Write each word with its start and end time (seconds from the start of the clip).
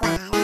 Qua 0.00 0.39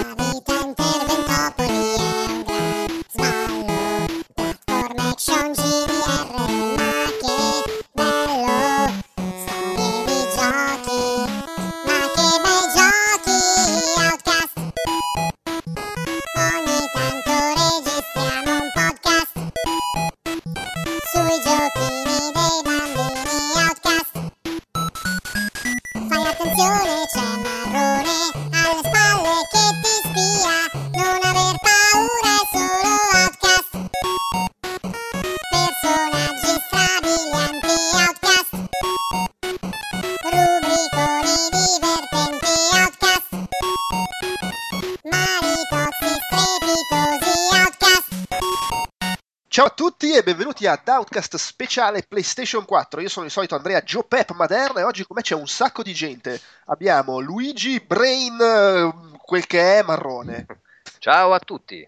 benvenuti 50.67 50.69
ad 50.69 50.89
Outcast 50.89 51.37
speciale 51.37 52.03
PlayStation 52.03 52.65
4. 52.65 53.01
Io 53.01 53.09
sono 53.09 53.27
il 53.27 53.31
solito 53.31 53.55
Andrea 53.55 53.81
Joe 53.83 54.05
Pep 54.07 54.33
Maderna 54.33 54.81
e 54.81 54.83
oggi 54.83 55.05
con 55.05 55.17
me 55.17 55.23
c'è 55.23 55.35
un 55.35 55.47
sacco 55.47 55.83
di 55.83 55.95
gente. 55.95 56.41
Abbiamo 56.67 57.21
Luigi 57.21 57.81
Brain, 57.81 58.39
eh, 58.41 59.17
quel 59.23 59.47
che 59.47 59.79
è 59.79 59.83
marrone. 59.83 60.47
Ciao 60.99 61.33
a 61.33 61.39
tutti. 61.39 61.87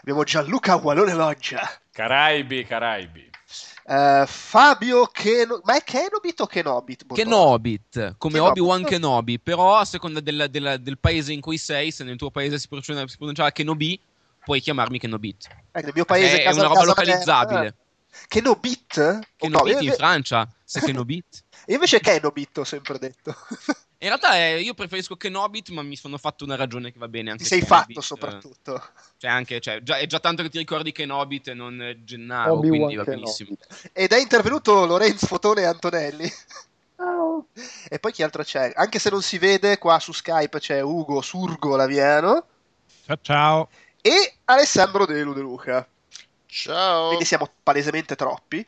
Abbiamo 0.00 0.22
Gianluca 0.22 0.76
Walone 0.76 1.14
Loggia. 1.14 1.68
Caraibi, 1.90 2.64
Caraibi. 2.64 3.30
Eh, 3.88 4.24
Fabio 4.26 5.06
Keno... 5.06 5.60
Ma 5.64 5.76
è 5.76 5.82
Kenobit 5.82 6.40
o 6.40 6.46
Kenobit? 6.46 7.04
Bottone? 7.04 7.28
Kenobit, 7.28 8.14
come 8.18 8.34
Kenobit. 8.34 8.50
Obi-Wan 8.50 8.84
Kenobi, 8.84 9.40
però 9.40 9.76
a 9.76 9.84
seconda 9.84 10.20
del, 10.20 10.46
del- 10.50 10.78
del 10.80 10.98
paese 10.98 11.32
in 11.32 11.40
cui 11.40 11.56
sei, 11.58 11.90
se 11.90 12.04
nel 12.04 12.16
tuo 12.16 12.30
paese 12.30 12.58
si 12.58 12.68
pronuncia, 12.68 13.06
si 13.06 13.16
pronunciava 13.16 13.50
Kenobi, 13.50 13.98
puoi 14.44 14.60
chiamarmi 14.60 14.98
Kenobit. 14.98 15.48
Eh, 15.72 15.82
nel 15.82 15.92
mio 15.94 16.04
paese 16.04 16.40
è 16.40 16.44
casa- 16.44 16.58
una 16.60 16.68
roba 16.68 16.80
casa 16.80 16.88
localizzabile. 16.88 17.54
Maderna. 17.58 17.84
Kenobit? 18.28 18.96
No, 18.98 19.20
Kenobit 19.36 19.82
io, 19.82 19.90
in 19.90 19.96
Francia, 19.96 20.48
se 20.64 20.80
Kenobit. 20.80 21.44
io 21.66 21.74
invece 21.74 22.00
Kenobit 22.00 22.58
ho 22.58 22.64
sempre 22.64 22.98
detto. 22.98 23.34
In 23.98 24.08
realtà 24.08 24.36
eh, 24.36 24.60
io 24.60 24.74
preferisco 24.74 25.16
Kenobit, 25.16 25.70
ma 25.70 25.82
mi 25.82 25.96
sono 25.96 26.18
fatto 26.18 26.44
una 26.44 26.56
ragione 26.56 26.92
che 26.92 26.98
va 26.98 27.08
bene 27.08 27.30
anche 27.30 27.44
Ti 27.44 27.48
sei 27.48 27.60
Kenobit, 27.60 27.86
fatto 27.86 28.00
eh. 28.00 28.02
soprattutto. 28.02 28.82
Cioè, 29.16 29.30
anche, 29.30 29.60
cioè, 29.60 29.82
già- 29.82 29.96
è 29.98 30.06
già 30.06 30.20
tanto 30.20 30.42
che 30.42 30.50
ti 30.50 30.58
ricordi 30.58 30.92
Kenobit 30.92 31.48
e 31.48 31.54
non 31.54 31.94
Gennaro, 32.04 32.54
Obi-Wan 32.54 32.78
quindi 32.78 32.96
va 32.96 33.04
benissimo. 33.04 33.56
Ed 33.92 34.12
è 34.12 34.18
intervenuto 34.20 34.84
Lorenzo 34.84 35.26
Fotone 35.26 35.64
Antonelli. 35.64 36.30
Ciao. 36.96 37.46
E 37.88 37.98
poi 37.98 38.12
chi 38.12 38.22
altro 38.22 38.42
c'è? 38.42 38.72
Anche 38.74 38.98
se 38.98 39.10
non 39.10 39.22
si 39.22 39.38
vede, 39.38 39.78
qua 39.78 39.98
su 39.98 40.12
Skype 40.12 40.58
c'è 40.58 40.80
Ugo 40.80 41.20
Surgo 41.20 41.76
Laviano 41.76 42.46
Ciao 43.04 43.18
ciao. 43.20 43.68
e 44.00 44.36
Alessandro 44.44 45.06
Delu 45.06 45.32
De 45.32 45.40
Luca. 45.40 45.86
Ciao. 46.58 47.08
Quindi 47.08 47.26
siamo 47.26 47.50
palesemente 47.62 48.16
troppi. 48.16 48.66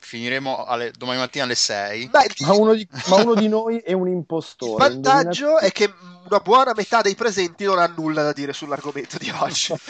Finiremo 0.00 0.64
alle- 0.64 0.92
domani 0.96 1.18
mattina 1.18 1.42
alle 1.44 1.56
6. 1.56 2.08
Ma 2.12 2.22
il, 2.22 2.32
Ma 2.46 2.52
uno, 2.52 2.74
di, 2.74 2.86
ma 3.08 3.16
uno 3.16 3.34
di 3.34 3.48
noi 3.48 3.78
è 3.78 3.92
un 3.92 4.06
il 4.06 4.14
impostore. 4.14 4.88
vantaggio 4.88 5.58
è 5.58 5.72
che 5.72 5.92
una 6.28 6.38
buona 6.38 6.72
metà 6.76 7.00
dei 7.02 7.16
presenti 7.16 7.64
non 7.64 7.80
ha 7.80 7.86
nulla 7.86 8.22
da 8.22 8.32
dire 8.32 8.52
sull'argomento 8.52 9.18
di 9.18 9.30
oggi. 9.40 9.74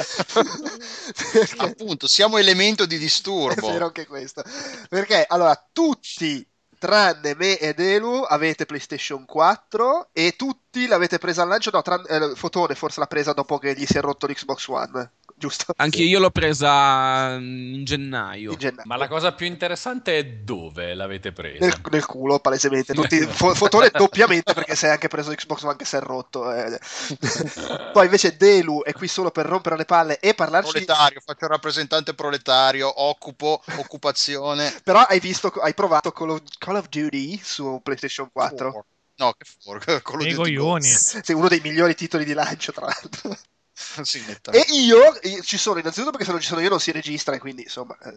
Perché- 1.32 1.56
Appunto, 1.58 2.08
siamo 2.08 2.38
elemento 2.38 2.86
di 2.86 2.96
È 2.96 2.98
disturbo. 2.98 3.70
vero 3.70 3.84
anche 3.86 4.06
questo. 4.06 4.42
Perché 4.88 5.24
allora 5.28 5.62
tutti 5.72 6.46
tranne 6.78 7.34
me 7.34 7.58
ed 7.58 7.78
Elu 7.80 8.22
avete 8.26 8.64
PlayStation 8.64 9.24
4 9.26 10.08
e 10.12 10.34
tutti 10.36 10.86
l'avete 10.86 11.18
presa 11.18 11.42
al 11.42 11.48
lancio. 11.48 11.70
No, 11.72 11.82
tran- 11.82 12.06
eh, 12.08 12.32
Fotone 12.34 12.74
forse 12.74 13.00
l'ha 13.00 13.06
presa 13.06 13.32
dopo 13.34 13.58
che 13.58 13.74
gli 13.74 13.84
si 13.84 13.98
è 13.98 14.00
rotto 14.00 14.26
l'Xbox 14.26 14.66
One, 14.68 15.10
giusto? 15.38 15.72
Anche 15.76 16.02
io 16.02 16.18
l'ho 16.18 16.30
presa 16.30 17.38
mm, 17.38 17.74
in 17.74 17.84
gennaio. 17.84 18.52
In 18.52 18.58
gennaio. 18.58 18.86
Ma 18.86 18.96
la 18.96 19.08
cosa 19.08 19.32
più 19.32 19.46
interessante 19.46 20.18
è 20.18 20.24
dove 20.26 20.94
l'avete 20.94 21.32
presa. 21.32 21.64
Nel, 21.64 21.80
nel 21.90 22.04
culo, 22.04 22.38
palesemente. 22.40 22.92
Tutti, 22.92 23.20
fo- 23.20 23.54
fotone 23.54 23.90
doppiamente 23.92 24.52
perché 24.52 24.74
si 24.74 24.86
è 24.86 24.88
anche 24.88 25.08
preso 25.08 25.32
Xbox 25.32 25.62
One 25.62 25.76
che 25.76 25.84
si 25.84 25.96
è 25.96 26.00
rotto. 26.00 26.52
eh. 26.52 26.78
Poi 27.92 28.04
invece 28.04 28.36
Delu 28.36 28.82
è 28.82 28.92
qui 28.92 29.08
solo 29.08 29.30
per 29.30 29.46
rompere 29.46 29.76
le 29.76 29.84
palle 29.84 30.18
e 30.18 30.34
parlarci. 30.34 30.70
Proletario, 30.70 31.20
faccio 31.24 31.44
il 31.44 31.50
rappresentante 31.50 32.14
proletario, 32.14 33.02
occupo, 33.02 33.62
occupazione. 33.76 34.74
Però 34.84 35.00
hai 35.00 35.20
visto, 35.20 35.48
hai 35.48 35.74
provato 35.74 36.12
Call 36.12 36.30
of, 36.30 36.42
Call 36.58 36.76
of 36.76 36.88
Duty 36.88 37.40
su 37.42 37.80
PlayStation 37.82 38.28
4. 38.32 38.84
No, 39.18 39.32
che 39.32 39.44
fuori. 39.60 39.80
Quello 40.02 40.24
di 40.24 40.34
coglioni. 40.34 40.86
Sei 40.86 41.34
uno 41.34 41.48
dei 41.48 41.60
migliori 41.60 41.94
titoli 41.94 42.24
di 42.24 42.34
lancio, 42.34 42.72
tra 42.72 42.86
l'altro. 42.86 43.36
E 44.50 44.64
io, 44.70 44.98
io 45.22 45.42
ci 45.42 45.58
sono 45.58 45.78
innanzitutto 45.78 46.10
perché 46.10 46.24
se 46.24 46.32
non 46.32 46.40
ci 46.40 46.46
sono 46.48 46.60
io 46.60 46.70
non 46.70 46.80
si 46.80 46.90
registra 46.90 47.34
e 47.34 47.38
quindi 47.38 47.62
insomma. 47.62 47.96
eh, 47.98 48.16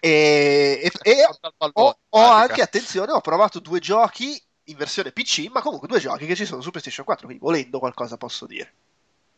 E, 0.00 0.80
e- 0.82 1.10
e 1.10 1.24
ho, 1.72 1.98
ho 2.10 2.28
anche, 2.30 2.60
attenzione, 2.62 3.12
ho 3.12 3.20
provato 3.20 3.60
due 3.60 3.80
giochi 3.80 4.40
in 4.64 4.76
versione 4.76 5.12
PC, 5.12 5.48
ma 5.50 5.62
comunque 5.62 5.88
due 5.88 6.00
giochi 6.00 6.26
che 6.26 6.36
ci 6.36 6.44
sono 6.46 6.60
su 6.60 6.70
PlayStation 6.70 7.04
4, 7.04 7.26
quindi 7.26 7.42
volendo 7.44 7.78
qualcosa 7.78 8.16
posso 8.16 8.46
dire. 8.46 8.74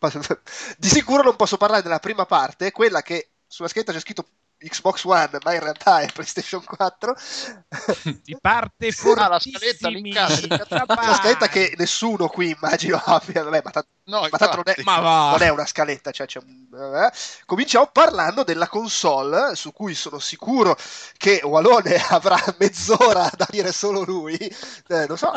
Di 0.78 0.88
sicuro 0.88 1.22
non 1.22 1.36
posso 1.36 1.56
parlare 1.56 1.82
della 1.82 1.98
prima 2.00 2.26
parte, 2.26 2.70
quella 2.72 3.02
che 3.02 3.30
sulla 3.46 3.68
scheda 3.68 3.92
c'è 3.92 4.00
scritto 4.00 4.26
Xbox 4.58 5.04
One, 5.04 5.38
ma 5.42 5.54
in 5.54 5.60
realtà 5.60 6.00
è 6.00 6.10
PlayStation 6.12 6.62
4. 6.64 7.14
Di 8.22 8.36
parte 8.40 8.88
Ah, 9.14 9.28
la 9.28 9.38
scaletta. 9.38 9.90
La 11.00 11.14
scaletta 11.14 11.48
che 11.48 11.74
nessuno 11.78 12.28
qui 12.28 12.50
immagino 12.50 13.00
abbia, 13.04 13.42
vabbè, 13.44 13.60
ma 13.64 13.70
tanto 13.70 13.88
No, 14.08 14.20
ma 14.30 14.38
tanto 14.38 14.54
non 14.56 14.62
è. 14.66 14.82
Ma 14.84 15.00
va. 15.00 15.30
non 15.32 15.42
è 15.42 15.48
una 15.48 15.66
scaletta, 15.66 16.12
cioè 16.12 16.28
un- 16.44 16.68
eh. 16.94 17.10
cominciamo 17.44 17.88
parlando 17.92 18.44
della 18.44 18.68
console 18.68 19.56
su 19.56 19.72
cui 19.72 19.94
sono 19.96 20.20
sicuro 20.20 20.76
che 21.16 21.40
Walone 21.42 21.96
avrà 22.10 22.38
mezz'ora 22.58 23.28
da 23.36 23.46
dire 23.50 23.72
solo 23.72 24.04
lui, 24.04 24.36
Eh, 24.36 25.06
non 25.08 25.16
so, 25.18 25.32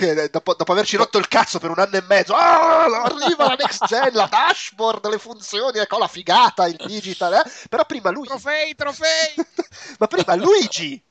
eh, 0.00 0.30
dopo, 0.30 0.54
dopo 0.54 0.72
averci 0.72 0.96
rotto 0.96 1.18
il 1.18 1.28
cazzo 1.28 1.58
per 1.58 1.68
un 1.68 1.78
anno 1.78 1.96
e 1.96 2.02
mezzo, 2.08 2.34
"Ah, 2.34 2.84
arriva 3.02 3.48
la 3.48 3.54
next 3.58 3.84
gen, 3.84 4.10
la 4.14 4.26
dashboard, 4.26 5.06
le 5.08 5.18
funzioni, 5.18 5.78
ecco 5.78 5.98
la 5.98 6.08
figata, 6.08 6.66
il 6.66 6.76
digital, 6.86 7.34
eh. 7.34 7.42
però 7.68 7.84
prima 7.84 8.08
lui, 8.10 8.26
Trofei, 8.26 8.74
trofei. 8.74 9.34
ma 9.98 10.06
prima 10.06 10.34
Luigi, 10.36 11.02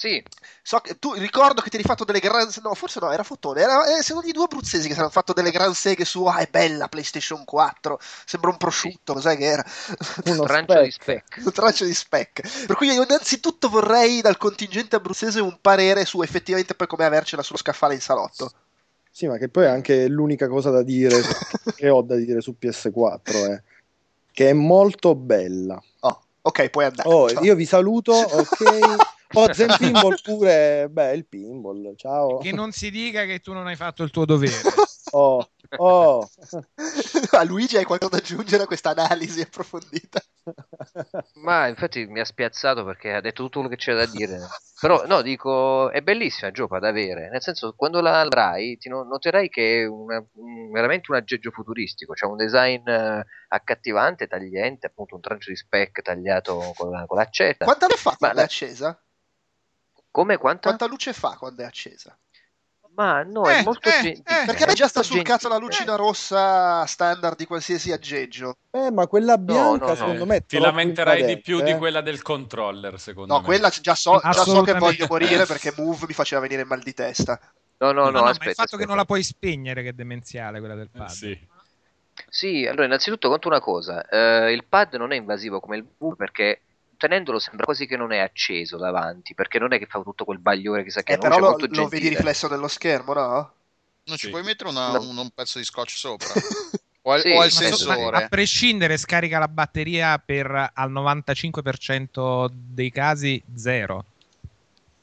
Sì, 0.00 0.22
So 0.62 0.78
che 0.78 0.98
tu 0.98 1.12
ricordo 1.12 1.60
che 1.60 1.68
ti 1.68 1.76
eri 1.76 1.84
fatto 1.84 2.04
delle 2.04 2.20
gran 2.20 2.48
no, 2.62 2.72
forse 2.72 3.00
no, 3.00 3.12
era 3.12 3.22
Fotone, 3.22 3.60
era 3.60 3.98
eh, 3.98 4.02
sono 4.02 4.22
gli 4.22 4.30
due 4.30 4.44
abruzzesi 4.44 4.86
che 4.86 4.94
si 4.94 4.98
erano 4.98 5.10
fatto 5.10 5.34
delle 5.34 5.50
gran 5.50 5.74
seghe 5.74 6.06
su 6.06 6.24
ah, 6.24 6.38
è 6.38 6.48
bella 6.50 6.88
PlayStation 6.88 7.44
4, 7.44 7.98
sembra 8.24 8.48
un 8.48 8.56
prosciutto, 8.56 9.12
cos'è 9.12 9.36
che 9.36 9.44
era? 9.44 9.62
Uno 10.24 10.44
trancio 10.44 10.80
di 10.80 10.90
spec. 10.90 11.42
un 11.44 11.52
traccio 11.52 11.84
di 11.84 11.92
spec. 11.92 12.66
Per 12.66 12.76
cui 12.76 12.86
io 12.86 13.02
innanzitutto 13.02 13.68
vorrei 13.68 14.22
dal 14.22 14.38
contingente 14.38 14.96
abruzzese 14.96 15.38
un 15.40 15.58
parere 15.60 16.06
su 16.06 16.22
effettivamente 16.22 16.74
poi 16.74 16.86
come 16.86 17.04
avercela 17.04 17.42
sullo 17.42 17.58
scaffale 17.58 17.92
in 17.92 18.00
salotto. 18.00 18.50
Sì, 19.10 19.26
ma 19.26 19.36
che 19.36 19.50
poi 19.50 19.64
è 19.64 19.68
anche 19.68 20.08
l'unica 20.08 20.48
cosa 20.48 20.70
da 20.70 20.82
dire 20.82 21.20
che 21.76 21.90
ho 21.90 22.00
da 22.00 22.16
dire 22.16 22.40
su 22.40 22.56
PS4, 22.58 23.52
eh. 23.52 23.62
che 24.32 24.48
è 24.48 24.52
molto 24.54 25.14
bella. 25.14 25.78
Oh, 26.00 26.22
ok, 26.40 26.70
puoi 26.70 26.86
andare. 26.86 27.06
Oh, 27.06 27.28
io 27.42 27.54
vi 27.54 27.66
saluto, 27.66 28.14
ok. 28.14 29.08
Oh, 29.32 29.52
Zen 29.52 29.74
Pinball 29.78 30.20
pure, 30.22 30.88
beh, 30.90 31.12
il 31.14 31.26
pinball, 31.26 31.94
ciao. 31.96 32.38
Che 32.38 32.52
non 32.52 32.72
si 32.72 32.90
dica 32.90 33.24
che 33.24 33.38
tu 33.40 33.52
non 33.52 33.66
hai 33.66 33.76
fatto 33.76 34.02
il 34.02 34.10
tuo 34.10 34.24
dovere. 34.24 34.52
Oh, 35.12 35.44
oh. 35.78 36.30
a 37.32 37.42
Luigi 37.42 37.76
hai 37.76 37.82
qualcosa 37.84 38.12
da 38.12 38.16
aggiungere 38.18 38.62
a 38.62 38.66
questa 38.66 38.90
analisi 38.90 39.40
approfondita? 39.40 40.22
Ma 41.42 41.66
infatti 41.66 42.06
mi 42.06 42.20
ha 42.20 42.24
spiazzato 42.24 42.84
perché 42.84 43.14
ha 43.14 43.20
detto 43.20 43.42
tutto 43.42 43.58
quello 43.58 43.74
che 43.74 43.80
c'era 43.80 44.04
da 44.04 44.10
dire. 44.12 44.38
Però 44.80 45.04
no, 45.06 45.20
dico, 45.22 45.90
è 45.90 46.00
bellissima 46.00 46.52
Giopa 46.52 46.78
da 46.78 46.88
avere. 46.90 47.28
Nel 47.28 47.42
senso, 47.42 47.74
quando 47.74 48.00
la 48.00 48.20
avrai, 48.20 48.76
ti 48.78 48.88
no- 48.88 49.02
noterai 49.02 49.48
che 49.48 49.80
è 49.80 49.84
una- 49.86 50.24
un- 50.34 50.70
veramente 50.70 51.10
un 51.10 51.16
aggeggio 51.16 51.50
futuristico. 51.50 52.12
C'è 52.12 52.26
un 52.26 52.36
design 52.36 52.86
eh, 52.88 53.26
accattivante, 53.48 54.28
tagliente, 54.28 54.86
appunto 54.86 55.16
un 55.16 55.20
trancio 55.22 55.50
di 55.50 55.56
spec 55.56 56.02
tagliato 56.02 56.72
con, 56.76 56.90
la- 56.90 57.04
con 57.06 57.16
l'accetta. 57.18 57.64
Quanta 57.64 57.86
ne 57.88 57.94
fa 57.96 58.10
Ma 58.10 58.16
quando 58.16 58.36
è 58.36 58.38
la- 58.38 58.44
accesa? 58.44 59.02
Come 60.10 60.36
quanta? 60.38 60.68
Quanta 60.68 60.86
luce 60.86 61.12
fa 61.12 61.36
quando 61.38 61.62
è 61.62 61.64
accesa? 61.64 62.16
Ma 62.92 63.22
no, 63.22 63.44
è 63.48 63.60
Eh, 63.60 63.62
molto 63.62 63.88
eh, 63.88 63.92
gentile. 64.02 64.42
eh. 64.42 64.44
Perché 64.46 64.64
a 64.64 64.66
me 64.66 64.72
già 64.74 64.88
sta 64.88 65.02
sul 65.02 65.14
Gentile. 65.16 65.36
cazzo 65.36 65.48
la 65.48 65.58
lucina 65.58 65.94
rossa 65.94 66.84
standard 66.86 67.36
di 67.36 67.46
qualsiasi 67.46 67.92
aggeggio. 67.92 68.56
Eh, 68.72 68.90
ma 68.90 69.06
quella 69.06 69.38
bianca 69.38 69.84
no, 69.84 69.90
no. 69.90 69.94
secondo 69.94 70.26
me 70.26 70.36
è 70.36 70.44
Ti 70.44 70.58
lamenterai 70.58 71.24
di 71.24 71.40
più 71.40 71.60
di 71.60 71.70
eh. 71.70 71.76
quella 71.78 72.00
del 72.00 72.20
controller, 72.20 72.98
secondo 72.98 73.32
No, 73.32 73.38
me. 73.40 73.46
quella 73.46 73.68
già 73.68 73.94
so, 73.94 74.18
già 74.20 74.32
so 74.32 74.62
che 74.62 74.74
voglio 74.74 75.06
morire 75.08 75.46
perché 75.46 75.72
Move 75.76 76.06
mi 76.08 76.12
faceva 76.14 76.40
venire 76.40 76.64
mal 76.64 76.82
di 76.82 76.92
testa. 76.92 77.38
No, 77.78 77.92
no, 77.92 78.04
no, 78.04 78.10
No, 78.10 78.10
no, 78.10 78.22
ma 78.24 78.30
aspetta. 78.30 78.50
il 78.50 78.54
fatto 78.56 78.66
che 78.76 78.82
aspetta. 78.82 78.88
non 78.88 78.96
la 78.98 79.04
puoi 79.04 79.22
spegnere 79.22 79.82
che 79.82 79.88
è 79.90 79.92
demenziale 79.92 80.58
quella 80.58 80.74
del 80.74 80.90
Eh, 80.92 80.98
padre. 80.98 81.14
sì. 81.14 81.48
Sì, 82.28 82.66
allora 82.66 82.84
innanzitutto 82.84 83.28
conto 83.28 83.48
una 83.48 83.60
cosa, 83.60 84.06
eh, 84.06 84.52
il 84.52 84.64
pad 84.66 84.94
non 84.94 85.12
è 85.12 85.16
invasivo 85.16 85.58
come 85.60 85.76
il 85.78 85.84
V 85.84 86.14
perché 86.16 86.60
tenendolo 87.00 87.38
sembra 87.38 87.64
quasi 87.64 87.86
che 87.86 87.96
non 87.96 88.12
è 88.12 88.18
acceso 88.18 88.76
davanti, 88.76 89.32
perché 89.34 89.58
non 89.58 89.72
è 89.72 89.78
che 89.78 89.86
fa 89.86 90.00
tutto 90.02 90.26
quel 90.26 90.38
bagliore 90.38 90.84
che 90.84 90.90
sa 90.90 91.02
che 91.02 91.12
Eh, 91.12 91.16
è 91.16 91.18
però 91.18 91.38
lo, 91.38 91.48
molto 91.48 91.66
lo 91.70 91.88
vedi 91.88 92.08
riflesso 92.10 92.46
nello 92.48 92.68
schermo, 92.68 93.14
no? 93.14 93.52
Non 94.04 94.16
ci 94.18 94.26
Sì. 94.26 94.30
puoi 94.30 94.42
mettere 94.42 94.68
una- 94.68 94.92
No. 94.92 95.00
un, 95.00 95.16
un 95.16 95.30
pezzo 95.30 95.58
di 95.58 95.64
scotch 95.64 95.90
sopra? 95.96 96.28
O 97.02 97.12
al, 97.12 97.20
Sì, 97.22 97.28
o 97.30 97.36
al 97.36 97.38
ma 97.38 97.48
so- 97.48 97.62
sensore? 97.76 98.16
a 98.24 98.28
prescindere, 98.28 98.98
scarica 98.98 99.38
la 99.38 99.48
batteria 99.48 100.18
per 100.18 100.70
al 100.74 100.90
95% 100.92 102.50
dei 102.52 102.90
casi 102.90 103.42
zero. 103.54 104.04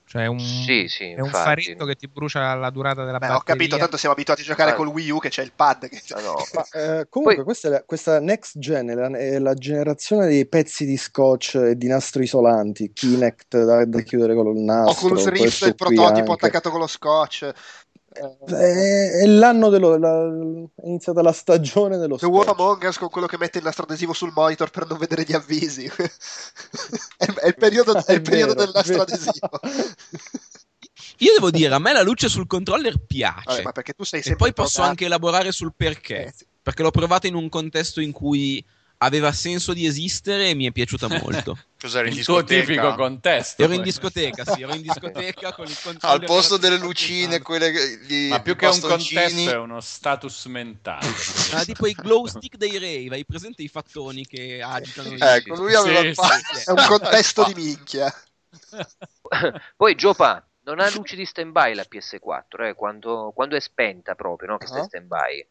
Cioè 0.10 0.26
un, 0.26 0.40
Sì, 0.40 0.88
sì, 0.88 1.12
è 1.12 1.20
un 1.20 1.30
faretto 1.30 1.84
che 1.84 1.96
ti 1.96 2.08
brucia 2.08 2.56
la 2.56 2.70
durata 2.70 3.04
della 3.04 3.18
Beh, 3.18 3.28
batteria. 3.28 3.36
ho 3.36 3.44
capito, 3.44 3.78
tanto 3.78 3.98
siamo 3.98 4.16
abituati 4.16 4.40
a 4.40 4.46
giocare 4.46 4.70
Ma- 4.72 4.78
col 4.78 4.88
Wii 4.88 5.10
U 5.10 5.20
che 5.20 5.28
c'è 5.28 5.44
il 5.44 5.52
pad. 5.54 5.90
Che... 5.90 6.02
Ah, 6.14 6.22
no. 6.22 6.36
Ma, 6.54 6.66
eh, 6.72 7.08
comunque, 7.10 7.36
Poi- 7.36 7.44
questa, 7.44 7.68
è 7.68 7.72
la, 7.72 7.84
questa 7.84 8.20
next 8.22 8.58
gen 8.58 8.88
è 8.88 8.94
la, 8.94 9.10
è 9.10 9.38
la 9.38 9.54
generazione 9.54 10.28
dei 10.28 10.48
pezzi 10.48 10.86
di 10.86 10.96
scotch 10.96 11.56
e 11.56 11.76
di 11.76 11.88
nastro 11.88 12.22
isolanti, 12.24 12.94
Kinect 12.94 13.62
da, 13.62 13.84
da 13.84 14.00
chiudere 14.00 14.34
con 14.34 14.48
il 14.56 14.64
nastro. 14.64 15.08
Oculus 15.08 15.28
Rift, 15.28 15.66
il 15.66 15.76
prototipo 15.76 16.06
anche. 16.06 16.32
attaccato 16.32 16.70
con 16.70 16.80
lo 16.80 16.88
scotch. 16.88 17.52
È, 18.46 18.52
è 19.22 19.26
l'anno 19.26 19.70
dello. 19.70 19.98
La, 19.98 20.26
è 20.76 20.88
iniziata 20.88 21.22
la 21.22 21.32
stagione 21.32 21.98
dello 21.98 22.18
The 22.18 22.26
Wolf 22.26 22.46
scotch. 22.46 22.60
Among 22.60 22.84
Us 22.84 22.98
con 22.98 23.10
quello 23.10 23.28
che 23.28 23.38
mette 23.38 23.58
il 23.58 23.64
nastro 23.64 23.84
adesivo 23.84 24.14
sul 24.14 24.32
monitor 24.34 24.70
per 24.70 24.88
non 24.88 24.98
vedere 24.98 25.24
gli 25.24 25.34
avvisi. 25.34 25.86
è, 27.18 27.26
è 27.26 27.48
il 27.48 27.56
periodo, 27.56 27.94
è 28.06 28.14
il 28.14 28.22
periodo 28.22 28.54
vero, 28.54 28.66
del 28.66 28.72
nastro 28.74 29.02
è 29.02 29.06
vero. 29.06 29.12
adesivo. 29.14 29.60
Io 31.20 31.34
devo 31.34 31.50
dire, 31.50 31.74
a 31.74 31.80
me 31.80 31.94
la 31.94 32.04
luce 32.04 32.30
sul 32.30 32.48
controller 32.48 33.00
piace. 33.06 33.44
Vabbè, 33.46 33.64
ma 33.64 33.72
perché 33.72 33.94
tu 33.94 34.04
sei 34.04 34.22
e 34.22 34.36
poi 34.36 34.54
posso 34.54 34.82
anche 34.82 35.06
elaborare 35.06 35.52
sul 35.52 35.74
perché. 35.76 36.26
Eh, 36.26 36.34
sì. 36.36 36.46
Perché 36.62 36.84
l'ho 36.84 36.92
provata 36.92 37.28
in 37.28 37.36
un 37.36 37.50
contesto 37.50 38.02
in 38.02 38.12
cui 38.12 38.64
aveva 39.00 39.32
senso 39.32 39.74
di 39.74 39.86
esistere 39.86 40.50
e 40.50 40.56
mi 40.56 40.66
è 40.66 40.72
piaciuta 40.72 41.08
molto. 41.08 41.58
Cos'era 41.80 42.08
in 42.08 42.16
Il 42.16 42.26
tuo 42.26 42.42
discoteca? 42.42 42.66
tipico 42.66 42.96
contesto. 42.96 43.64
ero 43.64 43.74
in 43.74 43.84
discoteca, 43.84 44.46
sì, 44.46 44.62
ero 44.62 44.74
in 44.74 44.82
discoteca 44.90 45.54
con 45.54 45.66
il 45.66 45.78
controller. 45.84 46.20
Al 46.22 46.26
posto 46.26 46.58
delle 46.58 46.78
lucine, 46.78 47.40
quelle 47.42 47.72
gli 48.00 48.30
Ma 48.30 48.40
più 48.42 48.56
che 48.56 48.66
un 48.66 48.80
contesto 48.82 49.50
è 49.52 49.58
uno 49.58 49.80
status 49.80 50.46
mentale. 50.46 51.08
Ah, 51.54 51.64
tipo 51.64 51.88
i 51.88 51.94
glow 51.94 52.26
stick 52.26 52.58
dei 52.58 52.74
rave, 52.78 53.16
hai 53.16 53.26
presente 53.26 53.62
i 53.62 53.68
fattoni 53.68 54.26
che 54.26 54.62
agitano 54.62 55.14
i 55.14 55.18
Ecco, 55.22 55.56
lui 55.56 55.74
aveva 55.76 56.00
Sì, 56.02 56.08
il 56.08 56.14
sì, 56.14 56.22
pa- 56.22 56.64
È 56.66 56.72
un 56.72 56.86
contesto 56.88 57.44
di 57.46 57.54
minchia. 57.54 58.14
Poi 59.76 59.96
Giopa 59.96 60.46
non 60.64 60.80
ha 60.80 60.90
luci 60.90 61.16
di 61.16 61.26
stand-by 61.26 61.74
la 61.74 61.86
PS4, 61.86 62.66
eh, 62.68 62.74
quando, 62.74 63.32
quando 63.34 63.56
è 63.56 63.60
spenta 63.60 64.16
proprio, 64.16 64.50
no? 64.50 64.58
che 64.58 64.68
sta 64.68 64.78
in 64.80 64.84
Ah. 64.84 64.88
stand-by. 64.88 65.48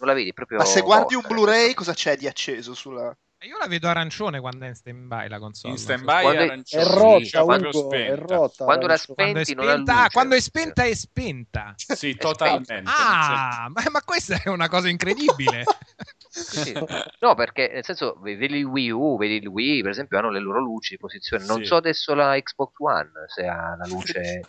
Non 0.00 0.08
la 0.08 0.14
vedi 0.14 0.32
proprio 0.32 0.56
Ma 0.58 0.64
se 0.64 0.80
guardi 0.80 1.14
un 1.14 1.22
Blu-ray, 1.28 1.74
cosa 1.74 1.92
c'è 1.92 2.16
di 2.16 2.26
acceso 2.26 2.74
sulla... 2.74 3.14
Io 3.42 3.56
la 3.58 3.66
vedo 3.66 3.88
arancione 3.88 4.40
quando 4.40 4.64
è 4.64 4.68
in 4.68 4.74
stand-by 4.74 5.28
la 5.28 5.38
console. 5.38 5.74
In 5.74 5.78
non 5.78 5.86
so 5.86 5.92
stand-by 5.92 6.22
Quando 6.22 6.40
è- 6.42 6.44
arancione, 6.44 6.82
È 6.82 6.86
Sì, 6.86 6.94
rotta, 6.94 7.24
cioè 7.24 7.44
proprio 7.44 7.68
Ugo, 7.68 7.90
è 7.90 7.98
spenta. 7.98 8.34
rotta. 8.34 8.64
Quando 8.64 8.86
la 8.86 8.92
arancione. 8.92 9.14
Quando 9.16 9.40
è 9.40 9.44
spenti 9.44 9.54
non 9.54 9.68
ha 9.68 9.72
spenta, 9.72 9.92
ah, 9.92 9.96
luce. 10.00 10.12
quando 10.12 10.34
è 10.34 10.40
spenta 10.40 10.84
è 10.84 10.94
spenta. 10.94 11.74
Sì, 11.76 12.16
totalmente. 12.16 12.82
Ah, 12.84 13.66
ma, 13.70 13.82
ma 13.90 14.02
questa 14.02 14.40
è 14.42 14.48
una 14.48 14.68
cosa 14.68 14.88
incredibile. 14.88 15.64
Sì, 16.32 16.56
sì. 16.60 16.72
No, 17.18 17.34
perché 17.34 17.68
nel 17.72 17.84
senso, 17.84 18.18
vedi 18.20 18.44
il 18.58 18.64
Wii 18.64 18.90
U, 18.92 19.18
vedi 19.18 19.36
il 19.36 19.48
Wii, 19.48 19.82
per 19.82 19.90
esempio, 19.90 20.18
hanno 20.18 20.30
le 20.30 20.38
loro 20.38 20.60
luci 20.60 20.92
di 20.94 20.98
posizione. 20.98 21.44
Non 21.44 21.58
Sì. 21.58 21.64
so 21.66 21.76
adesso 21.76 22.14
la 22.14 22.38
Xbox 22.40 22.72
One 22.78 23.10
se 23.26 23.46
ha 23.46 23.74
la 23.76 23.84
luce. 23.86 24.46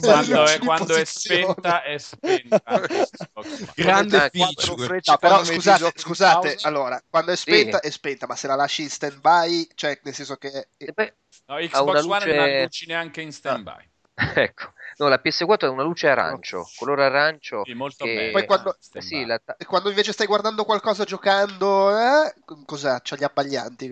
Quando, 0.00 0.44
è, 0.44 0.58
quando 0.58 0.94
è 0.96 1.04
spenta, 1.04 1.82
è 1.82 1.98
spenta. 1.98 2.82
Grande 3.74 4.16
Ah, 4.16 4.28
feature. 4.28 5.00
No, 5.04 5.16
però 5.18 5.44
scusate, 5.44 5.92
scusate, 5.94 6.56
allora, 6.62 7.00
quando 7.08 7.30
è 7.32 7.36
spenta 7.36 7.80
è 7.80 7.90
spenta, 7.90 8.26
ma 8.26 8.34
se 8.36 8.46
la 8.48 8.56
lasci 8.56 8.82
in 8.82 8.90
stand-by, 8.90 9.68
cioè 9.74 9.98
nel 10.02 10.14
senso 10.14 10.36
che... 10.36 10.68
Poi- 10.92 11.12
No, 11.46 11.56
Ha 11.56 11.60
Xbox 11.60 11.80
una 11.82 12.00
One 12.00 12.02
luce- 12.02 12.34
non 12.34 12.48
ha 12.48 12.62
luci 12.62 12.86
neanche 12.86 13.20
in 13.20 13.32
stand-by. 13.32 13.90
ecco, 14.34 14.72
no, 15.00 15.08
la 15.08 15.18
PS4 15.18 15.66
ha 15.66 15.70
una 15.70 15.82
luce 15.82 16.08
arancio, 16.08 16.68
colore 16.76 17.04
arancio. 17.04 17.62
Sì, 17.64 17.72
molto 17.72 18.04
che- 18.04 18.14
bene. 18.14 18.30
Poi 18.32 18.44
quando- 18.46 18.76
Eh 18.92 19.00
sì, 19.00 19.24
la 19.24 19.40
E 19.56 19.64
quando 19.64 19.88
invece 19.88 20.12
stai 20.12 20.26
guardando 20.26 20.64
qualcosa 20.64 21.04
giocando, 21.04 21.90
eh, 21.98 22.34
cos'ha? 22.66 23.00
C'ha 23.02 23.16
gli 23.16 23.24
abbaglianti, 23.24 23.88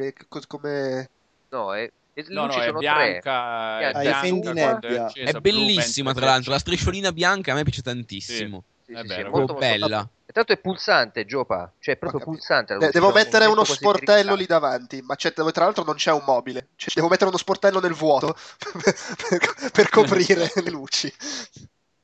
come... 0.46 1.08
no, 1.50 1.74
è, 1.74 1.90
No, 2.28 2.46
no, 2.46 2.60
è 2.60 2.72
bianca. 2.72 3.78
È 3.78 3.84
bianca 3.92 4.18
fendi 4.20 4.40
quando 4.52 4.88
è 4.88 4.96
accesa, 4.98 5.38
È 5.38 5.40
bellissima, 5.40 6.12
tra 6.12 6.26
l'altro. 6.26 6.50
La 6.50 6.56
è 6.56 6.60
strisciolina 6.60 7.12
bianca 7.12 7.52
a 7.52 7.54
me 7.54 7.62
piace 7.62 7.80
tantissimo. 7.82 8.64
Sì, 8.66 8.77
È 8.88 9.02
sì, 9.02 9.08
sì, 9.08 9.20
è 9.20 9.22
molto, 9.24 9.38
molto 9.38 9.54
bella. 9.54 10.08
E 10.24 10.32
tanto 10.32 10.52
è 10.52 10.58
pulsante, 10.58 11.26
Giopa, 11.26 11.70
cioè 11.78 11.94
è 11.94 11.98
proprio 11.98 12.20
pulsante. 12.20 12.78
De- 12.78 12.90
devo 12.90 13.08
un 13.08 13.12
mettere 13.12 13.44
uno 13.44 13.64
sportello 13.64 14.34
lì 14.34 14.46
davanti, 14.46 15.02
ma 15.02 15.14
c'è, 15.14 15.32
dove 15.34 15.52
tra 15.52 15.64
l'altro 15.64 15.84
non 15.84 15.96
c'è 15.96 16.10
un 16.10 16.22
mobile. 16.24 16.68
Cioè, 16.74 16.92
devo 16.94 17.08
mettere 17.08 17.28
uno 17.28 17.36
sportello 17.36 17.80
nel 17.80 17.92
vuoto 17.92 18.34
per, 19.28 19.70
per 19.72 19.88
coprire 19.90 20.50
le 20.64 20.70
luci. 20.70 21.12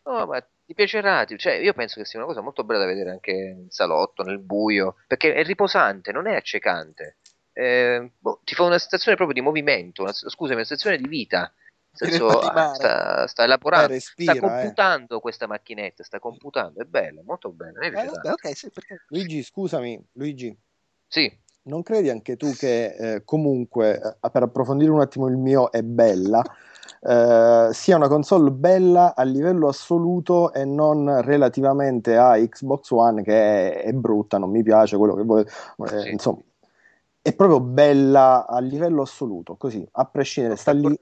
No, 0.04 0.26
ma 0.26 0.40
ti 0.40 0.74
piacerà, 0.74 1.24
cioè 1.24 1.54
io 1.54 1.72
penso 1.72 2.00
che 2.00 2.06
sia 2.06 2.18
una 2.18 2.28
cosa 2.28 2.42
molto 2.42 2.64
bella 2.64 2.80
da 2.80 2.86
vedere 2.86 3.10
anche 3.10 3.30
in 3.30 3.70
salotto, 3.70 4.22
nel 4.22 4.38
buio, 4.38 4.96
perché 5.06 5.32
è 5.32 5.42
riposante, 5.42 6.12
non 6.12 6.26
è 6.26 6.34
accecante. 6.34 7.16
Eh, 7.52 8.10
boh, 8.18 8.40
ti 8.44 8.54
fa 8.54 8.64
una 8.64 8.78
sensazione 8.78 9.16
proprio 9.16 9.40
di 9.40 9.46
movimento, 9.46 10.02
una, 10.02 10.12
scusami, 10.12 10.56
una 10.56 10.64
sensazione 10.64 10.98
di 10.98 11.08
vita. 11.08 11.50
Senso, 11.94 12.40
ah, 12.40 12.74
sta, 12.74 13.26
sta 13.28 13.42
Eh, 13.42 13.44
elaborando, 13.44 13.86
respira, 13.86 14.32
sta 14.32 14.46
eh. 14.46 14.50
computando 14.50 15.20
questa 15.20 15.46
macchinetta, 15.46 16.02
sta 16.02 16.18
computando, 16.18 16.80
è 16.80 16.84
bella, 16.84 17.22
molto 17.24 17.50
bella. 17.50 17.80
Eh, 17.80 17.90
vabbè, 17.90 18.08
tanto. 18.08 18.30
ok, 18.30 18.56
sì, 18.56 18.70
perché... 18.70 19.04
Luigi, 19.08 19.42
scusami, 19.44 20.04
Luigi, 20.12 20.56
Sì, 21.06 21.32
non 21.66 21.82
credi 21.84 22.10
anche 22.10 22.36
tu 22.36 22.50
che 22.52 22.94
eh, 22.96 23.24
comunque, 23.24 23.94
eh, 24.20 24.30
per 24.30 24.42
approfondire 24.42 24.90
un 24.90 25.00
attimo 25.00 25.28
il 25.28 25.36
mio, 25.36 25.70
è 25.70 25.82
bella, 25.82 26.42
eh, 27.00 27.68
sia 27.72 27.96
una 27.96 28.08
console 28.08 28.50
bella 28.50 29.14
a 29.14 29.22
livello 29.22 29.68
assoluto 29.68 30.52
e 30.52 30.64
non 30.64 31.22
relativamente 31.22 32.16
a 32.16 32.36
Xbox 32.36 32.90
One 32.90 33.22
che 33.22 33.82
è, 33.82 33.84
è 33.84 33.92
brutta, 33.92 34.38
non 34.38 34.50
mi 34.50 34.64
piace, 34.64 34.96
quello 34.96 35.14
che 35.14 35.22
vuoi, 35.22 35.42
eh, 35.42 36.00
Sì. 36.00 36.10
insomma, 36.10 36.40
è 37.22 37.32
proprio 37.34 37.60
bella 37.60 38.46
a 38.46 38.58
livello 38.58 39.02
assoluto, 39.02 39.54
così, 39.56 39.86
a 39.92 40.04
prescindere, 40.04 40.56
sta 40.56 40.72
lì, 40.72 40.94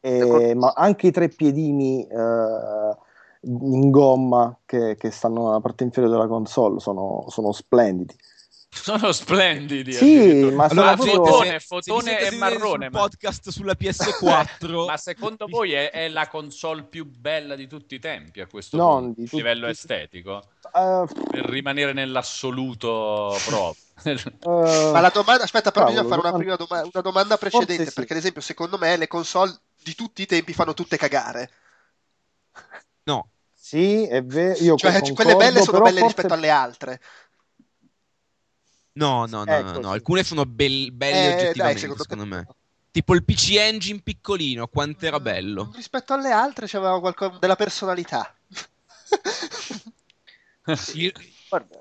e- 0.00 0.18
d'accordissimo. 0.18 0.60
ma 0.60 0.72
anche 0.76 1.06
i 1.08 1.10
tre 1.10 1.28
piedini 1.28 2.06
eh, 2.06 2.96
in 3.42 3.90
gomma 3.90 4.56
che, 4.66 4.96
che 4.98 5.10
stanno 5.10 5.46
nella 5.46 5.60
parte 5.60 5.84
inferiore 5.84 6.14
della 6.16 6.28
console 6.28 6.80
sono, 6.80 7.24
sono 7.28 7.52
splendidi. 7.52 8.14
Sono 8.72 9.10
splendidi. 9.10 9.92
Sì, 9.92 10.42
ma 10.54 10.68
sono 10.68 10.82
Ma 10.84 10.94
proprio- 10.94 11.24
fotone, 11.24 11.58
fotone 11.58 12.20
e 12.20 12.30
marrone. 12.36 12.84
sul 12.84 12.92
Ma, 12.92 12.98
podcast 13.00 13.48
sulla 13.50 13.74
PS4. 13.80 14.86
ma 14.86 14.96
secondo 14.96 15.46
voi 15.48 15.72
è, 15.72 15.90
è 15.90 16.08
la 16.08 16.28
console 16.28 16.84
più 16.84 17.04
bella 17.04 17.56
di 17.56 17.66
tutti 17.66 17.96
i 17.96 17.98
tempi 17.98 18.40
a 18.40 18.46
questo 18.46 18.76
Non 18.76 19.06
punto, 19.14 19.22
tutti- 19.22 19.36
livello 19.36 19.66
estetico? 19.66 20.40
Eh, 20.72 21.04
Per 21.32 21.44
rimanere 21.46 21.92
nell'assoluto 21.92 23.34
proprio. 23.46 23.74
eh, 24.04 24.90
Ma 24.92 25.00
la 25.00 25.10
domanda, 25.12 25.42
aspetta, 25.44 25.72
però 25.72 25.86
Cavolo, 25.86 26.02
bisogna 26.04 26.08
fare 26.08 26.20
una, 26.20 26.38
domanda- 26.38 26.38
prima 26.38 26.56
doma- 26.56 26.90
una 26.92 27.02
domanda 27.02 27.36
precedente, 27.38 27.86
sì. 27.86 27.92
perché 27.92 28.12
ad 28.12 28.18
esempio 28.20 28.40
secondo 28.40 28.78
me 28.78 28.96
le 28.96 29.08
console 29.08 29.52
di 29.82 29.94
tutti 29.94 30.22
i 30.22 30.26
tempi 30.26 30.52
fanno 30.52 30.74
tutte 30.74 30.96
cagare. 30.96 31.50
No, 33.04 33.30
Sì, 33.54 34.06
è 34.06 34.22
vero. 34.24 34.58
Io 34.62 34.76
Cioè, 34.76 34.92
concordo, 34.92 35.14
quelle 35.14 35.36
belle 35.36 35.62
sono 35.62 35.78
belle 35.80 36.00
forse- 36.00 36.06
rispetto 36.14 36.34
alle 36.34 36.50
altre. 36.50 37.00
no, 38.92 39.26
no, 39.26 39.44
no, 39.44 39.56
Ecco, 39.56 39.64
no, 39.72 39.72
no. 39.80 39.88
sì. 39.88 39.94
Alcune 39.94 40.22
sono 40.24 40.44
bel- 40.44 40.92
belle 40.92 41.16
Eh, 41.16 41.22
dai, 41.22 41.34
oggettivamente, 41.34 41.80
secondo 41.80 42.02
secondo, 42.02 42.24
te- 42.24 42.28
me. 42.30 42.46
Tipo 42.90 43.14
il 43.14 43.24
PC 43.24 43.50
Engine 43.56 44.00
piccolino, 44.02 44.66
quant'era 44.66 45.18
Mm, 45.20 45.22
bello. 45.22 45.70
Rispetto 45.74 46.12
alle 46.12 46.32
altre 46.32 46.66
c'aveva 46.66 46.98
qualcosa 47.00 47.38
della 47.38 47.56
personalità. 47.56 48.34
Io, 50.94 51.12
Guarda, 51.48 51.79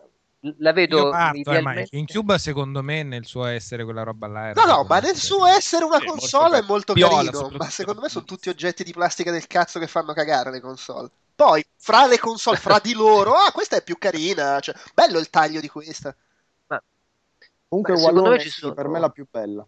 la 0.57 0.71
vedo 0.71 1.09
parto, 1.09 1.51
eh, 1.53 1.61
ma 1.61 1.73
idealmente- 1.73 1.89
GameCube 1.91 2.37
secondo 2.37 2.81
me 2.81 3.03
nel 3.03 3.25
suo 3.25 3.45
essere 3.45 3.83
quella 3.83 4.03
roba 4.03 4.27
là 4.27 4.47
era 4.49 4.61
No, 4.65 4.71
no, 4.71 4.83
ma 4.83 4.99
nel 4.99 5.15
suo 5.15 5.45
essere 5.45 5.83
una 5.85 5.97
Sì, 5.97 6.05
molto 6.05 6.19
console 6.21 6.47
è 6.47 6.51
carino. 6.51 6.67
molto 6.67 6.93
Viola, 6.93 7.31
carino, 7.31 7.57
ma 7.57 7.69
secondo 7.69 8.01
me 8.01 8.09
sono 8.09 8.25
tutti 8.25 8.49
oggetti 8.49 8.83
di 8.83 8.93
plastica 8.93 9.31
del 9.31 9.47
cazzo 9.47 9.79
che 9.79 9.87
fanno 9.87 10.13
cagare 10.13 10.51
le 10.51 10.61
console. 10.61 11.09
Poi, 11.35 11.63
fra 11.77 12.05
le 12.05 12.19
console, 12.19 12.57
fra 12.57 12.79
di 12.79 12.93
loro, 12.93 13.33
ah, 13.33 13.51
questa 13.51 13.77
è 13.77 13.83
più 13.83 13.97
carina, 13.97 14.59
cioè, 14.59 14.75
bello 14.93 15.19
il 15.19 15.29
taglio 15.29 15.59
di 15.59 15.67
questa. 15.69 16.15
Comunque, 17.67 17.93
Beh, 17.93 17.99
secondo 17.99 18.21
Wallone, 18.23 18.43
me 18.43 18.49
sono- 18.49 18.73
per 18.73 18.87
me 18.87 18.97
è 18.97 19.01
la 19.01 19.09
più 19.09 19.27
bella. 19.29 19.67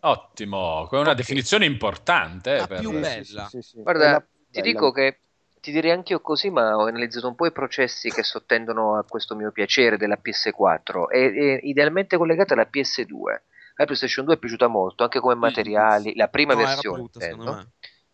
Ottimo, 0.00 0.90
è 0.90 0.96
una 0.96 1.10
Ok. 1.10 1.16
definizione 1.16 1.64
importante. 1.66 2.56
La 2.56 2.66
per- 2.66 2.80
più 2.80 2.90
bella. 2.92 3.46
sì, 3.46 3.60
sì, 3.60 3.62
sì, 3.62 3.78
è 3.78 3.82
Guarda, 3.82 4.20
ti 4.20 4.26
bella. 4.60 4.72
dico 4.72 4.90
che 4.90 5.20
ti 5.66 5.72
direi 5.72 5.90
anch'io 5.90 6.20
così, 6.20 6.48
ma 6.50 6.76
ho 6.76 6.86
analizzato 6.86 7.26
un 7.28 7.34
po' 7.34 7.46
i 7.46 7.52
processi 7.52 8.10
che 8.12 8.22
sottendono 8.22 8.96
a 8.96 9.04
questo 9.04 9.34
mio 9.34 9.50
piacere 9.50 9.96
della 9.96 10.16
PS4 10.16 11.08
e, 11.08 11.18
e 11.36 11.60
idealmente 11.64 12.16
collegata 12.16 12.54
alla 12.54 12.66
PS2. 12.66 13.42
La 13.74 13.84
PlayStation 13.84 14.24
2 14.24 14.34
è 14.34 14.38
piaciuta 14.38 14.68
molto, 14.68 15.02
anche 15.02 15.18
come 15.20 15.34
materiali, 15.34 16.14
la 16.14 16.28
prima 16.28 16.54
No, 16.54 16.60
versione. 16.60 17.02
brutta, 17.02 17.20
me. 17.54 17.70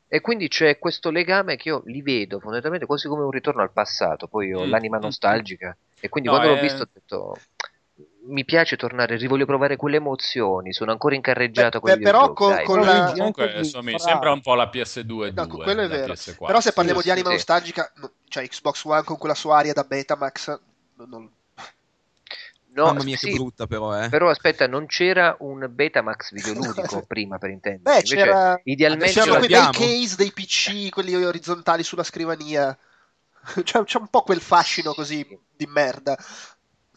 E 0.08 0.20
quindi 0.20 0.48
c'è 0.48 0.78
questo 0.78 1.10
legame 1.10 1.56
che 1.56 1.68
io 1.68 1.82
li 1.86 2.02
vedo 2.02 2.38
fondamentalmente 2.38 2.86
quasi 2.86 3.08
come 3.08 3.22
un 3.22 3.30
ritorno 3.30 3.62
al 3.62 3.72
passato. 3.72 4.28
Poi 4.28 4.52
ho 4.52 4.64
Mm, 4.64 4.70
l'anima 4.70 4.96
mm, 4.96 5.00
nostalgica. 5.02 5.76
E 6.00 6.08
quindi 6.08 6.28
No, 6.30 6.36
quando 6.36 6.54
l'ho 6.54 6.60
è- 6.60 6.62
visto 6.62 6.82
ho 6.82 6.88
detto. 6.92 7.46
Mi 8.24 8.44
piace 8.44 8.76
tornare, 8.76 9.16
rivoglio 9.16 9.46
provare 9.46 9.76
quelle 9.76 9.96
emozioni, 9.96 10.72
sono 10.72 10.92
ancora 10.92 11.14
incarreggiato 11.14 11.80
Beh, 11.80 11.92
con 11.94 12.02
però 12.02 12.32
con- 12.32 12.50
dai. 12.54 12.64
con 12.64 12.80
la- 12.80 13.12
Comunque 13.16 13.52
insomma, 13.58 13.98
sembra 13.98 14.32
un 14.32 14.40
po' 14.40 14.54
la 14.54 14.68
PS2 14.68 15.32
No, 15.32 15.46
2 15.46 15.64
quello 15.64 15.82
è 15.82 15.88
vero. 15.88 16.12
PS4. 16.12 16.46
Però 16.46 16.60
se 16.60 16.72
parliamo 16.72 17.00
Sì, 17.00 17.06
di 17.06 17.10
anima 17.12 17.28
sì. 17.28 17.34
nostalgica, 17.34 17.92
no, 17.96 18.12
cioè 18.28 18.46
Xbox 18.46 18.84
One 18.84 19.02
con 19.02 19.18
quella 19.18 19.34
sua 19.34 19.58
aria 19.58 19.72
da 19.72 19.84
Betamax, 19.84 20.58
non- 20.96 21.08
non- 21.08 21.30
No, 22.74 22.86
Mamma 22.86 23.02
mia, 23.04 23.18
sì, 23.18 23.28
che 23.28 23.36
brutta, 23.36 23.66
però, 23.66 24.02
eh. 24.02 24.08
Però 24.08 24.30
aspetta, 24.30 24.66
non 24.66 24.86
c'era 24.86 25.36
un 25.40 25.68
Betamax 25.70 26.32
videoludico 26.32 27.02
prima 27.06 27.36
per 27.36 27.50
intendere. 27.50 27.82
Beh, 27.82 27.94
Invece, 27.96 28.16
c'era 28.16 28.60
idealmente 28.64 29.12
c'erano 29.12 29.32
ce 29.40 29.46
quei 29.46 29.62
bei 29.62 29.70
case 29.72 30.16
dei 30.16 30.32
PC, 30.32 30.88
quelli 30.88 31.14
orizzontali 31.14 31.82
sulla 31.82 32.02
scrivania. 32.02 32.76
C'è, 33.62 33.82
c'è 33.84 33.98
un 33.98 34.06
po' 34.08 34.22
quel 34.22 34.40
fascino 34.40 34.94
così 34.94 35.26
di 35.54 35.66
merda. 35.66 36.16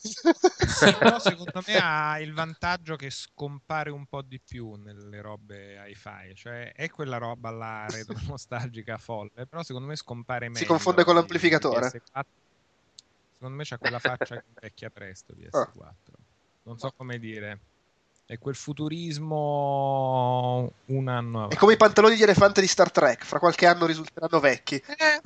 Però 1.00 1.19
secondo 1.19 1.62
me 1.65 1.77
ha 1.81 2.19
il 2.19 2.33
vantaggio 2.33 2.95
che 2.95 3.09
scompare 3.09 3.89
un 3.89 4.05
po' 4.05 4.21
di 4.21 4.39
più 4.39 4.75
nelle 4.75 5.21
robe 5.21 5.83
hi-fi, 5.89 6.35
cioè 6.35 6.71
è 6.74 6.89
quella 6.89 7.17
roba 7.17 7.50
là 7.51 7.85
retro 7.89 8.15
nostalgica 8.27 8.97
folle, 8.97 9.45
però 9.50 9.63
secondo 9.63 9.88
me 9.88 9.95
scompare 9.95 10.50
meglio. 10.50 10.65
confonde 10.67 11.03
con 11.03 11.13
di- 11.13 11.19
l'amplificatore? 11.19 11.89
di 11.91 12.00
PS4. 12.00 12.24
Secondo 13.33 13.55
me 13.57 13.63
c'ha 13.65 13.77
quella 13.77 14.00
faccia 14.00 14.35
che 14.38 14.43
invecchia 14.47 14.89
presto 14.89 15.33
Ah. 15.51 15.69
PS4. 15.75 15.93
Non 16.63 16.79
so 16.79 16.91
come 16.95 17.19
dire. 17.19 17.59
È 18.25 18.39
quel 18.39 18.55
futurismo 18.55 19.35
un 20.85 21.07
anno 21.07 21.38
È 21.38 21.41
avanti. 21.43 21.57
come 21.57 21.74
i 21.74 21.77
pantaloni 21.77 22.15
di 22.15 22.24
elefante 22.24 22.59
di 22.62 22.67
Star 22.67 22.91
Trek, 22.91 23.24
fra 23.24 23.38
qualche 23.39 23.67
anno 23.67 23.85
risulteranno 23.85 24.39
vecchi. 24.39 24.75
Eh, 24.75 25.21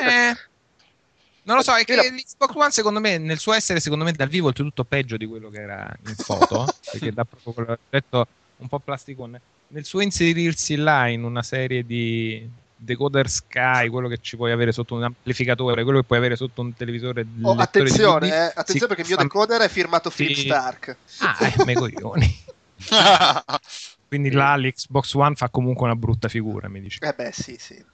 eh. 0.00 0.36
Non 1.44 1.56
lo 1.56 1.62
so, 1.62 1.74
è 1.74 1.84
che 1.84 1.94
l'Xbox 1.94 2.54
One 2.54 2.70
secondo 2.70 3.00
me, 3.00 3.18
nel 3.18 3.38
suo 3.38 3.52
essere 3.52 3.80
secondo 3.80 4.04
me 4.04 4.12
dal 4.12 4.28
vivo 4.28 4.46
è 4.46 4.48
oltretutto 4.48 4.84
peggio 4.84 5.16
di 5.16 5.26
quello 5.26 5.50
che 5.50 5.60
era 5.60 5.94
in 6.06 6.14
foto, 6.14 6.66
perché 6.90 7.12
dà 7.12 7.24
proprio 7.24 7.52
quell'aspetto 7.52 8.26
un 8.56 8.68
po' 8.68 8.78
plasticone. 8.78 9.40
Nel 9.68 9.84
suo 9.84 10.00
inserirsi 10.00 10.76
là 10.76 11.08
in 11.08 11.24
una 11.24 11.42
serie 11.42 11.84
di 11.84 12.48
decoder 12.76 13.28
Sky, 13.28 13.88
quello 13.88 14.08
che 14.08 14.18
ci 14.20 14.36
puoi 14.36 14.52
avere 14.52 14.72
sotto 14.72 14.94
un 14.94 15.04
amplificatore, 15.04 15.82
quello 15.82 16.00
che 16.00 16.06
puoi 16.06 16.18
avere 16.18 16.36
sotto 16.36 16.60
un 16.62 16.74
televisore 16.74 17.26
Oh, 17.42 17.56
attenzione, 17.56 18.26
DVD, 18.26 18.32
eh, 18.32 18.52
attenzione 18.54 18.86
perché 18.94 19.02
il 19.02 19.08
mio 19.08 19.16
decoder 19.16 19.60
è 19.62 19.68
firmato 19.68 20.10
Philip 20.10 20.36
Sì. 20.36 20.42
Stark. 20.42 20.96
Ah, 21.20 21.36
eh, 21.40 21.64
me 21.64 21.74
coglioni. 21.74 22.42
Quindi 24.08 24.30
là 24.30 24.56
l'Xbox 24.56 25.14
One 25.14 25.34
fa 25.34 25.48
comunque 25.48 25.84
una 25.86 25.96
brutta 25.96 26.28
figura, 26.28 26.68
mi 26.68 26.80
dici. 26.80 26.98
Eh 27.00 27.12
beh, 27.12 27.32
sì, 27.32 27.56
sì. 27.58 27.84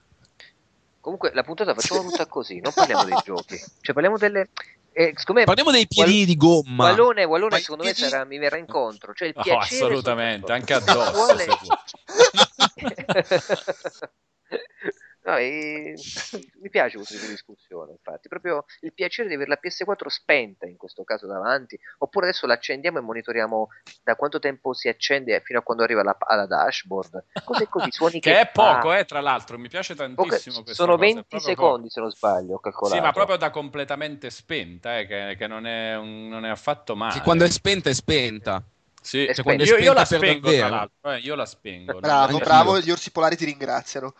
Comunque 1.00 1.30
la 1.32 1.42
puntata 1.42 1.74
facciamo 1.74 2.02
tutta 2.02 2.26
così, 2.26 2.60
non 2.60 2.72
parliamo 2.74 3.04
dei 3.04 3.16
giochi. 3.24 3.56
Cioè 3.80 3.94
parliamo 3.94 4.18
delle... 4.18 4.50
Eh, 4.92 5.14
me 5.32 5.44
Parliamo 5.44 5.70
dei 5.70 5.86
piedini 5.86 6.24
di 6.24 6.36
gomma. 6.36 6.86
Wallone, 6.86 7.22
Wallone 7.24 7.60
secondo 7.60 7.84
me 7.84 7.92
piedi- 7.92 8.10
sarà, 8.10 8.24
mi 8.24 8.38
verrà 8.38 8.56
incontro. 8.56 9.14
Cioè 9.14 9.28
il 9.28 9.34
Oh, 9.36 9.42
piacere 9.42 9.84
assolutamente, 9.84 10.52
anche 10.52 10.74
addosso. 10.74 11.12
Vuole-. 11.12 11.46
No, 15.22 15.36
e- 15.36 15.94
mi 16.62 16.70
piace 16.70 16.96
questo 16.96 17.14
tipo 17.14 17.26
di 17.26 17.32
discussione, 17.32 17.92
infatti, 17.92 18.28
proprio 18.28 18.64
il 18.80 18.92
piacere 18.94 19.28
di 19.28 19.34
avere 19.34 19.50
la 19.50 19.56
PS4 19.56 20.08
spenta 20.08 20.66
in 20.66 20.76
questo 20.76 21.04
caso 21.04 21.26
davanti, 21.26 21.78
oppure 21.98 22.28
adesso 22.28 22.46
la 22.46 22.54
accendiamo 22.54 22.98
e 22.98 23.02
monitoriamo 23.02 23.68
da 24.02 24.16
quanto 24.16 24.38
tempo 24.38 24.72
si 24.72 24.88
accende 24.88 25.40
fino 25.44 25.58
a 25.58 25.62
quando 25.62 25.82
arriva 25.82 26.00
alla, 26.00 26.16
alla 26.18 26.46
dashboard. 26.46 27.24
Così 27.44 27.66
così, 27.66 27.90
suoni 27.92 28.20
che, 28.20 28.30
Che 28.30 28.40
è 28.40 28.50
poco, 28.50 28.94
eh, 28.94 29.04
tra 29.04 29.20
l'altro, 29.20 29.58
mi 29.58 29.68
piace 29.68 29.94
tantissimo 29.94 30.62
questa 30.62 30.72
sono 30.72 30.96
cosa, 30.96 31.04
è 31.04 31.12
20 31.12 31.28
proprio 31.28 31.50
secondi 31.50 31.90
se 31.90 32.00
non 32.00 32.10
sbaglio, 32.10 32.54
ho 32.54 32.58
poco. 32.58 32.60
calcolato. 32.60 32.94
Sì, 32.96 33.02
ma 33.02 33.12
proprio 33.12 33.36
da 33.36 33.50
completamente 33.50 34.30
spenta, 34.30 34.98
eh, 34.98 35.06
che, 35.06 35.34
che 35.36 35.46
non, 35.46 35.66
è 35.66 35.96
un- 35.96 36.28
non 36.28 36.44
è 36.46 36.48
affatto 36.48 36.96
male. 36.96 37.18
Che 37.18 37.20
quando 37.20 37.44
è 37.44 37.50
spenta 37.50 37.90
è 37.90 37.94
spenta. 37.94 38.62
Sì, 39.02 39.30
cioè, 39.34 39.54
io, 39.54 39.78
io 39.78 39.92
la 39.94 40.04
spengo, 40.04 40.50
tra 40.50 40.68
davvero. 40.68 40.68
l'altro, 40.68 41.10
eh, 41.12 41.18
io 41.20 41.34
la 41.34 41.46
spengo. 41.46 42.00
Bravo, 42.00 42.38
bravo, 42.38 42.78
gli 42.80 42.90
orsi 42.90 43.10
polari 43.10 43.36
ti 43.36 43.46
ringraziano. 43.46 44.14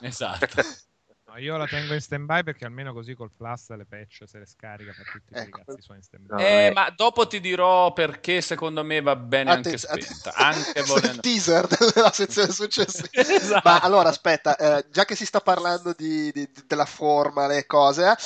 Esatto. 0.00 0.46
No, 1.30 1.38
io 1.38 1.56
la 1.56 1.66
tengo 1.68 1.94
in 1.94 2.00
stand 2.00 2.24
by 2.26 2.42
perché 2.42 2.64
almeno 2.64 2.92
così 2.92 3.14
col 3.14 3.30
plus 3.30 3.68
le 3.76 3.86
patch 3.86 4.24
se 4.26 4.40
le 4.40 4.46
scarica 4.46 4.92
fa 4.92 5.02
tutti 5.12 5.30
quei 5.30 5.44
Ecco. 5.44 5.62
cazzi 5.64 5.80
suoi 5.80 5.98
in 5.98 6.02
stand 6.02 6.26
by. 6.26 6.42
Eh, 6.42 6.66
eh. 6.66 6.72
ma 6.72 6.90
dopo 6.90 7.28
ti 7.28 7.38
dirò 7.38 7.92
perché 7.92 8.40
secondo 8.40 8.82
me 8.82 9.00
va 9.00 9.14
bene 9.14 9.52
anche 9.52 9.78
spenta. 9.78 10.34
Anche 10.34 10.82
volendo... 10.82 11.20
teaser 11.20 11.68
della 11.94 12.10
sezione 12.10 12.50
successiva. 12.50 13.08
Esatto. 13.12 13.60
Ma 13.62 13.78
allora 13.78 14.08
aspetta, 14.08 14.56
eh, 14.56 14.86
già 14.90 15.04
che 15.04 15.14
si 15.14 15.24
sta 15.24 15.40
parlando 15.40 15.94
di- 15.96 16.32
di- 16.32 16.50
della 16.66 16.84
forma, 16.84 17.46
le 17.46 17.64
cose, 17.64 18.10
eh, 18.10 18.16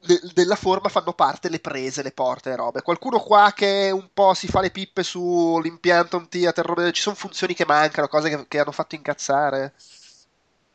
de- 0.00 0.20
della 0.32 0.56
forma 0.56 0.88
fanno 0.88 1.12
parte 1.12 1.48
le 1.50 1.60
prese, 1.60 2.02
le 2.02 2.10
porte, 2.10 2.48
le 2.48 2.56
robe. 2.56 2.82
Qualcuno 2.82 3.20
qua 3.20 3.52
che 3.54 3.90
un 3.92 4.10
po' 4.12 4.34
si 4.34 4.48
fa 4.48 4.60
le 4.60 4.72
pippe 4.72 5.04
sull'impianto 5.04 6.16
home 6.16 6.26
theater, 6.28 6.66
robe- 6.66 6.90
ci 6.90 7.02
sono 7.02 7.14
funzioni 7.14 7.54
che 7.54 7.64
mancano, 7.64 8.08
cose 8.08 8.30
che, 8.30 8.48
che 8.48 8.58
hanno 8.58 8.72
fatto 8.72 8.96
incazzare. 8.96 9.74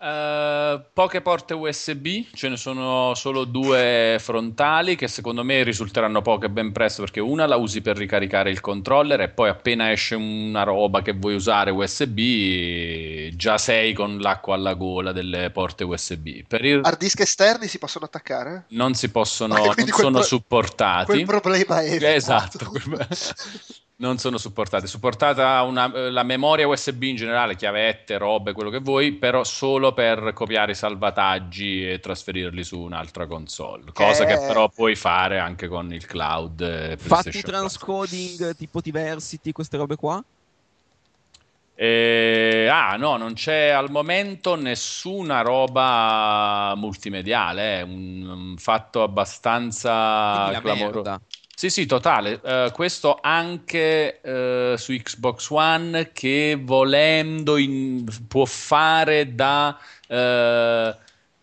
Eh, 0.03 0.81
poche 0.91 1.21
porte 1.21 1.53
USB, 1.53 2.07
ce 2.33 2.49
ne 2.49 2.57
sono 2.57 3.13
solo 3.15 3.45
due 3.45 4.17
frontali 4.19 4.97
che 4.97 5.07
secondo 5.07 5.45
me 5.45 5.63
risulteranno 5.63 6.21
poche 6.21 6.49
ben 6.49 6.73
presto 6.73 7.03
perché 7.03 7.21
una 7.21 7.45
la 7.45 7.55
usi 7.55 7.81
per 7.81 7.95
ricaricare 7.95 8.49
il 8.49 8.59
controller 8.59 9.21
e 9.21 9.29
poi 9.29 9.47
appena 9.47 9.91
esce 9.91 10.15
una 10.15 10.63
roba 10.63 11.01
che 11.01 11.13
vuoi 11.13 11.35
usare 11.35 11.71
USB 11.71 13.33
già 13.35 13.57
sei 13.57 13.93
con 13.93 14.17
l'acqua 14.17 14.55
alla 14.55 14.73
gola 14.73 15.13
delle 15.13 15.51
porte 15.51 15.85
USB. 15.85 16.45
Per 16.49 16.65
il... 16.65 16.81
Hard 16.83 16.97
disk 16.97 17.21
esterni 17.21 17.67
si 17.67 17.77
possono 17.77 18.03
attaccare? 18.03 18.65
non 18.69 18.95
si 18.95 19.09
possono, 19.09 19.55
non 19.73 19.87
sono 19.87 20.11
pro- 20.11 20.21
supportati. 20.21 21.05
Quel 21.05 21.25
problema 21.25 21.81
è 21.81 22.03
Esatto. 22.03 22.71
non 23.97 24.17
sono 24.17 24.37
supportati. 24.37 24.87
Supportata 24.87 25.61
una- 25.61 25.91
eh, 25.93 26.09
la 26.11 26.23
memoria 26.23 26.67
USB 26.67 27.03
in 27.03 27.15
generale, 27.15 27.55
chiavette, 27.55 28.17
robe, 28.17 28.51
quello 28.53 28.69
che 28.69 28.79
vuoi, 28.79 29.13
però 29.13 29.43
solo 29.43 29.93
per 29.93 30.33
copiare 30.33 30.71
i 30.71 30.75
salvataggi 30.75 31.89
e 31.89 31.99
trasferirli 31.99 32.63
su 32.63 32.79
un'altra 32.79 33.27
console. 33.27 33.91
Cosa 33.93 34.25
che 34.25 34.33
Eh. 34.33 34.47
però 34.47 34.69
puoi 34.69 34.95
fare 34.95 35.39
anche 35.39 35.67
con 35.67 35.93
il 35.93 36.05
cloud. 36.05 36.61
eh, 36.61 36.97
Fatti 36.97 37.41
transcoding 37.41 38.55
tipo 38.55 38.81
Diversity, 38.81 39.51
queste 39.51 39.77
robe 39.77 39.95
qua? 39.95 40.23
Eh, 41.75 42.67
ah, 42.71 42.95
no, 42.97 43.17
non 43.17 43.33
c'è 43.33 43.69
al 43.69 43.89
momento 43.89 44.55
nessuna 44.55 45.41
roba 45.41 46.73
multimediale, 46.77 47.79
è 47.79 47.81
un, 47.81 48.27
un 48.27 48.57
fatto 48.57 49.01
abbastanza 49.01 50.51
clamoroso. 50.61 51.19
Sì, 51.63 51.69
sì, 51.69 51.85
totale. 51.85 52.41
Eh, 52.43 52.71
questo 52.73 53.19
anche 53.21 54.19
eh, 54.19 54.73
su 54.77 54.91
Xbox 54.93 55.49
One 55.49 56.11
che 56.11 56.59
volendo 56.61 57.55
in- 57.55 58.03
può 58.27 58.43
fare 58.43 59.33
da 59.33 59.79
eh, 60.09 60.97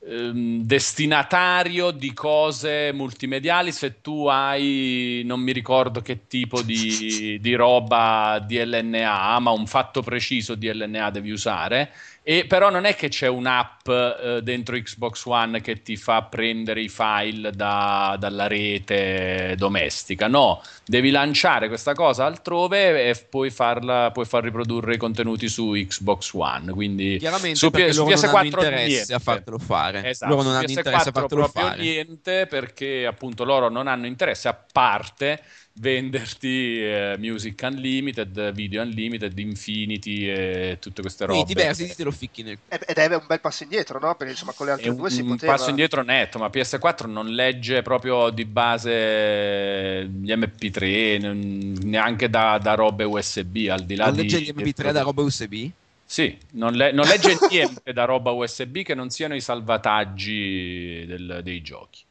ehm, 0.04 0.60
destinatario 0.62 1.90
di 1.90 2.12
cose 2.12 2.92
multimediali 2.92 3.72
se 3.72 4.02
tu 4.02 4.26
hai, 4.26 5.22
non 5.24 5.40
mi 5.40 5.52
ricordo 5.52 6.02
che 6.02 6.26
tipo 6.26 6.60
di, 6.60 7.38
di 7.40 7.54
roba 7.54 8.44
DLNA, 8.46 9.38
ma 9.38 9.50
un 9.52 9.66
fatto 9.66 10.02
preciso 10.02 10.54
DLNA 10.54 11.08
devi 11.10 11.30
usare. 11.30 11.90
E 12.22 12.44
però 12.46 12.70
non 12.70 12.84
è 12.84 12.94
che 12.94 13.08
c'è 13.08 13.26
un'app 13.28 13.88
eh, 13.88 14.40
dentro 14.42 14.76
Xbox 14.76 15.24
One 15.24 15.60
che 15.62 15.80
ti 15.82 15.96
fa 15.96 16.22
prendere 16.24 16.82
i 16.82 16.88
file 16.88 17.50
da- 17.50 18.14
dalla 18.18 18.46
rete 18.46 19.54
domestica, 19.56 20.28
no, 20.28 20.60
devi 20.84 21.10
lanciare 21.10 21.68
questa 21.68 21.94
cosa 21.94 22.26
altrove 22.26 23.08
e 23.08 23.14
puoi, 23.28 23.50
farla, 23.50 24.10
puoi 24.12 24.26
far 24.26 24.44
riprodurre 24.44 24.94
i 24.94 24.98
contenuti 24.98 25.48
su 25.48 25.70
Xbox 25.72 26.32
One. 26.34 26.72
Quindi 26.72 27.16
Chiaramente 27.18 27.58
su, 27.58 27.70
P- 27.70 27.88
su 27.88 28.02
loro 28.04 28.14
non 28.14 28.26
hanno 28.26 28.42
PS4 28.42 28.44
interesse 28.44 28.86
niente. 28.86 29.14
a 29.14 29.18
fartelo 29.18 29.58
fare. 29.58 30.06
Esatto, 30.08 30.34
loro 30.34 30.42
non 30.42 30.56
hanno 30.56 30.66
PS4 30.66 30.70
interesse 30.70 31.08
a 31.08 31.12
fartelo 31.12 31.40
proprio 31.40 31.64
fare. 31.64 31.82
niente 31.82 32.46
perché 32.46 33.06
appunto 33.06 33.44
loro 33.44 33.68
non 33.70 33.86
hanno 33.86 34.06
interesse 34.06 34.48
a 34.48 34.54
parte 34.54 35.42
venderti 35.80 36.78
eh, 36.82 37.16
Music 37.18 37.58
Unlimited, 37.62 38.52
Video 38.52 38.82
Unlimited, 38.82 39.36
Infinity 39.38 40.28
e 40.28 40.78
tutte 40.78 41.00
queste 41.00 41.24
robe. 41.24 41.44
Quindi 41.44 41.62
diversi 41.62 41.96
te 41.96 42.04
lo 42.04 42.10
ficchi 42.10 42.42
nel 42.42 42.58
Ed 42.68 42.84
ed 42.86 42.98
è 42.98 43.16
un 43.16 43.26
bel 43.26 43.40
passo 43.40 43.62
indietro, 43.62 43.98
no? 43.98 44.14
Perché 44.14 44.32
insomma 44.32 44.52
con 44.52 44.66
le 44.66 44.72
È 44.72 44.74
altre 44.76 44.90
un, 44.90 44.98
due 44.98 45.10
si 45.10 45.22
un 45.22 45.28
poteva... 45.28 45.52
passo 45.52 45.70
indietro 45.70 46.02
netto, 46.02 46.38
ma 46.38 46.48
PS4 46.48 47.08
non 47.08 47.28
legge 47.28 47.82
proprio 47.82 48.30
di 48.30 48.44
base 48.44 50.06
gli 50.06 50.30
MP3, 50.32 51.18
non- 51.18 51.72
neanche 51.82 52.28
da, 52.28 52.58
da 52.58 52.74
robe 52.74 53.04
USB, 53.04 53.68
al 53.70 53.84
di 53.84 53.94
là 53.96 54.06
Non 54.06 54.14
di... 54.14 54.20
legge 54.22 54.40
gli 54.40 54.50
MP3 54.50 54.92
da 54.92 55.02
roba 55.02 55.22
USB? 55.22 55.70
Sì, 56.04 56.36
non, 56.52 56.74
le- 56.74 56.92
non 56.92 57.06
legge 57.06 57.38
niente 57.48 57.92
da 57.92 58.04
roba 58.04 58.30
USB 58.32 58.82
che 58.82 58.94
non 58.94 59.10
siano 59.10 59.34
i 59.34 59.40
salvataggi 59.40 61.04
del- 61.06 61.40
dei 61.42 61.62
giochi. 61.62 62.04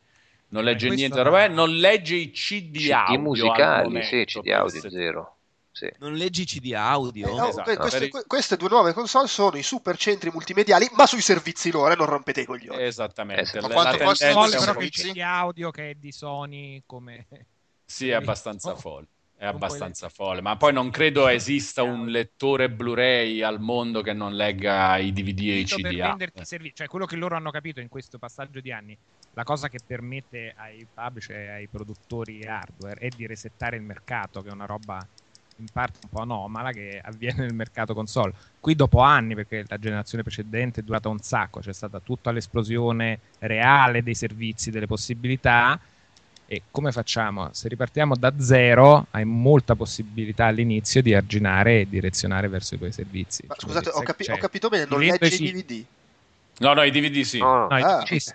Non 0.50 0.64
legge 0.64 0.88
questo 0.88 0.96
niente 0.96 1.18
no. 1.18 1.24
roba, 1.24 1.48
non 1.48 1.70
legge 1.76 2.16
i 2.16 2.32
CD, 2.32 2.78
CD 2.78 2.90
audio 2.92 3.14
al 3.16 3.20
musicali, 3.22 3.84
momento, 3.88 4.08
sì, 4.08 4.24
CD 4.26 4.48
audio 4.50 4.82
PS3. 4.82 4.90
zero. 4.90 5.36
Sì. 5.72 5.90
Non 6.00 6.14
leggi 6.14 6.44
CD 6.46 6.74
audio? 6.74 7.28
Eh, 7.30 7.36
no, 7.36 7.48
Esatto, 7.48 7.64
que- 7.64 7.78
queste, 7.78 8.10
queste 8.28 8.58
due 8.58 8.68
nuove 8.70 8.92
console 8.94 9.28
sono 9.28 9.56
i 9.58 9.64
super 9.64 9.96
centri 9.98 10.30
multimediali, 10.32 10.90
ma 10.94 11.06
sui 11.06 11.22
servizi 11.22 11.72
loro, 11.72 11.94
eh, 11.94 11.96
non 11.96 12.08
rompete 12.08 12.42
i 12.42 12.46
coglioni. 12.46 12.82
Esattamente. 12.84 13.58
Eh. 13.58 13.62
La- 13.62 13.68
Ma 13.68 13.68
la 13.68 13.74
quanto 13.74 13.98
tendenza 13.98 14.06
costano 14.06 14.34
Console 14.34 14.50
i 14.50 14.54
è 14.56 14.58
un 14.58 14.66
però 14.66 14.74
po' 14.74 14.80
che 14.80 14.86
servizi? 14.92 15.08
c'è 15.08 15.14
di 15.14 15.22
audio 15.22 15.72
che 15.72 15.90
è 15.90 15.94
di 15.94 16.12
Sony 16.12 16.84
come 16.86 17.28
Sì, 17.86 18.10
è 18.10 18.14
abbastanza 18.14 18.72
Oh. 18.72 18.76
folle. 18.76 19.08
È 19.40 19.46
abbastanza 19.46 20.10
folle, 20.10 20.42
ma 20.42 20.58
poi 20.58 20.74
non 20.74 20.90
credo 20.90 21.30
esista 21.30 21.82
un 21.82 22.08
lettore 22.08 22.70
Blu-ray 22.70 23.42
al 23.42 23.62
mondo 23.62 24.02
che 24.02 24.12
non 24.12 24.36
legga 24.36 24.98
i 24.98 25.14
DVD 25.14 25.40
e 25.40 25.60
i 25.60 25.64
Capito 25.64 25.88
per 25.88 25.98
CDA. 25.98 26.08
venderti 26.10 26.42
i 26.42 26.46
servizi, 26.46 26.76
cioè 26.76 26.88
quello 26.88 27.06
che 27.06 27.16
loro 27.16 27.38
hanno 27.38 27.50
capito 27.50 27.80
in 27.80 27.88
questo 27.88 28.18
passaggio 28.18 28.60
di 28.60 28.74
anni, 28.74 28.98
la 29.36 29.44
cosa 29.46 29.70
che 29.70 29.80
permette 29.86 30.54
ai 30.58 30.86
publisher 30.94 31.38
e 31.38 31.50
ai 31.52 31.68
produttori 31.68 32.46
hardware 32.46 33.00
è 33.00 33.08
di 33.16 33.26
resettare 33.28 33.78
il 33.78 33.82
mercato, 33.82 34.42
che 34.42 34.50
è 34.50 34.52
una 34.52 34.66
roba 34.66 35.08
in 35.60 35.68
parte 35.72 36.00
un 36.04 36.10
po' 36.10 36.22
anomala 36.22 36.72
che 36.72 37.00
avviene 37.04 37.44
nel 37.44 37.54
mercato 37.54 37.94
console. 37.94 38.34
Qui 38.60 38.76
dopo 38.76 39.00
anni, 39.00 39.36
perché 39.36 39.64
la 39.68 39.78
generazione 39.78 40.24
precedente 40.24 40.82
è 40.82 40.84
durata 40.84 41.08
un 41.08 41.20
sacco, 41.20 41.62
c'è 41.62 41.74
stata 41.74 42.02
tutta 42.02 42.32
l'esplosione 42.32 43.20
reale 43.40 44.04
dei 44.04 44.16
servizi, 44.16 44.70
delle 44.70 44.88
possibilità. 44.88 45.80
E 46.52 46.64
come 46.72 46.92
facciamo? 46.92 47.50
Se 47.54 47.68
ripartiamo 47.68 48.16
da 48.16 48.34
zero, 48.40 49.06
hai 49.12 49.24
molta 49.24 49.76
possibilità 49.76 50.46
all'inizio 50.48 51.00
di 51.04 51.14
arginare 51.14 51.82
e 51.82 51.88
direzionare 51.88 52.48
verso 52.48 52.74
i 52.74 52.80
tuoi 52.80 52.92
servizi. 52.92 53.44
Ma 53.46 53.54
Cioè, 53.54 53.70
scusate, 53.70 53.90
ho, 53.90 54.02
capi- 54.02 54.32
ho 54.32 54.38
capito 54.38 54.68
bene, 54.68 54.86
non 54.90 55.00
legge 55.00 55.28
i 55.28 55.38
DVD. 55.38 55.86
No, 56.58 56.74
no, 56.74 56.82
i 56.82 56.90
DVD 56.90 57.22
sì. 57.22 57.38
No, 57.38 57.54
no. 57.54 57.68
No, 57.68 57.78
i 57.78 57.84
Ah, 57.84 58.04
DVD 58.04 58.18
sì. 58.18 58.34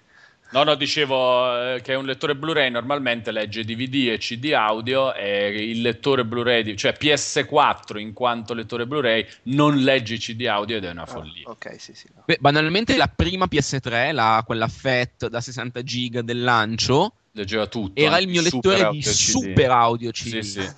No, 0.50 0.62
no, 0.62 0.76
dicevo 0.76 1.74
eh, 1.74 1.80
che 1.82 1.94
un 1.94 2.04
lettore 2.04 2.36
Blu-ray 2.36 2.70
normalmente 2.70 3.32
legge 3.32 3.64
DVD 3.64 4.10
e 4.12 4.18
CD 4.18 4.52
audio 4.52 5.12
e 5.12 5.48
il 5.70 5.80
lettore 5.80 6.24
Blu-ray, 6.24 6.76
cioè 6.76 6.94
PS4 6.96 7.98
in 7.98 8.12
quanto 8.12 8.54
lettore 8.54 8.86
Blu-ray, 8.86 9.26
non 9.44 9.78
legge 9.78 10.14
i 10.14 10.18
CD 10.18 10.46
audio 10.46 10.76
ed 10.76 10.84
è 10.84 10.90
una 10.90 11.02
Ah, 11.02 11.06
follia. 11.06 11.48
ok, 11.48 11.80
sì, 11.80 11.94
sì. 11.94 12.08
no. 12.14 12.22
Beh, 12.26 12.36
banalmente 12.38 12.96
la 12.96 13.08
prima 13.08 13.48
PS3, 13.48 14.12
la- 14.12 14.40
quella 14.46 14.68
FAT 14.68 15.26
da 15.26 15.40
60 15.40 15.82
giga 15.82 16.22
del 16.22 16.44
lancio, 16.44 17.14
Leggeva 17.36 17.66
tutto. 17.66 18.00
era 18.00 18.18
il 18.18 18.28
mio 18.28 18.42
super 18.42 18.72
lettore 18.72 18.82
audio 18.84 19.00
di 19.00 19.06
CD. 19.06 19.12
super 19.12 19.70
audio 19.70 20.10
CD. 20.12 20.40
Sì, 20.40 20.42
sì. 20.42 20.74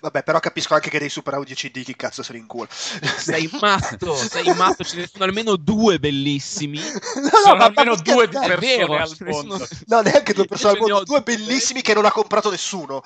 Vabbè, 0.00 0.22
però 0.22 0.40
capisco 0.40 0.74
anche 0.74 0.88
che 0.88 0.98
dei 0.98 1.10
super 1.10 1.34
audio 1.34 1.54
CD 1.54 1.82
chi 1.82 1.94
cazzo 1.94 2.22
se 2.22 2.32
li 2.32 2.38
incula. 2.38 2.66
Sei 2.70 3.48
matto, 3.60 4.14
sei 4.14 4.54
matto, 4.54 4.82
ce 4.84 4.96
ne 4.96 5.06
sono 5.06 5.24
almeno 5.24 5.56
due 5.56 5.98
bellissimi. 5.98 6.78
no, 6.78 7.28
Sono 7.42 7.56
ma 7.56 7.64
almeno 7.64 7.96
due 7.96 8.28
di. 8.28 8.36
È 8.36 8.56
vero, 8.56 8.96
persone 8.96 9.02
al 9.02 9.16
ne 9.18 9.32
sono-. 9.32 9.66
No, 9.86 10.00
neanche 10.00 10.32
due 10.32 10.46
persone 10.46 10.72
al 10.72 10.78
mondo, 10.78 11.04
due 11.04 11.22
due. 11.22 11.36
bellissimi 11.36 11.82
che 11.82 11.94
non 11.94 12.04
ha 12.06 12.12
comprato 12.12 12.50
nessuno. 12.50 13.02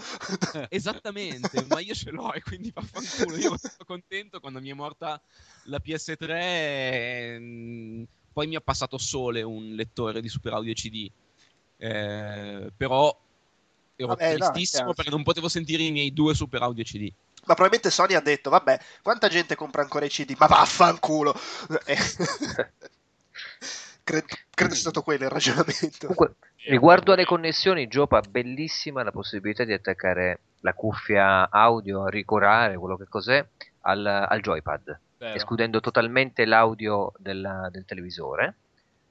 Esattamente, 0.69 1.67
ma 1.69 1.81
io 1.81 1.95
ce 1.95 2.11
l'ho 2.11 2.33
e 2.33 2.43
quindi 2.43 2.71
vaffanculo. 2.73 3.37
Io 3.37 3.57
sono 3.59 3.85
contento 3.85 4.39
quando 4.41 4.61
mi 4.61 4.71
è 4.71 4.75
morta 4.75 5.21
la 5.65 5.81
PS3. 5.85 6.27
ehm, 6.31 8.07
poi 8.33 8.47
mi 8.47 8.55
ha 8.55 8.61
passato 8.61 8.99
sole 8.99 9.43
un 9.43 9.71
lettore 9.75 10.21
di 10.21 10.29
Super 10.29 10.53
Audio 10.53 10.73
CD. 10.75 11.11
Eh, 11.79 12.71
però 12.77 13.17
ero 13.97 14.09
Vabbè, 14.09 14.37
no, 14.37 14.51
tristissimo 14.51 14.79
chiaro. 14.83 14.95
perché 14.95 15.11
non 15.11 15.23
potevo 15.23 15.49
sentire 15.49 15.83
i 15.83 15.91
miei 15.91 16.13
due 16.13 16.35
Super 16.35 16.63
Audio 16.63 16.85
CD. 16.85 17.11
Ma 17.45 17.55
probabilmente 17.55 17.91
Sony 17.91 18.15
ha 18.15 18.21
detto, 18.21 18.51
vabbè, 18.51 18.79
quanta 19.03 19.29
gente 19.29 19.55
compra 19.55 19.83
ancora 19.83 20.05
i 20.05 20.09
CD? 20.11 20.35
Ma 20.37 20.47
vaffanculo! 20.47 21.35
Eh, 21.87 21.97
credo, 24.05 24.27
credo 24.51 24.73
sia 24.75 24.81
stato 24.83 25.03
quello 25.03 25.25
il 25.25 25.31
ragionamento. 25.31 26.07
Comunque, 26.07 26.35
riguardo 26.67 27.13
alle 27.13 27.25
connessioni, 27.25 27.87
Giopa, 27.89 28.21
bellissima 28.21 29.03
la 29.03 29.13
possibilità 29.13 29.65
di 29.65 29.73
attaccare 29.73 30.41
la 30.61 30.75
cuffia 30.75 31.49
audio, 31.51 32.05
a 32.05 32.11
ricorare 32.11 32.77
quello 32.77 32.97
che 32.97 33.07
cos'è, 33.09 33.45
al, 33.83 34.05
al 34.05 34.41
joypad, 34.41 34.99
Vero. 35.19 35.35
escludendo 35.35 35.81
totalmente 35.81 36.45
l'audio 36.45 37.13
della- 37.19 37.69
del 37.71 37.85
televisore. 37.85 38.55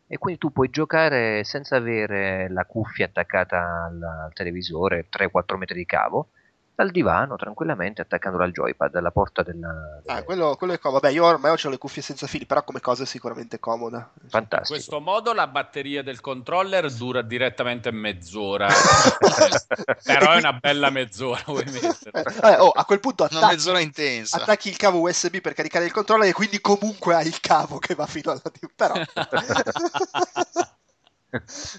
E 0.07 0.17
quindi 0.17 0.39
tu 0.39 0.51
puoi 0.51 0.69
giocare 0.69 1.43
senza 1.43 1.75
avere 1.75 2.49
la 2.49 2.65
cuffia 2.65 3.05
attaccata 3.05 3.85
al, 3.85 4.01
al 4.01 4.33
televisore, 4.33 5.07
3-4 5.09 5.57
metri 5.57 5.75
di 5.75 5.85
cavo, 5.85 6.29
dal 6.77 6.91
divano 6.91 7.37
tranquillamente 7.37 8.03
attaccandola 8.03 8.43
al 8.43 8.51
joypad, 8.51 8.93
alla 8.93 9.09
porta 9.09 9.41
della... 9.41 9.67
Ah, 10.05 10.13
delle- 10.13 10.23
quello, 10.25 10.55
quello 10.55 10.73
è 10.73 10.77
comodo. 10.77 11.01
Vabbè, 11.01 11.11
io 11.11 11.25
ormai 11.25 11.57
ho 11.59 11.69
le 11.69 11.79
cuffie 11.79 12.03
senza 12.03 12.27
fili, 12.27 12.45
però 12.45 12.63
come 12.63 12.81
cosa 12.81 13.01
è 13.01 13.05
sicuramente 13.07 13.59
comoda. 13.59 14.11
In 14.21 14.29
Fantastico. 14.29 14.73
questo 14.75 14.99
modo 14.99 15.33
la 15.33 15.47
batteria 15.47 16.03
del 16.03 16.21
controller 16.21 16.93
dura 16.93 17.23
direttamente 17.23 17.89
mezz'ora. 17.89 18.67
Però 20.05 20.31
è 20.33 20.37
una 20.37 20.53
bella 20.53 20.91
mezz'ora, 20.91 21.41
vuoi 21.47 21.65
mettere. 21.65 22.23
Eh, 22.43 22.59
oh, 22.59 22.69
a 22.69 22.85
quel 22.85 22.99
punto 22.99 23.23
Una 23.27 23.37
attacchi, 23.39 23.55
mezz'ora 23.55 23.79
intensa. 23.79 24.37
attacchi 24.37 24.69
il 24.69 24.77
cavo 24.77 24.99
USB 24.99 25.37
per 25.41 25.53
caricare 25.53 25.85
il 25.85 25.91
controller 25.91 26.29
e 26.29 26.33
quindi 26.33 26.61
comunque 26.61 27.15
hai 27.15 27.25
il 27.25 27.39
cavo 27.39 27.79
che 27.79 27.95
va 27.95 28.05
fino 28.05 28.29
alla. 28.29 28.41
Però... 28.75 28.93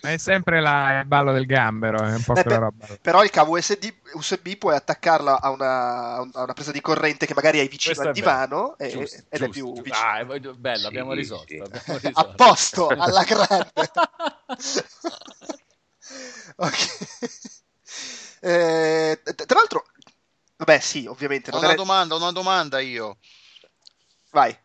Ma 0.03 0.13
è 0.13 0.19
sempre 0.19 0.61
la- 0.61 1.01
il 1.01 1.07
ballo 1.07 1.33
del 1.33 1.47
gambero, 1.47 2.03
è 2.03 2.15
un 2.15 2.23
po' 2.23 2.35
Eh, 2.35 2.43
quella 2.43 2.59
beh, 2.59 2.59
roba. 2.59 2.87
Però 3.01 3.25
il 3.25 3.31
cavo 3.31 3.57
USB, 3.57 3.83
USB 4.13 4.57
puoi 4.57 4.75
attaccarla 4.77 5.41
a 5.41 5.49
una, 5.51 6.15
a 6.17 6.43
una 6.43 6.53
presa 6.53 6.71
di 6.71 6.81
corrente 6.83 7.25
che 7.27 7.33
magari 7.35 7.59
hai 7.59 7.67
vicino 7.69 7.95
Questo 7.95 8.09
al 8.09 8.15
è 8.15 8.21
divano 8.21 8.77
e- 8.79 8.89
Giusto, 8.91 9.17
ed 9.17 9.25
è 9.43 9.47
giusto, 9.47 9.51
più 9.51 9.65
giusto. 9.67 9.83
vicino. 9.83 10.07
Ah, 10.07 10.19
è 10.19 10.25
bello, 10.27 10.79
Sì, 10.79 10.87
abbiamo 10.87 11.13
risolto. 11.15 11.47
sì. 11.47 11.57
abbiamo 11.59 11.95
a 11.95 11.99
risolto. 11.99 12.35
posto 12.37 12.89
alla 12.89 13.23
grande 13.25 13.73
ok 16.57 16.77
Eh, 18.41 19.21
tra 19.25 19.57
l'altro 19.59 19.85
vabbè 20.57 20.79
sì 20.79 21.07
ovviamente 21.07 21.51
Ho 21.51 21.59
una 21.59 21.67
era- 21.69 21.77
domanda, 21.77 22.15
ho 22.15 22.19
una 22.19 22.33
domanda 22.33 22.79
io. 22.81 23.19
vai 24.31 24.57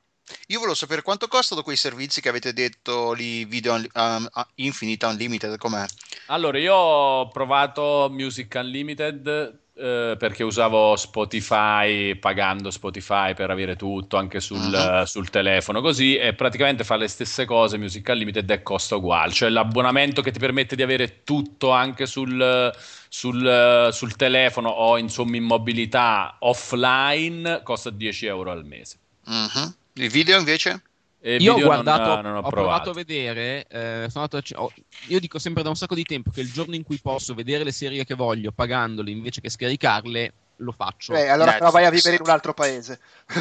Io 0.48 0.58
volevo 0.60 0.76
sapere 0.76 1.02
quanto 1.02 1.28
costano 1.28 1.64
quei 1.64 1.76
servizi 1.76 2.22
che 2.22 2.30
avete 2.30 2.54
detto 2.54 3.14
lì, 3.14 3.46
video 3.46 3.74
un- 3.74 3.88
um, 3.94 4.28
Infinite 4.56 5.06
Unlimited, 5.06 5.58
com'è? 5.58 5.86
Allora, 6.28 6.58
io 6.58 6.74
ho 6.74 7.28
provato 7.28 8.08
Music 8.12 8.54
Unlimited 8.56 9.62
eh, 9.76 10.16
perché 10.18 10.44
usavo 10.44 10.96
Spotify, 10.96 12.16
pagando 12.16 12.72
Spotify 12.72 13.34
per 13.34 13.50
avere 13.50 13.76
tutto 13.76 14.18
anche 14.18 14.40
sul, 14.40 14.74
eh, 14.74 15.06
sul 15.06 15.30
telefono, 15.30 15.82
così, 15.82 16.16
e 16.16 16.34
praticamente 16.34 16.84
fa 16.84 16.96
le 16.96 17.08
stesse 17.08 17.46
cose 17.46 17.78
Music 17.78 18.08
Unlimited 18.08 18.50
e 18.50 18.62
costa 18.62 18.96
uguale. 18.96 19.34
Cioè 19.34 19.50
l'abbonamento 19.50 20.22
che 20.22 20.32
ti 20.32 20.40
permette 20.40 20.76
di 20.76 20.84
avere 20.84 21.24
tutto 21.24 21.72
anche 21.72 22.06
sul, 22.06 22.72
sul, 23.10 23.90
sul 23.92 24.16
telefono 24.16 24.70
o 24.70 24.98
insomma 24.98 25.36
in 25.36 25.44
mobilità 25.44 26.36
offline 26.40 27.62
costa 27.64 27.90
10 27.90 28.26
euro 28.28 28.52
al 28.52 28.66
mese. 28.66 28.98
Mhm. 29.26 29.76
Il 29.94 30.10
video 30.10 30.38
invece? 30.38 30.82
E 31.22 31.38
Io 31.38 31.52
ho 31.52 31.56
video 31.56 31.68
non- 31.72 31.84
guardato, 31.84 32.22
non, 32.22 32.36
ho, 32.36 32.38
ho, 32.40 32.50
provato. 32.50 32.52
provato 32.52 32.90
a 32.90 32.94
vedere. 32.94 33.66
eh, 33.70 34.08
a 34.12 34.28
c- 34.42 34.54
ho- 34.56 34.74
io 35.08 35.20
dico 35.20 35.40
sempre 35.40 35.64
da 35.64 35.70
un 35.70 35.76
sacco 35.76 35.96
di 35.96 36.04
tempo 36.04 36.32
che 36.32 36.42
il 36.42 36.52
giorno 36.52 36.76
in 36.76 36.84
cui 36.84 36.98
posso 36.98 37.34
vedere 37.34 37.64
le 37.64 37.72
serie 37.72 38.04
che 38.06 38.16
voglio 38.16 38.52
pagandole 38.52 39.12
invece 39.12 39.42
che 39.42 39.50
scaricarle, 39.50 40.34
lo 40.58 40.72
faccio. 40.72 41.14
Eh, 41.14 41.28
allora 41.28 41.54
però 41.54 41.72
vai 41.72 41.86
a 41.86 41.90
vivere 41.90 42.16
in 42.16 42.22
un 42.22 42.30
altro 42.30 42.54
paese 42.54 43.00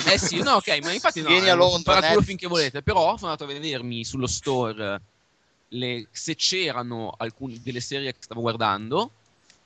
Eh 0.09 0.19
sì, 0.19 0.41
no, 0.43 0.53
ok, 0.53 0.79
ma 0.83 0.93
infatti 0.93 1.21
no, 1.23 1.29
Vieni 1.29 1.47
eh, 1.47 1.51
a 1.51 1.55
lo 1.55 1.65
Londra, 1.65 1.95
farà 1.95 1.99
quello 1.99 2.15
Netflix. 2.17 2.27
finché 2.27 2.47
volete, 2.49 2.83
però 2.83 3.17
sono 3.17 3.31
andato 3.33 3.45
a 3.45 3.47
vedermi 3.47 4.05
sullo 4.05 4.27
store 4.27 5.01
le- 5.69 6.07
se 6.11 6.35
c'erano 6.35 7.15
alcune 7.17 7.59
delle 7.63 7.81
serie 7.81 8.13
che 8.13 8.19
stavo 8.21 8.41
guardando 8.43 9.11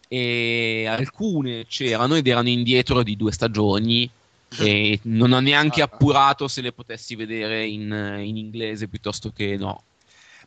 e 0.08 0.86
alcune 0.88 1.66
c'erano 1.66 2.14
ed 2.14 2.26
erano 2.26 2.48
indietro 2.48 3.02
di 3.02 3.16
due 3.16 3.32
stagioni 3.32 4.08
e 4.54 5.00
non 5.04 5.32
ho 5.32 5.40
neanche 5.40 5.82
appurato 5.82 6.48
se 6.48 6.60
le 6.62 6.72
potessi 6.72 7.14
vedere 7.14 7.66
in, 7.66 7.82
in 8.24 8.36
inglese 8.36 8.88
piuttosto 8.88 9.30
che 9.32 9.56
no. 9.56 9.84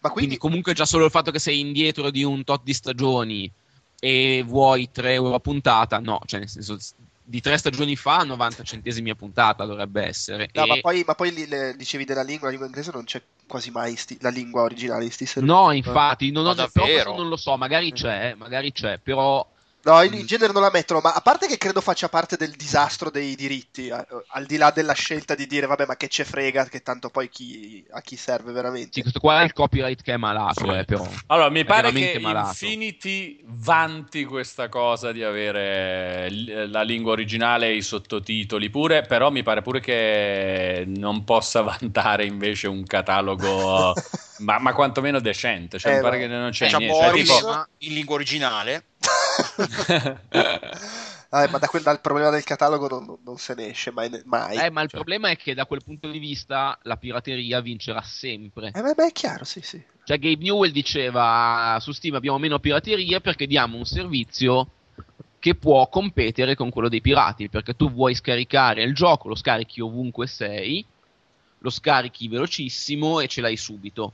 ma 0.02 0.10
Quindi 0.12 0.38
quindi 0.38 0.38
comunque 0.38 0.74
già 0.74 0.86
solo 0.86 1.06
il 1.06 1.12
fatto 1.12 1.32
che 1.32 1.40
sei 1.40 1.60
indietro 1.60 2.10
di 2.12 2.24
un 2.24 2.44
tot 2.44 2.64
di 2.64 2.74
stagioni 2.74 3.52
e 4.00 4.44
vuoi 4.46 4.90
3 4.92 5.14
euro 5.14 5.36
a 5.36 5.40
puntata, 5.40 6.00
no, 6.00 6.20
cioè 6.26 6.40
nel 6.40 6.50
senso 6.50 6.78
di 7.22 7.42
tre 7.42 7.58
stagioni 7.58 7.96
fa 7.96 8.24
90 8.24 8.64
centesimi 8.64 9.10
a 9.12 9.16
puntata 9.16 9.66
dovrebbe 9.66 10.04
essere. 10.04 10.50
no, 10.54 10.66
E- 10.66 10.68
ma 10.68 10.78
poi, 10.78 11.04
ma 11.06 11.16
poi 11.16 11.32
li- 11.34 11.48
le- 11.48 11.76
dicevi 11.76 12.06
della 12.06 12.22
lingua 12.24 12.46
la 12.46 12.50
lingua 12.52 12.68
inglese 12.68 12.92
non 12.92 13.04
c'è 13.06 13.24
quasi 13.48 13.72
mai 13.72 13.96
sti- 13.96 14.18
la 14.22 14.30
lingua 14.30 14.62
originale 14.64 15.06
di 15.06 15.12
sti 15.12 15.26
servizi. 15.26 15.52
No, 15.52 15.72
infatti, 15.72 16.32
non, 16.32 16.46
ho, 16.48 16.54
Ma 16.54 16.68
però 16.70 16.90
davvero? 16.90 17.14
non 17.14 17.30
lo 17.30 17.38
so, 17.38 17.56
magari 17.58 17.94
c'è, 17.94 18.34
magari 18.36 18.72
c'è, 18.74 19.00
però 19.00 19.48
No, 19.82 20.02
in, 20.04 20.14
in 20.14 20.26
genere 20.26 20.52
non 20.52 20.62
la 20.62 20.72
mettono, 20.72 21.00
ma 21.02 21.14
a 21.14 21.22
parte 21.22 21.48
che 21.48 21.58
credo 21.58 21.80
faccia 21.80 22.10
parte 22.10 22.36
del 22.36 22.52
disastro 22.52 23.10
dei 23.10 23.36
diritti, 23.36 23.88
eh, 23.88 24.06
al 24.34 24.46
di 24.46 24.58
là 24.58 24.72
della 24.72 24.94
scelta 24.94 25.36
di 25.36 25.48
dire 25.48 25.68
vabbè 25.68 25.86
ma 25.86 25.96
che 25.96 26.10
ce 26.10 26.26
frega, 26.26 26.66
che 26.66 26.82
tanto 26.82 27.10
poi 27.10 27.30
chi, 27.30 27.86
a 27.92 28.02
chi 28.02 28.18
serve 28.18 28.52
veramente. 28.52 28.90
sì, 28.92 29.02
questo 29.02 29.20
qua 29.20 29.42
è 29.42 29.46
il 29.46 29.54
copyright 29.54 30.02
che 30.02 30.14
è 30.14 30.18
malato, 30.18 30.76
eh, 30.76 30.84
però. 30.84 31.08
Allora, 31.28 31.50
mi 31.50 31.62
È 31.62 31.66
pare 31.66 31.94
che 31.94 32.20
malato. 32.20 32.66
Infinity 32.66 33.42
vanti 33.46 34.26
questa 34.26 34.68
cosa 34.68 35.14
di 35.14 35.24
avere 35.24 36.30
l- 36.30 36.70
la 36.70 36.82
lingua 36.82 37.14
originale 37.14 37.68
e 37.68 37.76
i 37.76 37.82
sottotitoli 37.82 38.70
pure, 38.70 39.04
però 39.04 39.32
mi 39.32 39.44
pare 39.44 39.62
pure 39.62 39.80
che 39.80 40.84
non 40.88 41.24
possa 41.24 41.62
vantare 41.80 42.26
invece 42.26 42.68
un 42.68 42.84
catalogo, 42.84 43.94
ma, 44.40 44.60
ma 44.60 44.74
quantomeno 44.74 45.20
decente. 45.22 45.80
Cioè, 45.80 45.94
Eh, 45.94 45.96
mi 45.96 46.02
pare 46.02 46.20
che 46.20 46.28
non 46.28 46.50
c'è 46.52 46.68
C'è 46.68 46.78
niente. 46.78 46.98
Cioè, 46.98 47.14
tipo- 47.14 47.68
in 47.80 47.94
lingua 47.94 48.16
originale. 48.16 48.84
Eh, 51.32 51.48
ma 51.48 51.60
da 51.60 51.68
quel, 51.68 51.84
dal 51.84 52.02
problema 52.02 52.32
del 52.32 52.44
catalogo 52.44 52.88
non, 52.88 53.06
non- 53.06 53.18
non 53.24 53.38
se 53.38 53.54
ne 53.54 53.68
esce 53.70 53.92
mai. 53.92 54.10
mai. 54.26 54.58
Eh, 54.58 54.72
ma 54.72 54.82
il 54.82 54.90
Cioè- 54.90 55.00
problema 55.00 55.30
è 55.30 55.38
che 55.38 55.54
da 55.54 55.68
quel 55.68 55.84
punto 55.84 56.10
di 56.10 56.18
vista 56.18 56.76
la 56.84 56.98
pirateria 56.98 57.62
vincerà 57.62 58.02
sempre. 58.02 58.72
Eh, 58.74 58.82
beh, 58.82 58.94
beh, 58.96 59.08
è 59.10 59.12
chiaro, 59.12 59.44
sì, 59.46 59.62
sì. 59.62 59.80
Cioè, 60.04 60.18
Gabe 60.18 60.44
Newell 60.44 60.72
diceva 60.72 61.78
su 61.82 61.92
Steam 61.92 62.16
abbiamo 62.16 62.40
meno 62.40 62.58
pirateria 62.58 63.20
perché 63.20 63.46
diamo 63.46 63.78
un 63.78 63.86
servizio 63.86 64.70
che 65.38 65.54
può 65.54 65.88
competere 65.88 66.56
con 66.56 66.72
quello 66.72 66.90
dei 66.90 67.00
pirati, 67.02 67.48
perché 67.48 67.76
tu 67.76 67.92
vuoi 67.92 68.16
scaricare 68.16 68.82
il 68.82 68.96
gioco, 68.96 69.28
lo 69.28 69.36
scarichi 69.36 69.82
ovunque 69.82 70.26
sei, 70.26 70.84
lo 71.60 71.70
scarichi 71.70 72.28
velocissimo 72.28 73.20
e 73.20 73.28
ce 73.28 73.42
l'hai 73.42 73.56
subito. 73.56 74.14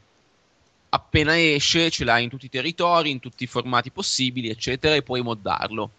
Appena 0.95 1.37
esce 1.37 1.89
ce 1.89 2.05
l'hai 2.05 2.23
in 2.23 2.29
tutti 2.29 2.45
i 2.45 2.49
territori, 2.49 3.09
in 3.11 3.19
tutti 3.19 3.43
i 3.43 3.47
formati 3.47 3.91
possibili, 3.91 4.49
eccetera, 4.49 4.95
e 4.95 5.01
puoi 5.03 5.21
moddarlo. 5.21 5.91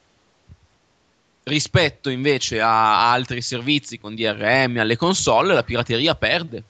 Rispetto 1.42 2.08
invece 2.08 2.60
a 2.60 3.12
altri 3.12 3.40
servizi 3.42 3.98
con 4.00 4.14
DRM 4.14 4.78
alle 4.78 4.96
console, 4.96 5.52
la 5.54 5.62
pirateria 5.62 6.14
perde. 6.14 6.62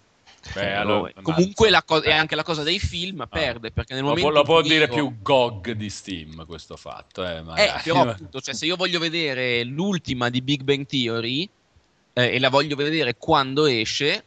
Beh, 0.52 0.74
allora, 0.74 1.10
Comunque 1.22 1.70
la 1.70 1.82
co- 1.82 2.02
eh. 2.02 2.10
è 2.10 2.12
anche 2.12 2.34
la 2.34 2.42
cosa 2.42 2.62
dei 2.62 2.78
film 2.78 3.26
perde, 3.30 3.70
perché 3.70 3.94
nel 3.94 4.02
Lo 4.02 4.08
momento 4.08 4.28
può, 4.28 4.38
lo 4.38 4.44
può 4.44 4.60
dire 4.62 4.84
io- 4.84 4.92
più 4.94 5.16
GOG 5.22 5.70
di 5.72 5.88
Steam 5.88 6.44
questo 6.46 6.76
fatto. 6.76 7.24
Eh, 7.24 7.42
Eh, 7.56 7.72
però 7.82 8.02
appunto, 8.10 8.40
cioè, 8.40 8.54
se 8.54 8.66
io 8.66 8.76
voglio 8.76 8.98
vedere 8.98 9.62
l'ultima 9.64 10.28
di 10.30 10.42
Big 10.42 10.62
Bang 10.62 10.84
Theory 10.86 11.48
eh, 12.12 12.34
e 12.34 12.38
la 12.38 12.50
voglio 12.50 12.76
vedere 12.76 13.16
quando 13.16 13.66
esce, 13.66 14.24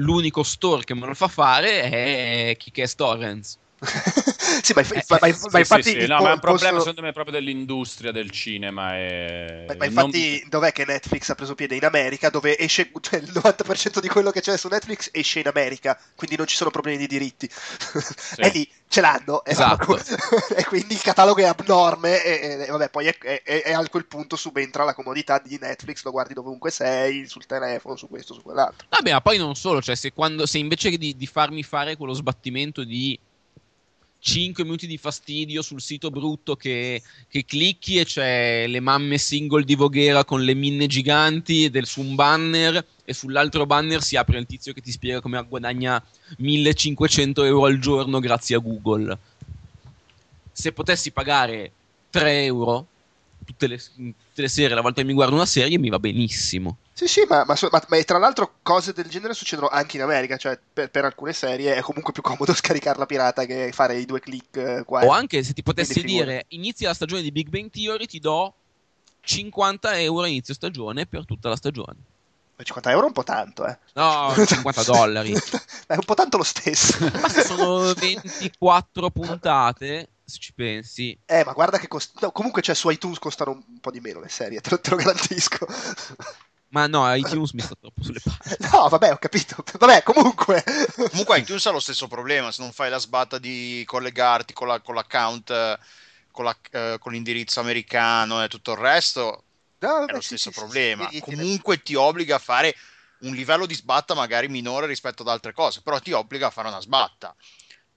l'unico 0.00 0.42
store 0.42 0.84
che 0.84 0.94
me 0.94 1.06
lo 1.06 1.14
fa 1.14 1.28
fare 1.28 1.82
è 1.82 2.56
Kick-Ass 2.56 2.94
Torrents. 2.94 3.58
sì, 4.62 4.72
ma, 4.74 4.82
Eh, 4.82 5.04
ma- 5.08 5.18
ma- 5.20 5.26
eh, 5.28 5.34
ma 5.50 5.58
Sì, 5.58 5.58
infatti 5.58 5.82
sì, 5.82 5.90
sì, 6.00 6.06
no, 6.06 6.16
po- 6.16 6.22
ma 6.22 6.30
è 6.30 6.32
un 6.34 6.40
problema 6.40 6.78
posto- 6.78 6.80
secondo 6.80 7.02
me 7.02 7.12
proprio 7.12 7.34
dell'industria 7.34 8.12
del 8.12 8.30
cinema. 8.30 8.96
E... 8.98 9.64
Ma, 9.66 9.76
ma 9.78 9.84
infatti, 9.86 10.40
non- 10.40 10.48
dov'è 10.48 10.72
che 10.72 10.84
Netflix 10.84 11.28
ha 11.30 11.34
preso 11.34 11.54
piede? 11.54 11.76
In 11.76 11.84
America, 11.84 12.28
dove 12.28 12.58
esce 12.58 12.90
cioè, 13.00 13.20
il 13.20 13.30
90% 13.32 14.00
di 14.00 14.08
quello 14.08 14.30
che 14.32 14.40
c'è 14.40 14.56
su 14.58 14.68
Netflix 14.68 15.08
esce 15.12 15.40
in 15.40 15.46
America, 15.46 15.98
quindi 16.16 16.36
non 16.36 16.46
ci 16.46 16.56
sono 16.56 16.70
problemi 16.70 16.98
di 16.98 17.06
diritti. 17.06 17.48
e 18.40 18.48
lì 18.50 18.68
ce 18.90 19.00
l'hanno, 19.00 19.44
e, 19.44 19.52
Esatto. 19.52 19.96
e 20.54 20.64
quindi 20.64 20.94
il 20.94 21.00
catalogo 21.00 21.40
è 21.40 21.44
abnorme. 21.44 22.22
E, 22.24 22.64
e- 22.64 22.66
vabbè, 22.66 22.90
poi 22.90 23.06
è, 23.06 23.16
è- 23.16 23.42
è- 23.44 23.62
è 23.62 23.72
a 23.72 23.88
quel 23.88 24.06
punto 24.06 24.34
subentra 24.34 24.82
la 24.82 24.94
comodità 24.94 25.38
di 25.38 25.56
Netflix, 25.60 26.02
lo 26.02 26.10
guardi 26.10 26.34
dovunque 26.34 26.72
sei, 26.72 27.28
sul 27.28 27.46
telefono, 27.46 27.94
su 27.94 28.08
questo, 28.08 28.34
su 28.34 28.42
quell'altro. 28.42 28.88
Vabbè, 28.88 29.12
ma 29.12 29.20
poi 29.20 29.38
non 29.38 29.54
solo, 29.54 29.80
cioè 29.80 29.94
se, 29.94 30.12
quando, 30.12 30.44
se 30.44 30.58
invece 30.58 30.90
di, 30.98 31.16
di 31.16 31.26
farmi 31.26 31.62
fare 31.62 31.96
quello 31.96 32.14
sbattimento 32.14 32.82
di 32.82 33.16
5 34.22 34.64
minuti 34.64 34.86
di 34.86 34.98
fastidio 34.98 35.62
sul 35.62 35.80
sito 35.80 36.10
brutto 36.10 36.54
che, 36.54 37.02
che 37.28 37.44
clicchi 37.46 37.98
e 37.98 38.04
c'è 38.04 38.66
le 38.66 38.80
mamme 38.80 39.16
single 39.16 39.64
di 39.64 39.74
Voghera 39.74 40.24
con 40.24 40.44
le 40.44 40.54
minne 40.54 40.86
giganti 40.86 41.70
del, 41.70 41.86
su 41.86 42.02
un 42.02 42.14
banner 42.14 42.84
e 43.04 43.14
sull'altro 43.14 43.64
banner 43.64 44.02
si 44.02 44.16
apre 44.16 44.38
il 44.38 44.46
tizio 44.46 44.74
che 44.74 44.82
ti 44.82 44.90
spiega 44.90 45.20
come 45.20 45.42
guadagna 45.48 46.02
1500 46.36 47.44
euro 47.44 47.64
al 47.64 47.78
giorno 47.78 48.20
grazie 48.20 48.56
a 48.56 48.58
Google. 48.58 49.18
Se 50.52 50.72
potessi 50.72 51.10
pagare 51.10 51.72
3 52.10 52.44
euro 52.44 52.86
tutte 53.44 53.66
le, 53.66 53.78
tutte 53.78 54.42
le 54.42 54.48
sere, 54.48 54.74
la 54.74 54.80
volta 54.80 55.00
che 55.00 55.06
mi 55.06 55.14
guardo 55.14 55.34
una 55.34 55.46
serie, 55.46 55.78
mi 55.78 55.88
va 55.88 55.98
benissimo. 55.98 56.78
Sì, 56.92 57.06
sì, 57.06 57.24
ma, 57.28 57.44
ma 57.44 57.56
ma- 57.70 57.84
ma 57.88 58.02
tra 58.02 58.18
l'altro 58.18 58.56
cose 58.62 58.92
del 58.92 59.08
genere 59.08 59.34
succedono 59.34 59.68
anche 59.68 59.96
in 59.96 60.02
America, 60.02 60.36
cioè 60.36 60.58
per, 60.72 60.90
per 60.90 61.04
alcune 61.04 61.32
serie 61.32 61.74
è 61.74 61.80
comunque 61.80 62.12
più 62.12 62.22
comodo 62.22 62.52
scaricarla 62.54 63.06
pirata 63.06 63.44
che 63.44 63.70
fare 63.72 63.98
i 63.98 64.04
due 64.04 64.20
click 64.20 64.56
eh, 64.56 64.82
qua. 64.84 65.04
O 65.04 65.10
anche 65.10 65.42
se 65.42 65.52
ti 65.52 65.62
potessi 65.62 66.02
dire 66.02 66.44
inizia 66.48 66.88
la 66.88 66.94
stagione 66.94 67.22
di 67.22 67.32
Big 67.32 67.48
Bang 67.48 67.70
Theory, 67.70 68.06
ti 68.06 68.18
do 68.18 68.54
50 69.22 69.98
euro 70.00 70.24
a 70.24 70.28
inizio 70.28 70.54
stagione 70.54 71.06
per 71.06 71.24
tutta 71.24 71.48
la 71.48 71.56
stagione. 71.56 71.96
50 72.62 72.90
euro 72.90 73.04
è 73.04 73.06
un 73.06 73.12
po' 73.12 73.24
tanto, 73.24 73.66
eh. 73.66 73.78
No, 73.94 74.34
50 74.36 74.82
dollari. 74.84 75.32
È 75.86 75.94
un 75.94 76.04
po' 76.04 76.14
tanto 76.14 76.36
lo 76.36 76.44
stesso. 76.44 76.98
Ma 77.00 77.28
se 77.28 77.42
sono 77.42 77.92
24 77.98 79.10
puntate, 79.10 80.08
se 80.30 80.38
ci 80.38 80.52
pensi. 80.54 81.18
Eh, 81.26 81.44
ma 81.44 81.52
guarda 81.52 81.78
che 81.78 81.86
costa... 81.86 82.18
no, 82.26 82.32
comunque 82.32 82.60
cioè, 82.60 82.74
su 82.74 82.90
iTunes 82.90 83.18
costano 83.20 83.52
un 83.52 83.78
po' 83.80 83.92
di 83.92 84.00
meno 84.00 84.18
le 84.20 84.28
serie, 84.28 84.60
te 84.60 84.70
lo, 84.70 84.80
te 84.80 84.90
lo 84.90 84.96
garantisco. 84.96 85.66
Ma 86.72 86.86
no, 86.86 87.02
iTunes 87.14 87.52
mi 87.52 87.62
sta 87.62 87.74
troppo 87.74 88.02
sulle 88.02 88.20
palle. 88.20 88.38
No, 88.72 88.88
vabbè, 88.88 89.12
ho 89.12 89.18
capito. 89.18 89.62
Vabbè, 89.78 90.02
comunque. 90.02 90.62
Comunque 91.08 91.38
iTunes 91.38 91.66
ha 91.66 91.70
lo 91.72 91.80
stesso 91.80 92.06
problema, 92.06 92.52
se 92.52 92.62
non 92.62 92.72
fai 92.72 92.88
la 92.90 92.98
sbatta 92.98 93.38
di 93.38 93.82
collegarti 93.86 94.52
con, 94.52 94.68
la- 94.68 94.80
con 94.80 94.94
l'account, 94.94 95.78
con, 96.30 96.44
la- 96.44 96.56
eh, 96.70 96.96
con 97.00 97.12
l'indirizzo 97.12 97.58
americano 97.60 98.42
e 98.44 98.48
tutto 98.48 98.72
il 98.72 98.78
resto, 98.78 99.44
No, 99.82 99.98
è 100.04 100.12
vabbè, 100.12 100.12
lo 100.12 100.20
sì, 100.20 100.36
stesso 100.36 100.52
sì, 100.52 100.52
problema. 100.52 101.12
sì, 101.22 101.22
sì, 101.22 101.22
Comunque 101.22 101.82
ti 101.82 101.94
obbliga 101.96 102.36
a 102.36 102.38
fare 102.38 102.74
un 103.20 103.34
livello 103.34 103.66
di 103.66 103.74
sbatta 103.74 104.14
magari 104.14 104.48
minore 104.48 104.86
rispetto 104.86 105.22
ad 105.22 105.28
altre 105.28 105.52
cose, 105.52 105.82
però 105.82 105.98
ti 106.00 106.12
obbliga 106.12 106.46
a 106.48 106.50
fare 106.50 106.68
una 106.68 106.80
sbatta. 106.80 107.34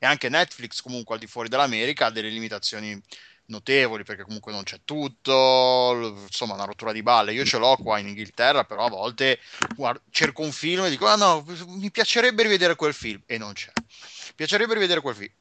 E 0.04 0.06
anche 0.06 0.28
Netflix 0.28 0.82
comunque 0.82 1.16
al 1.16 1.22
di 1.22 1.28
fuori 1.28 1.48
dell'America 1.48 2.08
ha 2.08 2.12
delle 2.12 2.28
limitazioni 2.28 3.02
notevoli 3.46 4.04
perché 4.04 4.24
comunque 4.24 4.52
non 4.52 4.64
c'è 4.64 4.82
tutto, 4.84 6.18
insomma 6.24 6.56
una 6.56 6.66
rottura 6.66 6.92
di 6.92 7.02
balle. 7.02 7.32
Io 7.32 7.46
ce 7.46 7.58
l'ho 7.58 7.78
qua 7.78 8.00
in 8.00 8.08
Inghilterra, 8.10 8.66
però 8.66 8.84
a 8.84 8.90
volte 8.90 9.40
guard- 9.74 10.02
cerco 10.10 10.42
un 10.42 10.52
film 10.52 10.84
e 10.84 10.90
dico 10.90 11.08
ah 11.08 11.16
no, 11.16 11.46
mi 11.68 11.90
piacerebbe 11.90 12.44
rivedere 12.44 12.76
quel 12.76 12.94
film 12.94 13.22
e 13.26 13.38
non 13.38 13.54
c'è. 13.54 13.72
Mi 13.78 14.34
piacerebbe 14.36 14.74
rivedere 14.74 15.00
quel 15.00 15.16
film 15.16 15.32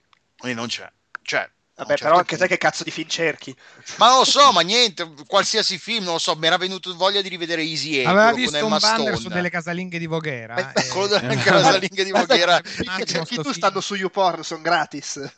e 0.44 0.54
non 0.54 0.68
c'è. 0.68 0.88
Cioè, 1.22 1.50
Vabbè, 1.74 1.88
certo 1.88 2.04
però 2.04 2.18
anche 2.18 2.36
te 2.36 2.46
che 2.46 2.58
cazzo 2.58 2.84
di 2.84 2.90
film 2.90 3.08
cerchi? 3.08 3.56
ma 3.96 4.08
non 4.08 4.18
lo 4.18 4.24
so, 4.24 4.52
ma 4.52 4.60
niente, 4.60 5.10
qualsiasi 5.26 5.78
film, 5.78 6.04
non 6.04 6.14
lo 6.14 6.18
so, 6.18 6.36
mi 6.36 6.46
era 6.46 6.58
venuto 6.58 6.94
voglia 6.94 7.22
di 7.22 7.28
rivedere 7.28 7.62
Easy 7.62 8.04
A. 8.04 8.10
Aveva 8.10 8.32
visto 8.32 8.58
con 8.58 8.66
un 8.66 8.76
Emma 8.76 8.78
banner 8.78 9.08
Stone. 9.08 9.20
su 9.20 9.28
delle 9.28 9.50
casalinghe 9.50 9.98
di 9.98 10.06
Voghera. 10.06 10.54
Beh, 10.54 10.82
e- 10.82 10.88
Quello 10.88 11.06
delle 11.06 11.36
casalinghe 11.36 12.04
di 12.04 12.10
Voghera. 12.12 12.60
Che, 12.60 13.06
sto 13.06 13.42
tu 13.42 13.52
stanno 13.52 13.80
su 13.80 13.94
YouPorn, 13.94 14.42
sono 14.42 14.60
gratis. 14.60 15.20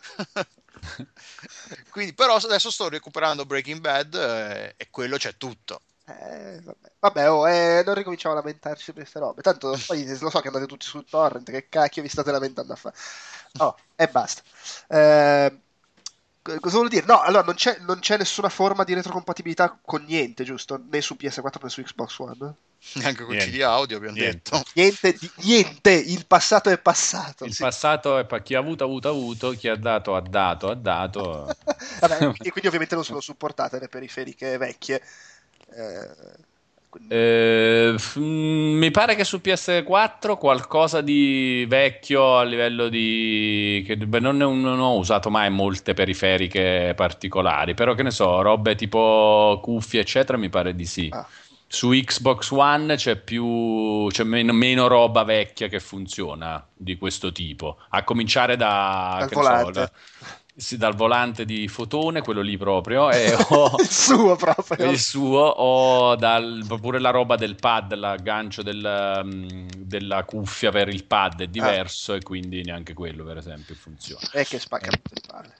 Quindi, 1.90 2.14
però 2.14 2.34
adesso 2.34 2.70
sto 2.70 2.88
recuperando 2.88 3.46
Breaking 3.46 3.80
Bad 3.80 4.14
eh, 4.14 4.74
e 4.76 4.88
quello 4.90 5.16
c'è 5.16 5.36
tutto. 5.36 5.80
Eh, 6.06 6.60
vabbè, 6.62 6.90
vabbè 6.98 7.30
oh, 7.30 7.48
eh, 7.48 7.82
non 7.86 7.94
ricominciamo 7.94 8.34
a 8.34 8.38
lamentarci 8.38 8.86
per 8.86 9.02
queste 9.02 9.20
robe. 9.20 9.40
Tanto 9.40 9.78
poi 9.86 10.04
lo 10.18 10.30
so 10.30 10.40
che 10.40 10.48
andate 10.48 10.66
tutti 10.66 10.84
sul 10.84 11.06
torrent. 11.08 11.50
Che 11.50 11.68
cacchio 11.68 12.02
vi 12.02 12.08
state 12.08 12.30
lamentando 12.30 12.72
a 12.72 12.76
fare? 12.76 12.96
Oh, 13.58 13.76
e 13.94 14.08
basta. 14.08 14.42
Eh, 14.88 15.58
cosa 16.60 16.76
vuol 16.76 16.88
dire? 16.88 17.06
No, 17.06 17.20
allora 17.20 17.42
non 17.42 17.54
c'è, 17.54 17.78
non 17.80 17.98
c'è 18.00 18.18
nessuna 18.18 18.48
forma 18.48 18.84
di 18.84 18.94
retrocompatibilità 18.94 19.78
con 19.82 20.04
niente, 20.04 20.44
giusto? 20.44 20.82
Né 20.90 21.00
su 21.00 21.16
PS4 21.18 21.62
né 21.62 21.68
su 21.70 21.82
Xbox 21.82 22.18
One. 22.18 22.54
Neanche 22.94 23.24
con 23.24 23.34
Niente. 23.34 23.50
CD 23.50 23.62
audio 23.62 23.96
abbiamo 23.96 24.16
Niente. 24.16 24.50
detto. 24.50 24.62
Niente, 24.74 25.18
niente. 25.36 25.90
Il 25.92 26.26
passato 26.26 26.68
è 26.68 26.78
passato. 26.78 27.46
Il 27.46 27.54
sì. 27.54 27.62
passato 27.62 28.18
è 28.18 28.26
pa- 28.26 28.42
chi 28.42 28.54
ha 28.54 28.58
avuto 28.58 28.84
ha 28.84 28.86
avuto 28.86 29.08
ha 29.08 29.10
avuto, 29.10 29.50
chi 29.52 29.68
ha 29.68 29.76
dato 29.76 30.14
ha 30.14 30.20
dato 30.20 30.68
ha 30.68 30.74
dato. 30.74 31.56
Vabbè, 32.00 32.18
quindi, 32.18 32.50
quindi 32.50 32.66
ovviamente 32.66 32.94
non 32.94 33.04
sono 33.04 33.20
supportate 33.20 33.78
le 33.78 33.88
periferiche 33.88 34.58
vecchie. 34.58 35.02
Eh, 35.74 36.08
Eh, 37.08 37.94
f- 37.96 38.18
mm, 38.18 38.76
mi 38.78 38.90
pare 38.90 39.14
che 39.14 39.24
su 39.24 39.40
PS4 39.42 40.36
qualcosa 40.36 41.00
di 41.00 41.64
vecchio 41.68 42.38
a 42.38 42.44
livello 42.44 42.88
di... 42.88 43.82
che 43.86 43.96
beh, 43.96 44.20
non, 44.20 44.36
ne- 44.36 44.44
non 44.44 44.78
ho 44.80 44.96
usato 44.96 45.30
mai 45.30 45.50
molte 45.50 45.94
periferiche 45.94 46.92
particolari, 46.96 47.74
però 47.74 47.94
che 47.94 48.02
ne 48.02 48.10
so, 48.10 48.40
robe 48.42 48.74
tipo 48.74 49.58
cuffie 49.62 50.00
eccetera 50.00 50.38
mi 50.38 50.48
pare 50.48 50.74
di 50.74 50.86
sì. 50.86 51.08
Ah. 51.12 51.26
Su 51.66 51.90
Xbox 51.90 52.50
One 52.50 52.94
c'è 52.94 53.16
più 53.16 54.06
c'è 54.10 54.22
meno, 54.22 54.52
meno 54.52 54.86
roba 54.86 55.24
vecchia 55.24 55.66
che 55.66 55.80
funziona 55.80 56.64
di 56.72 56.96
questo 56.96 57.32
tipo, 57.32 57.78
a 57.88 58.04
cominciare 58.04 58.56
da, 58.56 59.16
Dal 59.18 59.28
ne 59.28 59.28
so, 59.28 59.40
volante. 59.40 59.72
da- 59.72 59.90
sì, 60.56 60.76
dal 60.76 60.94
volante 60.94 61.44
di 61.44 61.66
fotone, 61.68 62.22
quello 62.22 62.40
lì 62.40 62.56
proprio, 62.56 63.10
e 63.10 63.34
ho- 63.50 63.76
il 63.76 63.90
suo 63.90 64.36
proprio. 64.36 64.90
il 64.90 64.98
suo 64.98 65.40
o 65.40 66.16
dal, 66.16 66.64
pure 66.80 66.98
la 66.98 67.10
roba 67.10 67.36
del 67.36 67.56
pad, 67.56 67.94
l'aggancio 67.94 68.62
del, 68.62 69.22
mm, 69.24 69.68
della 69.76 70.24
cuffia 70.24 70.70
per 70.70 70.88
il 70.88 71.04
pad 71.04 71.42
è 71.42 71.46
diverso 71.46 72.14
e 72.14 72.22
quindi 72.22 72.62
neanche 72.62 72.92
quello 72.94 73.24
per 73.24 73.36
esempio 73.36 73.74
funziona. 73.74 74.28
E 74.32 74.44
che 74.44 74.58
spacca 74.58 74.92
tutte 74.92 75.14
le 75.14 75.22
palle. 75.26 75.54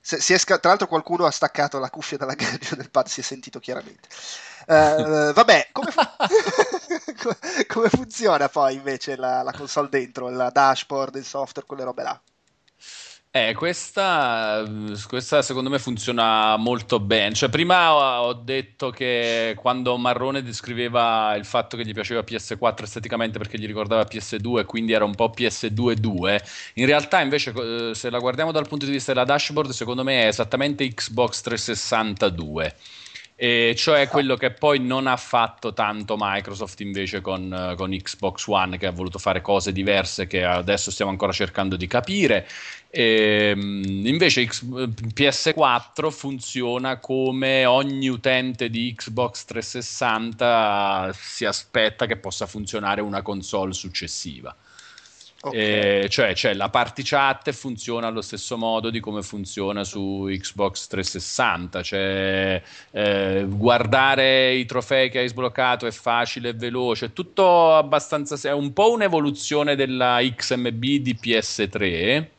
Se- 0.00 0.20
si 0.20 0.32
è 0.34 0.38
sca- 0.38 0.58
tra 0.58 0.68
l'altro 0.70 0.86
qualcuno 0.86 1.24
ha 1.24 1.30
staccato 1.30 1.78
la 1.78 1.90
cuffia 1.90 2.18
dall'aggancio 2.18 2.76
del 2.76 2.90
pad, 2.90 3.06
si 3.06 3.20
è 3.20 3.22
sentito 3.22 3.58
chiaramente. 3.58 4.08
Eh, 4.66 5.32
vabbè, 5.34 5.68
come, 5.72 5.90
fu- 5.90 6.00
come 7.66 7.88
funziona 7.88 8.48
poi 8.48 8.74
invece 8.74 9.16
la, 9.16 9.42
la 9.42 9.52
console 9.52 9.88
dentro, 9.88 10.28
la 10.28 10.50
dashboard, 10.50 11.16
il 11.16 11.24
software, 11.24 11.66
quelle 11.66 11.84
robe 11.84 12.02
là? 12.02 12.20
Eh, 13.36 13.52
questa, 13.52 14.62
questa 15.08 15.42
secondo 15.42 15.68
me 15.68 15.80
funziona 15.80 16.56
molto 16.56 17.00
bene. 17.00 17.34
Cioè, 17.34 17.48
prima 17.48 17.92
ho, 18.22 18.32
detto 18.32 18.90
che 18.90 19.56
quando 19.58 19.96
Marrone 19.96 20.40
descriveva 20.40 21.34
il 21.34 21.44
fatto 21.44 21.76
che 21.76 21.84
gli 21.84 21.92
piaceva 21.92 22.20
PS4 22.20 22.84
esteticamente 22.84 23.38
perché 23.38 23.58
gli 23.58 23.66
ricordava 23.66 24.06
PS2 24.08 24.58
e 24.60 24.64
quindi 24.64 24.92
era 24.92 25.04
un 25.04 25.16
po' 25.16 25.32
PS2 25.36 25.94
2, 25.94 26.44
in 26.74 26.86
realtà 26.86 27.22
invece 27.22 27.52
eh, 27.56 27.92
se 27.92 28.08
la 28.08 28.20
guardiamo 28.20 28.52
dal 28.52 28.68
punto 28.68 28.84
di 28.86 28.92
vista 28.92 29.12
della 29.12 29.24
dashboard, 29.24 29.70
secondo 29.70 30.04
me 30.04 30.22
è 30.22 30.26
esattamente 30.28 30.86
Xbox 30.86 31.40
360 31.40 32.28
2. 32.28 32.76
E 33.36 33.74
cioè 33.76 34.06
quello 34.06 34.36
che 34.36 34.52
poi 34.52 34.78
non 34.78 35.08
ha 35.08 35.16
fatto 35.16 35.72
tanto 35.72 36.16
Microsoft 36.18 36.80
invece 36.80 37.20
con, 37.20 37.52
eh, 37.52 37.74
con 37.74 37.90
Xbox 37.90 38.46
One 38.46 38.78
che 38.78 38.86
ha 38.86 38.92
voluto 38.92 39.18
fare 39.18 39.40
cose 39.40 39.72
diverse 39.72 40.28
che 40.28 40.44
adesso 40.44 40.90
stiamo 40.92 41.10
ancora 41.10 41.32
cercando 41.32 41.76
di 41.76 41.86
capire. 41.88 42.46
E, 42.90 43.52
invece 43.56 44.46
X- 44.46 44.62
PS4 44.62 46.10
funziona 46.10 46.98
come 46.98 47.64
ogni 47.64 48.08
utente 48.08 48.70
di 48.70 48.94
Xbox 48.94 49.44
360 49.46 51.12
si 51.12 51.44
aspetta 51.44 52.06
che 52.06 52.16
possa 52.16 52.46
funzionare 52.46 53.00
una 53.00 53.22
console 53.22 53.72
successiva 53.72 54.54
Ok. 55.46 55.54
eh, 55.54 56.06
cioè, 56.08 56.32
c'è 56.32 56.54
la 56.54 56.70
party 56.70 57.02
chat 57.02 57.50
funziona 57.52 58.06
allo 58.06 58.22
stesso 58.22 58.56
modo 58.56 58.88
di 58.88 58.98
come 58.98 59.22
funziona 59.22 59.84
su 59.84 60.26
Xbox 60.26 60.86
360. 60.86 61.82
Cioè, 61.82 62.62
eh, 62.90 63.46
guardare 63.48 64.54
i 64.54 64.64
trofei 64.64 65.10
che 65.10 65.18
hai 65.18 65.28
sbloccato 65.28 65.86
è 65.86 65.90
facile 65.90 66.50
e 66.50 66.54
veloce, 66.54 67.12
tutto 67.12 67.74
abbastanza. 67.74 68.36
È 68.48 68.52
un 68.52 68.72
po' 68.72 68.90
un'evoluzione 68.92 69.76
della 69.76 70.18
XMB 70.22 70.82
di 70.82 71.18
PS3. 71.20 72.33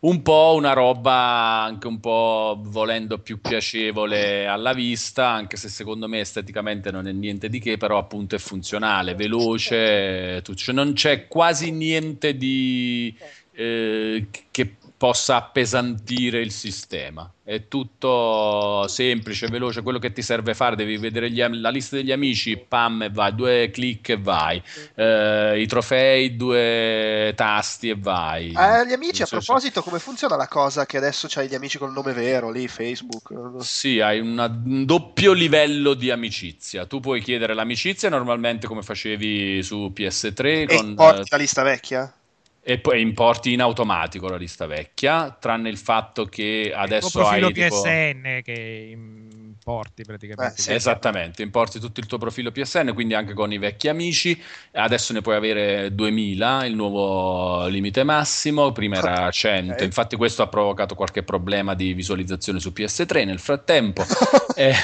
Un 0.00 0.22
po' 0.22 0.54
una 0.56 0.74
roba 0.74 1.64
anche 1.64 1.88
un 1.88 1.98
po' 1.98 2.56
volendo 2.66 3.18
più 3.18 3.40
piacevole 3.40 4.46
alla 4.46 4.72
vista, 4.72 5.28
anche 5.28 5.56
se 5.56 5.68
secondo 5.68 6.06
me 6.06 6.20
esteticamente 6.20 6.92
non 6.92 7.08
è 7.08 7.12
niente 7.12 7.48
di 7.48 7.58
che, 7.58 7.78
però 7.78 7.98
appunto 7.98 8.36
è 8.36 8.38
funzionale, 8.38 9.16
veloce, 9.16 10.40
cioè 10.54 10.74
non 10.74 10.92
c'è 10.92 11.26
quasi 11.26 11.72
niente 11.72 12.36
di 12.36 13.12
eh, 13.50 14.28
che 14.52 14.76
possa 14.98 15.36
appesantire 15.36 16.40
il 16.40 16.50
sistema. 16.50 17.32
È 17.44 17.68
tutto 17.68 18.86
semplice, 18.88 19.46
veloce, 19.46 19.80
quello 19.82 19.98
che 20.00 20.12
ti 20.12 20.20
serve 20.20 20.52
fare, 20.54 20.76
devi 20.76 20.98
vedere 20.98 21.30
gli 21.30 21.40
la 21.40 21.70
lista 21.70 21.96
degli 21.96 22.12
amici, 22.12 22.58
pam 22.58 23.02
e 23.04 23.10
vai, 23.10 23.34
due 23.34 23.70
clic 23.70 24.10
e 24.10 24.16
vai, 24.18 24.60
Eh, 24.96 25.60
i 25.60 25.66
trofei, 25.66 26.36
due 26.36 27.32
tasti 27.36 27.88
e 27.90 27.96
vai. 27.96 28.48
Eh, 28.48 28.86
gli 28.86 28.92
amici, 28.92 29.22
a 29.22 29.26
proposito, 29.26 29.82
come 29.82 30.00
funziona 30.00 30.36
la 30.36 30.48
cosa 30.48 30.84
che 30.84 30.96
adesso 30.96 31.26
c'hai 31.30 31.48
gli 31.48 31.54
amici 31.54 31.78
col 31.78 31.92
nome 31.92 32.12
vero 32.12 32.50
lì, 32.50 32.66
Facebook? 32.68 33.62
Sì, 33.62 34.00
hai 34.00 34.18
una- 34.20 34.46
un 34.46 34.84
doppio 34.84 35.32
livello 35.32 35.94
di 35.94 36.10
amicizia. 36.10 36.86
Tu 36.86 37.00
puoi 37.00 37.22
chiedere 37.22 37.54
l'amicizia 37.54 38.08
normalmente 38.08 38.66
come 38.66 38.82
facevi 38.82 39.62
su 39.62 39.92
PS3 39.94 40.62
E 40.64 40.66
con, 40.66 40.94
porti 40.94 41.30
la 41.30 41.36
lista 41.36 41.62
vecchia? 41.62 42.12
E 42.70 42.78
poi 42.78 43.00
importi 43.00 43.54
in 43.54 43.62
automatico 43.62 44.28
la 44.28 44.36
lista 44.36 44.66
vecchia, 44.66 45.34
tranne 45.40 45.70
il 45.70 45.78
fatto 45.78 46.26
che 46.26 46.64
il 46.66 46.70
tuo 46.72 46.78
adesso 46.78 47.18
profilo 47.18 47.46
hai 47.46 47.52
tipo- 47.54 47.80
PSN 47.80 48.40
che 48.42 48.90
importi 48.92 50.02
praticamente. 50.04 50.60
Eh, 50.60 50.62
sì. 50.62 50.72
Esattamente, 50.74 51.40
importi 51.42 51.80
tutto 51.80 51.98
il 52.00 52.04
tuo 52.04 52.18
profilo 52.18 52.52
PSN, 52.52 52.92
quindi 52.92 53.14
anche 53.14 53.32
con 53.32 53.50
i 53.54 53.56
vecchi 53.56 53.88
amici. 53.88 54.38
Adesso 54.72 55.14
ne 55.14 55.22
puoi 55.22 55.36
avere 55.36 55.94
2000, 55.94 56.66
il 56.66 56.74
nuovo 56.74 57.66
limite 57.68 58.04
massimo, 58.04 58.70
prima 58.72 58.98
era 58.98 59.30
100. 59.30 59.72
Ok. 59.72 59.80
Infatti 59.80 60.16
questo 60.16 60.42
ha 60.42 60.48
provocato 60.48 60.94
qualche 60.94 61.22
problema 61.22 61.72
di 61.72 61.94
visualizzazione 61.94 62.60
su 62.60 62.70
PS3 62.70 63.24
nel 63.24 63.38
frattempo. 63.40 64.04
Eh, 64.58 64.74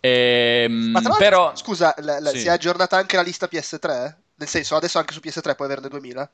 ehm, 0.00 0.90
Ma 0.90 1.00
tra 1.00 1.10
l'altro, 1.10 1.24
però 1.28 1.52
scusa, 1.54 1.94
la- 1.98 2.18
la- 2.18 2.30
Sì. 2.30 2.40
si 2.40 2.46
è 2.48 2.50
aggiornata 2.50 2.96
anche 2.96 3.14
la 3.14 3.22
lista 3.22 3.46
PS3? 3.46 4.14
Nel 4.34 4.48
senso, 4.48 4.74
adesso 4.74 4.98
anche 4.98 5.12
su 5.14 5.20
PS3 5.20 5.54
puoi 5.54 5.68
averne 5.68 5.88
2000? 5.88 6.28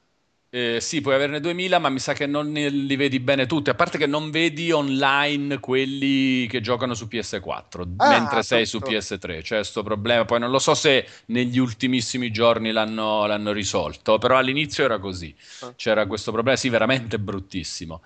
Eh, 0.55 0.81
sì, 0.83 1.01
puoi 1.01 1.15
averne 1.15 1.41
2000, 1.41 1.79
ma 1.79 1.89
mi 1.89 1.99
sa 1.99 2.13
che 2.13 2.27
non 2.27 2.53
li 2.53 2.95
vedi 2.97 3.21
bene 3.21 3.47
tutti. 3.47 3.71
A 3.71 3.75
parte 3.75 3.97
che 3.97 4.07
non 4.07 4.31
vedi 4.31 4.71
online 4.71 5.59
quelli 5.61 6.47
che 6.47 6.61
giocano 6.61 6.93
su 6.93 7.07
PS4, 7.09 7.97
Ah, 7.97 8.09
mentre 8.09 8.43
sei 8.43 8.67
su 8.67 8.79
appunto. 8.79 8.91
PS3. 8.91 9.41
C'è 9.41 9.57
questo 9.57 9.83
problema. 9.83 10.27
Poi 10.27 10.39
non 10.41 10.51
lo 10.51 10.59
so 10.59 10.75
se 10.75 11.07
negli 11.27 11.57
ultimissimi 11.57 12.31
giorni 12.31 12.71
l'hanno, 12.71 13.25
l'hanno 13.25 13.51
risolto, 13.53 14.19
però 14.19 14.37
all'inizio 14.37 14.85
era 14.85 14.99
così. 14.99 15.35
Ah. 15.61 15.75
C'era 15.75 16.07
questo 16.07 16.33
problema, 16.33 16.59
sì, 16.59 16.69
veramente 16.69 17.19
bruttissimo. 17.19 18.03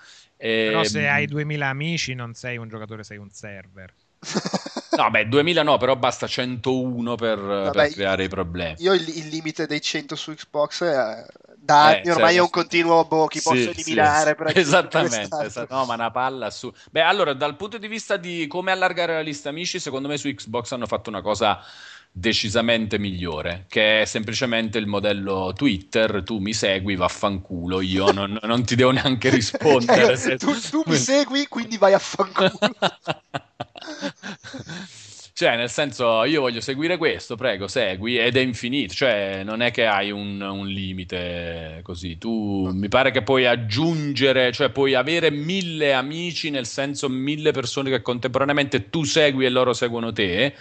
Però 0.64 0.82
Ehm, 0.82 0.82
se 0.84 1.08
hai 1.08 1.26
2000 1.26 1.68
amici 1.68 2.14
non 2.14 2.34
sei 2.34 2.56
un 2.58 2.68
giocatore, 2.68 3.02
sei 3.04 3.16
un 3.18 3.30
server. 3.30 3.92
No, 4.96 5.10
beh, 5.10 5.28
2000 5.28 5.62
no, 5.62 5.76
però 5.78 5.94
basta 5.96 6.26
101 6.26 7.16
per, 7.16 7.38
per 7.70 7.72
Vabbè, 7.74 7.90
creare 7.90 8.24
i 8.24 8.28
problemi. 8.28 8.76
Io 8.76 8.94
il, 8.94 9.06
il 9.08 9.28
limite 9.28 9.66
dei 9.66 9.80
100 9.80 10.16
su 10.16 10.32
Xbox 10.34 10.84
è, 10.84 11.26
da 11.66 11.86
anni 11.88 12.08
Eh, 12.08 12.10
ormai 12.10 12.32
sì, 12.32 12.38
è 12.38 12.40
un 12.40 12.50
continuo 12.50 13.04
boh, 13.04 13.26
chi 13.26 13.40
Sì, 13.40 13.42
posso 13.42 13.70
eliminare 13.70 14.36
sì. 14.54 14.58
esattamente 14.58 15.44
esatto. 15.44 15.74
no 15.74 15.84
ma 15.84 15.94
una 15.94 16.10
palla 16.10 16.50
su 16.50 16.72
beh 16.90 17.02
allora 17.02 17.34
dal 17.34 17.56
punto 17.56 17.76
di 17.78 17.88
vista 17.88 18.16
di 18.16 18.46
come 18.46 18.70
allargare 18.72 19.12
la 19.14 19.20
lista 19.20 19.48
amici 19.50 19.78
secondo 19.80 20.08
me 20.08 20.16
su 20.16 20.28
Xbox 20.32 20.72
hanno 20.72 20.86
fatto 20.86 21.10
una 21.10 21.20
cosa 21.20 21.60
decisamente 22.10 22.98
migliore 22.98 23.66
che 23.68 24.00
è 24.02 24.04
semplicemente 24.06 24.78
il 24.78 24.86
modello 24.86 25.52
Twitter 25.54 26.22
tu 26.22 26.38
mi 26.38 26.54
segui 26.54 26.96
vaffanculo 26.96 27.80
io 27.82 28.10
non, 28.14 28.38
non 28.42 28.64
ti 28.64 28.74
devo 28.74 28.92
neanche 28.92 29.28
rispondere 29.28 30.16
se- 30.16 30.36
tu, 30.36 30.58
tu 30.70 30.82
mi 30.86 30.96
segui, 30.96 31.46
quindi 31.48 31.76
vai 31.78 31.92
a 31.94 31.98
fanculo. 31.98 32.52
Cioè, 35.38 35.54
nel 35.54 35.68
senso, 35.68 36.24
io 36.24 36.40
voglio 36.40 36.62
seguire 36.62 36.96
questo, 36.96 37.36
prego, 37.36 37.68
segui, 37.68 38.16
ed 38.18 38.38
è 38.38 38.40
infinito, 38.40 38.94
cioè 38.94 39.42
non 39.44 39.60
è 39.60 39.70
che 39.70 39.84
hai 39.84 40.10
un, 40.10 40.40
un 40.40 40.66
limite 40.66 41.80
così. 41.82 42.16
Tu 42.16 42.70
mi 42.72 42.88
pare 42.88 43.10
che 43.10 43.20
puoi 43.20 43.44
aggiungere, 43.44 44.50
cioè 44.52 44.70
puoi 44.70 44.94
avere 44.94 45.30
mille 45.30 45.92
amici, 45.92 46.48
nel 46.48 46.64
senso 46.64 47.10
mille 47.10 47.50
persone 47.50 47.90
che 47.90 48.00
contemporaneamente 48.00 48.88
tu 48.88 49.04
segui 49.04 49.44
e 49.44 49.50
loro 49.50 49.74
seguono 49.74 50.10
te, 50.10 50.54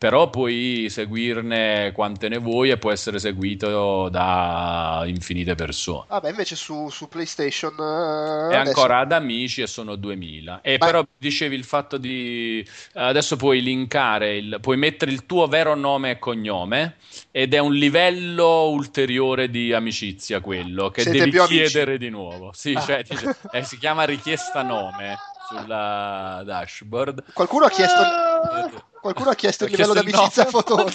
però 0.00 0.30
puoi 0.30 0.86
seguirne 0.88 1.92
quante 1.92 2.30
ne 2.30 2.38
vuoi 2.38 2.70
e 2.70 2.78
può 2.78 2.90
essere 2.90 3.18
seguito 3.18 4.08
da 4.08 5.02
infinite 5.04 5.54
persone. 5.54 6.06
Vabbè, 6.08 6.30
invece 6.30 6.56
su, 6.56 6.88
su 6.88 7.06
PlayStation 7.06 7.74
eh, 7.78 8.54
È 8.54 8.56
adesso- 8.56 8.68
ancora 8.80 9.00
ad 9.00 9.12
amici 9.12 9.60
e 9.60 9.66
sono 9.66 9.96
2000. 9.96 10.60
E 10.62 10.78
Ma- 10.80 10.86
però 10.86 11.04
dicevi 11.18 11.54
il 11.54 11.64
fatto 11.64 11.98
di 11.98 12.66
adesso 12.94 13.36
puoi 13.36 13.60
linkare, 13.60 14.38
il, 14.38 14.56
puoi 14.62 14.78
mettere 14.78 15.10
il 15.10 15.26
tuo 15.26 15.46
vero 15.48 15.74
nome 15.74 16.12
e 16.12 16.18
cognome 16.18 16.94
ed 17.30 17.52
è 17.52 17.58
un 17.58 17.74
livello 17.74 18.70
ulteriore 18.70 19.50
di 19.50 19.74
amicizia 19.74 20.40
quello 20.40 20.88
che 20.88 21.02
Siete 21.02 21.18
devi 21.24 21.36
amici? 21.36 21.54
chiedere 21.56 21.98
di 21.98 22.08
nuovo. 22.08 22.52
Sì, 22.54 22.72
Ah. 22.72 22.80
cioè, 22.80 23.02
dice- 23.06 23.36
eh, 23.52 23.64
si 23.64 23.76
chiama 23.76 24.04
richiesta 24.04 24.62
nome 24.62 25.18
sulla 25.50 26.42
dashboard. 26.44 27.32
Qualcuno 27.32 27.64
ha 27.66 27.70
chiesto, 27.70 28.02
qualcuno 29.00 29.30
ha 29.30 29.34
chiesto 29.34 29.64
il 29.64 29.70
livello 29.70 29.92
chiesto 29.92 30.08
il 30.08 30.12
d'amicizia 30.12 30.44
nome. 30.44 30.62
fotone. 30.62 30.92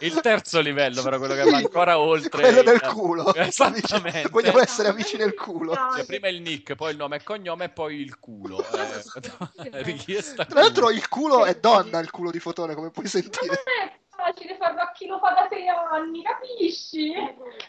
Il 0.00 0.20
terzo 0.20 0.60
livello, 0.60 1.02
però 1.02 1.18
quello 1.18 1.34
che 1.34 1.50
va 1.50 1.56
ancora 1.56 1.98
oltre 2.00 2.42
Quello 2.42 2.62
del 2.62 2.80
culo. 2.82 3.32
Esattamente. 3.34 4.28
Vogliamo 4.28 4.60
essere 4.60 4.88
amici 4.88 5.16
nel 5.16 5.34
culo. 5.34 5.74
Cioè, 5.74 6.04
prima 6.04 6.28
il 6.28 6.42
nick, 6.42 6.74
poi 6.74 6.90
il 6.90 6.96
nome 6.96 7.16
e 7.16 7.22
cognome 7.22 7.64
e 7.64 7.68
poi 7.70 8.00
il 8.00 8.18
culo. 8.18 8.62
Eh, 8.62 9.82
richiesta 9.82 10.44
Tra 10.44 10.60
l'altro 10.60 10.90
il 10.90 11.08
culo 11.08 11.44
è 11.46 11.54
donna, 11.54 11.98
il 12.00 12.10
culo 12.10 12.30
di 12.30 12.40
fotone, 12.40 12.74
come 12.74 12.90
puoi 12.90 13.06
sentire. 13.06 13.46
Non 13.46 13.88
è 13.88 13.98
facile 14.10 14.56
farlo 14.56 14.80
a 14.80 14.92
chi 14.92 15.06
lo 15.06 15.18
fa 15.18 15.30
da 15.30 15.46
sei 15.48 15.66
anni, 15.68 16.22
capisci? 16.22 17.12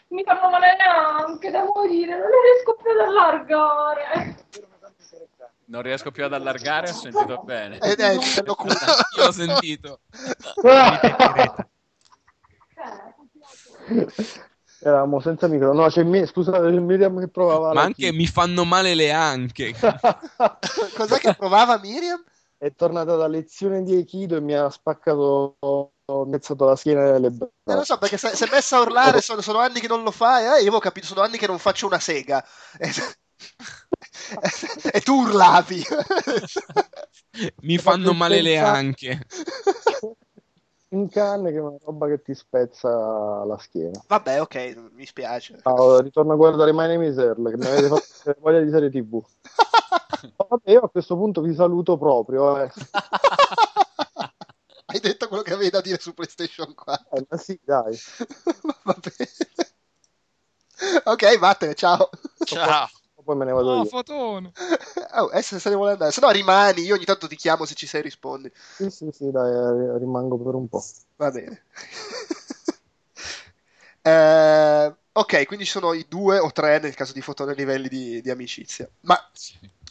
Mi 0.08 0.22
fanno 0.24 0.50
male 0.50 0.76
neanche 0.76 1.50
da 1.50 1.64
morire, 1.64 2.12
non 2.12 2.28
le 2.28 2.42
riesco 2.52 2.76
più 2.80 2.90
ad 2.90 3.08
allargare. 3.08 4.46
Non 5.70 5.82
riesco 5.82 6.10
più 6.10 6.24
ad 6.24 6.32
allargare, 6.32 6.88
ho 6.90 6.94
sentito 6.94 7.42
bene. 7.44 7.78
Ed 7.78 7.98
è 8.00 8.12
il 8.12 8.20
bello 8.34 8.54
culo. 8.54 8.72
Io 9.18 9.24
l'ho 9.24 9.32
sentito. 9.32 10.00
Eravamo 14.80 15.20
senza 15.20 15.46
micro. 15.46 15.74
No, 15.74 15.88
c'è 15.88 16.04
Mi- 16.04 16.24
scusate, 16.26 16.60
c'è 16.60 16.78
Miriam 16.78 17.18
che 17.20 17.28
provava. 17.28 17.72
Ma 17.74 17.82
anche 17.82 18.12
mi 18.12 18.26
fanno 18.26 18.64
male 18.64 18.94
le 18.94 19.10
anche. 19.12 19.74
Cos'è 20.96 21.18
che 21.18 21.34
provava 21.34 21.78
Miriam? 21.78 22.22
È 22.56 22.72
tornata 22.74 23.16
da 23.16 23.26
lezione 23.28 23.82
di 23.82 23.94
Aikido 23.94 24.36
e 24.36 24.40
mi 24.40 24.54
ha 24.54 24.70
spaccato, 24.70 25.56
ho 25.60 25.92
pezzato 26.30 26.64
la 26.64 26.76
schiena 26.76 27.14
e 27.14 27.18
le 27.20 27.26
Eh, 27.26 27.30
lo 27.30 27.50
braccia. 27.62 27.84
so, 27.84 27.98
perché 27.98 28.16
si 28.16 28.26
è 28.44 28.48
messa 28.50 28.78
a 28.78 28.80
urlare, 28.80 29.20
sono, 29.20 29.42
sono 29.42 29.58
anni 29.58 29.80
che 29.80 29.86
non 29.86 30.02
lo 30.02 30.10
fai, 30.10 30.44
eh, 30.44 30.48
io 30.48 30.54
avevo 30.56 30.78
capito, 30.78 31.06
sono 31.06 31.20
anni 31.20 31.36
che 31.38 31.46
non 31.46 31.58
faccio 31.58 31.86
una 31.86 31.98
sega. 32.00 32.42
E, 34.92 35.00
tu 35.00 35.22
urlavi. 35.22 35.84
Mi 37.62 37.78
fanno 37.78 38.12
male 38.12 38.42
le 38.42 38.58
anche. 38.58 39.20
Un 40.90 41.06
cane 41.10 41.50
che 41.50 41.58
è 41.58 41.60
una 41.60 41.76
roba 41.84 42.06
che 42.08 42.22
ti 42.22 42.34
spezza 42.34 42.88
la 43.44 43.58
schiena. 43.58 44.02
Vabbè, 44.06 44.40
ok, 44.40 44.88
mi 44.92 45.04
spiace. 45.04 45.58
Ah, 45.64 46.00
ritorno 46.00 46.32
a 46.32 46.36
guardare 46.36 46.72
My 46.72 46.86
Name 46.86 47.08
is 47.08 47.18
Earl, 47.18 47.50
che 47.50 47.56
mi 47.58 47.66
avete 47.66 47.88
fatto 47.88 48.40
voglia 48.40 48.60
di 48.60 48.70
serie 48.70 48.88
tv. 48.88 49.22
Vabbè, 50.48 50.70
io 50.70 50.80
a 50.80 50.88
questo 50.88 51.14
punto 51.14 51.42
vi 51.42 51.52
saluto 51.54 51.98
proprio. 51.98 52.62
Eh. 52.62 52.70
Hai 54.86 55.00
detto 55.00 55.28
quello 55.28 55.42
che 55.42 55.52
avevi 55.52 55.68
da 55.68 55.82
dire 55.82 55.98
su 56.00 56.14
PlayStation 56.14 56.72
4. 56.74 57.18
Eh, 57.18 57.26
ma 57.28 57.36
sì, 57.36 57.60
dai. 57.62 57.94
Va 58.84 58.96
bene. 58.98 59.30
Ok, 61.04 61.38
vattene, 61.38 61.74
ciao. 61.74 62.08
Ciao. 62.44 62.88
Poi 63.28 63.36
me 63.36 63.44
ne 63.44 63.52
vado 63.52 63.74
No, 63.74 63.80
io. 63.82 63.84
fotone. 63.84 64.52
Oh, 65.12 65.30
eh, 65.32 65.42
se 65.42 65.58
se 65.58 65.68
ne 65.70 65.76
vuole 65.76 65.92
andare, 65.92 66.12
se 66.12 66.20
no 66.20 66.30
rimani, 66.30 66.82
io 66.82 66.94
ogni 66.94 67.04
tanto 67.04 67.26
ti 67.26 67.36
chiamo 67.36 67.64
se 67.66 67.74
ci 67.74 67.86
sei 67.86 68.02
rispondi. 68.02 68.50
Sì, 68.76 68.88
sì, 68.90 69.10
sì, 69.12 69.30
dai, 69.30 69.50
eh, 69.50 69.98
rimango 69.98 70.38
per 70.38 70.54
un 70.54 70.68
po'. 70.68 70.82
Va 71.16 71.30
bene. 71.30 71.64
Eh, 74.02 74.94
ok, 75.12 75.46
quindi 75.46 75.64
ci 75.64 75.72
sono 75.72 75.92
i 75.92 76.06
due 76.08 76.38
o 76.38 76.50
tre 76.52 76.78
nel 76.78 76.94
caso 76.94 77.12
di 77.12 77.20
fotone 77.20 77.54
livelli 77.54 77.88
di, 77.88 78.20
di 78.22 78.30
amicizia. 78.30 78.88
Ma 79.02 79.18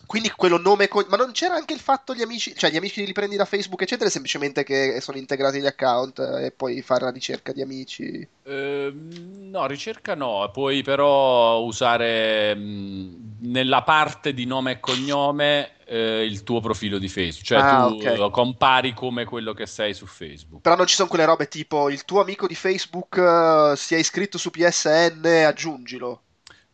quindi 0.07 0.31
quello 0.35 0.57
nome. 0.57 0.87
co- 0.87 1.05
ma 1.09 1.17
non 1.17 1.31
c'era 1.31 1.55
anche 1.55 1.73
il 1.73 1.79
fatto 1.79 2.13
gli 2.15 2.21
amici. 2.23 2.55
Cioè, 2.55 2.71
gli 2.71 2.77
amici 2.77 3.05
li 3.05 3.11
prendi 3.13 3.35
da 3.35 3.45
Facebook, 3.45 3.81
eccetera, 3.81 4.09
semplicemente 4.09 4.63
che 4.63 4.99
sono 5.01 5.17
integrati 5.17 5.59
gli 5.61 5.65
account 5.67 6.19
eh, 6.19 6.45
e 6.47 6.51
puoi 6.51 6.81
fare 6.81 7.05
la 7.05 7.11
ricerca 7.11 7.51
di 7.53 7.61
amici. 7.61 8.27
Ehm, 8.43 9.49
no, 9.49 9.67
ricerca 9.67 10.15
no, 10.15 10.49
puoi 10.53 10.81
però 10.81 11.59
usare 11.63 12.55
mh, 12.55 13.37
nella 13.41 13.83
parte 13.83 14.33
di 14.33 14.45
nome 14.45 14.73
e 14.73 14.79
cognome 14.79 15.83
eh, 15.85 16.23
il 16.23 16.43
tuo 16.43 16.61
profilo 16.61 16.97
di 16.97 17.09
Facebook, 17.09 17.45
cioè 17.45 17.63
Ah, 17.63 17.65
tu 17.65 18.13
ok. 18.13 18.15
lo 18.15 18.29
compari 18.29 18.93
come 18.93 19.25
quello 19.25 19.53
che 19.53 19.65
sei 19.65 19.93
su 19.93 20.05
Facebook. 20.05 20.61
Però 20.61 20.75
non 20.75 20.85
ci 20.85 20.93
sono 20.93 21.07
quelle 21.07 21.25
robe 21.25 21.47
tipo 21.47 21.89
il 21.89 22.05
tuo 22.05 22.21
amico 22.21 22.45
di 22.45 22.53
Facebook 22.53 23.17
eh, 23.17 23.75
si 23.75 23.95
è 23.95 23.97
iscritto 23.97 24.37
su 24.37 24.51
PSN, 24.51 25.25
aggiungilo. 25.47 26.21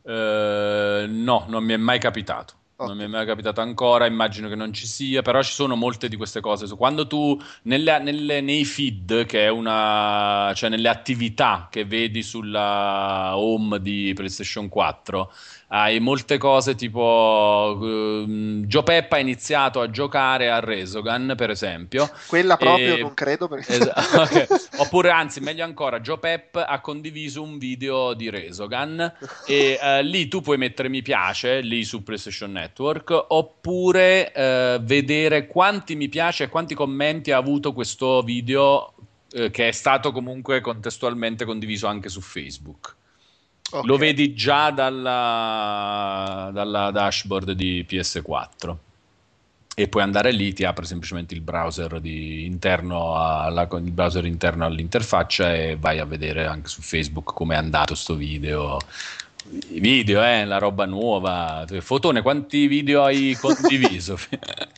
Eh, 0.06 1.06
no, 1.10 1.46
non 1.48 1.64
mi 1.64 1.74
è 1.74 1.78
mai 1.78 2.00
capitato. 2.00 2.56
Non 2.76 2.98
mi 2.98 3.04
è 3.04 3.08
mai 3.08 3.26
capitato 3.26 3.62
ancora, 3.62 4.06
immagino 4.08 4.50
che 4.50 4.56
non 4.56 4.74
ci 4.74 4.88
sia, 4.88 5.22
però 5.22 5.42
ci 5.42 5.54
sono 5.54 5.76
molte 5.76 6.10
di 6.10 6.18
queste 6.18 6.42
cose. 6.42 6.66
So, 6.68 6.76
Quando 6.76 7.08
tu 7.08 7.40
nelle- 7.64 8.00
nelle- 8.00 8.42
nei 8.42 8.66
feed, 8.66 9.26
che 9.26 9.46
è 9.46 9.48
una, 9.50 10.52
cioè 10.56 10.70
nelle 10.70 10.90
attività 10.90 11.68
che 11.72 11.86
vedi 11.86 12.24
sulla 12.24 13.38
home 13.38 13.80
di 13.80 14.12
PlayStation 14.14 14.68
4, 14.70 15.32
hai 15.76 16.00
molte 16.00 16.38
cose 16.38 16.76
tipo 16.76 17.80
ehm, 17.82 18.66
Joe 18.66 18.84
Peppa 18.84 19.16
ha 19.16 19.20
iniziato 19.20 19.82
a 19.82 19.90
giocare 19.90 20.52
a 20.52 20.60
Resogun, 20.60 21.34
per 21.36 21.50
esempio. 21.50 22.08
Quella 22.28 22.58
proprio 22.58 22.96
E- 22.96 23.00
non 23.00 23.16
credo 23.16 23.48
perché. 23.48 23.74
Esa- 23.74 23.94
ok. 24.22 24.46
Oppure, 24.78 25.10
anzi, 25.10 25.40
meglio 25.40 25.64
ancora, 25.64 26.00
Joe 26.00 26.20
Pep 26.20 26.64
ha 26.64 26.80
condiviso 26.80 27.42
un 27.42 27.58
video 27.58 28.14
di 28.14 28.30
Resogun 28.30 29.14
e 29.48 29.80
eh, 29.82 30.04
lì 30.04 30.28
tu 30.28 30.42
puoi 30.42 30.58
mettere 30.58 30.90
mi 30.90 31.02
piace 31.02 31.62
lì 31.62 31.84
su 31.84 32.04
PlayStation 32.04 32.52
Network 32.52 33.26
oppure 33.30 34.32
eh, 34.32 34.80
vedere 34.80 35.48
quanti 35.48 35.96
mi 35.96 36.08
piace 36.08 36.44
e 36.44 36.50
quanti 36.50 36.76
commenti 36.76 37.32
ha 37.32 37.38
avuto 37.38 37.74
questo 37.74 38.22
video 38.22 38.94
eh, 39.32 39.50
che 39.50 39.70
è 39.70 39.72
stato 39.72 40.12
comunque 40.12 40.62
contestualmente 40.62 41.46
condiviso 41.46 41.88
anche 41.88 42.10
su 42.10 42.22
Facebook. 42.22 42.96
Ok. 43.84 43.86
Lo 43.86 43.98
vedi 43.98 44.36
già 44.36 44.70
dalla, 44.70 46.52
dalla 46.54 46.92
dashboard 46.92 47.54
di 47.54 47.84
PS4 47.90 48.76
e 49.76 49.88
puoi 49.88 50.04
andare 50.04 50.32
lì, 50.32 50.54
ti 50.54 50.64
apre 50.64 50.86
semplicemente 50.86 51.34
il 51.34 51.42
browser 51.42 52.00
di- 52.00 52.46
interno 52.46 53.16
alla, 53.16 53.68
il 53.72 53.92
browser 53.92 54.26
interno 54.26 54.66
all'interfaccia 54.66 55.56
e 55.56 55.76
vai 55.80 55.98
a 55.98 56.06
vedere 56.06 56.46
anche 56.46 56.68
su 56.68 56.82
Facebook 56.82 57.34
come 57.34 57.56
è 57.56 57.58
andato 57.58 57.96
sto 57.96 58.14
video. 58.16 58.78
I 59.70 59.80
video, 59.80 60.24
eh, 60.24 60.46
la 60.46 60.60
roba 60.60 60.86
nuova. 60.86 61.66
Fotone, 61.80 62.22
quanti 62.22 62.68
video 62.68 63.04
hai 63.04 63.36
condiviso? 63.40 64.18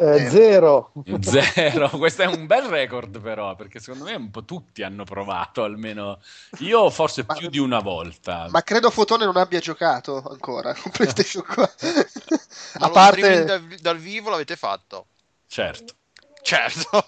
Eh, 0.00 0.30
zero. 0.30 0.92
Zero, 1.20 1.90
questo 1.90 2.22
è 2.22 2.26
un 2.26 2.46
bel 2.46 2.64
record 2.64 3.20
però, 3.20 3.54
perché 3.54 3.80
secondo 3.80 4.04
me 4.04 4.14
un 4.14 4.30
po' 4.30 4.44
tutti 4.44 4.82
hanno 4.82 5.04
provato, 5.04 5.62
almeno 5.62 6.20
io 6.60 6.88
forse 6.88 7.24
più 7.26 7.50
di 7.50 7.58
una 7.58 7.80
volta. 7.80 8.46
Ma 8.50 8.62
credo 8.62 8.90
Fotone 8.90 9.26
non 9.26 9.36
abbia 9.36 9.60
giocato 9.60 10.22
ancora 10.30 10.72
con 10.74 10.90
PlayStation 10.96 11.44
4. 11.44 11.88
Ma 12.78 12.86
A 12.86 12.90
parte. 12.90 13.44
dal, 13.44 13.62
dal 13.80 13.98
vivo 13.98 14.30
l'avete 14.30 14.56
fatto? 14.56 15.06
Certo. 15.46 15.94
Certo. 16.42 17.04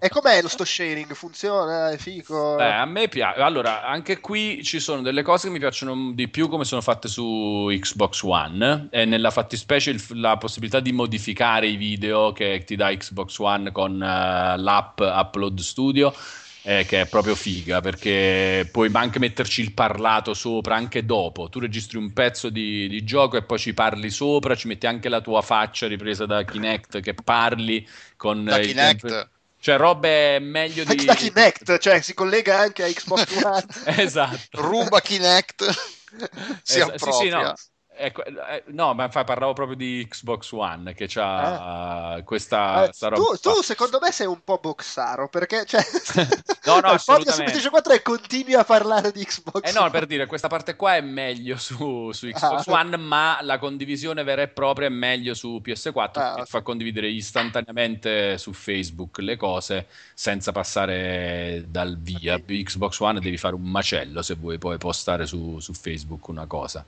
E 0.00 0.08
com'è 0.08 0.40
lo 0.42 0.48
sto 0.48 0.64
sharing? 0.64 1.12
Funziona? 1.12 1.90
È 1.90 1.96
figo? 1.96 2.56
Beh, 2.56 2.74
a 2.74 2.84
me 2.84 3.08
piace. 3.08 3.40
Allora, 3.40 3.84
anche 3.84 4.20
qui 4.20 4.62
ci 4.62 4.80
sono 4.80 5.02
delle 5.02 5.22
cose 5.22 5.46
che 5.46 5.52
mi 5.52 5.58
piacciono 5.58 6.12
di 6.12 6.28
più 6.28 6.48
come 6.48 6.64
sono 6.64 6.80
fatte 6.80 7.08
su 7.08 7.68
Xbox 7.68 8.22
One. 8.22 8.88
E 8.90 9.04
nella 9.04 9.30
fattispecie 9.30 9.96
la 10.10 10.36
possibilità 10.36 10.80
di 10.80 10.92
modificare 10.92 11.66
i 11.66 11.76
video 11.76 12.32
che 12.32 12.62
ti 12.64 12.76
dà 12.76 12.94
Xbox 12.94 13.38
One 13.38 13.72
con 13.72 14.00
eh, 14.00 14.56
l'app 14.56 15.00
Upload 15.00 15.58
Studio. 15.58 16.14
Eh, 16.62 16.84
che 16.84 17.02
è 17.02 17.06
proprio 17.08 17.34
figa 17.34 17.80
perché 17.80 18.68
puoi 18.70 18.88
anche 18.92 19.18
metterci 19.18 19.60
il 19.62 19.72
parlato 19.72 20.32
sopra 20.34 20.76
anche 20.76 21.04
dopo. 21.04 21.48
Tu 21.48 21.58
registri 21.58 21.98
un 21.98 22.12
pezzo 22.12 22.48
di, 22.50 22.88
di 22.88 23.04
gioco 23.04 23.36
e 23.36 23.42
poi 23.42 23.58
ci 23.58 23.74
parli 23.74 24.10
sopra, 24.10 24.54
ci 24.54 24.68
metti 24.68 24.86
anche 24.86 25.08
la 25.08 25.20
tua 25.20 25.42
faccia 25.42 25.86
ripresa 25.88 26.24
da 26.26 26.44
Kinect 26.44 27.00
che 27.00 27.14
parli 27.14 27.86
con 28.16 28.48
Da 28.48 28.58
eh, 28.58 28.60
Kinect? 28.60 29.00
tempo- 29.08 29.28
Cioè, 29.60 29.76
robe 29.76 30.38
meglio 30.40 30.84
di. 30.84 30.96
Da 31.04 31.14
Kinect, 31.14 31.78
cioè 31.78 32.00
si 32.00 32.14
collega 32.14 32.58
anche 32.58 32.84
a 32.84 32.88
Xbox 32.88 33.30
One. 33.44 33.66
esatto. 33.96 34.60
Ruba 34.62 35.00
Kinect. 35.00 35.64
si 36.64 36.78
Esa- 36.78 36.98
sì, 36.98 37.12
sì, 37.12 37.28
no. 37.28 37.54
Ecco, 37.94 38.24
eh, 38.24 38.64
no, 38.68 38.94
ma 38.94 39.08
parlavo 39.08 39.52
proprio 39.52 39.76
di 39.76 40.06
Xbox 40.08 40.50
One 40.52 40.94
che 40.94 41.08
ha 41.16 42.20
questa, 42.24 42.82
Eh, 42.82 42.84
questa 42.86 43.08
roba. 43.08 43.22
tu, 43.22 43.36
tu, 43.36 43.62
secondo 43.62 43.98
me 44.00 44.10
sei 44.10 44.26
un 44.26 44.40
po' 44.42 44.58
boxaro 44.60 45.28
perché 45.28 45.64
cioè, 45.66 45.82
No, 46.64 46.74
no, 46.76 46.80
podcast 46.80 47.04
su 47.04 47.10
assolutamente. 47.10 47.34
PlayStation 47.44 47.70
4 47.70 47.92
e 47.92 48.02
continui 48.02 48.54
a 48.54 48.64
parlare 48.64 49.12
di 49.12 49.22
Xbox 49.24 49.68
Eh 49.68 49.72
no, 49.72 49.80
One. 49.82 49.90
per 49.90 50.06
dire, 50.06 50.26
questa 50.26 50.48
parte 50.48 50.74
qua 50.74 50.96
è 50.96 51.00
meglio 51.02 51.56
su, 51.58 52.10
su 52.12 52.26
Xbox 52.28 52.66
Ah. 52.68 52.72
One, 52.80 52.96
ma 52.96 53.38
la 53.42 53.58
condivisione 53.58 54.22
vera 54.24 54.42
e 54.42 54.48
propria 54.48 54.86
è 54.86 54.90
meglio 54.90 55.34
su 55.34 55.60
PS4 55.62 55.92
Ah, 55.94 56.08
perché 56.10 56.40
ok. 56.40 56.46
fa 56.48 56.62
condividere 56.62 57.08
istantaneamente 57.08 58.38
su 58.38 58.52
Facebook 58.52 59.18
le 59.18 59.36
cose 59.36 59.86
senza 60.14 60.50
passare 60.52 61.64
dal 61.68 61.98
via. 61.98 62.38
Xbox 62.38 62.98
One 63.00 63.20
devi 63.20 63.36
fare 63.36 63.54
un 63.54 63.62
macello 63.68 64.22
se 64.22 64.34
vuoi 64.34 64.58
poi 64.58 64.78
postare 64.78 65.26
su, 65.26 65.58
su 65.60 65.72
Facebook 65.74 66.28
una 66.28 66.46
cosa. 66.46 66.84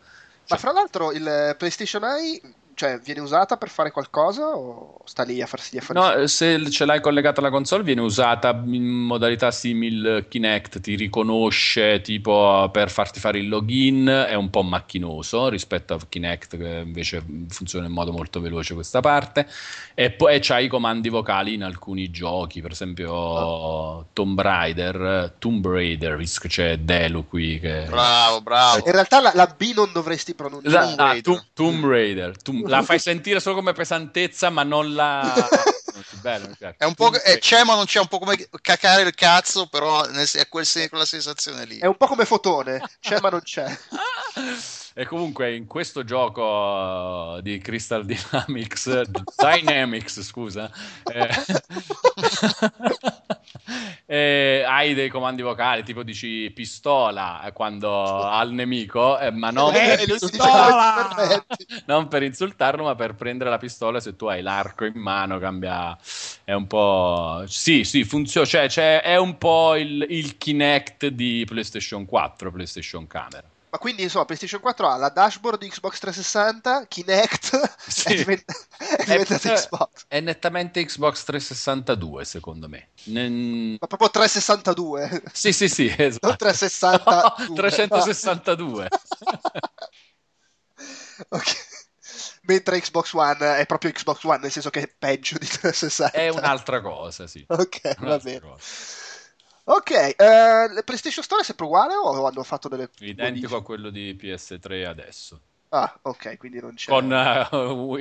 Ma 0.49 0.57
fra 0.57 0.73
l'altro 0.73 1.13
il 1.13 1.55
PlayStation 1.59 2.05
Eye 2.05 2.41
cioè, 2.75 2.99
viene 2.99 3.21
usata 3.21 3.57
per 3.57 3.69
fare 3.69 3.91
qualcosa 3.91 4.49
o 4.49 4.99
sta 5.05 5.23
lì 5.23 5.41
a 5.41 5.47
farsi 5.47 5.75
gli 5.75 5.79
affari? 5.79 5.99
No, 5.99 6.15
eh, 6.15 6.29
se 6.29 6.71
ce 6.71 6.85
l'hai 6.85 7.01
collegata 7.01 7.41
alla 7.41 7.51
console 7.51 7.83
viene 7.83 8.01
usata 8.01 8.51
in 8.67 8.85
modalità 8.85 9.51
simil 9.51 10.27
Kinect, 10.29 10.81
ti 10.81 10.95
riconosce 10.95 12.01
tipo 12.01 12.69
per 12.73 12.91
farti 12.91 13.21
fare 13.21 13.39
il 13.39 13.49
login, 13.49 14.07
è 14.07 14.35
un 14.35 14.51
po' 14.51 14.63
macchinoso 14.63 15.49
rispetto 15.49 15.95
a 15.95 15.99
Kinect 16.09 16.57
che 16.57 16.83
invece 16.85 17.25
funziona 17.49 17.87
in 17.87 17.93
modo 17.93 18.13
molto 18.13 18.41
veloce 18.41 18.75
questa 18.75 19.01
parte 19.01 19.47
e 19.95 20.11
poi 20.11 20.39
c'hai 20.41 20.65
i 20.65 20.69
comandi 20.69 21.09
vocali 21.09 21.55
in 21.55 21.63
alcuni 21.63 22.11
giochi, 22.11 22.61
per 22.61 22.73
esempio 22.73 24.07
Tomb 24.13 24.41
Raider, 24.41 25.35
Tomb 25.39 25.67
Raider, 25.67 26.17
visto 26.17 26.41
che 26.41 26.49
c'è 26.49 26.79
Delu 26.79 27.27
qui 27.29 27.61
che... 27.61 27.87
Bravo, 27.89 28.41
bravo. 28.41 28.85
In 28.85 28.93
realtà 28.93 29.21
la, 29.21 29.31
la 29.35 29.47
B 29.47 29.73
non 29.75 29.91
dovresti 29.93 30.35
pronunciare. 30.35 30.95
La- 30.97 31.11
ah, 31.11 31.21
Tomb, 31.21 31.45
Tomb 31.53 31.85
Raider, 31.85 32.37
Tomb- 32.43 32.64
la 32.67 32.83
fai 32.83 32.99
sentire 32.99 33.41
solo 33.41 33.57
come 33.57 33.73
pesantezza 33.73 34.51
ma 34.51 34.63
non 34.63 34.95
la... 34.95 35.33
Bello. 36.21 36.49
È 36.77 36.85
un 36.85 36.95
po' 36.95 37.13
eh, 37.13 37.39
c'è, 37.39 37.65
ma 37.65 37.75
non 37.75 37.85
c'è 37.85 38.01
un 38.01 38.09
po' 38.09 38.19
come 38.19 38.49
cacare 38.63 39.03
il 39.03 39.15
cazzo, 39.15 39.67
però 39.67 40.05
è 40.05 40.49
quel 40.49 40.67
quella 40.89 41.05
sensazione 41.05 41.67
lì. 41.67 41.79
È 41.79 41.87
un 41.87 41.97
po' 41.97 42.07
come 42.07 42.25
Fotone, 42.25 42.83
c'è 42.99 43.21
ma 43.21 43.29
non 43.29 43.43
c'è. 43.43 43.67
E 44.97 45.07
comunque 45.07 45.53
in 45.57 45.67
questo 45.67 46.05
gioco 46.05 47.41
di 47.43 47.59
Crystal 47.59 48.05
Dynamics, 48.05 49.03
Dynamics, 49.37 50.23
scusa, 50.23 50.71
eh, 51.13 51.29
eh, 54.15 54.63
hai 54.65 54.95
dei 54.95 55.09
comandi 55.09 55.43
vocali, 55.43 55.83
tipo 55.83 56.05
dici 56.05 56.49
pistola 56.55 57.43
eh, 57.45 57.53
quando 57.53 58.23
al 58.23 58.53
nemico, 58.53 59.19
eh, 59.19 59.33
ma 59.33 59.51
non, 59.51 59.75
Eh, 59.75 59.97
per 59.97 60.09
insultarlo, 60.09 61.45
non 61.87 62.07
per 62.07 62.23
insultarlo, 62.23 62.85
ma 62.85 62.95
per 62.95 63.15
prendere 63.17 63.51
la 63.51 63.59
pistola 63.59 63.99
se 63.99 64.15
tu 64.15 64.27
hai 64.27 64.41
l'arco 64.41 64.85
in 64.85 65.01
mano, 65.01 65.39
cambia, 65.41 65.99
è 66.45 66.53
un 66.53 66.69
po'... 66.69 67.43
Sì, 67.47 67.83
sì, 67.83 68.05
funziona, 68.05 68.47
cioè, 68.47 68.69
cioè, 68.69 69.01
è 69.03 69.17
un 69.17 69.37
po' 69.37 69.75
il, 69.75 70.07
il 70.09 70.39
Kinect 70.39 71.09
di 71.09 71.45
PlayStation 71.45 72.05
4, 72.05 72.53
PlayStation 72.53 73.09
Camera. 73.09 73.54
Ma 73.75 73.81
quindi 73.81 74.03
insomma 74.05 74.25
PlayStation 74.25 74.61
4 74.61 74.89
ha 74.89 74.97
la 74.97 75.09
dashboard 75.09 75.59
di 75.59 75.69
Xbox 75.69 75.99
360, 75.99 76.87
Kinect 76.87 77.75
Sì. 77.91 78.13
è, 78.13 78.15
divent- 78.15 78.45
è 78.79 79.05
diventato 79.05 79.49
Eh, 79.49 79.55
Xbox. 79.55 80.05
È 80.07 80.21
nettamente 80.21 80.85
Xbox 80.85 81.25
362, 81.25 82.25
secondo 82.25 82.69
me. 82.69 82.91
Nen- 83.07 83.77
Ma 83.81 83.87
proprio 83.89 84.11
362, 84.11 85.23
Sì, 85.33 85.53
sì, 85.53 85.69
sì, 85.69 85.87
esatto. 85.99 86.29
non 86.29 86.37
362. 86.37 87.55
362. 87.57 88.89
Ok. 91.31 91.73
Mentre 92.43 92.81
Xbox 92.81 93.13
One 93.15 93.57
è 93.57 93.67
proprio 93.67 93.91
Xbox 93.91 94.23
One, 94.23 94.39
nel 94.39 94.51
senso 94.53 94.71
che 94.71 94.83
è 94.83 94.95
peggio 94.97 95.37
di 95.39 95.47
360. 95.47 96.11
È 96.17 96.29
un'altra 96.29 96.81
cosa, 96.81 97.27
sì. 97.27 97.45
Ok, 97.49 97.81
va 97.83 97.95
Un'altra 98.05 98.19
bene. 98.31 98.41
cosa. 98.41 98.63
Ok, 99.67 100.15
la 100.19 100.83
PlayStation 100.85 101.25
Store 101.25 101.41
è 101.41 101.45
sempre 101.45 101.65
uguale 101.65 101.95
o 101.95 102.27
hanno 102.27 102.43
fatto 102.43 102.69
delle 102.69 102.91
Identico 103.01 103.25
modifiche? 103.25 103.55
a 103.57 103.63
quello 103.63 103.91
di 103.91 104.15
PS3 104.15 104.85
adesso. 104.87 105.41
Ah, 105.71 105.99
ok, 106.03 106.37
quindi 106.37 106.61
non 106.61 106.75
c'è. 106.75 106.91
con 106.93 107.13
eh, 107.13 107.49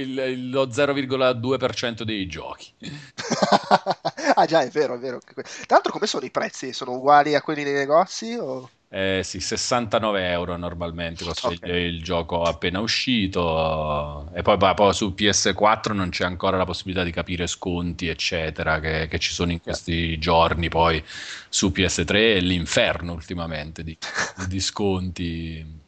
il- 0.01 0.49
lo 0.51 0.67
0,2% 0.69 2.03
dei 2.03 2.27
giochi. 2.27 2.71
ah, 4.35 4.45
già, 4.45 4.61
è 4.61 4.69
vero, 4.69 4.95
è 4.95 4.99
vero. 4.99 5.19
Tra 5.19 5.43
l'altro, 5.69 5.91
come 5.91 6.05
sono 6.05 6.25
i 6.25 6.29
prezzi? 6.31 6.71
Sono 6.73 6.91
uguali 6.93 7.33
a 7.33 7.41
quelli 7.41 7.63
nei 7.63 7.73
negozi? 7.73 8.35
O... 8.35 8.69
Eh 8.95 9.21
sì, 9.23 9.39
69 9.39 10.29
euro 10.29 10.55
normalmente 10.55 11.23
costa 11.25 11.49
il- 11.49 11.59
Ok. 11.63 11.67
il, 11.67 12.03
gioco 12.03 12.43
appena 12.43 12.79
uscito. 12.79 14.29
E 14.35 14.43
poi, 14.43 14.55
poi 14.75 14.93
su 14.93 15.13
PS4 15.15 15.93
non 15.93 16.09
c'è 16.09 16.25
ancora 16.25 16.57
la 16.57 16.65
possibilità 16.65 17.03
di 17.03 17.09
capire 17.11 17.47
sconti, 17.47 18.07
eccetera, 18.07 18.79
che, 18.79 19.07
che 19.07 19.17
ci 19.17 19.31
sono 19.33 19.51
in 19.51 19.61
questi 19.61 20.19
giorni. 20.19 20.69
Poi 20.69 21.03
su 21.49 21.71
PS3 21.71 22.35
è 22.35 22.39
l'inferno 22.39 23.13
ultimamente 23.13 23.83
di, 23.83 23.97
di 24.47 24.59
sconti. 24.59 25.81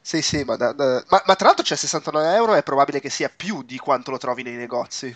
Sì, 0.00 0.22
sì, 0.22 0.42
ma, 0.44 0.56
da- 0.56 0.72
da- 0.72 1.04
ma, 1.08 1.22
ma 1.26 1.34
tra 1.36 1.46
l'altro 1.48 1.64
c'è 1.64 1.76
69 1.76 2.34
euro, 2.34 2.54
è 2.54 2.62
probabile 2.62 3.00
che 3.00 3.10
sia 3.10 3.28
più 3.28 3.62
di 3.62 3.76
quanto 3.78 4.10
lo 4.10 4.16
trovi 4.18 4.42
nei 4.42 4.54
negozi. 4.56 5.14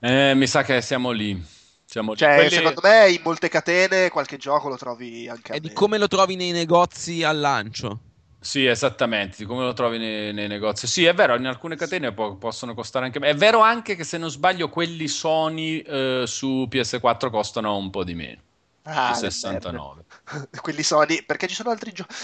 Eh, 0.00 0.34
mi 0.36 0.46
sa 0.46 0.62
che 0.62 0.80
siamo 0.82 1.10
lì. 1.10 1.42
Siamo 1.84 2.12
lì. 2.12 2.18
Cioè, 2.18 2.34
Quelli- 2.34 2.50
secondo 2.50 2.80
me 2.82 3.10
in 3.10 3.20
molte 3.22 3.48
catene 3.48 4.08
qualche 4.10 4.36
gioco 4.36 4.68
lo 4.68 4.76
trovi 4.76 5.28
anche 5.28 5.52
a 5.52 5.54
È 5.56 5.60
di 5.60 5.72
come 5.72 5.98
lo 5.98 6.08
trovi 6.08 6.36
nei 6.36 6.52
negozi 6.52 7.22
al 7.22 7.38
lancio. 7.38 8.00
Sì, 8.44 8.66
esattamente, 8.66 9.36
di 9.38 9.44
come 9.46 9.64
lo 9.64 9.72
trovi 9.72 9.96
nei, 9.96 10.34
nei 10.34 10.48
negozi. 10.48 10.86
Sì, 10.86 11.06
è 11.06 11.14
vero, 11.14 11.34
in 11.34 11.46
alcune 11.46 11.76
catene 11.76 12.12
po- 12.12 12.36
possono 12.36 12.74
costare 12.74 13.06
anche 13.06 13.18
meno. 13.18 13.32
È 13.32 13.36
vero 13.36 13.60
anche 13.60 13.96
che 13.96 14.04
se 14.04 14.18
non 14.18 14.30
sbaglio 14.30 14.68
quelli 14.68 15.08
Sony 15.08 15.78
eh, 15.78 16.24
su 16.26 16.66
PS4 16.68 17.30
costano 17.30 17.74
un 17.76 17.88
po' 17.88 18.04
di 18.04 18.14
meno, 18.14 18.42
Ah, 18.82 19.14
di 19.14 19.22
le 19.22 19.30
69. 19.30 20.04
merde. 20.28 20.48
Quelli 20.60 20.82
Sony, 20.82 21.22
perché 21.22 21.46
ci 21.46 21.54
sono 21.54 21.70
altri 21.70 21.92
giochi. 21.92 22.14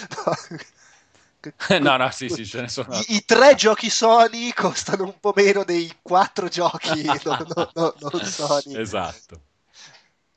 no, 1.79 1.97
no, 1.97 2.11
sì, 2.11 2.29
sì, 2.29 2.45
ce 2.45 2.61
ne 2.61 2.67
sono. 2.67 2.93
I, 2.93 3.15
i 3.15 3.25
tre 3.25 3.55
giochi 3.55 3.89
Sony 3.89 4.53
costano 4.53 5.05
un 5.05 5.19
po' 5.19 5.33
meno 5.35 5.63
dei 5.63 5.91
quattro 6.03 6.49
giochi 6.49 7.01
no- 7.25 7.45
no- 7.55 7.71
no- 7.73 7.95
non 7.99 8.23
Sony. 8.25 8.77
Esatto. 8.77 9.41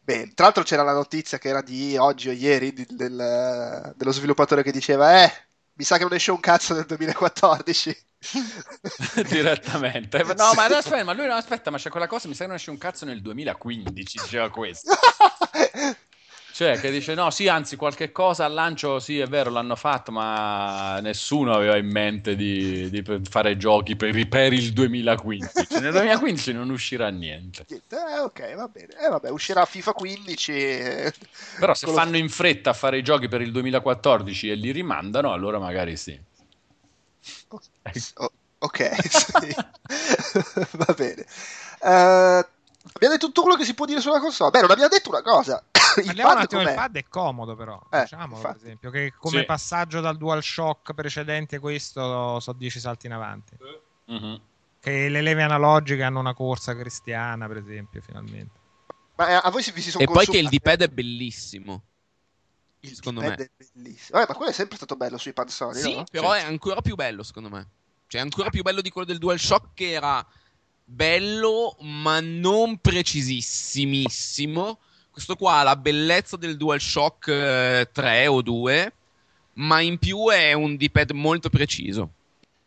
Bene, 0.04 0.32
tra 0.34 0.44
l'altro 0.44 0.62
c'era 0.62 0.82
la 0.82 0.92
notizia 0.92 1.38
che 1.38 1.48
era 1.48 1.62
di 1.62 1.96
oggi 1.96 2.28
o 2.28 2.32
ieri 2.32 2.74
di- 2.74 2.86
del- 2.90 3.94
dello 3.96 4.12
sviluppatore 4.12 4.62
che 4.62 4.70
diceva: 4.70 5.24
Eh, 5.24 5.32
mi 5.74 5.84
sa 5.84 5.96
che 5.96 6.02
non 6.02 6.12
esce 6.12 6.30
un 6.30 6.40
cazzo 6.40 6.74
nel 6.74 6.84
2014. 6.84 7.96
Direttamente. 9.28 10.22
No, 10.36 10.52
ma 10.54 10.64
aspetta, 10.66 11.04
ma 11.04 11.12
lui 11.14 11.26
no, 11.26 11.34
aspetta, 11.34 11.70
ma 11.70 11.78
c'è 11.78 11.88
quella 11.88 12.06
cosa, 12.06 12.28
mi 12.28 12.34
sa 12.34 12.40
che 12.42 12.46
non 12.48 12.56
esce 12.56 12.70
un 12.70 12.78
cazzo 12.78 13.04
nel 13.06 13.22
2015, 13.22 14.18
diceva 14.20 14.50
questo. 14.50 14.92
Cioè, 16.54 16.78
che 16.78 16.92
dice, 16.92 17.14
no, 17.14 17.30
sì, 17.30 17.48
anzi, 17.48 17.74
qualche 17.74 18.12
cosa 18.12 18.44
al 18.44 18.52
lancio, 18.52 19.00
sì, 19.00 19.18
è 19.18 19.26
vero, 19.26 19.50
l'hanno 19.50 19.74
fatto, 19.74 20.12
ma 20.12 21.00
nessuno 21.00 21.52
aveva 21.52 21.76
in 21.76 21.90
mente 21.90 22.36
di, 22.36 22.88
di 22.90 23.02
fare 23.28 23.56
giochi 23.56 23.96
per, 23.96 24.28
per 24.28 24.52
il 24.52 24.72
2015. 24.72 25.66
Nel 25.82 25.90
2015 25.90 26.52
non 26.52 26.70
uscirà 26.70 27.08
niente. 27.08 27.66
Eh, 27.68 28.18
ok, 28.20 28.54
va 28.54 28.68
bene. 28.68 28.94
Eh, 29.04 29.08
vabbè, 29.08 29.30
uscirà 29.30 29.64
FIFA 29.64 29.94
15. 29.94 30.52
eh, 30.52 31.12
Però 31.58 31.74
se 31.74 31.86
con 31.86 31.94
lo- 31.96 32.00
fanno 32.00 32.18
in 32.18 32.28
fretta 32.28 32.70
a 32.70 32.74
fare 32.74 32.98
i 32.98 33.02
giochi 33.02 33.26
per 33.26 33.40
il 33.40 33.50
2014 33.50 34.50
e 34.50 34.54
li 34.54 34.70
rimandano, 34.70 35.32
allora 35.32 35.58
magari 35.58 35.96
sì. 35.96 36.16
Oh, 38.14 38.30
ok, 38.58 38.94
sì. 39.10 39.54
va 40.70 40.94
bene. 40.96 41.26
Eh, 41.82 42.46
abbiamo 42.92 43.14
detto 43.14 43.26
tutto 43.26 43.42
quello 43.42 43.56
che 43.56 43.64
si 43.64 43.74
può 43.74 43.86
dire 43.86 44.00
sulla 44.00 44.20
console. 44.20 44.50
Beh, 44.50 44.60
non 44.60 44.70
abbiamo 44.70 44.88
detto 44.90 45.08
una 45.10 45.22
cosa. 45.22 45.64
Il 45.96 46.04
Parliamo 46.06 46.28
un 46.30 46.34
pad 46.36 46.44
attimo 46.44 46.60
del 46.62 46.68
com'è? 46.74 46.80
pad, 46.80 46.96
è 46.96 47.04
comodo 47.08 47.54
però. 47.56 47.80
Eh, 47.90 48.00
diciamolo, 48.02 48.42
per 48.42 48.56
esempio, 48.56 48.90
che 48.90 49.12
come 49.18 49.40
Sì. 49.40 49.44
passaggio 49.44 50.00
dal 50.00 50.16
DualShock 50.16 50.92
precedente 50.94 51.58
questo 51.58 52.40
so 52.40 52.52
10 52.52 52.80
salti 52.80 53.06
in 53.06 53.12
avanti. 53.12 53.56
Mhm. 54.06 54.40
Che 54.80 55.08
le 55.08 55.22
leve 55.22 55.42
analogiche 55.42 56.02
hanno 56.02 56.20
una 56.20 56.34
corsa 56.34 56.76
cristiana, 56.76 57.46
per 57.46 57.56
esempio, 57.58 58.02
finalmente. 58.02 58.60
Ma 59.16 59.28
eh, 59.28 59.40
a 59.42 59.50
voi 59.50 59.62
si, 59.62 59.70
vi 59.72 59.80
si 59.80 59.90
sono 59.90 60.02
E 60.04 60.06
poi 60.06 60.26
che 60.26 60.38
il 60.38 60.48
D-pad 60.48 60.82
è 60.82 60.88
bellissimo. 60.88 61.82
Il 62.80 62.94
secondo 62.94 63.20
D-pad 63.20 63.38
me. 63.38 63.44
è 63.44 63.50
bellissimo. 63.72 64.20
Eh, 64.20 64.24
ma 64.28 64.34
quello 64.34 64.50
è 64.50 64.54
sempre 64.54 64.76
stato 64.76 64.96
bello 64.96 65.16
sui 65.16 65.32
pad 65.32 65.48
Sony, 65.48 65.80
Sì, 65.80 65.94
no? 65.94 66.04
però 66.10 66.32
è 66.32 66.42
ancora 66.42 66.82
più 66.82 66.96
bello, 66.96 67.22
secondo 67.22 67.48
me. 67.48 67.68
Cioè, 68.08 68.20
è 68.20 68.24
ancora 68.24 68.50
più 68.50 68.62
bello 68.62 68.82
di 68.82 68.90
quello 68.90 69.06
del 69.06 69.18
DualShock 69.18 69.68
che 69.72 69.92
era 69.92 70.24
bello, 70.84 71.76
ma 71.80 72.20
non 72.20 72.78
precisissimissimo. 72.78 74.78
Questo 75.10 75.36
qua 75.36 75.58
ha 75.58 75.62
la 75.62 75.76
bellezza 75.76 76.36
del 76.36 76.56
DualShock 76.56 77.28
eh, 77.28 77.88
3 77.92 78.26
o 78.26 78.42
2, 78.42 78.92
ma 79.54 79.80
in 79.80 79.98
più 79.98 80.28
è 80.28 80.52
un 80.52 80.76
D-pad 80.76 81.12
molto 81.12 81.48
preciso. 81.48 82.10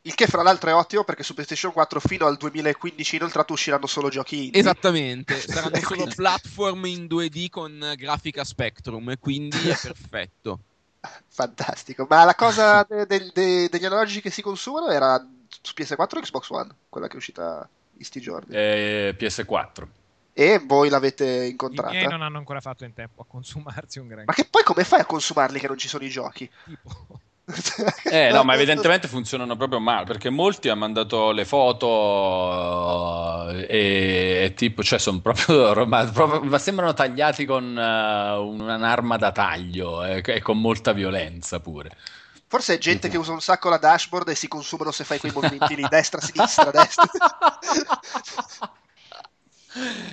Il 0.01 0.15
che 0.15 0.27
fra 0.27 0.41
l'altro 0.41 0.69
è 0.69 0.73
ottimo 0.73 1.03
perché 1.03 1.23
su 1.23 1.33
PlayStation 1.33 1.73
4 1.73 1.99
fino 1.99 2.25
al 2.25 2.37
2015 2.37 3.17
inoltrato 3.17 3.51
usciranno 3.51 3.87
solo 3.87 4.07
giochi 4.07 4.45
indie. 4.45 4.61
Esattamente, 4.61 5.37
saranno 5.45 5.81
solo 5.81 6.05
platform 6.05 6.85
in 6.85 7.05
2D 7.05 7.49
con 7.49 7.93
grafica 7.97 8.45
Spectrum, 8.45 9.09
e 9.09 9.19
quindi 9.19 9.67
è 9.67 9.77
perfetto. 9.77 10.59
Fantastico. 11.27 12.05
Ma 12.09 12.23
la 12.23 12.35
cosa 12.35 12.85
de- 12.87 13.05
de- 13.05 13.31
de- 13.33 13.67
degli 13.69 13.85
analogici 13.85 14.21
che 14.21 14.31
si 14.31 14.41
consumano 14.41 14.87
era 14.87 15.21
su 15.61 15.73
PS4 15.75 15.95
o 15.97 16.21
Xbox 16.21 16.49
One, 16.51 16.73
quella 16.87 17.07
che 17.07 17.13
è 17.13 17.17
uscita 17.17 17.69
sti 18.03 18.21
giorni. 18.21 18.55
Eh, 18.55 19.15
PS4. 19.17 19.87
E 20.33 20.61
voi 20.63 20.89
l'avete 20.89 21.23
I 21.23 21.27
miei 21.27 21.49
incontrata. 21.51 22.07
non 22.09 22.21
hanno 22.21 22.37
ancora 22.37 22.61
fatto 22.61 22.83
in 22.85 22.93
tempo 22.93 23.23
a 23.23 23.25
consumarsi 23.27 23.97
un 23.99 24.07
gran 24.07 24.23
Ma 24.25 24.33
che 24.33 24.45
poi 24.49 24.63
come 24.63 24.83
fai 24.83 24.99
a 24.99 25.05
consumarli 25.05 25.59
che 25.59 25.67
non 25.67 25.77
ci 25.77 25.87
sono 25.87 26.03
i 26.03 26.09
giochi? 26.09 26.49
tipo. 26.65 27.19
Eh 28.03 28.29
no, 28.31 28.43
ma 28.43 28.55
evidentemente 28.55 29.07
funzionano 29.07 29.55
proprio 29.55 29.79
male 29.79 30.03
perché 30.05 30.29
molti 30.29 30.67
hanno 30.67 30.81
mandato 30.81 31.31
le 31.31 31.45
foto 31.45 33.49
eh, 33.51 33.65
e, 33.69 34.43
e 34.43 34.53
tipo, 34.53 34.83
cioè 34.83 34.99
sono 34.99 35.21
proprio, 35.21 35.73
ma, 35.87 36.03
proprio- 36.05 36.43
ma 36.43 36.57
sembrano 36.57 36.93
tagliati 36.93 37.45
con 37.45 37.77
eh, 37.77 38.37
un'arma 38.37 39.15
da 39.17 39.31
taglio 39.31 40.03
eh, 40.03 40.21
e 40.25 40.41
con 40.41 40.59
molta 40.59 40.91
violenza 40.91 41.59
pure. 41.61 41.91
Forse 42.47 42.75
è 42.75 42.77
gente 42.77 43.09
che 43.09 43.17
usa 43.17 43.33
un 43.33 43.41
sacco 43.41 43.69
la 43.69 43.77
dashboard 43.77 44.29
e 44.29 44.35
si 44.35 44.47
consumano 44.47 44.91
se 44.91 45.03
fai 45.03 45.19
quei 45.19 45.31
movimenti 45.35 45.75
lì, 45.75 45.87
destra, 45.87 46.21
sinistra, 46.21 46.71
destra. 46.71 47.05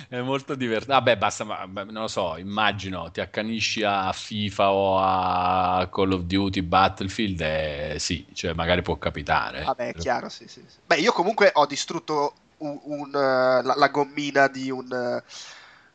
È 0.07 0.19
molto 0.21 0.53
divertente. 0.53 0.93
Vabbè, 0.93 1.17
basta, 1.17 1.43
ma, 1.43 1.65
non 1.65 1.93
lo 1.93 2.07
so, 2.07 2.37
immagino 2.37 3.09
ti 3.09 3.21
accanisci 3.21 3.83
a 3.83 4.11
FIFA 4.11 4.71
o 4.71 4.99
a 4.99 5.87
Call 5.91 6.11
of 6.11 6.21
Duty, 6.21 6.61
Battlefield, 6.61 7.41
e 7.41 7.95
sì, 7.99 8.25
cioè 8.33 8.53
magari 8.53 8.81
può 8.81 8.97
capitare. 8.97 9.63
Vabbè, 9.63 9.89
è 9.89 9.95
chiaro, 9.95 10.29
sì, 10.29 10.47
sì. 10.47 10.63
sì. 10.67 10.77
Beh, 10.85 10.97
io 10.97 11.11
comunque 11.11 11.51
ho 11.53 11.65
distrutto 11.65 12.33
un- 12.57 12.79
un, 12.83 13.07
eh, 13.07 13.63
la, 13.63 13.73
la 13.75 13.87
gommina 13.87 14.47
di 14.47 14.69
un, 14.69 14.91
eh, 14.91 15.23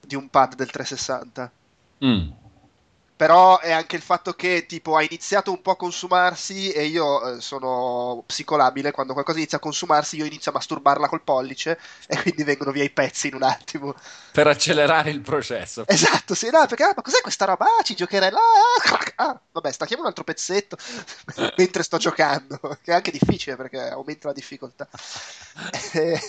di 0.01 0.15
un 0.17 0.29
pad 0.29 0.55
del 0.55 0.71
360. 0.71 1.53
Mm. 2.05 2.31
Però 3.21 3.59
è 3.59 3.71
anche 3.71 3.97
il 3.97 4.03
fatto 4.03 4.33
che 4.33 4.65
tipo 4.65 4.97
ha 4.97 5.03
iniziato 5.03 5.51
un 5.51 5.61
po' 5.61 5.73
a 5.73 5.77
consumarsi 5.77 6.73
e 6.73 6.87
io 6.87 7.35
eh, 7.35 7.41
sono 7.43 8.25
psicolabile, 8.27 8.93
quando 8.93 9.13
qualcosa 9.13 9.37
inizia 9.37 9.59
a 9.59 9.61
consumarsi 9.61 10.17
io 10.17 10.25
inizio 10.25 10.51
a 10.51 10.55
masturbarla 10.55 11.07
col 11.07 11.21
pollice 11.21 11.79
e 12.07 12.19
quindi 12.23 12.45
vengono 12.45 12.71
via 12.73 12.83
i 12.83 12.89
pezzi 12.89 13.29
in 13.29 13.35
un 13.35 13.43
attimo. 13.43 13.95
Per 14.33 14.47
accelerare 14.47 15.11
il 15.11 15.21
processo. 15.21 15.85
Esatto, 15.87 16.35
sì, 16.35 16.49
no, 16.51 16.65
perché 16.65 16.83
ah, 16.83 16.95
ma 16.97 17.03
cos'è 17.03 17.21
questa 17.21 17.45
roba? 17.45 17.67
Ah, 17.67 17.83
ci 17.83 17.95
giocherei 17.95 18.31
là. 18.31 18.39
Ah, 19.17 19.27
ah, 19.27 19.41
vabbè, 19.53 19.71
stacchiamo 19.71 20.01
un 20.01 20.09
altro 20.09 20.25
pezzetto 20.25 20.79
mentre 21.59 21.83
sto 21.83 21.99
giocando, 21.99 22.59
che 22.83 22.91
è 22.91 22.95
anche 22.95 23.11
difficile 23.11 23.55
perché 23.55 23.87
aumenta 23.87 24.29
la 24.29 24.35
difficoltà. 24.35 24.89
Eh, 25.93 26.21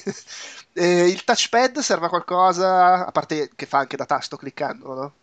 eh, 0.73 1.07
il 1.07 1.23
touchpad 1.23 1.79
serve 1.79 2.07
a 2.07 2.09
qualcosa, 2.09 3.05
a 3.05 3.11
parte 3.11 3.49
che 3.55 3.65
fa 3.65 3.77
anche 3.77 3.95
da 3.95 4.05
tasto 4.05 4.35
cliccando, 4.35 4.93
no? 4.93 5.13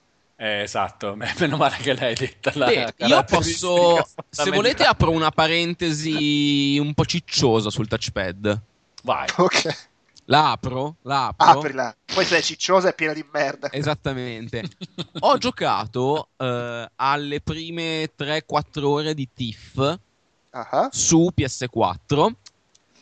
Eh, 0.40 0.62
esatto, 0.62 1.16
meno 1.38 1.56
male 1.56 1.76
che 1.78 1.94
l'hai 1.94 2.14
detta. 2.14 2.52
La 2.54 2.66
Beh, 2.66 2.94
io 2.98 3.24
posso, 3.24 4.06
se 4.30 4.50
volete, 4.50 4.84
apro 4.84 5.10
una 5.10 5.30
parentesi 5.30 6.78
un 6.78 6.94
po' 6.94 7.04
cicciosa 7.04 7.70
sul 7.70 7.88
touchpad. 7.88 8.60
Vai. 9.02 9.26
Ok, 9.36 9.86
La 10.26 10.52
apro? 10.52 10.96
La 11.02 11.26
apro? 11.28 11.58
aprila. 11.58 11.96
Poi 12.04 12.24
se 12.24 12.38
è 12.38 12.42
cicciosa 12.42 12.90
è 12.90 12.94
piena 12.94 13.14
di 13.14 13.24
merda. 13.32 13.70
Esattamente. 13.72 14.68
Ho 15.20 15.38
giocato 15.38 16.28
eh, 16.36 16.88
alle 16.96 17.40
prime 17.40 18.10
3-4 18.16 18.82
ore 18.84 19.14
di 19.14 19.28
TIFF 19.34 19.98
Ah, 20.50 20.88
su 20.92 21.30
PS4 21.36 22.30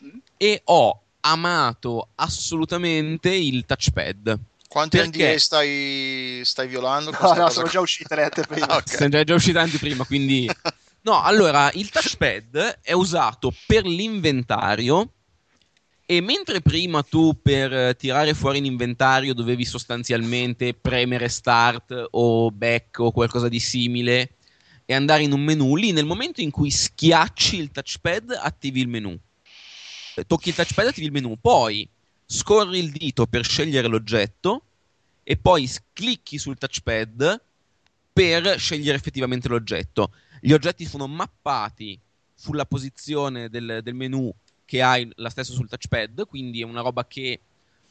Mm. 0.04 0.18
e 0.36 0.60
ho 0.64 1.00
amato 1.20 2.08
assolutamente 2.16 3.30
il 3.34 3.64
touchpad. 3.64 4.38
Quanti 4.76 4.98
Perché? 4.98 5.28
NDA 5.28 5.38
stai, 5.38 6.42
stai 6.44 6.68
violando? 6.68 7.10
No, 7.10 7.18
no, 7.18 7.48
sono 7.48 7.62
qua? 7.62 7.70
già 7.70 7.80
uscite 7.80 8.14
le 8.14 8.24
anteprime. 8.24 8.66
Ah, 8.66 8.76
ok. 8.76 8.94
Sono 8.94 9.08
già, 9.08 9.24
già 9.24 9.34
uscite 9.34 9.58
anche 9.58 9.78
prima, 9.78 10.04
quindi... 10.04 10.46
No, 11.00 11.22
allora, 11.22 11.70
il 11.72 11.88
touchpad 11.88 12.80
è 12.82 12.92
usato 12.92 13.54
per 13.64 13.86
l'inventario 13.86 15.12
e 16.04 16.20
mentre 16.20 16.60
prima 16.60 17.04
tu 17.04 17.40
per 17.40 17.94
tirare 17.94 18.34
fuori 18.34 18.60
l'inventario 18.60 19.32
dovevi 19.34 19.64
sostanzialmente 19.64 20.74
premere 20.74 21.28
start 21.28 22.08
o 22.10 22.50
back 22.50 22.98
o 22.98 23.12
qualcosa 23.12 23.48
di 23.48 23.60
simile 23.60 24.30
e 24.84 24.94
andare 24.94 25.22
in 25.22 25.32
un 25.32 25.42
menu, 25.42 25.76
lì 25.76 25.92
nel 25.92 26.06
momento 26.06 26.40
in 26.40 26.50
cui 26.50 26.72
schiacci 26.72 27.56
il 27.56 27.70
touchpad 27.70 28.36
attivi 28.42 28.80
il 28.80 28.88
menu. 28.88 29.16
tocchi 30.26 30.48
il 30.48 30.56
touchpad 30.56 30.86
e 30.86 30.88
attivi 30.88 31.06
il 31.06 31.12
menu, 31.12 31.38
poi 31.40 31.88
scorri 32.26 32.78
il 32.78 32.90
dito 32.90 33.26
per 33.26 33.44
scegliere 33.44 33.86
l'oggetto 33.86 34.62
e 35.22 35.36
poi 35.36 35.70
clicchi 35.92 36.38
sul 36.38 36.58
touchpad 36.58 37.40
per 38.12 38.58
scegliere 38.58 38.96
effettivamente 38.96 39.48
l'oggetto. 39.48 40.10
Gli 40.40 40.52
oggetti 40.52 40.84
sono 40.84 41.06
mappati 41.06 41.98
sulla 42.34 42.66
posizione 42.66 43.48
del, 43.48 43.80
del 43.82 43.94
menu 43.94 44.32
che 44.64 44.82
hai 44.82 45.10
la 45.16 45.30
stessa 45.30 45.52
sul 45.52 45.68
touchpad, 45.68 46.26
quindi 46.26 46.60
è 46.60 46.64
una 46.64 46.80
roba 46.80 47.06
che 47.06 47.40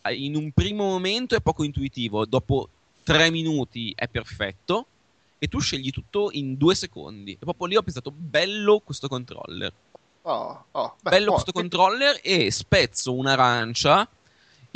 eh, 0.01 0.13
in 0.13 0.35
un 0.35 0.51
primo 0.51 0.83
momento 0.83 1.35
è 1.35 1.41
poco 1.41 1.63
intuitivo, 1.63 2.25
dopo 2.25 2.69
tre 3.03 3.31
minuti 3.31 3.93
è 3.95 4.07
perfetto 4.07 4.87
e 5.37 5.47
tu 5.47 5.59
scegli 5.59 5.89
tutto 5.91 6.29
in 6.31 6.57
due 6.57 6.75
secondi. 6.75 7.33
E 7.33 7.37
proprio 7.37 7.67
lì 7.67 7.75
ho 7.75 7.83
pensato, 7.83 8.11
bello 8.11 8.81
questo 8.83 9.07
controller. 9.07 9.71
Oh, 10.23 10.65
oh, 10.71 10.95
beh, 11.01 11.09
bello 11.11 11.29
oh, 11.29 11.33
questo 11.33 11.51
controller 11.51 12.19
e 12.23 12.49
spezzo 12.49 13.13
un'arancia 13.13 14.09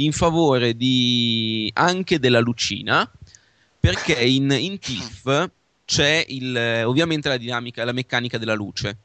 in 0.03 0.11
favore 0.11 0.75
di 0.75 1.69
anche 1.73 2.19
della 2.19 2.39
lucina 2.39 3.09
perché 3.79 4.13
in, 4.13 4.51
in 4.51 4.79
TIFF 4.79 5.49
c'è 5.85 6.23
il, 6.27 6.83
ovviamente 6.85 7.29
la 7.29 7.37
dinamica, 7.37 7.83
la 7.83 7.93
meccanica 7.93 8.37
della 8.37 8.53
luce. 8.53 8.97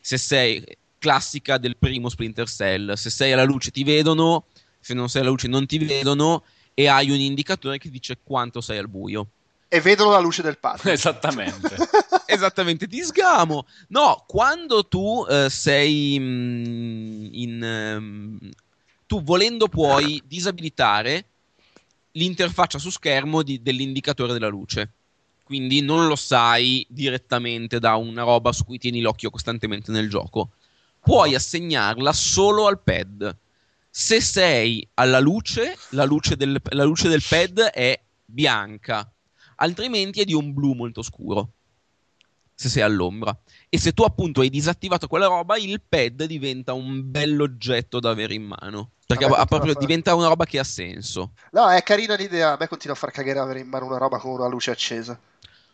Se 0.00 0.18
sei 0.18 0.64
classica 0.98 1.58
del 1.58 1.76
primo 1.76 2.08
Splinter 2.08 2.48
Cell, 2.48 2.94
se 2.94 3.10
sei 3.10 3.32
alla 3.32 3.44
luce 3.44 3.70
ti 3.70 3.84
vedono, 3.84 4.46
se 4.80 4.94
non 4.94 5.08
sei 5.08 5.20
alla 5.20 5.30
luce 5.30 5.48
non 5.48 5.66
ti 5.66 5.78
vedono 5.78 6.42
e 6.74 6.88
hai 6.88 7.10
un 7.10 7.20
indicatore 7.20 7.78
che 7.78 7.90
dice 7.90 8.18
quanto 8.22 8.60
sei 8.60 8.78
al 8.78 8.88
buio. 8.88 9.28
E 9.68 9.80
vedono 9.80 10.10
la 10.10 10.18
luce 10.18 10.42
del 10.42 10.58
padre. 10.58 10.92
Esattamente. 10.94 11.76
Esattamente, 12.26 12.86
ti 12.86 13.02
sgamo. 13.02 13.66
No, 13.88 14.24
quando 14.26 14.86
tu 14.86 15.24
eh, 15.28 15.48
sei 15.50 16.18
mm, 16.18 17.28
in... 17.32 17.62
ehm, 17.62 18.50
tu 19.06 19.22
volendo 19.22 19.68
puoi 19.68 20.22
disabilitare 20.26 21.26
l'interfaccia 22.12 22.78
su 22.78 22.90
schermo 22.90 23.42
di- 23.42 23.62
dell'indicatore 23.62 24.32
della 24.32 24.48
luce. 24.48 24.92
Quindi 25.44 25.80
non 25.80 26.08
lo 26.08 26.16
sai 26.16 26.84
direttamente 26.88 27.78
da 27.78 27.94
una 27.94 28.24
roba 28.24 28.52
su 28.52 28.64
cui 28.64 28.78
tieni 28.78 29.00
l'occhio 29.00 29.30
costantemente 29.30 29.92
nel 29.92 30.08
gioco. 30.08 30.50
Puoi 31.00 31.36
assegnarla 31.36 32.12
solo 32.12 32.66
al 32.66 32.80
pad. 32.80 33.36
Se 33.88 34.20
sei 34.20 34.86
alla 34.94 35.20
luce, 35.20 35.76
la 35.90 36.04
luce 36.04 36.36
del, 36.36 36.60
la 36.70 36.82
luce 36.82 37.08
del 37.08 37.22
pad 37.26 37.60
è 37.60 37.98
bianca, 38.24 39.08
altrimenti 39.56 40.20
è 40.20 40.24
di 40.24 40.34
un 40.34 40.52
blu 40.52 40.72
molto 40.72 41.02
scuro. 41.02 41.52
Se 42.52 42.68
sei 42.68 42.82
all'ombra. 42.82 43.38
E 43.68 43.78
se 43.78 43.92
tu 43.92 44.02
appunto 44.02 44.40
hai 44.40 44.48
disattivato 44.48 45.08
quella 45.08 45.26
roba, 45.26 45.56
il 45.56 45.82
pad 45.86 46.24
diventa 46.24 46.72
un 46.72 47.10
bell'oggetto 47.10 48.00
da 48.00 48.10
avere 48.10 48.34
in 48.34 48.44
mano. 48.44 48.90
Perché 49.06 49.26
Vabbè, 49.26 49.46
proprio 49.46 49.72
fare- 49.72 49.86
diventa 49.86 50.14
una 50.14 50.28
roba 50.28 50.44
che 50.44 50.58
ha 50.58 50.64
senso. 50.64 51.32
No, 51.52 51.68
è 51.70 51.82
carina 51.82 52.14
l'idea. 52.14 52.52
A 52.52 52.56
me 52.58 52.68
continua 52.68 52.94
a 52.94 52.98
far 52.98 53.10
cagare 53.10 53.38
avere 53.38 53.60
in 53.60 53.68
mano 53.68 53.86
una 53.86 53.98
roba 53.98 54.18
con 54.18 54.32
una 54.32 54.46
luce 54.48 54.70
accesa. 54.70 55.18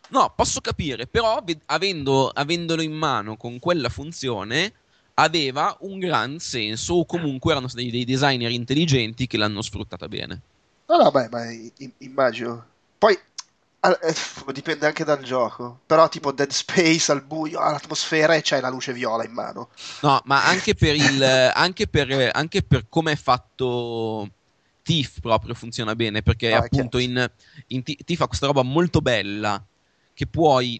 No, 0.09 0.33
posso 0.35 0.59
capire, 0.61 1.07
però 1.07 1.41
ve- 1.43 1.59
avendo- 1.67 2.29
avendolo 2.29 2.81
in 2.81 2.93
mano 2.93 3.37
con 3.37 3.57
quella 3.59 3.89
funzione 3.89 4.73
aveva 5.15 5.75
un 5.81 5.99
gran 5.99 6.39
senso 6.39 6.95
o 6.95 7.05
comunque 7.05 7.51
erano 7.51 7.67
stati 7.67 7.89
dei 7.89 8.03
designer 8.05 8.51
intelligenti 8.51 9.27
che 9.27 9.37
l'hanno 9.37 9.61
sfruttata 9.61 10.07
bene. 10.07 10.41
No, 10.87 10.97
no, 10.97 11.11
beh, 11.11 11.29
ma 11.29 11.43
immagino. 11.99 12.65
Poi 12.97 13.17
ah, 13.83 13.99
eh, 14.01 14.51
dipende 14.51 14.85
anche 14.85 15.03
dal 15.03 15.21
gioco. 15.21 15.81
Però, 15.85 16.07
tipo 16.09 16.31
Dead 16.31 16.49
Space 16.49 17.11
al 17.11 17.23
buio, 17.23 17.59
all'atmosfera 17.59 18.35
e 18.35 18.41
c'hai 18.43 18.61
la 18.61 18.69
luce 18.69 18.93
viola 18.93 19.25
in 19.25 19.31
mano. 19.31 19.69
No, 20.01 20.21
ma 20.25 20.45
anche 20.45 20.73
per 20.75 20.95
il 20.95 21.21
anche 21.53 21.87
per, 21.87 22.31
anche 22.33 22.63
per 22.63 22.85
come 22.89 23.13
è 23.13 23.15
fatto 23.15 24.29
Tiff 24.83 25.19
proprio 25.19 25.53
funziona 25.53 25.95
bene 25.95 26.21
perché 26.21 26.53
Ah, 26.53 26.59
appunto 26.59 26.97
in, 26.97 27.31
in 27.67 27.83
Ti- 27.83 27.99
Tiff 28.03 28.21
ha 28.21 28.27
questa 28.27 28.47
roba 28.47 28.63
molto 28.63 28.99
bella 29.01 29.63
che 30.13 30.27
puoi 30.27 30.79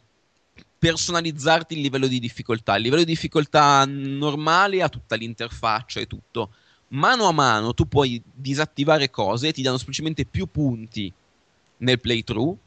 personalizzarti 0.78 1.76
il 1.76 1.82
livello 1.82 2.08
di 2.08 2.20
difficoltà. 2.20 2.76
Il 2.76 2.84
livello 2.84 3.04
di 3.04 3.12
difficoltà 3.12 3.86
normale 3.86 4.82
ha 4.82 4.89
tutta 4.89 5.16
l'interfaccia 5.16 5.99
e 5.99 6.08
tutto. 6.08 6.51
Mano 6.89 7.26
a 7.28 7.32
mano 7.32 7.74
tu 7.74 7.88
puoi 7.88 8.22
disattivare 8.26 9.10
cose 9.10 9.47
e 9.47 9.54
ti 9.54 9.62
danno 9.62 9.78
semplicemente 9.78 10.26
più 10.26 10.45
punti 10.47 11.12
nel 11.78 11.99
playthrough 11.99 12.58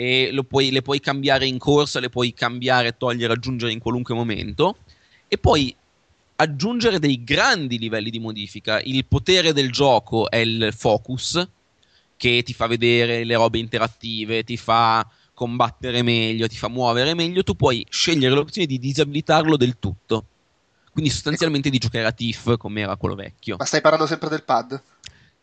e 0.00 0.32
puoi- 0.46 0.70
le 0.70 0.80
puoi 0.80 1.00
cambiare 1.00 1.44
in 1.48 1.58
corsa, 1.58 1.98
le 1.98 2.08
puoi 2.08 2.32
cambiare, 2.32 2.96
togliere, 2.96 3.32
aggiungere 3.32 3.72
in 3.72 3.80
qualunque 3.80 4.14
momento 4.14 4.76
e 5.26 5.38
poi 5.38 5.74
aggiungere 6.36 7.00
dei 7.00 7.24
grandi 7.24 7.80
livelli 7.80 8.10
di 8.10 8.20
modifica. 8.20 8.80
Il 8.80 9.06
potere 9.06 9.52
del 9.52 9.72
gioco 9.72 10.30
è 10.30 10.36
il 10.36 10.72
focus 10.72 11.44
che 12.16 12.44
ti 12.44 12.54
fa 12.54 12.68
vedere 12.68 13.24
le 13.24 13.34
robe 13.34 13.58
interattive, 13.58 14.44
ti 14.44 14.56
fa 14.56 15.04
combattere 15.34 16.02
meglio, 16.02 16.46
ti 16.46 16.56
fa 16.56 16.68
muovere 16.68 17.14
meglio, 17.14 17.42
tu 17.42 17.56
puoi 17.56 17.84
scegliere 17.90 18.36
l'opzione 18.36 18.68
di 18.68 18.78
disabilitarlo 18.78 19.56
del 19.56 19.80
tutto. 19.80 20.26
Quindi 20.92 21.10
sostanzialmente 21.10 21.70
di 21.70 21.78
giocare 21.78 22.06
a 22.06 22.12
Tiff 22.12 22.56
come 22.56 22.82
era 22.82 22.94
quello 22.94 23.16
vecchio. 23.16 23.56
Ma 23.58 23.64
stai 23.64 23.80
parlando 23.80 24.06
sempre 24.06 24.28
del 24.28 24.44
pad? 24.44 24.80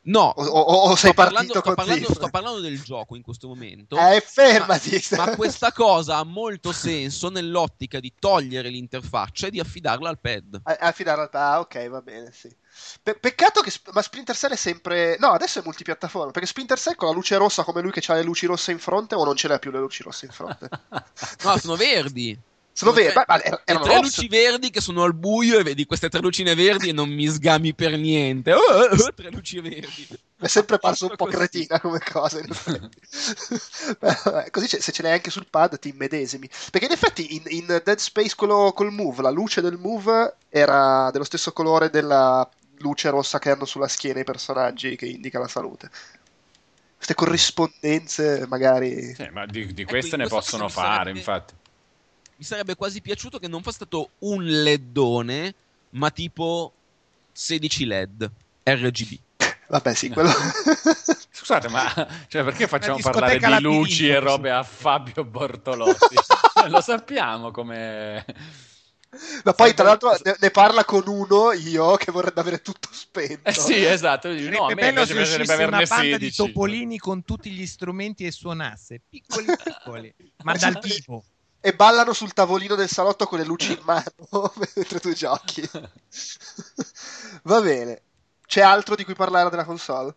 No, 0.08 0.34
O, 0.36 0.44
o- 0.44 0.90
o 0.90 0.96
sei 0.96 1.12
sto 1.12 1.14
parlando, 1.14 1.50
sto, 1.60 1.74
parlando, 1.74 2.14
sto 2.14 2.30
parlando 2.30 2.60
del 2.60 2.80
gioco 2.82 3.16
in 3.16 3.24
questo 3.24 3.48
momento. 3.48 3.98
Eh, 3.98 4.22
fermati! 4.22 5.04
Ma, 5.12 5.26
ma 5.26 5.36
questa 5.36 5.72
cosa 5.72 6.18
ha 6.18 6.24
molto 6.24 6.72
senso 6.72 7.30
nell'ottica 7.30 8.00
di 8.00 8.14
togliere 8.18 8.70
l'interfaccia 8.70 9.48
e 9.48 9.52
di 9.52 9.60
affidarla 9.60 10.08
al 10.10 10.20
pad. 10.20 10.62
A- 10.64 10.78
affidare 10.80 11.22
al 11.22 11.30
Ah, 11.32 11.60
ok, 11.60 11.90
va 11.90 12.02
bene, 12.02 12.32
sì. 12.32 12.56
Pe- 13.02 13.16
peccato 13.16 13.62
che 13.62 13.72
ma 13.94 14.02
Splinter 14.02 14.36
Cell 14.36 14.52
è 14.52 14.56
sempre 14.56 15.18
no, 15.20 15.30
adesso 15.32 15.60
è 15.60 15.64
multipiattaforma, 15.64 16.32
perché 16.32 16.48
Splinter 16.48 16.78
Cell 16.78 16.96
con 16.96 17.08
la 17.08 17.14
luce 17.14 17.36
rossa 17.38 17.64
come 17.64 17.82
lui 17.82 17.92
che 17.92 18.04
ha 18.06 18.14
le 18.16 18.24
luci 18.24 18.46
rosse 18.46 18.72
in 18.72 18.80
fronte 18.80 19.16
o 19.16 19.24
non 19.24 19.36
ce 19.36 19.48
l'ha 19.48 19.58
più 19.60 19.72
le 19.72 19.80
luci 19.80 20.04
rosse 20.04 20.26
in 20.26 20.32
fronte. 20.32 20.70
No, 21.44 21.58
sono 21.58 21.76
verdi. 21.76 22.38
Sono 22.78 22.92
veri, 22.92 23.14
tre- 23.14 23.24
ma- 23.26 23.38
le 23.38 23.62
erano 23.64 23.86
tre 23.86 23.96
rosse. 23.96 24.22
luci 24.22 24.28
verdi 24.28 24.70
che 24.70 24.82
sono 24.82 25.04
al 25.04 25.14
buio 25.16 25.60
e 25.60 25.64
vedi 25.64 25.86
queste 25.86 26.10
tre 26.10 26.20
lucine 26.20 26.56
verdi 26.56 26.90
e 26.90 26.92
non 26.92 27.08
mi 27.10 27.26
sgami 27.26 27.74
per 27.74 27.98
niente. 27.98 28.52
Oh, 28.52 28.60
oh, 28.60 28.90
oh, 28.92 29.14
tre 29.16 29.30
luci 29.32 29.62
verdi. 29.62 30.06
è 30.38 30.48
sempre 30.48 30.78
parso 30.78 31.06
un 31.06 31.16
po' 31.16 31.24
Così. 31.24 31.38
cretina 31.38 31.80
come 31.80 32.00
cosa. 32.00 32.40
in 32.40 32.48
effetti. 32.50 33.00
Vabbè, 34.00 34.50
Così 34.52 34.68
se 34.68 34.92
ce 34.92 35.02
l'hai 35.02 35.14
anche 35.14 35.30
sul 35.30 35.48
pad 35.50 35.80
ti 35.80 35.88
immedesimi. 35.88 36.50
Perché 36.70 36.88
in 36.88 36.92
effetti 36.92 37.36
in, 37.36 37.44
in 37.48 37.66
Dead 37.68 37.98
Space 37.98 38.36
quello 38.36 38.74
col 38.76 38.92
move, 38.92 39.22
la 39.22 39.30
luce 39.30 39.62
del 39.62 39.78
move 39.78 40.36
era 40.50 41.10
dello 41.12 41.24
stesso 41.24 41.54
colore 41.54 41.90
della 41.90 42.48
luce 42.80 43.10
rossa 43.10 43.40
che 43.40 43.52
hanno 43.52 43.64
sulla 43.64 43.88
schiena 43.88 44.20
i 44.20 44.26
personaggi 44.26 44.98
che 44.98 45.06
indica 45.06 45.40
la 45.40 45.48
salute. 45.48 45.90
Queste 46.96 47.14
corrispondenze 47.14 48.46
magari... 48.50 49.14
Sì, 49.16 49.30
ma 49.32 49.46
di, 49.46 49.74
di 49.74 49.86
queste 49.86 50.18
ne 50.18 50.28
possono 50.28 50.66
mi 50.66 50.72
fare, 50.72 50.96
sarebbe- 50.98 51.18
infatti. 51.20 51.54
Mi 52.38 52.44
sarebbe 52.44 52.76
quasi 52.76 53.02
piaciuto 53.02 53.40
che 53.40 53.48
non 53.48 53.62
fosse 53.62 53.78
stato 53.78 54.10
un 54.20 54.44
leddone, 54.44 55.54
ma 55.92 56.12
tipo 56.12 56.74
16 57.32 57.86
LED 57.86 58.32
RGB. 58.64 59.20
Vabbè 59.68 59.94
sì, 59.94 60.10
quello... 60.10 60.30
Scusate, 61.32 61.70
ma 61.70 61.86
cioè, 62.28 62.44
perché 62.44 62.68
facciamo 62.68 62.98
parlare 63.02 63.38
di 63.38 63.62
luci 63.62 64.10
e 64.10 64.20
robe 64.20 64.52
a 64.52 64.64
Fabio 64.64 65.24
Bortolotti? 65.24 66.16
Eh, 66.64 66.70
Lo 66.70 66.82
sappiamo 66.82 67.52
come... 67.52 68.26
Ma 69.44 69.54
poi 69.54 69.74
tra 69.74 69.86
l'altro 69.86 70.12
ne, 70.24 70.36
ne 70.38 70.52
parla 70.52 70.84
con 70.84 71.04
uno 71.08 71.54
io 71.54 71.96
che 71.96 72.12
vorrebbe 72.12 72.42
avere 72.42 72.62
tutto 72.62 72.90
spento. 72.92 73.50
Eh 73.50 73.54
sì, 73.54 73.82
esatto. 73.86 74.30
Dici, 74.30 74.50
No, 74.50 74.66
a 74.66 74.68
me 74.70 74.76
bello 74.76 75.02
invece 75.02 75.06
se 75.06 75.14
piacerebbe 75.14 75.54
uscisse 75.54 75.64
una 75.64 75.78
banda 75.78 75.86
16. 75.86 76.20
di 76.20 76.36
topolini 76.36 76.98
con 76.98 77.24
tutti 77.24 77.50
gli 77.50 77.66
strumenti 77.66 78.26
e 78.26 78.32
suonasse. 78.32 79.02
Piccoli 79.08 79.46
piccoli, 79.64 80.14
ma 80.44 80.54
dal 80.58 80.78
vivo. 80.82 81.24
E 81.68 81.74
ballano 81.76 82.14
sul 82.14 82.32
tavolino 82.32 82.76
del 82.76 82.88
salotto 82.88 83.26
con 83.26 83.40
le 83.40 83.44
luci 83.46 83.72
in 83.74 83.82
mano 83.86 84.04
mentre 84.76 85.00
tu 85.00 85.12
giochi. 85.14 85.68
Va 87.44 87.62
bene. 87.62 88.04
C'è 88.46 88.62
altro 88.62 88.96
di 88.96 89.04
cui 89.04 89.16
parlare 89.16 89.50
della 89.50 89.66
console? 89.66 90.16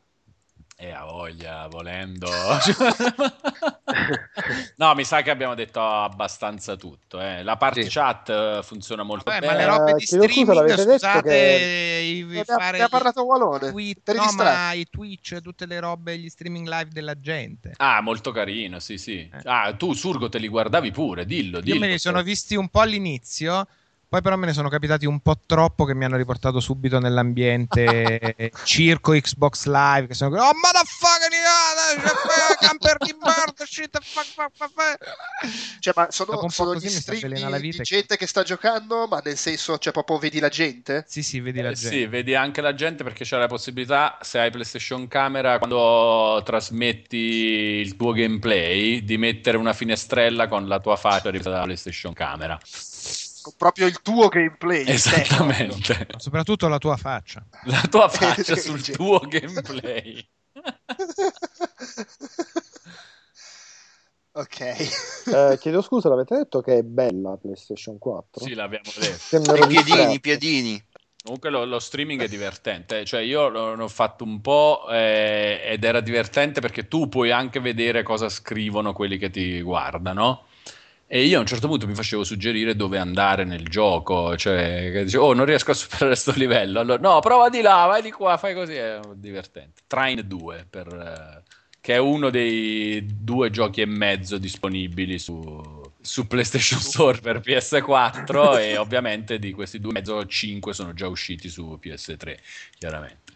E 0.81 0.93
a 0.93 1.05
voglia, 1.05 1.67
volendo. 1.67 2.31
no, 4.77 4.95
mi 4.95 5.03
sa 5.05 5.23
che 5.23 5.31
abbiamo 5.31 5.57
detto 5.57 5.81
abbastanza 5.85 6.77
tutto. 6.77 7.21
eh. 7.21 7.43
La 7.43 7.57
party 7.57 7.83
Sì. 7.83 7.89
chat 7.91 8.29
eh, 8.29 8.61
funziona 8.63 9.03
molto 9.03 9.29
Vabbè, 9.29 9.45
ma 9.45 9.55
bene. 9.55 9.65
le 9.65 9.77
robe 9.77 9.91
Eh, 9.91 9.95
di 9.95 10.07
scusa, 10.07 10.23
streaming, 10.23 10.65
detto 10.67 10.83
scusate, 10.93 11.29
che- 11.29 12.37
i- 12.39 12.43
fare 12.45 12.81
ha 12.81 12.89
parlato 12.89 13.25
Walone. 13.25 13.71
tweet, 13.71 14.15
no, 14.15 14.31
ma 14.37 14.71
i 14.73 14.87
Twitch, 14.89 15.41
tutte 15.41 15.67
le 15.67 15.81
robe, 15.81 16.17
gli 16.17 16.29
streaming 16.29 16.69
live 16.69 16.91
della 16.93 17.19
gente. 17.19 17.73
Ah, 17.79 18.01
molto 18.01 18.31
carino, 18.31 18.79
sì, 18.79 18.99
sì. 18.99 19.19
Eh. 19.19 19.31
Ah, 19.47 19.75
tu, 19.75 19.95
Surgo, 19.95 20.29
te 20.29 20.39
li 20.39 20.47
guardavi 20.47 20.93
pure, 20.93 21.27
dillo, 21.27 21.59
dillo. 21.61 21.75
Io 21.75 21.81
me 21.81 21.89
li 21.89 21.99
sono 21.99 22.23
visti 22.23 22.55
un 22.55 22.69
po' 22.69 22.83
all'inizio, 22.83 23.67
Poi 24.09 24.23
però 24.23 24.37
me 24.37 24.47
ne 24.47 24.55
sono 24.55 24.71
capitati 24.71 25.05
un 25.05 25.21
po' 25.21 25.35
troppo 25.45 25.85
che 25.85 25.95
mi 25.95 26.07
hanno 26.07 26.17
riportato 26.17 26.61
subito 26.61 26.99
nell'ambiente 26.99 28.37
circo 28.65 29.13
Xbox 29.13 29.67
Live 29.67 30.07
che 30.07 30.15
sono 30.15 30.37
oh 30.37 30.53
motherfucker 30.55 31.29
camper 32.59 32.97
di 32.99 33.15
merda 33.23 33.65
shit 33.67 33.99
fuck 34.03 34.27
fuck 34.35 34.51
fuck 34.57 34.99
Cioè, 35.81 35.93
ma 35.95 36.09
sono, 36.11 36.33
un 36.33 36.41
po' 36.41 36.49
sono 36.49 36.75
gli 36.75 36.89
stream 36.89 37.35
di, 37.35 37.61
vita 37.61 37.79
di 37.79 37.83
gente 37.83 38.17
che 38.17 38.27
sta 38.27 38.43
giocando, 38.43 39.07
ma 39.07 39.21
nel 39.23 39.37
senso, 39.37 39.79
cioè, 39.79 39.93
proprio 39.93 40.19
vedi 40.19 40.41
la 40.41 40.49
gente? 40.49 41.05
sì 41.07 41.23
sì 41.23 41.41
vedi 41.41 41.61
la 41.61 41.71
Eh, 41.71 41.75
gente 41.75 41.97
sì, 41.97 42.07
vedi 42.07 42.35
anche 42.35 42.61
la 42.61 42.75
gente 42.75 43.05
perché 43.05 43.25
c'è 43.25 43.37
la 43.37 43.47
possibilità, 43.47 44.19
se 44.23 44.39
hai 44.39 44.51
PlayStation 44.51 45.07
Camera, 45.09 45.59
quando 45.59 46.41
trasmetti 46.45 47.17
il 47.17 47.97
tuo 47.97 48.13
gameplay, 48.13 49.05
di 49.05 49.19
mettere 49.19 49.57
una 49.57 49.73
finestrella 49.73 50.49
con 50.49 50.67
la 50.67 50.81
tua 50.81 50.97
faccia 50.97 51.31
ripresa 51.31 51.51
dalla 51.51 51.65
PlayStation 51.65 52.13
Camera. 52.13 52.59
Con 53.49 53.57
Proprio 53.57 53.87
il 53.87 54.03
tuo 54.03 54.29
gameplay. 54.29 54.85
Esattamente. 54.87 56.07
Ma 56.13 56.19
soprattutto 56.19 56.69
la 56.69 56.77
tua 56.79 56.99
faccia 56.99 57.43
La 57.65 57.81
tua 57.89 58.09
faccia 58.11 58.57
sul 58.57 58.83
tuo 58.83 59.21
gameplay. 59.21 60.23
ok. 64.33 64.61
Eh, 64.61 65.57
chiedo 65.61 65.81
scusa, 65.81 66.11
l'avete 66.11 66.37
detto 66.37 66.61
che 66.61 66.79
è 66.79 66.83
bella 66.83 67.31
la 67.31 67.37
PlayStation 67.37 67.99
4? 67.99 68.45
Sì, 68.45 68.55
l'abbiamo 68.55 68.91
detto. 68.99 69.55
I 69.55 69.67
piedini, 69.67 70.15
i 70.15 70.21
piedini. 70.21 70.85
Comunque 71.23 71.51
lo, 71.51 71.65
lo 71.65 71.79
streaming 71.79 72.23
è 72.23 72.29
divertente, 72.29 73.05
cioè 73.05 73.21
io 73.21 73.49
l'ho 73.49 73.89
fatto 73.89 74.25
un 74.25 74.41
po' 74.41 74.87
eh, 74.91 75.61
ed 75.65 75.85
era 75.85 76.01
divertente 76.01 76.61
perché 76.61 76.89
tu 76.89 77.09
puoi 77.09 77.31
anche 77.33 77.61
vedere 77.61 78.03
cosa 78.03 78.29
scrivono 78.29 78.93
quelli 78.93 79.19
che 79.19 79.31
ti 79.31 79.61
guardano. 79.61 80.47
E 81.11 81.25
io 81.25 81.39
a 81.39 81.41
un 81.41 81.47
certo 81.47 81.69
punto 81.69 81.87
mi 81.87 81.95
facevo 81.95 82.23
suggerire 82.23 82.77
dove 82.77 82.99
andare 82.99 83.45
nel 83.45 83.67
gioco, 83.67 84.37
cioè 84.37 85.05
dicevo, 85.05 85.29
oh 85.29 85.33
non 85.33 85.47
riesco 85.47 85.71
a 85.71 85.75
superare 85.75 86.09
questo 86.09 86.33
livello, 86.37 86.81
allora 86.81 87.01
no, 87.01 87.19
prova 87.21 87.49
di 87.49 87.63
là, 87.63 87.87
vai 87.87 88.03
di 88.03 88.11
qua, 88.11 88.37
fai 88.37 88.55
così, 88.55 88.75
è 88.75 89.01
divertente. 89.15 89.81
Train 89.87 90.23
2, 90.27 90.67
per, 90.69 90.87
eh, 90.87 91.43
che 91.81 91.95
è 91.95 91.97
uno 91.97 92.29
dei 92.29 93.07
due 93.11 93.49
giochi 93.49 93.81
e 93.81 93.87
mezzo 93.87 94.37
disponibili 94.37 95.19
su, 95.19 95.83
su 95.99 96.27
PlayStation 96.27 96.79
Store 96.79 97.19
per 97.21 97.41
PS4 97.41 98.59
e 98.61 98.77
ovviamente 98.77 99.39
di 99.39 99.53
questi 99.53 99.81
due 99.81 99.93
e 99.93 99.95
mezzo, 99.95 100.27
5 100.27 100.75
sono 100.75 100.93
già 100.93 101.09
usciti 101.09 101.49
su 101.49 101.79
PS3, 101.83 102.37
chiaramente. 102.77 103.33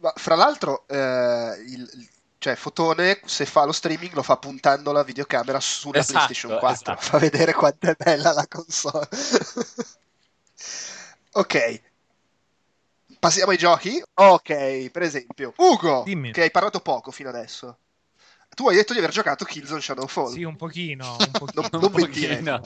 Ma, 0.00 0.10
fra 0.16 0.36
l'altro, 0.36 0.86
eh, 0.88 1.52
il- 1.68 2.08
cioè, 2.44 2.56
Fotone, 2.56 3.20
se 3.24 3.46
fa 3.46 3.64
lo 3.64 3.72
streaming, 3.72 4.12
lo 4.12 4.22
fa 4.22 4.36
puntando 4.36 4.92
la 4.92 5.02
videocamera 5.02 5.58
sulla 5.60 6.00
Esatto, 6.00 6.12
PlayStation 6.26 6.58
4. 6.58 6.92
esatto. 6.92 7.08
Fa 7.10 7.16
vedere 7.16 7.54
quanto 7.54 7.88
è 7.88 7.94
bella 7.96 8.32
la 8.34 8.46
console. 8.46 9.08
ok. 11.32 11.80
Passiamo 13.18 13.52
ai 13.52 13.56
giochi. 13.56 14.02
Ok, 14.12 14.90
per 14.90 15.00
esempio, 15.02 15.54
Ugo, 15.56 16.02
Dimmi. 16.04 16.32
che 16.32 16.42
hai 16.42 16.50
parlato 16.50 16.80
poco 16.80 17.10
fino 17.10 17.30
adesso. 17.30 17.78
Tu 18.54 18.68
hai 18.68 18.76
detto 18.76 18.92
di 18.92 18.98
aver 18.98 19.10
giocato 19.10 19.46
Killzone 19.46 19.80
Shadowfall. 19.80 20.30
sì 20.32 20.42
un 20.44 20.56
pochino 20.56 21.16
un 21.18 21.30
pochino 21.32 21.62
Non, 21.62 21.70
Un 21.72 21.80
non 21.80 21.90
pochino. 21.90 22.60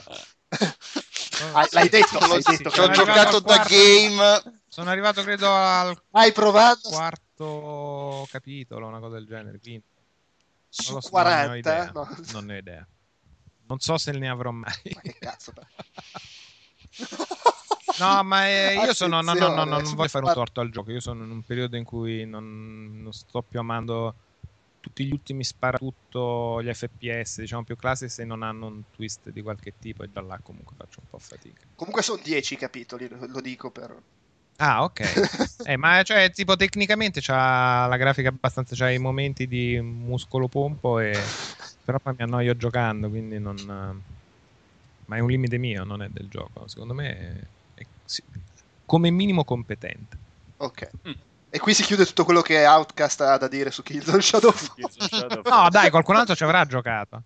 Ah, 1.53 1.65
l'hai 1.71 1.87
detto, 1.87 2.19
l'hai 2.19 2.41
Sì, 2.43 2.57
detto. 2.57 2.69
sì, 2.69 2.75
Ci 2.75 2.79
ho 2.81 2.89
giocato 2.89 3.39
da 3.39 3.55
quarto- 3.55 3.69
game. 3.73 4.41
sono 4.67 4.89
arrivato 4.89 5.23
credo 5.23 5.49
al 5.49 5.97
Hai 6.11 6.33
provato 6.33 6.89
quarto 6.89 7.21
capitolo 8.29 8.87
una 8.87 8.99
cosa 8.99 9.15
del 9.15 9.25
genere 9.25 9.59
quindi 9.59 9.83
non 9.91 10.01
su 10.69 10.83
so, 10.83 10.91
non 10.91 10.99
ne 10.99 11.05
ho 11.05 11.09
40? 11.09 11.57
idea. 11.57 11.91
No. 11.91 12.07
non 12.31 12.45
ne 12.45 12.55
ho 12.55 12.57
idea 12.57 12.87
non 13.67 13.79
so 13.79 13.97
se 13.97 14.11
ne 14.11 14.29
avrò 14.29 14.51
mai 14.51 14.73
Ma 14.93 15.01
che 15.01 15.15
cazzo. 15.19 15.53
No, 17.99 18.23
ma 18.23 18.47
eh, 18.47 18.75
io 18.75 18.93
sono. 18.93 19.21
No, 19.21 19.33
no, 19.33 19.47
no, 19.49 19.63
no, 19.65 19.79
non 19.79 19.93
voglio 19.93 20.07
fare 20.07 20.25
un 20.25 20.33
torto 20.33 20.61
al 20.61 20.69
gioco. 20.69 20.91
Io 20.91 21.01
sono 21.01 21.23
in 21.23 21.31
un 21.31 21.43
periodo 21.43 21.75
in 21.75 21.83
cui 21.83 22.25
non, 22.25 23.01
non 23.01 23.11
sto 23.11 23.41
più 23.41 23.59
amando 23.59 24.15
tutti 24.79 25.03
gli 25.05 25.11
ultimi 25.11 25.43
sparatutto, 25.43 26.61
gli 26.63 26.73
FPS, 26.73 27.41
diciamo 27.41 27.63
più 27.63 27.75
classici, 27.75 28.11
se 28.11 28.23
non 28.23 28.41
hanno 28.41 28.67
un 28.67 28.83
twist 28.91 29.29
di 29.29 29.41
qualche 29.41 29.73
tipo. 29.77 30.03
E 30.03 30.11
già 30.11 30.21
là 30.21 30.39
comunque 30.41 30.75
faccio 30.77 31.01
un 31.01 31.07
po' 31.09 31.19
fatica. 31.19 31.61
Comunque 31.75 32.01
sono 32.01 32.21
10 32.23 32.55
capitoli, 32.55 33.09
lo 33.09 33.41
dico 33.41 33.69
per... 33.69 34.01
Ah, 34.61 34.83
ok. 34.83 34.99
eh, 35.65 35.77
ma 35.77 36.03
cioè, 36.03 36.31
tipo, 36.31 36.55
tecnicamente 36.55 37.21
c'ha 37.21 37.87
la 37.87 37.97
grafica 37.97 38.29
abbastanza. 38.29 38.75
C'ha 38.75 38.91
i 38.91 38.97
momenti 38.97 39.47
di 39.47 39.79
muscolo 39.81 40.47
pompo, 40.47 40.99
e... 40.99 41.17
però 41.83 41.99
poi 41.99 42.13
mi 42.17 42.23
annoio 42.23 42.55
giocando, 42.55 43.09
quindi 43.09 43.39
non. 43.39 43.55
Ma 45.05 45.15
è 45.15 45.19
un 45.19 45.29
limite 45.29 45.57
mio, 45.57 45.83
non 45.83 46.03
è 46.03 46.09
del 46.09 46.27
gioco. 46.27 46.67
Secondo 46.67 46.93
me 46.93 47.17
è, 47.73 47.81
è 47.81 47.87
sì, 48.05 48.23
come 48.85 49.09
minimo 49.09 49.43
competente. 49.43 50.17
Ok. 50.57 50.89
Mm. 51.07 51.13
E 51.51 51.59
qui 51.59 51.73
si 51.73 51.83
chiude 51.83 52.05
tutto 52.05 52.25
quello 52.25 52.41
che 52.41 52.67
Outcast 52.67 53.21
ha 53.21 53.37
da 53.37 53.47
dire 53.47 53.71
su 53.71 53.81
Killzone 53.81 54.21
Shadowfall. 54.21 55.41
No, 55.45 55.69
dai, 55.69 55.89
qualcun 55.89 56.17
altro 56.17 56.35
ci 56.35 56.43
avrà 56.43 56.65
giocato. 56.65 57.23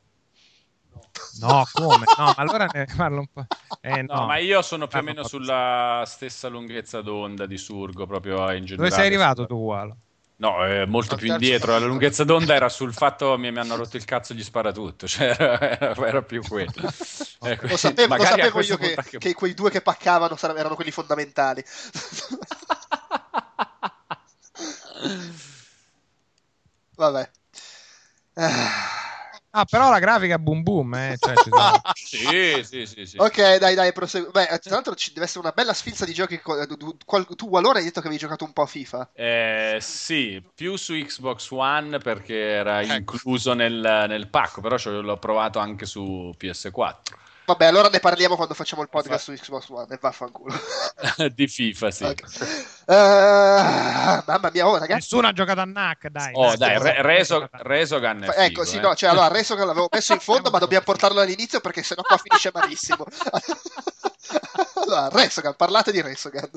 No, 1.39 1.67
come? 1.71 2.05
No, 2.17 2.25
ma 2.25 2.33
allora 2.37 2.65
ne 2.71 2.87
parlo 2.95 3.19
un 3.19 3.27
po'. 3.31 3.45
Eh, 3.81 4.01
no. 4.03 4.13
No, 4.13 4.25
ma 4.27 4.37
io 4.37 4.61
sono 4.61 4.87
più 4.87 4.99
o 4.99 5.01
meno 5.01 5.21
no. 5.21 5.27
sulla 5.27 6.03
stessa 6.05 6.47
lunghezza 6.47 7.01
d'onda 7.01 7.45
di 7.45 7.57
Surgo, 7.57 8.05
proprio 8.05 8.51
in 8.51 8.65
generale. 8.65 8.75
Dove 8.75 8.91
sei 8.91 9.05
arrivato 9.05 9.45
tu, 9.45 9.55
Walo? 9.55 9.97
No, 10.35 10.65
eh, 10.65 10.85
molto 10.85 11.13
Al 11.13 11.19
più 11.19 11.31
indietro. 11.31 11.71
La 11.77 11.85
lunghezza 11.85 12.23
d'onda 12.23 12.53
era 12.53 12.67
sul 12.67 12.93
fatto 12.93 13.31
che 13.33 13.37
mi, 13.37 13.51
mi 13.51 13.59
hanno 13.59 13.75
rotto 13.75 13.97
il 13.97 14.03
cazzo 14.03 14.33
e 14.33 14.35
gli 14.35 14.43
spara 14.43 14.71
tutto. 14.71 15.07
Cioè, 15.13 15.35
era, 15.37 15.59
era- 16.07 16.21
più 16.21 16.41
quello. 16.41 16.71
Eh, 17.43 17.57
Lo 17.61 17.77
sapevo, 17.77 18.15
lo 18.15 18.23
sapevo 18.23 18.61
io 18.61 18.77
che, 18.77 18.93
anche- 18.95 19.17
che 19.19 19.33
quei 19.33 19.53
due 19.53 19.69
che 19.69 19.81
paccavano 19.81 20.35
sare- 20.35 20.57
erano 20.57 20.75
quelli 20.75 20.91
fondamentali. 20.91 21.63
Vabbè. 26.95 27.29
Ah. 28.35 28.92
Ah, 29.55 29.65
però 29.65 29.91
la 29.91 29.99
grafica 29.99 30.39
boom 30.39 30.63
boom, 30.63 30.95
eh. 30.95 31.15
Cioè, 31.19 31.35
ci 31.35 31.49
sono- 31.51 31.79
Sì, 31.95 32.63
sì, 32.63 32.85
sì, 32.87 33.05
sì. 33.05 33.17
Ok, 33.17 33.57
dai, 33.57 33.75
dai, 33.75 33.93
prosegu- 33.93 34.31
Beh, 34.31 34.47
tra 34.47 34.73
l'altro 34.73 34.95
ci 34.95 35.13
deve 35.13 35.25
essere 35.25 35.41
una 35.41 35.51
bella 35.51 35.73
sfilza 35.73 36.05
di 36.05 36.13
giochi. 36.13 36.39
co- 36.39 36.65
Tu, 36.65 36.97
qual- 37.05 37.27
tu 37.35 37.55
allora 37.55 37.77
hai 37.77 37.83
detto 37.83 38.01
che 38.01 38.07
avevi 38.07 38.19
giocato 38.19 38.45
un 38.45 38.53
po' 38.53 38.63
a 38.63 38.65
FIFA. 38.65 39.11
Eh, 39.13 39.77
sì, 39.79 40.43
più 40.55 40.75
su 40.75 40.93
Xbox 40.95 41.51
One 41.51 41.99
perché 41.99 42.35
era 42.35 42.81
Ecco. 42.81 42.93
incluso 42.93 43.53
nel, 43.53 44.05
nel 44.07 44.27
pacco, 44.27 44.59
però 44.61 44.75
l'ho 45.01 45.17
provato 45.19 45.59
anche 45.59 45.85
su 45.85 46.33
PS4. 46.35 47.15
Vabbè, 47.45 47.65
allora 47.65 47.89
ne 47.89 47.99
parliamo 47.99 48.35
quando 48.37 48.53
facciamo 48.53 48.81
il 48.83 48.89
podcast 48.89 49.25
su 49.25 49.33
Xbox 49.33 49.67
One. 49.69 49.93
E 49.93 49.97
vaffanculo. 49.99 50.55
di 51.35 51.47
FIFA, 51.47 51.91
sì. 51.91 52.03
Ok. 52.05 52.21
Eh, 52.85 54.23
mamma 54.25 54.49
mia, 54.53 54.67
oh, 54.67 54.73
ragazzi. 54.73 54.93
Nessuno 54.93 55.27
ha 55.27 55.33
giocato 55.33 55.59
a 55.59 55.65
NAC, 55.65 56.07
dai. 56.07 56.31
Oh, 56.33 56.55
dai, 56.55 56.81
Re- 56.81 57.01
Reso-. 57.01 57.49
Resogan 57.51 58.23
è 58.23 58.27
Ecco, 58.27 58.63
figo, 58.63 58.63
sì, 58.63 58.77
eh. 58.77 58.79
no, 58.79 58.95
cioè, 58.95 59.09
allora, 59.09 59.29
che 59.29 59.55
l'avevo 59.55 59.89
messo 59.91 60.13
in 60.13 60.19
fondo, 60.19 60.49
ma 60.51 60.59
dobbiamo 60.59 60.85
portarlo 60.85 61.19
all'inizio 61.19 61.59
perché 61.59 61.83
sennò 61.83 62.01
qua 62.01 62.17
finisce 62.17 62.49
malissimo. 62.53 63.05
allora, 64.85 65.09
Resogan, 65.09 65.55
parlate 65.57 65.91
di 65.91 66.01
Resogan. 66.01 66.49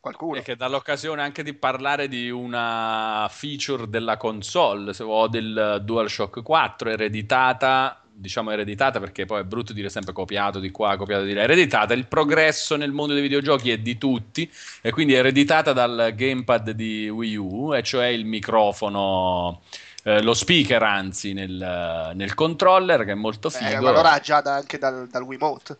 Qualcuno. 0.00 0.38
E 0.38 0.42
che 0.42 0.56
dà 0.56 0.66
l'occasione 0.68 1.22
anche 1.22 1.44
di 1.44 1.54
parlare 1.54 2.08
di 2.08 2.28
una 2.28 3.28
feature 3.30 3.88
della 3.88 4.16
console, 4.16 4.94
se 4.94 5.04
o 5.04 5.28
del 5.28 5.80
DualShock 5.84 6.42
4, 6.42 6.90
ereditata, 6.90 8.01
diciamo 8.14 8.50
ereditata 8.50 9.00
perché 9.00 9.24
poi 9.24 9.40
è 9.40 9.44
brutto 9.44 9.72
dire 9.72 9.88
sempre 9.88 10.12
copiato 10.12 10.60
di 10.60 10.70
qua, 10.70 10.96
copiato 10.96 11.24
di 11.24 11.32
là, 11.32 11.42
ereditata, 11.42 11.94
il 11.94 12.06
progresso 12.06 12.76
nel 12.76 12.92
mondo 12.92 13.14
dei 13.14 13.22
videogiochi 13.22 13.70
è 13.70 13.78
di 13.78 13.98
tutti 13.98 14.50
e 14.80 14.90
quindi 14.90 15.14
è 15.14 15.18
ereditata 15.18 15.72
dal 15.72 16.12
gamepad 16.14 16.70
di 16.70 17.08
Wii 17.08 17.36
U, 17.36 17.74
e 17.74 17.82
cioè 17.82 18.06
il 18.06 18.24
microfono, 18.24 19.62
eh, 20.04 20.22
lo 20.22 20.34
speaker 20.34 20.82
anzi 20.82 21.32
nel, 21.32 22.12
nel 22.14 22.34
controller 22.34 23.04
che 23.04 23.12
è 23.12 23.14
molto 23.16 23.48
Eh, 23.48 23.50
figo. 23.52 23.82
ma 23.82 23.88
allora 23.88 24.18
già 24.20 24.40
da- 24.40 24.54
anche 24.54 24.78
dal, 24.78 25.08
dal 25.08 25.22
Wiimote. 25.22 25.76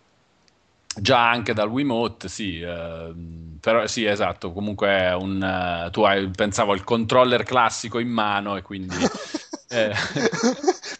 Già 0.94 1.30
anche 1.30 1.54
dal 1.54 1.70
Wiimote, 1.70 2.28
sì, 2.28 2.60
ehm, 2.60 3.56
però 3.60 3.86
sì, 3.86 4.04
esatto, 4.04 4.52
comunque 4.52 4.88
è 4.88 5.14
un, 5.14 5.42
eh, 5.42 5.90
tu 5.90 6.02
hai, 6.02 6.28
pensavo 6.28 6.72
al 6.72 6.84
controller 6.84 7.44
classico 7.44 7.98
in 7.98 8.08
mano 8.08 8.56
e 8.56 8.62
quindi... 8.62 8.96
eh, 9.70 9.94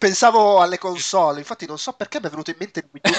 Pensavo 0.03 0.61
alle 0.61 0.79
console, 0.79 1.39
infatti 1.39 1.65
non 1.65 1.79
so 1.79 1.93
perché 1.93 2.19
mi 2.19 2.27
è 2.27 2.31
venuto 2.31 2.51
in 2.51 2.57
mente 2.59 2.81
il 2.81 2.89
Wii 2.91 3.03
U. 3.05 3.17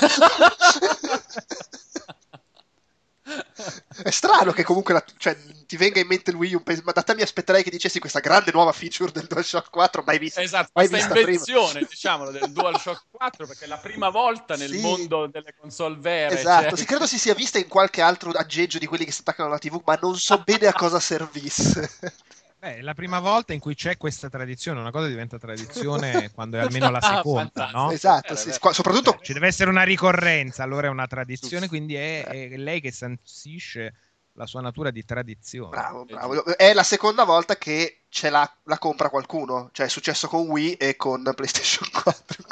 È 4.03 4.09
strano 4.09 4.51
che 4.51 4.63
comunque 4.63 4.93
la- 4.93 5.03
cioè, 5.15 5.37
ti 5.65 5.77
venga 5.77 6.01
in 6.01 6.07
mente 6.07 6.31
il 6.31 6.35
Wii 6.35 6.55
U, 6.55 6.61
ma 6.83 6.91
da 6.91 7.03
te 7.03 7.15
mi 7.15 7.21
aspetterei 7.21 7.63
che 7.63 7.69
dicessi 7.69 7.99
questa 7.99 8.19
grande 8.19 8.51
nuova 8.51 8.73
feature 8.73 9.13
del 9.13 9.27
DualShock 9.27 9.69
4 9.69 10.03
mai 10.05 10.17
vista. 10.19 10.41
esatto, 10.41 10.71
mai 10.73 10.89
questa 10.89 10.97
vista 11.13 11.21
prima. 11.21 11.29
invenzione, 11.29 11.87
diciamolo, 11.89 12.31
del 12.31 12.51
DualShock 12.51 13.03
4, 13.11 13.47
perché 13.47 13.63
è 13.63 13.67
la 13.69 13.77
prima 13.77 14.09
volta 14.09 14.57
nel 14.57 14.71
Sì. 14.71 14.79
mondo 14.81 15.27
delle 15.27 15.53
console 15.57 15.95
vere. 15.97 16.37
Esatto, 16.37 16.69
cioè- 16.71 16.77
sì, 16.79 16.85
credo 16.85 17.07
si 17.07 17.17
sia 17.17 17.33
vista 17.33 17.57
in 17.59 17.69
qualche 17.69 18.01
altro 18.01 18.31
aggeggio 18.31 18.77
di 18.77 18.87
quelli 18.87 19.05
che 19.05 19.11
si 19.13 19.21
attaccano 19.21 19.47
alla 19.47 19.57
TV, 19.59 19.81
ma 19.85 19.97
non 20.01 20.17
so 20.17 20.41
bene 20.43 20.67
a 20.67 20.73
cosa 20.73 20.99
servisse. 20.99 21.89
Beh, 22.63 22.77
è 22.77 22.81
la 22.81 22.93
prima 22.93 23.19
volta 23.19 23.51
in 23.51 23.59
cui 23.59 23.75
c'è 23.75 23.97
questa 23.97 24.29
tradizione, 24.29 24.79
una 24.79 24.89
cosa 24.89 25.07
diventa 25.07 25.37
tradizione 25.37 26.31
quando 26.33 26.55
è 26.55 26.61
almeno 26.61 26.89
la 26.91 27.01
seconda, 27.01 27.69
no? 27.71 27.91
Esatto, 27.91 28.37
sì, 28.37 28.57
qua- 28.57 28.71
soprattutto 28.71 29.19
Ci 29.21 29.33
deve 29.33 29.47
essere 29.47 29.69
una 29.69 29.83
ricorrenza, 29.83 30.63
allora 30.63 30.87
è 30.87 30.89
una 30.89 31.05
tradizione, 31.05 31.67
quindi 31.67 31.95
è, 31.95 32.23
è 32.23 32.55
lei 32.55 32.79
che 32.79 32.93
sancisce 32.93 33.93
la 34.35 34.45
sua 34.45 34.61
natura 34.61 34.91
di 34.91 35.03
tradizione. 35.03 35.71
Bravo, 35.71 36.05
bravo. 36.05 36.45
È 36.55 36.71
la 36.71 36.83
seconda 36.83 37.25
volta 37.25 37.57
che 37.57 38.03
ce 38.07 38.29
la, 38.29 38.49
la 38.63 38.77
compra 38.77 39.09
qualcuno. 39.09 39.69
Cioè, 39.73 39.87
è 39.87 39.89
successo 39.89 40.29
con 40.29 40.47
Wii 40.47 40.75
e 40.75 40.95
con 40.95 41.21
PlayStation 41.35 41.89
4. 41.91 42.43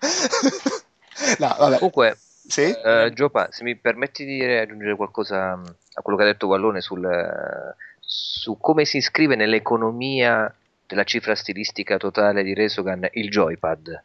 no, 1.38 1.54
vabbè. 1.58 1.76
Comunque, 1.76 2.18
Sì? 2.48 2.62
eh, 2.62 3.12
Giopa, 3.14 3.52
se 3.52 3.62
mi 3.62 3.76
permetti 3.76 4.24
di 4.24 4.42
aggiungere 4.42 4.96
qualcosa 4.96 5.54
mh, 5.54 5.76
a 5.94 6.02
quello 6.02 6.18
che 6.18 6.24
ha 6.24 6.26
detto 6.26 6.48
Wallone 6.48 6.80
sul, 6.80 7.04
eh, 7.04 7.76
su 8.10 8.56
come 8.56 8.86
si 8.86 8.96
iscrive 8.96 9.36
nell'economia 9.36 10.50
della 10.86 11.04
cifra 11.04 11.34
stilistica 11.34 11.98
totale 11.98 12.42
di 12.42 12.54
Resogan 12.54 13.06
il 13.12 13.28
joypad. 13.28 14.02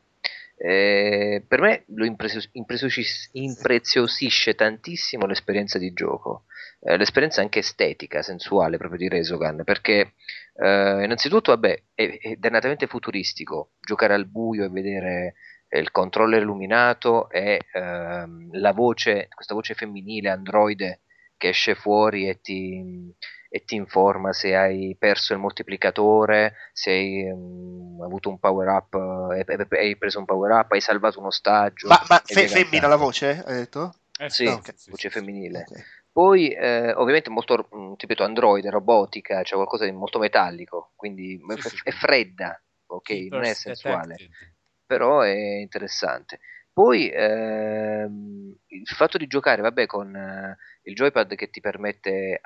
Eh, 0.58 1.42
per 1.48 1.62
me 1.62 1.84
lo 1.88 2.04
imprezio- 2.04 2.44
impreziosis- 2.52 3.30
impreziosisce 3.32 4.56
tantissimo 4.56 5.26
l'esperienza 5.26 5.78
di 5.78 5.94
gioco, 5.94 6.44
eh, 6.82 6.98
l'esperienza 6.98 7.40
anche 7.40 7.60
estetica, 7.60 8.22
sensuale 8.22 8.76
proprio 8.76 9.00
di 9.00 9.08
Resogan, 9.08 9.64
perché 9.64 10.16
eh, 10.56 11.04
innanzitutto 11.04 11.52
vabbè, 11.52 11.82
è, 11.96 12.18
è 12.20 12.36
dannatamente 12.36 12.88
futuristico 12.88 13.72
giocare 13.80 14.14
al 14.14 14.26
buio 14.26 14.66
e 14.66 14.70
vedere 14.70 15.36
eh, 15.70 15.80
il 15.80 15.92
controller 15.92 16.42
illuminato 16.42 17.30
e 17.30 17.62
ehm, 17.72 18.50
la 18.60 18.74
voce, 18.74 19.30
questa 19.34 19.54
voce 19.54 19.76
femminile 19.76 20.30
androide 20.30 21.00
che 21.38 21.50
esce 21.50 21.76
fuori 21.76 22.28
e 22.28 22.42
ti, 22.42 23.14
e 23.56 23.66
ti 23.66 23.76
informa 23.76 24.34
se 24.34 24.56
hai 24.56 24.96
perso 24.98 25.32
il 25.32 25.38
moltiplicatore, 25.38 26.56
se 26.74 26.90
hai 26.90 27.28
ehm, 27.28 28.02
avuto 28.02 28.30
un 28.30 28.40
power 28.40 28.68
up, 28.68 28.96
eh, 29.32 29.68
hai, 29.78 29.96
preso 29.96 30.18
un 30.18 30.26
power 30.26 30.50
up, 30.54 30.72
hai 30.72 30.82
salvato 30.82 31.20
un 31.20 31.28
ostaggio. 31.28 31.88
Ma, 31.88 32.02
ma 32.10 32.20
fe- 32.26 32.48
femmina 32.48 32.88
la 32.88 32.96
voce, 32.96 33.44
hai 33.46 33.54
detto? 33.54 33.94
Eh 34.20 34.32
Sì, 34.32 34.48
Ah, 34.48 34.56
ok. 34.56 34.90
voce 34.90 35.12
femminile. 35.12 35.66
Ok. 35.70 35.86
Poi, 36.12 36.50
eh, 36.50 36.94
ovviamente, 36.94 37.30
molto, 37.30 37.68
mh, 37.70 37.92
ti 37.92 38.08
ripeto, 38.08 38.24
androide, 38.24 38.72
robotica, 38.72 39.44
c'è 39.44 39.54
qualcosa 39.54 39.86
di 39.86 39.92
molto 39.92 40.18
metallico, 40.18 40.94
quindi 40.96 41.40
Sì, 41.48 41.54
è, 41.60 41.62
sì. 41.62 41.80
è 41.84 41.92
fredda, 41.92 42.60
ok, 42.88 43.10
non 43.30 43.44
è 43.44 43.54
sensuale, 43.54 44.16
Detected. 44.18 44.54
però 44.84 45.22
è 45.22 45.30
interessante. 45.60 46.40
Poi, 46.74 47.08
ehm, 47.14 48.56
il 48.66 48.88
fatto 48.88 49.20
di 49.20 49.28
giocare, 49.28 49.62
vabbè, 49.62 49.86
con 49.86 50.16
eh, 50.16 50.58
il 50.86 50.96
joypad 50.96 51.36
che 51.36 51.52
ti 51.52 51.62
permette, 51.62 52.42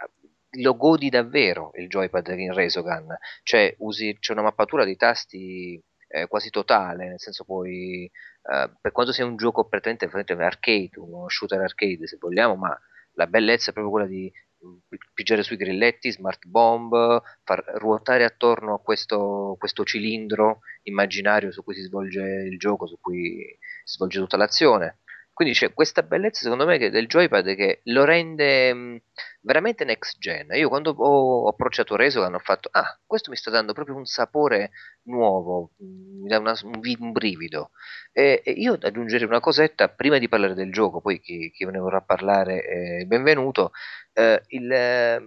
lo 0.52 0.76
godi 0.76 1.10
davvero 1.10 1.72
il 1.76 1.88
joypad 1.88 2.28
in 2.38 2.54
Resogun, 2.54 3.16
cioè 3.44 3.74
usi, 3.80 4.18
c'è 4.20 4.32
una 4.34 4.44
mappatura 4.44 4.84
dei 4.86 4.96
tasti 4.96 5.82
eh, 6.08 6.28
quasi 6.28 6.50
totale, 6.50 7.10
nel 7.10 7.20
senso 7.20 7.44
puoi, 7.44 8.06
eh, 8.06 8.72
per 8.80 8.92
quanto 8.92 9.12
sia 9.12 9.26
un 9.26 9.36
gioco 9.36 9.68
prettamente 9.68 10.08
prettamente 10.08 10.44
arcade, 10.56 10.92
uno 10.96 11.28
shooter 11.30 11.62
arcade 11.62 12.08
se 12.08 12.18
vogliamo, 12.20 12.56
ma 12.56 12.78
la 13.14 13.28
bellezza 13.28 13.70
è 13.72 13.74
proprio 13.74 13.92
quella 13.94 14.08
di 14.08 14.32
mh, 14.60 14.96
pigiare 15.14 15.44
sui 15.44 15.58
grilletti, 15.58 16.12
smart 16.12 16.46
bomb, 16.48 17.22
far 17.44 17.64
ruotare 17.76 18.24
attorno 18.24 18.76
a 18.76 18.80
questo, 18.82 19.56
questo 19.60 19.84
cilindro 19.84 20.60
immaginario 20.84 21.52
su 21.52 21.64
cui 21.64 21.76
si 21.76 21.82
svolge 21.82 22.22
il 22.22 22.58
gioco, 22.58 22.88
su 22.88 22.98
cui 23.00 23.58
si 23.84 23.96
svolge 23.96 24.20
tutta 24.20 24.38
l'azione. 24.38 25.00
Quindi 25.38 25.54
c'è 25.54 25.72
questa 25.74 26.02
bellezza, 26.02 26.42
secondo 26.42 26.66
me, 26.66 26.78
che- 26.80 26.90
del 26.90 27.06
joypad 27.08 27.54
che 27.56 27.82
lo 27.86 28.04
rende 28.06 28.74
mh, 28.74 29.02
veramente 29.42 29.86
next 29.86 30.18
gen. 30.18 30.48
Io 30.54 30.68
quando 30.68 30.92
ho, 30.98 31.48
approcciato 31.48 31.96
Resogan 31.96 32.34
ho 32.34 32.40
fatto, 32.40 32.70
ah, 32.72 33.00
questo 33.06 33.30
mi 33.30 33.36
sta 33.38 33.52
dando 33.52 33.74
proprio 33.74 33.96
un 33.96 34.06
sapore 34.06 34.72
nuovo, 35.04 35.74
mh, 35.78 36.22
mi 36.24 36.28
dà 36.28 36.40
una- 36.40 36.58
un, 36.64 36.80
un 37.00 37.12
brivido. 37.12 37.70
E, 38.12 38.42
e 38.44 38.52
io 38.52 38.78
aggiungerei 38.82 39.28
una 39.28 39.40
cosetta 39.40 39.90
prima 39.90 40.18
di 40.18 40.28
parlare 40.28 40.56
del 40.56 40.72
gioco, 40.72 41.02
poi 41.02 41.20
chi, 41.20 41.52
chi 41.52 41.66
ne 41.66 41.78
vorrà 41.80 42.02
parlare 42.02 42.62
è 42.62 43.06
benvenuto. 43.06 43.72
Eh, 44.14 44.42
il, 44.48 44.72
eh, 44.72 45.22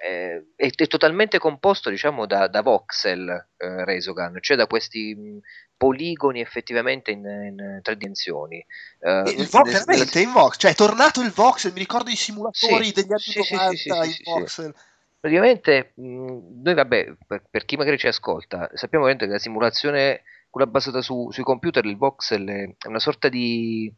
è, 0.00 0.40
è 0.56 0.86
totalmente 0.86 1.38
composto, 1.38 1.90
diciamo, 1.90 2.26
da, 2.26 2.46
da 2.48 2.62
voxel 2.62 3.28
eh, 3.56 3.84
Resogun, 3.84 4.38
cioè 4.40 4.56
da 4.56 4.66
questi 4.66 5.14
mh, 5.14 5.38
poligoni 5.78 6.40
effettivamente 6.40 7.10
in, 7.12 7.24
in 7.24 7.78
tre 7.82 7.96
dimensioni. 7.96 8.58
Eh, 9.00 9.22
E 9.26 9.30
il 9.30 9.48
Vox, 9.48 9.64
nel- 9.64 9.84
veramente, 9.84 10.20
in 10.20 10.32
Vox, 10.32 10.56
cioè 10.58 10.72
è 10.72 10.74
tornato 10.74 11.22
il 11.22 11.30
Voxel, 11.30 11.72
mi 11.72 11.78
ricordo 11.78 12.10
i 12.10 12.16
simulatori 12.16 12.86
Sì, 12.86 12.92
degli 12.92 13.12
anni 13.12 13.22
sì, 13.22 13.42
sì, 13.42 13.54
90 13.54 14.04
sì, 14.04 14.12
sì. 14.12 14.22
Voxel. 14.24 14.74
Praticamente, 15.20 15.92
mh, 15.96 16.62
noi 16.62 16.74
vabbè, 16.74 17.14
per, 17.26 17.42
per 17.50 17.64
chi 17.64 17.76
magari 17.76 17.98
ci 17.98 18.06
ascolta, 18.06 18.68
sappiamo 18.74 19.06
che 19.06 19.26
la 19.26 19.38
simulazione, 19.38 20.22
quella 20.50 20.66
basata 20.66 21.00
su- 21.00 21.30
sui 21.30 21.42
computer, 21.42 21.84
il 21.86 21.96
voxel 21.96 22.74
è 22.78 22.86
una 22.88 23.00
sorta 23.00 23.28
di 23.28 23.92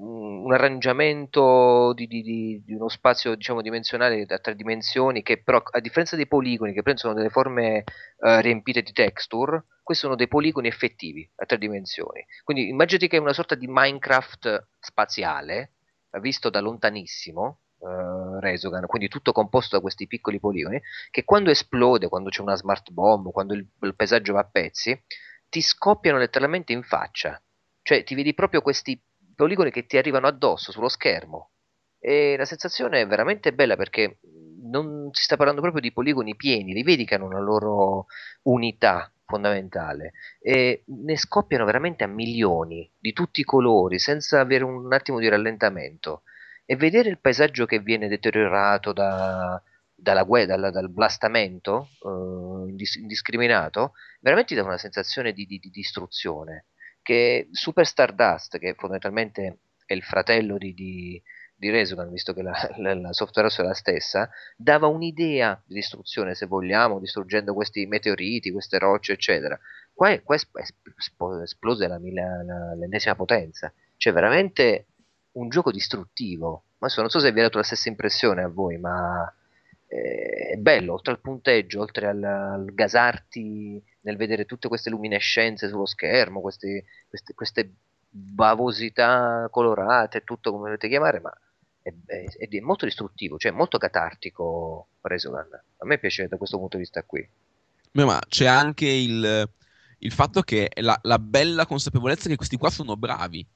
un 0.00 0.52
arrangiamento 0.52 1.92
di, 1.94 2.06
di- 2.06 2.62
di- 2.64 2.74
uno 2.74 2.88
spazio, 2.88 3.34
diciamo, 3.34 3.62
dimensionale 3.62 4.24
a 4.28 4.38
tre 4.38 4.54
dimensioni, 4.54 5.22
che 5.22 5.42
però, 5.42 5.60
a 5.70 5.80
differenza 5.80 6.16
dei 6.16 6.26
poligoni, 6.26 6.72
che 6.72 6.82
prendono 6.82 7.14
delle 7.14 7.30
forme 7.30 7.84
eh, 8.20 8.40
riempite 8.40 8.82
di 8.82 8.92
texture, 8.92 9.64
questi 9.82 10.04
sono 10.04 10.16
dei 10.16 10.28
poligoni 10.28 10.68
effettivi 10.68 11.28
a 11.36 11.46
tre 11.46 11.58
dimensioni. 11.58 12.24
Quindi 12.44 12.68
immaginati 12.68 13.08
che 13.08 13.16
è 13.16 13.20
una 13.20 13.32
sorta 13.32 13.54
di 13.54 13.66
Minecraft 13.68 14.68
spaziale, 14.78 15.72
visto 16.20 16.50
da 16.50 16.60
lontanissimo, 16.60 17.60
eh, 17.80 18.40
Resogun, 18.40 18.86
quindi 18.86 19.08
tutto 19.08 19.32
composto 19.32 19.76
da 19.76 19.82
questi 19.82 20.06
piccoli 20.06 20.38
poligoni, 20.38 20.80
che 21.10 21.24
quando 21.24 21.50
esplode, 21.50 22.08
quando 22.08 22.30
c'è 22.30 22.42
una 22.42 22.56
smart 22.56 22.90
bomb, 22.90 23.30
quando 23.30 23.54
il, 23.54 23.66
il 23.82 23.94
paesaggio 23.96 24.34
va 24.34 24.40
a 24.40 24.48
pezzi, 24.50 25.00
ti 25.48 25.60
scoppiano 25.60 26.18
letteralmente 26.18 26.72
in 26.72 26.82
faccia. 26.82 27.40
Cioè 27.82 28.04
ti 28.04 28.14
vedi 28.14 28.34
proprio 28.34 28.60
questi 28.60 29.00
poligoni 29.38 29.70
che 29.70 29.86
ti 29.86 29.96
arrivano 29.96 30.26
addosso 30.26 30.72
sullo 30.72 30.88
schermo. 30.88 31.50
E 32.00 32.34
la 32.36 32.44
sensazione 32.44 33.00
è 33.02 33.06
veramente 33.06 33.52
bella 33.52 33.76
perché 33.76 34.18
non 34.68 35.10
si 35.12 35.22
sta 35.22 35.36
parlando 35.36 35.60
proprio 35.60 35.80
di 35.80 35.92
poligoni 35.92 36.34
pieni, 36.34 36.72
li 36.72 36.82
vedi 36.82 37.04
che 37.04 37.14
hanno 37.14 37.26
una 37.26 37.38
loro 37.38 38.06
unità 38.42 39.12
fondamentale. 39.24 40.12
E 40.40 40.82
ne 40.86 41.16
scoppiano 41.16 41.64
veramente 41.64 42.02
a 42.02 42.08
milioni 42.08 42.90
di 42.98 43.12
tutti 43.12 43.40
i 43.40 43.44
colori 43.44 44.00
senza 44.00 44.40
avere 44.40 44.64
un 44.64 44.92
attimo 44.92 45.20
di 45.20 45.28
rallentamento. 45.28 46.24
E 46.64 46.74
vedere 46.74 47.08
il 47.08 47.20
paesaggio 47.20 47.64
che 47.64 47.78
viene 47.78 48.08
deteriorato 48.08 48.92
da, 48.92 49.62
dalla 49.94 50.24
gue- 50.24 50.46
dalla- 50.46 50.70
dal 50.70 50.90
blastamento 50.90 51.90
eh, 52.04 52.68
indis- 52.70 52.96
indiscriminato 52.96 53.92
veramente 54.20 54.54
dà 54.56 54.62
una 54.64 54.78
sensazione 54.78 55.32
di, 55.32 55.46
di- 55.46 55.58
di 55.58 55.70
distruzione 55.70 56.66
che 57.08 57.48
Super 57.52 57.86
Stardust 57.86 58.58
che 58.58 58.74
fondamentalmente 58.74 59.58
è 59.86 59.94
il 59.94 60.02
fratello 60.02 60.58
di, 60.58 60.74
di, 60.74 61.22
di 61.54 61.70
Resogun 61.70 62.10
visto 62.10 62.34
che 62.34 62.42
la, 62.42 62.52
la- 62.76 62.94
la 62.94 63.12
software 63.12 63.48
house 63.48 63.62
è 63.62 63.64
la 63.64 63.72
stessa 63.74 64.28
dava 64.56 64.86
un'idea 64.88 65.60
di 65.66 65.74
distruzione 65.74 66.34
se 66.34 66.44
vogliamo 66.46 66.98
distruggendo 66.98 67.54
questi 67.54 67.86
meteoriti 67.86 68.50
queste 68.52 68.78
rocce 68.78 69.14
eccetera 69.14 69.58
qua 69.94 70.18
qua 70.20 70.34
è 70.34 70.38
sp- 70.38 70.58
esp- 70.58 71.40
esplose 71.42 71.86
la 71.88 71.98
l'ennesima 71.98 73.14
potenza 73.14 73.72
cioè 73.96 74.12
veramente 74.12 74.86
un 75.32 75.48
gioco 75.48 75.70
distruttivo. 75.70 76.64
Ma 76.78 76.88
non 76.96 77.08
so 77.10 77.18
se 77.20 77.32
vi 77.32 77.40
ha 77.40 77.44
dato 77.44 77.58
la 77.58 77.64
stessa 77.64 77.88
impressione 77.88 78.42
a 78.42 78.48
voi, 78.48 78.76
ma 78.78 79.32
eh, 79.88 80.50
è 80.52 80.56
bello, 80.56 80.94
oltre 80.94 81.12
al 81.12 81.20
punteggio, 81.20 81.80
oltre 81.80 82.06
al, 82.06 82.22
al 82.22 82.64
gasarti 82.74 83.82
nel 84.02 84.16
vedere 84.16 84.44
tutte 84.44 84.68
queste 84.68 84.90
luminescenze 84.90 85.68
sullo 85.68 85.86
schermo, 85.86 86.40
questi- 86.40 86.82
queste, 87.08 87.34
queste 87.34 87.72
bavosità 88.10 89.48
colorate, 89.50 90.24
tutto 90.24 90.50
come 90.50 90.64
volete 90.64 90.88
chiamare, 90.88 91.20
ma 91.20 91.32
è, 91.82 91.92
è- 92.06 92.48
è 92.48 92.60
molto 92.60 92.84
distruttivo, 92.84 93.38
cioè 93.38 93.52
molto 93.52 93.78
catartico 93.78 94.88
Resogun. 95.02 95.48
A 95.78 95.86
me 95.86 95.98
piace 95.98 96.28
da 96.28 96.36
questo 96.36 96.58
punto 96.58 96.76
di 96.76 96.82
vista 96.82 97.02
qui. 97.04 97.28
Ma 97.92 98.20
c'è 98.28 98.46
anche 98.46 98.86
il, 98.86 99.50
il 99.98 100.12
fatto 100.12 100.42
che 100.42 100.70
la, 100.76 100.98
la 101.02 101.18
bella 101.18 101.66
consapevolezza 101.66 102.28
che 102.28 102.36
questi 102.36 102.56
qua 102.56 102.70
sono 102.70 102.96
bravi. 102.96 103.46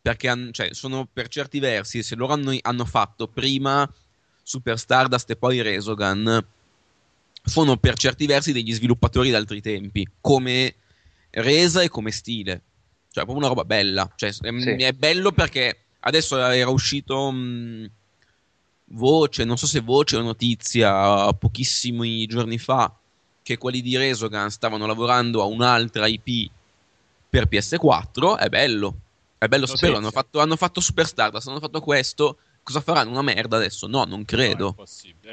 Perché 0.00 0.28
han- 0.28 0.50
cioè, 0.52 0.74
sono 0.74 1.06
per 1.10 1.28
certi 1.28 1.58
versi, 1.60 2.02
se 2.02 2.14
loro 2.14 2.34
hanno, 2.34 2.54
hanno 2.60 2.84
fatto 2.84 3.28
prima 3.28 3.90
Super 4.44 4.78
Stardust 4.78 5.30
e 5.30 5.36
poi 5.36 5.62
Resogun, 5.62 6.46
sono 7.42 7.76
per 7.76 7.96
certi 7.96 8.26
versi 8.26 8.52
degli 8.52 8.72
sviluppatori 8.72 9.30
d'altri 9.30 9.60
tempi, 9.60 10.06
come 10.20 10.74
resa 11.30 11.82
e 11.82 11.88
come 11.88 12.12
stile. 12.12 12.62
Cioè, 13.10 13.24
proprio 13.24 13.38
una 13.38 13.48
roba 13.48 13.64
bella. 13.64 14.10
Cioè, 14.14 14.28
è, 14.28 14.60
Sì. 14.60 14.70
è 14.70 14.92
bello 14.92 15.32
perché 15.32 15.78
adesso 16.00 16.38
era 16.38 16.70
uscito 16.70 17.30
mh, 17.30 17.90
voce, 18.86 19.44
non 19.44 19.56
so 19.56 19.66
se 19.66 19.80
voce 19.80 20.16
o 20.16 20.22
notizia, 20.22 21.32
pochissimi 21.32 22.26
giorni 22.26 22.58
fa, 22.58 22.94
che 23.42 23.56
quelli 23.56 23.80
di 23.80 23.96
Resogun 23.96 24.50
stavano 24.50 24.86
lavorando 24.86 25.42
a 25.42 25.46
un'altra 25.46 26.06
IP 26.06 26.50
per 27.28 27.48
PS4. 27.48 28.38
È 28.38 28.48
bello. 28.48 28.96
È 29.38 29.46
bello 29.48 29.66
saperlo. 29.66 29.96
Hanno 29.98 30.10
fatto, 30.10 30.40
hanno 30.40 30.56
fatto 30.56 30.80
Super 30.80 31.06
Stardust, 31.06 31.48
hanno 31.48 31.60
fatto 31.60 31.80
questo 31.80 32.38
cosa 32.64 32.80
faranno? 32.80 33.10
Una 33.10 33.22
merda 33.22 33.56
adesso? 33.56 33.86
No, 33.86 34.02
non 34.04 34.24
credo. 34.24 34.74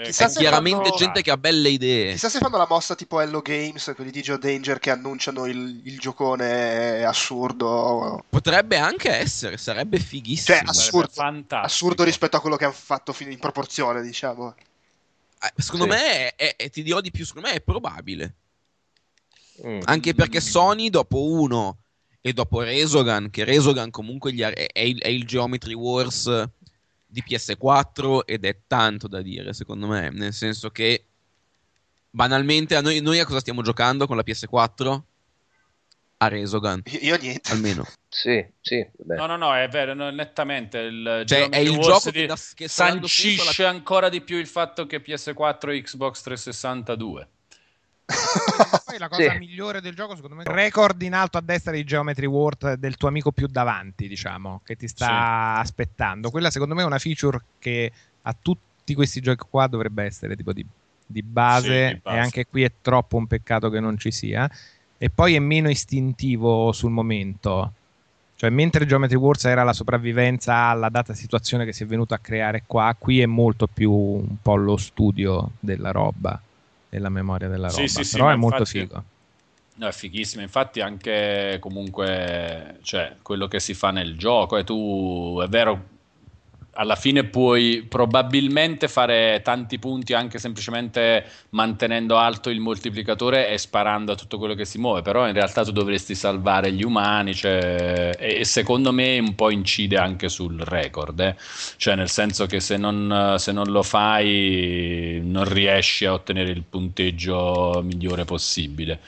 Chissà 0.03 0.25
È 0.25 0.29
se 0.29 0.37
chiaramente 0.39 0.83
fanno- 0.83 0.95
gente 0.97 1.21
che 1.23 1.31
ha 1.31 1.37
belle 1.37 1.69
idee. 1.69 2.11
Chissà 2.11 2.29
se 2.29 2.37
fanno 2.37 2.57
la 2.57 2.67
mossa 2.69 2.93
tipo 2.93 3.19
Hello 3.19 3.41
Games, 3.41 3.91
quelli 3.95 4.11
di 4.11 4.21
Joe 4.21 4.37
Danger 4.37 4.77
che 4.77 4.91
annunciano 4.91 5.45
il, 5.47 5.81
il 5.85 5.97
giocone 5.97 7.03
assurdo. 7.03 8.23
Potrebbe 8.29 8.77
anche 8.77 9.09
essere, 9.09 9.57
sarebbe 9.57 9.97
fighissimo. 9.99 10.57
Cioè, 10.57 10.67
assurdo, 10.67 11.11
assurdo 11.49 12.03
rispetto 12.03 12.37
a 12.37 12.41
quello 12.41 12.57
che 12.57 12.65
hanno 12.65 12.73
fatto 12.73 13.13
fin- 13.13 13.31
in 13.31 13.39
proporzione, 13.39 14.03
diciamo. 14.03 14.53
Eh, 15.43 15.51
Secondo 15.61 15.85
Sì. 15.85 15.89
me, 15.91 16.35
è, 16.35 16.55
è- 16.55 16.69
ti 16.69 16.83
dirò 16.83 17.01
di 17.01 17.09
più, 17.09 17.25
secondo 17.25 17.47
me 17.47 17.55
è 17.55 17.61
probabile. 17.61 18.35
Mm. 19.65 19.79
Anche 19.85 20.13
perché 20.13 20.39
Sony 20.41 20.89
dopo 20.89 21.23
uno 21.23 21.77
e 22.21 22.33
dopo 22.33 22.61
Resogan, 22.61 23.29
che 23.29 23.43
Resogan 23.43 23.89
comunque 23.89 24.31
gli 24.33 24.43
ha- 24.43 24.49
è, 24.51 24.67
è 24.71 24.81
il, 24.81 24.99
è 25.01 25.07
il 25.07 25.25
Geometry 25.25 25.73
Wars 25.73 26.27
di 27.11 27.21
PS4 27.27 28.21
ed 28.25 28.45
è 28.45 28.59
tanto 28.67 29.07
da 29.09 29.21
dire 29.21 29.53
secondo 29.53 29.85
me, 29.87 30.09
nel 30.11 30.33
senso 30.33 30.69
che 30.69 31.05
banalmente 32.09 32.75
a 32.75 32.81
noi, 32.81 33.01
noi 33.01 33.19
a 33.19 33.25
cosa 33.25 33.39
stiamo 33.41 33.61
giocando 33.61 34.07
con 34.07 34.15
la 34.15 34.23
PS4? 34.25 35.01
A 36.17 36.27
Resogan, 36.27 36.83
Io, 37.01 37.17
niente. 37.17 37.51
almeno. 37.51 37.83
Sì, 38.07 38.45
sì, 38.61 38.87
vabbè. 38.99 39.19
No, 39.19 39.25
no, 39.25 39.37
no, 39.37 39.55
è 39.55 39.67
vero, 39.69 39.95
no, 39.95 40.11
nettamente 40.11 40.77
il 40.77 41.23
Cioè, 41.25 41.49
è 41.49 41.57
il 41.57 41.69
Wars 41.71 41.87
gioco 41.87 42.11
di- 42.11 42.19
che, 42.19 42.25
da, 42.27 42.37
che 42.53 42.67
sancisce 42.67 43.63
alla- 43.65 43.75
ancora 43.75 44.07
di 44.07 44.21
più 44.21 44.37
il 44.37 44.45
fatto 44.45 44.85
che 44.85 45.01
PS4 45.01 45.69
e 45.75 45.81
Xbox 45.81 46.21
362. 46.21 47.29
Poi 48.91 48.99
la 48.99 49.07
cosa 49.09 49.31
Sì. 49.31 49.37
migliore 49.37 49.81
del 49.81 49.95
gioco, 49.95 50.15
secondo 50.15 50.35
me, 50.35 50.43
record 50.45 51.01
in 51.01 51.13
alto 51.13 51.37
a 51.37 51.41
destra 51.41 51.71
di 51.71 51.83
Geometry 51.83 52.25
Ward 52.25 52.73
del 52.73 52.97
tuo 52.97 53.07
amico 53.07 53.31
più 53.31 53.47
davanti, 53.47 54.07
diciamo, 54.07 54.61
che 54.63 54.75
ti 54.75 54.87
sta 54.87 55.57
aspettando. 55.57 56.29
Quella, 56.29 56.49
secondo 56.51 56.75
me, 56.75 56.81
è 56.81 56.85
una 56.85 56.99
feature 56.99 57.39
che 57.59 57.91
a 58.23 58.35
tutti 58.39 58.93
questi 58.93 59.21
giochi 59.21 59.45
qua 59.49 59.67
dovrebbe 59.67 60.03
essere 60.03 60.35
tipo 60.35 60.53
di, 60.53 60.65
di 61.05 61.21
base, 61.23 61.87
Sì, 61.87 61.93
di 61.93 61.99
base. 62.01 62.17
e 62.17 62.19
anche 62.19 62.45
qui 62.47 62.63
è 62.63 62.71
troppo 62.81 63.17
un 63.17 63.27
peccato 63.27 63.69
che 63.69 63.79
non 63.79 63.97
ci 63.97 64.11
sia. 64.11 64.49
E 64.97 65.09
poi 65.09 65.35
è 65.35 65.39
meno 65.39 65.69
istintivo 65.69 66.71
sul 66.71 66.91
momento. 66.91 67.73
Cioè, 68.35 68.49
mentre 68.49 68.85
Geometry 68.87 69.17
Wars 69.17 69.45
era 69.45 69.63
la 69.63 69.73
sopravvivenza 69.73 70.55
alla 70.55 70.89
data 70.89 71.13
situazione 71.13 71.63
che 71.63 71.73
si 71.73 71.83
è 71.83 71.85
venuta 71.85 72.15
a 72.15 72.19
creare 72.19 72.63
qua, 72.65 72.95
qui 72.97 73.21
è 73.21 73.25
molto 73.27 73.67
più 73.67 73.91
un 73.91 74.37
po' 74.41 74.55
lo 74.55 74.77
studio 74.77 75.51
della 75.59 75.91
roba, 75.91 76.41
della 76.91 77.07
memoria 77.09 77.47
della 77.47 77.69
Sì, 77.69 77.77
roba. 77.77 77.87
sì, 77.87 78.03
sì, 78.03 78.11
Però 78.17 78.25
ma 78.25 78.33
è 78.33 78.35
molto 78.35 78.57
infatti- 78.57 78.79
figo. 78.79 79.03
No, 79.75 79.87
è 79.87 79.91
fighissimo. 79.93 80.43
Infatti, 80.43 80.81
anche 80.81 81.57
comunque, 81.61 82.79
cioè, 82.83 83.15
quello 83.21 83.47
che 83.47 83.59
si 83.61 83.73
fa 83.73 83.89
nel 83.89 84.17
gioco, 84.17 84.57
e 84.57 84.63
tu 84.65 85.39
è 85.41 85.47
vero, 85.47 85.85
alla 86.73 86.95
fine 86.95 87.25
puoi 87.25 87.83
probabilmente 87.87 88.87
fare 88.87 89.41
tanti 89.43 89.77
punti 89.77 90.13
anche 90.13 90.39
semplicemente 90.39 91.25
mantenendo 91.49 92.17
alto 92.17 92.49
il 92.49 92.59
moltiplicatore 92.59 93.49
e 93.49 93.57
sparando 93.57 94.13
a 94.13 94.15
tutto 94.15 94.37
quello 94.37 94.53
che 94.53 94.65
si 94.65 94.77
muove. 94.77 95.01
Però 95.01 95.27
in 95.27 95.33
realtà 95.33 95.63
tu 95.63 95.71
dovresti 95.71 96.15
salvare 96.15 96.71
gli 96.71 96.83
umani, 96.83 97.33
cioè, 97.35 98.11
e, 98.17 98.39
e 98.39 98.45
secondo 98.45 98.91
me 98.93 99.19
un 99.19 99.35
po' 99.35 99.49
incide 99.49 99.97
anche 99.97 100.29
sul 100.29 100.59
record. 100.59 101.19
eh. 101.19 101.35
Cioè, 101.77 101.95
nel 101.95 102.09
senso 102.09 102.45
che 102.45 102.59
se 102.59 102.77
non, 102.77 103.35
se 103.37 103.51
non 103.51 103.67
lo 103.69 103.83
fai, 103.83 105.19
non 105.23 105.45
riesci 105.51 106.05
a 106.05 106.13
ottenere 106.13 106.51
il 106.51 106.63
punteggio 106.63 107.81
migliore 107.83 108.25
possibile. 108.25 108.99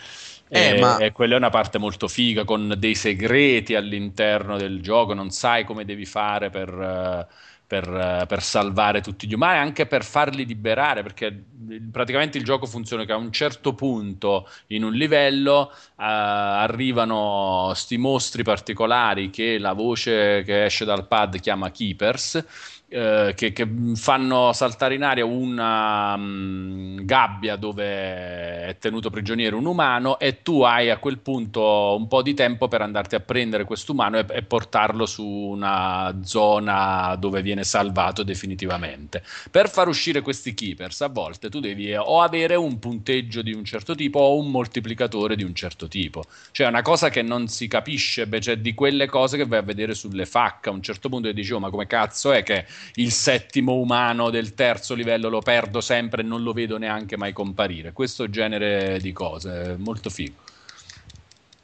Eh, 0.49 0.75
e, 0.75 0.79
ma- 0.79 0.97
e 0.97 1.11
quella 1.11 1.33
è 1.33 1.37
una 1.37 1.49
parte 1.49 1.79
molto 1.79 2.07
figa 2.07 2.43
con 2.43 2.75
dei 2.77 2.93
segreti 2.93 3.73
all'interno 3.73 4.57
del 4.57 4.81
gioco, 4.81 5.13
non 5.15 5.31
sai 5.31 5.63
come 5.65 5.83
devi 5.83 6.05
fare 6.05 6.51
per, 6.51 7.27
per, 7.65 7.87
eh, 7.87 8.25
per 8.27 8.41
salvare 8.41 9.01
tutti 9.01 9.27
gli 9.27 9.33
umani, 9.33 9.59
anche 9.59 9.85
per 9.85 10.03
farli 10.03 10.45
liberare, 10.45 11.01
perché 11.01 11.45
praticamente 11.91 12.37
il 12.37 12.43
gioco 12.43 12.65
funziona 12.65 13.05
che 13.05 13.13
a 13.13 13.17
un 13.17 13.31
certo 13.31 13.73
punto 13.73 14.47
in 14.67 14.83
un 14.83 14.93
livello 14.93 15.71
eh, 15.71 15.75
arrivano 15.97 17.71
sti 17.73 17.97
mostri 17.97 18.43
particolari 18.43 19.29
che 19.29 19.57
la 19.57 19.73
voce 19.73 20.43
che 20.43 20.65
esce 20.65 20.85
dal 20.85 21.07
pad 21.07 21.39
chiama 21.39 21.71
Keepers. 21.71 22.45
Eh, 22.93 23.33
che, 23.35 23.51
che 23.53 23.67
fanno 23.95 24.53
saltare 24.53 24.93
in 24.93 25.01
aria 25.01 25.25
una 25.25 26.15
mm, 26.15 26.99
gabbia 27.01 27.55
dove 27.55 28.67
è 28.67 28.77
tenuto 28.79 29.09
prigioniero 29.09 29.57
un 29.57 29.65
umano 29.65 30.19
e 30.19 30.43
tu 30.43 30.61
hai 30.61 30.91
a 30.91 30.97
quel 30.97 31.17
punto 31.17 31.95
un 31.97 32.07
po' 32.07 32.21
di 32.21 32.35
tempo 32.35 32.67
per 32.67 32.83
andarti 32.83 33.15
a 33.15 33.19
prendere 33.19 33.63
quest'umano 33.63 34.19
e, 34.19 34.25
e 34.29 34.43
portarlo 34.43 35.07
su 35.07 35.25
una 35.25 36.19
zona 36.23 37.15
dove 37.15 37.41
viene 37.41 37.63
salvato 37.63 38.21
definitivamente. 38.21 39.23
Per 39.49 39.69
far 39.69 39.87
uscire 39.87 40.21
questi 40.21 40.53
keepers 40.53 41.01
a 41.01 41.07
volte 41.07 41.49
tu 41.49 41.59
devi 41.59 41.95
o 41.95 42.21
avere 42.21 42.53
un 42.53 42.77
punteggio 42.77 43.41
di 43.41 43.53
un 43.53 43.65
certo 43.65 43.95
tipo 43.95 44.19
o 44.19 44.37
un 44.37 44.51
moltiplicatore 44.51 45.35
di 45.35 45.43
un 45.43 45.55
certo 45.55 45.87
tipo. 45.87 46.25
Cioè 46.51 46.67
una 46.67 46.83
cosa 46.83 47.09
che 47.09 47.23
non 47.23 47.47
si 47.47 47.67
capisce, 47.67 48.27
beh, 48.27 48.39
cioè 48.39 48.57
di 48.57 48.75
quelle 48.75 49.07
cose 49.07 49.35
che 49.35 49.47
vai 49.47 49.57
a 49.59 49.63
vedere 49.63 49.95
sulle 49.95 50.27
FAC 50.27 50.67
a 50.67 50.71
un 50.71 50.83
certo 50.83 51.09
punto 51.09 51.31
dici 51.31 51.53
oh 51.53 51.59
ma 51.59 51.71
come 51.71 51.87
cazzo 51.87 52.31
è 52.31 52.43
che 52.43 52.65
il 52.95 53.11
settimo 53.11 53.75
umano 53.75 54.29
del 54.29 54.53
terzo 54.53 54.93
livello 54.93 55.29
lo 55.29 55.41
perdo 55.41 55.81
sempre 55.81 56.21
e 56.21 56.25
non 56.25 56.43
lo 56.43 56.53
vedo 56.53 56.77
neanche 56.77 57.17
mai 57.17 57.33
comparire. 57.33 57.91
Questo 57.91 58.29
genere 58.29 58.99
di 58.99 59.11
cose, 59.11 59.75
molto 59.77 60.09
figo. 60.09 60.35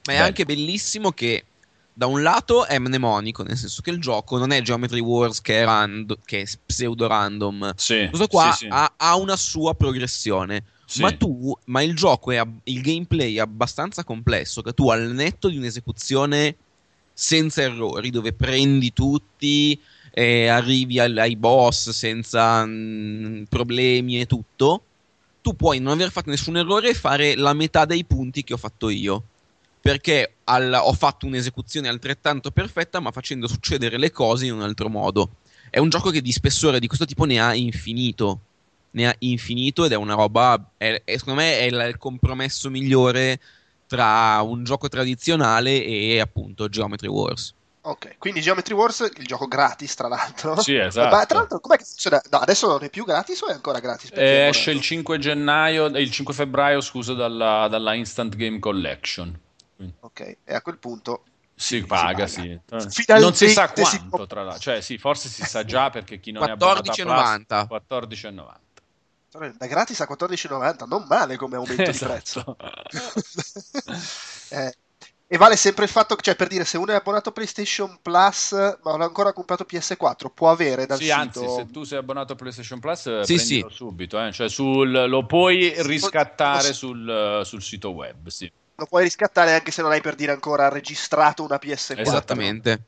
Ma 0.05 0.13
è 0.13 0.15
Bello. 0.15 0.25
anche 0.25 0.45
bellissimo 0.45 1.11
che 1.11 1.45
da 1.93 2.05
un 2.05 2.21
lato 2.23 2.65
è 2.65 2.79
mnemonico, 2.79 3.43
nel 3.43 3.57
senso 3.57 3.81
che 3.81 3.89
il 3.89 3.99
gioco 3.99 4.37
non 4.37 4.51
è 4.51 4.61
Geometry 4.61 5.01
Wars 5.01 5.41
che 5.41 5.59
è, 5.59 5.65
rando- 5.65 6.17
che 6.23 6.41
è 6.41 6.45
pseudo 6.65 7.07
random. 7.07 7.73
Sì, 7.75 8.07
Questo 8.07 8.27
qua 8.27 8.51
sì, 8.53 8.65
sì. 8.65 8.67
Ha, 8.69 8.93
ha 8.95 9.15
una 9.17 9.35
sua 9.35 9.75
progressione. 9.75 10.63
Sì. 10.85 11.01
Ma 11.01 11.11
tu, 11.11 11.55
ma 11.65 11.81
il 11.81 11.95
gioco 11.95 12.31
è 12.31 12.41
il 12.63 12.81
gameplay 12.81 13.35
è 13.35 13.41
abbastanza 13.41 14.03
complesso 14.03 14.61
che 14.61 14.73
tu 14.73 14.89
al 14.89 15.11
netto 15.11 15.49
di 15.49 15.57
un'esecuzione 15.57 16.55
senza 17.13 17.61
errori, 17.61 18.09
dove 18.11 18.31
prendi 18.31 18.93
tutti 18.93 19.79
e 20.11 20.47
arrivi 20.47 20.99
al- 20.99 21.17
ai 21.17 21.35
boss 21.35 21.89
senza 21.91 22.65
mm, 22.65 23.43
problemi 23.43 24.19
e 24.19 24.25
tutto, 24.25 24.83
tu 25.41 25.55
puoi 25.55 25.79
non 25.79 25.93
aver 25.93 26.11
fatto 26.11 26.29
nessun 26.29 26.57
errore 26.57 26.89
e 26.89 26.93
fare 26.93 27.35
la 27.35 27.53
metà 27.53 27.85
dei 27.85 28.03
punti 28.05 28.43
che 28.43 28.53
ho 28.53 28.57
fatto 28.57 28.89
io. 28.89 29.23
Perché 29.81 30.33
al- 30.45 30.73
ho 30.83 30.93
fatto 30.93 31.25
un'esecuzione 31.25 31.87
altrettanto 31.87 32.51
perfetta, 32.51 32.99
ma 32.99 33.11
facendo 33.11 33.47
succedere 33.47 33.97
le 33.97 34.11
cose 34.11 34.45
in 34.45 34.53
un 34.53 34.61
altro 34.61 34.89
modo. 34.89 35.37
È 35.69 35.79
un 35.79 35.89
gioco 35.89 36.09
che 36.11 36.21
di 36.21 36.31
spessore 36.31 36.79
di 36.79 36.87
questo 36.87 37.05
tipo 37.05 37.25
ne 37.25 37.39
ha 37.39 37.53
infinito. 37.55 38.39
Ne 38.91 39.07
ha 39.07 39.15
infinito 39.19 39.85
ed 39.85 39.91
è 39.91 39.95
una 39.95 40.15
roba. 40.15 40.71
è- 40.77 41.01
è- 41.05 41.17
secondo 41.17 41.39
me 41.41 41.59
è 41.59 41.63
il, 41.63 41.85
il 41.89 41.97
compromesso 41.97 42.69
migliore 42.69 43.39
tra 43.87 44.41
un 44.41 44.63
gioco 44.63 44.87
tradizionale 44.87 45.83
e 45.83 46.19
appunto 46.19 46.67
Geometry 46.69 47.07
Wars. 47.07 47.53
Ok, 47.81 48.17
quindi 48.17 48.41
Geometry 48.41 48.73
Wars, 48.73 49.09
il 49.15 49.25
gioco 49.25 49.47
gratis 49.47 49.95
tra 49.95 50.09
l'altro. 50.09 50.59
Sì, 50.59 50.75
esatto. 50.75 51.15
Ma 51.15 51.25
tra 51.25 51.39
l'altro, 51.39 51.59
com'è 51.59 51.77
che 51.77 51.85
funziona? 51.85 52.21
No, 52.29 52.39
adesso 52.39 52.67
non 52.67 52.83
è 52.83 52.89
più 52.89 53.05
gratis 53.05 53.39
o 53.41 53.47
è 53.47 53.53
ancora 53.53 53.79
gratis? 53.79 54.09
Perché 54.09 54.45
Eh, 54.45 54.47
esce 54.49 54.71
il 54.71 54.81
5 54.81 55.17
gennaio, 55.17 55.85
eh, 55.93 56.01
il 56.01 56.11
5 56.11 56.33
febbraio, 56.33 56.81
scusa, 56.81 57.13
dalla, 57.13 57.67
dalla 57.69 57.93
Instant 57.93 58.35
Game 58.35 58.59
Collection. 58.59 59.39
Ok, 60.01 60.37
e 60.43 60.53
a 60.53 60.61
quel 60.61 60.77
punto... 60.77 61.23
Si 61.55 61.85
paga, 61.85 62.25
paga. 62.25 62.27
sì. 62.27 62.41
Finalmente 62.67 63.19
Non 63.19 63.33
si 63.33 63.49
sa 63.49 63.67
si 63.67 63.81
quanto, 63.81 64.07
può- 64.09 64.27
tra 64.27 64.43
l'altro. 64.43 64.61
Cioè, 64.61 64.81
sì, 64.81 64.97
forse 64.97 65.27
si 65.29 65.43
sa 65.43 65.63
già 65.65 65.89
perché 65.89 66.19
chi 66.19 66.31
non 66.31 66.47
è 66.47 66.51
abbonato 66.51 66.91
a 66.91 66.93
14,90. 66.93 67.65
Plus, 67.65 67.67
14,90. 67.67 68.59
Da 69.57 69.67
gratis 69.67 69.99
a 70.01 70.05
14,90, 70.05 70.85
non 70.87 71.05
male 71.07 71.35
come 71.37 71.55
aumento 71.57 71.91
di 71.91 71.97
prezzo. 71.97 72.57
Esatto. 72.57 72.57
Eh, 74.51 74.73
e 75.31 75.37
vale 75.37 75.55
sempre 75.55 75.83
il 75.83 75.91
fatto 75.91 76.15
che, 76.15 76.23
cioè, 76.23 76.35
per 76.35 76.47
dire, 76.47 76.65
se 76.65 76.77
uno 76.77 76.91
è 76.91 76.95
abbonato 76.95 77.29
a 77.29 77.31
PlayStation 77.31 77.99
Plus 78.01 78.51
ma 78.51 78.91
non 78.91 79.01
ha 79.01 79.05
ancora 79.05 79.31
comprato 79.31 79.63
PS4, 79.63 80.31
può 80.33 80.49
avere 80.49 80.87
dal 80.87 80.97
Sì, 80.97 81.05
sito... 81.05 81.15
anzi, 81.15 81.47
se 81.47 81.69
tu 81.71 81.83
sei 81.83 81.99
abbonato 81.99 82.33
a 82.33 82.35
PlayStation 82.35 82.79
Plus, 82.79 83.05
eh, 83.05 83.23
Sì, 83.23 83.35
prendilo 83.35 83.69
sì. 83.69 83.75
subito. 83.75 84.19
eh. 84.25 84.31
Cioè, 84.31 84.49
sul- 84.49 85.05
lo 85.07 85.25
puoi 85.27 85.73
riscattare 85.83 86.69
sì. 86.69 86.73
sul, 86.73 87.41
sul 87.43 87.61
sito 87.61 87.91
web. 87.91 88.27
Sì. 88.27 88.51
Lo 88.75 88.85
puoi 88.85 89.03
riscattare 89.03 89.53
anche 89.53 89.71
se 89.71 89.81
non 89.83 89.91
hai 89.91 90.01
per 90.01 90.15
dire 90.15 90.31
ancora 90.31 90.67
registrato 90.69 91.43
una 91.43 91.59
PS4. 91.59 92.01
Esattamente. 92.01 92.79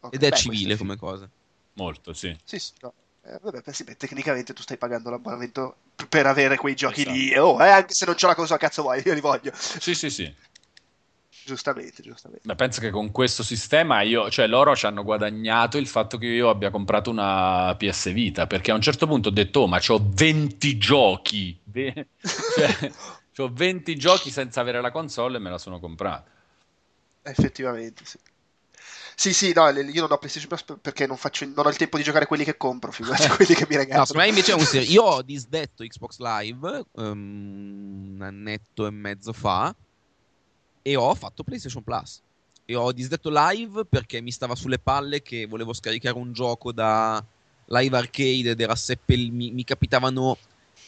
Ok, 0.00 0.14
Ed 0.14 0.22
è 0.22 0.28
beh, 0.28 0.36
civile 0.36 0.76
come 0.76 0.96
cosa. 0.96 1.28
Molto, 1.74 2.12
sì. 2.12 2.36
Sì, 2.44 2.58
sì, 2.58 2.72
no. 2.80 2.92
Eh, 3.24 3.38
vabbè, 3.42 3.60
beh, 3.60 3.72
sì, 3.72 3.84
beh, 3.84 3.96
tecnicamente 3.96 4.52
tu 4.52 4.62
stai 4.62 4.76
pagando 4.76 5.10
l'abbonamento 5.10 5.76
per 6.08 6.26
avere 6.26 6.56
quei 6.56 6.74
giochi 6.76 7.00
Esatto. 7.00 7.16
lì. 7.16 7.36
Oh, 7.36 7.62
eh, 7.62 7.68
anche 7.68 7.94
se 7.94 8.06
non 8.06 8.14
c'è 8.14 8.26
la 8.26 8.34
cosa 8.34 8.56
cazzo 8.56 8.82
vuoi, 8.82 9.02
io 9.04 9.12
li 9.14 9.20
voglio. 9.20 9.52
Sì, 9.54 9.94
sì, 9.94 10.08
sì. 10.10 10.32
Giustamente, 11.48 12.02
giustamente. 12.02 12.46
Beh, 12.46 12.54
penso 12.56 12.78
che 12.78 12.90
con 12.90 13.10
questo 13.10 13.42
sistema 13.42 14.02
io, 14.02 14.28
cioè 14.28 14.46
loro 14.46 14.76
ci 14.76 14.84
hanno 14.84 15.02
guadagnato 15.02 15.78
il 15.78 15.86
fatto 15.86 16.18
che 16.18 16.26
io 16.26 16.50
abbia 16.50 16.68
comprato 16.68 17.08
una 17.08 17.74
PS 17.74 18.12
Vita, 18.12 18.46
perché 18.46 18.70
a 18.70 18.74
un 18.74 18.82
certo 18.82 19.06
punto 19.06 19.30
ho 19.30 19.32
detto, 19.32 19.60
oh, 19.60 19.66
ma 19.66 19.78
c'ho 19.78 19.98
20 20.10 20.76
giochi, 20.76 21.58
cioè, 21.72 22.92
c'ho 23.34 23.50
20 23.50 23.96
giochi 23.96 24.28
senza 24.30 24.60
avere 24.60 24.82
la 24.82 24.90
console 24.90 25.38
e 25.38 25.40
me 25.40 25.48
la 25.48 25.56
sono 25.56 25.80
comprata. 25.80 26.30
Effettivamente, 27.22 28.04
sì. 28.04 28.18
Sì, 29.14 29.32
sì, 29.32 29.52
no, 29.54 29.70
io 29.70 30.00
non 30.02 30.12
ho 30.12 30.18
PlayStation 30.18 30.48
Plus 30.48 30.64
per- 30.64 30.78
perché 30.82 31.06
non, 31.06 31.16
faccio, 31.16 31.46
non 31.46 31.64
ho 31.64 31.70
il 31.70 31.76
tempo 31.76 31.96
di 31.96 32.02
giocare 32.02 32.26
quelli 32.26 32.44
che 32.44 32.58
compro, 32.58 32.92
figurati 32.92 33.26
quelli 33.28 33.54
che 33.54 33.66
mi 33.66 33.74
No, 33.76 33.80
regalano. 33.80 34.06
me 34.14 34.28
invece 34.28 34.52
è 34.52 34.54
un 34.54 34.64
ser- 34.66 34.86
Io 34.90 35.02
ho 35.02 35.22
disdetto 35.22 35.82
Xbox 35.82 36.18
Live 36.18 36.84
ehm, 36.94 38.14
un 38.16 38.20
annetto 38.20 38.86
e 38.86 38.90
mezzo 38.90 39.32
fa 39.32 39.74
e 40.88 40.96
ho 40.96 41.14
fatto 41.14 41.42
PlayStation 41.42 41.82
Plus. 41.82 42.22
E 42.64 42.74
ho 42.74 42.92
disdetto 42.92 43.30
Live 43.30 43.84
perché 43.84 44.22
mi 44.22 44.30
stava 44.30 44.54
sulle 44.54 44.78
palle 44.78 45.20
che 45.20 45.46
volevo 45.46 45.74
scaricare 45.74 46.16
un 46.16 46.32
gioco 46.32 46.72
da 46.72 47.22
Live 47.66 47.96
Arcade 47.96 48.50
ed 48.50 48.60
era 48.60 48.74
seppell- 48.74 49.30
mi, 49.30 49.50
mi 49.50 49.64
capitavano 49.64 50.38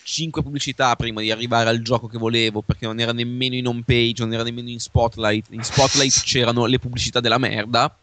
5 0.02 0.42
pubblicità 0.42 0.96
prima 0.96 1.20
di 1.20 1.30
arrivare 1.30 1.68
al 1.68 1.82
gioco 1.82 2.06
che 2.06 2.16
volevo 2.16 2.62
perché 2.62 2.86
non 2.86 2.98
era 2.98 3.12
nemmeno 3.12 3.54
in 3.54 3.66
home 3.66 3.82
page, 3.84 4.22
non 4.22 4.32
era 4.32 4.42
nemmeno 4.42 4.70
in 4.70 4.80
Spotlight. 4.80 5.48
In 5.50 5.62
Spotlight 5.62 6.22
c'erano 6.22 6.64
le 6.64 6.78
pubblicità 6.78 7.20
della 7.20 7.38
merda. 7.38 7.94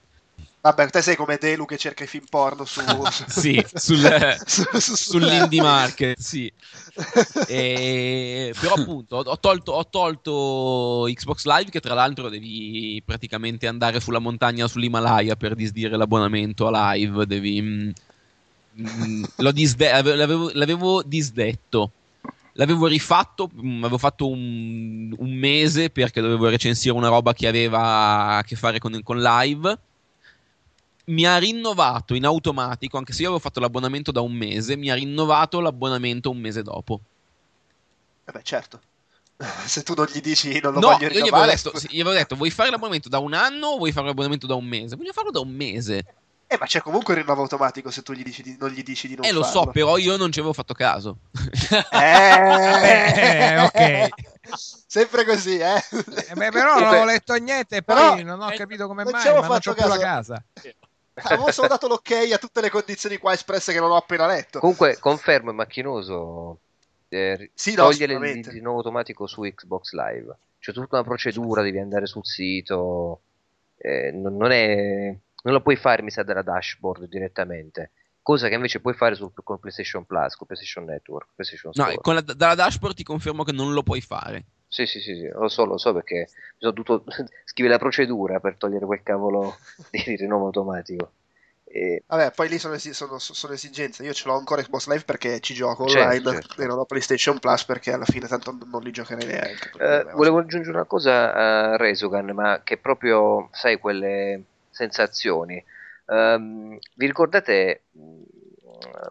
Vabbè, 0.68 0.90
te 0.90 1.02
sei 1.02 1.16
come 1.16 1.38
Delu 1.40 1.64
che 1.64 1.78
cerca 1.78 2.04
i 2.04 2.08
film 2.08 2.26
porno 2.30 2.66
su... 2.66 2.82
Sì, 3.28 3.64
sul- 3.74 4.36
su- 4.46 4.64
su- 4.64 4.80
su- 4.80 4.96
sull'indie 4.96 5.62
market, 5.62 6.20
sì. 6.20 6.52
E- 7.48 8.54
però 8.60 8.74
appunto 8.74 9.18
ho, 9.18 9.40
tolto, 9.40 9.72
ho 9.72 9.88
tolto 9.88 11.06
Xbox 11.10 11.46
Live 11.46 11.70
che 11.70 11.80
tra 11.80 11.94
l'altro 11.94 12.28
devi 12.28 13.02
praticamente 13.06 13.68
andare 13.68 14.02
sulla 14.02 14.20
montagna 14.20 14.68
sull'Himalaya 14.68 15.38
per 15.38 15.56
disdire 15.56 15.96
l'abbonamento 15.96 16.68
a 16.68 16.94
live, 16.94 17.26
devi... 17.26 17.62
mm, 17.62 17.90
mm, 18.82 19.24
l'ho 19.38 19.52
disde- 19.52 19.92
ave- 19.92 20.16
l'avevo, 20.16 20.50
l'avevo 20.54 21.02
disdetto. 21.02 21.92
L'avevo 22.54 22.88
rifatto, 22.88 23.50
mm, 23.56 23.84
avevo 23.84 24.00
fatto 24.00 24.28
un, 24.28 25.14
un 25.16 25.32
mese 25.34 25.92
perché 25.92 26.20
dovevo 26.20 26.50
recensire 26.50 26.94
una 26.94 27.08
roba 27.08 27.34
che 27.34 27.48
aveva 27.48 28.38
a 28.38 28.44
che 28.44 28.56
fare 28.56 28.80
con, 28.80 29.00
con 29.04 29.20
live 29.22 29.78
mi 31.08 31.26
ha 31.26 31.38
rinnovato 31.38 32.14
in 32.16 32.26
automatico, 32.26 32.98
anche 32.98 33.14
se 33.14 33.22
io 33.22 33.28
avevo 33.30 33.42
fatto 33.42 33.60
l'abbonamento 33.60 34.12
da 34.12 34.22
un 34.22 34.34
mese, 34.34 34.76
mi 34.76 34.90
ha 34.90 34.96
rinnovato 34.96 35.60
l'abbonamento 35.60 36.30
un 36.30 36.38
mese 36.38 36.62
dopo. 36.64 37.00
Eh 38.26 38.32
beh, 38.32 38.44
certo. 38.44 38.82
Se 39.66 39.84
tu 39.84 39.94
non 39.94 40.08
gli 40.12 40.20
dici 40.20 40.60
non 40.60 40.74
lo 40.74 40.80
no, 40.80 40.88
voglio 40.88 41.04
io 41.06 41.10
gli 41.10 41.12
avevo, 41.20 41.26
rinnovare... 41.38 41.56
detto, 41.56 41.78
sì, 41.78 41.88
gli 41.92 42.00
avevo 42.02 42.16
detto, 42.16 42.36
vuoi 42.36 42.50
fare 42.50 42.70
l'abbonamento 42.72 43.08
da 43.08 43.20
un 43.20 43.34
anno 43.34 43.68
o 43.68 43.78
vuoi 43.78 43.92
fare 43.92 44.08
l'abbonamento 44.08 44.48
da 44.48 44.56
un 44.56 44.66
mese? 44.66 44.96
Voglio 44.96 45.14
farlo 45.14 45.32
da 45.32 45.40
un 45.40 45.50
mese. 45.50 46.06
Eh, 46.50 46.58
ma 46.60 46.66
c'è 46.66 46.82
comunque 46.82 47.14
il 47.14 47.20
rinnovo 47.22 47.42
automatico 47.42 47.92
se 47.92 48.02
tu 48.04 48.14
gli 48.14 48.24
dici 48.24 48.42
di, 48.42 48.56
non 48.60 48.70
gli 48.70 48.82
dici 48.82 49.08
di 49.08 49.16
non 49.16 49.26
Eh, 49.26 49.32
lo 49.32 49.44
farlo. 49.44 49.64
so, 49.66 49.72
però 49.72 49.98
io 49.98 50.16
non 50.18 50.32
ci 50.32 50.40
avevo 50.40 50.54
fatto 50.54 50.74
caso. 50.74 51.18
Eh, 51.92 53.60
ok. 53.64 54.10
Sempre 54.88 55.26
così, 55.26 55.58
eh. 55.58 55.76
Eh, 56.30 56.34
beh, 56.34 56.52
però 56.52 56.80
non 56.80 56.94
ho 56.96 57.06
letto 57.06 57.34
niente 57.36 57.78
e 57.78 57.84
poi 57.84 57.96
Però- 57.96 58.22
non 58.24 58.42
ho 58.42 58.50
eh, 58.52 58.56
capito 58.56 58.88
come 58.88 59.04
non 59.04 59.12
mai, 59.12 59.22
ci 59.22 59.28
avevo 59.28 59.42
ma 59.42 59.48
non 59.48 59.56
fatto 59.62 59.70
c'ho 59.72 59.76
più 59.82 59.88
la 59.90 59.98
caso. 59.98 60.34
casa. 60.34 60.44
Avevo 61.24 61.52
solo 61.52 61.68
dato 61.68 61.88
l'ok 61.88 62.12
a 62.32 62.38
tutte 62.38 62.62
le 62.62 62.70
condizioni 62.70 63.18
qua 63.18 63.34
espresse 63.34 63.74
che 63.74 63.80
non 63.80 63.92
ho 63.92 63.96
appena 63.96 64.28
letto. 64.28 64.60
Comunque, 64.60 64.98
confermo, 65.00 65.52
è 65.52 65.54
macchinoso 65.54 66.60
eh, 67.10 67.52
Sì, 67.54 67.76
no, 67.76 67.84
togliere 67.84 68.14
il 68.32 68.62
nuovo 68.62 68.78
automatico 68.78 69.28
su 69.28 69.42
Xbox 69.42 69.94
Live. 69.94 70.38
C'è 70.60 70.74
tutta 70.74 70.98
una 70.98 71.06
procedura, 71.08 71.62
devi 71.62 71.80
andare 71.80 72.06
sul 72.06 72.26
sito. 72.26 73.22
eh, 73.78 74.12
non, 74.12 74.36
non 74.36 74.52
è, 74.52 75.16
non 75.44 75.54
lo 75.54 75.62
puoi 75.62 75.76
fare, 75.76 76.02
mi 76.02 76.12
sa, 76.12 76.24
dalla 76.24 76.42
dashboard 76.42 77.08
direttamente. 77.08 77.92
Cosa 78.22 78.50
che 78.50 78.56
invece 78.56 78.82
puoi 78.82 78.94
fare 78.94 79.16
sul, 79.16 79.32
con 79.34 79.60
PlayStation 79.60 80.06
Plus, 80.06 80.36
con 80.36 80.48
PlayStation 80.48 80.84
Network, 80.84 81.30
PlayStation 81.34 81.72
No, 81.76 81.96
con 82.02 82.16
la- 82.16 82.22
dalla 82.22 82.56
dashboard 82.56 82.96
ti 82.96 83.04
confermo 83.04 83.44
che 83.44 83.54
non 83.54 83.72
lo 83.72 83.84
puoi 83.84 84.02
fare. 84.02 84.44
Sì, 84.70 84.86
sì, 84.86 85.00
sì, 85.00 85.16
sì, 85.16 85.28
lo 85.30 85.48
so, 85.48 85.66
lo 85.66 85.78
so 85.78 85.94
perché 85.94 86.30
mi 86.30 86.58
sono 86.60 86.72
dovuto 86.74 87.04
scrivere 87.46 87.76
la 87.76 87.80
procedura 87.80 88.40
per 88.40 88.58
togliere 88.58 88.86
quel 88.86 89.02
cavolo 89.04 89.58
di, 89.90 90.16
rinnovo 90.16 90.46
automatico. 90.46 91.14
E- 91.64 92.04
Vabbè, 92.08 92.32
poi 92.32 92.48
lì 92.48 92.58
sono, 92.58 92.76
esi- 92.76 92.94
sono- 92.94 93.20
sono 93.20 93.54
esigenze. 93.54 94.04
Io 94.04 94.14
ce 94.14 94.28
l'ho 94.28 94.38
ancora 94.38 94.62
Xbox 94.62 94.88
Live 94.88 95.04
perché 95.04 95.40
ci 95.42 95.54
gioco 95.54 95.84
Certo, 95.84 96.22
online 96.22 96.30
certo. 96.30 96.62
e 96.62 96.66
non 96.66 96.80
ho 96.80 96.86
PlayStation 96.86 97.40
Plus 97.40 97.66
perché 97.66 97.92
alla 97.92 98.06
fine 98.06 98.28
tanto 98.28 98.58
non 98.66 98.82
li 98.82 98.92
giocherei 98.92 99.26
neanche. 99.28 99.72
Eh, 99.78 100.04
volevo 100.14 100.40
aggiungere 100.40 100.76
una 100.76 100.86
cosa 100.86 101.34
a 101.34 101.76
Resogan, 101.76 102.28
ma 102.34 102.62
che 102.64 102.78
proprio, 102.78 103.50
sai, 103.52 103.78
quelle 103.78 104.44
sensazioni. 104.70 105.62
Ehm, 106.08 106.78
vi 106.96 107.06
ricordate 107.06 107.84
mh, 107.92 108.22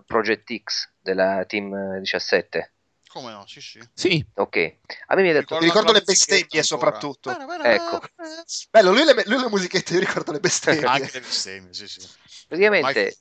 Project 0.07 0.55
X 0.63 0.89
della 1.01 1.45
Team 1.47 1.99
17? 1.99 2.73
Come 3.17 3.33
no? 3.33 3.47
Sì, 3.47 3.63
sì. 3.63 3.81
Sì. 3.95 4.27
Ok. 4.35 4.77
A 5.07 5.15
me 5.15 5.23
mi 5.23 5.31
ha 5.31 5.33
detto... 5.33 5.57
Mi 5.57 5.65
ricordo 5.65 5.91
le 5.91 6.01
la 6.01 6.05
musichetta 6.07 6.35
bestemmie 6.35 6.61
ancora. 6.61 6.63
soprattutto. 6.63 7.31
Ecco, 7.63 8.03
Bello, 8.71 8.93
lui 8.93 9.05
le, 9.05 9.23
lui 9.25 9.41
le 9.41 9.49
musichette, 9.49 9.95
io 9.95 10.01
ricordo 10.01 10.33
le 10.33 10.41
bestemmie. 10.41 10.85
Anche 10.85 11.11
le 11.15 11.21
bestemmie, 11.21 11.73
sì, 11.73 11.89
sì. 11.89 12.07
Praticamente 12.47 13.17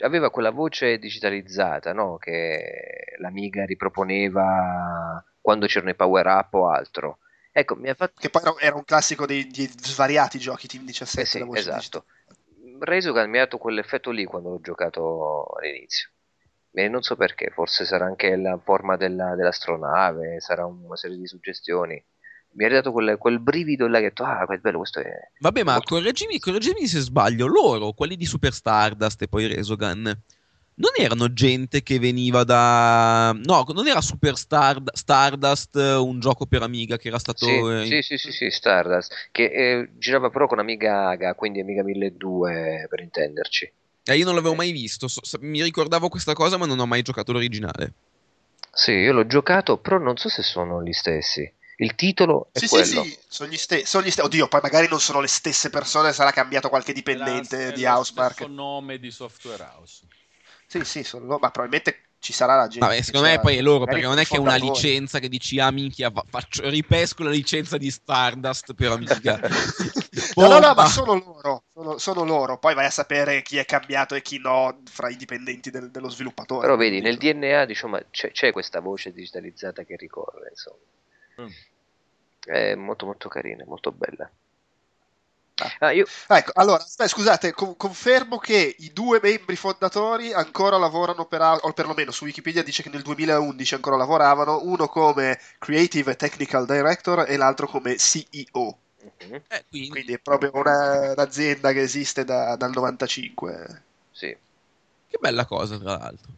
aveva 0.00 0.30
quella 0.30 0.50
voce 0.50 0.98
digitalizzata, 0.98 1.94
no? 1.94 2.18
Che 2.18 3.14
l'Amiga 3.16 3.64
riproponeva 3.64 5.24
quando 5.40 5.64
c'erano 5.64 5.92
i 5.92 5.96
power 5.96 6.26
up 6.26 6.52
o 6.52 6.68
altro. 6.68 7.20
Ecco, 7.50 7.76
mi 7.76 7.88
ha 7.88 7.94
fatto... 7.94 8.20
Che 8.20 8.28
poi 8.28 8.42
era, 8.58 8.76
un 8.76 8.84
classico 8.84 9.24
dei, 9.24 9.46
di 9.46 9.66
svariati 9.74 10.38
giochi 10.38 10.68
Team 10.68 10.84
17. 10.84 11.20
Eh 11.22 11.24
sì, 11.24 11.38
la 11.38 11.44
voce 11.46 11.60
esatto. 11.60 12.04
Resogun 12.78 13.30
mi 13.30 13.38
ha 13.38 13.44
dato 13.44 13.56
quell'effetto 13.56 14.10
lì 14.10 14.26
quando 14.26 14.50
l'ho 14.50 14.60
giocato 14.60 15.46
all'inizio. 15.58 16.10
E 16.76 16.88
non 16.88 17.02
so 17.02 17.14
perché, 17.14 17.50
forse 17.50 17.84
sarà 17.84 18.04
anche 18.04 18.34
la 18.36 18.58
forma 18.58 18.96
della- 18.96 19.34
dell'astronave, 19.36 20.40
sarà 20.40 20.66
una 20.66 20.96
serie 20.96 21.16
di 21.16 21.26
suggestioni. 21.26 22.04
Mi 22.56 22.64
ha 22.64 22.68
dato 22.68 22.90
quel, 22.92 23.16
quel 23.16 23.40
brivido 23.40 23.86
là 23.86 23.98
che 23.98 24.06
ho 24.06 24.08
detto, 24.08 24.24
ah, 24.24 24.44
che 24.46 24.58
bello, 24.58 24.78
questo 24.78 25.00
è... 25.00 25.10
Vabbè, 25.38 25.62
ma 25.62 25.80
correggimi, 25.80 26.38
correggimi 26.38 26.86
se 26.86 27.00
sbaglio. 27.00 27.46
Loro, 27.46 27.92
quelli 27.92 28.16
di 28.16 28.26
Super 28.26 28.52
Stardust 28.52 29.22
e 29.22 29.28
poi 29.28 29.46
Resogun, 29.46 30.02
non 30.76 30.90
erano 30.98 31.32
gente 31.32 31.82
che 31.82 31.98
veniva 31.98 32.42
da. 32.42 33.32
No, 33.32 33.64
non 33.72 33.86
era 33.86 34.00
Super 34.00 34.36
Stard- 34.36 34.92
Stardust 34.92 35.76
un 35.76 36.18
gioco 36.18 36.46
per 36.46 36.62
Amiga 36.62 36.96
che 36.96 37.08
era 37.08 37.18
stato. 37.18 37.46
Sì, 37.46 37.52
eh, 37.52 37.84
sì, 37.86 38.02
sì, 38.02 38.18
sì, 38.18 38.32
sì, 38.32 38.50
Stardust, 38.50 39.28
che 39.30 39.44
eh, 39.44 39.90
girava 39.98 40.30
però 40.30 40.46
con 40.46 40.58
Amiga 40.58 41.08
Aga, 41.08 41.34
quindi 41.34 41.60
Amiga 41.60 41.82
1200 41.84 42.88
per 42.88 43.00
intenderci. 43.00 43.72
Eh, 44.04 44.16
io 44.16 44.24
non 44.24 44.34
l'avevo 44.34 44.54
mai 44.54 44.72
visto. 44.72 45.08
so- 45.08 45.20
mi 45.40 45.62
ricordavo 45.62 46.08
questa 46.08 46.32
cosa, 46.34 46.56
ma 46.56 46.66
non 46.66 46.78
ho 46.78 46.86
mai 46.86 47.02
giocato 47.02 47.32
l'originale. 47.32 47.92
Sì, 48.72 48.90
io 48.92 49.12
l'ho 49.12 49.26
giocato, 49.26 49.78
però 49.78 49.98
non 49.98 50.16
so 50.16 50.28
se 50.28 50.42
sono 50.42 50.82
gli 50.82 50.92
stessi. 50.92 51.50
Il 51.76 51.94
titolo 51.94 52.48
è 52.52 52.58
Sì, 52.58 52.68
quello. 52.68 53.02
sì, 53.02 53.10
sì, 53.10 53.18
sono 53.28 53.50
gli, 53.50 53.56
ste- 53.56 53.86
sono 53.86 54.04
gli 54.04 54.10
stessi. 54.10 54.26
Oddio, 54.26 54.48
poi 54.48 54.60
magari 54.62 54.86
non 54.88 55.00
sono 55.00 55.20
le 55.20 55.26
stesse 55.28 55.70
persone, 55.70 56.12
sarà 56.12 56.30
cambiato 56.30 56.68
qualche 56.68 56.92
dipendente 56.92 57.66
la- 57.66 57.70
di 57.72 57.84
Housemark. 57.84 58.34
stesso 58.34 58.50
nome 58.50 58.98
di 58.98 59.10
Software 59.10 59.62
House. 59.62 60.06
Sì, 60.66 60.84
sì, 60.84 61.04
sono 61.04 61.26
ma 61.38 61.50
probabilmente 61.50 62.10
ci 62.24 62.32
sarà 62.32 62.56
la 62.56 62.66
gente. 62.68 62.86
Vabbè, 62.86 63.02
secondo 63.02 63.28
me 63.28 63.38
poi 63.38 63.58
è 63.58 63.60
loro, 63.60 63.80
magari 63.80 64.00
perché 64.00 64.06
non 64.08 64.18
è 64.18 64.24
che 64.24 64.36
è 64.36 64.38
una 64.38 64.56
licenza 64.56 65.18
che 65.18 65.28
dici, 65.28 65.60
ah 65.60 65.70
minchia, 65.70 66.08
va- 66.08 66.24
faccio- 66.26 66.66
ripesco 66.70 67.22
la 67.22 67.30
licenza 67.30 67.76
di 67.76 67.90
Stardust 67.90 68.72
per 68.72 68.92
Amiga. 68.92 69.38
No, 70.36 70.48
no, 70.48 70.58
no, 70.58 70.74
ma 70.74 70.86
sono 70.86 71.14
loro, 71.14 71.64
sono, 71.72 71.98
sono 71.98 72.24
loro. 72.24 72.58
Poi 72.58 72.74
vai 72.74 72.86
a 72.86 72.90
sapere 72.90 73.42
chi 73.42 73.58
è 73.58 73.64
cambiato 73.64 74.14
e 74.14 74.22
chi 74.22 74.38
no 74.38 74.80
fra 74.90 75.08
i 75.10 75.16
dipendenti 75.16 75.70
del- 75.70 75.90
dello 75.90 76.08
sviluppatore. 76.08 76.62
Però 76.62 76.76
vedi, 76.76 77.00
nel 77.00 77.18
DNA 77.18 77.66
diciamo, 77.66 77.98
c'è, 78.10 78.30
c'è 78.32 78.50
questa 78.52 78.80
voce 78.80 79.12
digitalizzata 79.12 79.82
che 79.84 79.96
ricorre, 79.96 80.48
insomma. 80.50 80.78
Mm. 81.42 81.50
È 82.46 82.74
molto 82.74 83.06
molto 83.06 83.28
carina, 83.28 83.64
molto 83.66 83.92
bella. 83.92 84.30
Ah, 85.78 85.92
io, 85.92 86.04
Ecco, 86.26 86.50
allora, 86.54 86.82
aspetta, 86.82 87.08
scusate, 87.08 87.52
con- 87.52 87.76
confermo 87.76 88.38
che 88.38 88.74
i 88.78 88.92
due 88.92 89.20
membri 89.22 89.54
fondatori 89.54 90.32
ancora 90.32 90.78
lavorano 90.78 91.26
per, 91.26 91.40
o 91.62 91.72
perlomeno 91.72 92.10
su 92.10 92.24
Wikipedia 92.24 92.64
dice 92.64 92.82
che 92.82 92.88
nel 92.88 93.02
2011 93.02 93.74
ancora 93.74 93.96
lavoravano, 93.96 94.62
uno 94.64 94.88
come 94.88 95.38
Creative 95.58 96.10
e 96.12 96.16
Technical 96.16 96.66
Director 96.66 97.24
e 97.28 97.36
l'altro 97.36 97.68
come 97.68 97.96
CEO. 97.98 98.78
Mhm, 99.20 99.42
Eh, 99.48 99.64
quindi, 99.68 99.88
Quindi 99.90 100.12
è 100.14 100.18
proprio 100.18 100.50
una- 100.54 101.12
un'azienda 101.12 101.72
che 101.72 101.82
esiste 101.82 102.24
da- 102.24 102.56
dal 102.56 102.72
95. 102.72 103.82
sì. 104.10 104.36
che 105.08 105.18
bella 105.20 105.44
cosa, 105.46 105.78
tra 105.78 105.96
l'altro. 105.96 106.32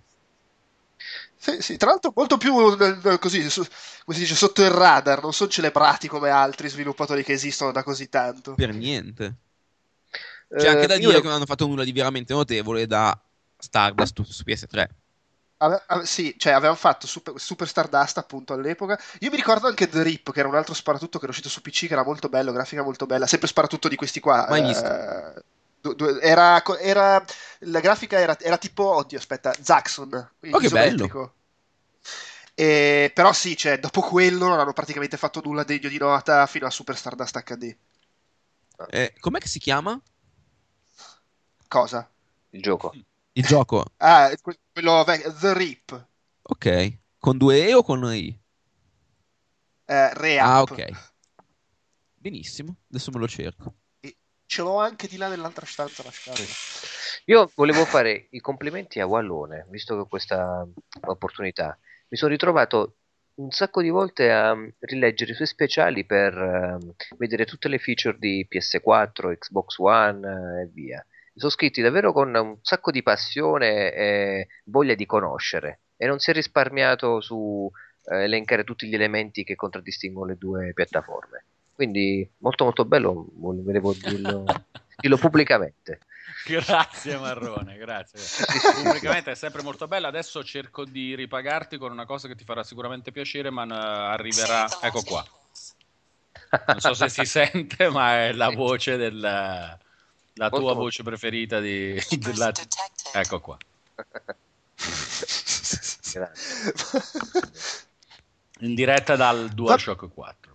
Sì, 1.47 1.63
sì, 1.63 1.77
tra 1.77 1.91
l'altro 1.91 2.13
molto 2.17 2.39
più 2.39 2.75
nel- 2.77 2.99
nel- 3.05 3.19
così, 3.21 3.41
come 3.41 4.17
si 4.17 4.19
dice, 4.19 4.35
sotto 4.35 4.63
il 4.63 4.71
radar, 4.71 5.23
non 5.23 5.33
sono 5.33 5.49
celebrati 5.49 6.09
come 6.09 6.29
altri 6.29 6.69
sviluppatori 6.69 7.23
che 7.23 7.33
esistono 7.35 7.71
da 7.71 7.85
così 7.85 8.09
tanto. 8.09 8.55
Per 8.55 8.75
niente. 8.75 9.37
Eh, 10.49 10.57
C'è 10.59 10.69
anche 10.69 10.87
da 10.89 10.95
io 10.95 11.01
dire 11.01 11.13
lo- 11.13 11.21
che 11.21 11.27
non 11.27 11.37
hanno 11.37 11.47
fatto 11.47 11.67
nulla 11.67 11.85
di 11.85 11.93
veramente 11.93 12.33
notevole 12.33 12.87
da 12.87 13.17
Stardust 13.59 14.23
su, 14.23 14.33
su 14.33 14.43
PS3. 14.43 14.89
Ave- 15.59 15.83
ave- 15.87 16.05
sì, 16.05 16.35
cioè 16.37 16.53
avevano 16.53 16.77
fatto 16.77 17.07
Super, 17.07 17.35
Super 17.39 17.67
Stardust 17.67 18.19
appunto 18.19 18.53
all'epoca. 18.53 18.99
Io 19.21 19.31
mi 19.31 19.37
ricordo 19.37 19.67
anche 19.69 19.89
The 19.89 20.03
Rip, 20.03 20.33
che 20.33 20.41
era 20.41 20.49
un 20.49 20.55
altro 20.55 20.75
sparatutto 20.75 21.19
che 21.19 21.25
era 21.25 21.31
uscito 21.33 21.49
su 21.49 21.63
PC, 21.63 21.87
che 21.87 21.95
era 21.95 22.05
molto 22.05 22.29
bello, 22.29 22.53
grafica 22.53 22.83
molto 22.83 23.07
bella. 23.07 23.27
Sempre 23.27 23.49
sparatutto 23.49 23.89
di 23.89 23.97
questi 23.97 24.21
qua. 24.21 24.47
Mai 24.49 24.61
eh, 24.61 24.67
visto. 24.67 26.21
era, 26.21 26.63
era- 26.79 27.25
la 27.61 27.81
grafica 27.81 28.19
era, 28.19 28.39
era 28.39 28.59
tipo, 28.59 28.85
oddio, 28.97 29.17
aspetta, 29.19 29.55
Zaxxon. 29.59 30.31
Oh, 30.51 30.59
che 30.59 30.67
isometrico. 30.67 31.33
E- 32.59 33.11
però 33.15 33.33
sì, 33.33 33.57
cioè, 33.57 33.79
dopo 33.79 34.01
quello 34.01 34.49
non 34.49 34.59
hanno 34.59 34.73
praticamente 34.73 35.17
fatto 35.17 35.41
nulla 35.45 35.63
degno 35.63 35.89
di 35.89 35.99
nota 35.99 36.47
fino 36.47 36.67
a 36.67 36.71
Super 36.71 36.97
Stardust 36.97 37.37
HD. 37.43 37.77
Eh, 38.91 39.15
com'è 39.21 39.39
che 39.39 39.49
si 39.49 39.59
chiama? 39.59 40.01
Cosa? 41.69 42.09
Il 42.51 42.63
gioco. 42.63 42.95
Il 43.35 43.45
gioco, 43.45 43.85
Ah, 43.99 44.31
que- 44.41 44.59
quello 44.73 45.05
The 45.05 45.53
Rip. 45.55 46.07
ok. 46.43 46.99
Con 47.19 47.39
due 47.39 47.67
E 47.69 47.75
o 47.75 47.83
con 47.83 48.05
I? 48.15 48.39
Eh, 49.89 50.11
Reap. 50.15 50.45
Ah, 50.47 50.63
ok. 50.63 50.81
Benissimo, 52.21 52.77
adesso 52.91 53.11
me 53.13 53.19
lo 53.21 53.29
cerco. 53.29 53.75
Ce 54.47 54.63
l'ho 54.63 54.79
anche 54.79 55.09
di 55.09 55.17
là 55.17 55.29
nell'altra 55.29 55.67
stanza 55.67 56.03
la 56.03 56.11
scatola. 56.11 56.49
Io 57.27 57.51
volevo 57.55 57.85
fare 57.85 58.29
i 58.31 58.41
complimenti 58.41 59.01
a 59.01 59.07
Wallone, 59.07 59.67
visto 59.71 59.95
che 59.95 60.01
ho 60.01 60.07
questa 60.07 60.67
opportunità. 61.07 61.77
Mi 62.09 62.17
sono 62.17 62.31
ritrovato 62.31 62.97
un 63.37 63.51
sacco 63.51 63.83
di 63.83 63.91
volte 63.91 64.31
a 64.31 64.55
mm, 64.55 64.69
rileggere 64.81 65.33
i 65.33 65.35
suoi 65.35 65.47
speciali 65.47 66.05
per 66.05 66.37
ehm, 66.37 66.95
vedere 67.19 67.45
tutte 67.45 67.69
le 67.69 67.79
feature 67.79 68.17
di 68.19 68.47
PS4, 68.49 69.37
Xbox 69.39 69.79
One 69.79 70.27
eh, 70.27 70.63
e 70.63 70.71
via. 70.73 71.05
Sono 71.35 71.51
scritti 71.51 71.83
davvero 71.83 72.13
con 72.13 72.35
un 72.35 72.59
sacco 72.63 72.91
di 72.91 73.03
passione 73.03 73.93
e 73.93 74.49
voglia 74.65 74.95
di 74.95 75.05
conoscere 75.05 75.81
e 75.99 76.07
non 76.07 76.19
si 76.19 76.31
è 76.31 76.33
risparmiato 76.33 77.21
su 77.21 77.71
eh, 78.05 78.23
elencare 78.23 78.65
tutti 78.65 78.87
gli 78.87 78.95
elementi 78.95 79.45
che 79.45 79.55
contraddistinguono 79.55 80.31
le 80.31 80.39
due 80.39 80.73
piattaforme. 80.73 81.45
Quindi 81.75 82.27
molto 82.39 82.65
molto 82.65 82.87
bello, 82.87 83.27
volevo 83.35 83.93
dirlo, 83.93 84.45
dirlo 84.97 85.17
pubblicamente. 85.19 86.01
Grazie 86.55 87.19
Marrone, 87.19 87.77
grazie. 87.77 88.21
Pubblicamente 88.83 89.33
è 89.33 89.35
sempre 89.35 89.63
molto 89.63 89.89
bella. 89.89 90.09
Adesso 90.09 90.45
cerco 90.45 90.85
di 90.85 91.17
ripagarti 91.17 91.77
con 91.77 91.91
una 91.91 92.07
cosa 92.07 92.29
che 92.29 92.37
ti 92.37 92.45
farà 92.45 92.63
sicuramente 92.63 93.11
piacere, 93.11 93.51
ma 93.51 93.65
eh, 93.65 94.13
arriverà. 94.13 94.69
Ecco 94.81 95.03
qua. 95.03 95.27
Non 96.69 96.79
so 96.79 96.95
se 96.95 97.09
si 97.09 97.25
sente, 97.27 97.89
ma 97.91 98.27
è 98.27 98.33
la 98.33 98.51
voce 98.51 98.97
della 98.97 99.77
la 100.39 100.51
tua 100.51 100.75
voce 100.75 101.03
preferita 101.03 101.61
di, 101.61 101.99
della... 102.19 102.53
Ecco 103.13 103.41
qua. 103.41 103.57
In 108.61 108.75
diretta 108.75 109.17
dal 109.17 109.49
DualShock 109.49 110.13
4. 110.13 110.46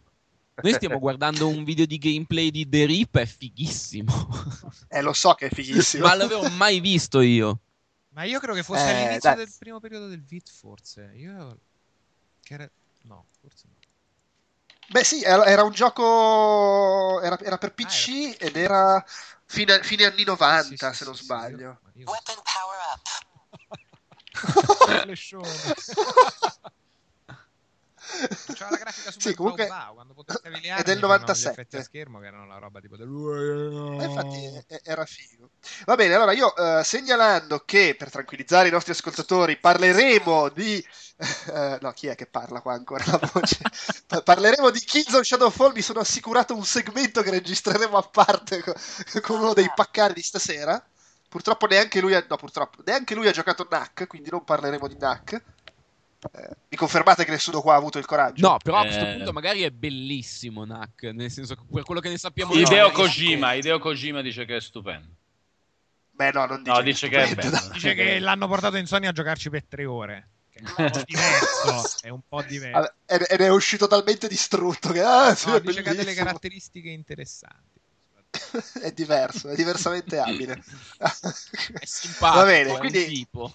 Noi 0.61 0.73
stiamo 0.73 0.99
guardando 0.99 1.47
un 1.47 1.63
video 1.63 1.85
di 1.85 1.97
gameplay 1.97 2.51
di 2.51 2.67
The 2.67 2.85
Rip, 2.85 3.17
è 3.17 3.25
fighissimo. 3.25 4.13
Eh, 4.89 5.01
lo 5.01 5.13
so 5.13 5.33
che 5.33 5.47
è 5.47 5.49
fighissimo. 5.49 6.05
Ma 6.05 6.13
l'avevo 6.15 6.47
mai 6.49 6.79
visto 6.79 7.21
io. 7.21 7.59
Ma 8.09 8.23
io 8.23 8.39
credo 8.39 8.53
che 8.53 8.63
fosse 8.63 8.89
Eh, 8.89 8.91
all'inizio 8.91 9.29
dai. 9.29 9.37
del 9.37 9.51
primo 9.57 9.79
periodo 9.79 10.07
del 10.07 10.21
VIT, 10.21 10.51
forse. 10.51 11.11
Io... 11.15 11.57
Che 12.41 12.53
era... 12.53 12.69
No, 13.03 13.25
forse 13.39 13.63
no. 13.67 13.75
Beh, 14.89 15.03
sì, 15.05 15.21
era, 15.23 15.45
era 15.45 15.63
un 15.63 15.71
gioco. 15.71 17.21
Era, 17.21 17.39
era 17.39 17.57
per 17.57 17.73
PC 17.73 18.35
ed 18.37 18.57
era 18.57 19.03
fine, 19.45 19.81
fine 19.83 20.05
anni 20.05 20.25
90, 20.25 20.91
Sì, 20.91 20.97
sì, 20.97 20.97
se 20.99 21.05
non 21.05 21.15
sì, 21.15 21.23
sbaglio. 21.23 21.57
sì, 21.57 21.63
io- 21.63 21.79
ma 21.81 21.91
io- 21.93 22.07
Flashone. 25.01 25.45
C'era 28.53 28.69
la 28.69 28.77
grafica 28.77 29.11
super 29.11 29.31
Sì, 29.31 29.35
comunque 29.35 29.65
blau, 29.65 29.93
quando 29.93 30.13
potestavi 30.13 30.61
le 30.61 30.67
è 30.67 30.69
armi 30.69 30.83
del 30.83 30.95
c'erano 30.95 31.17
gli 31.17 31.19
97. 31.19 31.49
effetti 31.49 31.75
a 31.77 31.83
schermo 31.83 32.19
che 32.19 32.25
erano 32.27 32.47
la 32.47 32.57
roba 32.57 32.79
tipo 32.79 32.97
del... 32.97 33.09
Eh, 33.99 34.05
infatti 34.05 34.63
era 34.83 35.05
figo. 35.05 35.49
Va 35.85 35.95
bene, 35.95 36.13
allora 36.15 36.31
io 36.31 36.55
eh, 36.55 36.83
segnalando 36.83 37.63
che 37.65 37.95
per 37.97 38.09
tranquillizzare 38.09 38.67
i 38.67 38.71
nostri 38.71 38.91
ascoltatori 38.91 39.57
parleremo 39.57 40.49
di. 40.49 40.83
eh, 41.53 41.77
no, 41.81 41.91
chi 41.91 42.07
è 42.07 42.15
che 42.15 42.25
parla 42.25 42.61
qua 42.61 42.73
ancora 42.73 43.03
la 43.05 43.19
voce? 43.33 43.59
Pa- 44.07 44.21
parleremo 44.21 44.69
di 44.69 44.79
Killzone 44.79 45.23
Shadowfall. 45.23 45.73
Mi 45.73 45.81
sono 45.81 45.99
assicurato 45.99 46.55
un 46.55 46.65
segmento 46.65 47.21
che 47.21 47.29
registreremo 47.31 47.97
a 47.97 48.01
parte 48.03 48.61
co- 48.61 48.73
con, 49.21 49.39
uno 49.39 49.53
dei 49.53 49.71
paccari 49.73 50.13
di 50.13 50.21
stasera. 50.21 50.83
Purtroppo 51.29 51.65
neanche 51.65 52.01
lui 52.01 52.13
ha, 52.13 52.25
no, 52.27 52.35
purtroppo, 52.35 52.81
neanche 52.85 53.15
lui 53.15 53.27
ha 53.27 53.31
giocato 53.31 53.65
NAC, 53.69 54.05
quindi 54.07 54.29
non 54.29 54.43
parleremo 54.43 54.87
di 54.87 54.97
NAC. 54.97 55.41
Eh, 56.33 56.49
mi 56.69 56.77
confermate 56.77 57.25
che 57.25 57.31
nessuno 57.31 57.61
qua 57.61 57.73
ha 57.73 57.77
avuto 57.77 57.97
il 57.97 58.05
coraggio? 58.05 58.47
No, 58.47 58.57
però 58.61 58.77
a 58.77 58.81
questo 58.83 59.03
Eh. 59.05 59.13
punto 59.15 59.33
magari 59.33 59.61
è 59.63 59.71
bellissimo 59.71 60.63
Knack, 60.63 61.03
nel 61.13 61.31
senso 61.31 61.55
che 61.55 61.61
per 61.71 61.83
quello 61.83 61.99
che 61.99 62.09
ne 62.09 62.17
sappiamo 62.17 62.53
noi- 62.53 62.91
Kojima, 62.91 63.53
Hideo 63.53 63.79
Kojima 63.79 64.21
dice 64.21 64.45
che 64.45 64.57
è 64.57 64.61
stupendo. 64.61 65.15
Beh, 66.11 66.31
no, 66.31 66.45
non 66.45 66.61
dice, 66.61 66.75
No, 66.75 66.81
dice 66.83 67.09
che 67.09 67.21
è 67.23 67.25
stupendo, 67.25 67.57
bello. 67.57 67.73
Dice 67.73 67.93
che 67.95 68.19
l'hanno 68.19 68.47
portato 68.47 68.77
in 68.77 68.85
Sony 68.85 69.07
a 69.07 69.11
giocarci 69.11 69.49
per 69.49 69.63
tre 69.65 69.85
ore. 69.85 70.27
Che 70.51 70.59
è 70.59 70.61
un 70.61 70.91
po' 70.91 71.01
diverso. 71.07 71.97
È 72.01 72.09
un 72.09 72.21
po' 72.27 72.41
diverso. 72.43 72.93
Ed 73.07 73.21
è 73.41 73.49
uscito 73.49 73.87
talmente 73.87 74.27
distrutto 74.27 74.91
che 74.91 75.01
ah, 75.01 75.33
sì, 75.33 75.47
No, 75.49 75.55
è 75.55 75.61
dice 75.61 75.81
che 75.81 75.89
ha 75.89 75.95
delle 75.95 76.13
caratteristiche 76.13 76.89
interessanti. 76.89 77.79
è 78.81 78.91
diverso, 78.91 79.49
è 79.49 79.55
diversamente 79.55 80.19
abile. 80.19 80.63
È 80.99 81.85
simpatico, 81.85 82.39
Va 82.39 82.45
bene, 82.45 82.69
è 82.69 82.73
un 82.73 82.79
quindi 82.79 83.05
tipo. 83.05 83.53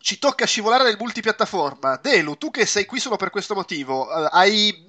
Ci 0.00 0.18
tocca 0.18 0.46
scivolare 0.46 0.84
nel 0.84 0.96
multipiattaforma. 0.98 1.96
Delu, 1.96 2.36
tu 2.36 2.50
che 2.50 2.66
sei 2.66 2.86
qui 2.86 3.00
solo 3.00 3.16
per 3.16 3.30
questo 3.30 3.54
motivo, 3.54 4.10
eh, 4.10 4.28
hai... 4.32 4.86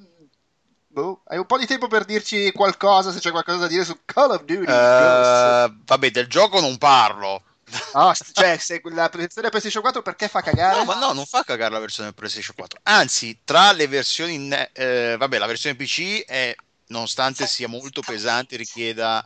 boh, 0.88 1.22
hai 1.26 1.38
un 1.38 1.46
po' 1.46 1.58
di 1.58 1.66
tempo 1.66 1.88
per 1.88 2.06
dirci 2.06 2.52
qualcosa, 2.52 3.12
se 3.12 3.20
c'è 3.20 3.32
qualcosa 3.32 3.58
da 3.58 3.68
dire 3.68 3.84
su 3.84 3.98
Call 4.06 4.32
of 4.32 4.44
Duty. 4.44 4.72
Eh, 4.72 5.74
vabbè, 5.86 6.12
del 6.12 6.28
gioco 6.28 6.60
non 6.60 6.78
parlo. 6.78 7.44
St- 7.70 8.32
cioè, 8.34 8.58
se 8.58 8.82
la 8.86 9.10
versione 9.14 9.50
PlayStation 9.50 9.82
4 9.82 10.02
perché 10.02 10.28
fa 10.28 10.42
cagare? 10.42 10.78
No, 10.78 10.86
ma 10.86 10.96
no, 10.96 11.14
non 11.14 11.26
fa 11.26 11.44
cagare 11.44 11.72
la 11.72 11.80
versione 11.80 12.14
PlayStation 12.14 12.56
4. 12.56 12.80
Anzi, 12.84 13.42
tra 13.44 13.72
le 13.72 13.88
versioni, 13.88 14.50
eh, 14.74 15.16
vabbè, 15.18 15.38
la 15.38 15.46
versione 15.46 15.76
PC 15.76 16.26
è, 16.26 16.56
nonostante 16.88 17.46
sia 17.46 17.68
molto 17.68 18.02
pesante, 18.02 18.58
richieda 18.58 19.24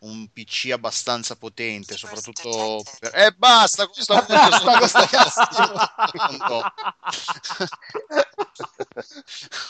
un 0.00 0.28
PC 0.32 0.70
abbastanza 0.70 1.36
potente, 1.36 1.96
soprattutto 1.96 2.82
per... 3.00 3.14
Eh, 3.14 3.32
basta, 3.32 3.86
questa 3.86 4.22
Basta, 4.22 4.78
questa 4.78 5.06
cazzo. 5.06 6.72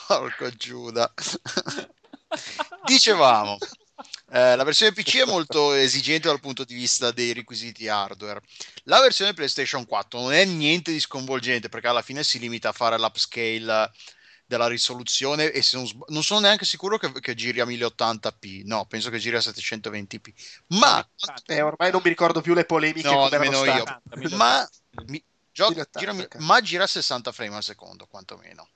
Porco 0.07 0.51
Giuda. 0.51 1.12
Dicevamo, 2.85 3.57
eh, 4.31 4.57
la 4.57 4.64
versione 4.64 4.93
PC 4.93 5.18
è 5.18 5.24
molto 5.24 5.72
esigente 5.72 6.29
dal 6.29 6.41
punto 6.41 6.64
di 6.64 6.74
vista 6.74 7.11
dei 7.11 7.33
requisiti 7.33 7.89
hardware. 7.89 8.41
La 8.85 9.01
versione 9.01 9.33
PlayStation 9.33 9.87
4 9.87 10.20
non 10.20 10.33
è 10.33 10.45
niente 10.45 10.93
di 10.93 11.01
sconvolgente 11.01 11.68
perché 11.68 11.89
alla 11.89 12.03
fine 12.03 12.22
si 12.22 12.39
limita 12.39 12.68
a 12.68 12.72
fare 12.72 12.99
l'upscale 12.99 13.91
della 14.49 14.66
risoluzione 14.66 15.51
e 15.53 15.62
se 15.62 15.76
non, 15.76 15.86
non 16.09 16.22
sono 16.24 16.40
neanche 16.40 16.64
sicuro 16.64 16.96
che, 16.96 17.12
che 17.20 17.34
giri 17.34 17.61
a 17.61 17.66
1080p. 17.66 18.62
No, 18.64 18.86
penso 18.86 19.11
che 19.11 19.18
giri 19.18 19.36
a 19.36 19.40
720p. 19.40 20.32
Ma 20.68 21.07
Eh, 21.46 21.61
ormai 21.61 21.90
non 21.92 22.01
mi 22.03 22.09
ricordo 22.09 22.40
più 22.40 22.55
le 22.55 22.64
polemiche 22.64 23.09
No, 23.09 23.28
nemmeno 23.28 23.64
io. 23.64 23.84
state. 23.84 24.34
ma, 24.36 24.68
mi- 25.07 25.22
gio- 25.53 25.68
1080, 25.68 26.01
gira, 26.01 26.12
ok. 26.24 26.36
ma 26.38 26.61
gira 26.62 26.84
a 26.84 26.86
60 26.88 27.30
frame 27.30 27.57
al 27.57 27.62
secondo, 27.62 28.07
quantomeno. 28.07 28.68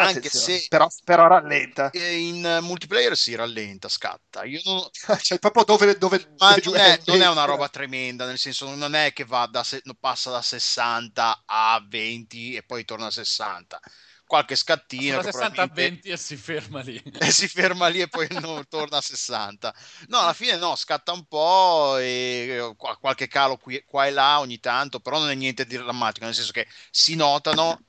Anche 0.00 0.28
se 0.28 0.66
però, 0.68 0.86
però 1.04 1.26
rallenta. 1.26 1.90
in 1.92 2.58
multiplayer 2.62 3.16
si 3.16 3.34
rallenta, 3.34 3.88
scatta. 3.88 4.44
Io 4.44 4.60
non, 4.64 4.88
cioè, 5.22 5.38
proprio 5.38 5.64
dove, 5.64 5.98
dove, 5.98 6.34
ma 6.38 6.56
non 6.64 6.76
è, 6.76 7.00
non 7.06 7.20
è 7.20 7.28
una 7.28 7.44
roba 7.44 7.68
tremenda, 7.68 8.24
nel 8.26 8.38
senso 8.38 8.72
non 8.74 8.94
è 8.94 9.12
che 9.12 9.24
va 9.24 9.46
da 9.46 9.64
se- 9.64 9.82
passa 9.98 10.30
da 10.30 10.42
60 10.42 11.42
a 11.46 11.84
20 11.88 12.54
e 12.54 12.62
poi 12.62 12.84
torna 12.84 13.06
a 13.06 13.10
60. 13.10 13.80
Qualche 14.28 14.56
scattino 14.56 15.16
Da 15.16 15.22
che 15.22 15.32
60 15.32 15.62
a 15.62 15.66
probabilmente- 15.66 16.08
20 16.08 16.08
e 16.10 16.16
si 16.18 16.36
ferma 16.36 16.80
lì. 16.82 17.02
e 17.18 17.30
si 17.30 17.48
ferma 17.48 17.88
lì 17.88 18.02
e 18.02 18.08
poi 18.08 18.26
non 18.44 18.68
torna 18.68 18.98
a 18.98 19.00
60. 19.00 19.74
No, 20.08 20.18
alla 20.18 20.34
fine 20.34 20.58
no, 20.58 20.76
scatta 20.76 21.12
un 21.12 21.24
po' 21.24 21.96
e 21.96 22.74
qua- 22.76 22.98
qualche 22.98 23.26
calo 23.26 23.56
qui, 23.56 23.82
qua 23.86 24.06
e 24.06 24.10
là 24.10 24.38
ogni 24.38 24.60
tanto, 24.60 25.00
però 25.00 25.18
non 25.18 25.30
è 25.30 25.34
niente 25.34 25.64
di 25.64 25.78
drammatico, 25.78 26.26
nel 26.26 26.34
senso 26.34 26.52
che 26.52 26.66
si 26.90 27.14
notano, 27.14 27.80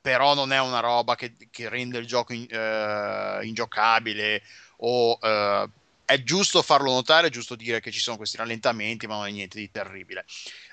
però 0.00 0.34
non 0.34 0.52
è 0.52 0.58
una 0.60 0.80
roba 0.80 1.14
che, 1.14 1.36
che 1.48 1.68
rende 1.68 1.98
il 1.98 2.06
gioco 2.08 2.32
in- 2.32 2.48
eh, 2.50 3.38
ingiocabile 3.46 4.42
o 4.78 5.16
eh, 5.22 5.68
è 6.04 6.22
giusto 6.22 6.62
farlo 6.62 6.92
notare, 6.92 7.28
è 7.28 7.30
giusto 7.30 7.54
dire 7.56 7.80
che 7.80 7.90
ci 7.90 8.00
sono 8.00 8.16
questi 8.16 8.36
rallentamenti, 8.36 9.06
ma 9.06 9.16
non 9.16 9.26
è 9.26 9.30
niente 9.30 9.58
di 9.58 9.70
terribile. 9.70 10.24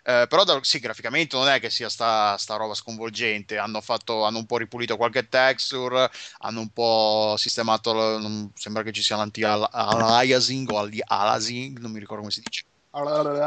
Eh, 0.04 0.26
però 0.28 0.44
da- 0.44 0.60
sì, 0.64 0.80
graficamente 0.80 1.36
non 1.38 1.48
è 1.48 1.60
che 1.60 1.70
sia 1.70 1.90
sta, 1.90 2.38
sta 2.38 2.56
roba 2.56 2.74
sconvolgente. 2.74 3.58
Hanno, 3.58 3.82
fatto, 3.82 4.24
hanno 4.26 4.40
un 4.40 4.46
po' 4.46 4.58
ripulito 4.58 4.98
qualche 4.98 5.28
texture, 5.30 6.10
hanno 6.40 6.60
un 6.62 6.70
po' 6.72 7.36
sistemato. 7.38 8.50
sembra 8.56 8.84
che 8.84 8.92
ci 8.92 9.02
sia 9.04 9.16
l'anti-aliasing 9.18 10.70
o 10.70 10.80
aliasing, 10.80 11.80
non 11.80 11.92
mi 11.92 12.00
ricordo 12.00 12.22
come 12.22 12.32
si 12.34 12.42
dice. 12.42 12.66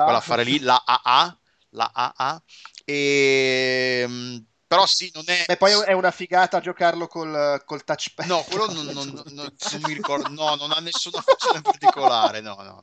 Quell'affare 0.02 0.44
lì, 0.44 0.58
la 0.60 0.82
AA, 0.84 1.38
la 1.70 1.90
AA. 1.94 2.42
E, 2.84 4.04
mm, 4.06 4.36
però 4.74 4.86
sì, 4.86 5.10
non 5.14 5.24
è. 5.26 5.44
E 5.46 5.56
poi 5.56 5.72
è 5.84 5.92
una 5.92 6.10
figata 6.10 6.60
giocarlo 6.60 7.06
col, 7.06 7.62
col 7.64 7.84
touchpad. 7.84 8.26
No, 8.26 8.42
quello 8.42 8.66
non, 8.72 8.86
non- 8.86 9.22
non- 9.34 9.56
non 9.70 9.82
mi 9.82 9.92
ricordo, 9.92 10.28
no, 10.30 10.56
non 10.56 10.72
ha 10.72 10.80
nessuna 10.80 11.20
funzione 11.20 11.62
particolare, 11.62 12.40
no, 12.40 12.56
no. 12.56 12.82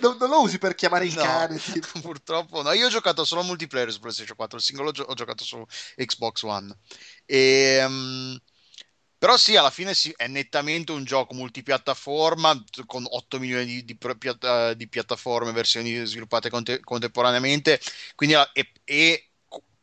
Non, 0.00 0.16
non 0.18 0.28
lo 0.28 0.42
usi 0.42 0.58
per 0.58 0.74
chiamare 0.74 1.06
il 1.06 1.14
No, 1.14 1.22
cane. 1.22 1.58
tipo. 1.58 2.00
purtroppo 2.00 2.62
no. 2.62 2.72
Io 2.72 2.86
ho 2.86 2.90
giocato 2.90 3.24
solo 3.24 3.42
multiplayer 3.42 3.90
su 3.90 4.00
PlayStation 4.00 4.36
4, 4.36 4.58
il 4.58 4.62
singolo 4.62 4.90
ho 4.90 5.14
giocato 5.14 5.44
su 5.44 5.64
Xbox 5.96 6.42
One. 6.42 6.76
E, 7.26 7.84
mm, 7.86 8.34
Però 9.18 9.36
sì, 9.36 9.54
alla 9.56 9.70
fine 9.70 9.94
sì, 9.94 10.12
è 10.16 10.26
nettamente 10.26 10.90
un 10.92 11.04
gioco 11.04 11.34
multipiattaforma 11.34 12.60
con 12.86 13.04
8 13.08 13.38
milioni 13.38 13.64
di, 13.66 13.84
di 13.84 13.96
piatta- 13.96 14.74
di 14.74 14.88
piattaforme, 14.88 15.52
versioni 15.52 16.04
sviluppate 16.04 16.50
conte- 16.50 16.80
contemporaneamente, 16.80 17.80
quindi 18.16 18.34
e, 18.52 18.72
e 18.84 19.30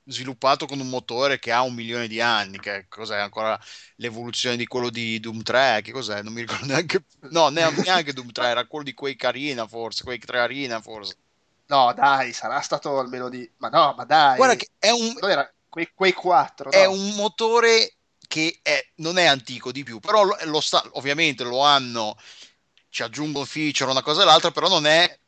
sviluppato 0.10 0.66
con 0.66 0.80
un 0.80 0.90
motore 0.90 1.40
che 1.40 1.52
ha 1.52 1.62
un 1.62 1.74
milione 1.74 2.08
di 2.08 2.22
anni, 2.22 2.60
che 2.60 2.88
cos'è 2.90 3.18
ancora 3.20 3.60
l'evoluzione 3.98 4.58
di 4.58 4.66
quello 4.68 4.90
di 4.90 5.20
Doom 5.20 5.42
3, 5.44 5.82
che 5.84 5.92
cos'è? 5.92 6.22
Non 6.24 6.34
mi 6.34 6.42
ricordo 6.42 6.66
neanche, 6.66 7.06
no, 7.30 7.50
ne- 7.50 7.72
neanche 7.84 8.14
Doom 8.14 8.32
3, 8.32 8.48
era 8.48 8.66
quello 8.68 8.86
di 8.86 8.94
Quake 8.94 9.28
Arena 9.28 9.68
forse, 9.68 10.04
Quake 10.04 10.26
3 10.26 10.40
Arena 10.40 10.82
forse. 10.82 11.16
No, 11.68 11.94
dai, 11.94 12.34
sarà 12.34 12.60
stato 12.62 12.98
almeno 13.00 13.30
di... 13.30 13.50
Ma 13.58 13.70
no, 13.70 13.94
ma 13.96 14.04
dai. 14.06 14.40
Guarda 14.40 14.56
che 14.56 14.70
è 14.80 14.90
un, 14.90 15.16
Non 15.22 15.30
era 15.32 15.54
quei, 15.70 15.92
quei 15.94 16.14
4, 16.14 16.72
è 16.72 16.86
no? 16.86 16.86
un 16.86 17.16
motore 17.16 17.96
che 18.28 18.60
è- 18.62 18.86
non 18.98 19.18
è 19.18 19.26
antico 19.26 19.72
di 19.72 19.84
più, 19.84 20.00
però 20.00 20.24
lo, 20.24 20.38
lo 20.46 20.62
sta, 20.62 20.84
ovviamente 20.94 21.44
lo 21.44 21.62
hanno, 21.62 22.16
ci 22.90 23.02
aggiungono 23.04 23.46
feature, 23.46 23.90
una 23.90 24.02
cosa 24.04 24.22
e 24.22 24.26
l'altra, 24.26 24.52
però 24.52 24.68
non 24.68 24.86
è, 24.86 25.20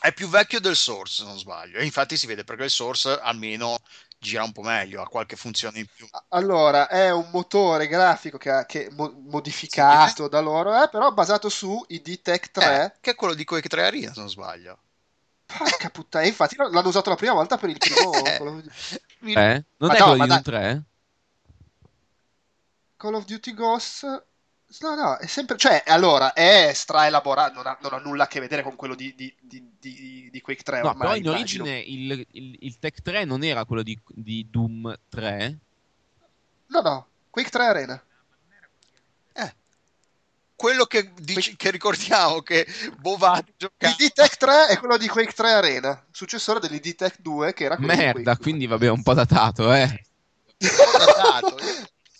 è 0.00 0.12
più 0.12 0.28
vecchio 0.28 0.60
del 0.60 0.76
Source, 0.76 1.16
se 1.22 1.24
non 1.24 1.38
sbaglio. 1.38 1.78
E 1.78 1.84
infatti 1.84 2.16
si 2.16 2.26
vede 2.26 2.44
perché 2.44 2.64
il 2.64 2.70
Source 2.70 3.18
almeno 3.20 3.80
gira 4.18 4.42
un 4.44 4.52
po' 4.52 4.62
meglio, 4.62 5.00
ha 5.02 5.06
qualche 5.08 5.36
funzione 5.36 5.78
in 5.78 5.86
più. 5.86 6.06
Allora, 6.30 6.88
è 6.88 7.10
un 7.10 7.28
motore 7.32 7.86
grafico 7.86 8.38
che, 8.38 8.50
ha- 8.50 8.66
che 8.66 8.88
mo- 8.92 9.14
modificato 9.28 10.28
da 10.28 10.40
loro, 10.40 10.82
eh, 10.82 10.88
però 10.88 11.12
basato 11.12 11.48
su 11.48 11.84
ID 11.88 12.20
Tech 12.22 12.50
3. 12.50 12.84
Eh, 12.84 12.92
che 13.00 13.10
è 13.12 13.14
quello 13.14 13.34
di 13.34 13.44
Quake 13.44 13.68
3 13.68 13.84
Arena, 13.84 14.12
se 14.12 14.20
non 14.20 14.28
sbaglio. 14.28 14.78
Porca 15.46 15.88
puttana, 15.90 16.26
infatti 16.26 16.56
no, 16.56 16.68
l'hanno 16.68 16.88
usato 16.88 17.08
la 17.10 17.16
prima 17.16 17.32
volta 17.32 17.56
per 17.56 17.70
il 17.70 17.78
primo 17.78 18.12
Eh. 18.26 18.36
Call 18.36 18.46
of 18.48 18.60
Duty, 18.62 18.70
Mi- 19.20 19.32
Eh? 19.32 19.64
Non 19.78 19.88
Ma 19.88 19.94
è 19.94 19.98
no, 19.98 20.04
quello 20.06 20.26
di 20.26 20.30
un 20.30 20.42
3? 20.42 20.82
Call 22.98 23.14
of 23.14 23.24
Duty 23.24 23.54
Ghost. 23.54 24.04
No, 24.80 24.94
no, 24.94 25.16
è 25.16 25.26
sempre. 25.26 25.56
Cioè, 25.56 25.82
allora, 25.86 26.34
è 26.34 26.70
straelaborato, 26.74 27.54
non 27.54 27.66
ha, 27.66 27.78
non 27.80 27.94
ha 27.94 27.98
nulla 27.98 28.24
a 28.24 28.26
che 28.26 28.38
vedere 28.40 28.62
con 28.62 28.76
quello 28.76 28.94
di, 28.94 29.14
di, 29.16 29.34
di, 29.40 29.66
di- 29.80 30.28
di 30.30 30.40
Quake 30.42 30.62
3 30.62 30.80
No, 30.82 30.88
ormai. 30.90 31.06
però 31.06 31.16
in 31.16 31.24
immagino. 31.24 31.62
origine 31.64 31.78
il, 31.80 32.26
il, 32.32 32.56
il 32.60 32.78
Tech 32.78 33.00
3 33.00 33.24
non 33.24 33.42
era 33.44 33.64
quello 33.64 33.82
di, 33.82 33.98
di 34.08 34.46
Doom 34.50 34.94
3. 35.08 35.58
No, 36.66 36.80
no, 36.82 37.06
Quake 37.30 37.50
3 37.50 37.64
Arena. 37.66 38.02
Quello 40.58 40.86
che, 40.86 41.12
dici- 41.14 41.54
che 41.54 41.70
ricordiamo 41.70 42.40
che 42.42 42.66
Bovati 42.98 43.54
giocava. 43.56 43.94
ID 43.96 44.12
Tech 44.12 44.36
3 44.36 44.66
è 44.66 44.78
quello 44.80 44.96
di 44.96 45.06
Quake 45.06 45.30
3 45.32 45.52
Arena, 45.52 46.04
successore 46.10 46.58
dell'ID 46.58 46.96
Tech 46.96 47.14
2, 47.20 47.52
che 47.52 47.62
era 47.64 47.76
quello 47.76 47.92
di 47.92 47.96
Merda, 47.98 48.22
Quake 48.22 48.42
quindi 48.42 48.66
vabbè, 48.66 48.88
un 48.90 49.04
po' 49.04 49.14
datato, 49.14 49.72
eh. 49.72 50.04
datato. 50.58 51.56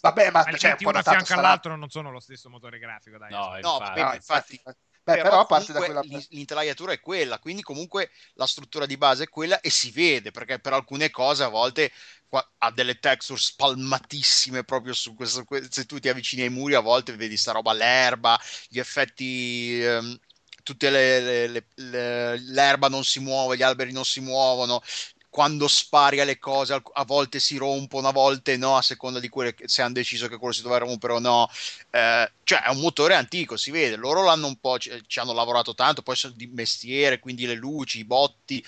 Vabbè, 0.01 0.31
ma 0.31 0.45
Ma 0.45 0.57
cioè, 0.57 0.71
un 0.71 0.77
po' 0.77 0.91
21 0.91 0.91
a 0.91 0.93
datato 0.93 1.11
fianco 1.11 1.27
sarà. 1.27 1.41
all'altro 1.41 1.77
non 1.77 1.89
sono 1.91 2.11
lo 2.11 2.21
stesso 2.21 2.49
motore 2.49 2.79
grafico, 2.79 3.19
dai. 3.19 3.31
No, 3.31 3.49
No, 3.49 3.57
infatti. 3.57 4.01
No, 4.01 4.15
infatti, 4.15 4.61
Beh, 5.09 5.17
però, 5.23 5.47
parte 5.47 5.73
da 5.73 5.79
quella. 5.79 6.01
l'in- 6.03 6.27
l'intelaiatura 6.31 6.93
è 6.93 7.01
quella, 7.01 7.39
quindi 7.39 7.63
comunque 7.63 8.11
la 8.35 8.47
struttura 8.47 8.85
di 8.85 8.97
base 8.99 9.25
è 9.25 9.29
quella 9.29 9.59
e 9.61 9.71
si 9.71 9.91
vede 9.91 10.31
perché 10.31 10.59
per 10.59 10.75
alcune 10.75 11.09
cose 11.11 11.45
a 11.45 11.49
volte 11.49 11.91
qua- 12.29 12.47
ha 12.59 12.71
delle 12.71 12.99
texture 12.99 13.41
spalmatissime 13.41 14.65
proprio 14.65 14.93
su 14.93 15.15
questo. 15.15 15.45
que- 15.45 15.67
Se 15.71 15.87
tu 15.87 15.99
ti 15.99 16.09
avvicini 16.11 16.43
ai 16.43 16.51
muri, 16.51 16.75
a 16.75 16.81
volte 16.81 17.17
vedi 17.17 17.37
sta 17.39 17.53
roba, 17.53 17.73
l'erba, 17.73 18.39
gli 18.69 18.79
effetti. 18.79 19.83
ehm, 19.83 20.19
tutte 20.63 20.91
le, 20.91 21.21
le- 21.21 21.47
le- 21.49 21.67
le- 21.77 22.39
l'erba 22.41 22.89
non 22.89 23.03
si 23.03 23.21
muove, 23.21 23.57
gli 23.57 23.63
alberi 23.63 23.91
non 23.93 24.05
si 24.05 24.21
muovono. 24.21 24.83
Quando 25.31 25.69
spari 25.69 26.21
alle 26.21 26.39
cose, 26.39 26.81
a 26.93 27.05
volte 27.05 27.39
si 27.39 27.57
rompono, 27.59 28.09
a 28.09 28.13
volte 28.13 28.57
no, 28.57 28.77
a 28.77 28.83
seconda 28.83 29.21
di 29.21 29.29
quelle 29.29 29.55
che, 29.55 29.69
se 29.69 29.83
hanno 29.83 29.93
deciso 29.95 30.27
che 30.29 30.37
quello 30.39 30.53
si 30.55 30.63
doveva 30.63 30.85
rompere 30.87 31.13
o 31.15 31.19
no. 31.19 31.49
Eh, 31.91 32.33
cioè 32.45 32.63
è 32.63 32.71
un 32.71 32.79
motore 32.81 33.15
antico, 33.15 33.57
si 33.57 33.71
vede, 33.71 33.97
loro 33.97 34.25
l'hanno 34.25 34.47
un 34.47 34.57
po', 34.59 34.79
ci, 34.79 34.91
ci 35.07 35.19
hanno 35.21 35.33
lavorato 35.35 35.75
tanto, 35.75 36.03
poi 36.03 36.17
sono 36.17 36.33
di 36.35 36.47
mestiere, 36.49 37.19
quindi 37.19 37.47
le 37.47 37.55
luci, 37.55 37.99
i 38.01 38.05
botti, 38.05 38.65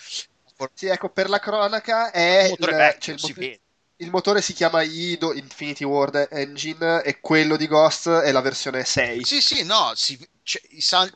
Sì, 0.74 0.86
ecco, 0.86 1.10
per 1.10 1.28
la 1.28 1.38
cronaca 1.38 2.10
è 2.10 2.42
il 2.42 2.46
motore 2.48 2.72
il, 2.72 2.74
vecchio, 2.74 2.98
cioè, 2.98 3.14
il 3.14 3.18
si 3.18 3.32
motore- 3.32 3.48
vede. 3.48 3.62
il 3.96 4.10
motore 4.10 4.42
si 4.42 4.52
chiama 4.52 4.82
IDO 4.82 5.32
Infinity 5.34 5.84
Ward 5.84 6.28
Engine 6.30 7.02
e 7.02 7.20
quello 7.20 7.56
di 7.56 7.66
Ghost 7.66 8.08
è 8.08 8.32
la 8.32 8.40
versione 8.40 8.84
6. 8.84 9.22
Sì, 9.22 9.40
sì, 9.42 9.62
no, 9.64 9.92
si, 9.94 10.18
cioè, 10.42 10.60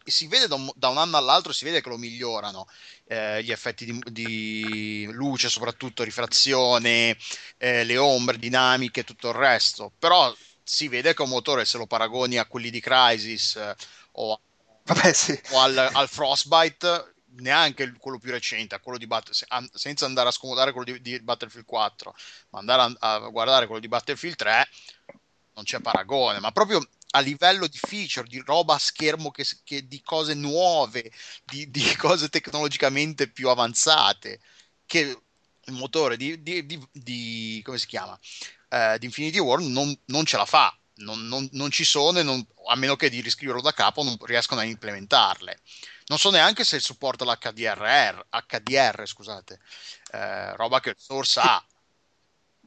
si 0.05 0.27
vede 0.27 0.47
da 0.47 0.57
un, 0.57 0.71
da 0.75 0.89
un 0.89 0.99
anno 0.99 1.17
all'altro, 1.17 1.53
si 1.53 1.65
vede 1.65 1.81
che 1.81 1.89
lo 1.89 1.97
migliorano. 1.97 2.67
Eh, 3.07 3.43
gli 3.43 3.51
effetti 3.51 3.85
di, 3.85 4.01
di 4.11 5.09
luce, 5.13 5.49
soprattutto 5.49 6.03
rifrazione, 6.03 7.17
eh, 7.59 7.85
le 7.85 7.97
ombre, 7.99 8.39
dinamiche 8.39 9.01
e 9.01 9.05
tutto 9.05 9.29
il 9.29 9.35
resto. 9.35 9.93
Però 9.99 10.35
si 10.63 10.89
vede 10.89 11.15
che 11.15 11.23
un 11.23 11.29
motore, 11.29 11.65
se 11.65 11.79
lo 11.79 11.87
paragoni 11.87 12.39
a 12.39 12.47
quelli 12.47 12.71
di 12.71 12.81
Crysis 12.81 13.57
eh, 13.57 13.75
o 14.13 14.41
Vabbè, 14.87 15.13
sì. 15.15 15.39
o 15.51 15.61
al, 15.61 15.77
al 15.79 16.09
Frostbite 16.09 17.15
neanche 17.37 17.91
quello 17.99 18.19
più 18.19 18.31
recente, 18.31 18.75
a 18.75 18.81
quello 18.81 18.99
di 18.99 19.07
Bat- 19.07 19.31
se- 19.31 19.47
an- 19.49 19.69
senza 19.73 20.05
andare 20.05 20.29
a 20.29 20.33
scomodare 20.33 20.73
quello 20.73 20.93
di, 20.93 21.01
di 21.01 21.21
Battlefield 21.21 21.65
4, 21.67 22.15
ma 22.51 22.59
andare 22.59 22.95
a, 22.99 23.15
a 23.15 23.29
guardare 23.31 23.67
quello 23.67 23.81
di 23.81 23.89
Battlefield 23.89 24.37
3, 24.37 24.69
non 25.55 25.65
c'è 25.65 25.81
paragone, 25.81 26.39
ma 26.41 26.53
proprio 26.53 26.87
a 27.17 27.21
livello 27.21 27.67
di 27.69 27.79
feature, 27.79 28.27
di 28.29 28.41
roba 28.45 28.75
a 28.75 28.79
schermo, 28.79 29.31
che, 29.31 29.45
che- 29.65 29.87
di 29.87 30.01
cose 30.03 30.35
nuove, 30.35 31.11
di, 31.45 31.71
di 31.71 31.83
cose 31.97 32.29
tecnologicamente 32.29 33.31
più 33.31 33.49
avanzate, 33.49 34.41
che 34.87 35.01
il 35.67 35.73
motore 35.73 36.17
di, 36.17 36.43
di- 36.43 36.65
di- 36.93 37.61
come 37.65 37.79
si 37.79 37.87
chiama? 37.87 38.19
Eh, 38.69 38.99
di 38.99 39.07
Infinity 39.07 39.39
War 39.39 39.61
non, 39.61 39.97
non 40.07 40.25
ce 40.25 40.37
la 40.37 40.45
fa. 40.45 40.77
Non, 40.97 41.27
non- 41.27 41.49
non 41.53 41.71
ci 41.71 41.85
sono, 41.85 42.19
e 42.21 42.23
non- 42.23 42.45
a 42.69 42.77
meno 42.77 42.97
che 42.97 43.09
di 43.11 43.21
riscriverlo 43.21 43.61
da 43.63 43.73
capo, 43.73 44.03
non 44.05 44.17
riescono 44.23 44.61
a 44.61 44.65
implementarle. 44.65 45.59
Non 46.07 46.19
so 46.19 46.31
neanche 46.31 46.65
se 46.65 46.79
supporta 46.81 47.25
l'HDR, 47.25 48.27
HDR, 48.31 49.07
scusate, 49.07 49.59
eh, 50.13 50.55
roba 50.57 50.81
che 50.81 50.91
il 50.91 50.97
Source 50.99 51.41
ha. 51.41 51.65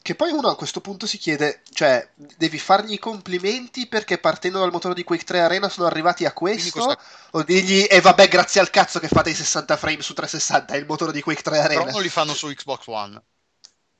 Che 0.07 0.15
poi 0.15 0.31
uno 0.31 0.47
a 0.47 0.55
questo 0.55 0.79
punto 0.79 1.05
si 1.05 1.17
chiede, 1.17 1.63
cioè, 1.69 2.09
devi 2.15 2.57
fargli 2.59 2.93
i 2.93 2.97
complimenti 2.97 3.87
perché 3.87 4.17
partendo 4.17 4.59
dal 4.59 4.71
motore 4.71 4.93
di 4.93 5.03
Quake 5.03 5.25
3 5.25 5.41
Arena 5.41 5.67
sono 5.67 5.85
arrivati 5.85 6.23
a 6.23 6.31
questo? 6.31 6.79
cosa- 6.79 6.97
O 7.31 7.43
digli, 7.43 7.85
e 7.89 7.99
vabbè, 7.99 8.29
grazie 8.29 8.61
al 8.61 8.69
cazzo 8.69 8.99
che 8.99 9.09
fate 9.09 9.31
i 9.31 9.33
60 9.33 9.75
frame 9.75 10.01
su 10.01 10.13
360, 10.13 10.75
è 10.75 10.77
il 10.77 10.85
motore 10.85 11.11
di 11.11 11.21
Quake 11.21 11.41
3 11.41 11.51
Però 11.59 11.63
Arena. 11.65 11.91
non 11.91 12.01
li 12.01 12.07
fanno 12.07 12.33
su 12.33 12.47
Xbox 12.47 12.87
One. 12.87 13.21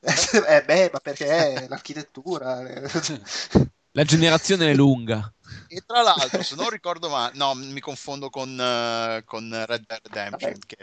eh 0.00 0.62
beh, 0.64 0.88
ma 0.94 0.98
perché 1.00 1.26
è 1.26 1.68
l'architettura. 1.68 2.56
La 3.92 4.04
generazione 4.04 4.70
è 4.70 4.74
lunga. 4.74 5.30
E 5.66 5.82
tra 5.84 6.00
l'altro, 6.00 6.42
se 6.42 6.54
non 6.54 6.70
ricordo 6.70 7.10
male, 7.10 7.32
no, 7.36 7.52
mi 7.52 7.80
confondo 7.80 8.30
con, 8.30 8.58
eh, 8.58 9.24
con 9.26 9.50
Red 9.66 9.84
Dead 9.86 10.00
Redemption, 10.04 10.58
che, 10.64 10.78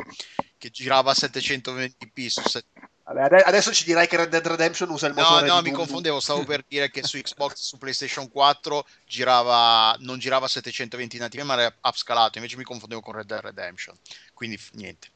che 0.56 0.70
girava 0.70 1.10
a 1.10 1.16
720p 1.18 2.28
su 2.28 2.48
set- 2.48 2.68
Vabbè, 3.06 3.22
ade- 3.22 3.44
adesso 3.44 3.72
ci 3.72 3.84
dirai 3.84 4.08
che 4.08 4.18
Red 4.18 4.30
Dead 4.30 4.46
Redemption 4.46 4.90
usa 4.90 5.08
il 5.08 5.14
No, 5.14 5.22
motore 5.22 5.46
no, 5.46 5.56
di 5.58 5.62
mi 5.62 5.70
Doom. 5.70 5.76
confondevo, 5.78 6.20
stavo 6.20 6.44
per 6.44 6.64
dire 6.68 6.90
che 6.90 7.04
su 7.04 7.20
Xbox, 7.20 7.62
su 7.62 7.78
PlayStation 7.78 8.30
4 8.30 8.86
girava, 9.06 9.96
non 10.00 10.18
girava 10.18 10.46
a 10.46 10.50
720 10.50 11.18
nativi, 11.20 11.44
ma 11.44 11.54
era 11.60 11.76
upscalato, 11.84 12.38
invece 12.40 12.58
mi 12.58 12.64
confondevo 12.64 13.02
con 13.02 13.14
Red 13.14 13.28
Dead 13.28 13.42
Redemption, 13.42 13.96
quindi 14.34 14.60
niente. 14.74 15.10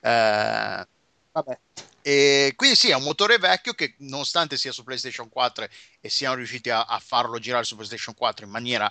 Eh, 0.00 0.86
Vabbè. 1.32 1.58
e 2.00 2.52
quindi 2.56 2.76
sì, 2.76 2.90
è 2.90 2.94
un 2.94 3.02
motore 3.02 3.38
vecchio 3.38 3.74
che 3.74 3.94
nonostante 3.98 4.56
sia 4.56 4.72
su 4.72 4.84
PlayStation 4.84 5.28
4 5.28 5.66
e 6.00 6.08
siano 6.08 6.36
riusciti 6.36 6.70
a, 6.70 6.84
a 6.84 6.98
farlo 7.00 7.38
girare 7.38 7.64
su 7.64 7.74
PlayStation 7.74 8.14
4 8.14 8.44
in 8.46 8.50
maniera 8.50 8.90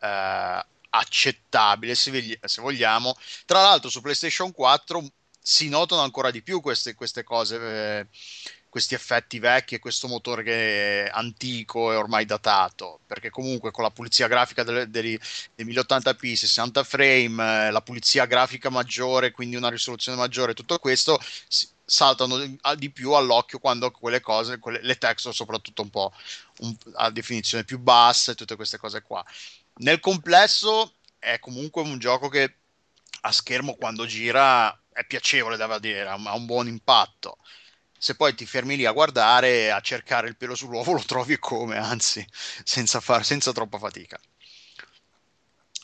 eh, 0.00 0.66
accettabile, 0.90 1.94
se, 1.94 2.10
vegli- 2.10 2.38
se 2.42 2.60
vogliamo, 2.60 3.16
tra 3.46 3.62
l'altro 3.62 3.88
su 3.90 4.00
PlayStation 4.00 4.52
4 4.52 5.02
si 5.40 5.68
notano 5.68 6.02
ancora 6.02 6.30
di 6.30 6.42
più 6.42 6.60
queste, 6.60 6.94
queste 6.94 7.24
cose, 7.24 7.56
eh, 8.00 8.06
questi 8.68 8.94
effetti 8.94 9.38
vecchi 9.38 9.74
e 9.74 9.78
questo 9.78 10.08
motore 10.08 10.42
che 10.42 11.04
è 11.06 11.10
antico 11.12 11.90
e 11.92 11.96
ormai 11.96 12.26
datato, 12.26 13.00
perché 13.06 13.30
comunque 13.30 13.70
con 13.70 13.82
la 13.82 13.90
pulizia 13.90 14.28
grafica 14.28 14.62
delle, 14.62 14.90
dei, 14.90 15.18
dei 15.54 15.64
1080p, 15.64 16.34
60 16.34 16.84
frame, 16.84 17.66
eh, 17.68 17.70
la 17.70 17.80
pulizia 17.80 18.26
grafica 18.26 18.68
maggiore, 18.70 19.30
quindi 19.30 19.56
una 19.56 19.70
risoluzione 19.70 20.18
maggiore, 20.18 20.54
tutto 20.54 20.78
questo 20.78 21.18
saltano 21.84 22.36
di 22.76 22.90
più 22.90 23.12
all'occhio 23.12 23.58
quando 23.58 23.90
quelle 23.90 24.20
cose, 24.20 24.58
quelle- 24.58 24.82
le 24.82 24.98
texture 24.98 25.34
soprattutto 25.34 25.80
un 25.82 25.90
po' 25.90 26.12
un- 26.58 26.76
a 26.94 27.10
definizione 27.10 27.64
più 27.64 27.78
bassa 27.78 28.32
e 28.32 28.34
tutte 28.34 28.56
queste 28.56 28.76
cose 28.76 29.00
qua. 29.02 29.24
Nel 29.76 30.00
complesso 30.00 30.94
è 31.18 31.38
comunque 31.38 31.82
un 31.82 31.98
gioco 31.98 32.28
che 32.28 32.54
a 33.22 33.32
schermo 33.32 33.74
quando 33.74 34.06
gira 34.06 34.77
è 34.98 35.04
piacevole 35.06 35.56
da 35.56 35.66
vedere, 35.68 36.08
ha 36.08 36.34
un- 36.34 36.44
buon 36.44 36.66
impatto. 36.66 37.38
Se 37.96 38.16
poi 38.16 38.34
ti 38.34 38.46
fermi 38.46 38.76
lì 38.76 38.84
a 38.84 38.92
guardare, 38.92 39.70
a 39.70 39.80
cercare 39.80 40.28
il 40.28 40.36
pelo 40.36 40.54
sull'uovo, 40.56 40.92
lo 40.94 41.04
trovi 41.04 41.38
come, 41.38 41.76
anzi, 41.78 42.26
senza, 42.64 43.00
far, 43.00 43.24
senza 43.24 43.52
troppa 43.52 43.78
fatica. 43.78 44.18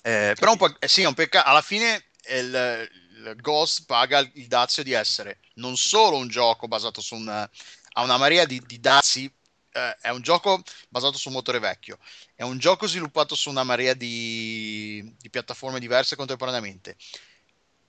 Eh, 0.03 0.35
però 0.39 0.53
un 0.53 0.57
po', 0.59 0.78
eh, 0.81 0.89
sì, 0.89 1.03
è 1.03 1.07
un 1.07 1.15
peccato. 1.15 1.49
Alla 1.49 1.62
fine 1.62 2.07
il, 2.31 2.89
il 3.16 3.36
Ghost 3.41 3.85
paga 3.86 4.19
il 4.19 4.47
dazio 4.49 4.82
di 4.82 4.93
essere 4.93 5.39
non 5.55 5.77
solo 5.77 6.16
un 6.16 6.28
gioco 6.28 6.66
basato 6.66 7.01
su 7.01 7.15
una, 7.15 7.49
una 7.95 8.16
marea 8.19 8.45
di, 8.45 8.61
di 8.66 8.81
dazi 8.81 9.32
eh, 9.73 9.97
è 10.01 10.11
un 10.11 10.23
gioco 10.23 10.62
basato 10.89 11.16
su 11.19 11.28
un 11.28 11.35
motore 11.35 11.59
vecchio, 11.61 11.99
è 12.35 12.43
un 12.43 12.59
gioco 12.59 12.86
sviluppato 12.86 13.35
su 13.35 13.51
una 13.51 13.62
marea 13.65 13.95
di, 13.95 15.15
di 15.19 15.31
piattaforme 15.31 15.81
diverse 15.81 16.16
contemporaneamente, 16.16 16.97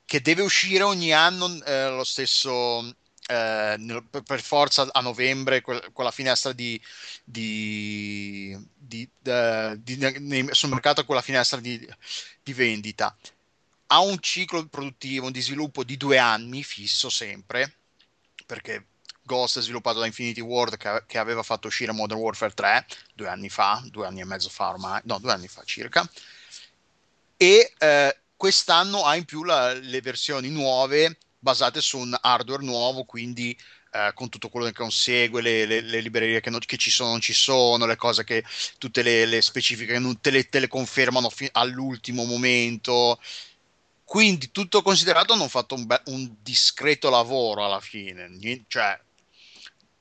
che 0.06 0.22
deve 0.22 0.44
uscire 0.44 0.84
ogni 0.84 1.14
anno 1.14 1.61
eh, 1.64 1.90
lo 1.90 2.03
stesso, 2.03 2.95
eh, 3.27 4.03
per, 4.23 4.41
forza 4.41 4.88
a 4.91 5.02
novembre, 5.02 5.61
quel- 5.61 5.90
quella 5.91 6.11
finestra 6.11 6.53
di, 6.53 6.80
di, 7.23 8.56
di- 8.76 9.10
eh, 9.23 9.76
di- 9.80 10.48
sul 10.52 10.69
mercato, 10.69 11.06
quella 11.06 11.22
finestra 11.22 11.60
di, 11.60 11.88
di 12.44 12.53
vendita. 12.53 13.15
Ha 13.88 13.99
un 13.99 14.19
ciclo 14.19 14.65
produttivo 14.68 15.30
di 15.32 15.41
sviluppo 15.41 15.84
di 15.84 15.98
due 15.98 16.18
anni 16.18 16.64
fisso 16.64 17.10
sempre, 17.10 17.76
perché 18.45 18.86
Ghost 19.23 19.57
è 19.60 19.61
sviluppato 19.61 19.99
da 19.99 20.06
Infinity 20.06 20.41
Ward 20.41 20.77
che, 20.77 21.03
che 21.07 21.18
aveva 21.18 21.41
fatto 21.44 21.68
uscire 21.68 21.91
Modern 21.91 22.19
Warfare 22.19 22.53
3 22.53 22.86
due 23.14 23.27
anni 23.27 23.49
fa, 23.49 23.82
due 23.90 24.06
anni 24.06 24.22
e 24.22 24.26
mezzo 24.26 24.49
fa 24.49 24.69
ormai, 24.69 25.02
no, 25.06 25.18
due 25.19 25.32
anni 25.32 25.48
fa 25.48 25.64
circa. 25.64 26.07
E 27.38 27.73
eh, 27.77 28.18
quest'anno 28.36 29.03
ha 29.06 29.16
in 29.16 29.26
più 29.26 29.44
la- 29.44 29.74
le 29.74 30.02
versioni 30.02 30.49
nuove 30.49 31.18
basate 31.40 31.82
su 31.82 31.98
un 31.99 32.16
hardware 32.20 32.64
nuovo, 32.64 33.03
quindi 33.06 33.57
eh, 33.91 34.12
con 34.14 34.28
tutto 34.30 34.49
quello 34.49 34.66
che 34.66 34.74
consegue, 34.74 35.41
le, 35.41 35.66
le- 35.66 35.82
le 35.82 36.02
librerie 36.02 36.41
che, 36.41 36.49
non- 36.49 36.60
che 36.60 36.76
ci 36.78 36.91
sono, 36.91 37.12
non 37.12 37.22
ci 37.22 37.34
sono, 37.34 37.86
le 37.86 37.95
cose 37.95 38.24
che 38.26 38.44
tutte 38.78 39.02
le, 39.03 39.26
le 39.26 39.41
specifiche 39.41 39.94
che 39.94 39.99
non 39.99 40.20
te 40.20 40.32
le, 40.32 40.49
te 40.49 40.68
confermano 40.68 41.30
fi- 41.30 41.48
all'ultimo 41.53 42.26
momento. 42.26 43.20
Quindi 44.03 44.52
tutto 44.52 44.82
considerato 44.82 45.34
hanno 45.34 45.48
fatto 45.48 45.76
un, 45.76 45.86
be- 45.86 46.02
un 46.06 46.36
discreto 46.41 47.10
lavoro 47.10 47.66
alla 47.66 47.80
fine, 47.80 48.28
cioè 48.68 48.99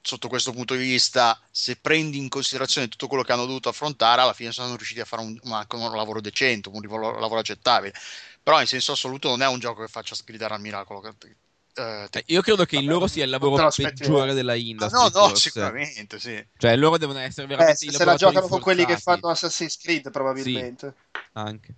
sotto 0.04 0.28
questo 0.28 0.52
punto 0.52 0.74
di 0.74 0.82
vista, 0.82 1.40
se 1.50 1.76
prendi 1.76 2.18
in 2.18 2.28
considerazione 2.28 2.88
tutto 2.88 3.06
quello 3.06 3.22
che 3.22 3.32
hanno 3.32 3.46
dovuto 3.46 3.70
affrontare, 3.70 4.20
alla 4.20 4.34
fine 4.34 4.52
sono 4.52 4.76
riusciti 4.76 5.00
a 5.00 5.04
fare 5.06 5.22
un, 5.22 5.38
anche 5.52 5.76
un 5.76 5.90
lavoro 5.96 6.20
decente, 6.20 6.68
un 6.68 6.80
lavoro, 6.82 7.18
lavoro 7.18 7.40
accettabile. 7.40 7.94
Però 8.42 8.60
in 8.60 8.66
senso 8.66 8.92
assoluto 8.92 9.28
non 9.28 9.40
è 9.42 9.48
un 9.48 9.58
gioco 9.58 9.80
che 9.80 9.88
faccia 9.88 10.14
gridare 10.24 10.54
al 10.54 10.60
miracolo. 10.60 11.02
Eh, 11.06 12.08
te- 12.10 12.18
Eh, 12.18 12.24
Io 12.26 12.42
credo 12.42 12.64
che 12.66 12.76
il 12.76 12.84
loro 12.84 13.06
sia 13.06 13.24
il 13.24 13.30
lavoro 13.30 13.68
peggiore 13.74 14.32
eh. 14.32 14.34
della 14.34 14.54
industry. 14.54 14.98
no, 14.98 15.04
no, 15.20 15.28
forse. 15.28 15.36
sicuramente, 15.36 16.20
sì. 16.20 16.46
Cioè, 16.56 16.76
loro 16.76 16.98
devono 16.98 17.18
essere 17.20 17.46
Eh, 17.46 17.48
veramente 17.48 17.76
se, 17.76 17.86
i 17.86 17.90
se 17.90 18.04
la 18.04 18.14
giocano 18.16 18.46
con 18.46 18.60
quelli 18.60 18.84
che 18.84 18.98
fanno 18.98 19.28
Assassin's 19.28 19.78
Creed, 19.78 20.10
probabilmente. 20.10 20.94
Anche. 21.32 21.74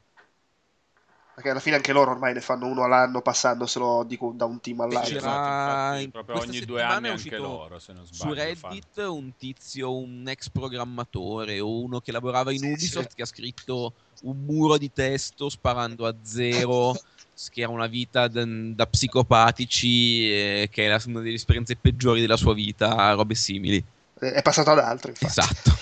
Perché 1.36 1.50
alla 1.50 1.60
fine 1.60 1.76
anche 1.76 1.92
loro 1.92 2.12
ormai 2.12 2.32
ne 2.32 2.40
fanno 2.40 2.64
uno 2.66 2.84
all'anno 2.84 3.20
passandoselo 3.20 4.04
di- 4.04 4.18
da 4.32 4.46
un 4.46 4.58
team 4.58 4.80
all'altro. 4.80 5.18
c'era- 5.18 5.98
esatto, 5.98 6.10
proprio 6.10 6.38
ogni 6.38 6.60
due 6.60 6.80
anni 6.82 7.08
è 7.08 7.10
anche 7.10 7.36
loro, 7.36 7.78
se 7.78 7.92
non 7.92 8.06
Su 8.06 8.14
sbaglio. 8.14 8.54
fanno. 8.54 8.72
Reddit 8.72 8.96
un 9.06 9.36
tizio, 9.36 9.94
un 9.98 10.24
ex 10.28 10.48
programmatore 10.48 11.60
o 11.60 11.78
uno 11.78 12.00
che 12.00 12.10
lavorava 12.10 12.52
in 12.52 12.60
Sì, 12.60 12.66
Ubisoft 12.68 13.10
sì. 13.10 13.16
che 13.16 13.22
ha 13.22 13.26
scritto 13.26 13.92
un 14.22 14.46
muro 14.46 14.78
di 14.78 14.90
testo 14.90 15.50
sparando 15.50 16.06
a 16.06 16.14
zero, 16.22 16.94
che 17.50 17.60
era 17.60 17.70
una 17.70 17.86
vita 17.86 18.28
da, 18.28 18.42
da 18.46 18.86
psicopatici, 18.86 20.32
eh, 20.32 20.68
che 20.72 20.84
era 20.84 20.98
una 21.04 21.20
delle 21.20 21.34
esperienze 21.34 21.76
peggiori 21.76 22.22
della 22.22 22.38
sua 22.38 22.54
vita, 22.54 23.12
robe 23.12 23.34
simili. 23.34 23.84
È 24.18 24.40
passato 24.40 24.70
ad 24.70 24.78
altro, 24.78 25.10
infatti. 25.10 25.38
Esatto. 25.38 25.76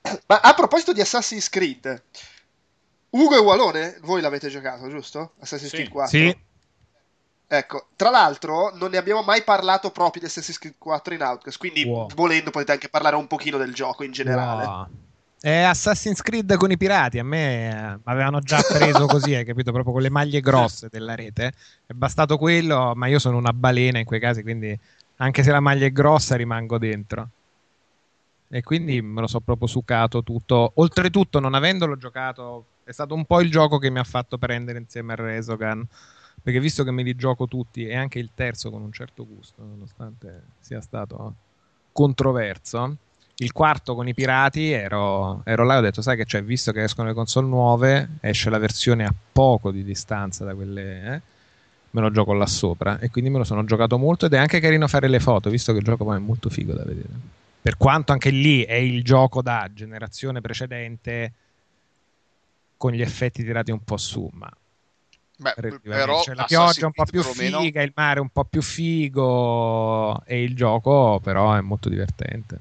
Ma 0.26 0.40
a 0.40 0.54
proposito 0.54 0.94
di 0.94 1.02
Assassin's 1.02 1.50
Creed, 1.50 2.02
Ugo 3.16 3.34
e 3.34 3.38
Walone, 3.38 3.98
voi 4.02 4.20
l'avete 4.20 4.48
giocato, 4.48 4.88
giusto? 4.88 5.32
Assassin's 5.40 5.70
Sì. 5.70 5.76
Creed 5.76 5.90
4. 5.90 6.18
Sì. 6.18 6.36
Ecco, 7.48 7.86
tra 7.94 8.10
l'altro 8.10 8.74
non 8.76 8.90
ne 8.90 8.96
abbiamo 8.96 9.22
mai 9.22 9.42
parlato 9.42 9.90
proprio 9.90 10.20
di 10.22 10.26
Assassin's 10.28 10.58
Creed 10.58 10.74
4 10.78 11.14
in 11.14 11.22
Outcast, 11.22 11.58
quindi 11.58 11.84
Wow. 11.84 12.08
volendo 12.14 12.50
potete 12.50 12.72
anche 12.72 12.88
parlare 12.88 13.16
un 13.16 13.26
pochino 13.26 13.56
del 13.56 13.72
gioco 13.72 14.02
in 14.04 14.12
generale. 14.12 14.64
Wow. 14.64 14.86
È 15.40 15.60
Assassin's 15.62 16.22
Creed 16.22 16.56
con 16.56 16.70
i 16.72 16.76
pirati. 16.76 17.18
A 17.20 17.24
me 17.24 17.68
eh, 17.70 17.98
avevano 18.04 18.40
già 18.40 18.60
preso 18.62 19.06
così, 19.06 19.34
hai 19.34 19.44
capito? 19.44 19.70
Proprio 19.70 19.92
con 19.92 20.02
le 20.02 20.10
maglie 20.10 20.40
grosse 20.40 20.88
della 20.90 21.14
rete. 21.14 21.52
È 21.86 21.92
bastato 21.92 22.36
quello, 22.36 22.92
ma 22.96 23.06
io 23.06 23.18
sono 23.20 23.36
una 23.36 23.52
balena 23.52 23.98
in 23.98 24.04
quei 24.04 24.18
casi, 24.18 24.42
quindi 24.42 24.76
anche 25.18 25.42
se 25.44 25.50
la 25.52 25.60
maglia 25.60 25.86
è 25.86 25.92
grossa 25.92 26.34
rimango 26.36 26.78
dentro. 26.78 27.28
E 28.48 28.62
quindi 28.62 29.00
me 29.02 29.20
lo 29.20 29.26
so 29.28 29.38
proprio 29.40 29.68
succato 29.68 30.22
tutto. 30.24 30.72
Oltretutto, 30.74 31.38
non 31.38 31.54
avendolo 31.54 31.96
giocato, 31.96 32.64
è 32.86 32.92
stato 32.92 33.14
un 33.14 33.24
po' 33.24 33.40
il 33.40 33.50
gioco 33.50 33.78
che 33.78 33.90
mi 33.90 33.98
ha 33.98 34.04
fatto 34.04 34.38
prendere 34.38 34.78
insieme 34.78 35.14
a 35.14 35.16
Resogan. 35.16 35.84
Perché 36.40 36.60
visto 36.60 36.84
che 36.84 36.92
me 36.92 37.02
li 37.02 37.16
gioco 37.16 37.48
tutti, 37.48 37.84
e 37.84 37.96
anche 37.96 38.20
il 38.20 38.30
terzo 38.32 38.70
con 38.70 38.80
un 38.80 38.92
certo 38.92 39.26
gusto, 39.26 39.64
nonostante 39.64 40.42
sia 40.60 40.80
stato 40.80 41.34
controverso, 41.90 42.96
il 43.38 43.50
quarto 43.50 43.96
con 43.96 44.06
i 44.06 44.14
pirati 44.14 44.70
ero, 44.70 45.42
ero 45.44 45.64
là 45.64 45.74
e 45.74 45.78
ho 45.78 45.80
detto 45.80 46.00
sai 46.00 46.16
che 46.16 46.24
c'è 46.24 46.44
visto 46.44 46.70
che 46.70 46.84
escono 46.84 47.08
le 47.08 47.14
console 47.14 47.48
nuove 47.48 48.08
esce 48.20 48.48
la 48.48 48.56
versione 48.56 49.04
a 49.04 49.12
poco 49.32 49.70
di 49.70 49.84
distanza 49.84 50.42
da 50.42 50.54
quelle 50.54 51.14
eh, 51.14 51.20
me 51.90 52.00
lo 52.00 52.10
gioco 52.10 52.32
là 52.32 52.46
sopra 52.46 52.98
e 52.98 53.10
quindi 53.10 53.28
me 53.28 53.36
lo 53.36 53.44
sono 53.44 53.62
giocato 53.64 53.98
molto 53.98 54.24
ed 54.24 54.32
è 54.32 54.38
anche 54.38 54.58
carino 54.58 54.88
fare 54.88 55.08
le 55.08 55.20
foto 55.20 55.50
visto 55.50 55.72
che 55.72 55.78
il 55.78 55.84
gioco 55.84 56.04
poi 56.04 56.16
è 56.16 56.20
molto 56.20 56.48
figo 56.48 56.72
da 56.72 56.84
vedere 56.84 57.08
per 57.60 57.76
quanto 57.76 58.12
anche 58.12 58.30
lì 58.30 58.62
è 58.62 58.76
il 58.76 59.04
gioco 59.04 59.42
da 59.42 59.68
generazione 59.70 60.40
precedente 60.40 61.32
con 62.76 62.92
gli 62.92 63.02
effetti 63.02 63.42
tirati 63.42 63.70
un 63.70 63.82
po' 63.82 63.96
su 63.96 64.28
ma 64.32 64.50
Beh, 65.38 65.52
però 65.82 66.22
Cioè, 66.22 66.34
la 66.34 66.44
pioggia 66.44 66.80
è 66.80 66.84
un 66.84 66.92
po' 66.92 67.04
più 67.04 67.22
figa, 67.22 67.82
il 67.82 67.92
mare 67.94 68.18
è 68.18 68.22
un 68.22 68.30
po' 68.30 68.44
più 68.44 68.62
figo 68.62 70.22
e 70.24 70.42
il 70.42 70.54
gioco 70.54 71.20
però 71.22 71.54
è 71.54 71.60
molto 71.60 71.90
divertente. 71.90 72.58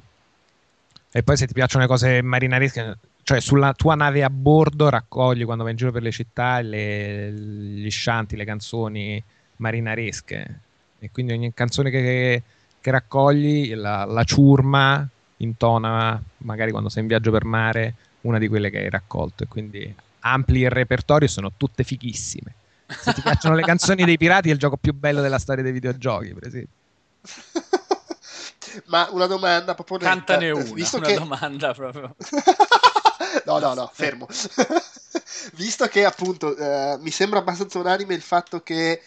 E 1.09 1.23
poi 1.23 1.37
se 1.37 1.47
ti 1.47 1.53
piacciono 1.53 1.83
le 1.83 1.89
cose 1.89 2.21
marinaresche, 2.21 2.97
cioè 3.23 3.39
sulla 3.39 3.71
tua 3.73 3.95
nave 3.95 4.23
a 4.23 4.29
bordo 4.29 4.89
raccogli 4.89 5.45
quando 5.45 5.63
vai 5.63 5.71
in 5.71 5.77
giro 5.77 5.93
per 5.93 6.01
le 6.01 6.11
città 6.11 6.59
le- 6.59 7.31
gli 7.31 7.89
scianti, 7.89 8.35
le 8.35 8.43
canzoni 8.43 9.23
marinaresche. 9.57 10.59
E 10.99 11.11
quindi 11.11 11.31
ogni 11.31 11.53
canzone 11.53 11.89
che, 11.89 12.43
che 12.81 12.91
raccogli, 12.91 13.73
la, 13.73 14.03
la 14.03 14.23
ciurma 14.25 15.07
intona, 15.37 16.21
magari 16.39 16.71
quando 16.71 16.89
sei 16.89 17.03
in 17.03 17.07
viaggio 17.07 17.31
per 17.31 17.45
mare, 17.45 17.95
una 18.21 18.37
di 18.37 18.49
quelle 18.49 18.69
che 18.69 18.79
hai 18.79 18.89
raccolto. 18.89 19.43
E 19.43 19.47
quindi 19.47 19.95
ampli 20.25 20.61
il 20.61 20.69
repertorio, 20.69 21.27
sono 21.27 21.51
tutte 21.55 21.83
fighissime. 21.83 22.53
Se 22.87 23.13
ti 23.13 23.21
piacciono 23.21 23.55
le 23.55 23.61
canzoni 23.63 24.03
dei 24.03 24.17
pirati, 24.17 24.49
è 24.49 24.53
il 24.53 24.59
gioco 24.59 24.77
più 24.77 24.93
bello 24.93 25.21
della 25.21 25.39
storia 25.39 25.63
dei 25.63 25.71
videogiochi, 25.71 26.33
per 26.33 26.47
esempio. 26.47 26.73
Ma 28.85 29.07
una 29.11 29.25
domanda 29.25 29.73
proprio 29.73 29.99
Cantane 29.99 30.49
una, 30.49 30.63
visto 30.73 30.97
una 30.97 31.07
che... 31.07 31.13
domanda 31.13 31.73
proprio. 31.73 32.15
no, 33.45 33.59
no, 33.59 33.73
no, 33.73 33.89
fermo. 33.93 34.27
Visto 35.53 35.87
che 35.87 36.03
appunto 36.03 36.55
eh, 36.57 36.97
mi 36.99 37.11
sembra 37.11 37.39
abbastanza 37.39 37.79
unanime 37.79 38.15
il 38.15 38.21
fatto 38.21 38.61
che, 38.63 39.01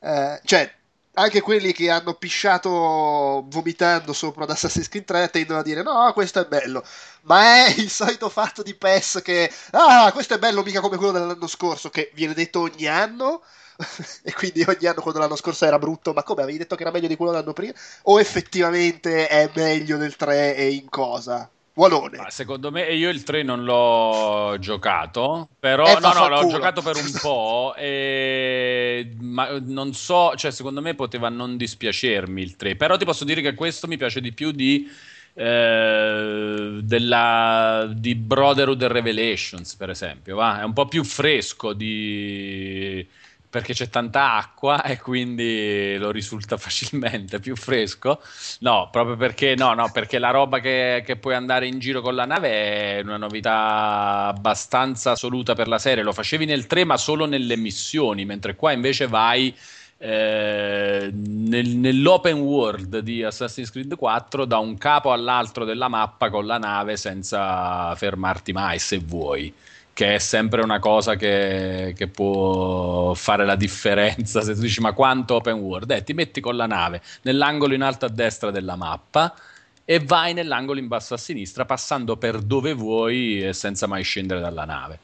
eh, 0.00 0.40
cioè, 0.44 0.70
anche 1.18 1.40
quelli 1.40 1.72
che 1.72 1.90
hanno 1.90 2.14
pisciato 2.14 3.44
vomitando 3.48 4.12
sopra 4.12 4.44
ad 4.44 4.50
Assassin's 4.50 4.88
Creed 4.88 5.04
3 5.06 5.30
tendono 5.30 5.60
a 5.60 5.62
dire 5.62 5.82
no, 5.82 6.12
questo 6.12 6.40
è 6.40 6.46
bello, 6.46 6.84
ma 7.22 7.66
è 7.66 7.74
il 7.78 7.90
solito 7.90 8.28
fatto 8.28 8.62
di 8.62 8.74
PES 8.74 9.20
che, 9.22 9.50
ah, 9.72 10.10
questo 10.12 10.34
è 10.34 10.38
bello 10.38 10.62
mica 10.62 10.80
come 10.80 10.96
quello 10.96 11.12
dell'anno 11.12 11.46
scorso, 11.46 11.90
che 11.90 12.10
viene 12.14 12.34
detto 12.34 12.60
ogni 12.60 12.86
anno. 12.86 13.42
e 14.22 14.32
quindi 14.32 14.64
ogni 14.66 14.86
anno 14.86 15.02
quando 15.02 15.20
l'anno 15.20 15.36
scorso 15.36 15.66
era 15.66 15.78
brutto, 15.78 16.12
ma 16.14 16.22
come 16.22 16.42
avevi 16.42 16.58
detto 16.58 16.76
che 16.76 16.82
era 16.82 16.90
meglio 16.90 17.08
di 17.08 17.16
quello 17.16 17.32
dell'anno 17.32 17.52
prima? 17.52 17.72
O 18.04 18.20
effettivamente 18.20 19.28
è 19.28 19.50
meglio 19.54 19.96
del 19.98 20.16
3 20.16 20.56
e 20.56 20.70
in 20.72 20.88
cosa? 20.88 21.50
Walone. 21.76 22.16
Ma 22.16 22.30
secondo 22.30 22.70
me, 22.70 22.94
io 22.94 23.10
il 23.10 23.22
3 23.22 23.42
non 23.42 23.62
l'ho 23.62 24.56
giocato, 24.58 25.50
però 25.58 25.84
Eh, 25.84 26.00
no, 26.00 26.12
no, 26.14 26.26
l'ho 26.28 26.46
giocato 26.46 26.80
per 26.80 26.96
un 26.96 27.18
po', 27.20 27.74
e... 27.76 29.14
ma 29.20 29.58
non 29.60 29.92
so, 29.92 30.34
cioè 30.36 30.50
secondo 30.50 30.80
me 30.80 30.94
poteva 30.94 31.28
non 31.28 31.58
dispiacermi 31.58 32.40
il 32.40 32.56
3, 32.56 32.76
però 32.76 32.96
ti 32.96 33.04
posso 33.04 33.24
dire 33.24 33.42
che 33.42 33.54
questo 33.54 33.86
mi 33.88 33.98
piace 33.98 34.22
di 34.22 34.32
più 34.32 34.52
di, 34.52 34.88
eh, 35.34 36.78
della, 36.82 37.92
di 37.94 38.14
Brotherhood 38.14 38.82
Revelations, 38.84 39.76
per 39.76 39.90
esempio, 39.90 40.36
va? 40.36 40.60
È 40.60 40.64
un 40.64 40.72
po' 40.72 40.86
più 40.86 41.04
fresco 41.04 41.74
di... 41.74 43.06
perché 43.56 43.72
c'è 43.72 43.88
tanta 43.88 44.34
acqua 44.34 44.82
e 44.84 44.98
quindi 44.98 45.96
lo 45.96 46.10
risulta 46.10 46.58
facilmente 46.58 47.40
più 47.40 47.56
fresco. 47.56 48.20
No, 48.60 48.90
proprio 48.92 49.16
perché, 49.16 49.54
no, 49.56 49.72
no, 49.72 49.90
perché 49.90 50.18
la 50.18 50.28
roba 50.28 50.58
che, 50.60 51.02
che 51.06 51.16
puoi 51.16 51.34
andare 51.34 51.66
in 51.66 51.78
giro 51.78 52.02
con 52.02 52.14
la 52.14 52.26
nave 52.26 52.98
è 52.98 53.00
una 53.00 53.16
novità 53.16 54.26
abbastanza 54.26 55.12
assoluta 55.12 55.54
per 55.54 55.68
la 55.68 55.78
serie. 55.78 56.02
Lo 56.04 56.12
facevi 56.12 56.44
nel 56.44 56.66
3, 56.66 56.84
ma 56.84 56.98
solo 56.98 57.24
nelle 57.24 57.56
missioni, 57.56 58.26
mentre 58.26 58.56
qua 58.56 58.72
invece 58.72 59.06
vai 59.06 59.56
eh, 59.96 61.10
nel- 61.10 61.76
nell'open 61.76 62.36
world 62.40 62.98
di 62.98 63.22
Assassin's 63.22 63.70
Creed 63.70 63.96
4 63.96 64.44
da 64.44 64.58
un 64.58 64.76
capo 64.76 65.12
all'altro 65.12 65.64
della 65.64 65.88
mappa 65.88 66.28
con 66.28 66.44
la 66.44 66.58
nave 66.58 66.98
senza 66.98 67.94
fermarti 67.94 68.52
mai 68.52 68.78
se 68.78 68.98
vuoi 68.98 69.50
che 69.96 70.16
è 70.16 70.18
sempre 70.18 70.60
una 70.60 70.78
cosa 70.78 71.16
che, 71.16 71.94
che 71.96 72.06
può 72.06 73.14
fare 73.14 73.46
la 73.46 73.56
differenza 73.56 74.42
se 74.42 74.52
tu 74.52 74.60
dici 74.60 74.82
ma 74.82 74.92
quanto 74.92 75.36
open 75.36 75.54
world? 75.54 75.90
Eh, 75.90 76.04
ti 76.04 76.12
metti 76.12 76.42
con 76.42 76.54
la 76.54 76.66
nave 76.66 77.00
nell'angolo 77.22 77.72
in 77.72 77.80
alto 77.80 78.04
a 78.04 78.10
destra 78.10 78.50
della 78.50 78.76
mappa 78.76 79.34
e 79.86 79.98
vai 80.00 80.34
nell'angolo 80.34 80.80
in 80.80 80.86
basso 80.86 81.14
a 81.14 81.16
sinistra 81.16 81.64
passando 81.64 82.18
per 82.18 82.40
dove 82.42 82.74
vuoi 82.74 83.42
e 83.42 83.54
senza 83.54 83.86
mai 83.86 84.02
scendere 84.02 84.38
dalla 84.40 84.66
nave. 84.66 84.98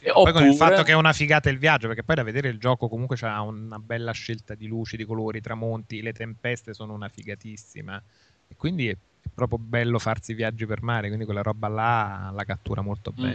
E 0.00 0.10
Poi 0.10 0.32
con 0.32 0.44
il 0.44 0.56
fatto 0.56 0.82
che 0.82 0.90
è 0.90 0.96
una 0.96 1.12
figata 1.12 1.48
il 1.48 1.58
viaggio, 1.58 1.86
perché 1.86 2.02
poi 2.02 2.16
da 2.16 2.24
vedere 2.24 2.48
il 2.48 2.58
gioco 2.58 2.88
comunque 2.88 3.14
c'ha 3.14 3.40
una 3.42 3.78
bella 3.78 4.10
scelta 4.10 4.56
di 4.56 4.66
luci, 4.66 4.96
di 4.96 5.04
colori, 5.04 5.40
tramonti, 5.40 6.02
le 6.02 6.12
tempeste 6.12 6.74
sono 6.74 6.94
una 6.94 7.08
figatissima. 7.08 8.02
E 8.48 8.56
quindi 8.56 8.88
è 8.88 8.96
proprio 9.32 9.58
bello 9.58 10.00
farsi 10.00 10.34
viaggi 10.34 10.66
per 10.66 10.82
mare, 10.82 11.06
quindi 11.06 11.26
quella 11.26 11.42
roba 11.42 11.68
là 11.68 12.32
la 12.34 12.44
cattura 12.44 12.80
molto 12.80 13.12
Mm. 13.16 13.34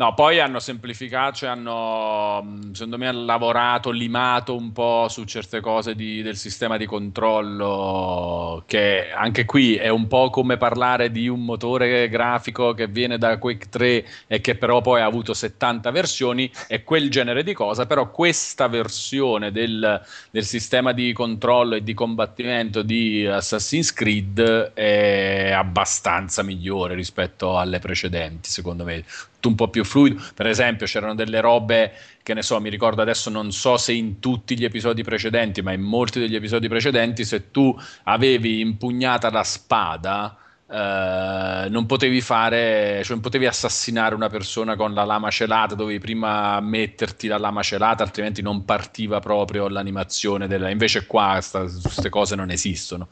No, 0.00 0.14
poi 0.14 0.40
hanno 0.40 0.60
semplificato, 0.60 1.34
cioè 1.36 1.50
hanno, 1.50 2.70
secondo 2.72 2.96
me, 2.96 3.12
lavorato, 3.12 3.90
limato 3.90 4.56
un 4.56 4.72
po' 4.72 5.08
su 5.10 5.24
certe 5.24 5.60
cose 5.60 5.94
di- 5.94 6.22
del 6.22 6.38
sistema 6.38 6.78
di 6.78 6.86
controllo, 6.86 8.62
che 8.66 9.10
anche 9.12 9.44
qui 9.44 9.74
è 9.76 9.88
un 9.90 10.06
po' 10.06 10.30
come 10.30 10.56
parlare 10.56 11.10
di 11.10 11.28
un 11.28 11.44
motore 11.44 12.08
grafico 12.08 12.72
che 12.72 12.86
viene 12.86 13.18
da 13.18 13.36
Quake 13.36 13.68
3 13.68 14.06
e 14.26 14.40
che 14.40 14.54
però 14.54 14.80
poi 14.80 15.02
ha 15.02 15.04
avuto 15.04 15.34
70 15.34 15.90
versioni, 15.90 16.50
è 16.66 16.82
quel 16.82 17.10
genere 17.10 17.42
di 17.42 17.52
cosa, 17.52 17.84
però 17.84 18.10
questa 18.10 18.68
versione 18.68 19.52
del, 19.52 20.02
del 20.30 20.44
sistema 20.46 20.92
di 20.92 21.12
controllo 21.12 21.74
e 21.74 21.82
di 21.82 21.92
combattimento 21.92 22.80
di 22.80 23.26
Assassin's 23.26 23.92
Creed 23.92 24.72
è 24.72 25.50
abbastanza 25.54 26.42
migliore 26.42 26.94
rispetto 26.94 27.58
alle 27.58 27.80
precedenti, 27.80 28.48
secondo 28.48 28.84
me 28.84 29.04
tutto 29.40 29.48
un 29.48 29.54
po' 29.54 29.68
più 29.68 29.82
fluido. 29.84 30.22
Per 30.34 30.46
esempio, 30.46 30.86
c'erano 30.86 31.14
delle 31.14 31.40
robe 31.40 31.92
che 32.22 32.34
ne 32.34 32.42
so, 32.42 32.60
mi 32.60 32.68
ricordo 32.68 33.00
adesso, 33.00 33.30
non 33.30 33.50
so 33.50 33.78
se 33.78 33.92
in 33.92 34.20
tutti 34.20 34.56
gli 34.56 34.64
episodi 34.64 35.02
precedenti, 35.02 35.62
ma 35.62 35.72
in 35.72 35.80
molti 35.80 36.20
degli 36.20 36.36
episodi 36.36 36.68
precedenti, 36.68 37.24
se 37.24 37.50
tu 37.50 37.74
avevi 38.04 38.60
impugnata 38.60 39.30
la 39.30 39.42
spada. 39.42 40.36
Eh, 40.72 41.66
non 41.68 41.84
potevi 41.86 42.20
fare, 42.20 43.00
cioè 43.02 43.14
non 43.14 43.20
potevi 43.20 43.46
assassinare 43.46 44.14
una 44.14 44.28
persona 44.28 44.76
con 44.76 44.94
la 44.94 45.02
lama 45.02 45.28
celata, 45.28 45.74
dovevi 45.74 45.98
prima 45.98 46.60
metterti 46.60 47.26
la 47.26 47.38
lama 47.38 47.60
celata, 47.62 48.04
altrimenti 48.04 48.40
non 48.40 48.64
partiva 48.64 49.18
proprio 49.18 49.66
l'animazione 49.66 50.46
della. 50.46 50.70
Invece, 50.70 51.06
qua 51.06 51.40
queste 51.42 52.08
cose 52.08 52.36
non 52.36 52.50
esistono. 52.50 53.08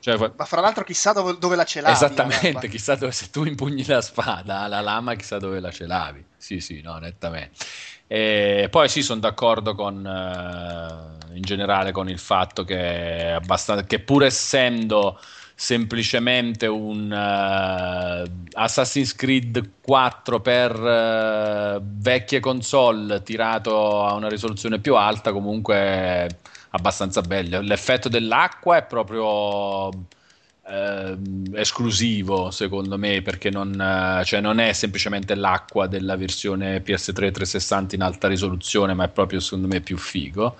Cioè, 0.00 0.32
Ma 0.34 0.44
fra 0.46 0.62
l'altro 0.62 0.84
chissà 0.84 1.12
dove, 1.12 1.36
dove 1.38 1.54
la 1.54 1.64
celavi. 1.64 1.92
Esattamente, 1.92 2.68
chissà 2.68 2.94
dove 2.94 3.12
se 3.12 3.28
tu 3.28 3.44
impugni 3.44 3.84
la 3.84 4.00
spada, 4.00 4.66
la 4.66 4.80
lama, 4.80 5.14
chissà 5.14 5.38
dove 5.38 5.60
la 5.60 5.70
celavi. 5.70 6.24
Sì, 6.38 6.60
sì, 6.60 6.80
no, 6.80 6.96
nettamente. 6.96 7.58
E 8.06 8.68
poi 8.70 8.88
sì, 8.88 9.02
sono 9.02 9.20
d'accordo 9.20 9.74
con 9.74 10.04
eh, 10.06 11.34
in 11.36 11.42
generale 11.42 11.92
con 11.92 12.08
il 12.08 12.18
fatto 12.18 12.64
che, 12.64 13.38
che 13.86 14.00
pur 14.00 14.24
essendo 14.24 15.20
semplicemente 15.62 16.66
un 16.66 17.12
eh, 17.12 18.30
Assassin's 18.54 19.14
Creed 19.14 19.74
4 19.80 20.40
per 20.40 20.72
eh, 20.74 21.80
vecchie 21.80 22.40
console 22.40 23.22
tirato 23.22 24.04
a 24.04 24.14
una 24.14 24.28
risoluzione 24.28 24.80
più 24.80 24.96
alta, 24.96 25.32
comunque 25.32 26.40
abbastanza 26.70 27.20
bello. 27.20 27.60
L'effetto 27.60 28.08
dell'acqua 28.08 28.78
è 28.78 28.82
proprio 28.84 29.88
ehm, 30.66 31.52
esclusivo 31.54 32.50
secondo 32.50 32.98
me 32.98 33.22
perché 33.22 33.48
non, 33.48 33.80
eh, 33.80 34.24
cioè 34.24 34.40
non 34.40 34.58
è 34.58 34.72
semplicemente 34.72 35.36
l'acqua 35.36 35.86
della 35.86 36.16
versione 36.16 36.82
PS3 36.82 37.30
360 37.30 37.94
in 37.94 38.02
alta 38.02 38.26
risoluzione 38.26 38.94
ma 38.94 39.04
è 39.04 39.08
proprio 39.08 39.38
secondo 39.38 39.68
me 39.68 39.80
più 39.80 39.96
figo 39.96 40.56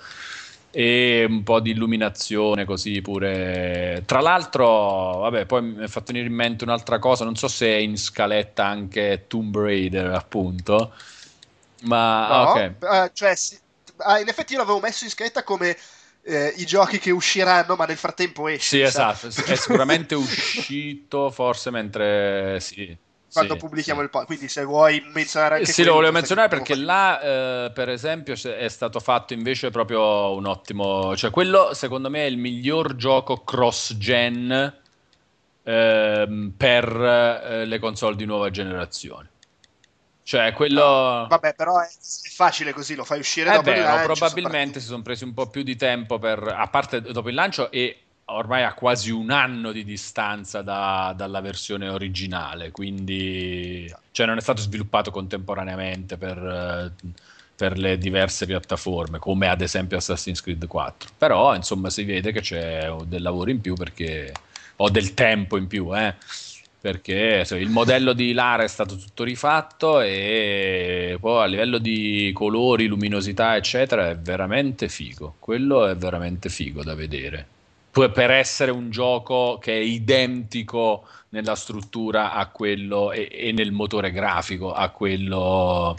e 0.74 1.26
un 1.28 1.42
po' 1.42 1.60
di 1.60 1.70
illuminazione 1.72 2.64
così 2.64 3.02
pure 3.02 4.02
tra 4.06 4.20
l'altro 4.20 5.18
vabbè 5.20 5.44
poi 5.46 5.62
mi 5.62 5.84
è 5.84 5.88
fatto 5.88 6.12
venire 6.12 6.28
in 6.28 6.34
mente 6.34 6.64
un'altra 6.64 6.98
cosa 6.98 7.24
non 7.24 7.36
so 7.36 7.46
se 7.48 7.66
è 7.68 7.76
in 7.76 7.96
scaletta 7.98 8.64
anche 8.66 9.26
Tomb 9.28 9.54
Raider 9.56 10.12
appunto 10.12 10.94
ma 11.82 12.28
No? 12.28 12.34
ah, 12.34 12.42
ok 12.44 12.74
Eh, 12.80 13.10
cioè, 13.12 13.34
sì. 13.36 13.58
Ah, 13.98 14.18
in 14.20 14.28
effetti 14.28 14.52
io 14.52 14.58
l'avevo 14.58 14.80
messo 14.80 15.04
in 15.04 15.10
scheda 15.10 15.42
come 15.44 15.76
eh, 16.22 16.54
i 16.56 16.64
giochi 16.66 16.98
che 16.98 17.10
usciranno, 17.10 17.76
ma 17.76 17.84
nel 17.86 17.96
frattempo 17.96 18.48
esce. 18.48 18.78
sì 18.78 18.84
sa. 18.84 19.12
esatto 19.12 19.26
è 19.44 19.56
sicuramente 19.56 20.14
uscito 20.14 21.30
forse 21.30 21.70
mentre 21.70 22.60
sì 22.60 22.96
Quando 23.32 23.54
sì, 23.54 23.58
pubblichiamo 23.58 24.00
sì. 24.00 24.04
il 24.04 24.10
podcast. 24.10 24.36
Quindi 24.36 24.52
se 24.52 24.64
vuoi 24.64 25.02
menzionare 25.12 25.54
anche 25.56 25.66
Sì, 25.66 25.74
quello, 25.74 25.90
lo 25.90 25.96
volevo 25.96 26.12
menzionare 26.14 26.48
perché 26.48 26.74
là, 26.74 27.20
eh, 27.20 27.70
per 27.72 27.88
esempio, 27.88 28.34
è 28.34 28.68
stato 28.68 29.00
fatto 29.00 29.32
invece 29.32 29.70
proprio 29.70 30.34
un 30.34 30.46
ottimo. 30.46 31.16
Cioè, 31.16 31.30
quello 31.30 31.72
secondo 31.74 32.10
me 32.10 32.24
è 32.24 32.28
il 32.28 32.36
miglior 32.36 32.94
gioco 32.96 33.42
cross-gen 33.42 34.80
ehm, 35.62 36.52
per 36.56 36.84
eh, 36.94 37.64
le 37.64 37.78
console 37.78 38.16
di 38.16 38.24
nuova 38.24 38.50
generazione. 38.50 39.30
Cioè, 40.24 40.52
quello. 40.52 41.26
Vabbè, 41.28 41.54
però 41.54 41.80
è, 41.80 41.88
facile 42.34 42.72
così, 42.72 42.94
lo 42.94 43.04
fai 43.04 43.18
uscire 43.18 43.50
È 43.50 43.54
dopo 43.54 43.70
il 43.70 43.76
vero, 43.76 43.86
lancio, 43.88 44.12
probabilmente 44.12 44.80
si 44.80 44.86
sono 44.86 45.02
presi 45.02 45.24
un 45.24 45.34
po' 45.34 45.48
più 45.48 45.62
di 45.62 45.76
tempo 45.76 46.18
per, 46.18 46.42
a 46.42 46.68
parte 46.68 47.00
dopo 47.00 47.28
il 47.28 47.34
lancio 47.34 47.70
e 47.70 48.01
ormai 48.34 48.64
a 48.64 48.74
quasi 48.74 49.10
un 49.10 49.30
anno 49.30 49.72
di 49.72 49.84
distanza 49.84 50.62
da- 50.62 51.14
dalla 51.16 51.40
versione 51.40 51.88
originale, 51.88 52.70
quindi 52.70 53.92
cioè 54.12 54.26
non 54.26 54.36
è 54.38 54.40
stato 54.40 54.60
sviluppato 54.60 55.10
contemporaneamente 55.10 56.16
per, 56.16 56.92
per 57.56 57.78
le 57.78 57.98
diverse 57.98 58.46
piattaforme, 58.46 59.18
come 59.18 59.48
ad 59.48 59.60
esempio 59.60 59.96
Assassin's 59.96 60.40
Creed 60.40 60.66
4. 60.66 61.10
Però 61.18 61.54
insomma 61.54 61.90
si 61.90 62.04
vede 62.04 62.32
che 62.32 62.40
c'è 62.40 62.90
del 63.06 63.22
lavoro 63.22 63.50
in 63.50 63.60
più 63.60 63.74
perché 63.74 64.32
ho 64.76 64.90
del 64.90 65.14
tempo 65.14 65.56
in 65.56 65.66
più, 65.66 65.96
eh 65.96 66.14
perché 66.82 67.44
so, 67.44 67.54
il 67.54 67.68
modello 67.70 68.12
di 68.12 68.32
Lara 68.32 68.64
è 68.64 68.68
stato 68.68 68.96
tutto 68.96 69.22
rifatto 69.22 70.00
e 70.00 71.16
poi 71.20 71.42
a 71.44 71.46
livello 71.46 71.78
di 71.78 72.32
colori, 72.34 72.86
luminosità, 72.86 73.54
eccetera, 73.54 74.10
è 74.10 74.18
veramente 74.18 74.88
figo. 74.88 75.36
Quello 75.38 75.86
è 75.86 75.96
veramente 75.96 76.48
figo 76.48 76.82
da 76.82 76.96
vedere. 76.96 77.46
Per 77.92 78.30
essere 78.30 78.70
un 78.70 78.90
gioco 78.90 79.58
che 79.60 79.72
è 79.74 79.80
identico 79.82 81.06
nella 81.30 81.54
struttura 81.54 82.32
a 82.32 82.46
quello 82.46 83.12
e, 83.12 83.28
e 83.30 83.52
nel 83.52 83.70
motore 83.70 84.10
grafico 84.10 84.72
a 84.72 84.88
quello 84.88 85.94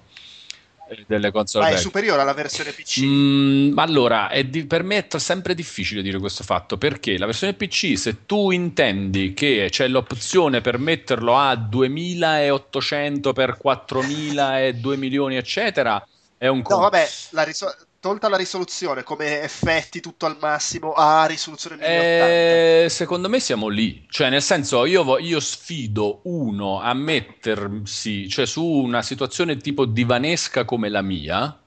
eh, 0.90 1.03
delle 1.07 1.32
console 1.32 1.65
Ma 1.65 1.72
è 1.72 1.78
superiore 1.78 2.22
alla 2.22 2.34
versione 2.34 2.72
PC. 2.72 3.02
Mm, 3.03 3.78
allora, 3.78 4.30
è 4.30 4.44
di- 4.44 4.65
per 4.65 4.82
me 4.84 4.98
è 4.98 5.07
t- 5.07 5.18
sempre 5.18 5.53
difficile 5.53 6.02
dire 6.02 6.18
questo 6.20 6.44
fatto 6.44 6.78
perché 6.78 7.15
la 7.18 7.28
versione 7.28 7.53
PC, 7.53 7.95
se 7.95 8.26
tu 8.26 8.49
intendi 8.52 9.34
che 9.36 9.68
c'è 9.70 9.88
l'opzione 9.88 10.61
per 10.61 10.80
metterlo 10.80 11.38
a 11.38 11.56
2800 11.56 13.34
per 13.34 13.57
4000 13.57 14.61
e 14.65 14.74
2 14.76 14.98
milioni, 14.98 15.36
eccetera, 15.36 16.03
è 16.38 16.48
un 16.48 16.57
No, 16.57 16.64
conto. 16.64 16.82
vabbè, 16.82 17.07
la 17.32 17.44
riso- 17.44 17.76
tolta 18.04 18.28
la 18.28 18.36
risoluzione 18.36 19.02
come 19.02 19.44
effetti 19.44 20.02
tutto 20.02 20.26
al 20.26 20.36
massimo 20.38 20.92
a 20.92 21.26
risoluzione 21.26 21.78
1080. 21.78 22.84
Eh, 22.84 22.90
secondo 22.90 23.30
me 23.30 23.40
siamo 23.40 23.70
lì, 23.70 24.06
cioè 24.10 24.30
nel 24.30 24.42
senso 24.42 24.84
io, 24.84 25.18
io 25.20 25.40
sfido 25.40 26.20
uno 26.24 26.82
a 26.82 26.94
mettersi, 26.94 28.28
cioè 28.28 28.46
su 28.46 28.62
una 28.62 29.02
situazione 29.02 29.56
tipo 29.56 29.86
divanesca 29.86 30.66
come 30.66 30.90
la 30.90 31.02
mia 31.02 31.58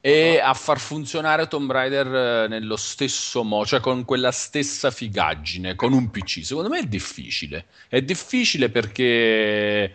e 0.00 0.38
a 0.38 0.54
far 0.54 0.78
funzionare 0.78 1.48
Tomb 1.48 1.72
Raider 1.72 2.06
eh, 2.44 2.46
nello 2.46 2.76
stesso 2.76 3.42
modo, 3.42 3.66
cioè 3.66 3.80
con 3.80 4.04
quella 4.04 4.30
stessa 4.30 4.92
figaggine, 4.92 5.74
con 5.74 5.92
un 5.94 6.12
PC. 6.12 6.44
Secondo 6.44 6.68
me 6.68 6.78
è 6.78 6.84
difficile, 6.84 7.66
è 7.88 8.00
difficile 8.02 8.68
perché... 8.68 9.94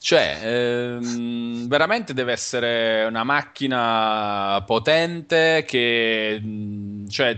Cioè, 0.00 0.38
ehm, 0.42 1.66
veramente 1.68 2.14
deve 2.14 2.32
essere 2.32 3.04
una 3.04 3.24
macchina 3.24 4.62
potente 4.66 5.64
che, 5.66 6.40
mh, 6.40 7.08
cioè, 7.08 7.36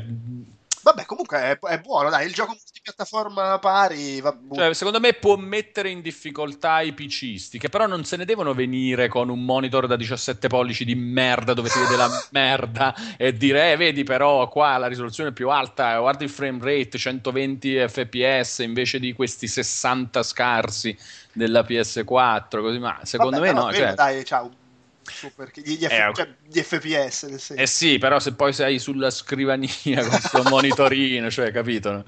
Vabbè, 0.83 1.05
comunque 1.05 1.39
è, 1.39 1.59
è 1.59 1.79
buono, 1.81 2.09
dai, 2.09 2.27
il 2.27 2.33
gioco 2.33 2.53
multipiattaforma 2.53 3.59
pari, 3.59 4.21
va- 4.23 4.37
cioè, 4.55 4.73
secondo 4.73 4.99
me 4.99 5.13
può 5.13 5.37
mettere 5.37 5.91
in 5.91 6.01
difficoltà 6.01 6.81
i 6.81 6.95
PCisti, 6.95 7.59
che 7.59 7.69
però 7.69 7.87
non 7.87 8.05
se 8.05 8.17
ne 8.17 8.25
devono 8.25 8.55
venire 8.55 9.09
con 9.09 9.29
un 9.29 9.45
monitor 9.45 9.87
da 9.87 9.97
17 9.97 10.49
pollici 10.49 10.87
di 10.87 10.95
merda 10.95 11.53
dove 11.53 11.69
si 11.69 11.79
vede 11.79 11.97
la 11.97 12.09
merda 12.33 12.95
e 13.19 13.35
dire, 13.35 13.73
eh, 13.73 13.77
vedi 13.77 14.05
però 14.05 14.49
qua 14.49 14.79
la 14.79 14.87
risoluzione 14.87 15.31
è 15.31 15.33
più 15.35 15.51
alta, 15.51 15.99
guarda 15.99 16.25
il 16.25 16.31
frame 16.31 16.59
rate, 16.63 16.97
120 16.97 17.87
fps 17.87 18.59
invece 18.61 18.99
di 18.99 19.13
questi 19.13 19.49
60 19.49 20.23
scarsi 20.23 20.97
della 21.33 21.65
PS4, 21.65 22.61
così, 22.63 22.79
ma 22.79 23.01
secondo 23.05 23.41
Vabbè, 23.41 23.41
me 23.41 23.53
no. 23.53 23.73
quello, 23.73 23.73
Cioè, 23.73 23.95
dai, 23.95 24.25
ciao. 24.25 24.51
Super, 25.03 25.51
gli, 25.55 25.77
gli 25.79 25.87
F- 25.87 26.07
Eh, 26.07 26.13
cioè, 26.13 26.37
gli 26.43 26.61
FPS, 26.61 27.25
nel 27.25 27.41
senso. 27.41 27.63
Eh 27.63 27.67
sì, 27.67 27.99
però 27.99 28.19
se 28.19 28.35
poi 28.35 28.53
sei 28.55 28.79
sulla 28.79 29.11
scrivania 29.11 29.69
con 30.03 30.09
questo 30.11 30.45
monitorino, 30.45 31.31
cioè, 31.31 31.51
capito? 31.53 31.93
no? 31.93 32.05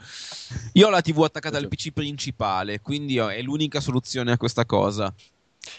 Io 0.72 0.86
ho 0.86 0.90
la 0.90 1.02
TV 1.02 1.22
attaccata 1.22 1.58
al 1.58 1.68
PC 1.68 1.90
principale, 1.92 2.80
quindi 2.80 3.16
è 3.18 3.40
l'unica 3.42 3.80
soluzione 3.80 4.32
a 4.32 4.36
questa 4.36 4.64
cosa. 4.64 5.12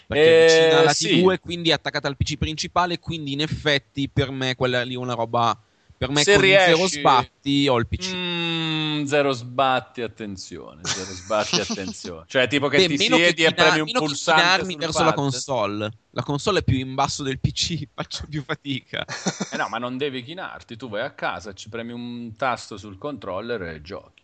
Perché 0.06 0.32
Eh, 0.32 0.34
vicina 0.34 0.78
alla 0.78 0.94
sì. 0.94 1.08
TV 1.08 1.32
e 1.32 1.40
quindi 1.40 1.70
è 1.70 1.72
attaccata 1.72 2.08
al 2.08 2.16
PC 2.16 2.36
principale, 2.36 2.98
quindi 2.98 3.32
in 3.32 3.40
effetti 3.40 4.08
per 4.08 4.30
me 4.30 4.54
quella 4.54 4.82
lì 4.84 4.94
è 4.94 4.96
una 4.98 5.14
roba 5.14 5.58
Per 5.96 6.10
me 6.10 6.22
Se 6.22 6.34
con 6.34 6.44
i 6.44 6.48
zero 6.48 6.76
riesci- 6.76 6.98
sbatti 6.98 7.68
ho 7.68 7.76
il 7.78 7.86
PC. 7.86 8.12
Mm, 8.14 9.04
zero 9.04 9.32
sbatti, 9.32 10.02
attenzione. 10.02 10.80
Zero 10.82 11.12
sbatti, 11.12 11.60
attenzione. 11.60 12.24
Cioè, 12.26 12.48
tipo 12.48 12.68
che 12.68 12.78
Beh, 12.78 12.88
ti 12.88 12.96
meno 12.96 13.16
che 13.16 13.22
siedi 13.24 13.44
e 13.44 13.54
premi 13.54 13.80
un 13.80 13.90
pulsante. 13.92 14.76
verso 14.76 14.98
la 14.98 15.04
pad. 15.06 15.14
console. 15.14 15.92
La 16.10 16.22
console 16.22 16.58
è 16.58 16.62
più 16.64 16.76
in 16.76 16.94
basso 16.94 17.22
del 17.22 17.38
PC, 17.38 17.88
faccio 17.94 18.26
più 18.28 18.42
fatica. 18.42 19.04
Eh 19.54 19.56
no, 19.56 19.68
ma 19.68 19.78
non 19.78 19.96
devi 19.96 20.22
chinarti. 20.24 20.76
Tu 20.76 20.88
vai 20.88 21.02
a 21.02 21.10
casa, 21.12 21.52
ci 21.54 21.68
premi 21.68 21.92
un 21.92 22.34
tasto 22.36 22.76
sul 22.76 22.98
controller 22.98 23.62
e 23.62 23.80
giochi. 23.80 24.22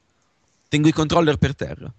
Tengo 0.68 0.88
i 0.88 0.92
controller 0.92 1.36
per 1.36 1.54
terra. 1.54 1.92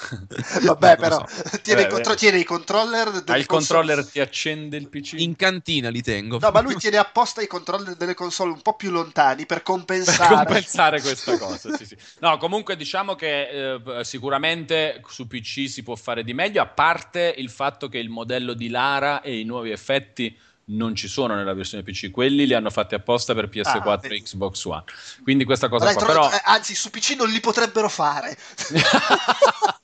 Vabbè, 0.64 0.90
No, 0.90 0.96
però 0.96 1.26
so. 1.28 1.58
tiene, 1.62 1.82
Eh, 1.82 1.84
il 1.84 1.90
contro- 1.90 2.14
tiene 2.14 2.38
i 2.38 2.44
controller 2.44 3.10
del 3.10 3.24
Ma 3.26 3.36
il 3.36 3.46
console- 3.46 3.78
controller 3.84 4.10
ti 4.10 4.20
accende 4.20 4.76
il 4.76 4.88
PC? 4.88 5.12
In 5.18 5.36
cantina 5.36 5.90
li 5.90 6.02
tengo. 6.02 6.38
No, 6.40 6.50
ma 6.50 6.60
lui 6.60 6.74
tiene 6.76 6.96
apposta 6.96 7.40
i 7.40 7.46
controller 7.46 7.94
delle 7.94 8.14
console 8.14 8.50
un 8.52 8.62
po' 8.62 8.74
più 8.74 8.90
lontani 8.90 9.46
per 9.46 9.58
per 9.60 9.62
compensare. 9.62 10.34
compensare 10.34 11.00
questa 11.00 11.36
cosa. 11.38 11.76
sì, 11.76 11.84
sì. 11.86 11.96
No, 12.20 12.38
comunque 12.38 12.76
diciamo 12.76 13.14
che 13.14 13.74
eh, 13.74 14.04
sicuramente 14.04 15.02
su 15.08 15.26
PC 15.26 15.68
si 15.68 15.82
può 15.82 15.94
fare 15.96 16.24
di 16.24 16.32
meglio, 16.34 16.62
a 16.62 16.66
parte 16.66 17.34
il 17.36 17.50
fatto 17.50 17.88
che 17.88 17.98
il 17.98 18.08
modello 18.08 18.54
di 18.54 18.68
Lara 18.68 19.20
e 19.20 19.38
i 19.38 19.44
nuovi 19.44 19.70
effetti 19.70 20.36
non 20.72 20.94
ci 20.94 21.08
sono 21.08 21.34
nella 21.34 21.52
versione 21.52 21.82
PC, 21.82 22.10
quelli 22.10 22.46
li 22.46 22.54
hanno 22.54 22.70
fatti 22.70 22.94
apposta 22.94 23.34
per 23.34 23.48
PS4 23.48 23.88
Ah, 23.88 23.98
e. 24.02 24.22
Xbox 24.22 24.64
One. 24.64 24.84
Quindi 25.22 25.44
questa 25.44 25.68
cosa 25.68 25.86
Dai, 25.86 25.94
qua, 25.94 26.06
però 26.06 26.30
eh, 26.30 26.40
anzi, 26.44 26.74
su 26.76 26.90
PC 26.90 27.16
non 27.16 27.28
li 27.28 27.40
potrebbero 27.40 27.88
fare. 27.88 28.36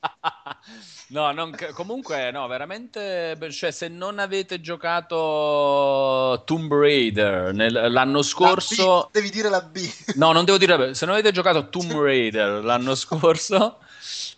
No, 1.08 1.30
non 1.30 1.54
comunque, 1.72 2.30
no, 2.32 2.48
veramente. 2.48 3.36
Cioè, 3.50 3.70
se 3.70 3.86
non 3.86 4.18
avete 4.18 4.60
giocato 4.60 6.42
Tomb 6.44 6.72
Raider 6.72 7.52
nel- 7.54 7.92
l'anno 7.92 8.22
scorso, 8.22 8.84
La 8.96 9.02
B, 9.04 9.08
devi 9.12 9.30
dire 9.30 9.48
la 9.48 9.60
B. 9.60 9.88
no, 10.16 10.32
non 10.32 10.44
devo 10.44 10.58
dire. 10.58 10.94
Se 10.94 11.04
non 11.06 11.14
avete 11.14 11.30
giocato 11.30 11.68
Tomb 11.68 11.92
Raider 11.92 12.64
l'anno 12.64 12.96
scorso, 12.96 13.78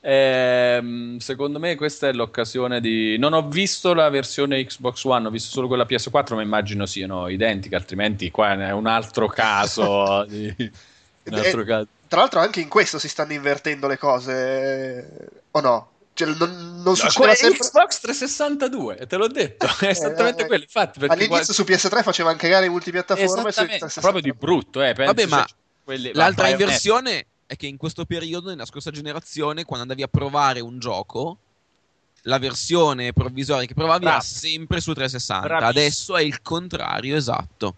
ehm, 0.01 1.17
secondo 1.19 1.59
me 1.59 1.75
questa 1.75 2.09
è 2.09 2.13
l'occasione 2.13 2.81
di. 2.83 3.17
Non 3.19 3.33
ho 3.33 3.49
visto 3.49 3.95
la 3.95 4.11
versione 4.11 4.63
Xbox 4.65 5.05
One, 5.05 5.27
ho 5.27 5.31
visto 5.31 5.51
solo 5.51 5.69
quella 5.69 5.87
PS4, 5.87 6.35
ma 6.35 6.43
immagino 6.43 6.85
siano 6.85 7.29
identiche, 7.29 7.77
altrimenti 7.77 8.31
qua 8.31 8.53
è 8.53 8.73
un 8.73 8.87
altro 8.87 9.27
caso. 9.29 10.25
di- 10.29 10.55
Un 11.25 11.35
altro 11.35 11.63
Eh, 11.63 11.65
caso. 11.65 11.87
Tra 12.09 12.21
l'altro, 12.21 12.41
anche 12.41 12.61
in 12.61 12.69
questo 12.69 12.99
si 12.99 13.09
stanno 13.09 13.33
invertendo 13.35 13.87
le 13.87 13.99
cose, 13.99 15.29
o 15.51 15.61
no? 15.61 15.91
Cioè, 16.19 16.35
non, 16.35 16.83
non 16.83 16.97
succedeva 16.97 17.33
è 17.33 17.37
sempre. 17.37 17.59
Xbox 17.61 18.01
362, 18.01 19.07
te 19.07 19.17
l'ho 19.17 19.29
detto, 19.29 19.67
è 19.79 19.87
esattamente 19.87 20.43
eh, 20.43 20.47
quello. 20.47 20.65
Infatti, 20.65 20.99
perché 20.99 21.15
All'inizio 21.15 21.55
su 21.55 21.63
PS3 21.63 22.03
facevano 22.03 22.37
cagare 22.37 22.67
in 22.67 22.73
multipiattaforma. 22.73 23.29
su 23.41 23.47
Esattamente, 23.47 24.01
proprio 24.01 24.21
di 24.23 24.33
brutto, 24.33 24.83
eh, 24.83 24.95
penso, 24.95 25.13
Vabbè, 25.13 25.27
ma 25.29 25.45
cioè, 25.47 25.57
quelli- 25.85 26.11
L'altra 26.13 26.43
Bayonetta- 26.43 26.63
inversione 26.65 27.27
è 27.47 27.55
che 27.57 27.67
in 27.69 27.77
questo 27.77 28.05
periodo, 28.05 28.49
nella 28.49 28.67
scorsa 28.67 28.91
generazione, 28.91 29.65
quando 29.65 29.83
andavi 29.85 30.03
a 30.03 30.09
provare 30.09 30.59
un 30.59 30.81
gioco, 30.81 31.39
la 32.23 32.39
versione 32.39 33.13
provvisoria 33.13 33.65
che 33.67 33.75
provavi 33.75 34.01
Bravo. 34.01 34.17
era 34.17 34.25
sempre 34.25 34.81
su 34.81 34.93
360. 34.93 35.47
Bravissimo. 35.47 35.71
Adesso 35.71 36.17
è 36.17 36.23
il 36.23 36.43
contrario, 36.43 37.17
esatto. 37.17 37.75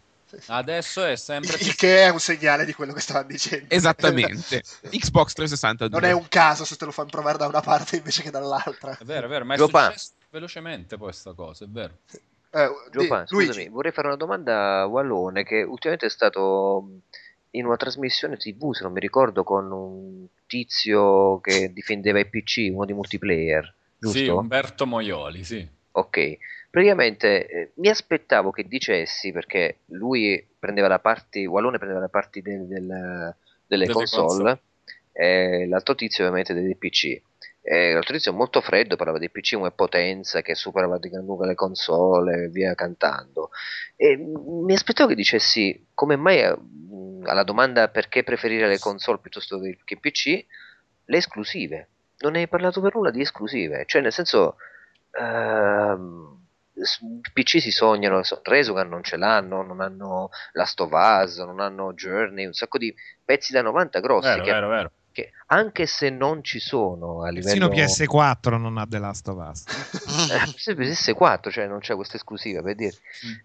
Adesso 0.47 1.05
è 1.05 1.17
sempre 1.17 1.57
Il 1.61 1.75
che 1.75 2.05
è 2.05 2.09
un 2.09 2.21
segnale 2.21 2.65
di 2.65 2.73
quello 2.73 2.93
che 2.93 3.01
stavano 3.01 3.27
dicendo. 3.29 3.67
Esattamente. 3.69 4.63
Xbox 4.91 5.33
362. 5.35 6.01
Non 6.01 6.09
è 6.09 6.13
un 6.13 6.29
caso 6.29 6.65
se 6.65 6.77
te 6.77 6.85
lo 6.85 6.91
fanno 6.91 7.09
provare 7.11 7.39
da 7.39 7.47
una 7.47 7.61
parte 7.61 7.97
invece 7.97 8.23
che 8.23 8.31
dall'altra. 8.31 8.97
È 8.99 9.05
vero, 9.05 9.27
è 9.27 9.29
vero, 9.29 9.45
ma 9.45 9.55
è 9.55 9.57
Giopa. 9.57 9.87
successo 9.87 10.13
velocemente 10.31 10.97
poi 10.97 11.13
sta 11.13 11.33
cosa, 11.33 11.65
è 11.65 11.69
vero. 11.69 11.99
Eh, 12.53 12.69
Giopan, 12.91 13.25
di- 13.25 13.35
Luigi, 13.35 13.53
scusami, 13.53 13.69
vorrei 13.69 13.93
fare 13.93 14.09
una 14.09 14.17
domanda 14.17 14.81
a 14.81 14.87
Wallone 14.87 15.45
che 15.45 15.63
ultimamente 15.63 16.07
è 16.07 16.11
stato 16.11 17.01
in 17.51 17.67
una 17.67 17.77
trasmissione 17.77 18.37
TV, 18.37 18.73
se 18.73 18.83
non 18.83 18.93
mi 18.93 19.01
ricordo, 19.01 19.43
con 19.45 19.71
un 19.71 20.27
tizio 20.47 21.41
che 21.41 21.73
difendeva 21.73 22.19
i 22.19 22.29
PC, 22.29 22.71
uno 22.73 22.85
di 22.85 22.93
multiplayer, 22.93 23.75
giusto? 23.99 24.19
Sì, 24.19 24.29
Umberto 24.29 24.87
Moioli, 24.87 25.45
sì. 25.45 25.69
Ok, 25.93 26.37
praticamente 26.71 27.47
eh, 27.49 27.73
mi 27.77 27.89
aspettavo 27.89 28.51
che 28.51 28.65
dicessi, 28.65 29.33
perché 29.33 29.81
lui 29.87 30.47
prendeva 30.59 30.89
la 30.89 31.01
parte, 31.01 31.45
Wallone 31.47 31.79
prendeva 31.79 32.01
la 32.01 32.09
parte 32.09 32.41
del- 32.41 32.67
del- 32.67 33.35
delle, 33.67 33.85
Delle 33.87 33.93
console, 33.93 34.27
console. 35.13 35.67
l'altro 35.67 35.95
tizio 35.95 36.25
ovviamente 36.25 36.55
dei 36.55 36.77
PC. 36.77 37.21
E 37.63 37.93
l'altro 37.93 38.15
tizio 38.15 38.33
molto 38.33 38.61
freddo, 38.63 38.97
parlava 38.97 39.19
dei 39.19 39.31
PC 39.31 39.55
come 39.55 39.71
potenza 39.71 40.41
che 40.41 40.55
superava 40.55 40.99
di 40.99 41.11
gran 41.11 41.25
lunga 41.25 41.47
le 41.47 41.55
console 41.55 42.45
e 42.45 42.49
via 42.49 42.75
cantando. 42.75 43.51
E 43.97 44.17
mi 44.17 44.73
aspettavo 44.73 45.11
che 45.11 45.15
dicessi 45.15 45.89
come 45.93 46.17
mai 46.17 46.39
eh, 46.41 46.57
alla 47.25 47.43
domanda 47.43 47.89
perché 47.89 48.23
preferire 48.25 48.67
le 48.67 48.79
console 48.79 49.19
piuttosto 49.19 49.61
che 49.85 49.99
PC, 49.99 50.45
le 51.05 51.17
esclusive. 51.17 51.89
Non 52.21 52.35
hai 52.37 52.49
parlato 52.49 52.81
per 52.81 52.95
nulla 52.95 53.11
di 53.11 53.21
esclusive, 53.21 53.85
cioè 53.87 54.01
nel 54.01 54.13
senso 54.13 54.57
ehm, 55.13 56.39
PC 57.33 57.61
si 57.61 57.71
sognano, 57.71 58.23
so- 58.23 58.41
Resogun 58.43 58.89
non 58.89 59.03
ce 59.03 59.17
l'hanno, 59.17 59.63
non 59.63 59.81
hanno 59.81 60.31
Last 60.53 60.81
of 60.81 60.91
Us, 60.93 61.39
non 61.39 61.61
hanno 61.61 61.93
Journey, 61.93 62.47
un 62.47 62.53
sacco 62.53 62.79
di 62.79 62.95
pezzi 63.25 63.53
da 63.53 63.63
90 63.63 64.01
grossi 64.01 64.29
Vero, 64.29 64.43
che, 64.43 64.53
vero, 64.53 64.69
vero. 64.69 64.93
che 65.13 65.31
anche 65.53 65.87
se 65.87 66.11
non 66.11 66.45
ci 66.45 66.61
sono 66.61 67.23
a 67.25 67.31
livello 67.31 67.67
PS4 67.69 68.57
non 68.57 68.79
ha 68.79 68.87
The 68.87 68.99
Last 68.99 69.27
of 69.29 69.49
Us. 69.51 69.65
eh, 70.31 70.53
sì, 70.57 70.73
PS4, 70.73 71.51
cioè 71.51 71.67
non 71.67 71.81
c'è 71.81 71.97
questa 71.97 72.17
esclusiva 72.17 72.63
per 72.63 72.77
dire. 72.77 72.97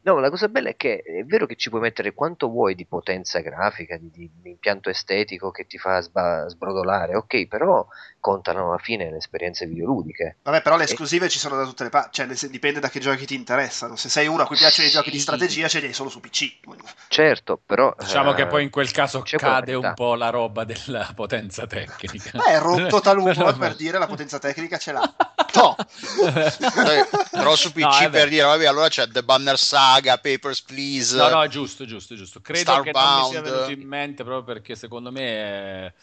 No, 0.04 0.20
la 0.20 0.30
cosa 0.30 0.48
bella 0.48 0.70
è 0.70 0.76
che 0.76 1.02
è 1.02 1.24
vero 1.24 1.48
che 1.48 1.56
ci 1.56 1.70
puoi 1.70 1.82
mettere 1.82 2.14
quanto 2.14 2.48
vuoi 2.50 2.76
di 2.76 2.86
potenza 2.86 3.40
grafica, 3.40 3.98
di, 3.98 4.12
di- 4.12 4.32
impianto 4.44 4.90
estetico 4.92 5.50
che 5.50 5.66
ti 5.66 5.80
fa 5.80 6.00
sba- 6.02 6.48
sbrodolare, 6.48 7.16
ok, 7.16 7.48
però 7.48 7.86
contano 8.20 8.68
alla 8.70 8.78
fine 8.78 9.10
le 9.10 9.18
esperienze 9.18 9.66
videoludiche. 9.66 10.38
Vabbè, 10.44 10.62
però 10.62 10.78
le 10.78 10.84
esclusive 10.84 11.28
ci 11.30 11.40
sono 11.40 11.56
da 11.56 11.64
tutte 11.64 11.84
le 11.84 11.90
parti, 11.90 12.10
cioè 12.22 12.36
sen- 12.36 12.52
dipende 12.52 12.80
da 12.80 12.90
che 12.90 13.00
giochi 13.00 13.26
ti 13.26 13.34
interessano. 13.34 13.96
Se 13.96 14.10
sei 14.10 14.28
uno 14.28 14.44
a 14.44 14.46
cui 14.46 14.58
piacciono 14.58 14.88
i 14.88 14.92
giochi 14.92 15.10
di 15.10 15.18
Sì. 15.18 15.24
strategia, 15.24 15.68
ce 15.68 15.80
li 15.80 15.88
hai 15.88 15.94
solo 15.94 16.10
su 16.10 16.20
PC. 16.20 16.60
Certo, 17.08 17.60
però... 17.66 17.96
Diciamo 17.98 18.32
eh, 18.32 18.36
che 18.36 18.46
poi 18.46 18.62
in 18.64 18.70
quel 18.70 18.92
caso 18.92 19.24
cade 19.24 19.74
un 19.74 19.94
po' 19.96 20.14
la 20.16 20.30
roba 20.30 20.64
della 20.64 21.12
potenza 21.16 21.66
tecnica. 21.66 21.94
Beh, 22.34 22.60
rotto 22.60 23.00
taluno 23.02 23.54
per 23.58 23.76
dire 23.76 23.98
la 23.98 24.08
potenza 24.08 24.40
tecnica 24.40 24.78
ce 24.78 24.92
l'ha. 24.92 25.14
No. 25.56 25.74
Però 27.32 27.56
su 27.56 27.72
PC 27.72 27.80
No, 27.82 27.98
è 27.98 28.10
per 28.10 28.28
dire, 28.30 28.44
vabbè, 28.44 28.66
allora 28.66 28.90
c'è 28.90 29.08
The 29.08 29.24
Banner 29.24 29.58
Saga, 29.58 30.18
Papers, 30.18 30.62
Please. 30.64 31.16
No, 31.16 31.30
no, 31.30 31.44
è 31.44 31.48
giusto, 31.48 31.86
giusto, 31.86 32.14
giusto. 32.16 32.42
Credo 32.42 32.82
che 32.82 32.92
non 32.92 33.04
mi 33.20 33.24
sia 33.30 33.40
Starbound. 33.40 33.44
venuto 33.66 33.72
in 33.82 33.88
mente 33.88 34.24
proprio 34.24 34.44
perché 34.44 34.76
secondo 34.76 35.12
me, 35.12 35.24
è- 35.24 35.94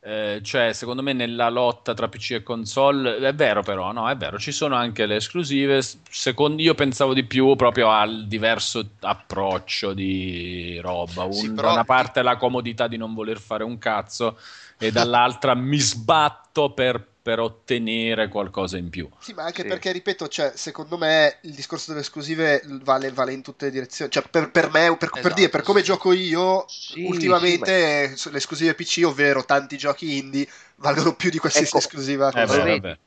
eh, 0.00 0.40
cioè, 0.42 0.72
secondo 0.72 1.02
me 1.02 1.12
nella 1.12 1.48
lotta 1.48 1.92
tra 1.94 2.08
PC 2.08 2.30
e 2.32 2.42
console 2.42 3.18
è 3.18 3.34
vero, 3.34 3.62
però, 3.62 3.92
no, 3.92 4.08
è 4.08 4.16
vero, 4.16 4.38
ci 4.38 4.52
sono 4.52 4.74
anche 4.76 5.06
le 5.06 5.16
esclusive. 5.16 5.80
Secondo 6.10 6.60
io 6.62 6.74
pensavo 6.74 7.14
di 7.14 7.24
più 7.24 7.54
proprio 7.56 7.90
al 7.90 8.26
diverso 8.26 8.84
approccio 9.00 9.92
di 9.92 10.78
roba. 10.82 11.24
Un- 11.24 11.32
Sì, 11.32 11.50
però- 11.52 11.68
Da 11.68 11.72
una 11.74 11.84
parte 11.84 12.22
la 12.22 12.36
comodità 12.36 12.86
di 12.88 12.96
non 12.96 13.14
voler 13.14 13.38
fare 13.40 13.64
un 13.64 13.78
cazzo, 13.78 14.38
e 14.78 14.90
dall'altra 14.92 15.54
mi 15.54 15.78
sbatto 15.78 16.72
per, 16.72 17.04
per 17.22 17.40
ottenere 17.40 18.28
qualcosa 18.28 18.76
in 18.78 18.88
più. 18.90 19.08
Sì, 19.18 19.32
ma 19.34 19.44
anche 19.44 19.62
Sì. 19.62 19.68
perché, 19.68 19.92
ripeto, 19.92 20.28
cioè, 20.28 20.52
secondo 20.54 20.96
me 20.96 21.38
il 21.42 21.54
discorso 21.54 21.90
delle 21.90 22.02
esclusive 22.02 22.62
vale, 22.82 23.10
vale 23.10 23.32
in 23.32 23.42
tutte 23.42 23.66
le 23.66 23.70
direzioni. 23.72 24.10
Cioè, 24.10 24.22
per, 24.30 24.50
per 24.50 24.70
me, 24.70 24.96
per, 24.96 25.10
per 25.10 25.18
Esatto, 25.18 25.34
dire, 25.34 25.48
per 25.48 25.62
come 25.62 25.80
sì. 25.80 25.86
gioco 25.86 26.12
io, 26.12 26.64
Sì, 26.68 27.04
ultimamente 27.04 28.14
le 28.30 28.36
esclusive 28.36 28.74
PC, 28.74 29.02
ovvero 29.04 29.44
tanti 29.44 29.76
giochi 29.76 30.18
indie, 30.18 30.48
valgono 30.76 31.14
più 31.14 31.30
di 31.30 31.38
qualsiasi 31.38 31.68
Ecco. 31.68 31.78
esclusiva. 31.78 32.30
Eh, 32.30 32.46
vedi? 32.46 32.80
vero. 32.80 32.98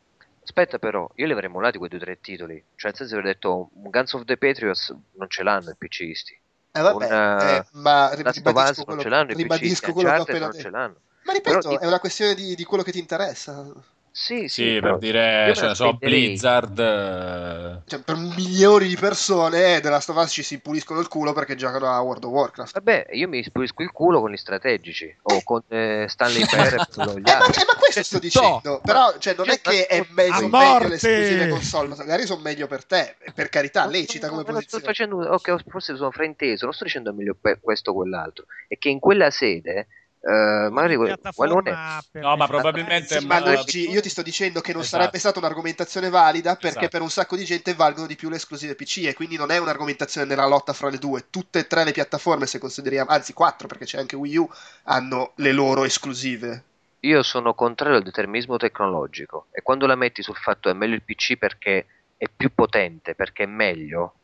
Aspetta 0.44 0.80
però, 0.80 1.10
io 1.16 1.26
li 1.26 1.32
avrei 1.32 1.50
mollati 1.50 1.78
quei 1.78 1.90
due 1.90 2.00
o 2.00 2.02
tre 2.02 2.20
titoli. 2.20 2.62
Cioè, 2.76 2.90
nel 2.90 2.96
senso 2.96 3.16
avrei 3.16 3.32
detto, 3.32 3.70
un 3.74 3.90
Guns 3.90 4.14
of 4.14 4.26
the 4.26 4.38
Patriots 4.38 4.94
non 5.14 5.30
ce 5.30 5.44
l'hanno 5.44 5.70
i 5.70 5.76
PCisti. 5.78 6.40
Eh, 6.74 6.82
vabbè, 6.82 7.06
un, 7.06 7.12
eh, 7.12 7.56
eh, 7.56 7.66
ma 7.74 8.14
ribadisco 8.14 8.52
non 8.54 8.86
quello, 8.86 9.02
ce 9.02 9.10
l'hanno 9.10 9.32
i 9.32 9.36
ribadisco 9.36 9.92
PCisti, 9.92 9.92
quello 9.92 10.10
che 10.12 10.18
ho 10.18 10.22
appena 10.22 10.46
non 10.46 10.54
ce 10.54 10.70
detto. 10.70 11.02
Ma 11.24 11.34
ripeto, 11.34 11.70
Però, 11.70 11.80
è 11.80 11.86
una 11.88 12.00
questione 12.00 12.34
di, 12.36 12.56
di 12.56 12.64
quello 12.64 12.84
che 12.84 12.92
ti 12.92 13.00
interessa. 13.00 13.66
Sì, 14.14 14.50
sì, 14.50 14.74
Sì, 14.74 14.80
per 14.82 14.98
dire, 14.98 15.48
io 15.48 15.56
cioè, 15.56 15.70
ne 15.70 15.76
so. 15.76 15.94
Blizzard. 15.94 16.78
eh, 16.78 17.82
Cioè, 17.86 18.00
per 18.02 18.18
milioni 18.18 18.90
di 18.90 18.98
persone 18.98 19.76
eh, 19.76 19.80
della 19.80 19.96
Last 19.96 20.10
of 20.10 20.18
Us 20.18 20.32
ci 20.32 20.44
si 20.44 20.60
puliscono 20.60 21.00
il 21.00 21.08
culo 21.08 21.32
perché 21.32 21.56
giocano 21.56 21.88
a 21.88 22.02
World 22.02 22.26
of 22.26 22.32
Warcraft. 22.32 22.74
Vabbè, 22.74 23.08
io 23.12 23.30
mi 23.30 23.42
spulisco 23.42 23.82
il 23.82 23.92
culo 23.92 24.20
con 24.20 24.32
gli 24.32 24.36
strategici 24.38 25.16
o 25.22 25.42
con 25.46 25.62
eh, 25.70 26.08
Stanley 26.10 26.44
gli 26.44 26.44
Eh, 26.44 26.58
ma, 26.58 27.46
eh, 27.46 27.66
ma 27.66 27.76
questo 27.80 28.04
sto 28.04 28.20
dicendo, 28.20 28.82
però 28.84 29.18
cioè, 29.18 29.34
non 29.38 29.50
è 29.50 29.62
che 29.62 29.86
è 29.86 30.06
meglio, 30.10 30.50
meglio 30.50 30.88
le 30.90 30.96
esclusive 30.96 31.48
console, 31.48 31.96
magari 31.96 32.26
sono 32.26 32.42
meglio 32.42 32.68
per 32.68 32.84
te, 32.84 33.16
per 33.34 33.48
carità, 33.48 33.86
lecita 33.86 34.28
come 34.28 34.44
Ma 34.46 34.52
non 34.52 34.62
sto 34.62 34.80
posizione. 34.82 34.84
facendo, 34.84 35.56
ok, 35.56 35.70
forse 35.70 35.96
sono 35.96 36.12
frainteso, 36.12 36.66
non 36.66 36.74
sto 36.74 36.84
dicendo 36.84 37.14
meglio 37.14 37.38
per 37.40 37.62
questo 37.62 37.92
o 37.92 37.94
quell'altro, 37.94 38.44
è 38.68 38.78
che 38.78 38.90
in 38.90 39.00
quella 39.00 39.32
sede 39.32 39.88
Walone 40.24 41.06
piattaforma 41.06 42.04
per- 42.12 42.22
No, 42.22 42.36
ma 42.36 42.46
probabilmente... 42.48 43.20
Sì, 43.20 43.26
ma 43.26 43.40
ma- 43.40 43.46
Luigi, 43.54 43.90
io 43.90 44.02
ti 44.02 44.10
sto 44.10 44.22
dicendo 44.22 44.62
che 44.62 44.72
non 44.72 44.82
Esatto. 44.82 45.00
sarebbe 45.02 45.20
stata 45.20 45.40
un'argomentazione 45.40 46.10
valida 46.10 46.52
perché 46.56 46.68
Esatto. 46.68 46.88
per 46.90 47.02
un 47.02 47.10
sacco 47.10 47.36
di 47.36 47.44
gente 47.46 47.74
valgono 47.74 48.08
di 48.08 48.16
più 48.16 48.30
le 48.30 48.36
esclusive 48.36 48.76
PC 48.76 49.06
e 49.06 49.14
quindi 49.14 49.36
non 49.38 49.50
è 49.52 49.58
un'argomentazione 49.58 50.28
nella 50.28 50.46
lotta 50.48 50.74
fra 50.74 50.90
le 50.90 50.98
due. 51.00 51.26
Tutte 51.30 51.60
e 51.60 51.68
tre 51.68 51.84
le 51.84 51.92
piattaforme, 51.92 52.46
se 52.46 52.60
consideriamo, 52.60 53.10
anzi 53.10 53.34
quattro 53.34 53.68
perché 53.68 53.86
c'è 53.86 53.98
anche 53.98 54.16
Wii 54.16 54.38
U, 54.38 54.50
hanno 54.84 55.32
le 55.38 55.52
loro 55.52 55.84
esclusive. 55.84 56.64
Io 57.04 57.24
sono 57.24 57.56
contrario 57.56 57.98
al 57.98 58.04
determinismo 58.04 58.58
tecnologico 58.58 59.48
e 59.52 59.62
quando 59.64 59.88
la 59.88 59.96
metti 59.96 60.22
sul 60.22 60.36
fatto 60.36 60.70
è 60.70 60.74
meglio 60.74 60.94
il 60.96 61.02
PC 61.04 61.36
perché 61.38 61.86
è 62.16 62.28
più 62.36 62.54
potente, 62.54 63.16
perché 63.16 63.44
è 63.44 63.48
meglio, 63.48 64.18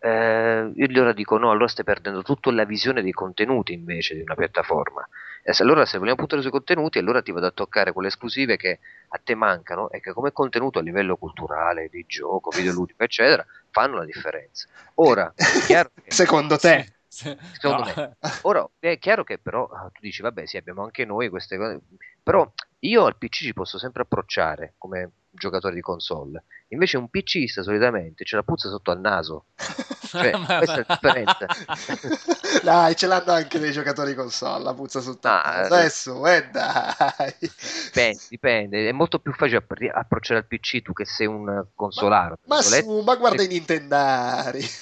eh, 0.00 0.70
io 0.74 0.86
allora 0.86 1.12
dico 1.12 1.38
no, 1.38 1.50
allora 1.52 1.68
stai 1.68 1.84
perdendo 1.84 2.22
tutta 2.22 2.50
la 2.50 2.64
visione 2.64 3.02
dei 3.02 3.12
contenuti 3.12 3.72
invece 3.72 4.14
di 4.16 4.22
una 4.22 4.34
piattaforma. 4.34 5.06
E 5.46 5.52
se 5.52 5.62
allora 5.62 5.84
se 5.84 5.98
vogliamo 5.98 6.16
puntare 6.16 6.40
sui 6.40 6.50
contenuti, 6.50 6.98
allora 6.98 7.20
ti 7.20 7.30
vado 7.30 7.46
a 7.46 7.50
toccare 7.50 7.92
quelle 7.92 8.08
esclusive 8.08 8.56
che 8.56 8.80
a 9.08 9.20
te 9.22 9.34
mancano 9.34 9.90
e 9.90 10.00
che 10.00 10.12
come 10.12 10.32
contenuto 10.32 10.78
a 10.78 10.82
livello 10.82 11.16
culturale, 11.16 11.88
di 11.90 12.04
gioco, 12.08 12.48
videoludico, 12.50 13.02
eccetera, 13.02 13.44
fanno 13.70 13.96
la 13.96 14.06
differenza. 14.06 14.66
Ora, 14.94 15.30
è 15.36 15.42
chiaro 15.66 15.90
che- 15.94 16.10
Secondo 16.10 16.56
te? 16.56 16.94
Secondo 17.06 17.84
No. 17.84 17.94
me. 17.94 18.16
Ora, 18.42 18.66
è 18.78 18.98
chiaro 18.98 19.22
che 19.22 19.36
però 19.38 19.66
ah, 19.66 19.90
tu 19.92 20.00
dici, 20.00 20.22
vabbè, 20.22 20.46
sì, 20.46 20.56
abbiamo 20.56 20.82
anche 20.82 21.04
noi 21.04 21.28
queste 21.28 21.58
cose, 21.58 21.78
però 22.22 22.50
io 22.80 23.04
al 23.04 23.16
PC 23.18 23.44
ci 23.44 23.52
posso 23.52 23.78
sempre 23.78 24.02
approcciare 24.02 24.74
come 24.78 25.10
giocatore 25.30 25.74
di 25.74 25.82
console. 25.82 26.44
Invece 26.68 26.96
un 26.96 27.08
PCista 27.10 27.62
solitamente 27.62 28.24
ce 28.24 28.36
la 28.36 28.42
puzza 28.42 28.68
sotto 28.70 28.90
al 28.90 29.00
naso. 29.00 29.44
Cioè, 30.06 30.30
questa 30.44 30.74
è 30.74 30.76
la 30.76 30.84
differenza. 30.88 31.46
dai, 32.62 32.94
ce 32.96 33.06
l'hanno 33.06 33.32
anche 33.32 33.58
dei 33.58 33.72
giocatori 33.72 34.14
console, 34.14 34.62
la 34.64 34.74
puzza 34.74 35.00
No, 35.00 35.10
il 35.12 35.18
naso. 35.22 35.74
eh, 35.74 35.78
Adesso, 35.78 36.26
eh, 36.26 36.48
dai. 36.50 37.34
Dipende, 37.40 38.18
dipende, 38.28 38.88
è 38.88 38.92
molto 38.92 39.18
più 39.18 39.32
facile 39.32 39.64
approcciare 39.92 40.40
al 40.40 40.46
PC 40.46 40.82
tu 40.82 40.92
che 40.92 41.04
sei 41.04 41.26
un 41.26 41.66
consolaro. 41.74 42.38
Ma 42.46 42.60
tra 42.60 42.80
su, 42.80 43.00
ma 43.00 43.14
guarda 43.16 43.42
i 43.42 43.48
Nintendari. 43.48 44.62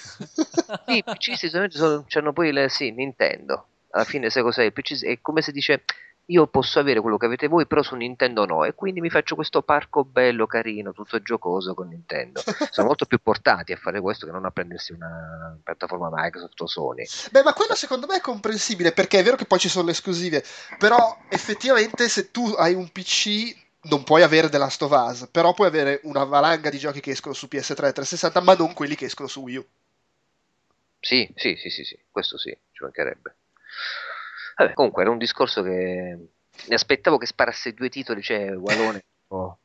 Sì, 0.86 0.96
i 0.98 1.02
PC 1.04 1.36
solitamente 1.36 1.76
sono, 1.76 2.04
hanno 2.08 2.32
poi 2.32 2.52
le, 2.52 2.68
sì, 2.68 2.90
Nintendo. 2.92 3.66
Alla 3.90 4.04
fine 4.04 4.30
sai 4.30 4.42
cos'è? 4.42 4.62
Il 4.62 4.72
PC 4.72 5.04
è 5.04 5.18
come 5.20 5.42
se 5.42 5.52
dice 5.52 5.84
io 6.26 6.46
posso 6.46 6.78
avere 6.78 7.00
quello 7.00 7.16
che 7.16 7.26
avete 7.26 7.48
voi, 7.48 7.66
però 7.66 7.82
su 7.82 7.94
Nintendo 7.94 8.44
no. 8.46 8.64
E 8.64 8.74
quindi 8.74 9.00
mi 9.00 9.10
faccio 9.10 9.34
questo 9.34 9.62
parco 9.62 10.04
bello, 10.04 10.46
carino, 10.46 10.92
tutto 10.92 11.20
giocoso 11.20 11.74
con 11.74 11.88
Nintendo. 11.88 12.42
Sono 12.70 12.86
molto 12.86 13.06
più 13.06 13.20
portati 13.20 13.72
a 13.72 13.76
fare 13.76 14.00
questo 14.00 14.26
che 14.26 14.32
non 14.32 14.44
a 14.44 14.50
prendersi 14.50 14.92
una 14.92 15.58
piattaforma 15.62 16.10
Microsoft 16.12 16.60
o 16.60 16.66
Sony. 16.66 17.04
Beh, 17.30 17.42
ma 17.42 17.52
quello 17.52 17.74
secondo 17.74 18.06
me 18.06 18.16
è 18.16 18.20
comprensibile 18.20 18.92
perché 18.92 19.18
è 19.18 19.22
vero 19.22 19.36
che 19.36 19.46
poi 19.46 19.58
ci 19.58 19.68
sono 19.68 19.86
le 19.86 19.92
esclusive, 19.92 20.44
però 20.78 21.18
effettivamente 21.28 22.08
se 22.08 22.30
tu 22.30 22.46
hai 22.56 22.74
un 22.74 22.88
PC 22.90 23.60
non 23.82 24.04
puoi 24.04 24.22
avere 24.22 24.48
The 24.48 24.58
Last 24.58 24.82
of 24.82 24.92
Us, 24.92 25.28
però 25.30 25.52
puoi 25.54 25.66
avere 25.66 26.00
una 26.04 26.24
valanga 26.24 26.70
di 26.70 26.78
giochi 26.78 27.00
che 27.00 27.10
escono 27.10 27.34
su 27.34 27.48
PS3 27.50 27.70
e 27.70 27.92
360, 27.92 28.40
ma 28.40 28.54
non 28.54 28.74
quelli 28.74 28.94
che 28.94 29.06
escono 29.06 29.28
su 29.28 29.40
Wii 29.40 29.56
U. 29.56 29.66
Sì, 31.00 31.28
sì, 31.34 31.56
sì, 31.56 31.68
sì, 31.68 31.82
sì, 31.82 31.98
questo 32.10 32.38
sì, 32.38 32.56
ci 32.70 32.82
mancherebbe. 32.84 33.34
Vabbè, 34.56 34.72
comunque 34.74 35.02
era 35.02 35.10
un 35.10 35.18
discorso 35.18 35.62
che 35.62 36.18
mi 36.68 36.74
aspettavo 36.74 37.18
che 37.18 37.26
sparasse 37.26 37.72
due 37.72 37.88
titoli, 37.88 38.22
cioè 38.22 38.54
Walone. 38.56 39.04
o- 39.28 39.58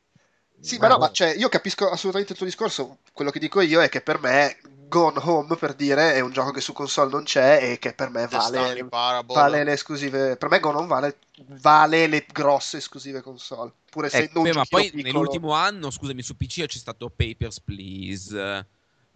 Sì, 0.60 0.78
ma 0.78 0.88
no, 0.88 0.98
ma 0.98 1.10
cioè, 1.10 1.34
io 1.36 1.48
capisco 1.48 1.88
assolutamente 1.88 2.32
il 2.32 2.38
tuo 2.38 2.46
discorso. 2.46 2.98
Quello 3.12 3.30
che 3.30 3.38
dico 3.38 3.60
io 3.60 3.80
è 3.80 3.88
che 3.88 4.00
per 4.00 4.20
me 4.20 4.58
Gone 4.88 5.20
Home, 5.22 5.54
per 5.56 5.74
dire, 5.74 6.14
è 6.14 6.20
un 6.20 6.32
gioco 6.32 6.50
che 6.50 6.60
su 6.60 6.72
console 6.72 7.10
non 7.10 7.24
c'è 7.24 7.72
e 7.72 7.78
che 7.78 7.92
per 7.92 8.10
me 8.10 8.26
vale, 8.26 8.86
vale 9.26 9.64
le 9.64 9.72
esclusive. 9.72 10.36
Per 10.36 10.48
me 10.48 10.60
Gone 10.60 10.78
Home 10.78 10.86
vale, 10.86 11.16
vale 11.60 12.06
le 12.06 12.26
grosse 12.32 12.78
esclusive 12.78 13.20
console. 13.20 13.72
Pur 13.90 14.06
essendo 14.06 14.40
un 14.40 14.44
Beh, 14.44 14.52
ma 14.54 14.64
poi 14.68 14.84
piccolo. 14.90 15.02
nell'ultimo 15.02 15.52
anno, 15.52 15.90
scusami, 15.90 16.22
su 16.22 16.36
PC 16.36 16.64
c'è 16.66 16.78
stato 16.78 17.10
Papers, 17.10 17.60
Please. 17.60 18.66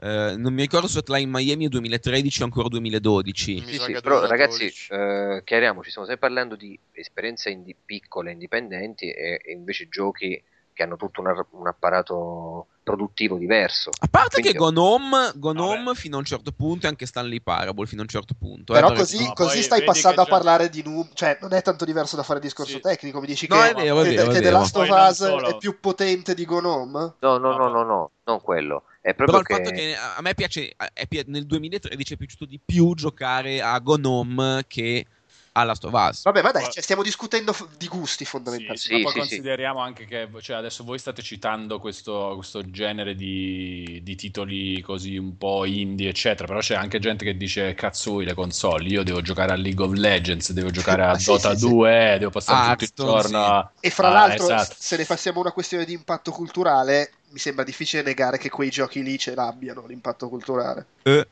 Eh, 0.02 0.34
non 0.36 0.52
mi 0.52 0.62
ricordo 0.62 0.88
se 0.88 0.98
Hotline 0.98 1.30
Miami 1.30 1.66
è 1.66 1.68
2013 1.68 2.42
o 2.42 2.44
ancora 2.46 2.68
2012. 2.68 3.52
Mi 3.54 3.60
Sì, 3.60 3.78
sì, 3.78 3.92
però 4.00 4.18
2012. 4.20 4.28
ragazzi, 4.28 4.64
eh, 4.90 5.42
chiariamoci, 5.44 5.90
stiamo 5.90 6.08
sempre 6.08 6.26
parlando 6.28 6.56
di 6.56 6.76
esperienze 6.92 7.50
indi- 7.50 7.76
piccole, 7.84 8.32
indipendenti 8.32 9.10
e, 9.10 9.40
e 9.44 9.52
invece 9.52 9.88
giochi 9.88 10.42
che 10.74 10.82
hanno 10.82 10.96
tutto 10.96 11.20
un, 11.20 11.26
un 11.50 11.66
apparato 11.66 12.66
produttivo 12.82 13.36
diverso. 13.36 13.90
A 14.00 14.08
parte 14.10 14.40
Quindi- 14.40 14.52
che 14.52 14.58
Gone 14.58 14.78
Home, 14.80 15.32
Gone. 15.36 15.60
Home 15.60 15.94
fino 15.94 16.16
a 16.16 16.18
un 16.18 16.24
certo 16.24 16.50
punto 16.50 16.86
e 16.86 16.88
anche 16.88 17.06
Stanley 17.06 17.40
Parable 17.40 17.86
fino 17.86 18.00
a 18.00 18.04
un 18.04 18.10
certo 18.10 18.34
punto. 18.36 18.72
eh, 18.72 18.76
Però 18.76 18.88
perché- 18.88 19.02
così, 19.02 19.24
no, 19.26 19.32
così 19.34 19.62
stai 19.62 19.84
passando 19.84 20.22
a 20.22 20.24
già- 20.24 20.30
parlare 20.30 20.68
di 20.70 20.82
nu- 20.82 21.06
cioè 21.14 21.36
non 21.42 21.52
è 21.52 21.62
tanto 21.62 21.84
diverso 21.84 22.16
da 22.16 22.22
fare 22.24 22.40
discorso 22.40 22.72
Sì. 22.72 22.80
tecnico. 22.80 23.20
Mi 23.20 23.26
dici 23.26 23.46
No, 23.48 23.56
che, 23.60 23.70
è 23.70 23.74
vero, 23.74 24.00
è 24.00 24.02
che- 24.04 24.14
vero, 24.16 24.22
che 24.30 24.30
è 24.30 24.40
The 24.40 24.40
vero. 24.40 24.58
Last 24.58 24.76
of 24.76 24.88
Us 24.88 25.16
solo- 25.16 25.48
è 25.48 25.56
più 25.58 25.78
potente 25.78 26.34
di 26.34 26.44
Gone 26.46 26.66
Home? 26.66 27.14
No, 27.20 27.36
no, 27.36 27.56
No, 27.56 27.68
no, 27.68 27.82
no, 27.84 28.10
non 28.24 28.40
quello. 28.40 28.84
È 29.02 29.14
Però 29.14 29.32
proprio 29.32 29.56
il 29.58 29.64
fatto 29.64 29.76
che... 29.76 29.82
che 29.88 29.96
a 29.96 30.20
me 30.22 30.32
piace, 30.34 30.76
nel 31.26 31.44
2013 31.44 32.14
è 32.14 32.16
piaciuto 32.16 32.44
di 32.46 32.60
più 32.64 32.94
giocare 32.94 33.60
a 33.60 33.76
Gone 33.80 34.06
Home 34.06 34.64
che 34.68 35.04
a 35.52 35.64
Last 35.64 35.84
of 35.84 35.92
Us. 35.92 36.22
Vabbè, 36.22 36.42
ma 36.42 36.50
dai, 36.52 36.62
Poi- 36.62 36.72
cioè, 36.72 36.82
stiamo 36.82 37.02
discutendo 37.02 37.52
f- 37.52 37.76
di 37.76 37.88
gusti 37.88 38.24
fondamentalmente. 38.24 38.80
sì, 38.80 38.88
Sì, 38.88 38.94
ma 38.94 39.00
poi 39.00 39.12
sì, 39.12 39.28
sì. 39.28 39.28
consideriamo 39.28 39.80
anche 39.80 40.04
che 40.06 40.28
cioè, 40.40 40.56
adesso 40.56 40.84
voi 40.84 40.98
state 40.98 41.20
citando 41.22 41.78
questo, 41.78 42.32
questo 42.36 42.70
genere 42.70 43.14
di, 43.14 44.00
di 44.02 44.14
titoli 44.16 44.80
così 44.80 45.16
un 45.16 45.36
po' 45.36 45.64
indie, 45.64 46.08
eccetera. 46.10 46.46
Però 46.46 46.60
c'è 46.60 46.74
anche 46.76 46.98
gente 46.98 47.24
che 47.24 47.36
dice: 47.36 47.74
Cazzo, 47.74 48.20
le 48.20 48.34
console. 48.34 48.88
Io 48.88 49.02
devo 49.02 49.20
giocare 49.20 49.52
a 49.52 49.56
League 49.56 49.84
of 49.84 49.92
Legends, 49.92 50.52
devo 50.52 50.70
giocare 50.70 51.04
a 51.04 51.18
Sì, 51.18 51.26
Dota 51.26 51.52
sì, 51.54 51.58
sì. 51.58 51.68
2, 51.68 52.16
devo 52.18 52.30
passare 52.30 52.76
tutto 52.76 53.02
il 53.02 53.08
giorno. 53.08 53.72
E 53.80 53.90
fra 53.90 54.08
Ah, 54.08 54.12
l'altro, 54.12 54.44
esatto. 54.44 54.76
se 54.78 54.96
ne 54.96 55.04
passiamo 55.04 55.40
una 55.40 55.52
questione 55.52 55.84
di 55.84 55.92
impatto 55.92 56.30
culturale, 56.30 57.12
mi 57.30 57.38
sembra 57.38 57.64
difficile 57.64 58.02
negare 58.02 58.38
che 58.38 58.48
quei 58.48 58.70
giochi 58.70 59.02
lì 59.02 59.18
ce 59.18 59.34
l'abbiano 59.34 59.86
l'impatto 59.86 60.28
culturale. 60.28 60.86
Eh, 61.04 61.26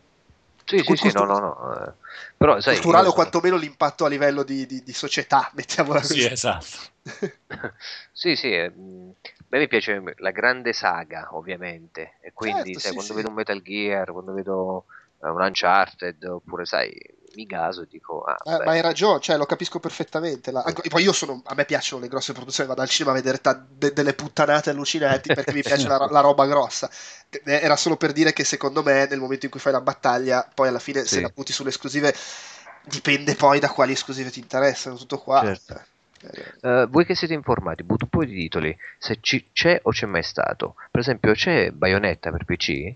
Sì, 0.77 0.83
sì, 0.85 0.97
sì, 0.97 1.11
no, 1.13 1.25
no, 1.25 1.39
no. 1.39 1.85
eh. 1.87 1.93
Però, 2.37 2.61
sai, 2.61 2.75
culturale 2.77 3.05
io 3.05 3.09
o 3.09 3.13
sono- 3.13 3.23
quantomeno 3.23 3.57
l'impatto 3.57 4.05
a 4.05 4.09
livello 4.09 4.43
di, 4.43 4.67
di- 4.67 4.83
di 4.83 4.93
società, 4.93 5.51
mettiamola 5.55 6.01
così. 6.01 6.21
Sì, 6.21 6.25
esatto. 6.27 6.67
Sì, 8.13 8.37
sì, 8.37 8.53
eh, 8.53 8.65
a 8.67 8.73
me 8.77 9.59
mi 9.59 9.69
piace 9.69 10.03
la 10.19 10.31
grande 10.31 10.73
saga, 10.73 11.29
ovviamente, 11.33 12.19
e 12.21 12.33
quindi 12.33 12.75
Certo, 12.75 12.81
sai, 12.81 12.91
sì, 12.91 12.95
quando 12.95 13.13
sì. 13.13 13.19
vedo 13.19 13.29
un 13.29 13.35
Metal 13.35 13.63
Gear, 13.63 14.13
quando 14.13 14.33
vedo 14.33 14.85
eh, 15.23 15.29
un 15.29 15.41
Uncharted, 15.41 16.23
oppure 16.25 16.65
sai, 16.67 16.93
mi 17.35 17.47
gaso 17.47 17.83
e 17.83 17.87
dico, 17.89 18.23
ah, 18.23 18.37
Eh, 18.45 18.65
ma 18.65 18.73
hai 18.73 18.81
ragione, 18.81 19.21
cioè 19.21 19.37
lo 19.37 19.47
capisco 19.47 19.79
perfettamente. 19.79 20.51
La- 20.51 20.63
anche- 20.63 20.89
poi 20.89 21.03
io 21.03 21.13
sono, 21.13 21.41
a 21.45 21.55
me 21.55 21.65
piacciono 21.65 22.03
le 22.03 22.09
grosse 22.09 22.33
produzioni, 22.33 22.69
vado 22.69 22.83
al 22.83 22.89
cinema 22.89 23.13
a 23.15 23.21
vedere 23.21 23.41
ta- 23.41 23.55
de- 23.69 23.93
delle 23.93 24.15
puttanate 24.15 24.71
allucinanti 24.71 25.33
perché 25.33 25.53
mi 25.53 25.63
piace 25.63 25.87
la, 25.87 25.97
ro- 25.97 26.09
la 26.09 26.21
roba 26.21 26.47
grossa. 26.47 26.91
Era 27.45 27.77
solo 27.77 27.97
per 27.97 28.13
dire 28.13 28.33
che 28.33 28.45
secondo 28.45 28.83
me 28.83 29.07
nel 29.09 29.21
momento 29.21 29.45
in 29.45 29.51
cui 29.51 29.61
fai 29.61 29.73
la 29.73 29.81
battaglia, 29.81 30.49
poi 30.53 30.69
alla 30.69 30.79
fine 30.81 31.01
se 31.03 31.17
Sì. 31.17 31.21
la 31.21 31.31
butti 31.33 31.53
sulle 31.53 31.69
esclusive, 31.71 32.15
dipende 32.85 33.35
poi 33.35 33.61
da 33.61 33.71
quali 33.71 33.93
esclusive 33.93 34.31
ti 34.31 34.41
interessano, 34.41 34.97
tutto 34.97 35.19
qua. 35.19 35.41
Certo. 35.43 35.81
Eh, 36.63 36.87
voi 36.91 37.07
che 37.07 37.15
siete 37.15 37.33
informati, 37.33 37.83
butto 37.83 38.05
un 38.05 38.11
po' 38.11 38.25
di 38.25 38.35
titoli, 38.35 38.77
se 38.99 39.19
ci- 39.23 39.49
c'è 39.53 39.81
o 39.85 39.91
c'è 39.91 40.05
mai 40.07 40.23
stato. 40.23 40.75
Per 40.91 41.01
esempio, 41.01 41.33
c'è 41.33 41.71
Bayonetta 41.71 42.31
per 42.31 42.45
PC? 42.45 42.95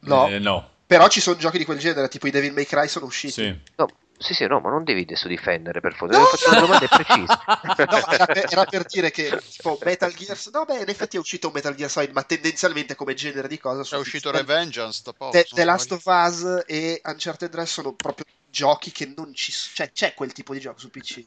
No, 0.00 0.28
Eh, 0.28 0.38
no. 0.38 0.68
Però 0.86 1.08
ci 1.08 1.20
sono 1.20 1.36
giochi 1.36 1.58
di 1.58 1.64
quel 1.64 1.78
genere, 1.78 2.08
tipo 2.08 2.26
i 2.26 2.30
Devil 2.30 2.52
May 2.52 2.64
Cry 2.64 2.88
sono 2.88 3.06
usciti. 3.06 3.32
Sì. 3.32 3.60
No, 3.76 3.88
sì, 4.18 4.32
sì, 4.32 4.46
no, 4.46 4.60
ma 4.60 4.70
non 4.70 4.82
devi 4.84 5.02
adesso 5.02 5.28
difendere 5.28 5.80
per 5.80 5.94
favore, 5.94 6.18
No, 6.18 6.24
fare 6.24 6.56
una 6.56 6.60
domanda 6.60 6.86
precisa. 6.88 7.44
No, 7.86 8.06
era, 8.08 8.24
per, 8.26 8.46
era 8.50 8.64
per 8.64 8.84
dire 8.84 9.10
che 9.10 9.38
tipo 9.50 9.78
Metal 9.84 10.12
Gear 10.14 10.38
no 10.52 10.64
beh 10.64 10.78
in 10.80 10.88
effetti 10.88 11.16
è 11.16 11.20
uscito 11.20 11.48
un 11.48 11.52
Metal 11.52 11.74
Gear 11.74 11.90
Solid 11.90 12.12
ma 12.12 12.22
tendenzialmente 12.22 12.94
come 12.94 13.12
genere 13.14 13.48
di 13.48 13.58
cosa 13.58 13.96
È 13.96 13.98
uscito 13.98 14.30
The, 14.30 14.38
Revengeance 14.38 15.02
da 15.04 15.12
poco. 15.12 15.32
The, 15.32 15.46
The 15.50 15.64
Last 15.64 15.92
of 15.92 16.02
Us 16.06 16.62
e 16.66 17.00
Uncharted 17.04 17.50
3 17.50 17.66
sono 17.66 17.92
proprio 17.92 18.24
giochi 18.48 18.90
che 18.92 19.12
non 19.14 19.34
ci 19.34 19.52
cioè 19.52 19.92
c'è 19.92 20.14
quel 20.14 20.32
tipo 20.32 20.54
di 20.54 20.60
gioco 20.60 20.78
su 20.78 20.88
PC 20.88 21.18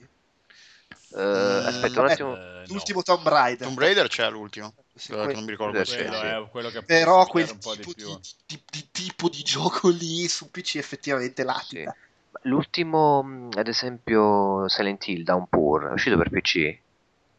Eh, 1.15 1.21
aspetta 1.21 1.87
un 2.01 2.07
vabbè, 2.07 2.11
attimo. 2.13 2.35
Eh, 2.35 2.39
no. 2.39 2.63
l'ultimo 2.67 3.03
Tomb 3.03 3.27
Raider 3.27 3.67
Tomb 3.67 3.79
Raider 3.79 4.07
c'è 4.07 4.29
l'ultimo. 4.31 4.73
Sì, 4.99 5.11
eh, 5.11 5.15
que- 5.15 5.27
che 5.27 5.33
non 5.33 5.43
mi 5.45 5.51
ricordo 5.51 5.79
Eh, 5.79 5.85
sì, 5.85 5.95
Quello 5.95 6.11
chiama. 6.11 6.45
è 6.45 6.49
quello 6.49 6.69
che 6.69 6.83
però 6.83 7.25
quel 7.27 7.49
un 7.51 7.59
po' 7.59 7.75
di 7.75 7.81
tipo 7.81 7.93
di, 7.93 8.03
più. 8.03 8.19
di- 8.45 8.63
di 8.71 8.89
tipo 8.91 9.29
di 9.29 9.41
gioco 9.43 9.89
lì 9.89 10.27
su 10.27 10.49
PC 10.51 10.75
effettivamente 10.75 11.43
latita 11.43 11.95
L'ultimo, 12.43 13.21
mh, 13.23 13.49
ad 13.57 13.67
esempio, 13.67 14.67
Silent 14.67 15.07
Hill 15.07 15.23
Downpour, 15.23 15.89
è 15.89 15.91
uscito 15.91 16.17
per 16.17 16.29
PC? 16.29 16.81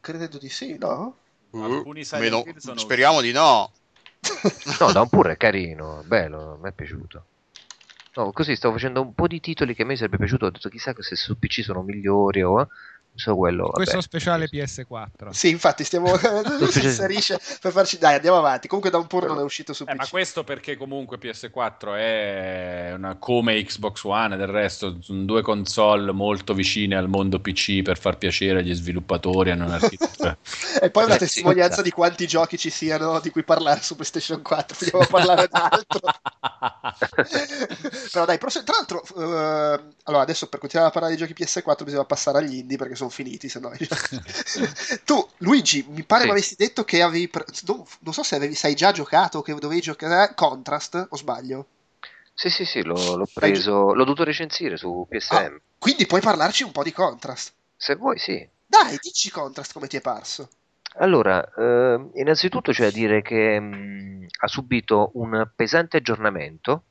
credo 0.01 0.39
di 0.39 0.49
sì 0.49 0.77
no? 0.79 1.19
Alcuni 1.53 2.01
Uh, 2.01 2.05
Silent 2.05 2.23
meno- 2.23 2.43
Hill 2.47 2.57
sono 2.59 2.79
speriamo 2.81 3.21
di 3.21 3.33
no. 3.33 3.73
No, 4.81 4.93
Downpour 4.93 5.29
è 5.29 5.37
carino, 5.37 6.03
bello, 6.07 6.59
mi 6.63 6.69
è 6.69 6.73
piaciuto. 6.73 7.27
No, 8.17 8.33
così 8.33 8.57
stavo 8.57 8.75
facendo 8.75 9.01
un 9.01 9.15
po' 9.15 9.27
di 9.27 9.41
titoli 9.41 9.75
che 9.75 9.83
a 9.83 9.85
me 9.87 9.97
sarebbe 9.97 10.17
piaciuto, 10.17 10.47
ho 10.47 10.51
detto 10.51 10.69
chissà 10.69 10.93
se 10.99 11.15
su 11.17 11.39
PC 11.39 11.63
sono 11.63 11.83
migliori 11.83 12.43
o... 12.43 12.69
eh. 13.15 13.19
So 13.21 13.37
quello, 13.37 13.65
vabbè. 13.65 13.75
Questo 13.75 14.01
speciale 14.01 14.49
PS4. 14.51 15.31
Sì, 15.31 15.49
infatti 15.51 15.85
stiamo 15.85 16.17
si 16.71 16.85
inserisce 16.85 17.39
per 17.61 17.73
farci 17.73 17.99
dai, 17.99 18.15
andiamo 18.15 18.39
avanti. 18.39 18.67
Comunque 18.69 18.91
da 18.91 18.99
un 18.99 19.07
po' 19.07 19.21
non 19.27 19.39
è 19.39 19.43
uscito 19.43 19.73
su 19.73 19.83
Eh, 19.83 19.87
PC. 19.93 19.97
ma 19.97 20.07
questo 20.09 20.45
perché 20.45 20.77
comunque 20.77 21.19
PS4 21.19 21.97
è 21.97 22.93
una, 22.95 23.17
come 23.17 23.63
Xbox 23.63 24.05
One, 24.05 24.37
del 24.37 24.47
resto 24.47 24.97
sono 25.03 25.25
due 25.25 25.43
console 25.43 26.13
molto 26.13 26.55
vicine 26.55 26.97
al 26.97 27.09
mondo 27.09 27.41
PC 27.41 27.83
per 27.83 27.99
far 27.99 28.17
piacere 28.17 28.61
agli 28.61 28.75
sviluppatori 28.75 29.51
e 29.51 29.55
non 29.55 29.71
architettura. 29.71 30.37
E 30.81 30.91
poi 30.91 31.05
una 31.05 31.17
Eh, 31.17 31.19
testimonianza 31.19 31.73
esatto. 31.75 31.83
di 31.83 31.91
quanti 31.91 32.27
giochi 32.27 32.57
ci 32.57 32.71
siano 32.71 33.21
di 33.21 33.31
cui 33.31 33.45
parlare 33.45 33.83
su 33.83 33.95
PlayStation 33.97 34.41
4. 34.41 34.77
Vogliamo 34.91 35.07
parlare 35.11 35.49
d'altro. 35.51 36.01
Però 38.13 38.25
dai, 38.25 38.39
prossimo- 38.39 38.65
tra 38.65 38.77
l'altro, 38.77 39.03
eh, 39.03 39.95
allora 40.05 40.23
adesso 40.23 40.49
per 40.49 40.59
continuare 40.59 40.89
a 40.91 40.93
parlare 40.93 41.15
di 41.15 41.21
giochi 41.21 41.35
PS4 41.35 41.85
bisogna 41.85 42.05
passare 42.05 42.39
agli 42.39 42.55
indie 42.57 42.77
perché 42.79 42.95
sono 42.95 43.10
finiti, 43.11 43.49
se 43.49 43.61
no. 43.61 43.71
tu, 45.05 45.29
Luigi, 45.39 45.85
mi 45.89 46.03
pare 46.05 46.23
Sì. 46.23 46.27
mi 46.27 46.33
avessi 46.33 46.55
detto 46.57 46.85
che 46.85 47.03
avevi, 47.03 47.29
pre- 47.29 47.45
non, 47.67 47.85
non 48.01 48.13
so 48.15 48.23
se 48.23 48.37
avevi, 48.37 48.55
sai 48.55 48.75
già 48.75 48.93
giocato 48.93 49.39
o 49.39 49.43
che 49.43 49.55
dovevi 49.55 49.81
giocare 49.81 50.35
Contrast, 50.35 51.07
o 51.11 51.17
sbaglio? 51.17 51.67
Sì, 52.35 52.49
sì, 52.49 52.65
sì, 52.65 52.83
l'ho, 52.83 53.17
l'ho 53.17 53.29
preso, 53.33 53.93
l'ho 53.93 54.05
dovuto 54.05 54.25
recensire 54.25 54.77
su 54.77 55.07
PSM. 55.09 55.35
Ah, 55.37 55.61
quindi 55.79 56.07
puoi 56.07 56.21
parlarci 56.21 56.63
un 56.63 56.73
po' 56.73 56.83
di 56.83 56.93
Contrast. 56.93 57.53
Se 57.77 57.97
vuoi, 57.97 58.19
sì. 58.19 58.49
Dai, 58.67 58.99
dici 59.01 59.31
Contrast 59.31 59.73
come 59.73 59.89
ti 59.89 59.97
è 59.97 60.01
parso. 60.01 60.49
Allora, 60.95 61.45
eh, 61.57 62.11
innanzitutto 62.15 62.73
c'è 62.73 62.85
da 62.85 62.91
dire 62.91 63.23
che 63.23 63.61
mh, 63.61 64.27
ha 64.41 64.47
subito 64.49 65.11
un 65.15 65.49
pesante 65.55 65.99
aggiornamento 65.99 66.85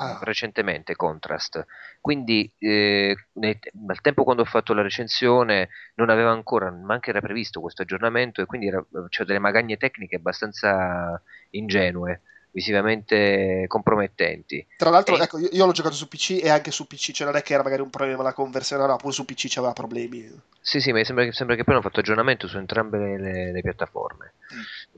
Ah. 0.00 0.18
recentemente 0.22 0.94
Contrast, 0.96 1.64
quindi 2.00 2.50
eh, 2.58 3.16
nei- 3.32 3.58
al 3.88 4.00
tempo 4.00 4.24
quando 4.24 4.42
ho 4.42 4.44
fatto 4.44 4.72
la 4.74 4.82
recensione 4.82 5.70
non 5.96 6.08
aveva 6.10 6.30
ancora, 6.30 6.70
neanche 6.70 7.10
era 7.10 7.20
previsto 7.20 7.60
questo 7.60 7.82
aggiornamento 7.82 8.40
e 8.40 8.46
quindi 8.46 8.68
era- 8.68 8.84
c'è 9.08 9.24
delle 9.24 9.38
magagne 9.40 9.76
tecniche 9.76 10.16
abbastanza 10.16 11.20
ingenue, 11.50 12.22
visivamente 12.58 13.64
compromettenti. 13.68 14.66
Tra 14.76 14.90
l'altro, 14.90 15.16
E- 15.16 15.22
ecco, 15.22 15.38
io, 15.38 15.64
l'ho 15.64 15.72
giocato 15.72 15.94
su 15.94 16.08
PC 16.08 16.40
e 16.42 16.48
anche 16.48 16.70
su 16.72 16.86
PC, 16.86 17.12
cioè 17.12 17.26
non 17.26 17.36
è 17.36 17.42
che 17.42 17.54
era 17.54 17.62
magari 17.62 17.82
un 17.82 17.90
problema 17.90 18.22
la 18.22 18.32
conversione, 18.32 18.84
no, 18.84 18.96
pure 18.96 19.12
su 19.12 19.24
PC 19.24 19.46
c'aveva 19.48 19.72
problemi. 19.72 20.28
Sì, 20.60 20.80
sì, 20.80 20.92
mi 20.92 21.04
sembra 21.04 21.24
che, 21.24 21.32
sembra 21.32 21.54
che 21.56 21.64
poi 21.64 21.74
hanno 21.74 21.82
fatto 21.82 22.00
aggiornamento 22.00 22.46
su 22.48 22.58
entrambe 22.58 22.98
le, 22.98 23.52
le- 23.52 23.60
piattaforme. 23.62 24.34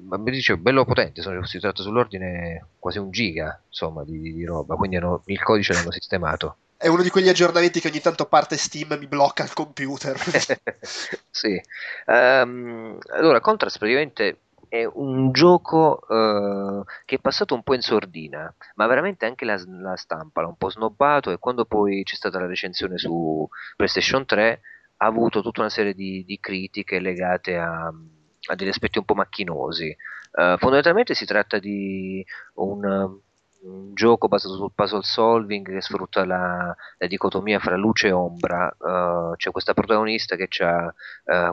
Ma 0.08 0.16
mi 0.16 0.30
dicevo, 0.30 0.60
bello 0.60 0.84
potente, 0.84 1.22
sono, 1.22 1.44
si 1.44 1.58
tratta 1.58 1.82
sull'ordine 1.82 2.70
quasi 2.78 2.98
un 2.98 3.10
giga, 3.10 3.62
insomma, 3.66 4.02
di, 4.04 4.20
di- 4.20 4.44
roba, 4.44 4.74
quindi 4.74 4.96
hanno- 4.96 5.22
il 5.26 5.42
codice 5.42 5.74
l'hanno 5.74 5.92
sistemato. 5.92 6.56
È 6.76 6.88
uno 6.88 7.02
di 7.02 7.10
quegli 7.10 7.28
aggiornamenti 7.28 7.78
che 7.78 7.88
ogni 7.88 8.00
tanto 8.00 8.24
parte 8.24 8.56
Steam 8.56 8.92
e 8.92 8.98
mi 8.98 9.06
blocca 9.06 9.42
il 9.44 9.52
computer. 9.52 10.16
sì. 11.30 11.60
Ehm, 12.06 12.98
allora, 13.12 13.40
Contrast 13.40 13.78
praticamente 13.78 14.40
è 14.70 14.84
un 14.84 15.32
gioco 15.32 16.00
eh, 16.08 16.84
che 17.04 17.16
è 17.16 17.18
passato 17.18 17.54
un 17.54 17.64
po' 17.64 17.74
in 17.74 17.80
sordina, 17.82 18.54
ma 18.76 18.86
veramente 18.86 19.26
anche 19.26 19.44
la, 19.44 19.60
la 19.66 19.96
stampa 19.96 20.42
l'ha 20.42 20.46
un 20.46 20.56
po' 20.56 20.70
snobbato 20.70 21.32
e 21.32 21.38
quando 21.38 21.64
poi 21.64 22.04
c'è 22.04 22.14
stata 22.14 22.38
la 22.38 22.46
recensione 22.46 22.96
su 22.96 23.46
PlayStation 23.76 24.24
3 24.24 24.60
ha 24.98 25.06
avuto 25.06 25.42
tutta 25.42 25.60
una 25.60 25.70
serie 25.70 25.92
di, 25.92 26.24
di 26.24 26.38
critiche 26.38 27.00
legate 27.00 27.56
a, 27.56 27.86
a 27.86 28.54
degli 28.54 28.68
aspetti 28.68 28.98
un 28.98 29.04
po' 29.04 29.14
macchinosi. 29.14 29.88
Eh, 29.88 30.56
fondamentalmente 30.58 31.14
si 31.14 31.24
tratta 31.24 31.58
di 31.58 32.24
un, 32.54 33.20
un 33.62 33.92
gioco 33.94 34.28
basato 34.28 34.54
sul 34.54 34.72
puzzle 34.74 35.02
solving 35.02 35.66
che 35.66 35.80
sfrutta 35.80 36.24
la, 36.24 36.74
la 36.98 37.06
dicotomia 37.06 37.58
fra 37.58 37.76
luce 37.76 38.08
e 38.08 38.12
ombra. 38.12 38.68
Eh, 38.70 39.36
c'è 39.36 39.50
questa 39.50 39.74
protagonista 39.74 40.36
che 40.36 40.48
ha 40.64 40.92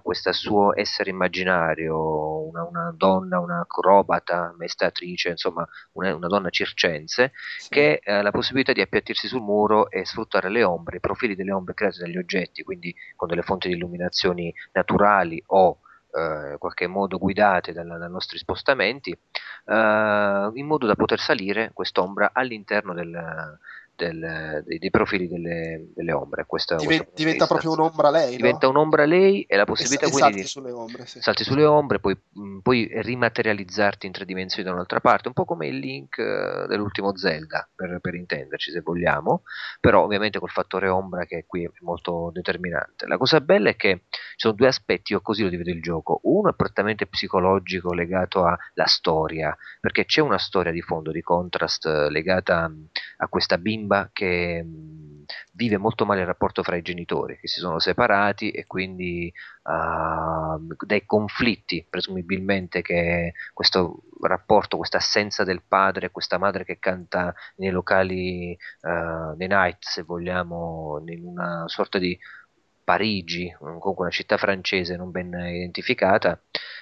questo 0.01 0.31
suo 0.31 0.75
essere 0.75 1.09
immaginario, 1.09 2.47
una, 2.47 2.63
una 2.63 2.93
donna, 2.95 3.39
una 3.39 3.61
acrobata, 3.61 4.53
mestatrice, 4.57 5.29
insomma 5.29 5.67
una, 5.93 6.15
una 6.15 6.27
donna 6.27 6.49
circense, 6.49 7.31
che 7.69 8.01
ha 8.03 8.21
la 8.21 8.31
possibilità 8.31 8.73
di 8.73 8.81
appiattirsi 8.81 9.27
sul 9.27 9.41
muro 9.41 9.89
e 9.89 10.05
sfruttare 10.05 10.49
le 10.49 10.63
ombre, 10.63 10.97
i 10.97 11.01
profili 11.01 11.35
delle 11.35 11.51
ombre 11.51 11.73
create 11.73 11.99
dagli 11.99 12.17
oggetti, 12.17 12.63
quindi 12.63 12.93
con 13.15 13.27
delle 13.27 13.41
fonti 13.41 13.67
di 13.67 13.75
illuminazioni 13.75 14.53
naturali 14.71 15.41
o 15.47 15.79
eh, 16.11 16.51
in 16.51 16.57
qualche 16.59 16.87
modo 16.87 17.17
guidate 17.17 17.73
dalla- 17.73 17.97
dai 17.97 18.09
nostri 18.09 18.37
spostamenti, 18.37 19.11
eh, 19.11 20.49
in 20.53 20.65
modo 20.65 20.85
da 20.87 20.95
poter 20.95 21.19
salire 21.19 21.71
quest'ombra 21.73 22.31
all'interno 22.33 22.93
del- 22.93 23.57
del- 23.97 24.63
dei, 24.65 24.77
dei 24.77 24.89
profili 24.89 25.27
delle, 25.27 25.89
delle 25.93 26.11
ombre. 26.13 26.45
Questo, 26.45 26.75
Diven- 26.75 26.97
questo 26.99 27.15
diventa 27.15 27.43
di 27.43 27.49
proprio 27.49 27.71
un'ombra 27.71 28.09
lei, 28.09 28.27
vista. 28.29 28.35
no? 28.37 28.45
Diventa 28.45 28.67
un'ombra 28.67 29.05
lei 29.05 29.43
e 29.43 29.55
la 29.57 29.65
possibilità 29.65 30.05
e 30.05 30.09
quindi 30.09 30.21
salti 30.21 30.41
di 30.41 30.47
sulle 30.47 30.71
ombre, 30.71 31.05
sì. 31.05 31.21
salti 31.21 31.43
sulle 31.43 31.65
ombre, 31.65 31.99
poi, 31.99 32.17
mh, 32.29 32.59
poi 32.59 32.89
rimaterializzarti 32.91 34.05
in 34.05 34.11
tre 34.11 34.25
dimensioni 34.25 34.67
da 34.67 34.73
un'altra 34.73 34.99
parte, 34.99 35.27
un 35.27 35.33
po' 35.33 35.45
come 35.45 35.67
il 35.67 35.77
link 35.77 36.17
eh, 36.19 36.65
dell'ultimo 36.67 37.17
Zelda, 37.17 37.67
per, 37.75 37.99
per 37.99 38.13
intenderci 38.13 38.71
se 38.71 38.81
vogliamo, 38.81 39.43
però 39.79 40.03
ovviamente 40.03 40.39
col 40.39 40.49
fattore 40.49 40.87
ombra 40.87 41.25
che 41.25 41.45
qui 41.47 41.65
è 41.65 41.71
molto 41.81 42.29
determinante. 42.33 43.07
La 43.07 43.17
cosa 43.17 43.41
bella 43.41 43.69
è 43.69 43.75
che 43.75 44.03
ci 44.11 44.19
sono 44.35 44.53
due 44.53 44.67
aspetti, 44.67 45.13
io 45.13 45.21
così 45.21 45.43
lo 45.43 45.49
divido 45.49 45.71
il 45.71 45.81
gioco, 45.81 46.19
uno 46.23 46.49
è 46.49 46.53
prettamente 46.53 47.07
psicologico 47.07 47.93
legato 47.93 48.43
alla 48.45 48.85
storia, 48.85 49.55
perché 49.79 50.05
c'è 50.05 50.21
una 50.21 50.37
storia 50.37 50.71
di 50.71 50.81
fondo 50.81 51.11
di 51.11 51.21
contrast 51.21 51.85
legata 52.09 52.67
mh, 52.67 52.89
a 53.17 53.27
questa 53.27 53.57
bimba 53.57 53.86
che 54.13 54.63
mh, 54.63 55.25
vive 55.53 55.77
molto 55.77 56.05
male 56.05 56.21
il 56.21 56.25
rapporto 56.27 56.63
fra 56.63 56.75
i 56.75 56.81
genitori 56.81 57.37
che 57.39 57.47
si 57.47 57.59
sono 57.59 57.79
separati 57.79 58.51
e 58.51 58.65
quindi 58.65 59.31
ah, 59.63 60.57
dai 60.85 61.05
conflitti 61.05 61.85
presumibilmente 61.89 62.81
che 62.81 63.33
questo 63.53 64.03
rapporto, 64.21 64.77
questa 64.77 64.97
assenza 64.97 65.43
del 65.43 65.61
padre, 65.67 66.11
questa 66.11 66.37
madre 66.37 66.63
che 66.63 66.79
canta 66.79 67.33
nei 67.57 67.71
locali, 67.71 68.51
eh, 68.53 69.33
nei 69.37 69.47
night 69.47 69.77
se 69.79 70.03
vogliamo, 70.03 71.01
in 71.07 71.25
una 71.25 71.63
sorta 71.67 71.97
di 71.97 72.17
Parigi, 72.87 73.53
comunque 73.59 73.93
una 73.97 74.09
città 74.09 74.37
francese 74.37 74.95
non 74.95 75.11
ben 75.11 75.27
identificata. 75.27 76.39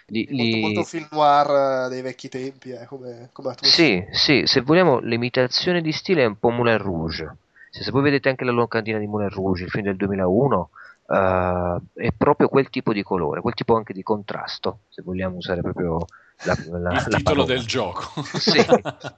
Li, 0.07 0.27
Molto, 0.29 0.43
li- 0.43 0.61
molto 0.61 0.83
film 0.83 1.07
noir 1.09 1.85
eh, 1.85 1.89
dei 1.89 2.01
vecchi 2.03 2.29
tempi, 2.29 2.69
eh, 2.69 2.85
come, 2.85 3.29
come 3.33 3.55
sì, 3.59 4.05
sì, 4.11 4.43
se 4.45 4.61
vogliamo 4.61 4.99
l'imitazione 4.99 5.81
di 5.81 5.91
stile 5.91 6.21
è 6.21 6.25
un 6.27 6.37
po' 6.37 6.51
Moulin 6.51 6.77
Rouge. 6.77 7.37
Se, 7.71 7.81
se 7.81 7.89
voi 7.89 8.03
vedete 8.03 8.29
anche 8.29 8.45
la 8.45 8.51
locandina 8.51 8.99
di 8.99 9.07
Moulin 9.07 9.29
Rouge, 9.29 9.63
il 9.63 9.71
film 9.71 9.85
del 9.85 9.95
2001, 9.95 10.69
eh, 11.07 11.77
è 11.95 12.11
proprio 12.15 12.49
quel 12.49 12.69
tipo 12.69 12.93
di 12.93 13.01
colore, 13.01 13.41
quel 13.41 13.55
tipo 13.55 13.75
anche 13.75 13.93
di 13.93 14.03
contrasto, 14.03 14.81
se 14.89 15.01
vogliamo 15.01 15.37
usare 15.37 15.61
proprio 15.61 16.05
la, 16.41 16.55
la- 16.67 16.91
Il 16.91 17.01
la 17.07 17.17
titolo 17.17 17.43
parola. 17.43 17.45
del 17.45 17.65
gioco. 17.65 18.21
Sì, 18.37 18.63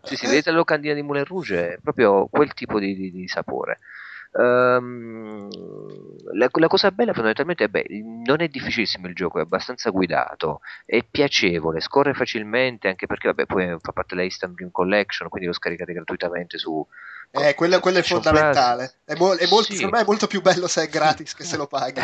sì, 0.03 0.15
sì, 0.15 0.26
vedete 0.27 0.51
la 0.51 0.57
locandina 0.57 0.93
di 0.93 1.01
Moulin 1.01 1.26
Rouge, 1.26 1.73
è 1.73 1.77
proprio 1.81 2.27
quel 2.27 2.53
tipo 2.53 2.80
di, 2.80 2.95
di- 2.95 3.11
di 3.11 3.27
sapore. 3.27 3.80
Ehm, 4.39 5.47
la, 6.34 6.47
la 6.51 6.68
cosa 6.68 6.91
bella 6.91 7.14
fondamentalmente 7.14 7.64
è 7.64 7.68
beh, 7.69 7.85
non 8.26 8.41
è 8.41 8.47
difficilissimo 8.47 9.07
il 9.07 9.15
gioco, 9.15 9.39
è 9.39 9.41
abbastanza 9.41 9.89
guidato, 9.89 10.59
è 10.85 11.03
piacevole, 11.03 11.80
scorre 11.80 12.14
facilmente 12.14 12.88
anche 12.88 13.07
perché 13.07 13.27
vabbè, 13.30 13.45
poi 13.45 13.76
fa 13.81 13.91
parte 13.93 14.14
della 14.14 14.23
Instant 14.23 14.53
Game 14.55 14.72
Collection, 14.72 15.30
quindi 15.30 15.47
lo 15.47 15.53
scaricate 15.53 15.93
gratuitamente 15.93 16.57
su 16.57 16.85
Eh, 17.31 17.55
quello, 17.55 17.80
quello 17.80 17.97
è 17.97 18.03
fondamentale. 18.03 18.99
È, 19.05 19.15
mo- 19.15 19.34
è 19.34 19.47
molto, 19.49 19.73
Sì. 19.73 19.84
è 19.84 20.03
molto 20.05 20.27
più 20.27 20.41
bello 20.41 20.68
se 20.68 20.84
è 20.84 20.88
gratis 20.88 21.34
che 21.34 21.43
se 21.43 21.57
lo 21.57 21.65
paghi. 21.68 21.99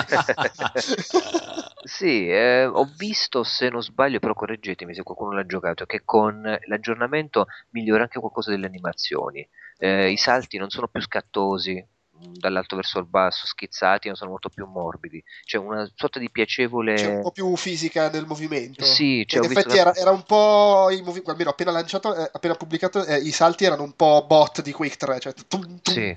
Sì, 1.86 2.30
eh, 2.30 2.66
ho 2.66 2.86
visto, 2.98 3.44
se 3.44 3.70
non 3.70 3.82
sbaglio, 3.84 4.20
però 4.20 4.34
correggetemi 4.34 4.94
se 4.94 5.04
qualcuno 5.04 5.34
l'ha 5.34 5.46
giocato, 5.46 5.86
che 5.86 6.02
con 6.06 6.42
l'aggiornamento 6.66 7.48
migliora 7.72 8.04
anche 8.04 8.20
qualcosa 8.20 8.52
delle 8.52 8.66
animazioni. 8.68 9.48
Eh, 9.78 10.12
I 10.12 10.18
salti 10.18 10.58
non 10.58 10.70
sono 10.70 10.88
più 10.88 11.02
scattosi 11.02 11.86
dall'alto 12.32 12.76
verso 12.76 13.00
il 13.00 13.06
basso, 13.06 13.46
schizzati, 13.46 14.10
ma 14.10 14.16
sono 14.16 14.32
molto 14.32 14.50
più 14.50 14.66
morbidi. 14.66 15.24
C'è 15.46 15.58
una 15.58 15.90
sorta 15.96 16.20
di 16.20 16.30
piacevole... 16.30 16.96
C'è 16.96 17.08
un 17.08 17.22
po' 17.22 17.32
più 17.32 17.56
fisica 17.56 18.10
nel 18.10 18.26
movimento. 18.26 18.84
Sì, 18.86 19.26
cioè, 19.28 19.44
in 19.44 19.52
effetti 19.52 19.70
una- 19.70 19.80
era, 19.80 19.96
era 19.96 20.12
un 20.12 20.24
po' 20.24 20.90
i 20.92 21.02
movi- 21.02 21.22
almeno 21.26 21.50
appena 21.50 21.72
lanciato, 21.72 22.16
eh, 22.16 22.30
appena 22.32 22.56
pubblicato, 22.56 23.06
eh, 23.06 23.18
i 23.18 23.32
salti 23.32 23.66
erano 23.66 23.84
un 23.84 23.94
po' 23.94 24.26
bot 24.28 24.62
di 24.62 24.72
Quick 24.72 24.98
3, 24.98 25.20
cioè 25.20 25.34
tum, 25.48 25.80
tum, 25.82 25.94
Sì, 25.94 26.14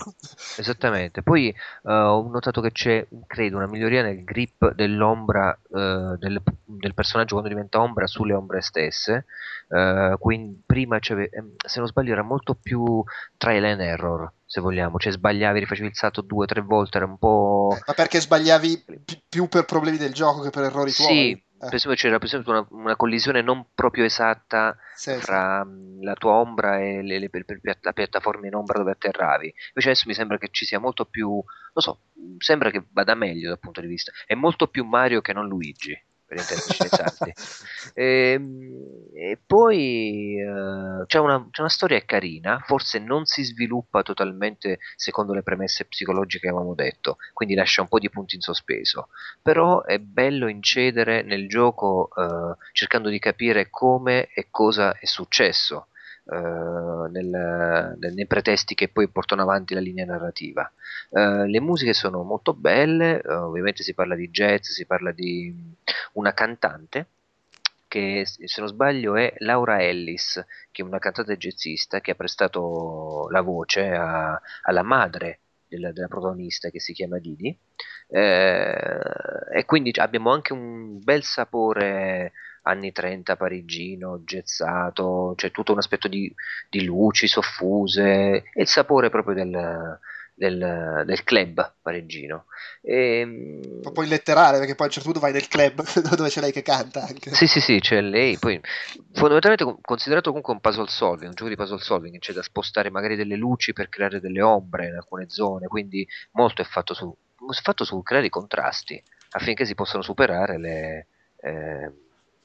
esattamente. 0.58 1.22
Poi 1.22 1.48
eh, 1.48 1.54
ho 1.82 2.28
notato 2.28 2.60
che 2.60 2.72
c'è, 2.72 3.06
credo, 3.26 3.56
una 3.56 3.66
miglioria 3.66 4.02
nel 4.02 4.24
grip 4.24 4.72
dell'ombra 4.74 5.52
eh, 5.54 6.16
del, 6.18 6.42
del 6.64 6.94
personaggio 6.94 7.34
quando 7.34 7.48
diventa 7.48 7.80
ombra 7.80 8.06
sulle 8.06 8.34
ombre 8.34 8.60
stesse. 8.60 9.26
Eh, 9.68 10.16
quindi 10.18 10.62
prima 10.64 10.98
ehm, 10.98 11.54
se 11.56 11.78
non 11.78 11.88
sbaglio, 11.88 12.12
era 12.12 12.22
molto 12.22 12.54
più 12.54 13.02
trial 13.36 13.64
and 13.64 13.80
error, 13.80 14.32
se 14.46 14.60
vogliamo, 14.60 14.98
cioè 14.98 15.12
sbagliavi, 15.12 15.58
rifacevi 15.58 15.88
il 15.88 15.96
salto 15.96 16.22
due 16.22 16.44
o 16.44 16.46
tre 16.46 16.60
volte, 16.60 16.98
era 16.98 17.06
un 17.06 17.18
po'. 17.18 17.76
Ma 17.86 17.94
perché 17.94 18.20
sbagliavi 18.20 18.84
pi- 19.04 19.22
più 19.28 19.48
per 19.48 19.64
problemi 19.64 19.96
del 19.96 20.14
gioco 20.14 20.40
che 20.40 20.50
per 20.50 20.64
errori 20.64 20.92
tuoi? 20.92 21.34
Sì, 21.34 21.44
Eh. 21.58 21.94
C'era 21.94 22.18
per 22.18 22.26
esempio 22.26 22.52
una, 22.52 22.66
una 22.70 22.96
collisione 22.96 23.40
non 23.40 23.68
proprio 23.74 24.04
esatta 24.04 24.76
Sì, 24.94 25.12
sì. 25.14 25.20
fra 25.20 25.64
mh, 25.64 26.02
la 26.02 26.12
tua 26.14 26.32
ombra 26.32 26.78
e 26.78 27.02
le, 27.02 27.18
le- 27.18 27.30
piatt- 27.30 27.82
la 27.84 27.92
piattaforma 27.92 28.46
in 28.46 28.54
ombra 28.54 28.78
dove 28.78 28.92
atterravi. 28.92 29.46
Invece 29.68 29.88
adesso 29.88 30.04
mi 30.06 30.14
sembra 30.14 30.36
che 30.38 30.48
ci 30.50 30.64
sia 30.66 30.78
molto 30.78 31.06
più, 31.06 31.28
non 31.28 31.44
so, 31.82 32.00
sembra 32.38 32.70
che 32.70 32.84
vada 32.92 33.14
meglio 33.14 33.48
dal 33.48 33.58
punto 33.58 33.80
di 33.80 33.86
vista. 33.86 34.12
È 34.26 34.34
molto 34.34 34.68
più 34.68 34.84
Mario 34.84 35.22
che 35.22 35.32
non 35.32 35.48
Luigi, 35.48 35.98
per 36.26 36.38
intenderci 36.38 36.82
nei 36.82 36.90
salti. 36.90 37.32
Ehm, 37.94 38.74
E, 39.14 39.40
poi 39.46 40.38
eh, 40.38 41.04
c'è, 41.06 41.18
una, 41.18 41.48
c'è 41.50 41.60
una 41.60 41.70
storia 41.70 42.04
carina, 42.04 42.60
forse 42.66 42.98
non 42.98 43.24
si 43.24 43.42
sviluppa 43.44 44.02
totalmente 44.02 44.78
secondo 44.94 45.32
le 45.32 45.42
premesse 45.42 45.86
psicologiche 45.86 46.46
che 46.46 46.48
avevamo 46.48 46.74
detto, 46.74 47.16
quindi 47.32 47.54
lascia 47.54 47.80
un 47.80 47.88
po' 47.88 47.98
di 47.98 48.10
punti 48.10 48.34
in 48.34 48.42
sospeso 48.42 49.08
però 49.42 49.82
è 49.84 49.98
bello 49.98 50.48
incedere 50.48 51.22
nel 51.22 51.48
gioco 51.48 52.10
eh, 52.14 52.56
cercando 52.72 53.08
di 53.08 53.18
capire 53.18 53.68
come 53.70 54.28
e 54.34 54.48
cosa 54.50 54.96
è 54.98 55.06
successo 55.06 55.88
nel- 56.26 57.96
nel- 57.98 58.14
nei 58.14 58.26
pretesti 58.26 58.74
che 58.74 58.88
poi 58.88 59.08
portano 59.08 59.42
avanti 59.42 59.74
la 59.74 59.80
linea 59.80 60.04
narrativa. 60.04 60.70
Eh, 61.10 61.46
le 61.46 61.60
musiche 61.60 61.92
sono 61.92 62.22
molto 62.22 62.52
belle, 62.54 63.20
eh, 63.22 63.32
ovviamente 63.32 63.82
si 63.82 63.94
parla 63.94 64.14
di 64.14 64.30
jazz, 64.30 64.68
si 64.70 64.86
parla 64.86 65.12
di 65.12 65.54
una 66.14 66.32
cantante 66.32 67.06
che 67.88 68.24
se 68.26 68.60
non 68.60 68.68
sbaglio 68.68 69.14
è 69.16 69.32
Laura 69.38 69.80
Ellis, 69.82 70.44
che 70.70 70.82
è 70.82 70.84
una 70.84 70.98
cantante 70.98 71.36
jazzista 71.36 72.00
che 72.00 72.10
ha 72.12 72.14
prestato 72.14 73.28
la 73.30 73.40
voce 73.42 73.90
a- 73.92 74.40
alla 74.62 74.82
madre 74.82 75.40
della, 75.68 75.92
della 75.92 76.08
protagonista 76.08 76.70
che 76.70 76.80
si 76.80 76.92
chiama 76.92 77.18
Didi. 77.18 77.56
Eh, 78.08 79.00
e 79.54 79.64
quindi 79.64 79.92
abbiamo 79.96 80.30
anche 80.32 80.52
un 80.52 80.98
bel 81.02 81.22
sapore 81.22 82.32
anni 82.66 82.90
30 82.92 83.36
parigino, 83.36 84.18
jazzato, 84.24 85.34
c'è 85.36 85.50
tutto 85.50 85.72
un 85.72 85.78
aspetto 85.78 86.08
di, 86.08 86.32
di 86.68 86.84
luci 86.84 87.26
soffuse 87.28 88.42
e 88.52 88.60
il 88.62 88.66
sapore 88.66 89.08
proprio 89.08 89.34
del, 89.34 89.98
del- 90.34 91.02
del 91.06 91.24
club 91.24 91.76
parigino. 91.80 92.46
Ehm, 92.82 93.60
Un 93.62 93.80
po' 93.82 93.92
poi 93.92 94.08
letterale, 94.08 94.58
perché 94.58 94.74
poi 94.74 94.86
a 94.86 94.88
un 94.88 94.92
certo 94.94 95.10
punto 95.10 95.24
vai 95.24 95.32
nel 95.32 95.46
club 95.48 95.82
dove 96.16 96.28
c'è 96.28 96.40
lei 96.40 96.52
che 96.52 96.62
canta 96.62 97.04
anche. 97.06 97.32
sì, 97.32 97.46
sì, 97.46 97.60
sì, 97.60 97.78
c'è 97.78 98.00
lei. 98.00 98.36
Poi, 98.36 98.60
fondamentalmente, 99.12 99.64
con- 99.64 99.80
considerato 99.80 100.28
comunque 100.30 100.52
un 100.52 100.60
puzzle 100.60 100.88
solving, 100.88 101.28
un 101.28 101.34
gioco 101.34 101.48
di 101.50 101.56
puzzle 101.56 101.78
solving, 101.78 102.18
c'è 102.18 102.32
da 102.32 102.42
spostare 102.42 102.90
magari 102.90 103.14
delle 103.16 103.36
luci 103.36 103.72
per 103.72 103.88
creare 103.88 104.20
delle 104.20 104.42
ombre 104.42 104.88
in 104.88 104.94
alcune 104.94 105.26
zone. 105.28 105.68
Quindi, 105.68 106.06
molto 106.32 106.62
è 106.62 106.64
fatto 106.64 106.94
su, 106.94 107.16
fatto 107.62 107.84
su 107.84 108.02
creare 108.02 108.26
i 108.26 108.30
contrasti 108.30 109.00
affinché 109.30 109.64
si 109.64 109.74
possano 109.74 110.02
superare 110.02 110.58
le, 110.58 111.06
eh, 111.40 111.92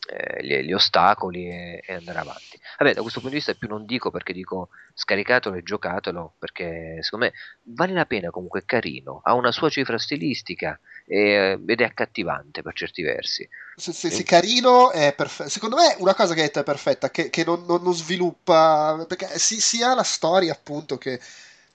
eh, 0.09 0.43
gli, 0.43 0.55
gli 0.65 0.73
ostacoli 0.73 1.47
e, 1.47 1.83
e 1.85 1.93
andare 1.93 2.19
avanti. 2.19 2.59
Vabbè, 2.77 2.93
da 2.93 3.01
questo 3.01 3.19
punto 3.19 3.35
di 3.35 3.41
vista, 3.41 3.53
più 3.53 3.67
non 3.67 3.85
dico 3.85 4.09
perché 4.11 4.33
dico 4.33 4.69
scaricatelo 4.93 5.55
e 5.55 5.63
giocatelo 5.63 6.35
perché 6.39 6.97
secondo 7.01 7.25
me 7.25 7.33
vale 7.63 7.93
la 7.93 8.05
pena. 8.05 8.29
Comunque, 8.31 8.61
è 8.61 8.65
carino, 8.65 9.21
ha 9.23 9.33
una 9.33 9.51
sua 9.51 9.69
cifra 9.69 9.97
stilistica 9.97 10.79
e- 11.05 11.59
ed 11.65 11.81
è 11.81 11.83
accattivante 11.83 12.61
per 12.61 12.73
certi 12.73 13.01
versi. 13.03 13.47
Se, 13.75 13.93
se, 13.93 14.09
se 14.09 14.23
carino 14.23 14.91
è 14.91 15.13
perfetto. 15.15 15.49
Secondo 15.49 15.75
me 15.75 15.95
una 15.99 16.15
cosa 16.15 16.33
che 16.33 16.41
hai 16.41 16.47
detto 16.47 16.59
è 16.59 16.63
perfetta, 16.63 17.09
che, 17.09 17.29
che 17.29 17.43
non, 17.45 17.63
non- 17.65 17.83
non 17.83 17.93
sviluppa, 17.93 19.05
perché 19.07 19.37
si, 19.37 19.61
si 19.61 19.83
ha 19.83 19.93
la 19.93 20.03
storia 20.03 20.51
appunto 20.51 20.97
che 20.97 21.19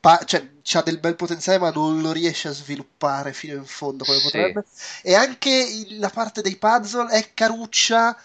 pa- 0.00 0.22
cioè, 0.24 0.48
ha 0.72 0.82
del 0.82 0.98
bel 0.98 1.16
potenziale 1.16 1.58
ma 1.58 1.70
non 1.70 2.00
lo 2.00 2.12
riesce 2.12 2.48
a 2.48 2.52
sviluppare 2.52 3.32
fino 3.32 3.54
in 3.54 3.64
fondo 3.66 4.04
come 4.04 4.18
Sì. 4.18 4.22
potrebbe. 4.24 4.64
E 5.02 5.14
anche 5.14 5.50
il- 5.50 5.98
la 5.98 6.10
parte 6.10 6.42
dei 6.42 6.56
puzzle 6.56 7.10
è 7.10 7.32
caruccia, 7.34 8.16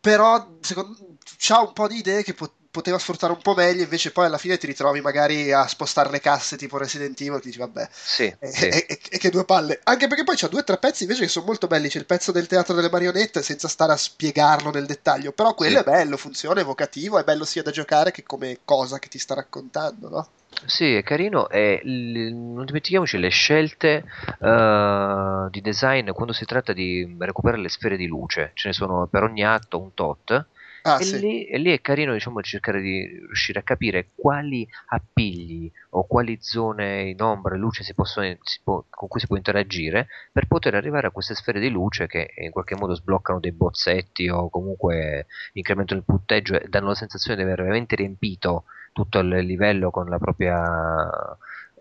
però 0.00 0.58
secondo 0.60 0.96
c'ha 1.38 1.60
un 1.60 1.72
po' 1.72 1.88
di 1.88 1.96
idee 1.98 2.22
che 2.22 2.34
po- 2.34 2.54
poteva 2.78 2.98
sfruttare 2.98 3.32
un 3.32 3.42
po' 3.42 3.54
meglio, 3.54 3.82
invece 3.82 4.12
poi 4.12 4.26
alla 4.26 4.38
fine 4.38 4.56
ti 4.56 4.66
ritrovi 4.68 5.00
magari 5.00 5.50
a 5.52 5.66
spostare 5.66 6.10
le 6.10 6.20
casse 6.20 6.56
tipo 6.56 6.78
Resident 6.78 7.20
Evil, 7.20 7.40
che 7.40 7.46
dici 7.46 7.58
vabbè, 7.58 7.88
Sì, 7.90 8.32
e, 8.38 8.46
sì. 8.52 8.66
e- 8.68 8.86
e- 8.88 9.00
e 9.10 9.18
che 9.18 9.30
due 9.30 9.44
palle. 9.44 9.80
Anche 9.82 10.06
perché 10.06 10.22
poi 10.22 10.36
c'ha 10.36 10.46
due 10.46 10.60
o 10.60 10.64
tre 10.64 10.78
pezzi 10.78 11.02
invece 11.02 11.22
che 11.22 11.28
sono 11.28 11.46
molto 11.46 11.66
belli. 11.66 11.88
C'è 11.88 11.98
il 11.98 12.06
pezzo 12.06 12.30
del 12.30 12.46
teatro 12.46 12.74
delle 12.74 12.88
marionette 12.90 13.42
senza 13.42 13.66
stare 13.66 13.92
a 13.92 13.96
spiegarlo 13.96 14.70
nel 14.70 14.86
dettaglio. 14.86 15.32
Però 15.32 15.54
quello 15.54 15.78
Sì. 15.78 15.82
è 15.82 15.84
bello, 15.84 16.16
funziona, 16.16 16.60
evocativo, 16.60 17.18
è 17.18 17.24
bello 17.24 17.44
sia 17.44 17.62
da 17.64 17.72
giocare 17.72 18.12
che 18.12 18.22
come 18.22 18.58
cosa 18.64 18.98
che 19.00 19.08
ti 19.08 19.18
sta 19.18 19.34
raccontando, 19.34 20.08
no? 20.08 20.28
Sì, 20.66 20.94
è 20.94 21.02
carino 21.02 21.48
e 21.48 21.80
l- 21.84 22.32
non 22.32 22.64
dimentichiamoci 22.64 23.18
le 23.18 23.28
scelte 23.28 24.04
eh, 24.40 25.46
di 25.50 25.60
design 25.60 26.10
quando 26.10 26.32
si 26.32 26.44
tratta 26.44 26.72
di 26.72 27.16
recuperare 27.18 27.60
le 27.60 27.68
sfere 27.68 27.96
di 27.96 28.06
luce. 28.06 28.50
Ce 28.54 28.68
ne 28.68 28.74
sono 28.74 29.06
per 29.06 29.22
ogni 29.22 29.44
atto 29.44 29.78
un 29.80 29.92
tot. 29.94 30.46
Ah, 30.88 31.00
e, 31.00 31.04
sì. 31.04 31.18
lì, 31.18 31.44
e 31.46 31.58
lì 31.58 31.70
è 31.72 31.80
carino 31.80 32.12
diciamo, 32.12 32.40
cercare 32.42 32.80
di 32.80 33.06
riuscire 33.06 33.58
a 33.58 33.62
capire 33.62 34.10
quali 34.14 34.66
appigli 34.86 35.70
o 35.90 36.06
quali 36.06 36.38
zone 36.40 37.02
in 37.10 37.20
ombra 37.20 37.54
e 37.54 37.58
luce 37.58 37.82
si 37.82 37.94
possono, 37.94 38.36
si 38.42 38.60
può- 38.62 38.84
con 38.88 39.08
cui 39.08 39.20
si 39.20 39.26
può 39.26 39.36
interagire 39.36 40.08
per 40.32 40.46
poter 40.46 40.74
arrivare 40.74 41.06
a 41.08 41.10
queste 41.10 41.34
sfere 41.34 41.60
di 41.60 41.68
luce 41.68 42.06
che 42.06 42.32
in 42.38 42.50
qualche 42.50 42.76
modo 42.76 42.94
sbloccano 42.94 43.40
dei 43.40 43.52
bozzetti 43.52 44.28
o 44.28 44.48
comunque 44.50 45.26
incrementano 45.52 46.00
il 46.00 46.06
punteggio 46.06 46.54
e 46.60 46.66
danno 46.68 46.88
la 46.88 46.94
sensazione 46.94 47.36
di 47.36 47.42
aver 47.42 47.62
veramente 47.62 47.96
riempito 47.96 48.64
tutto 48.92 49.18
il 49.20 49.28
livello 49.28 49.90
con 49.90 50.08
la 50.08 50.18
propria, 50.18 50.58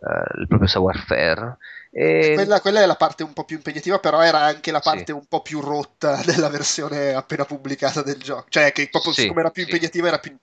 eh, 0.01 0.39
il 0.39 0.47
proprio 0.47 0.67
savoir-faire. 0.67 1.57
E- 1.91 2.31
Quella, 2.33 2.61
quella 2.61 2.81
è 2.81 2.85
la 2.85 2.95
parte 2.95 3.23
un 3.23 3.33
po' 3.33 3.43
più 3.45 3.55
impegnativa, 3.55 3.99
però 3.99 4.21
era 4.21 4.39
anche 4.41 4.71
la 4.71 4.81
Sì. 4.81 4.89
parte 4.89 5.11
un 5.11 5.25
po' 5.25 5.41
più 5.41 5.61
rotta 5.61 6.21
della 6.25 6.49
versione 6.49 7.13
appena 7.13 7.45
pubblicata 7.45 8.03
del 8.03 8.17
gioco. 8.17 8.45
Cioè, 8.49 8.71
che 8.71 8.89
proprio 8.89 9.13
Sì, 9.13 9.21
siccome 9.21 9.39
era 9.41 9.49
più 9.51 9.63
sì. 9.63 9.69
impegnativa, 9.69 10.07
era 10.07 10.19
più- 10.19 10.35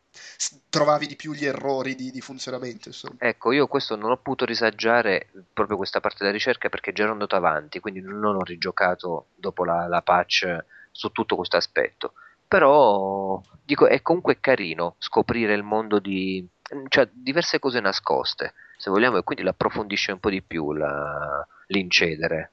trovavi 0.69 1.07
di 1.07 1.17
più 1.17 1.33
gli 1.33 1.45
errori 1.45 1.95
di, 1.95 2.11
di 2.11 2.21
funzionamento. 2.21 2.89
Insomma. 2.89 3.15
Ecco, 3.19 3.53
io 3.53 3.67
questo 3.67 3.97
non 3.97 4.11
ho 4.11 4.17
potuto 4.17 4.45
risaggiare 4.45 5.29
proprio 5.53 5.77
questa 5.77 6.01
parte 6.01 6.19
della 6.21 6.33
ricerca 6.33 6.69
perché 6.69 6.93
già 6.93 7.05
ero 7.05 7.13
andato 7.13 7.37
avanti, 7.37 7.81
quindi 7.81 8.01
non 8.01 8.35
ho 8.37 8.43
rigiocato 8.43 9.29
dopo 9.37 9.65
la, 9.65 9.87
la 9.87 10.03
patch 10.03 10.65
su 10.91 11.11
tutto 11.11 11.37
questo 11.37 11.57
aspetto. 11.57 12.15
Però 12.55 13.41
dico, 13.65 13.89
è 13.89 14.01
comunque 14.01 14.39
carino 14.39 14.95
scoprire 14.99 15.55
il 15.55 15.65
mondo 15.65 15.99
di 15.99 16.47
cioè 16.89 17.09
diverse 17.13 17.59
cose 17.59 17.81
nascoste, 17.81 18.55
se 18.77 18.91
vogliamo, 18.91 19.19
e 19.19 19.23
quindi 19.23 19.43
l'approfondisce 19.43 20.13
un 20.13 20.21
po' 20.21 20.31
di 20.31 20.41
più 20.41 20.73
la- 20.73 21.45
l'incedere. 21.67 22.53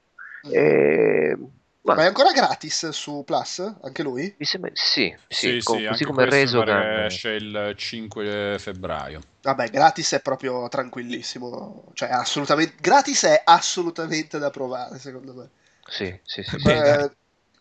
E, 0.50 1.36
ma 1.82 1.94
Ma 1.94 2.02
è 2.02 2.06
ancora 2.06 2.32
gratis 2.32 2.88
su 2.88 3.22
Plus? 3.24 3.76
Anche 3.82 4.02
lui? 4.02 4.34
mi 4.36 4.44
sembra 4.44 4.70
sì, 4.74 5.14
sì, 5.28 5.60
Sì, 5.60 5.62
co- 5.62 5.76
sì, 5.76 5.86
così 5.86 6.04
come 6.04 6.26
che 6.26 7.04
esce 7.06 7.30
il 7.30 7.72
5 7.76 8.56
febbraio. 8.58 9.20
Vabbè, 9.42 9.68
gratis 9.70 10.14
è 10.14 10.20
proprio 10.20 10.68
tranquillissimo. 10.68 11.84
Cioè, 11.94 12.08
assolutamente. 12.10 12.74
Gratis 12.80 13.24
è 13.24 13.40
assolutamente 13.44 14.38
da 14.38 14.50
provare, 14.50 14.98
secondo 14.98 15.32
me. 15.32 15.48
Sì, 15.88 16.18
sì, 16.24 16.42
sì, 16.42 16.58
sì. 16.58 16.64
Beh. 16.64 17.02
Eh, 17.02 17.10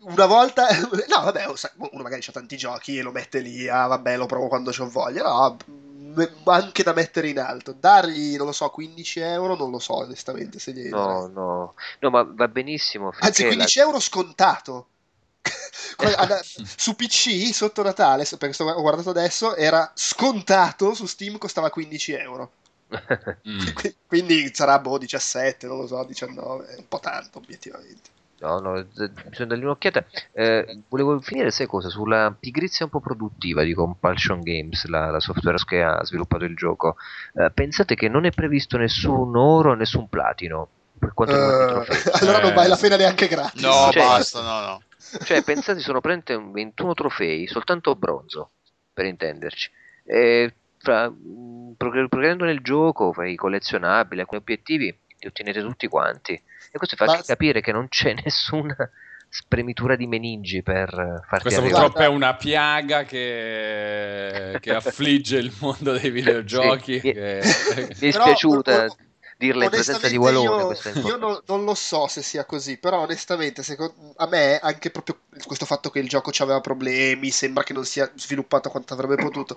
una 0.01 0.25
volta, 0.25 0.67
no, 1.07 1.23
vabbè, 1.23 1.47
oh, 1.47 1.55
uno 1.91 2.03
magari 2.03 2.23
ha 2.27 2.31
tanti 2.31 2.57
giochi 2.57 2.97
e 2.97 3.01
lo 3.01 3.11
mette 3.11 3.39
lì. 3.39 3.67
Ah, 3.67 3.87
vabbè, 3.87 4.17
lo 4.17 4.25
provo 4.25 4.47
quando 4.47 4.71
ho 4.75 4.89
voglia. 4.89 5.23
No, 5.23 5.57
anche 6.45 6.83
da 6.83 6.93
mettere 6.93 7.29
in 7.29 7.39
alto. 7.39 7.73
Dargli, 7.73 8.35
non 8.35 8.47
lo 8.47 8.51
so, 8.51 8.69
15 8.69 9.19
euro, 9.21 9.55
non 9.55 9.71
lo 9.71 9.79
so, 9.79 9.95
onestamente. 9.97 10.59
Se 10.59 10.73
gli 10.73 10.89
No, 10.89 11.27
no, 11.27 11.75
no, 11.99 12.09
ma 12.09 12.23
va 12.23 12.47
benissimo. 12.47 13.11
Anzi, 13.19 13.43
finché 13.43 13.43
la- 13.43 13.55
15 13.63 13.79
euro 13.79 13.99
scontato. 13.99 14.87
Su 16.77 16.95
PC 16.95 17.53
sotto 17.53 17.81
Natale, 17.83 18.25
perché 18.37 18.53
sto- 18.53 18.65
ho 18.65 18.81
guardato 18.81 19.09
adesso, 19.09 19.55
era 19.55 19.91
scontato 19.95 20.93
su 20.93 21.05
Steam, 21.05 21.37
costava 21.37 21.69
15 21.69 22.11
euro. 22.13 22.51
Mm. 23.47 23.59
Qui- 23.73 23.95
Quindi 24.05 24.51
sarà 24.53 24.79
boh 24.79 24.97
17, 24.97 25.65
non 25.67 25.77
lo 25.77 25.87
so, 25.87 26.03
19, 26.03 26.67
è 26.67 26.77
un 26.77 26.87
po' 26.87 26.99
tanto 26.99 27.37
obiettivamente. 27.39 28.09
No, 28.41 28.59
no, 28.59 28.83
bisogna 28.83 29.49
dargli 29.49 29.63
un'occhiata. 29.63 30.03
Eh, 30.33 30.81
volevo 30.89 31.19
finire, 31.19 31.51
sai 31.51 31.67
cosa? 31.67 31.89
Sulla 31.89 32.35
pigrizia 32.37 32.85
un 32.85 32.91
po' 32.91 32.99
produttiva 32.99 33.61
di 33.61 33.73
Compulsion 33.75 34.41
Games, 34.41 34.85
la, 34.85 35.11
la 35.11 35.19
software 35.19 35.57
che 35.63 35.83
ha 35.83 36.03
sviluppato 36.03 36.45
il 36.45 36.55
gioco. 36.55 36.95
Eh, 37.35 37.51
pensate 37.51 37.93
che 37.93 38.09
non 38.09 38.25
è 38.25 38.31
previsto 38.31 38.77
nessun 38.77 39.35
oro, 39.35 39.75
nessun 39.75 40.09
platino 40.09 40.67
per 40.97 41.13
quanto 41.13 41.35
riguarda 41.35 41.63
i 41.63 41.67
Eh, 41.67 41.85
trofei. 41.85 42.11
allora 42.21 42.39
non 42.41 42.51
Eh, 42.51 42.53
vale 42.55 42.67
la 42.69 42.77
pena 42.77 42.95
neanche 42.95 43.27
gratis. 43.27 43.61
No, 43.61 43.89
Cioè- 43.91 44.03
basta, 44.03 44.41
no, 44.41 44.65
no. 44.65 44.81
Cioè, 45.23 45.43
pensate, 45.43 45.79
sono 45.79 45.99
praticamente 46.01 46.51
21 46.51 46.93
trofei, 46.95 47.45
soltanto 47.45 47.95
bronzo, 47.95 48.51
per 48.93 49.05
intenderci. 49.05 49.69
E 50.03 50.53
fra, 50.79 51.09
mh, 51.09 51.73
progr- 51.77 52.07
progredendo 52.07 52.45
nel 52.45 52.61
gioco, 52.61 53.11
fra 53.13 53.27
i 53.27 53.35
collezionabili, 53.35 54.21
alcuni 54.21 54.39
obiettivi, 54.41 54.95
li 55.21 55.27
ottenete 55.27 55.61
tutti 55.61 55.87
quanti. 55.87 56.33
E 56.33 56.77
questo 56.77 56.95
fa 56.95 57.05
anche 57.05 57.23
capire 57.25 57.61
che 57.61 57.71
non 57.71 57.87
c'è 57.87 58.13
nessuna 58.23 58.75
spremitura 59.33 59.95
di 59.95 60.07
meningi 60.07 60.61
per 60.61 60.89
farti 60.89 61.43
Questa 61.43 61.61
arrivare. 61.61 61.85
purtroppo 61.85 61.99
è 61.99 62.07
una 62.13 62.35
piaga 62.35 63.03
che, 63.03 64.57
che 64.59 64.71
affligge 64.75 65.37
il 65.37 65.53
mondo 65.59 65.93
dei 65.97 66.09
videogiochi. 66.09 66.99
Sì, 66.99 67.07
mi- 67.07 67.13
che- 67.13 67.95
Mi 67.99 68.07
è 68.07 68.11
spiaciuta. 68.11 68.87
dirla 69.37 69.63
in 69.65 69.69
presenza 69.69 70.07
di 70.07 70.17
Walone. 70.17 70.77
io, 70.95 71.07
io 71.07 71.17
non, 71.17 71.39
non 71.47 71.63
lo 71.63 71.73
so 71.75 72.07
se 72.07 72.21
sia 72.21 72.45
così, 72.45 72.77
però 72.77 72.99
onestamente 73.01 73.63
secondo, 73.63 74.13
a 74.17 74.27
me 74.27 74.59
anche 74.59 74.91
proprio 74.91 75.19
questo 75.45 75.65
fatto 75.65 75.89
che 75.89 75.99
il 75.99 76.07
gioco 76.09 76.31
aveva 76.39 76.59
problemi, 76.61 77.31
sembra 77.31 77.63
che 77.63 77.73
non 77.73 77.85
sia 77.85 78.11
sviluppato 78.15 78.69
quanto 78.69 78.93
avrebbe 78.93 79.15
potuto. 79.15 79.55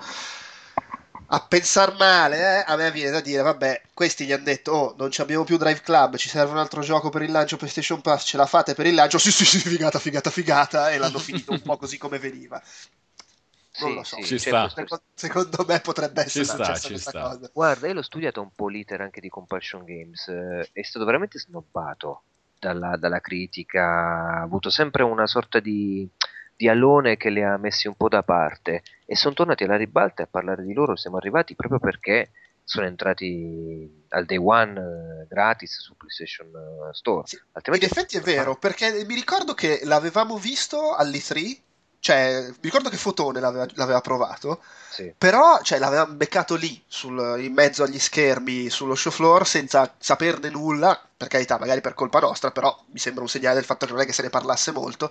A 1.27 1.41
pensar 1.41 1.95
male, 1.99 2.37
eh, 2.61 2.65
a 2.67 2.77
me 2.77 2.91
viene 2.91 3.11
da 3.11 3.21
dire, 3.21 3.43
vabbè, 3.43 3.83
questi 3.95 4.25
gli 4.27 4.33
hanno 4.33 4.45
detto, 4.45 4.73
oh, 4.73 4.95
non 4.97 5.11
ci 5.11 5.21
abbiamo 5.21 5.45
più 5.45 5.57
Drive 5.57 5.81
Club, 5.81 6.17
ci 6.17 6.29
serve 6.29 6.53
un 6.53 6.59
altro 6.59 6.81
gioco 6.83 7.09
per 7.11 7.23
il 7.23 7.31
lancio 7.31 7.57
PlayStation 7.57 8.01
Plus, 8.01 8.23
ce 8.25 8.37
la 8.37 8.47
fate 8.47 8.75
per 8.75 8.87
il 8.87 8.95
lancio? 8.95 9.19
Sì, 9.25 9.31
sì, 9.33 9.45
sì, 9.45 9.59
figata, 9.59 9.99
figata, 9.99 10.31
figata, 10.31 10.91
e 10.91 10.99
l'hanno 10.99 11.19
finito 11.19 11.53
un 11.53 11.63
po' 11.63 11.77
così 11.77 11.99
come 11.99 12.19
veniva. 12.19 12.63
Non 13.77 13.89
Sì, 13.89 13.95
lo 13.95 14.03
so. 14.05 14.17
sì, 14.17 14.23
Ci 14.23 14.39
c'è 14.39 14.51
sta. 14.51 14.63
questo- 14.69 14.81
Secondo, 14.81 15.05
secondo 15.15 15.65
me 15.67 15.81
potrebbe 15.81 16.23
essere 16.23 16.45
Ci 16.45 16.45
sta, 16.45 16.79
ci 16.79 16.89
questa 16.91 17.11
sta. 17.11 17.29
cosa. 17.29 17.51
Guarda, 17.53 17.87
io 17.89 17.95
l'ho 17.95 18.03
studiato 18.03 18.41
un 18.41 18.51
po' 18.55 18.69
l'iter 18.69 19.01
anche 19.01 19.21
di 19.21 19.29
Compulsion 19.29 19.85
Games. 19.85 20.29
eh, 20.29 20.69
È 20.73 20.83
stato 20.83 21.05
veramente 21.05 21.39
snobbato 21.39 22.23
dalla, 22.59 22.97
dalla 22.97 23.21
critica. 23.21 23.83
Ha 23.83 24.41
avuto 24.43 24.71
sempre 24.71 25.03
una 25.03 25.27
sorta 25.27 25.59
di, 25.61 26.09
di 26.57 26.69
alone 26.69 27.17
che 27.17 27.31
li 27.31 27.43
ha 27.43 27.57
messi 27.57 27.89
un 27.89 27.97
po' 27.97 28.09
da 28.09 28.23
parte. 28.23 28.83
E 29.07 29.17
sono 29.17 29.35
tornati 29.35 29.65
alla 29.65 29.77
ribalta 29.77 30.23
e 30.23 30.25
a 30.25 30.29
parlare 30.31 30.63
di 30.65 30.73
loro. 30.73 30.97
Siamo 30.97 31.17
arrivati 31.17 31.55
proprio 31.55 31.79
perché 31.79 32.31
sono 32.63 32.87
entrati 32.87 34.05
al 34.09 34.25
day 34.25 34.39
one 34.39 34.81
eh, 35.23 35.27
gratis 35.29 35.81
su 35.81 35.97
PlayStation 35.97 36.47
eh, 36.49 36.95
Store. 36.95 37.27
Sì, 37.27 37.37
In 37.37 37.43
Altrimenti 37.53 37.85
effetti 37.87 38.17
è 38.17 38.21
vero, 38.21 38.57
perché 38.57 39.05
mi 39.05 39.15
ricordo 39.15 39.53
che 39.55 39.81
l'avevamo 39.85 40.39
visto 40.39 40.95
all'E3, 40.95 41.63
cioè 41.99 42.47
mi 42.49 42.57
ricordo 42.61 42.89
che 42.89 42.97
Fotone 42.97 43.41
l'aveva, 43.41 43.67
l'aveva 43.75 44.01
provato. 44.01 44.63
Sì. 44.95 45.13
però 45.19 45.61
cioè, 45.63 45.79
l'avevamo 45.81 46.15
beccato 46.15 46.55
lì, 46.55 46.81
sul- 46.87 47.37
in 47.41 47.53
mezzo 47.53 47.83
agli 47.83 47.99
schermi, 47.99 48.71
sullo 48.71 48.95
show 48.95 49.11
floor, 49.11 49.45
senza 49.47 49.93
saperne 49.99 50.49
nulla, 50.51 51.01
per 51.17 51.27
carità, 51.29 51.59
magari 51.59 51.81
per 51.81 51.95
colpa 51.95 52.21
nostra, 52.21 52.53
però 52.53 52.85
mi 52.93 52.99
sembra 53.01 53.23
un 53.23 53.29
segnale 53.29 53.57
del 53.57 53.65
fatto 53.65 53.87
che 53.87 53.93
non 53.93 54.01
è 54.03 54.07
che 54.07 54.13
se 54.13 54.23
ne 54.23 54.31
parlasse 54.31 54.71
molto, 54.71 55.11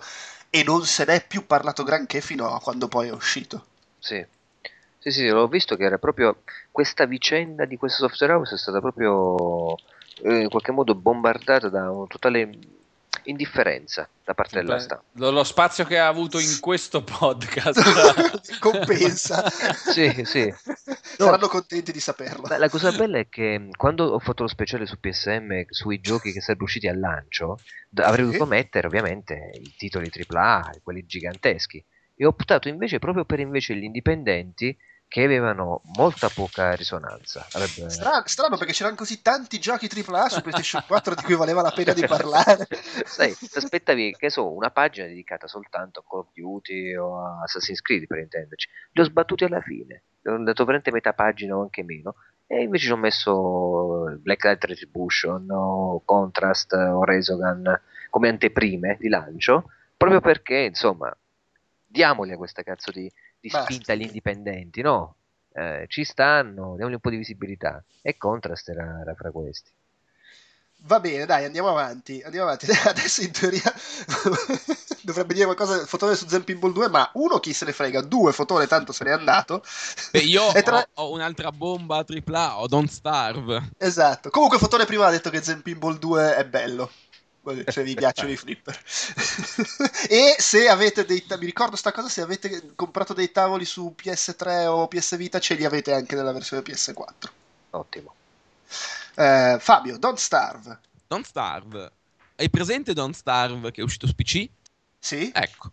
e 0.50 0.62
non 0.64 0.84
se 0.86 1.04
n'è 1.04 1.26
più 1.26 1.46
parlato 1.46 1.82
granché 1.82 2.20
fino 2.22 2.48
a 2.54 2.60
quando 2.60 2.88
poi 2.88 3.08
è 3.08 3.12
uscito. 3.12 3.66
Sì. 4.04 4.24
Sì, 4.98 5.10
sì, 5.10 5.28
l'ho 5.28 5.48
visto 5.48 5.76
che 5.76 5.84
era 5.84 5.98
proprio 5.98 6.42
questa 6.70 7.06
vicenda 7.06 7.64
di 7.64 7.76
questo 7.76 8.06
software 8.06 8.34
house 8.34 8.54
è 8.54 8.58
stata 8.58 8.80
proprio 8.80 9.76
eh, 10.22 10.40
in 10.40 10.48
qualche 10.50 10.72
modo 10.72 10.94
bombardata 10.94 11.70
da 11.70 11.90
una 11.90 12.06
totale 12.06 12.58
indifferenza 13.24 14.06
da 14.22 14.34
parte 14.34 14.56
della 14.56 14.78
stampa. 14.78 15.04
lo, 15.12 15.30
lo 15.30 15.44
spazio 15.44 15.84
che 15.84 15.98
ha 15.98 16.08
avuto 16.08 16.38
in 16.38 16.58
questo 16.60 17.02
podcast 17.02 17.80
Compensa. 18.60 19.44
Sì, 19.94 20.22
sì. 20.24 20.52
Saranno 21.16 21.48
contenti 21.48 21.92
di 21.92 22.00
saperlo. 22.00 22.46
Beh, 22.46 22.58
la 22.58 22.68
cosa 22.68 22.90
bella 22.92 23.18
è 23.18 23.28
che 23.28 23.68
quando 23.76 24.06
ho 24.06 24.18
fatto 24.18 24.42
lo 24.42 24.48
speciale 24.48 24.86
su 24.86 24.98
PSM 24.98 25.64
sui 25.68 26.00
giochi 26.00 26.32
che 26.32 26.40
sarebbero 26.40 26.64
usciti 26.64 26.88
al 26.88 26.98
lancio, 26.98 27.58
avrei 27.96 28.24
dovuto 28.24 28.46
mettere 28.46 28.86
ovviamente 28.86 29.50
i 29.54 29.74
titoli 29.76 30.10
AAA, 30.10 30.80
quelli 30.82 31.06
giganteschi, 31.06 31.82
e 32.16 32.24
ho 32.24 32.28
optato 32.28 32.68
invece 32.68 32.98
proprio 32.98 33.24
per 33.24 33.40
invece 33.40 33.74
gli 33.74 33.84
indipendenti 33.84 34.76
che 35.14 35.22
avevano 35.22 35.82
molta 35.96 36.28
poca 36.28 36.74
risonanza. 36.74 37.46
Avrebbe- 37.52 37.88
Strano, 37.88 38.22
strano 38.26 38.56
perché 38.56 38.72
c'erano 38.72 38.96
così 38.96 39.22
tanti 39.22 39.60
giochi 39.60 39.88
AAA 39.88 40.28
su 40.28 40.40
PlayStation 40.40 40.82
4 40.88 41.14
di 41.14 41.22
cui 41.22 41.36
valeva 41.36 41.62
la 41.62 41.70
pena 41.70 41.92
di 41.92 42.04
parlare. 42.04 42.66
Sai, 43.06 43.30
aspettavi, 43.30 44.16
che 44.18 44.28
so, 44.28 44.52
una 44.52 44.70
pagina 44.70 45.06
dedicata 45.06 45.46
soltanto 45.46 46.00
a 46.00 46.04
Call 46.08 46.20
of 46.20 46.32
Duty 46.32 46.96
o 46.96 47.20
a 47.20 47.42
Assassin's 47.44 47.80
Creed 47.80 48.06
per 48.06 48.18
intenderci. 48.18 48.68
Li 48.92 49.02
ho 49.02 49.04
sbattuti 49.04 49.44
alla 49.44 49.60
fine, 49.60 50.02
ho 50.24 50.42
dato 50.42 50.64
veramente 50.64 50.90
metà 50.90 51.12
pagina 51.12 51.56
o 51.56 51.62
anche 51.62 51.84
meno. 51.84 52.16
E 52.46 52.62
invece 52.62 52.86
ci 52.86 52.92
ho 52.92 52.96
messo 52.96 54.18
Black 54.18 54.44
Light 54.44 54.64
Retribution 54.64 55.48
o 55.50 56.02
Contrast 56.04 56.72
o 56.72 57.04
Resogun 57.04 57.80
come 58.10 58.28
anteprime 58.28 58.96
di 58.98 59.08
lancio, 59.08 59.70
proprio 59.96 60.20
perché, 60.20 60.56
insomma, 60.56 61.16
diamogli 61.94 62.32
a 62.32 62.36
questa 62.36 62.64
cazzo 62.64 62.90
di, 62.90 63.10
di 63.38 63.48
spinta 63.48 63.92
agli 63.92 64.02
indipendenti, 64.02 64.82
no? 64.82 65.14
Eh, 65.52 65.84
ci 65.86 66.02
stanno, 66.02 66.74
diamogli 66.74 66.94
un 66.94 67.00
po' 67.00 67.10
di 67.10 67.16
visibilità. 67.16 67.82
E 68.02 68.16
Contrast 68.16 68.68
era, 68.68 68.98
era 69.00 69.14
fra 69.14 69.30
questi. 69.30 69.70
Va 70.86 70.98
bene, 70.98 71.24
dai, 71.24 71.44
andiamo 71.44 71.68
avanti. 71.68 72.20
Andiamo 72.22 72.46
avanti. 72.46 72.66
Adesso 72.84 73.22
in 73.22 73.30
teoria 73.30 73.62
dovrebbe 75.02 75.34
dire 75.34 75.44
qualcosa 75.44 75.86
Fotone 75.86 76.16
su 76.16 76.26
Zen 76.26 76.42
Pinball 76.42 76.72
2, 76.72 76.88
ma 76.88 77.08
uno 77.14 77.38
chi 77.38 77.52
se 77.52 77.64
ne 77.64 77.72
frega, 77.72 78.02
due 78.02 78.32
Fotone 78.32 78.66
tanto 78.66 78.90
se 78.92 79.04
n'è 79.04 79.12
andato. 79.12 79.62
Beh, 80.10 80.18
io 80.18 80.52
E 80.52 80.62
tra- 80.62 80.86
ho, 80.94 81.04
ho 81.04 81.12
un'altra 81.12 81.52
bomba 81.52 82.04
AAA, 82.04 82.60
ho 82.60 82.66
Don't 82.66 82.88
Starve. 82.88 83.70
Esatto. 83.78 84.30
Comunque 84.30 84.58
Fotone 84.58 84.84
prima 84.84 85.06
ha 85.06 85.10
detto 85.10 85.30
che 85.30 85.42
Zen 85.42 85.62
Pinball 85.62 85.98
2 85.98 86.36
è 86.36 86.44
bello. 86.44 86.90
Se 87.66 87.82
vi 87.82 87.94
piacciono 87.94 88.30
i 88.30 88.36
flipper. 88.36 88.78
e 90.08 90.36
se 90.38 90.68
avete 90.68 91.04
dei 91.04 91.24
mi 91.28 91.46
ricordo 91.46 91.76
sta 91.76 91.92
cosa, 91.92 92.08
se 92.08 92.22
avete 92.22 92.72
comprato 92.74 93.12
dei 93.12 93.30
tavoli 93.30 93.64
su 93.64 93.94
PS3 93.96 94.66
o 94.66 94.88
PS 94.88 95.16
Vita, 95.16 95.38
ce 95.38 95.54
li 95.54 95.64
avete 95.64 95.92
anche 95.92 96.14
nella 96.14 96.32
versione 96.32 96.62
PS4. 96.62 97.28
Ottimo. 97.70 98.14
Eh, 99.16 99.58
Fabio, 99.60 99.98
Don't 99.98 100.18
Starve. 100.18 100.78
Don't 101.06 101.26
Starve. 101.26 101.90
Hai 102.36 102.50
presente 102.50 102.94
Don't 102.94 103.14
Starve 103.14 103.70
che 103.70 103.80
è 103.80 103.84
uscito 103.84 104.06
su 104.06 104.14
PC? 104.14 104.48
Sì? 104.98 105.30
Ecco. 105.34 105.70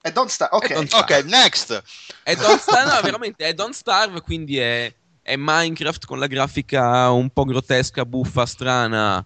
È 0.00 0.10
Don't 0.10 0.28
Starve. 0.28 0.56
Ok. 0.56 0.72
Don't 0.72 0.92
Ok, 0.92 1.24
next. 1.24 1.82
È 2.22 2.34
Don't 2.34 2.58
Starve, 2.60 2.92
no, 2.92 3.00
veramente, 3.00 3.46
è 3.46 3.54
Don't 3.54 3.72
Starve, 3.72 4.20
quindi 4.20 4.58
è, 4.58 4.92
è 5.22 5.36
Minecraft 5.36 6.04
con 6.04 6.18
la 6.18 6.26
grafica 6.26 7.10
un 7.10 7.30
po' 7.30 7.44
grottesca, 7.44 8.04
buffa, 8.04 8.44
strana, 8.44 9.24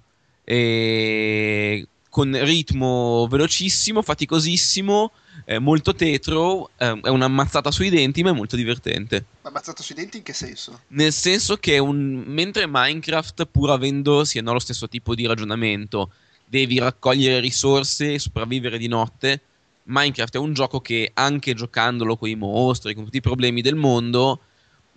con 2.09 2.45
ritmo 2.45 3.27
velocissimo, 3.29 4.03
faticosissimo, 4.03 5.12
eh, 5.45 5.59
molto 5.59 5.95
tetro, 5.95 6.70
eh, 6.77 7.01
è 7.01 7.09
un'ammazzata 7.09 7.70
sui 7.70 7.91
denti, 7.91 8.23
ma 8.23 8.31
è 8.31 8.33
molto 8.33 8.57
divertente. 8.57 9.25
Ma 9.43 9.51
ammazzato 9.51 9.83
sui 9.83 9.95
denti 9.95 10.19
in 10.19 10.23
che 10.23 10.33
senso? 10.33 10.81
Nel 10.89 11.12
senso 11.12 11.57
che 11.59 11.79
un, 11.79 12.25
mentre 12.27 12.66
Minecraft, 12.66 13.47
pur 13.47 13.70
avendo 13.70 14.25
sì, 14.25 14.41
no, 14.41 14.53
lo 14.53 14.59
stesso 14.59 14.89
tipo 14.89 15.15
di 15.15 15.27
ragionamento, 15.27 16.11
devi 16.45 16.79
raccogliere 16.79 17.41
risorse 17.41 18.15
e 18.15 18.19
sopravvivere 18.19 18.79
di 18.79 18.89
notte, 18.89 19.43
Minecraft 19.85 20.35
è 20.35 20.39
un 20.39 20.53
gioco 20.53 20.81
che 20.81 21.11
anche 21.15 21.55
giocandolo 21.55 22.16
con 22.16 22.29
i 22.29 22.35
mostri, 22.35 22.95
con 22.95 23.05
tutti 23.05 23.19
i 23.19 23.23
problemi 23.23 23.62
del 23.62 23.75
mondo, 23.75 24.41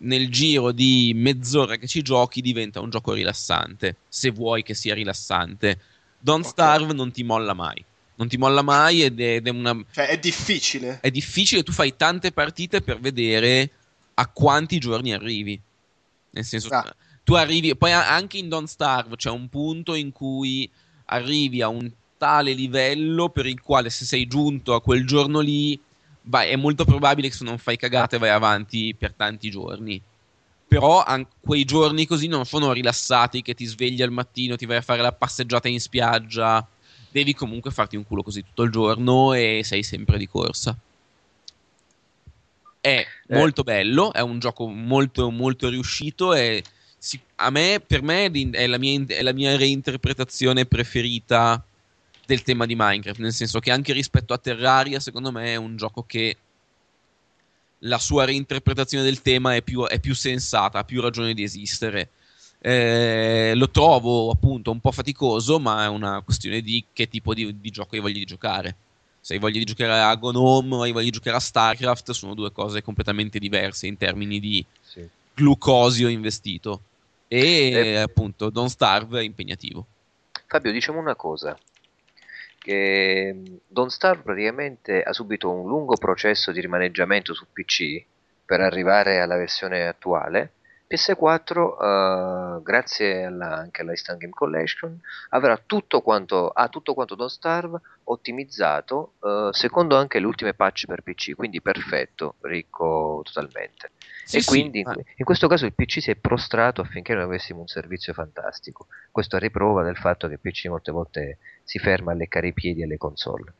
nel 0.03 0.29
giro 0.29 0.71
di 0.71 1.11
mezz'ora 1.15 1.75
che 1.77 1.87
ci 1.87 2.01
giochi 2.01 2.41
diventa 2.41 2.79
un 2.79 2.89
gioco 2.89 3.13
rilassante, 3.13 3.97
se 4.07 4.31
vuoi 4.31 4.63
che 4.63 4.73
sia 4.73 4.93
rilassante. 4.93 5.79
Don't 6.19 6.45
Ok. 6.45 6.51
Starve 6.51 6.93
non 6.93 7.11
ti 7.11 7.23
molla 7.23 7.53
mai. 7.53 7.83
Non 8.15 8.27
ti 8.27 8.37
molla 8.37 8.61
mai 8.61 9.03
ed 9.03 9.19
è, 9.19 9.35
ed 9.35 9.47
è 9.47 9.49
una, 9.49 9.75
Cioè, 9.91 10.07
è 10.07 10.17
difficile. 10.19 10.99
è 11.01 11.09
difficile, 11.09 11.63
tu 11.63 11.71
fai 11.71 11.95
tante 11.95 12.31
partite 12.31 12.81
per 12.81 12.99
vedere 12.99 13.69
a 14.15 14.27
quanti 14.27 14.77
giorni 14.77 15.13
arrivi. 15.13 15.59
Nel 16.31 16.45
senso, 16.45 16.69
Ah. 16.71 16.95
tu 17.23 17.33
arrivi, 17.33 17.75
poi 17.75 17.91
anche 17.91 18.37
in 18.37 18.47
Don't 18.49 18.67
Starve 18.67 19.15
c'è 19.15 19.29
un 19.31 19.49
punto 19.49 19.95
in 19.95 20.11
cui 20.11 20.69
arrivi 21.05 21.61
a 21.61 21.67
un 21.67 21.91
tale 22.17 22.53
livello 22.53 23.29
per 23.29 23.47
il 23.47 23.59
quale 23.59 23.89
se 23.89 24.05
sei 24.05 24.27
giunto 24.27 24.75
a 24.75 24.81
quel 24.81 25.05
giorno 25.07 25.39
lì, 25.39 25.79
vai, 26.23 26.49
è 26.49 26.55
molto 26.55 26.85
probabile 26.85 27.29
che 27.29 27.35
se 27.35 27.43
non 27.43 27.57
fai 27.57 27.77
cagate 27.77 28.17
vai 28.17 28.29
avanti 28.29 28.95
per 28.97 29.13
tanti 29.13 29.49
giorni. 29.49 30.01
Però 30.67 31.03
an- 31.03 31.27
quei 31.41 31.65
giorni 31.65 32.05
così 32.05 32.27
non 32.27 32.45
sono 32.45 32.71
rilassati 32.71 33.41
che 33.41 33.53
ti 33.53 33.65
svegli 33.65 34.01
al 34.01 34.11
mattino, 34.11 34.55
ti 34.55 34.65
vai 34.65 34.77
a 34.77 34.81
fare 34.81 35.01
la 35.01 35.11
passeggiata 35.11 35.67
in 35.67 35.81
spiaggia. 35.81 36.65
Devi 37.11 37.33
comunque 37.33 37.71
farti 37.71 37.97
un 37.97 38.05
culo 38.05 38.23
così 38.23 38.41
tutto 38.41 38.63
il 38.63 38.71
giorno 38.71 39.33
e 39.33 39.61
sei 39.65 39.83
sempre 39.83 40.17
di 40.17 40.29
corsa. 40.29 40.77
È 42.79 43.05
Eh. 43.27 43.35
molto 43.37 43.63
bello, 43.63 44.13
è 44.13 44.21
un 44.21 44.39
gioco 44.39 44.67
molto 44.67 45.29
molto 45.29 45.69
riuscito 45.69 46.33
e 46.33 46.63
si- 46.97 47.19
a 47.35 47.49
me, 47.49 47.81
per 47.85 48.01
me 48.01 48.25
è 48.25 48.29
di- 48.29 48.49
è 48.51 48.65
la, 48.65 48.77
mia, 48.79 49.03
è 49.07 49.21
la 49.21 49.33
mia 49.33 49.55
reinterpretazione 49.57 50.65
preferita 50.65 51.63
del 52.31 52.43
tema 52.43 52.65
di 52.65 52.75
Minecraft, 52.77 53.19
nel 53.19 53.33
senso 53.33 53.59
che 53.59 53.71
anche 53.71 53.91
rispetto 53.91 54.33
a 54.33 54.37
Terraria, 54.37 55.01
secondo 55.01 55.31
me 55.31 55.47
è 55.47 55.55
un 55.57 55.75
gioco 55.75 56.03
che 56.03 56.37
la 57.79 57.97
sua 57.97 58.23
reinterpretazione 58.23 59.03
del 59.03 59.21
tema 59.21 59.53
è 59.55 59.61
più, 59.61 59.85
è 59.85 59.99
più 59.99 60.15
sensata, 60.15 60.79
ha 60.79 60.83
più 60.85 61.01
ragione 61.01 61.33
di 61.33 61.43
esistere. 61.43 62.09
Eh, 62.59 63.51
lo 63.55 63.69
trovo 63.69 64.29
appunto 64.31 64.71
un 64.71 64.79
po' 64.79 64.91
faticoso, 64.91 65.59
ma 65.59 65.83
è 65.83 65.87
una 65.87 66.21
questione 66.21 66.61
di 66.61 66.85
che 66.93 67.09
tipo 67.09 67.33
di, 67.33 67.59
di 67.59 67.69
gioco 67.69 67.95
hai 67.95 68.01
voglia 68.01 68.19
di 68.19 68.25
giocare. 68.25 68.75
Se 69.19 69.33
hai 69.33 69.39
voglia 69.39 69.57
di 69.59 69.65
giocare 69.65 69.99
a 69.99 70.15
Gnome 70.15 70.75
o 70.75 70.81
hai 70.83 70.91
voglia 70.91 71.05
di 71.05 71.11
giocare 71.11 71.35
a 71.35 71.39
StarCraft, 71.39 72.11
sono 72.11 72.33
due 72.33 72.51
cose 72.51 72.81
completamente 72.81 73.39
diverse 73.39 73.87
in 73.87 73.97
termini 73.97 74.39
di 74.39 74.63
Sì. 74.81 75.05
glucosio 75.33 76.07
investito. 76.07 76.81
E 77.27 77.71
Eh. 77.71 77.95
appunto, 77.97 78.49
Don't 78.49 78.69
Starve 78.69 79.19
è 79.19 79.23
impegnativo. 79.23 79.85
Fabio, 80.47 80.71
diciamo 80.71 80.99
una 80.99 81.15
cosa, 81.15 81.57
che 82.61 83.33
mh, 83.33 83.59
Don't 83.67 83.89
Starve 83.89 84.21
praticamente 84.21 85.01
ha 85.01 85.13
subito 85.13 85.49
un 85.49 85.67
lungo 85.67 85.95
processo 85.95 86.51
di 86.51 86.61
rimaneggiamento 86.61 87.33
su 87.33 87.47
PC 87.51 88.05
per 88.45 88.61
arrivare 88.61 89.19
alla 89.19 89.35
versione 89.37 89.87
attuale 89.87 90.53
PS4, 90.91 92.57
eh, 92.57 92.61
grazie 92.61 93.23
alla, 93.23 93.55
anche 93.57 93.81
alla 93.81 93.91
Instant 93.91 94.19
Game 94.19 94.33
Collection, 94.33 94.99
avrà 95.29 95.57
tutto 95.57 96.01
quanto, 96.01 96.49
ha 96.49 96.67
tutto 96.67 96.93
quanto 96.93 97.15
Don't 97.15 97.29
Starve 97.29 97.79
ottimizzato, 98.03 99.13
eh, 99.23 99.49
secondo 99.51 99.95
anche 99.95 100.19
le 100.19 100.25
ultime 100.25 100.53
patch 100.53 100.85
per 100.85 101.01
PC, 101.01 101.33
quindi 101.35 101.61
perfetto, 101.61 102.35
ricco 102.41 103.21
totalmente. 103.23 103.91
Sì, 104.25 104.37
e 104.37 104.41
sì, 104.41 104.47
quindi 104.47 104.83
ma- 104.83 104.93
in, 104.93 105.03
in 105.15 105.25
questo 105.25 105.47
caso 105.47 105.65
il 105.65 105.73
PC 105.73 106.01
si 106.01 106.11
è 106.11 106.15
prostrato 106.15 106.81
affinché 106.81 107.13
noi 107.13 107.23
avessimo 107.23 107.61
un 107.61 107.67
servizio 107.67 108.13
fantastico. 108.13 108.87
Questo 109.11 109.37
a 109.37 109.39
riprova 109.39 109.83
del 109.83 109.97
fatto 109.97 110.27
che 110.27 110.33
il 110.33 110.39
PC 110.39 110.65
molte 110.65 110.91
volte 110.91 111.37
si 111.63 111.79
ferma 111.79 112.11
a 112.11 112.15
leccare 112.15 112.47
i 112.47 112.53
piedi 112.53 112.83
alle 112.83 112.97
console. 112.97 113.53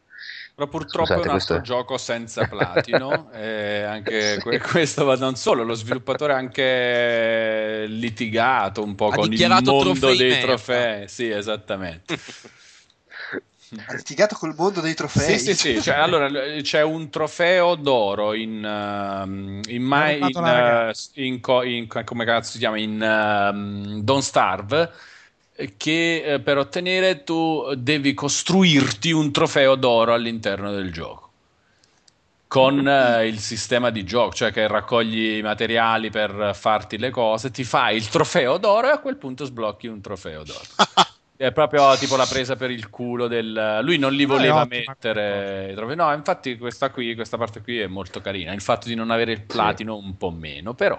Però 0.54 0.68
purtroppo 0.68 1.06
Scusate, 1.06 1.22
è 1.22 1.26
un 1.26 1.30
altro 1.36 1.56
questo 1.56 1.62
gioco 1.62 1.98
senza 1.98 2.46
platino. 2.46 3.32
e 3.34 3.84
anche 3.84 4.38
que- 4.42 4.60
questo 4.60 5.06
va 5.06 5.16
non 5.16 5.36
solo, 5.36 5.64
lo 5.64 5.74
sviluppatore 5.74 6.34
ha 6.34 6.38
anche 6.38 7.86
litigato 7.88 8.84
un 8.84 8.96
po' 8.96 9.08
Ha 9.08 9.16
con 9.16 9.32
il 9.34 9.48
mondo 9.48 9.80
trofei 9.80 10.18
dei 10.18 10.30
merda. 10.30 10.46
trofei. 10.48 11.08
Sì, 11.08 11.30
esattamente. 11.30 12.20
Ha 13.86 13.94
litigato 13.94 14.36
col 14.36 14.54
mondo 14.54 14.82
dei 14.82 14.94
trofei. 14.94 15.40
Sì, 15.40 15.56
sì, 15.56 15.76
sì. 15.76 15.82
Cioè, 15.82 15.96
allora, 15.96 16.30
c'è 16.62 16.84
un 16.84 17.10
trofeo 17.10 17.76
d'oro 17.76 18.34
in, 18.34 18.62
ehm, 18.66 19.62
in, 19.68 19.82
My- 19.82 20.18
in, 20.20 20.42
ragazza. 20.42 21.12
in 21.14 21.40
co- 21.40 21.64
in- 21.64 21.88
come 21.88 22.26
cazzo 22.26 22.52
si 22.52 22.58
chiama 22.58 22.78
in 22.78 23.02
ehm, 23.02 24.02
Don't 24.02 24.24
Starve 24.24 24.92
che 25.78 26.24
eh, 26.24 26.40
per 26.40 26.58
ottenere 26.58 27.24
tu 27.24 27.74
devi 27.76 28.14
costruirti 28.14 29.12
un 29.12 29.32
trofeo 29.32 29.76
d'oro 29.76 30.14
all'interno 30.14 30.72
del 30.72 30.92
gioco 30.92 31.30
con 32.52 32.86
eh, 32.86 33.28
il 33.28 33.40
sistema 33.40 33.92
di 33.92 34.04
gioco, 34.04 34.34
cioè 34.34 34.52
che 34.52 34.68
raccogli 34.68 35.38
i 35.38 35.42
materiali 35.42 36.10
per 36.10 36.52
farti 36.54 36.98
le 36.98 37.10
cose, 37.10 37.50
ti 37.50 37.64
fai 37.64 37.96
il 37.96 38.10
trofeo 38.10 38.58
d'oro 38.58 38.88
e 38.88 38.92
a 38.92 39.00
quel 39.00 39.16
punto 39.16 39.46
sblocchi 39.46 39.88
un 39.88 40.02
trofeo 40.02 40.44
d'oro. 40.44 40.60
È 41.42 41.52
proprio 41.54 41.96
tipo 41.96 42.18
la 42.18 42.28
presa 42.28 42.58
per 42.58 42.70
il 42.70 42.90
culo 42.90 43.28
del... 43.28 43.80
Lui 43.82 43.98
non 43.98 44.14
li 44.14 44.26
voleva 44.26 44.64
mettere. 44.66 45.74
No, 45.96 46.14
infatti 46.14 46.56
questa 46.58 46.92
qui, 46.92 47.16
questa 47.16 47.36
parte 47.36 47.64
qui 47.64 47.80
è 47.80 47.88
molto 47.88 48.22
carina. 48.22 48.54
Il 48.54 48.62
fatto 48.62 48.88
di 48.88 48.94
non 48.94 49.10
avere 49.10 49.32
il 49.32 49.42
platino 49.42 49.96
un 49.96 50.18
po' 50.18 50.30
meno, 50.30 50.76
però... 50.76 50.96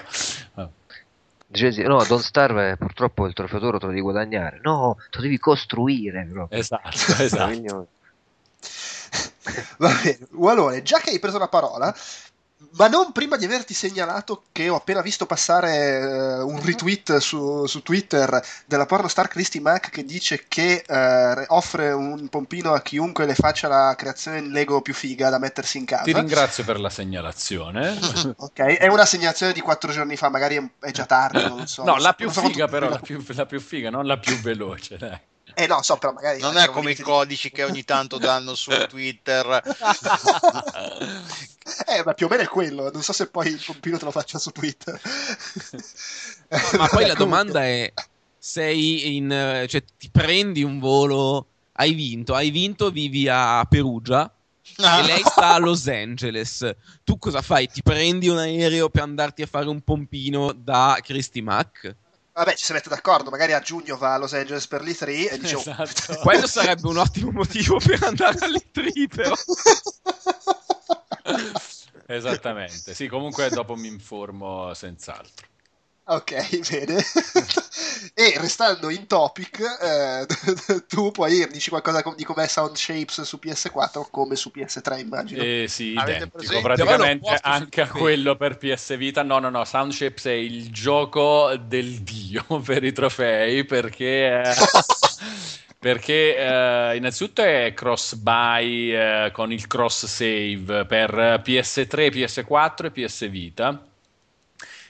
eh, 1.52 1.68
Dice, 1.68 1.82
no, 1.82 2.02
Don't 2.04 2.22
Starve 2.22 2.76
purtroppo 2.76 3.26
il 3.26 3.34
trofeo 3.34 3.58
d'oro 3.58 3.78
te 3.78 3.84
lo 3.84 3.90
devi 3.90 4.02
guadagnare. 4.02 4.60
No, 4.62 4.96
te 5.10 5.18
lo 5.18 5.22
devi 5.22 5.38
costruire. 5.38 6.26
proprio. 6.30 6.58
Esatto, 6.58 6.88
esatto. 7.22 7.88
Va 9.78 9.90
bene, 10.02 10.26
Walone, 10.32 10.82
già 10.82 10.98
che 10.98 11.10
hai 11.10 11.18
preso 11.18 11.38
la 11.38 11.48
parola, 11.48 11.94
ma 12.72 12.88
non 12.88 13.12
prima 13.12 13.36
di 13.36 13.44
averti 13.44 13.74
segnalato 13.74 14.44
che 14.52 14.68
ho 14.68 14.76
appena 14.76 15.02
visto 15.02 15.26
passare 15.26 15.98
eh, 15.98 16.42
un 16.42 16.60
retweet 16.62 17.18
su, 17.18 17.66
su 17.66 17.82
Twitter 17.82 18.40
della 18.66 18.86
pornostar 18.86 19.28
Christy 19.28 19.60
Mack 19.60 19.90
che 19.90 20.04
dice 20.04 20.44
che 20.48 20.84
eh, 20.86 21.44
offre 21.48 21.92
un 21.92 22.28
pompino 22.28 22.72
a 22.72 22.80
chiunque 22.80 23.26
le 23.26 23.34
faccia 23.34 23.68
la 23.68 23.94
creazione 23.96 24.38
in 24.38 24.50
Lego 24.50 24.80
più 24.80 24.94
figa 24.94 25.28
da 25.28 25.38
mettersi 25.38 25.78
in 25.78 25.84
casa. 25.84 26.04
Ti 26.04 26.12
ringrazio 26.12 26.64
per 26.64 26.80
la 26.80 26.90
segnalazione. 26.90 27.98
Ok, 28.42 28.60
è 28.60 28.86
una 28.88 29.04
segnalazione 29.04 29.52
di 29.52 29.60
quattro 29.60 29.92
giorni 29.92 30.16
fa, 30.16 30.28
magari 30.28 30.56
è, 30.80 30.90
già 30.90 31.06
tardi, 31.06 31.46
non 31.46 31.66
so. 31.66 31.84
No, 31.84 31.96
la 31.96 32.12
più 32.12 32.30
so 32.30 32.40
figa 32.42 32.66
però, 32.66 32.88
la 32.88 32.98
più, 32.98 33.22
la 33.28 33.46
più 33.46 33.60
figa, 33.60 33.90
non 33.90 34.06
la 34.06 34.18
più 34.18 34.38
veloce, 34.40 34.96
dai. 34.96 35.18
Eh 35.54 35.66
no, 35.66 35.82
so, 35.82 35.96
però 35.96 36.12
magari... 36.12 36.40
Non 36.40 36.56
è 36.56 36.68
come 36.68 36.92
i 36.92 36.98
codici 36.98 37.50
che 37.50 37.64
ogni 37.64 37.84
tanto 37.84 38.18
danno 38.18 38.54
su 38.54 38.70
Twitter. 38.88 39.62
Eh, 41.86 42.02
ma 42.04 42.14
più 42.14 42.26
o 42.26 42.28
meno 42.28 42.42
è 42.42 42.48
quello. 42.48 42.90
Non 42.90 43.02
so 43.02 43.12
se 43.12 43.28
poi 43.28 43.48
il 43.48 43.62
pompino 43.64 43.98
te 43.98 44.04
lo 44.04 44.10
faccia 44.10 44.38
su 44.38 44.50
Twitter. 44.50 45.00
Ma 46.76 46.88
poi 46.88 47.06
la 47.06 47.14
domanda 47.14 47.64
è: 47.64 47.92
sei 48.38 49.16
in. 49.16 49.64
cioè, 49.68 49.82
ti 49.98 50.10
prendi 50.10 50.62
un 50.62 50.78
volo, 50.78 51.46
hai 51.74 51.92
vinto, 51.92 52.34
hai 52.34 52.50
vinto, 52.50 52.90
vivi 52.90 53.28
a 53.28 53.64
Perugia. 53.68 54.30
E 54.76 55.02
lei 55.06 55.22
sta 55.24 55.54
a 55.54 55.58
Los 55.58 55.88
Angeles. 55.88 56.68
Tu 57.04 57.18
cosa 57.18 57.42
fai? 57.42 57.68
Ti 57.68 57.82
prendi 57.82 58.28
un 58.28 58.38
aereo 58.38 58.88
per 58.88 59.02
andarti 59.02 59.42
a 59.42 59.46
fare 59.46 59.68
un 59.68 59.80
pompino 59.82 60.52
da 60.52 60.98
Christy 61.02 61.40
Mack? 61.40 61.96
Vabbè, 62.34 62.54
ci 62.54 62.64
si 62.64 62.72
mette 62.72 62.88
d'accordo. 62.88 63.30
Magari 63.30 63.52
a 63.52 63.60
giugno 63.60 63.96
va 63.96 64.14
a 64.14 64.18
Los 64.18 64.32
Angeles 64.32 64.66
per 64.66 64.82
l'E3 64.82 65.32
e 65.32 65.38
dice... 65.38 65.56
oh, 65.56 65.60
Esatto. 65.60 66.18
Quello 66.22 66.46
sarebbe 66.46 66.88
un 66.88 66.96
ottimo 66.96 67.30
motivo 67.30 67.78
per 67.78 68.02
andare 68.02 68.38
all'E3, 68.38 69.06
però. 69.14 69.34
Esattamente. 72.06 72.94
Sì, 72.94 73.06
comunque 73.06 73.48
dopo 73.50 73.76
mi 73.76 73.88
informo 73.88 74.72
senz'altro. 74.74 75.46
Ok, 76.04 76.32
bene. 76.68 76.96
e 78.14 78.34
restando 78.38 78.90
in 78.90 79.06
topic, 79.06 79.60
eh, 79.80 80.26
tu 80.88 81.12
puoi 81.12 81.46
dici 81.50 81.70
qualcosa 81.70 82.02
di 82.16 82.24
com'è 82.24 82.46
Sound 82.48 82.76
Shapes 82.76 83.22
su 83.22 83.38
PS4 83.40 84.08
come 84.10 84.34
su 84.34 84.50
PS3, 84.54 84.98
immagino. 84.98 85.42
Eh, 85.42 85.66
sì, 85.68 85.92
Avete 85.94 86.24
identico. 86.24 86.30
presente? 86.38 86.60
Praticamente 86.60 87.38
anche 87.42 87.86
quello 87.88 88.36
per 88.36 88.58
PS 88.58 88.96
Vita. 88.96 89.22
No, 89.22 89.38
no, 89.38 89.48
no. 89.50 89.64
Sound 89.64 89.92
Shapes 89.92 90.24
è 90.26 90.32
il 90.32 90.70
gioco 90.72 91.54
del 91.56 92.00
dio 92.02 92.44
per 92.64 92.82
i 92.84 92.92
trofei 92.92 93.64
perché. 93.64 94.42
eh, 94.42 94.54
Perché 95.78 96.36
eh, 96.36 96.96
innanzitutto 96.96 97.42
è 97.42 97.72
cross 97.74 98.14
buy 98.14 98.92
eh, 98.94 99.30
con 99.32 99.50
il 99.52 99.66
cross 99.66 100.06
save 100.06 100.86
per 100.86 101.42
PS3, 101.44 102.08
PS4 102.12 102.84
e 102.86 102.90
PS 102.92 103.28
Vita. 103.28 103.91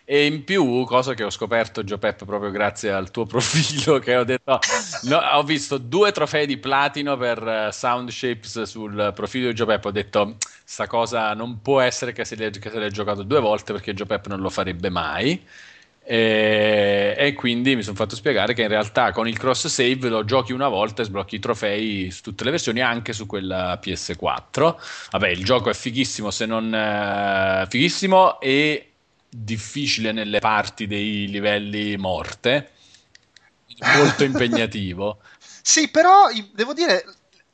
E 0.05 0.27
in 0.27 0.43
più, 0.45 0.85
cosa 0.85 1.15
che 1.15 1.23
ho 1.23 1.31
scoperto, 1.31 1.85
Giopep, 1.85 2.25
proprio 2.25 2.51
grazie 2.51 2.91
al 2.91 3.11
tuo 3.11 3.25
profilo, 3.27 3.99
che 3.99 4.17
ho 4.17 4.25
detto, 4.25 4.59
no, 5.03 5.17
ho 5.17 5.43
visto 5.45 5.79
due 5.79 6.11
trofei 6.11 6.47
di 6.47 6.57
platino 6.57 7.17
per 7.17 7.47
eh, 7.47 7.73
Sound 7.73 8.11
Shapes 8.11 8.63
sul 8.63 9.13
profilo 9.15 9.49
di 9.49 9.55
Giopep, 9.55 9.85
ho 9.85 9.91
detto, 9.93 10.37
sta 10.65 10.87
cosa 10.87 11.35
non 11.35 11.61
può 11.63 11.81
essere 11.81 12.13
che 12.13 12.25
se 12.25 12.35
l'è, 12.35 12.91
giocato 12.91 13.23
due 13.23 13.41
volte 13.41 13.73
perché 13.73 13.95
Giopep 13.95 14.27
non 14.27 14.41
lo 14.41 14.51
farebbe 14.51 14.91
mai. 14.91 15.41
E, 16.05 17.15
e 17.17 17.33
quindi 17.35 17.77
mi 17.77 17.83
sono 17.83 17.95
fatto 17.95 18.17
spiegare 18.17 18.55
che 18.55 18.63
in 18.63 18.69
realtà 18.69 19.13
con 19.13 19.29
il 19.29 19.39
cross 19.39 19.69
save 19.69 20.09
lo 20.09 20.25
giochi 20.25 20.53
una 20.53 20.67
volta 20.67 21.03
e 21.03 21.05
sblocchi 21.05 21.37
i 21.37 21.39
trofei 21.39 22.11
su 22.11 22.23
tutte 22.23 22.43
le 22.43 22.51
versioni, 22.51 22.81
anche 22.81 23.13
su 23.13 23.27
quella 23.27 23.79
PS4. 23.81 24.75
Vabbè, 25.13 25.29
il 25.29 25.45
gioco 25.45 25.71
è 25.71 25.75
fighissimo, 25.75 26.31
se 26.33 26.47
non 26.47 26.75
eh, 26.75 27.67
fighissimo 27.69 28.41
e 28.41 28.92
difficile 29.35 30.13
nelle 30.13 30.39
parti 30.41 30.87
dei 30.87 31.27
livelli 31.29 31.97
morte, 31.97 32.71
molto 33.95 34.25
impegnativo. 34.25 35.21
Sì, 35.65 35.89
però 35.91 36.29
devo 36.53 36.73
dire, 36.73 37.05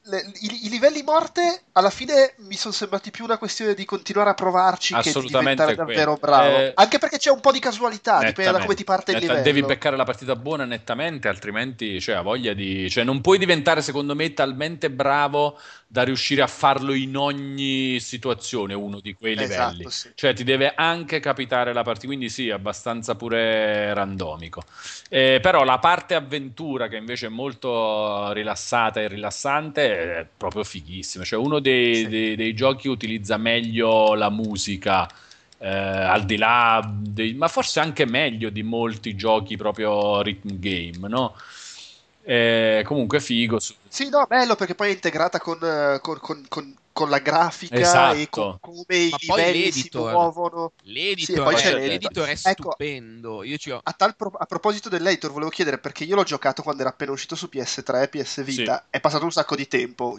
le- 0.03 0.33
i, 0.41 0.67
i 0.67 0.69
livelli 0.71 1.03
morte 1.03 1.65
alla 1.79 1.91
fine 1.91 2.35
mi 2.39 2.57
sono 2.57 2.75
sembrati 2.75 3.13
più 3.13 3.23
una 3.23 3.39
questione 3.39 3.73
di 3.73 3.85
continuare 3.85 4.31
a 4.31 4.35
provarci 4.35 4.95
che 4.97 5.13
di 5.13 5.27
diventare 5.29 5.77
davvero 5.77 6.17
quello. 6.17 6.37
bravo. 6.37 6.57
Eh, 6.57 6.73
Anche 6.75 6.99
perché 6.99 7.19
c'è 7.19 7.31
un 7.31 7.41
po' 7.41 7.53
di 7.53 7.61
casualità, 7.61 8.19
dipende 8.19 8.51
da 8.51 8.59
come 8.59 8.75
ti 8.75 8.83
parte 8.83 9.13
il 9.13 9.19
livello. 9.19 9.43
Devi 9.43 9.63
beccare 9.63 9.97
la 9.97 10.03
partita 10.03 10.35
buona 10.35 10.65
nettamente, 10.65 11.29
altrimenti 11.29 12.01
cioè, 12.01 12.17
ha 12.17 12.23
voglia 12.23 12.53
di... 12.53 12.91
Cioè, 12.91 13.05
non 13.05 13.21
puoi 13.21 13.39
diventare, 13.39 13.81
secondo 13.81 14.17
me, 14.17 14.35
talmente 14.35 14.91
bravo 14.91 15.57
da 15.87 16.03
riuscire 16.03 16.43
a 16.43 16.49
farlo 16.49 16.93
in 16.93 17.17
ogni 17.17 17.99
situazione 18.01 18.75
uno 18.75 19.01
di 19.01 19.15
quei 19.15 19.35
Esatto, 19.39 19.73
livelli. 19.73 19.91
sì. 19.91 20.11
Cioè, 20.15 20.35
ti 20.35 20.43
deve 20.43 20.75
anche 20.75 21.21
capitare 21.21 21.73
la 21.73 21.83
partita, 21.83 22.09
quindi 22.09 22.29
sì, 22.29 22.51
abbastanza 22.51 23.15
pure 23.15 23.95
randomico. 23.95 24.65
Eh, 25.09 25.39
però 25.41 25.63
la 25.63 25.79
parte 25.79 26.15
avventura, 26.15 26.89
che 26.89 26.97
invece 26.97 27.27
è 27.27 27.31
molto 27.31 28.33
rilassata 28.33 29.01
e 29.01 29.07
rilassante, 29.07 30.19
è 30.19 30.27
proprio 30.37 30.65
fighissima. 30.65 31.23
Cioè, 31.25 31.39
uno 31.39 31.61
dei, 31.69 31.95
Sì. 31.95 32.09
dei- 32.09 32.37
dei 32.37 32.55
giochi 32.55 32.89
utilizza 32.89 33.37
meglio 33.37 34.15
la 34.15 34.31
musica. 34.31 35.09
eh, 35.61 35.67
al 35.69 36.25
di 36.25 36.37
là 36.37 36.89
dei, 36.89 37.35
ma 37.35 37.49
forse 37.49 37.81
anche 37.81 38.07
meglio 38.07 38.49
di 38.49 38.63
molti 38.63 39.17
giochi 39.17 39.57
proprio 39.57 40.23
rhythm 40.23 40.57
game, 40.61 41.09
no? 41.09 41.35
Eh, 42.23 42.83
comunque 42.85 43.19
figo. 43.21 43.59
Sì, 43.89 44.09
no, 44.09 44.25
bello 44.29 44.55
perché 44.55 44.77
poi 44.77 44.91
è 44.91 44.93
integrata 44.93 45.41
con, 45.41 45.59
eh, 45.63 45.99
con- 46.01 46.21
con- 46.21 46.45
con- 46.49 46.77
con 46.93 47.09
la 47.11 47.19
grafica 47.19 47.75
Esatto. 47.77 48.17
e 48.19 48.29
con 48.29 48.57
come 48.61 48.85
i 48.99 49.11
livelli 49.19 49.73
si 49.73 49.89
muovono. 49.95 50.73
L'editor, 50.83 51.37
Sì, 51.37 51.43
poi 51.43 51.55
è, 51.55 51.57
c'è 51.59 51.75
l'editor 51.87 52.27
è. 52.29 52.31
Ecco. 52.33 52.71
stupendo. 52.71 53.43
Io 53.45 53.57
ci 53.57 53.71
ho. 53.71 53.81
A, 53.83 53.93
tal 53.93 54.15
pro- 54.15 54.37
a 54.39 54.45
proposito 54.47 54.89
dell'editor, 54.89 55.33
volevo 55.33 55.51
chiedere 55.51 55.79
perché 55.79 56.05
io 56.05 56.15
l'ho 56.15 56.23
giocato 56.25 56.63
quando 56.63 56.83
era 56.83 56.91
appena 56.91 57.11
uscito 57.13 57.35
su 57.35 57.49
PS3 57.49 58.03
e 58.03 58.09
PS 58.09 58.43
Vita. 58.45 58.87
È 58.91 59.01
passato 59.01 59.25
un 59.25 59.33
sacco 59.33 59.57
di 59.57 59.67
tempo. 59.67 60.19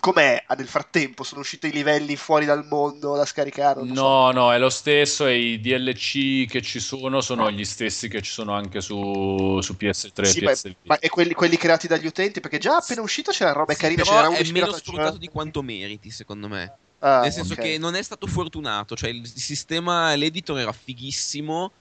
Com'è 0.00 0.44
nel 0.56 0.68
frattempo? 0.68 1.22
Sono 1.24 1.40
usciti 1.40 1.66
i 1.68 1.72
livelli 1.72 2.16
fuori 2.16 2.44
dal 2.44 2.66
mondo 2.66 3.16
da 3.16 3.24
scaricare? 3.24 3.80
Non 3.80 3.88
lo 3.88 3.94
so. 3.94 4.02
No, 4.02 4.30
no, 4.32 4.52
è 4.52 4.58
lo 4.58 4.70
stesso 4.70 5.26
e 5.26 5.38
i 5.38 5.60
DLC 5.60 6.46
che 6.50 6.62
ci 6.62 6.80
sono 6.80 7.20
sono 7.20 7.50
gli 7.50 7.64
stessi 7.64 8.08
che 8.08 8.20
ci 8.22 8.30
sono 8.30 8.52
anche 8.52 8.80
su, 8.80 9.60
su 9.60 9.74
PS3 9.78 10.22
e 10.22 10.24
Sì, 10.26 10.40
ma, 10.40 10.50
PS 10.52 10.62
Vita. 10.64 10.78
ma 10.82 10.98
e 10.98 11.08
quelli, 11.08 11.34
quelli 11.34 11.56
creati 11.56 11.86
dagli 11.86 12.06
utenti? 12.06 12.40
Perché 12.40 12.58
già 12.58 12.76
appena 12.76 13.00
uscito 13.02 13.30
c'erano 13.32 13.58
robe 13.58 13.74
Sì, 13.74 13.80
carine. 13.80 14.02
però 14.02 14.16
C'era 14.16 14.28
uno 14.28 14.38
è 14.38 14.50
meno 14.50 14.72
sfruttato 14.72 15.16
di 15.18 15.28
quanto 15.28 15.62
meriti, 15.62 16.10
secondo 16.10 16.48
me. 16.48 16.78
Ah, 17.00 17.20
Nel 17.20 17.32
senso 17.32 17.52
ok. 17.52 17.60
che 17.60 17.78
non 17.78 17.94
è 17.94 18.02
stato 18.02 18.26
fortunato. 18.26 18.96
Cioè, 18.96 19.10
il 19.10 19.26
sistema, 19.26 20.14
l'editor 20.14 20.58
era 20.58 20.72
fighissimo. 20.72 21.72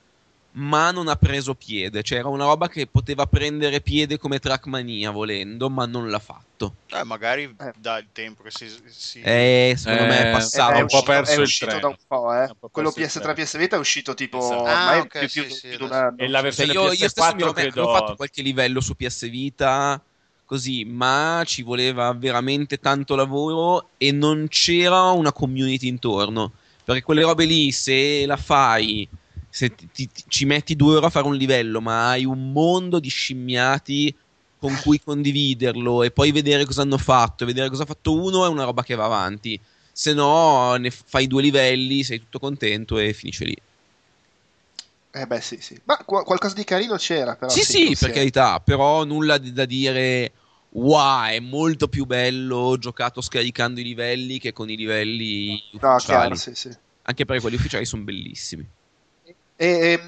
Ma 0.54 0.92
non 0.92 1.08
ha 1.08 1.16
preso 1.16 1.56
piede. 1.56 2.04
Cioè, 2.04 2.20
era 2.20 2.28
una 2.30 2.46
roba 2.46 2.68
che 2.70 2.88
poteva 2.88 3.26
prendere 3.28 3.82
piede 3.82 4.18
come 4.18 4.40
Trackmania 4.40 5.12
volendo, 5.12 5.70
ma 5.70 5.86
non 5.86 6.10
l'ha 6.10 6.20
fatto. 6.20 6.76
Eh, 6.88 7.04
magari 7.04 7.54
dà 7.76 7.98
il 7.98 8.10
tempo 8.12 8.44
che 8.44 8.52
si... 8.52 8.70
si... 8.88 9.20
Eh, 9.22 9.74
secondo 9.78 10.06
me 10.06 10.22
è 10.22 10.28
Eh, 10.28 10.32
passato. 10.32 10.72
è 10.74 10.82
un 10.82 10.90
po' 10.90 11.02
uscito, 11.02 11.04
perso 11.04 11.32
è 11.32 11.36
il 11.36 11.42
uscito 11.42 11.66
treno. 11.66 11.80
da 11.80 11.88
un 11.88 11.98
po', 12.08 12.34
eh. 12.34 12.46
Un 12.46 12.56
po' 12.60 12.70
Quello 12.70 12.92
perso 12.92 13.00
il 13.00 13.06
PS3 13.06 13.34
treno. 13.34 13.34
PS 13.34 13.58
Vita 13.58 13.76
è 13.76 13.80
uscito 13.80 14.14
tipo 14.14 14.38
Esatto. 14.38 14.62
ormai 14.62 15.00
Ah, 15.00 15.02
ok, 15.02 15.18
più, 15.18 15.28
sì, 15.28 15.42
più- 15.42 15.50
sì, 15.50 15.68
più 15.68 15.78
di 15.78 15.84
un 15.84 15.92
adesso. 15.92 15.94
anno. 15.94 16.16
E 16.18 16.28
la 16.28 16.42
Cioè, 16.42 16.44
versione 16.44 16.74
io, 16.74 16.92
io 16.92 17.08
stesso 17.10 17.34
mi 17.36 17.42
PS4 17.42 17.44
ero- 17.44 17.54
credo... 17.54 17.70
avevo 17.70 17.88
fatto 17.88 18.16
qualche 18.16 18.42
livello 18.42 18.80
su 18.82 18.96
PS 18.96 19.30
Vita 19.30 20.02
così, 20.46 20.86
ma 20.86 21.42
ci 21.46 21.64
voleva 21.64 22.14
veramente 22.14 22.80
tanto 22.80 23.16
lavoro 23.16 23.90
e 23.98 24.12
non 24.12 24.48
c'era 24.50 25.10
una 25.12 25.32
community 25.32 25.88
intorno. 25.88 26.54
Perché 26.84 27.02
quelle 27.02 27.22
robe 27.24 27.46
lì, 27.46 27.72
se 27.72 28.26
la 28.26 28.38
fai, 28.38 29.08
se 29.56 29.76
ti- 29.76 29.88
ti- 29.92 30.24
ci 30.28 30.46
metti 30.46 30.76
due 30.76 30.96
ore 30.96 31.06
a 31.06 31.10
fare 31.10 31.28
un 31.28 31.36
livello, 31.36 31.80
ma 31.80 32.10
hai 32.10 32.26
un 32.26 32.52
mondo 32.52 33.00
di 33.00 33.10
scimmiati 33.10 34.16
con 34.58 34.76
cui 34.82 35.00
condividerlo 35.00 36.02
e 36.04 36.12
poi 36.12 36.32
vedere 36.32 36.66
cosa 36.66 36.82
hanno 36.82 36.98
fatto, 36.98 37.44
e 37.44 37.46
vedere 37.48 37.70
cosa 37.70 37.84
ha 37.84 37.86
fatto 37.86 38.14
uno 38.20 38.46
è 38.46 38.48
una 38.50 38.64
roba 38.64 38.84
che 38.84 38.96
va 38.96 39.06
avanti. 39.06 39.60
Se 39.92 40.14
no, 40.14 40.74
ne 40.76 40.90
fai 40.90 41.28
due 41.28 41.42
livelli, 41.44 42.04
sei 42.04 42.20
tutto 42.20 42.40
contento 42.40 42.98
e 42.98 43.14
finisce 43.14 43.46
lì. 43.46 43.56
Eh 45.16 45.28
beh, 45.28 45.42
sì, 45.42 45.62
sì. 45.62 45.80
Ma 45.86 45.98
qu- 45.98 46.24
qualcosa 46.24 46.56
di 46.56 46.64
carino 46.64 46.96
c'era, 46.96 47.36
però. 47.36 47.52
Sì, 47.52 47.62
sì, 47.62 47.86
si 47.94 47.96
per 47.96 48.10
è- 48.10 48.14
carità, 48.14 48.60
però 48.60 49.04
nulla 49.04 49.38
di- 49.38 49.54
da 49.54 49.66
dire. 49.66 50.32
Wow, 50.76 51.26
è 51.26 51.40
molto 51.40 51.88
più 51.88 52.06
bello 52.06 52.78
giocato 52.80 53.22
scaricando 53.22 53.80
i 53.80 53.84
livelli 53.84 54.40
che 54.40 54.54
con 54.54 54.72
i 54.72 54.76
livelli 54.76 55.46
No, 55.82 55.96
ufficiali. 55.96 56.00
chiaro, 56.00 56.36
sì, 56.36 56.56
sì. 56.56 56.70
Anche 57.04 57.26
perché 57.26 57.42
quelli 57.42 57.58
ufficiali 57.58 57.86
sono 57.86 58.02
bellissimi. 58.04 58.68
E, 59.64 60.02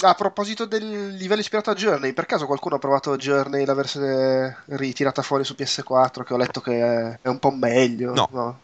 a 0.00 0.14
proposito 0.14 0.64
del 0.64 1.14
livello 1.14 1.40
ispirato 1.40 1.70
a 1.70 1.74
Journey, 1.74 2.14
per 2.14 2.24
caso 2.24 2.46
qualcuno 2.46 2.76
ha 2.76 2.78
provato 2.78 3.16
Journey, 3.16 3.66
la 3.66 3.74
versione 3.74 4.62
ritirata 4.66 5.20
fuori 5.20 5.44
su 5.44 5.54
PS4, 5.58 6.22
che 6.24 6.32
ho 6.32 6.36
letto 6.38 6.60
che 6.62 7.18
è, 7.20 7.28
un 7.28 7.38
po' 7.38 7.50
meglio? 7.50 8.14
No. 8.30 8.58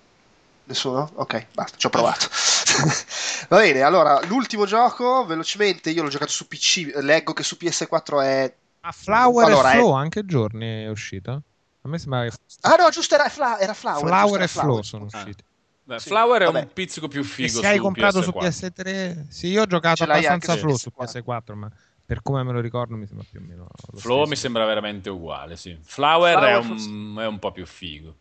Nessuno? 0.64 1.10
Ok, 1.14 1.48
basta, 1.52 1.76
ci 1.76 1.86
ho 1.86 1.90
provato. 1.90 2.26
Va 3.48 3.58
bene, 3.58 3.82
allora, 3.82 4.18
l'ultimo 4.26 4.64
gioco, 4.64 5.26
velocemente, 5.26 5.90
io 5.90 6.02
l'ho 6.02 6.08
giocato 6.08 6.32
su 6.32 6.48
PC, 6.48 6.92
leggo 7.00 7.32
che 7.34 7.42
su 7.42 7.56
PS4 7.60 8.22
è... 8.22 8.54
Ma 8.82 8.92
Flower 8.92 9.46
Allora, 9.46 9.72
e 9.72 9.74
è- 9.74 9.76
Flow 9.76 9.92
anche 9.92 10.24
giorni 10.24 10.84
è 10.84 10.88
uscito? 10.88 11.42
A 11.82 11.88
me 11.88 11.98
sembra 11.98 12.26
Ah 12.62 12.76
no, 12.76 12.88
giusto, 12.90 13.14
era, 13.14 13.28
Fla- 13.28 13.58
era 13.58 13.74
Flower. 13.74 14.06
Flower 14.06 14.40
e 14.42 14.48
Flow 14.48 14.82
sono 14.82 15.04
usciti. 15.04 15.44
Beh, 15.90 15.98
Sì, 15.98 16.08
Flower 16.08 16.42
è 16.42 16.46
vabbè. 16.46 16.46
un 16.46 16.72
pizzico 16.72 17.08
più 17.08 17.24
figo 17.24 17.62
se 17.62 17.66
hai 17.66 17.78
su 17.78 17.80
comprato 17.80 18.22
su 18.22 18.32
PS4. 18.32 18.36
PS3, 18.36 19.26
sì, 19.28 19.48
io 19.48 19.62
ho 19.62 19.66
giocato 19.66 20.04
abbastanza 20.04 20.56
Flow 20.56 20.76
su 20.76 20.76
su 20.76 20.90
PS4. 20.92 21.16
PS4, 21.16 21.56
ma 21.56 21.68
per 22.04 22.22
come 22.22 22.42
me 22.44 22.52
lo 22.52 22.60
ricordo 22.60 22.96
mi 22.96 23.06
sembra 23.06 23.24
più 23.28 23.40
o 23.40 23.42
meno 23.42 23.66
lo 23.92 24.00
Flow 24.00 24.24
mi 24.26 24.34
sembra 24.36 24.64
veramente 24.66 25.10
uguale, 25.10 25.56
sì. 25.56 25.78
Flower, 25.82 26.38
Flower 26.38 26.42
è, 26.42 26.56
un, 26.56 26.66
forse- 26.66 26.90
è 27.18 27.26
un 27.26 27.38
po' 27.38 27.52
più 27.52 27.66
figo. 27.66 28.16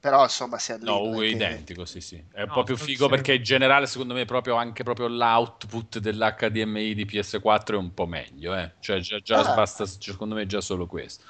Però 0.00 0.22
insomma 0.22 0.58
si. 0.58 0.72
No, 0.80 1.20
è 1.20 1.26
identico, 1.26 1.84
sì, 1.84 2.00
sì. 2.00 2.24
È 2.30 2.42
un 2.42 2.46
No, 2.46 2.52
po' 2.52 2.62
più 2.62 2.76
figo 2.76 3.08
perché 3.08 3.34
in 3.34 3.42
generale, 3.42 3.86
secondo 3.86 4.14
me, 4.14 4.24
proprio 4.24 4.54
anche 4.54 4.84
proprio 4.84 5.08
l'output 5.08 5.98
dell'HDMI 5.98 6.94
di 6.94 7.04
PS4 7.04 7.76
è 7.76 7.80
un 7.80 7.92
po' 7.94 8.06
meglio, 8.06 8.54
eh. 8.54 8.74
Cioè, 8.78 9.00
già, 9.00 9.18
già 9.18 9.42
Ah. 9.42 9.44
basta, 9.44 9.84
secondo 9.86 10.34
me, 10.36 10.46
già 10.46 10.60
solo 10.60 10.86
questo. 10.86 11.24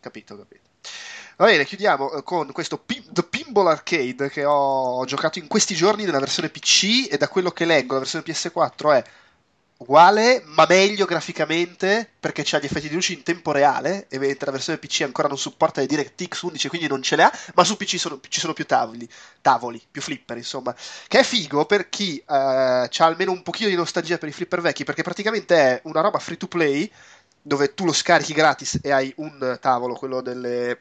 Capito, 0.00 0.36
capito. 0.36 0.61
Va 1.42 1.48
bene, 1.48 1.64
chiudiamo 1.64 2.12
eh, 2.12 2.22
con 2.22 2.52
questo 2.52 2.78
Pin- 2.78 3.02
The 3.10 3.24
Pinball 3.24 3.66
Arcade 3.66 4.30
che 4.30 4.44
ho 4.44 5.04
giocato 5.06 5.40
in 5.40 5.48
questi 5.48 5.74
giorni 5.74 6.04
nella 6.04 6.20
versione 6.20 6.48
PC 6.50 7.08
e 7.10 7.16
da 7.18 7.26
quello 7.26 7.50
che 7.50 7.64
leggo 7.64 7.94
la 7.94 7.98
versione 7.98 8.22
PS4 8.22 8.92
è 8.92 9.02
uguale 9.78 10.40
ma 10.46 10.64
meglio 10.68 11.04
graficamente 11.04 12.08
perché 12.20 12.42
c'ha 12.44 12.60
gli 12.60 12.66
effetti 12.66 12.88
di 12.88 12.94
luce 12.94 13.14
in 13.14 13.24
tempo 13.24 13.50
reale 13.50 14.06
e 14.08 14.20
mentre 14.20 14.46
la 14.46 14.52
versione 14.52 14.78
PC 14.78 15.00
ancora 15.00 15.26
non 15.26 15.36
supporta 15.36 15.80
le 15.80 15.88
DirectX 15.88 16.42
11 16.42 16.68
quindi 16.68 16.86
non 16.86 17.02
ce 17.02 17.16
le 17.16 17.24
ha 17.24 17.32
ma 17.54 17.64
su 17.64 17.76
PC 17.76 17.98
sono- 17.98 18.20
ci 18.28 18.38
sono 18.38 18.52
più 18.52 18.64
tavoli, 18.64 19.08
tavoli 19.40 19.82
più 19.90 20.00
flipper 20.00 20.36
insomma 20.36 20.72
che 21.08 21.18
è 21.18 21.24
figo 21.24 21.66
per 21.66 21.88
chi 21.88 22.18
eh, 22.18 22.24
ha 22.28 22.88
almeno 22.98 23.32
un 23.32 23.42
pochino 23.42 23.68
di 23.68 23.74
nostalgia 23.74 24.16
per 24.16 24.28
i 24.28 24.32
flipper 24.32 24.60
vecchi 24.60 24.84
perché 24.84 25.02
praticamente 25.02 25.56
è 25.56 25.80
una 25.86 26.02
roba 26.02 26.20
free 26.20 26.36
to 26.36 26.46
play 26.46 26.88
dove 27.42 27.74
tu 27.74 27.84
lo 27.84 27.92
scarichi 27.92 28.32
gratis 28.32 28.78
e 28.80 28.92
hai 28.92 29.12
un 29.16 29.58
tavolo, 29.60 29.94
quello 29.94 30.20
delle 30.20 30.78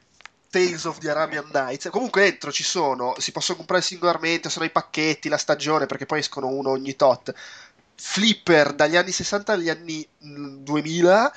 Tales 0.51 0.83
of 0.83 0.99
the 0.99 1.09
Arabian 1.09 1.49
Nights. 1.51 1.87
Comunque 1.89 2.23
dentro 2.23 2.51
ci 2.51 2.63
sono, 2.63 3.15
si 3.17 3.31
possono 3.31 3.57
comprare 3.57 3.81
singolarmente, 3.81 4.49
sono 4.49 4.65
i 4.65 4.69
pacchetti, 4.69 5.29
la 5.29 5.37
stagione, 5.37 5.87
perché 5.87 6.05
poi 6.05 6.19
escono 6.19 6.47
uno 6.47 6.69
ogni 6.69 6.95
tot. 6.95 7.33
Flipper 7.95 8.73
dagli 8.73 8.97
anni 8.97 9.11
60 9.11 9.53
agli 9.53 9.69
anni 9.69 10.07
mm, 10.25 10.57
2000 10.57 11.33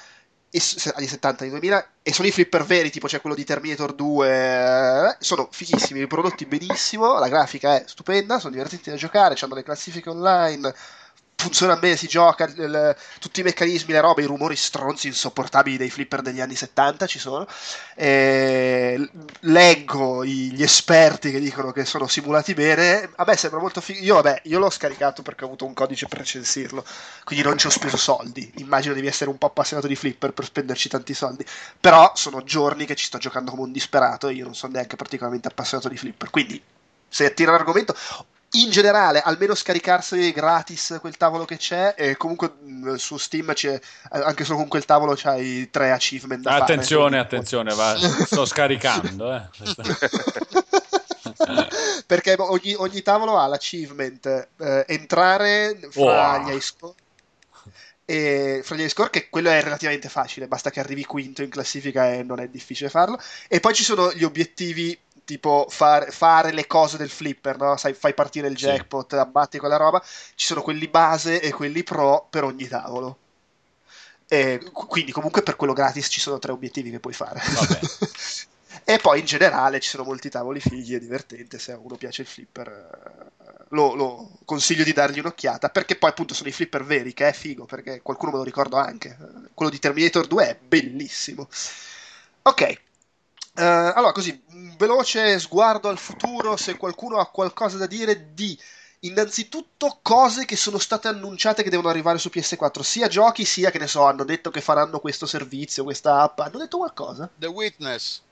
e 0.51 0.61
anni 0.95 1.07
70 1.07 1.43
anni 1.43 1.51
2000 1.53 1.89
e 2.03 2.13
sono 2.13 2.29
i 2.29 2.31
flipper 2.31 2.65
veri 2.65 2.91
tipo 2.91 3.09
c'è 3.09 3.21
quello 3.21 3.35
di 3.35 3.45
Terminator 3.45 3.93
2 3.93 4.29
eh, 4.29 5.17
sono 5.19 5.49
fighissimi 5.51 6.07
prodotti 6.07 6.47
benissimo 6.47 7.19
la 7.19 7.27
grafica 7.27 7.75
è 7.75 7.83
stupenda 7.89 8.39
sono 8.39 8.53
divertenti 8.53 8.89
da 8.89 8.95
giocare 8.95 9.35
hanno 9.41 9.57
le 9.57 9.65
classifiche 9.65 10.11
online 10.11 10.73
funziona 11.45 11.77
bene, 11.77 11.97
si 11.97 12.07
gioca, 12.09 12.45
il- 12.45 12.97
tutti 13.21 13.41
i 13.41 13.43
meccanismi, 13.43 13.93
le 13.93 14.01
robe, 14.01 14.23
i 14.23 14.27
rumori 14.27 14.57
stronzi 14.57 15.07
insopportabili 15.09 15.77
dei 15.77 15.91
flipper 15.91 16.23
degli 16.23 16.41
anni 16.41 16.57
70 16.57 17.07
ci 17.07 17.19
sono. 17.19 17.47
E 17.95 19.09
leggo 19.41 20.25
gli 20.25 20.63
esperti 20.63 21.31
che 21.31 21.39
dicono 21.41 21.73
che 21.73 21.85
sono 21.85 22.07
simulati 22.07 22.55
bene. 22.55 23.11
A 23.17 23.25
me 23.27 23.37
sembra 23.37 23.61
molto 23.61 23.81
figo. 23.81 24.01
Io, 24.05 24.15
vabbè, 24.15 24.43
io 24.45 24.59
l'ho 24.59 24.71
scaricato 24.71 25.23
perché 25.23 25.45
ho 25.45 25.47
avuto 25.47 25.65
un 25.67 25.75
codice 25.75 26.07
per 26.07 26.19
recensirlo, 26.19 26.85
quindi 27.25 27.45
non 27.45 27.59
ci 27.59 27.67
ho 27.67 27.71
speso 27.71 27.97
soldi. 27.97 28.51
Immagino 28.57 28.95
devi 28.95 29.07
essere 29.07 29.31
un 29.31 29.39
po' 29.39 29.47
appassionato 29.47 29.87
di 29.89 29.97
flipper 29.97 30.33
per 30.33 30.45
spenderci 30.45 30.89
tanti 30.89 31.15
soldi. 31.15 31.45
Però 31.81 32.13
sono 32.15 32.43
giorni 32.45 32.85
che 32.87 32.95
ci 32.97 33.07
sto 33.07 33.19
giocando 33.19 33.51
come 33.51 33.63
un 33.63 33.73
disperato 33.73 34.29
e 34.29 34.35
io 34.35 34.45
non 34.45 34.55
sono 34.55 34.73
neanche 34.73 34.97
particolarmente 34.97 35.49
appassionato 35.49 35.89
di 35.89 35.97
flipper. 35.97 36.31
Quindi, 36.31 36.61
se 37.09 37.27
attira 37.27 37.53
l'argomento, 37.53 37.95
in 38.55 38.71
generale, 38.71 39.21
almeno 39.21 39.55
scaricarsi 39.55 40.33
gratis 40.33 40.97
quel 41.01 41.17
tavolo 41.17 41.45
che 41.45 41.57
c'è. 41.57 41.95
E 41.97 42.17
comunque 42.17 42.53
mh, 42.61 42.95
su 42.95 43.17
Steam 43.19 43.53
c'è 43.53 43.75
eh, 43.75 43.81
anche 44.21 44.45
solo 44.45 44.59
con 44.59 44.69
quel 44.69 44.85
tavolo 44.85 45.15
c'hai 45.17 45.69
tre 45.71 45.91
achievement 45.93 46.43
da 46.43 46.51
fare. 46.51 46.63
Attenzione, 46.63 47.09
quindi- 47.09 47.25
attenzione, 47.27 47.75
va, 47.75 47.97
sto 47.99 48.45
scaricando. 48.55 49.35
Eh. 49.35 49.43
Perché 52.07 52.35
ogni, 52.39 52.75
ogni 52.75 53.03
tavolo 53.03 53.39
ha 53.39 53.47
l'achievement 53.47 54.27
eh, 54.59 54.85
entrare 54.89 55.79
fra 55.91 56.39
Wow. 56.39 56.49
gli 56.51 56.61
score. 56.61 56.95
E 58.07 58.61
fra 58.63 58.77
gli 58.77 58.87
score, 58.91 59.09
che 59.09 59.29
quello 59.31 59.49
è 59.49 59.63
relativamente 59.63 60.11
facile, 60.11 60.47
basta 60.47 60.69
che 60.71 60.79
arrivi 60.81 61.07
quinto 61.07 61.43
in 61.43 61.49
classifica 61.49 62.13
e 62.13 62.23
non 62.23 62.39
è 62.39 62.49
difficile 62.49 62.91
farlo. 62.91 63.19
E 63.49 63.61
poi 63.61 63.73
ci 63.75 63.83
sono 63.83 64.13
gli 64.13 64.25
obiettivi 64.25 64.97
tipo 65.25 65.67
far- 65.69 66.11
fare 66.13 66.53
le 66.53 66.67
cose 66.67 66.97
del 66.97 67.09
flipper, 67.11 67.57
no? 67.59 67.77
Sai, 67.77 67.95
fai 67.95 68.15
partire 68.15 68.49
il 68.49 68.59
Sì. 68.59 68.65
jackpot, 68.67 69.13
abbatti 69.15 69.59
quella 69.59 69.77
roba. 69.77 70.03
Ci 70.35 70.47
sono 70.47 70.63
quelli 70.63 70.89
base 70.89 71.41
e 71.41 71.53
quelli 71.53 71.83
pro 71.83 72.27
per 72.31 72.45
ogni 72.45 72.67
tavolo. 72.69 73.19
E 74.27 74.59
qu- 74.73 74.87
quindi 74.89 75.13
comunque 75.13 75.43
per 75.43 75.57
quello 75.57 75.73
gratis 75.75 76.07
ci 76.11 76.21
sono 76.21 76.39
tre 76.39 76.53
obiettivi 76.53 76.91
che 76.91 77.01
puoi 77.01 77.13
fare. 77.15 77.41
E 78.87 78.99
poi 78.99 79.21
in 79.21 79.25
generale 79.25 79.81
ci 79.81 79.89
sono 79.89 80.03
molti 80.05 80.29
tavoli 80.29 80.61
fighi, 80.61 80.95
è 80.95 80.99
divertente, 80.99 81.59
se 81.59 81.73
a 81.73 81.79
uno 81.79 81.95
piace 81.97 82.23
il 82.23 82.29
flipper 82.29 83.31
eh, 83.41 83.65
lo, 83.71 83.95
lo 83.95 84.31
consiglio 84.45 84.85
di 84.85 84.93
dargli 84.93 85.21
un'occhiata, 85.21 85.71
perché 85.71 85.97
poi 85.97 86.11
appunto 86.11 86.35
sono 86.35 86.49
i 86.51 86.53
flipper 86.53 86.85
veri, 86.85 87.15
che 87.15 87.29
è 87.29 87.33
figo, 87.33 87.65
perché 87.65 88.03
qualcuno 88.03 88.33
me 88.33 88.39
lo 88.39 88.43
ricordo 88.45 88.77
anche. 88.77 89.17
Quello 89.55 89.71
di 89.71 89.79
Terminator 89.79 90.27
2 90.27 90.49
è 90.49 90.57
bellissimo. 90.61 91.49
Ok, 92.43 92.81
eh, 93.57 93.63
allora 93.63 94.13
così, 94.13 94.43
un 94.51 94.75
veloce 94.77 95.39
sguardo 95.39 95.89
al 95.89 95.99
futuro, 95.99 96.57
se 96.57 96.77
qualcuno 96.77 97.19
ha 97.19 97.27
qualcosa 97.27 97.77
da 97.79 97.87
dire 97.87 98.33
di 98.35 98.59
innanzitutto 99.01 99.99
cose 100.03 100.45
che 100.47 100.57
sono 100.57 100.79
state 100.79 101.09
annunciate 101.09 101.63
che 101.63 101.71
devono 101.71 101.89
arrivare 101.89 102.19
su 102.19 102.31
PS4, 102.33 102.81
sia 102.81 103.07
giochi 103.09 103.45
sia 103.45 103.71
che 103.71 103.79
ne 103.79 103.87
so, 103.87 104.05
hanno 104.05 104.25
detto 104.25 104.51
che 104.51 104.61
faranno 104.61 104.99
questo 104.99 105.27
servizio, 105.27 105.85
questa 105.85 106.23
app, 106.23 106.41
hanno 106.41 106.59
detto 106.59 106.79
qualcosa? 106.79 107.29
The 107.37 107.47
Witness. 107.47 108.23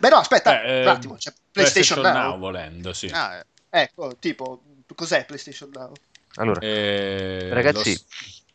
Beh 0.00 0.08
no, 0.08 0.16
aspetta, 0.16 0.62
Eh, 0.62 0.82
un 0.82 0.88
attimo, 0.88 1.14
c'è 1.16 1.32
PlayStation, 1.52 2.00
Now. 2.00 2.38
volendo, 2.38 2.92
sì. 2.94 3.06
Ah, 3.12 3.36
eh. 3.36 3.44
Ecco, 3.68 4.16
tipo, 4.18 4.62
cos'è 4.94 5.24
PlayStation 5.26 5.68
Now? 5.72 5.92
Allora, 6.36 6.60
Eh, 6.60 7.50
ragazzi, 7.52 7.92
lo 7.92 8.00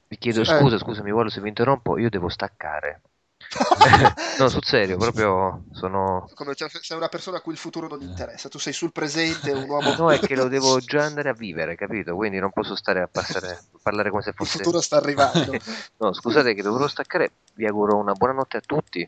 vi 0.08 0.18
chiedo 0.18 0.42
Eh. 0.42 0.46
scusa, 0.46 0.78
scusami, 0.80 1.12
Wallo, 1.12 1.30
se 1.30 1.42
vi 1.42 1.50
interrompo, 1.50 1.98
io 2.00 2.10
devo 2.10 2.30
staccare. 2.30 3.02
no, 4.38 4.48
sul 4.48 4.64
serio, 4.64 4.98
proprio 4.98 5.64
sono... 5.72 6.30
Come 6.36 6.54
cioè, 6.54 6.70
sei 6.70 6.98
una 6.98 7.08
persona 7.08 7.38
a 7.38 7.42
cui 7.42 7.54
il 7.54 7.58
futuro 7.58 7.88
non 7.88 8.02
interessa, 8.02 8.48
tu 8.48 8.60
sei 8.60 8.74
sul 8.74 8.92
presente, 8.92 9.52
un 9.52 9.68
uomo... 9.68 9.96
No, 9.96 10.12
è 10.12 10.20
che 10.20 10.36
lo 10.36 10.48
devo 10.48 10.80
già 10.82 11.06
andare 11.06 11.30
a 11.30 11.34
vivere, 11.34 11.76
capito? 11.76 12.16
Quindi 12.16 12.40
non 12.40 12.52
posso 12.52 12.76
stare 12.76 13.02
a 13.02 13.08
passare, 13.08 13.50
a 13.50 13.80
parlare 13.82 14.12
come 14.12 14.22
se 14.22 14.30
Il 14.30 14.36
fosse... 14.36 14.58
futuro 14.58 14.82
sta 14.82 14.98
arrivando. 14.98 15.58
No, 15.98 16.14
scusate 16.14 16.54
che 16.54 16.62
dovrò 16.62 16.88
staccare. 16.88 17.32
Vi 17.56 17.66
auguro 17.66 17.98
una 17.98 18.14
buonanotte 18.14 18.58
a 18.58 18.62
tutti. 18.62 19.08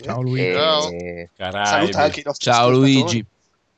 Ciao 0.00 0.20
Luigi. 0.20 0.46
E... 0.46 0.52
Ciao. 0.52 0.90
Caraibi. 1.36 1.68
Saluta 1.68 2.02
anche 2.02 2.20
i 2.20 2.22
nostri 2.24 2.50
Ciao. 2.50 2.70
Luigi. 2.70 3.26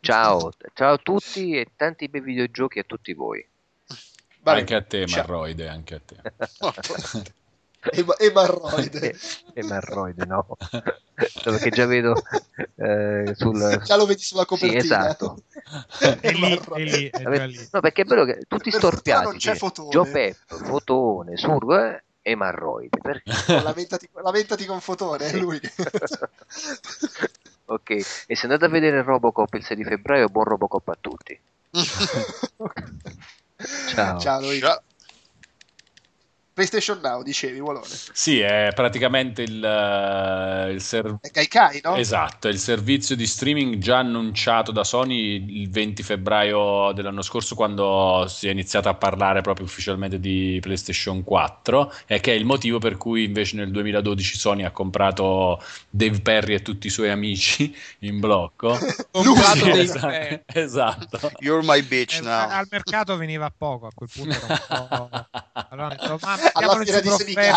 Ciao, 0.01 0.53
ciao 0.75 0.93
a 0.95 0.99
tutti 0.99 1.59
e 1.59 1.67
tanti 1.77 2.09
bei 2.09 2.21
videogiochi 2.21 2.79
a 2.79 2.85
tutti 2.85 3.13
voi. 3.13 3.47
Vabbè, 4.41 4.61
anche 4.61 4.75
a 4.75 4.83
te. 4.83 5.05
Marroide, 5.09 5.69
anche 5.69 5.95
a 5.97 6.01
te. 6.05 7.35
E, 7.81 8.05
e 8.19 8.33
Marroide. 8.33 9.13
E, 9.13 9.17
e 9.55 9.63
Marroide, 9.65 10.25
no. 10.27 10.47
Perché 11.43 11.71
già 11.71 11.87
vedo 11.87 12.15
eh, 12.77 13.33
sul... 13.37 13.81
Già 13.85 13.97
lo 13.97 14.07
vedi 14.07 14.23
sulla 14.23 14.43
Sì, 14.43 14.47
copertina. 14.49 14.79
esatto. 14.79 15.43
È 16.21 16.31
lì, 16.33 16.57
è 16.57 16.79
lì, 16.85 17.09
è 17.11 17.47
lì. 17.47 17.69
No, 17.73 17.81
perché 17.81 18.03
è 18.03 18.05
bello 18.05 18.25
che 18.25 18.45
tutti 18.49 18.71
Per 18.71 18.79
storpiati. 18.79 19.25
non 19.25 19.37
c'è 19.37 19.55
Fotone. 19.57 19.89
Joe 19.91 20.11
Pep, 20.11 20.37
Fotone, 20.47 21.37
Surgo 21.37 22.01
e 22.23 22.35
Marroide. 22.37 22.99
Perché? 23.01 23.33
lamentati, 23.61 24.09
lamentati 24.15 24.65
con 24.65 24.81
Fotone, 24.81 25.25
è 25.27 25.29
Sì. 25.31 25.41
lui. 25.41 25.61
ok, 27.67 27.91
e 27.91 28.37
se 28.37 28.43
andate 28.47 28.65
a 28.65 28.69
vedere 28.69 29.03
Robocop 29.03 29.53
il 29.55 29.65
6 29.65 29.77
di 29.77 29.85
febbraio, 29.85 30.29
buon 30.29 30.45
Robocop 30.45 30.89
a 30.89 30.97
tutti. 31.01 31.39
Ciao. 33.89 34.19
Ciao, 34.21 34.41
Luigi. 34.41 34.61
Ciao. 34.61 34.83
PlayStation 36.59 36.99
Now, 37.01 37.23
dicevi, 37.23 37.61
Volone. 37.61 37.87
Sì, 37.87 38.41
è 38.41 38.73
praticamente 38.75 39.43
il, 39.43 39.65
eh, 39.65 40.73
il 40.73 40.83
ser- 40.83 41.19
Gaikai, 41.31 41.81
no? 41.85 41.95
Esatto, 41.95 42.49
è 42.49 42.51
il 42.51 42.59
servizio 42.59 43.15
di 43.15 43.29
streaming 43.29 43.79
già 43.79 43.99
annunciato 43.99 44.73
da 44.73 44.83
Sony 44.83 45.61
il 45.61 45.71
20 45.71 46.03
febbraio 46.03 46.91
dell'anno 46.93 47.23
scorso 47.23 47.55
quando 47.55 48.25
si 48.29 48.49
è 48.49 48.51
iniziato 48.51 48.89
a 48.89 48.95
parlare 48.95 49.41
proprio 49.41 49.67
ufficialmente 49.67 50.19
di 50.19 50.59
PlayStation 50.61 51.23
4 51.23 51.95
e 52.07 52.19
che 52.19 52.33
è 52.33 52.35
il 52.35 52.45
motivo 52.45 52.79
per 52.79 52.97
cui 52.97 53.23
invece 53.23 53.55
nel 53.55 53.71
2012 53.71 54.37
Sony 54.37 54.65
ha 54.65 54.73
comprato 54.73 55.63
Dave 55.89 56.21
Perry 56.21 56.55
e 56.55 56.63
tutti 56.63 56.89
i 56.89 56.91
suoi 56.91 57.11
amici 57.11 57.73
in 58.01 58.19
blocco. 58.19 58.77
Comprato 59.13 59.65
Sì, 59.65 59.71
esatto, 59.71 60.43
esatto. 60.59 61.31
You're 61.39 61.65
my 61.65 61.83
bitch 61.83 62.19
eh, 62.19 62.23
now. 62.23 62.49
al 62.51 62.67
mercato 62.69 63.17
veniva 63.17 63.47
a 63.47 63.53
poco 63.57 63.87
a 63.87 63.91
quel 63.95 64.09
punto. 64.13 64.37
Era 64.45 64.81
un 64.81 64.89
po'... 64.89 65.09
Allora 65.71 65.89
detto, 65.89 66.19
ma 66.23 66.37
Alla 66.53 66.83
fiera 66.83 67.01
di 67.01 67.09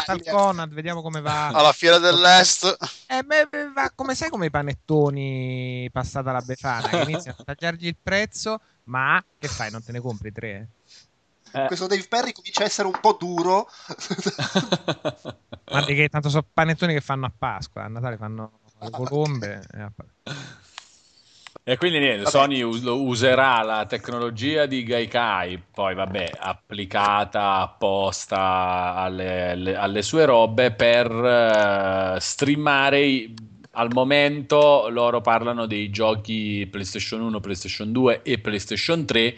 al. 0.05 0.23
Conad, 0.23 0.73
vediamo 0.73 1.01
come 1.01 1.21
va. 1.21 1.47
Alla 1.47 1.71
fiera 1.71 1.97
dell'est. 1.97 2.77
Eh, 3.07 3.23
beh, 3.23 3.47
va 3.73 3.91
come 3.93 4.15
sai 4.15 4.29
come 4.29 4.47
i 4.47 4.49
panettoni 4.49 5.89
passata 5.91 6.31
la 6.31 6.41
Befana 6.41 6.87
che 6.87 7.01
iniziano 7.01 7.37
a 7.39 7.43
tagliargli 7.43 7.87
il 7.87 7.97
prezzo, 8.01 8.59
ma 8.85 9.23
che 9.37 9.47
fai? 9.47 9.71
Non 9.71 9.83
te 9.83 9.91
ne 9.91 9.99
compri 9.99 10.31
tre? 10.31 10.67
Eh. 11.53 11.65
Questo 11.65 11.87
Dave 11.87 12.05
Perry 12.07 12.31
comincia 12.31 12.63
a 12.63 12.65
essere 12.65 12.87
un 12.87 12.97
po' 13.01 13.17
duro. 13.19 13.67
Guardi 15.65 15.95
che 15.95 16.07
tanto 16.09 16.29
sono 16.29 16.45
panettoni 16.51 16.93
che 16.93 17.01
fanno 17.01 17.25
a 17.25 17.31
Pasqua, 17.37 17.83
a 17.83 17.87
Natale 17.87 18.17
fanno 18.17 18.59
le 18.79 18.89
colombe. 18.89 19.61
E 21.63 21.77
quindi 21.77 21.99
niente, 21.99 22.23
Vabbè. 22.23 22.29
Sony 22.29 22.61
us- 22.61 22.81
userà 22.83 23.61
la 23.61 23.85
tecnologia 23.85 24.65
di 24.65 24.83
Gaikai, 24.83 25.61
poi 25.73 25.93
vabbè, 25.95 26.31
applicata 26.39 27.57
apposta 27.57 28.95
alle, 28.95 29.51
alle- 29.51 29.75
alle 29.75 30.01
sue 30.01 30.25
robe 30.25 30.71
per 30.71 31.09
eh, 31.11 32.19
streamare. 32.19 33.01
i- 33.05 33.33
al 33.73 33.89
momento 33.93 34.87
loro 34.89 35.21
parlano 35.21 35.65
dei 35.65 35.89
giochi 35.91 36.67
PlayStation 36.69 37.21
1, 37.21 37.39
PlayStation 37.39 37.91
2 37.93 38.21
e 38.21 38.37
PlayStation 38.39 39.05
3 39.05 39.33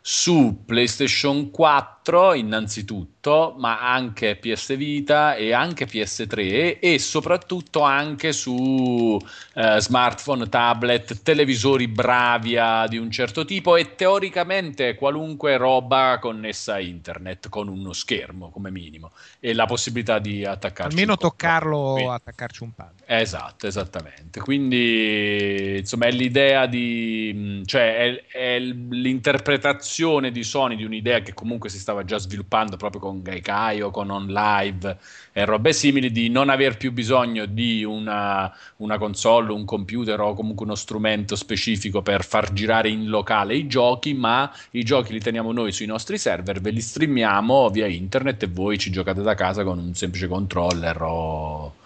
su 0.00 0.62
PlayStation 0.66 1.50
4 1.50 2.32
innanzitutto, 2.32 3.17
ma 3.58 3.92
anche 3.92 4.36
PS 4.36 4.76
Vita 4.76 5.34
e 5.34 5.52
anche 5.52 5.86
PS3 5.86 6.78
e 6.80 6.98
soprattutto 6.98 7.80
anche 7.82 8.32
su 8.32 9.18
eh, 9.54 9.80
smartphone, 9.80 10.48
tablet, 10.48 11.22
televisori 11.22 11.88
Bravia 11.88 12.86
di 12.86 12.96
un 12.96 13.10
certo 13.10 13.44
tipo 13.44 13.76
e 13.76 13.94
teoricamente 13.94 14.94
qualunque 14.94 15.56
roba 15.56 16.18
connessa 16.20 16.74
a 16.74 16.80
internet 16.80 17.48
con 17.48 17.68
uno 17.68 17.92
schermo 17.92 18.50
come 18.50 18.70
minimo 18.70 19.10
e 19.40 19.52
la 19.52 19.66
possibilità 19.66 20.18
di 20.18 20.44
attaccarci 20.44 20.94
Almeno 20.94 21.16
toccarlo, 21.16 21.92
Quindi- 21.92 22.10
attaccarci 22.10 22.62
un 22.62 22.72
pad. 22.72 22.92
Esatto, 23.10 23.66
esattamente. 23.66 24.38
Quindi, 24.40 25.76
insomma, 25.78 26.06
è 26.06 26.10
l'idea 26.10 26.66
di, 26.66 27.32
mh, 27.34 27.64
cioè, 27.64 27.96
è, 27.96 28.26
è 28.26 28.58
l'interpretazione 28.58 30.30
di 30.30 30.42
Sony 30.42 30.76
di 30.76 30.84
un'idea 30.84 31.20
che 31.20 31.32
comunque 31.32 31.70
si 31.70 31.78
stava 31.78 32.04
già 32.04 32.18
sviluppando 32.18 32.76
proprio 32.76 33.00
con 33.08 33.22
Gaikai 33.22 33.80
o 33.80 33.90
con 33.90 34.10
OnLive 34.10 34.98
e 35.32 35.44
robe 35.44 35.72
simili, 35.72 36.10
di 36.10 36.28
non 36.28 36.50
aver 36.50 36.76
più 36.76 36.92
bisogno 36.92 37.46
di 37.46 37.82
una, 37.84 38.52
una 38.76 38.98
console, 38.98 39.52
un 39.52 39.64
computer 39.64 40.20
o 40.20 40.34
comunque 40.34 40.66
uno 40.66 40.74
strumento 40.74 41.36
specifico 41.36 42.02
per 42.02 42.24
far 42.24 42.52
girare 42.52 42.90
in 42.90 43.08
locale 43.08 43.56
i 43.56 43.66
giochi, 43.66 44.12
ma 44.14 44.52
i 44.72 44.82
giochi 44.82 45.12
li 45.12 45.20
teniamo 45.20 45.52
noi 45.52 45.72
sui 45.72 45.86
nostri 45.86 46.18
server, 46.18 46.60
ve 46.60 46.70
li 46.70 46.80
streamiamo 46.80 47.70
via 47.70 47.86
internet 47.86 48.42
e 48.42 48.48
voi 48.48 48.78
ci 48.78 48.90
giocate 48.90 49.22
da 49.22 49.34
casa 49.34 49.64
con 49.64 49.78
un 49.78 49.94
semplice 49.94 50.28
controller 50.28 51.00
o 51.02 51.77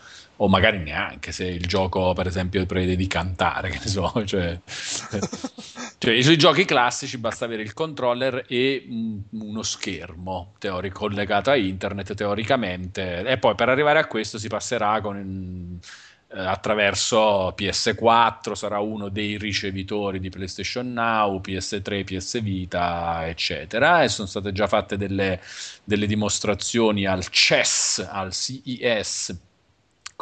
o 0.43 0.49
magari 0.49 0.79
neanche 0.79 1.31
se 1.31 1.45
il 1.45 1.67
gioco 1.67 2.13
per 2.15 2.27
esempio 2.27 2.67
prevede 2.67 2.97
di 2.97 3.07
cantare 3.07 3.71
che 3.71 3.79
ne 3.79 3.87
so 3.87 4.25
cioè, 4.27 4.59
cioè, 5.99 6.23
sui 6.23 6.37
giochi 6.37 6.65
classici 6.65 7.17
basta 7.17 7.45
avere 7.45 7.63
il 7.63 7.73
controller 7.73 8.45
e 8.49 8.85
uno 9.31 9.63
schermo 9.63 10.55
teorico 10.59 11.01
collegato 11.03 11.51
a 11.51 11.57
internet 11.57 12.15
teoricamente 12.15 13.25
e 13.25 13.39
poi 13.39 13.55
per 13.55 13.69
arrivare 13.69 14.01
a 14.01 14.07
questo 14.07 14.39
si 14.39 14.49
passerà 14.49 15.01
con 15.01 15.81
eh, 16.35 16.41
attraverso 16.41 17.55
PS4 17.57 18.53
sarà 18.53 18.81
uno 18.81 19.09
dei 19.11 19.37
ricevitori 19.37 20.19
di 20.19 20.31
PlayStation 20.31 20.93
Now, 20.93 21.41
PS3, 21.41 22.05
PS 22.05 22.41
Vita, 22.41 23.27
eccetera. 23.29 24.03
E 24.03 24.09
sono 24.09 24.27
state 24.27 24.51
già 24.53 24.67
fatte 24.67 24.97
delle, 24.97 25.41
delle 25.85 26.07
dimostrazioni 26.07 27.05
al 27.05 27.27
CES, 27.29 28.09
al 28.11 28.33
CES, 28.33 29.39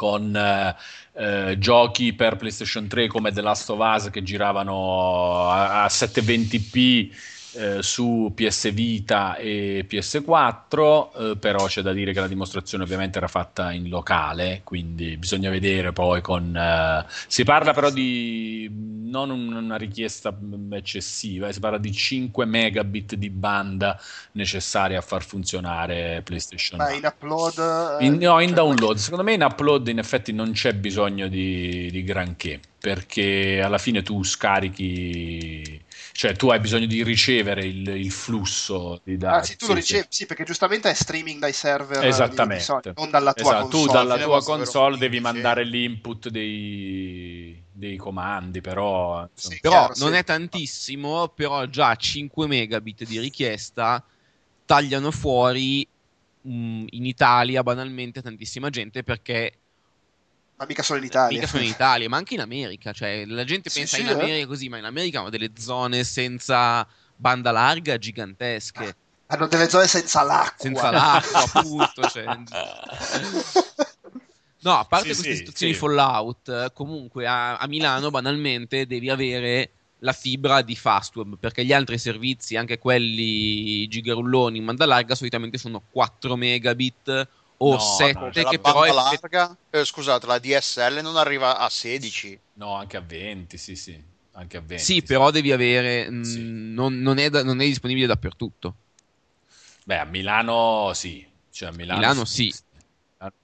con 0.01 0.35
eh, 0.35 0.75
eh, 1.13 1.59
giochi 1.59 2.13
per 2.13 2.35
PlayStation 2.35 2.87
3 2.87 3.05
come 3.05 3.31
The 3.31 3.41
Last 3.41 3.69
of 3.69 3.77
Us 3.79 4.09
che 4.09 4.23
giravano 4.23 5.47
a, 5.47 5.83
a 5.83 5.85
720p 5.85 7.11
eh, 7.53 7.81
su 7.83 8.31
PS 8.35 8.71
Vita 8.73 9.35
e 9.35 9.85
PS4, 9.87 11.11
eh, 11.15 11.37
però 11.37 11.65
c'è 11.65 11.81
da 11.81 11.91
dire 11.93 12.13
che 12.13 12.19
la 12.19 12.27
dimostrazione 12.27 12.83
ovviamente 12.83 13.17
era 13.17 13.27
fatta 13.27 13.71
in 13.71 13.89
locale, 13.89 14.61
quindi 14.63 15.17
bisogna 15.17 15.49
vedere 15.49 15.91
poi 15.93 16.21
con... 16.21 16.55
eh, 16.55 17.05
si 17.27 17.43
parla 17.43 17.73
però 17.73 17.89
di 17.89 18.69
non 18.71 19.29
un- 19.29 19.53
una 19.53 19.75
richiesta 19.75 20.31
mm, 20.31 20.73
eccessiva, 20.73 21.47
eh, 21.49 21.53
si 21.53 21.59
parla 21.59 21.77
di 21.77 21.91
5 21.91 22.45
megabit 22.45 23.15
di 23.15 23.29
banda 23.29 23.99
necessaria 24.33 24.97
a 24.99 25.01
far 25.01 25.23
funzionare 25.23 26.21
PlayStation 26.23 26.79
Ma 26.79 26.91
in 26.91 27.05
upload... 27.05 27.57
eh, 27.59 28.05
In, 28.05 28.17
no, 28.17 28.39
in 28.39 28.53
cioè, 28.55 28.55
download. 28.55 28.97
Secondo 28.97 29.23
me 29.23 29.33
in 29.33 29.43
upload 29.43 29.87
in 29.87 29.99
effetti 29.99 30.33
non 30.33 30.51
c'è 30.53 30.73
bisogno 30.73 31.27
di, 31.27 31.89
di 31.91 32.03
granché, 32.03 32.59
perché 32.79 33.61
alla 33.63 33.77
fine 33.77 34.01
tu 34.01 34.23
scarichi, 34.23 35.79
cioè 36.13 36.35
tu 36.35 36.49
hai 36.49 36.59
bisogno 36.59 36.85
di 36.85 37.03
ricevere 37.03 37.65
il, 37.65 37.87
il 37.87 38.11
flusso 38.11 39.01
di 39.03 39.17
dati. 39.17 39.35
Ah, 39.35 39.43
sì, 39.43 39.55
tu 39.55 39.65
lo 39.67 39.73
ricevi, 39.73 40.07
sì, 40.09 40.25
perché 40.25 40.43
giustamente 40.43 40.89
è 40.89 40.93
streaming 40.93 41.39
dai 41.39 41.53
server 41.53 42.27
di- 42.27 42.47
di 42.49 42.59
Esattamente. 42.59 42.59
Sony, 42.59 42.81
non 42.95 43.09
dalla 43.09 43.33
tua 43.33 43.43
Esatto, 43.43 43.63
console. 43.69 43.85
Tu 43.85 43.91
dalla 43.91 44.17
tua 44.17 44.43
console 44.43 44.97
devi 44.97 45.19
mandare 45.19 45.63
l'input 45.63 46.29
dei, 46.29 47.63
dei 47.71 47.95
comandi, 47.97 48.59
però... 48.61 49.27
Sì, 49.33 49.59
Però 49.59 49.71
chiaro, 49.71 49.93
non 49.95 50.11
sì. 50.11 50.17
è 50.17 50.23
tantissimo, 50.23 51.29
però 51.29 51.65
già 51.65 51.95
5 51.95 52.47
megabit 52.47 53.05
di 53.05 53.19
richiesta 53.19 54.03
tagliano 54.65 55.11
fuori 55.11 55.87
mh, 56.41 56.85
in 56.89 57.05
Italia 57.05 57.63
banalmente 57.63 58.21
tantissima 58.21 58.69
gente 58.69 59.03
perché 59.03 59.60
Ma 60.61 60.67
mica 60.67 60.83
solo 60.83 60.99
in 60.99 61.05
Italia. 61.05 61.39
mica 61.39 61.47
sono 61.49 61.63
in 61.63 61.69
Italia, 61.69 62.07
ma 62.07 62.17
anche 62.17 62.35
in 62.35 62.39
America. 62.39 62.91
Cioè, 62.91 63.25
la 63.25 63.43
gente 63.43 63.71
Sì, 63.71 63.79
pensa 63.79 63.95
sì, 63.95 64.03
in 64.03 64.09
eh. 64.09 64.11
America 64.11 64.45
così, 64.45 64.69
ma 64.69 64.77
in 64.77 64.85
America 64.85 65.19
hanno 65.19 65.31
delle 65.31 65.49
zone 65.57 66.03
senza 66.03 66.87
banda 67.15 67.49
larga 67.51 67.97
gigantesche, 67.97 68.95
Hanno 69.27 69.47
delle 69.47 69.67
zone 69.69 69.87
senza 69.87 70.21
l'acqua. 70.21 70.63
senza 70.63 70.91
l'acqua, 70.91 71.43
appunto. 71.43 72.07
cioè. 72.07 72.25
No, 74.63 74.77
a 74.77 74.85
parte 74.85 75.07
Sì, 75.07 75.13
queste 75.15 75.31
sì, 75.31 75.37
situazioni 75.39 75.73
sì. 75.73 75.79
Fallout, 75.79 76.47
eh, 76.49 76.71
comunque 76.71 77.25
a, 77.25 77.57
a 77.57 77.65
Milano 77.67 78.11
banalmente 78.11 78.85
devi 78.85 79.09
avere 79.09 79.71
la 80.03 80.13
fibra 80.13 80.61
di 80.61 80.75
Fastweb 80.75 81.37
perché 81.39 81.65
gli 81.65 81.73
altri 81.73 81.97
servizi, 81.97 82.55
anche 82.55 82.77
quelli 82.77 83.87
gigarulloni 83.87 84.59
in 84.59 84.65
banda 84.65 84.85
larga, 84.85 85.15
solitamente 85.15 85.57
sono 85.57 85.81
4 85.89 86.35
megabit 86.35 87.27
o 87.63 87.71
No, 87.73 87.79
7 87.79 88.19
no, 88.19 88.31
Cioè, 88.31 88.45
che 88.45 88.57
la 88.57 88.61
però 88.61 88.83
è 88.83 88.91
larga, 88.91 89.55
eh, 89.69 89.85
scusate, 89.85 90.25
la 90.25 90.39
DSL 90.39 91.01
non 91.01 91.15
arriva 91.17 91.57
a 91.57 91.69
16. 91.69 92.39
No, 92.53 92.73
anche 92.75 92.97
a 92.97 93.01
20, 93.01 93.57
sì, 93.57 93.75
sì. 93.75 94.01
Anche 94.33 94.57
a 94.57 94.61
20. 94.61 94.83
Sì, 94.83 95.03
però 95.03 95.31
devi 95.31 95.51
avere. 95.51 96.09
mh, 96.09 96.21
Sì. 96.23 96.39
non, 96.41 96.99
non 97.01 97.17
è 97.17 97.29
da- 97.29 97.43
non 97.43 97.61
è 97.61 97.65
disponibile 97.65 98.07
dappertutto. 98.07 98.75
Beh, 99.85 99.97
a 99.99 100.05
Milano 100.05 100.91
sì. 100.93 101.25
Cioè, 101.49 101.69
a 101.69 101.71
Milano, 101.71 101.99
Milano 101.99 102.25
sì. 102.25 102.53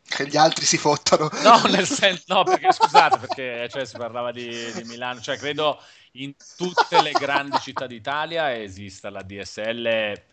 Che 0.10 0.27
gli 0.27 0.38
altri 0.38 0.65
si 0.65 0.77
fottano. 0.77 1.30
No, 1.44 1.61
nel 1.69 1.85
senso, 1.85 2.23
no, 2.34 2.44
perché 2.44 2.72
scusate, 2.72 3.19
perché 3.19 3.68
cioè, 3.69 3.85
si 3.85 3.98
parlava 3.98 4.31
di, 4.31 4.72
di 4.73 4.84
Milano, 4.85 5.19
cioè 5.22 5.38
credo 5.38 5.80
in 6.14 6.34
tutte 6.56 7.02
le 7.02 7.11
grandi 7.11 7.60
città 7.60 7.85
d'Italia 7.85 8.56
esista 8.60 9.10
la 9.10 9.22
DSL 9.22 10.23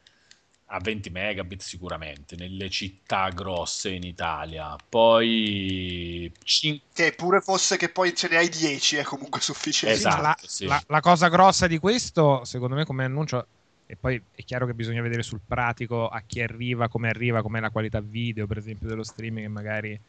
a 0.74 0.80
20 0.80 1.10
megabit 1.10 1.62
sicuramente 1.62 2.34
nelle 2.36 2.68
città 2.68 3.28
grosse 3.28 3.90
in 3.90 4.02
Italia. 4.02 4.76
Poi 4.88 6.32
cin- 6.42 6.80
Che 6.92 7.12
pure 7.16 7.40
fosse 7.40 7.76
che 7.76 7.90
poi 7.90 8.14
ce 8.14 8.28
ne 8.28 8.36
hai 8.36 8.48
10 8.48 8.96
è 8.96 9.04
comunque 9.04 9.40
sufficiente. 9.40 9.96
Esatto, 9.98 10.20
la, 10.22 10.36
sì. 10.40 10.66
la- 10.66 10.82
la 10.88 11.00
cosa 11.00 11.28
grossa 11.28 11.66
di 11.68 11.78
questo, 11.78 12.44
secondo 12.44 12.74
me, 12.74 12.84
come 12.84 13.04
annuncio, 13.04 13.46
e 13.86 13.96
poi 13.96 14.20
è 14.34 14.42
chiaro 14.42 14.66
che 14.66 14.74
bisogna 14.74 15.00
vedere 15.02 15.22
sul 15.22 15.40
pratico 15.46 16.08
a 16.08 16.22
chi 16.26 16.40
arriva, 16.42 16.88
come 16.88 17.08
arriva, 17.08 17.42
com'è 17.42 17.60
la 17.60 17.70
qualità 17.70 18.00
video, 18.00 18.46
per 18.46 18.58
esempio, 18.58 18.88
dello 18.88 19.04
streaming, 19.04 19.46
che 19.46 19.52
magari 19.52 20.00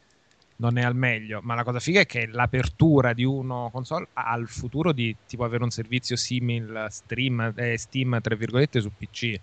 non 0.56 0.78
è 0.78 0.82
al 0.82 0.96
meglio. 0.96 1.40
Ma 1.42 1.54
la 1.54 1.62
cosa 1.64 1.78
figa 1.80 2.00
è 2.00 2.06
che 2.06 2.26
l'apertura 2.26 3.12
di 3.12 3.24
uno 3.24 3.68
console 3.70 4.08
ha 4.14 4.34
il 4.36 4.48
futuro 4.48 4.92
di 4.92 5.14
tipo 5.26 5.44
avere 5.44 5.62
un 5.62 5.70
servizio 5.70 6.16
simile 6.16 6.88
stream, 6.90 7.52
eh, 7.56 7.76
Steam, 7.78 8.20
tra 8.20 8.34
virgolette, 8.34 8.80
su 8.80 8.90
PC. 8.96 9.40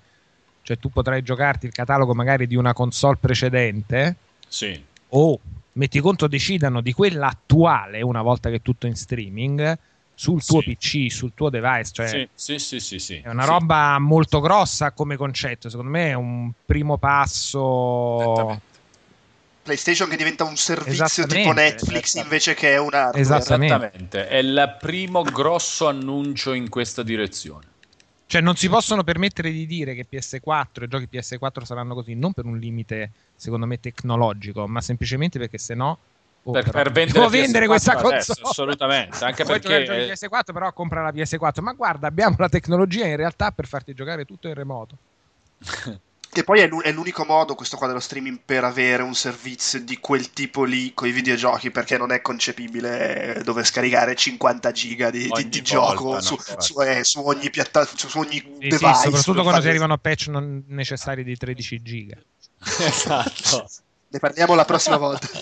Cioè 0.63 0.79
tu 0.79 0.89
potrai 0.89 1.21
giocarti 1.21 1.65
il 1.65 1.73
catalogo 1.73 2.13
magari 2.13 2.47
di 2.47 2.55
una 2.55 2.73
console 2.73 3.17
precedente 3.19 4.15
sì. 4.47 4.81
o 5.09 5.39
metti 5.73 5.99
conto 5.99 6.27
decidano 6.27 6.79
di 6.81 6.93
quella 6.93 7.27
attuale 7.27 8.01
una 8.01 8.21
volta 8.21 8.49
che 8.49 8.55
è 8.55 8.61
tutto 8.61 8.87
in 8.87 8.95
streaming 8.95 9.77
sul 10.15 10.43
tuo 10.45 10.61
Sì. 10.61 10.75
PC, 10.75 11.11
sul 11.11 11.33
tuo 11.35 11.49
device, 11.49 11.91
cioè 11.91 12.07
sì, 12.07 12.29
sì, 12.33 12.59
sì, 12.59 12.79
sì, 12.79 12.99
sì. 12.99 13.21
è 13.23 13.29
una 13.29 13.43
Sì. 13.43 13.49
roba 13.49 13.97
molto 13.99 14.39
grossa 14.39 14.91
come 14.91 15.17
concetto, 15.17 15.69
secondo 15.69 15.91
me 15.91 16.09
è 16.09 16.13
un 16.13 16.51
primo 16.65 16.97
passo 16.97 18.21
Esattamente. 18.21 18.61
PlayStation 19.63 20.09
che 20.09 20.15
diventa 20.17 20.43
un 20.43 20.55
servizio 20.55 21.25
tipo 21.25 21.51
Netflix 21.51 22.15
invece 22.15 22.53
che 22.53 22.77
un 22.77 22.93
hardware. 22.93 23.19
Esattamente. 23.19 23.75
Esattamente, 23.75 24.27
è 24.27 24.37
il 24.37 24.77
primo 24.79 25.23
grosso 25.23 25.87
annuncio 25.87 26.53
in 26.53 26.69
questa 26.69 27.01
direzione. 27.01 27.71
Cioè 28.25 28.41
non 28.41 28.55
si 28.55 28.67
possono 28.67 29.03
permettere 29.03 29.51
di 29.51 29.65
dire 29.65 29.93
che 29.93 30.07
PS4 30.09 30.83
e 30.83 30.87
giochi 30.87 31.07
PS4 31.11 31.63
saranno 31.63 31.93
così, 31.93 32.15
non 32.15 32.33
per 32.33 32.45
un 32.45 32.57
limite 32.57 33.11
secondo 33.35 33.65
me 33.65 33.79
tecnologico, 33.79 34.67
ma 34.67 34.81
semplicemente 34.81 35.37
perché 35.37 35.57
se 35.57 35.75
no 35.75 35.97
oh, 36.43 36.51
Per, 36.51 36.71
per 36.71 36.91
vendere, 36.91 37.19
devo 37.19 37.27
PS4 37.27 37.31
vendere 37.31 37.67
questa 37.67 37.91
adesso, 37.93 38.33
console. 38.33 38.49
assolutamente. 38.49 39.23
Anche 39.23 39.43
perché 39.43 39.85
PS4 39.85 40.53
però 40.53 40.73
compra 40.73 41.03
la 41.03 41.11
PS4 41.11 41.61
ma 41.61 41.73
guarda 41.73 42.07
abbiamo 42.07 42.35
la 42.39 42.49
tecnologia 42.49 43.05
in 43.05 43.17
realtà 43.17 43.51
per 43.51 43.67
farti 43.67 43.93
giocare 43.93 44.25
tutto 44.25 44.47
in 44.47 44.53
remoto 44.53 44.97
Che 46.33 46.43
poi 46.43 46.59
è, 46.61 46.67
l'u- 46.67 46.81
è 46.81 46.91
l'unico 46.91 47.23
modo, 47.25 47.53
questo 47.53 47.77
qua 47.77 47.85
dello 47.85 47.99
streaming, 47.99 48.39
per 48.43 48.63
avere 48.63 49.03
un 49.03 49.13
servizio 49.13 49.79
di 49.79 49.99
quel 49.99 50.31
tipo 50.31 50.63
lì 50.63 50.91
con 50.95 51.07
i 51.07 51.11
videogiochi, 51.11 51.69
perché 51.69 51.95
non 51.97 52.11
è 52.11 52.21
concepibile 52.21 53.35
eh, 53.35 53.43
dover 53.43 53.65
scaricare 53.65 54.15
50 54.15 54.71
giga 54.71 55.11
di, 55.11 55.29
di- 55.29 55.49
di 55.49 55.61
volta, 55.61 55.61
gioco 55.61 56.13
no, 56.13 56.21
su, 56.21 56.33
infatti. 56.33 56.65
su- 56.65 56.81
eh, 56.81 57.03
su 57.03 57.19
ogni 57.21 57.49
piattaforma, 57.51 58.09
su 58.09 58.17
ogni 58.17 58.39
Sì, 58.39 58.67
device. 58.67 58.93
sì, 58.95 59.01
soprattutto 59.03 59.41
quando 59.43 59.51
si 59.51 59.55
fare- 59.57 59.69
arrivano 59.69 59.93
a 59.93 59.97
patch 59.97 60.27
non 60.27 60.63
necessari 60.69 61.23
di 61.23 61.37
13 61.37 61.81
giga 61.83 62.17
esatto. 62.79 63.69
Ne 64.07 64.19
parliamo 64.19 64.55
la 64.55 64.65
prossima 64.65 64.97
volta. 64.97 65.27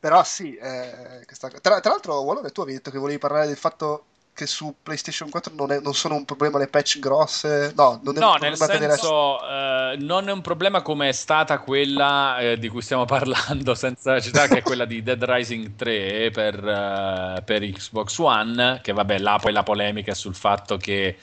Però 0.00 0.22
sì, 0.22 0.54
eh, 0.54 1.22
questa- 1.26 1.48
tra, 1.48 1.80
tra 1.80 1.90
l'altro, 1.90 2.20
Wallone, 2.20 2.50
tu 2.50 2.60
avevi 2.60 2.76
detto 2.76 2.90
che 2.92 2.98
volevi 2.98 3.18
parlare 3.18 3.46
del 3.48 3.56
fatto 3.56 4.04
che 4.38 4.46
su 4.46 4.72
PlayStation 4.80 5.28
4 5.30 5.52
non, 5.56 5.72
è- 5.72 5.80
non 5.80 5.94
sono 5.94 6.14
un 6.14 6.24
problema 6.24 6.58
le 6.58 6.68
patch 6.68 7.00
grosse. 7.00 7.72
No, 7.74 8.00
non 8.04 8.16
è 8.16 8.20
No, 8.20 8.32
un 8.34 8.38
nel 8.40 8.56
problema 8.56 8.66
tenere- 8.66 8.92
senso, 8.96 9.40
eh, 9.48 9.96
non 9.98 10.28
è 10.28 10.32
un 10.32 10.40
problema 10.42 10.80
come 10.80 11.08
è 11.08 11.12
stata 11.12 11.58
quella 11.58 12.38
eh, 12.38 12.56
di 12.56 12.68
cui 12.68 12.80
stiamo 12.80 13.04
parlando, 13.06 13.74
senza 13.74 14.20
citare, 14.20 14.46
che 14.48 14.58
è 14.58 14.62
quella 14.62 14.84
di 14.84 15.02
Dead 15.02 15.20
Rising 15.24 15.74
3 15.74 16.30
per, 16.30 16.54
eh, 16.64 17.42
per 17.44 17.62
Xbox 17.68 18.16
One, 18.18 18.78
che 18.80 18.92
vabbè, 18.92 19.18
là 19.18 19.38
poi 19.40 19.52
la 19.52 19.64
polemica 19.64 20.12
è 20.12 20.14
sul 20.14 20.36
fatto 20.36 20.76
che 20.76 21.16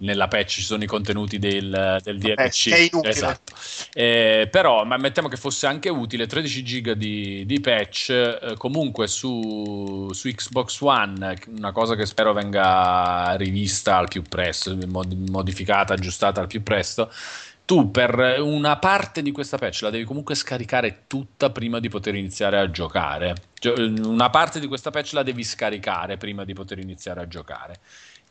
nella 0.00 0.28
patch 0.28 0.48
ci 0.48 0.62
sono 0.62 0.82
i 0.82 0.86
contenuti 0.86 1.38
del, 1.38 1.98
del 2.02 2.18
DLC. 2.18 2.66
inutile. 2.90 3.08
Esatto. 3.12 3.54
Eh, 3.92 4.48
però, 4.50 4.84
ma 4.84 4.96
mettiamo 4.96 5.28
che 5.28 5.36
fosse 5.36 5.66
anche 5.66 5.88
utile, 5.88 6.26
13 6.26 6.62
giga 6.62 6.94
di, 6.94 7.44
di 7.46 7.60
patch, 7.60 8.10
eh, 8.10 8.54
comunque 8.56 9.06
su, 9.06 10.08
su 10.12 10.28
Xbox 10.28 10.80
One, 10.80 11.36
una 11.56 11.72
cosa 11.72 11.94
che 11.94 12.06
spero 12.06 12.32
venga 12.32 13.34
rivista 13.36 13.96
al 13.96 14.08
più 14.08 14.22
presto, 14.22 14.76
mod- 14.86 15.28
modificata, 15.30 15.94
aggiustata 15.94 16.40
al 16.40 16.46
più 16.46 16.62
presto. 16.62 17.10
Tu 17.64 17.92
per 17.92 18.40
una 18.40 18.78
parte 18.78 19.22
di 19.22 19.30
questa 19.30 19.56
patch 19.56 19.82
la 19.82 19.90
devi 19.90 20.02
comunque 20.02 20.34
scaricare 20.34 21.04
tutta 21.06 21.50
prima 21.50 21.78
di 21.78 21.88
poter 21.88 22.16
iniziare 22.16 22.58
a 22.58 22.68
giocare. 22.68 23.34
Gio- 23.60 23.74
Una 23.76 24.28
parte 24.28 24.58
di 24.58 24.66
questa 24.66 24.90
patch 24.90 25.12
la 25.12 25.22
devi 25.22 25.44
scaricare 25.44 26.16
prima 26.16 26.44
di 26.44 26.52
poter 26.52 26.78
iniziare 26.80 27.20
a 27.20 27.28
giocare. 27.28 27.78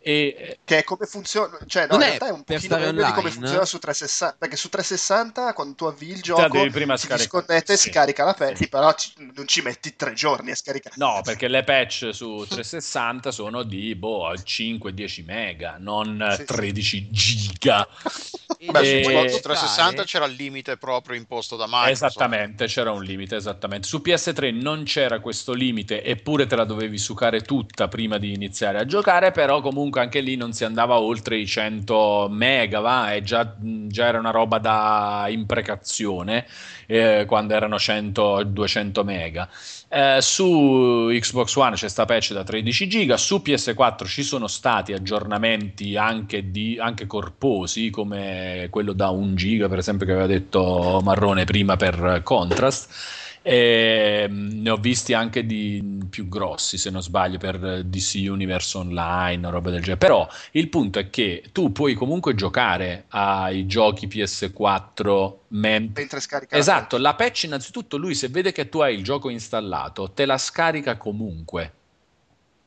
E 0.01 0.59
Che 0.63 0.77
è 0.77 0.83
come 0.85 1.05
funziona, 1.05 1.57
cioè, 1.67 1.83
no, 1.87 1.97
Non 1.97 2.01
in 2.01 2.05
è 2.05 2.17
realtà 2.17 2.27
è 2.27 2.31
un 2.31 2.43
meglio 2.47 3.05
di 3.05 3.11
come 3.11 3.31
funziona 3.31 3.65
su 3.65 3.79
360. 3.79 4.37
Perché 4.39 4.55
su 4.55 4.69
360, 4.69 5.53
quando 5.53 5.75
tu 5.75 5.85
avvii 5.85 6.11
il 6.11 6.21
gioco, 6.21 6.47
devi 6.47 6.69
prima 6.69 6.95
si 6.95 7.05
scaricare. 7.07 7.21
disconnette 7.21 7.73
e 7.73 7.77
Sì. 7.77 7.89
scarica 7.89 8.23
la 8.23 8.33
patch, 8.33 8.57
Sì. 8.57 8.69
però 8.69 8.93
ci- 8.93 9.11
non 9.35 9.45
ci 9.47 9.61
metti 9.61 9.95
tre 9.97 10.13
giorni 10.13 10.51
a 10.51 10.55
scaricare. 10.55 10.95
No, 10.97 11.19
perché 11.23 11.49
le 11.49 11.63
patch 11.65 12.09
su 12.13 12.45
360 12.47 13.31
sono 13.31 13.63
di 13.63 13.93
boh, 13.95 14.33
5-10 14.41 15.23
mega, 15.23 15.75
non 15.79 16.25
Sì, 16.31 16.35
sì. 16.37 16.45
13 16.45 17.09
giga. 17.11 17.85
Beh, 18.71 18.79
E- 18.99 19.03
su 19.03 19.09
Xbox 19.09 19.39
360 19.41 20.03
c'era 20.03 20.25
il 20.25 20.33
limite 20.35 20.77
proprio 20.77 21.17
imposto 21.17 21.55
da 21.57 21.65
Microsoft. 21.65 21.91
Esattamente, 21.91 22.65
c'era 22.67 22.91
un 22.91 23.03
limite, 23.03 23.35
esattamente. 23.35 23.85
Su 23.87 24.01
PS3 24.01 24.51
non 24.51 24.83
c'era 24.83 25.19
questo 25.19 25.51
limite, 25.53 26.03
eppure 26.03 26.47
te 26.47 26.55
la 26.55 26.63
dovevi 26.65 26.97
sucare 26.97 27.41
tutta 27.41 27.87
prima 27.89 28.17
di 28.17 28.33
iniziare 28.33 28.79
a 28.79 28.85
giocare, 28.85 29.31
però 29.31 29.59
comunque 29.61 29.87
anche 29.97 30.19
lì 30.21 30.35
non 30.35 30.53
si 30.53 30.63
andava 30.63 30.99
oltre 30.99 31.37
i 31.37 31.47
100 31.47 32.27
mega, 32.29 32.79
va, 32.79 33.13
e 33.13 33.23
già, 33.23 33.55
già 33.57 34.05
era 34.05 34.19
una 34.19 34.31
roba 34.31 34.59
da 34.59 35.25
imprecazione 35.29 36.45
eh, 36.85 37.25
quando 37.27 37.53
erano 37.53 37.77
100-200 37.77 39.03
mega. 39.03 39.49
Eh, 39.91 40.17
su 40.21 41.09
Xbox 41.11 41.55
One 41.55 41.75
c'è 41.75 41.87
sta 41.87 42.05
patch 42.05 42.33
da 42.33 42.43
13 42.43 42.87
giga, 42.87 43.17
su 43.17 43.41
PS4 43.43 44.05
ci 44.05 44.21
sono 44.21 44.47
stati 44.47 44.93
aggiornamenti 44.93 45.97
anche, 45.97 46.51
di, 46.51 46.77
anche 46.79 47.07
corposi, 47.07 47.89
come 47.89 48.67
quello 48.69 48.93
da 48.93 49.09
1 49.09 49.33
giga, 49.33 49.67
per 49.67 49.79
esempio, 49.79 50.05
che 50.05 50.11
aveva 50.11 50.27
detto 50.27 51.01
Marrone 51.03 51.45
prima 51.45 51.75
per 51.75 52.21
Contrast. 52.23 53.28
E, 53.49 54.27
mm, 54.29 54.61
ne 54.61 54.69
ho 54.69 54.77
visti 54.77 55.13
anche 55.13 55.43
di 55.43 56.05
più 56.07 56.27
grossi, 56.27 56.77
se 56.77 56.91
non 56.91 57.01
sbaglio, 57.01 57.39
per 57.39 57.83
DC 57.83 58.25
Universe 58.29 58.77
Online 58.77 59.47
o 59.47 59.49
roba 59.49 59.71
del 59.71 59.79
genere. 59.79 59.97
Però 59.97 60.27
il 60.51 60.69
punto 60.69 60.99
è 60.99 61.09
che 61.09 61.45
tu 61.51 61.71
puoi 61.71 61.95
comunque 61.95 62.35
giocare 62.35 63.05
ai 63.07 63.65
giochi 63.65 64.05
PS4 64.05 65.33
mentre 65.47 66.01
Mentre 66.01 66.19
scarica 66.19 66.55
la 66.55 66.61
Esatto, 66.61 66.97
la 66.99 67.15
patch 67.15 67.43
innanzitutto 67.45 67.97
lui 67.97 68.13
se 68.13 68.27
vede 68.27 68.51
che 68.51 68.69
tu 68.69 68.81
hai 68.81 68.93
il 68.93 69.03
gioco 69.03 69.29
installato, 69.29 70.11
te 70.11 70.25
la 70.27 70.37
scarica 70.37 70.97
comunque. 70.97 71.73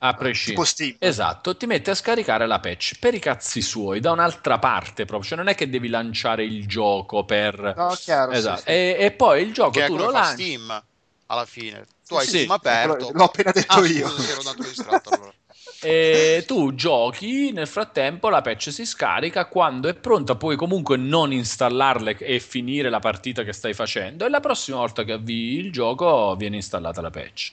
A 0.05 0.15
prescindere. 0.15 0.55
Tipo 0.55 0.65
Steam. 0.65 0.97
Esatto, 0.99 1.57
ti 1.57 1.67
mette 1.67 1.91
a 1.93 1.95
scaricare 1.95 2.47
la 2.47 2.59
patch 2.59 2.99
per 2.99 3.15
i 3.15 3.21
cazzi 3.21 3.63
suoi, 3.63 4.01
da 4.01 4.11
un'altra 4.11 4.59
parte 4.59 5.05
proprio, 5.05 5.29
cioè 5.29 5.39
non 5.39 5.49
è 5.49 5.55
che 5.55 5.69
devi 5.71 5.89
lanciare 5.89 6.45
il 6.45 6.67
gioco 6.67 7.25
per... 7.25 7.75
No, 7.77 7.97
chiaro. 8.01 8.33
sì, 8.33 8.39
Esatto. 8.39 8.61
sì. 8.63 8.69
E, 8.69 8.97
e 8.99 9.11
poi 9.13 9.43
il 9.43 9.53
gioco 9.53 9.71
Che 9.79 9.87
tu 9.87 9.97
lo 9.97 10.11
lanci. 10.11 10.43
Steam 10.43 10.83
alla 11.27 11.45
fine. 11.45 11.87
Tu 12.07 12.15
hai 12.17 12.25
Sì, 12.25 12.31
Steam 12.31 12.51
aperto. 12.51 13.11
L'ho 13.13 13.25
appena 13.25 13.53
detto 13.53 13.79
Ah, 13.79 13.87
io. 13.87 14.09
scusa, 14.09 14.33
ero 14.33 14.63
distratto 14.63 15.09
allora. 15.11 15.33
E 15.85 16.45
tu 16.47 16.75
giochi, 16.75 17.51
nel 17.51 17.67
frattempo 17.67 18.29
la 18.29 18.41
patch 18.41 18.73
si 18.73 18.87
scarica, 18.87 19.47
quando 19.47 19.89
è 19.89 19.95
pronta 19.95 20.37
puoi 20.37 20.55
comunque 20.57 20.97
non 20.97 21.33
installarle 21.33 22.17
e 22.19 22.39
finire 22.39 22.89
la 22.89 23.01
partita 23.01 23.43
che 23.43 23.53
stai 23.53 23.75
facendo 23.75 24.25
e 24.25 24.29
la 24.29 24.39
prossima 24.39 24.77
volta 24.79 25.03
che 25.03 25.13
avvii 25.13 25.59
il 25.59 25.73
gioco 25.73 26.37
viene 26.37 26.57
installata 26.57 27.01
la 27.01 27.11
patch. 27.11 27.53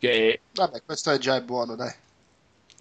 Che 0.00 0.40
Vabbè, 0.54 0.82
questo 0.84 1.10
è 1.12 1.18
già 1.18 1.40
buono, 1.42 1.76
dai. 1.76 1.94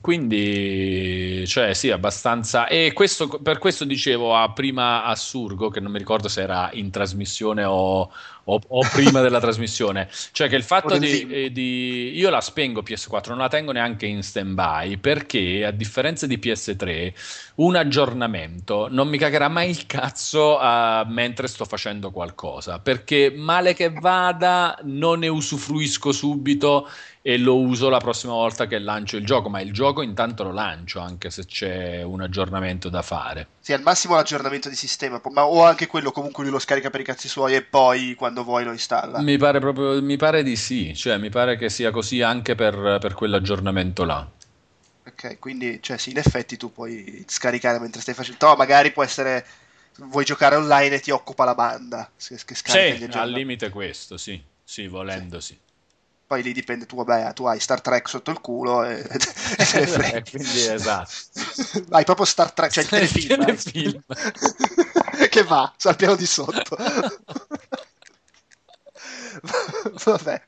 quindi, 0.02 1.44
cioè, 1.46 1.74
sì, 1.74 1.92
abbastanza. 1.92 2.68
E 2.68 2.94
questo, 2.94 3.28
per 3.28 3.58
questo 3.58 3.84
dicevo 3.84 4.34
a 4.36 4.52
prima 4.54 5.04
a 5.04 5.14
Surgo, 5.16 5.70
che 5.70 5.82
non 5.82 5.92
mi 5.92 5.98
ricordo 5.98 6.30
se 6.30 6.42
era 6.42 6.70
in 6.74 6.90
trasmissione 6.90 7.66
o, 7.66 8.10
o- 8.54 8.62
o 8.68 8.88
prima 8.92 9.22
della 9.22 9.40
trasmissione. 9.40 10.10
Cioè, 10.32 10.48
che 10.50 10.56
il 10.56 10.64
fatto 10.64 10.98
di, 10.98 11.28
eh, 11.30 11.52
di- 11.52 12.12
Io 12.16 12.30
la 12.30 12.42
spengo 12.42 12.82
PS4, 12.82 13.34
non 13.34 13.44
la 13.44 13.48
tengo 13.50 13.72
neanche 13.72 14.06
in 14.06 14.24
stand-by, 14.24 14.98
perché 14.98 15.66
a 15.66 15.72
differenza 15.72 16.26
di 16.28 16.38
PS3, 16.38 17.14
un 17.56 17.76
aggiornamento 17.76 18.88
non 18.90 19.08
mi 19.08 19.18
cagherà 19.18 19.48
mai 19.50 19.70
il 19.70 19.86
cazzo 19.86 20.58
ah, 20.58 21.06
mentre 21.08 21.48
sto 21.48 21.66
facendo 21.66 22.12
qualcosa. 22.12 22.80
Perché 22.80 23.32
male 23.36 23.74
che 23.74 23.92
vada, 23.92 24.78
non 24.84 25.20
ne 25.20 25.28
usufruisco 25.28 26.12
subito 26.12 26.88
e 27.22 27.38
lo 27.38 27.58
uso 27.58 27.90
la 27.90 28.00
prossima 28.00 28.34
volta 28.34 28.66
che 28.66 28.80
lancio 28.80 29.18
il 29.18 29.26
gioco, 29.26 29.50
ma 29.50 29.60
il 29.60 29.74
gioco 29.74 30.02
intanto 30.02 30.44
lo 30.44 30.52
lancio 30.52 31.00
anche 31.00 31.30
se 31.30 31.46
c'è 31.46 32.02
un 32.02 32.22
aggiornamento 32.22 32.90
da 32.90 33.02
fare. 33.02 33.48
Sì, 33.60 33.74
al 33.74 33.82
massimo 33.82 34.16
l'aggiornamento 34.16 34.70
di 34.70 34.76
sistema, 34.76 35.22
ma 35.32 35.46
o 35.46 35.64
anche 35.64 35.88
quello 35.88 36.12
comunque 36.12 36.44
lui 36.44 36.52
lo 36.52 36.60
scarica 36.60 36.90
per 36.90 37.02
i 37.02 37.04
cazzi 37.04 37.28
suoi 37.28 37.56
e 37.56 37.62
poi 37.62 38.16
quando 38.16 38.44
vuoi 38.44 38.64
lo 38.64 38.72
installa. 38.72 39.20
Mi 39.20 39.38
pare 39.38 39.60
proprio 39.60 40.02
mi 40.02 40.16
pare 40.16 40.44
di 40.44 40.56
sì, 40.56 40.96
cioè 40.96 41.18
mi 41.18 41.30
pare 41.30 41.58
che 41.58 41.70
sia 41.70 41.92
così 41.92 42.22
anche 42.22 42.56
per, 42.56 42.98
per 43.00 43.14
quell'aggiornamento 43.14 44.06
là. 44.06 44.28
Ok. 45.06 45.40
Quindi 45.40 45.80
cioè, 45.82 45.98
sì, 45.98 46.12
in 46.12 46.18
effetti 46.18 46.56
tu 46.56 46.72
puoi 46.72 47.26
scaricare 47.28 47.80
mentre 47.80 48.02
stai 48.02 48.14
facendo. 48.14 48.48
No, 48.48 48.56
magari 48.56 48.92
può 48.92 49.04
essere. 49.04 49.46
Vuoi 49.98 50.24
giocare 50.24 50.56
online 50.56 50.96
e 50.96 51.00
ti 51.02 51.12
occupa 51.12 51.44
la 51.44 51.56
banda. 51.56 52.10
Che, 52.16 52.40
che 52.46 52.56
scarica 52.56 53.06
gli 53.06 53.12
Sì, 53.12 53.18
al 53.18 53.32
limite 53.32 53.70
questo, 53.70 54.18
sì. 54.18 54.42
Sì, 54.64 54.88
volendo 54.88 55.40
sì. 55.40 55.58
Poi 56.30 56.44
lì 56.44 56.54
dipende, 56.54 56.86
tu, 56.86 56.96
vabbè, 56.96 57.34
tu 57.34 57.46
hai 57.46 57.60
Star 57.60 57.82
Trek 57.82 58.08
sotto 58.08 58.30
il 58.30 58.40
culo 58.40 58.84
e, 58.84 59.00
e 59.00 59.18
te 59.66 59.80
ne 59.80 59.88
frega. 59.88 60.18
Eh, 60.18 60.24
quindi 60.30 60.64
esatto. 60.64 61.12
Hai 61.90 62.04
proprio 62.04 62.26
Star 62.28 62.52
Trek, 62.52 62.70
cioè 62.70 62.84
il 62.84 62.90
telefilm. 62.92 63.46
Telefilm. 63.46 64.04
che 65.28 65.42
va 65.42 65.74
al 65.82 65.96
piano 65.96 66.16
di 66.16 66.28
sotto. 66.28 66.78
Vabbè. 70.06 70.44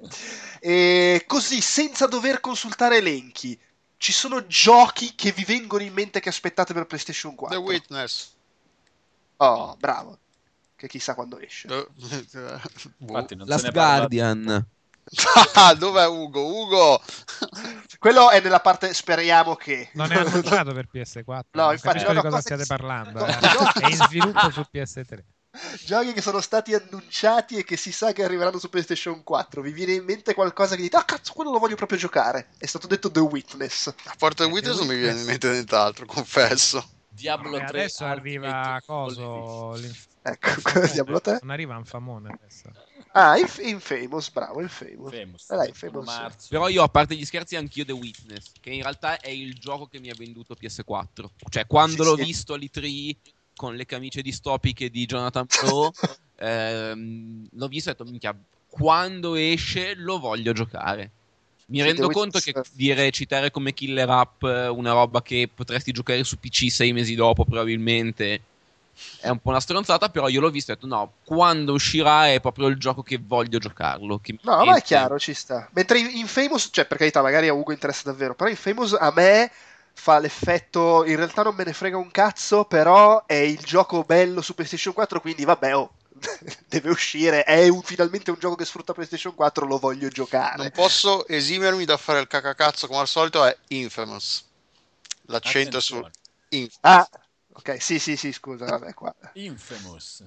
E 0.59 1.23
così, 1.25 1.61
senza 1.61 2.05
dover 2.05 2.41
consultare 2.41 2.97
elenchi, 2.97 3.59
ci 3.97 4.11
sono 4.11 4.45
giochi 4.45 5.15
che 5.15 5.31
vi 5.31 5.43
vengono 5.45 5.81
in 5.81 5.93
mente 5.93 6.19
che 6.19 6.29
aspettate 6.29 6.75
per 6.75 6.85
PlayStation 6.85 7.33
4. 7.33 7.57
The 7.57 7.65
Witness. 7.65 8.33
Oh, 9.37 9.75
bravo. 9.79 10.19
Che 10.75 10.87
chissà 10.87 11.15
quando 11.15 11.39
esce. 11.39 11.67
The- 11.67 11.87
Infatti 12.99 13.35
Last 13.45 13.71
Guardian. 13.71 14.67
Ah, 15.55 15.73
Dov'è 15.73 16.07
Ugo? 16.07 16.45
Ugo! 16.45 17.01
Quello 17.99 18.29
è 18.29 18.39
nella 18.39 18.61
parte, 18.61 18.93
speriamo 18.93 19.55
che... 19.55 19.89
Non 19.93 20.11
è 20.11 20.15
annunciato 20.15 20.73
per 20.73 20.88
PS4. 20.91 21.41
No, 21.51 21.71
infatti, 21.71 22.03
no, 22.03 22.13
di 22.13 22.19
cosa 22.21 22.39
stiate 22.39 22.61
che- 22.61 22.67
parlando. 22.67 23.19
no, 23.19 23.25
eh. 23.25 23.79
È 23.81 23.88
in 23.89 23.95
sviluppo 23.95 24.49
su 24.49 24.65
PS3. 24.73 25.19
Giochi 25.83 26.13
che 26.13 26.21
sono 26.21 26.39
stati 26.39 26.73
annunciati 26.73 27.57
e 27.57 27.65
che 27.65 27.75
si 27.75 27.91
sa 27.91 28.13
che 28.13 28.23
arriveranno 28.23 28.57
su 28.57 28.69
PlayStation 28.69 29.21
4. 29.21 29.61
Vi 29.61 29.71
viene 29.73 29.93
in 29.93 30.05
mente 30.05 30.33
qualcosa 30.33 30.75
che 30.75 30.81
dite, 30.81 30.95
ah 30.95 31.03
cazzo, 31.03 31.33
quello 31.33 31.51
lo 31.51 31.59
voglio 31.59 31.75
proprio 31.75 31.97
giocare. 31.97 32.47
È 32.57 32.65
stato 32.65 32.88
detto 32.88 33.11
The 33.11 33.19
Witness. 33.19 33.88
A 33.88 34.15
parte 34.17 34.45
The 34.45 34.49
Witness 34.49 34.77
non 34.77 34.88
mi 34.88 34.95
viene 34.95 35.19
in 35.19 35.25
mente 35.25 35.49
nient'altro, 35.49 36.05
confesso. 36.05 36.89
Diablo 37.09 37.57
E 37.57 37.65
3 37.65 37.67
adesso 37.67 38.05
arriva 38.05 38.81
coso. 38.85 39.77
Ecco, 40.21 40.51
Diablo 40.93 41.19
3. 41.19 41.39
Non 41.41 41.49
arriva 41.51 41.75
un 41.75 41.83
famone 41.85 42.29
adesso. 42.31 42.69
Ah, 43.13 43.38
Inf- 43.38 43.59
Infamous, 43.59 44.29
bravo, 44.31 44.61
Infamous. 44.61 45.09
Famous, 45.09 45.49
Eh, 45.49 45.55
dai, 45.55 45.65
21 45.67 46.03
Famous. 46.03 46.05
marzo. 46.05 46.47
Però 46.49 46.67
io, 46.69 46.81
a 46.83 46.88
parte 46.88 47.15
gli 47.15 47.25
scherzi, 47.25 47.55
anch'io 47.57 47.83
The 47.83 47.91
Witness, 47.91 48.53
che 48.61 48.69
in 48.71 48.81
realtà 48.81 49.19
è 49.19 49.29
il 49.29 49.53
gioco 49.57 49.88
che 49.88 49.99
mi 49.99 50.09
ha 50.09 50.15
venduto 50.15 50.55
PS4. 50.55 51.29
Cioè, 51.49 51.67
quando 51.67 52.03
Sì, 52.03 52.09
l'ho 52.09 52.15
sì. 52.15 52.23
visto 52.23 52.53
all'E3 52.53 53.17
con 53.55 53.75
le 53.75 53.85
camicie 53.85 54.21
distopiche 54.21 54.89
di 54.89 55.05
Jonathan 55.05 55.47
Pro, 55.57 55.93
ehm, 56.38 57.47
l'ho 57.51 57.67
visto 57.67 57.89
e 57.89 57.91
ho 57.91 57.95
detto, 57.95 58.09
minchia, 58.09 58.38
quando 58.67 59.35
esce 59.35 59.93
lo 59.95 60.17
voglio 60.17 60.53
giocare. 60.53 61.11
Mi 61.65 61.79
Sì, 61.79 61.83
rendo 61.83 62.09
conto 62.09 62.39
che 62.39 62.53
dire 62.73 63.11
citare 63.11 63.51
come 63.51 63.73
killer 63.73 64.09
app 64.09 64.43
una 64.43 64.91
roba 64.93 65.21
che 65.21 65.49
potresti 65.53 65.91
giocare 65.91 66.23
su 66.23 66.38
PC 66.39 66.69
sei 66.69 66.91
mesi 66.93 67.15
dopo, 67.15 67.45
probabilmente 67.45 68.41
è 69.19 69.30
un 69.30 69.39
po' 69.39 69.49
una 69.49 69.59
stronzata. 69.59 70.09
Però 70.09 70.27
io 70.27 70.41
l'ho 70.41 70.49
visto 70.49 70.72
e 70.72 70.73
ho 70.73 70.77
detto: 70.77 70.88
no, 70.88 71.13
quando 71.23 71.73
uscirà 71.73 72.31
è 72.31 72.39
proprio 72.39 72.68
il 72.68 72.77
gioco 72.77 73.03
che 73.03 73.19
voglio 73.23 73.57
giocarlo. 73.59 74.19
Che 74.19 74.38
No, 74.43 74.63
ma 74.65 74.77
è 74.77 74.81
chiaro, 74.81 75.19
ci 75.19 75.34
sta. 75.34 75.69
Mentre 75.73 75.99
in 75.99 76.09
Infamous, 76.18 76.69
cioè 76.72 76.85
per 76.85 76.97
carità, 76.97 77.22
magari 77.22 77.47
a 77.47 77.53
Ugo 77.53 77.72
interessa 77.72 78.03
davvero, 78.05 78.35
però 78.35 78.49
Infamous 78.49 78.93
a 78.93 79.11
me 79.15 79.51
fa 79.93 80.19
l'effetto, 80.19 81.03
in 81.05 81.15
realtà 81.15 81.43
non 81.43 81.53
me 81.55 81.63
ne 81.63 81.73
frega 81.73 81.97
un 81.97 82.09
cazzo, 82.11 82.65
però 82.65 83.26
è 83.26 83.34
il 83.35 83.59
gioco 83.59 84.03
bello 84.03 84.41
su 84.41 84.55
PlayStation 84.55 84.93
4, 84.93 85.19
quindi 85.22 85.43
vabbè, 85.45 85.76
oh, 85.76 85.91
deve 86.68 86.89
uscire, 86.89 87.43
è 87.43 87.68
un- 87.68 87.81
finalmente 87.84 88.31
un 88.31 88.38
gioco 88.39 88.55
che 88.55 88.65
sfrutta 88.65 88.93
PlayStation 88.93 89.35
4, 89.35 89.65
lo 89.68 89.77
voglio 89.77 90.07
giocare. 90.07 90.57
Non 90.57 90.72
posso 90.72 91.27
esimermi 91.27 91.85
da 91.85 91.97
fare 91.97 92.19
il 92.19 92.27
cacacazzo 92.27 92.88
come 92.88 93.01
al 93.01 93.07
solito, 93.07 93.43
è 93.45 93.55
Infamous. 93.69 94.45
L'accento 95.26 95.77
è 95.77 95.81
su 95.81 95.95
Attenzione. 95.95 96.19
Inf- 96.53 96.77
Ah, 96.81 97.07
ok, 97.53 97.81
sì, 97.81 97.99
sì, 97.99 98.15
sì, 98.15 98.31
scusa, 98.31 98.65
vabbè, 98.65 98.93
qua. 98.93 99.13
Infamous. 99.33 100.23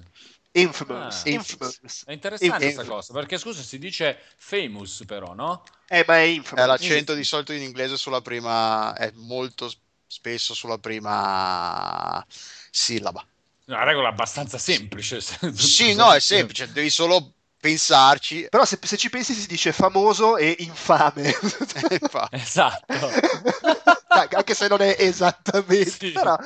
Infamous, 0.51 1.25
Ah. 1.25 1.29
Infamous. 1.29 2.03
È 2.05 2.11
interessante 2.13 2.63
questa 2.63 2.85
cosa, 2.85 3.13
perché 3.13 3.37
scusa, 3.37 3.61
si 3.61 3.77
dice 3.77 4.17
famous 4.37 5.03
però, 5.05 5.33
no? 5.33 5.63
Eh, 5.87 6.03
ma 6.07 6.17
è 6.17 6.21
Infamous. 6.21 6.63
è 6.63 6.67
l'accento 6.67 7.13
di 7.13 7.23
solito 7.23 7.51
in 7.53 7.61
inglese 7.61 7.97
sulla 7.97 8.21
prima, 8.21 8.95
è 8.95 9.11
molto 9.15 9.71
spesso 10.07 10.53
sulla 10.53 10.77
prima 10.77 12.25
sillaba. 12.71 13.25
Una 13.65 13.83
regola 13.83 14.09
abbastanza 14.09 14.57
semplice. 14.57 15.19
Sì, 15.55 15.93
no, 15.93 16.13
è 16.13 16.19
semplice, 16.19 16.71
devi 16.71 16.89
solo 16.89 17.33
pensarci. 17.59 18.47
Però 18.49 18.63
se, 18.63 18.79
se 18.81 18.95
ci 18.95 19.09
pensi 19.09 19.33
si 19.33 19.47
dice 19.47 19.73
famoso 19.73 20.37
e 20.37 20.55
infame. 20.59 21.29
Infatti. 21.89 22.35
Esatto. 22.35 22.93
Anche 24.19 24.53
se 24.53 24.67
non 24.67 24.81
è 24.81 24.95
esattamente, 24.99 25.89
Sì. 25.89 26.11
però... 26.11 26.37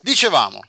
Dicevamo, 0.00 0.62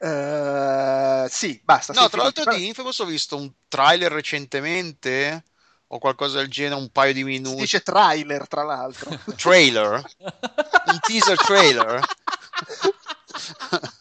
Eh, 0.00 1.26
sì, 1.28 1.60
basta. 1.62 1.92
no, 1.92 2.02
sì, 2.02 2.10
tra 2.10 2.22
l'altro 2.22 2.54
di 2.54 2.66
Infamous 2.66 2.98
ho 3.00 3.04
visto 3.04 3.36
un 3.36 3.50
trailer 3.68 4.10
recentemente 4.10 5.44
o 5.88 5.98
qualcosa 5.98 6.38
del 6.38 6.48
genere, 6.48 6.80
un 6.80 6.90
paio 6.90 7.12
di 7.12 7.20
Si 7.20 7.24
minuti. 7.26 7.60
dice 7.60 7.82
trailer, 7.82 8.48
tra 8.48 8.62
l'altro. 8.64 9.16
trailer, 9.36 10.02
un 10.86 10.98
teaser 11.06 11.38
trailer. 11.38 12.00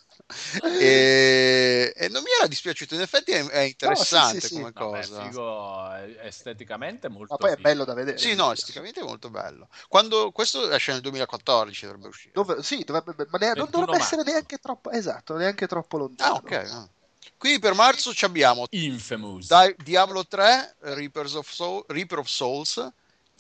e, 0.79 1.93
e 1.95 2.07
non 2.09 2.21
mi 2.23 2.29
era 2.37 2.47
dispiaciuto, 2.47 2.95
in 2.95 3.01
effetti 3.01 3.31
è, 3.31 3.45
è 3.45 3.59
interessante 3.59 4.39
sì, 4.39 4.47
sì, 4.47 4.53
come 4.55 4.67
sì. 4.67 4.73
Vabbè, 4.73 4.95
cosa. 5.07 5.23
figo 5.23 5.95
eh, 5.95 6.17
esteticamente 6.27 7.07
molto 7.09 7.33
Ma 7.33 7.37
poi 7.37 7.49
è 7.51 7.55
figo. 7.55 7.67
bello 7.69 7.85
da 7.85 7.93
vedere. 7.93 8.17
Sì, 8.17 8.35
no, 8.35 8.51
esteticamente 8.51 8.99
è 8.99 9.03
molto 9.03 9.29
bello. 9.29 9.67
Quando 9.87 10.31
questo 10.31 10.69
esce 10.71 10.91
nel 10.91 11.01
2014 11.01 11.85
dovrebbe 11.85 12.07
uscire. 12.07 12.31
Dove- 12.33 12.63
sì, 12.63 12.83
dovrebbe, 12.83 13.27
ma 13.29 13.37
ne- 13.37 13.45
non 13.47 13.53
21 13.65 13.85
dovrebbe 13.85 13.97
essere 13.97 14.15
marzo. 14.17 14.31
neanche 14.31 14.57
troppo, 14.57 14.91
esatto, 14.91 15.35
neanche 15.35 15.67
troppo 15.67 15.97
lontano. 15.97 16.33
Ah, 16.33 16.37
ok. 16.37 16.51
ah. 16.51 16.89
Quindi 17.37 17.59
per 17.59 17.73
marzo 17.73 18.13
ci 18.13 18.25
abbiamo 18.25 18.65
Infamous. 18.69 19.47
Di- 19.47 19.75
Diablo 19.83 20.25
3, 20.27 20.75
Reapers 20.79 21.33
of 21.33 21.49
Soul- 21.51 21.83
Reaper 21.87 22.19
of 22.19 22.27
Souls. 22.27 22.91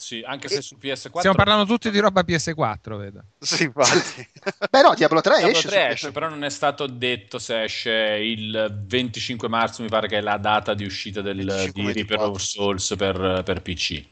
Sì, 0.01 0.23
anche 0.25 0.47
se 0.47 0.63
su 0.63 0.77
PS4 0.81 1.19
Stiamo 1.19 1.35
parlando 1.35 1.63
tutti 1.65 1.91
di 1.91 1.99
roba 1.99 2.21
PS4, 2.21 2.97
vedo. 2.97 3.23
Sì, 3.37 3.65
infatti. 3.65 4.27
Beh 4.71 4.81
no, 4.81 4.95
Diablo 4.95 5.21
3 5.21 5.37
Diablo 5.37 5.55
esce. 5.55 5.67
3 5.67 5.77
su 5.77 5.93
esce, 5.93 6.07
PS4. 6.09 6.11
però 6.11 6.29
non 6.29 6.43
è 6.43 6.49
stato 6.49 6.87
detto 6.87 7.37
se 7.37 7.63
esce 7.63 7.91
il 7.91 8.81
25 8.83 9.47
marzo, 9.47 9.83
mi 9.83 9.89
pare 9.89 10.07
che 10.07 10.17
è 10.17 10.21
la 10.21 10.37
data 10.37 10.73
di 10.73 10.85
uscita 10.85 11.21
del, 11.21 11.45
25, 11.45 11.93
di 11.93 11.99
Reaper 11.99 12.17
24. 12.17 12.31
of 12.31 12.41
Souls 12.41 12.93
per, 12.97 13.43
per 13.45 13.61
PC. 13.61 14.03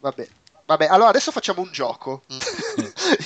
Vabbè. 0.00 0.28
Vabbè, 0.66 0.86
allora 0.86 1.08
adesso 1.08 1.32
facciamo 1.32 1.62
un 1.62 1.72
gioco. 1.72 2.22
Mm. 2.30 2.38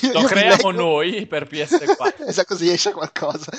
Io- 0.02 0.12
Lo 0.12 0.20
io 0.20 0.26
creiamo 0.26 0.50
leggo- 0.56 0.70
noi 0.72 1.26
per 1.26 1.48
PS4. 1.48 2.24
Esatto, 2.26 2.54
così 2.54 2.70
esce 2.70 2.92
qualcosa. 2.92 3.50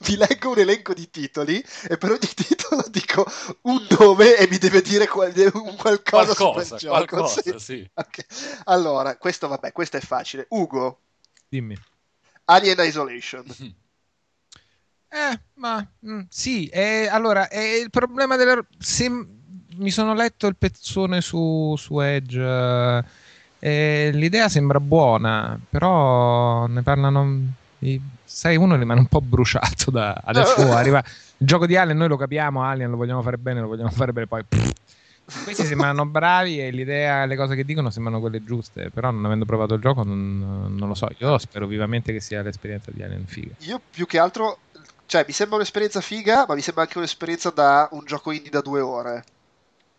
Vi 0.00 0.16
leggo 0.16 0.50
un 0.50 0.58
elenco 0.58 0.94
di 0.94 1.08
titoli 1.10 1.62
e 1.88 1.96
per 1.98 2.10
ogni 2.10 2.18
titolo 2.34 2.84
dico 2.90 3.24
un 3.62 3.86
nome 3.98 4.36
e 4.36 4.48
mi 4.48 4.58
deve 4.58 4.80
dire 4.82 5.06
qual- 5.06 5.32
un 5.54 5.76
qualcosa, 5.76 6.32
su 6.34 6.42
qualcosa, 6.42 6.68
quel 6.68 6.78
gioco. 6.80 6.92
qualcosa, 7.06 7.40
sì. 7.42 7.54
sì. 7.58 7.90
Ok. 7.94 8.26
Allora, 8.64 9.16
questo 9.16 9.48
vabbè, 9.48 9.72
questo 9.72 9.96
è 9.96 10.00
facile. 10.00 10.46
Ugo, 10.50 11.00
Dimmi. 11.48 11.76
Alien 12.46 12.78
Isolation. 12.80 13.44
Eh, 15.08 15.40
ma 15.54 15.86
mm, 16.06 16.22
sì, 16.28 16.66
eh, 16.66 17.06
allora 17.06 17.48
è 17.48 17.60
il 17.60 17.90
problema 17.90 18.34
della. 18.36 18.64
Se 18.78 19.08
mi 19.08 19.90
sono 19.90 20.12
letto 20.14 20.46
il 20.48 20.56
pezzone 20.56 21.20
su, 21.20 21.74
su 21.78 22.00
Edge. 22.00 22.40
eh, 22.40 23.04
eh, 23.66 24.10
l'idea 24.12 24.50
sembra 24.50 24.78
buona, 24.78 25.58
però 25.70 26.66
ne 26.66 26.82
parlano. 26.82 27.46
i- 27.78 27.98
sai, 28.22 28.56
uno 28.56 28.76
rimane 28.76 29.00
un 29.00 29.06
po' 29.06 29.22
bruciato 29.22 29.90
da 29.90 30.20
adesso. 30.22 30.60
oh, 30.68 30.72
arriva 30.74 30.98
il 30.98 31.46
gioco 31.46 31.64
di 31.64 31.74
Alien, 31.74 31.96
noi 31.96 32.08
lo 32.08 32.18
capiamo. 32.18 32.62
Alien 32.62 32.90
lo 32.90 32.98
vogliamo 32.98 33.22
fare 33.22 33.38
bene, 33.38 33.62
lo 33.62 33.68
vogliamo 33.68 33.88
fare 33.88 34.12
bene. 34.12 34.26
Poi 34.26 34.44
pff. 34.44 34.70
questi 35.44 35.64
sembrano 35.64 36.04
bravi 36.04 36.60
e 36.60 36.70
l'idea, 36.72 37.24
le 37.24 37.36
cose 37.36 37.56
che 37.56 37.64
dicono 37.64 37.88
sembrano 37.88 38.20
quelle 38.20 38.44
giuste. 38.44 38.90
Però, 38.92 39.10
non 39.10 39.24
avendo 39.24 39.46
provato 39.46 39.72
il 39.72 39.80
gioco, 39.80 40.02
non, 40.02 40.74
non 40.76 40.86
lo 40.86 40.94
so. 40.94 41.08
Io 41.16 41.38
spero 41.38 41.66
vivamente 41.66 42.12
che 42.12 42.20
sia 42.20 42.42
l'esperienza 42.42 42.90
di 42.90 43.02
Alien 43.02 43.24
figa. 43.24 43.54
Io 43.60 43.80
più 43.90 44.04
che 44.04 44.18
altro, 44.18 44.58
cioè 45.06 45.24
mi 45.26 45.32
sembra 45.32 45.56
un'esperienza 45.56 46.02
figa, 46.02 46.44
ma 46.46 46.54
mi 46.54 46.60
sembra 46.60 46.82
anche 46.82 46.98
un'esperienza 46.98 47.48
da 47.48 47.88
un 47.92 48.04
gioco 48.04 48.30
indie 48.30 48.50
da 48.50 48.60
due 48.60 48.80
ore. 48.82 49.24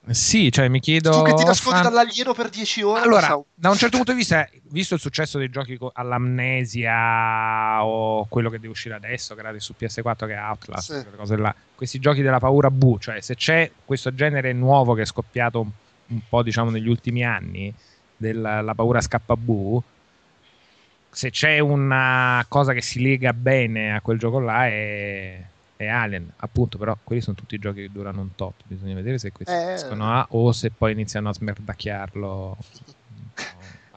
Sì, 0.09 0.51
cioè 0.51 0.67
mi 0.67 0.79
chiedo. 0.79 1.09
tu 1.11 1.23
che 1.23 1.33
ti 1.33 1.43
nascondi 1.43 1.79
fan- 1.81 1.91
dall'alieno 1.91 2.33
per 2.33 2.49
dieci 2.49 2.81
ore. 2.83 3.01
Allora, 3.01 3.27
so. 3.27 3.45
da 3.55 3.69
un 3.69 3.75
certo 3.77 3.97
punto 3.97 4.11
di 4.11 4.19
vista, 4.19 4.47
visto 4.69 4.93
il 4.93 4.99
successo 4.99 5.37
dei 5.39 5.49
giochi 5.49 5.77
all'amnesia 5.93 7.83
o 7.83 8.25
quello 8.27 8.49
che 8.49 8.57
deve 8.57 8.69
uscire 8.69 8.93
adesso, 8.95 9.33
gratis 9.35 9.63
su 9.63 9.73
PS4 9.77 10.27
che 10.27 10.33
è 10.33 10.37
Outlast, 10.37 10.93
Sì. 10.93 11.01
quelle 11.01 11.17
cose 11.17 11.37
là, 11.37 11.55
questi 11.73 11.99
giochi 11.99 12.21
della 12.21 12.39
paura 12.39 12.69
bu, 12.69 12.97
cioè 12.99 13.19
se 13.21 13.35
c'è 13.35 13.71
questo 13.83 14.13
genere 14.13 14.53
nuovo 14.53 14.93
che 14.93 15.01
è 15.01 15.05
scoppiato 15.05 15.61
un, 15.61 15.69
un 16.07 16.19
po' 16.29 16.43
diciamo 16.43 16.69
negli 16.69 16.87
ultimi 16.87 17.23
anni, 17.25 17.73
della 18.17 18.61
la 18.61 18.75
paura 18.75 19.01
scappabu, 19.01 19.81
se 21.09 21.31
c'è 21.31 21.59
una 21.59 22.45
cosa 22.47 22.73
che 22.73 22.81
si 22.81 23.01
lega 23.01 23.33
bene 23.33 23.95
a 23.95 24.01
quel 24.01 24.19
gioco 24.19 24.39
là 24.39 24.67
è, 24.67 25.41
è 25.77 25.87
Alien, 25.87 26.33
appunto, 26.37 26.77
però 26.77 26.97
quelli 27.03 27.21
sono 27.21 27.35
tutti 27.35 27.57
giochi 27.57 27.81
che 27.81 27.89
durano 27.89 28.21
un 28.21 28.33
tot, 28.35 28.61
bisogna 28.65 28.95
vedere 28.95 29.17
se 29.17 29.31
questi 29.31 29.53
Eh. 29.53 29.73
escono 29.73 30.11
a 30.11 30.25
o 30.29 30.51
se 30.51 30.71
poi 30.71 30.93
iniziano 30.93 31.29
a 31.29 31.33
smerdacchiarlo. 31.33 32.57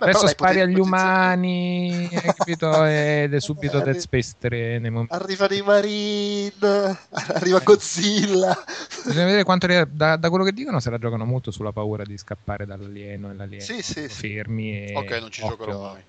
Adesso 0.01 0.19
però 0.21 0.21
dai, 0.25 0.29
spari 0.35 0.55
potevi 0.55 0.61
agli 0.61 0.81
umani, 0.81 2.09
hai 2.13 2.33
capito? 2.35 2.67
Ed 2.87 3.35
è 3.35 3.41
subito 3.41 3.79
Eh, 3.79 3.83
Dead 3.83 3.97
Space 3.97 4.35
3 4.39 4.79
nei 4.79 4.91
momenti. 4.91 5.13
Arrivano 5.15 5.55
i 5.55 5.63
Marine, 5.63 6.99
arriva 7.11 7.59
Godzilla. 7.61 8.57
Bisogna 9.05 9.25
vedere 9.25 9.43
quanto 9.45 9.67
da, 9.91 10.17
da 10.17 10.29
quello 10.29 10.45
che 10.45 10.53
dicono 10.53 10.79
se 10.79 10.91
la 10.91 10.99
giocano 10.99 11.25
molto 11.25 11.51
sulla 11.51 11.73
paura 11.73 12.05
di 12.05 12.17
scappare 12.17 12.65
dall'alieno 12.65 13.31
e 13.31 13.35
l'alieno 13.35 13.65
Sì, 13.65 13.83
sì, 13.83 14.09
fermi 14.09 14.85
e 14.85 14.93
Ok, 14.95 15.11
non 15.21 15.31
ci 15.31 15.43
occhio. 15.43 15.57
giocherò 15.57 15.93
mai. 15.93 16.05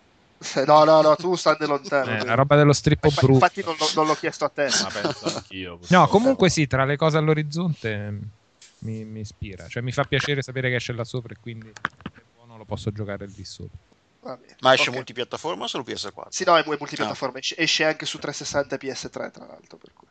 No, 0.66 0.84
no, 0.86 1.02
no, 1.02 1.16
tu 1.16 1.36
stai 1.36 1.58
lontano. 1.68 2.12
Eh, 2.12 2.26
la 2.26 2.34
roba 2.34 2.56
dello 2.56 2.72
strippo 2.74 3.10
brutto. 3.10 3.34
Infatti 3.34 3.62
non, 3.64 3.76
l'ho- 3.78 3.90
non 3.96 4.08
l'ho 4.08 4.14
chiesto 4.16 4.46
a 4.46 4.50
te. 4.50 4.70
Ma 4.82 4.90
penso 4.90 5.26
anch'io. 5.26 5.80
No, 5.90 6.08
comunque 6.08 6.50
sì, 6.50 6.66
tra 6.66 6.86
le 6.86 6.96
cose 6.96 7.18
all'orizzonte 7.18 8.12
mm, 8.12 8.22
mi, 8.80 9.04
mi 9.04 9.20
ispira. 9.20 9.68
Cioè 9.68 9.84
mi 9.84 9.92
fa 9.92 10.06
piacere 10.06 10.42
sapere 10.42 10.70
che 10.70 10.76
esce 10.76 10.94
là 10.94 11.04
sopra 11.04 11.34
e 11.34 11.38
quindi 11.42 11.70
è 11.70 12.22
buono, 12.34 12.58
lo 12.58 12.66
posso 12.66 12.92
giocare 12.92 13.28
lì 13.28 13.44
sopra. 13.44 13.78
Ma 14.60 14.74
esce 14.74 14.90
ok. 14.90 14.96
multipiattaforma 14.96 15.64
o 15.64 15.68
solo 15.68 15.84
PS4? 15.84 16.28
Sì, 16.30 16.44
no, 16.46 16.58
è 16.58 16.64
mu- 16.66 16.74
è 16.74 16.78
multipiattaforma. 16.78 17.40
Esce, 17.40 17.56
esce 17.58 17.86
anche 17.86 18.06
su 18.06 18.18
360 18.18 18.76
e 18.76 18.78
PS3, 18.78 19.32
tra 19.32 19.46
l'altro. 19.46 19.78
Per 19.78 19.92
cui. 19.94 20.08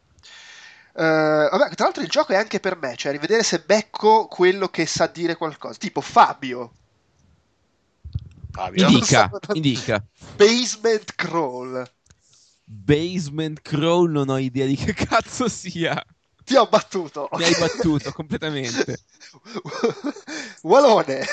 Eh, 0.95 1.49
vabbè, 1.51 1.75
tra 1.75 1.85
l'altro 1.85 2.03
il 2.03 2.09
gioco 2.09 2.33
è 2.33 2.37
anche 2.37 2.61
per 2.61 2.77
me, 2.77 2.97
cioè 2.97 3.13
rivedere 3.13 3.43
se 3.43 3.61
becco 3.61 4.27
quello 4.27 4.69
che 4.69 4.87
sa 4.87 5.07
dire 5.07 5.37
qualcosa. 5.37 5.79
Tipo 5.79 6.01
Fabio, 6.01 6.73
Fabio. 8.59 8.89
Indica, 8.89 9.31
so- 9.31 9.53
indica. 9.55 10.05
Basement 10.37 11.15
Crawl. 11.15 11.89
Basement 12.65 13.61
Crawl 13.63 14.11
non 14.11 14.29
ho 14.31 14.39
idea 14.39 14.67
di 14.67 14.75
che 14.75 14.93
cazzo 15.07 15.49
sia. 15.49 16.05
Ti 16.45 16.57
ho 16.57 16.67
battuto. 16.67 17.29
Mi 17.35 17.45
hai 17.45 17.55
battuto 17.57 18.11
completamente. 18.13 18.99
Walone. 20.63 21.25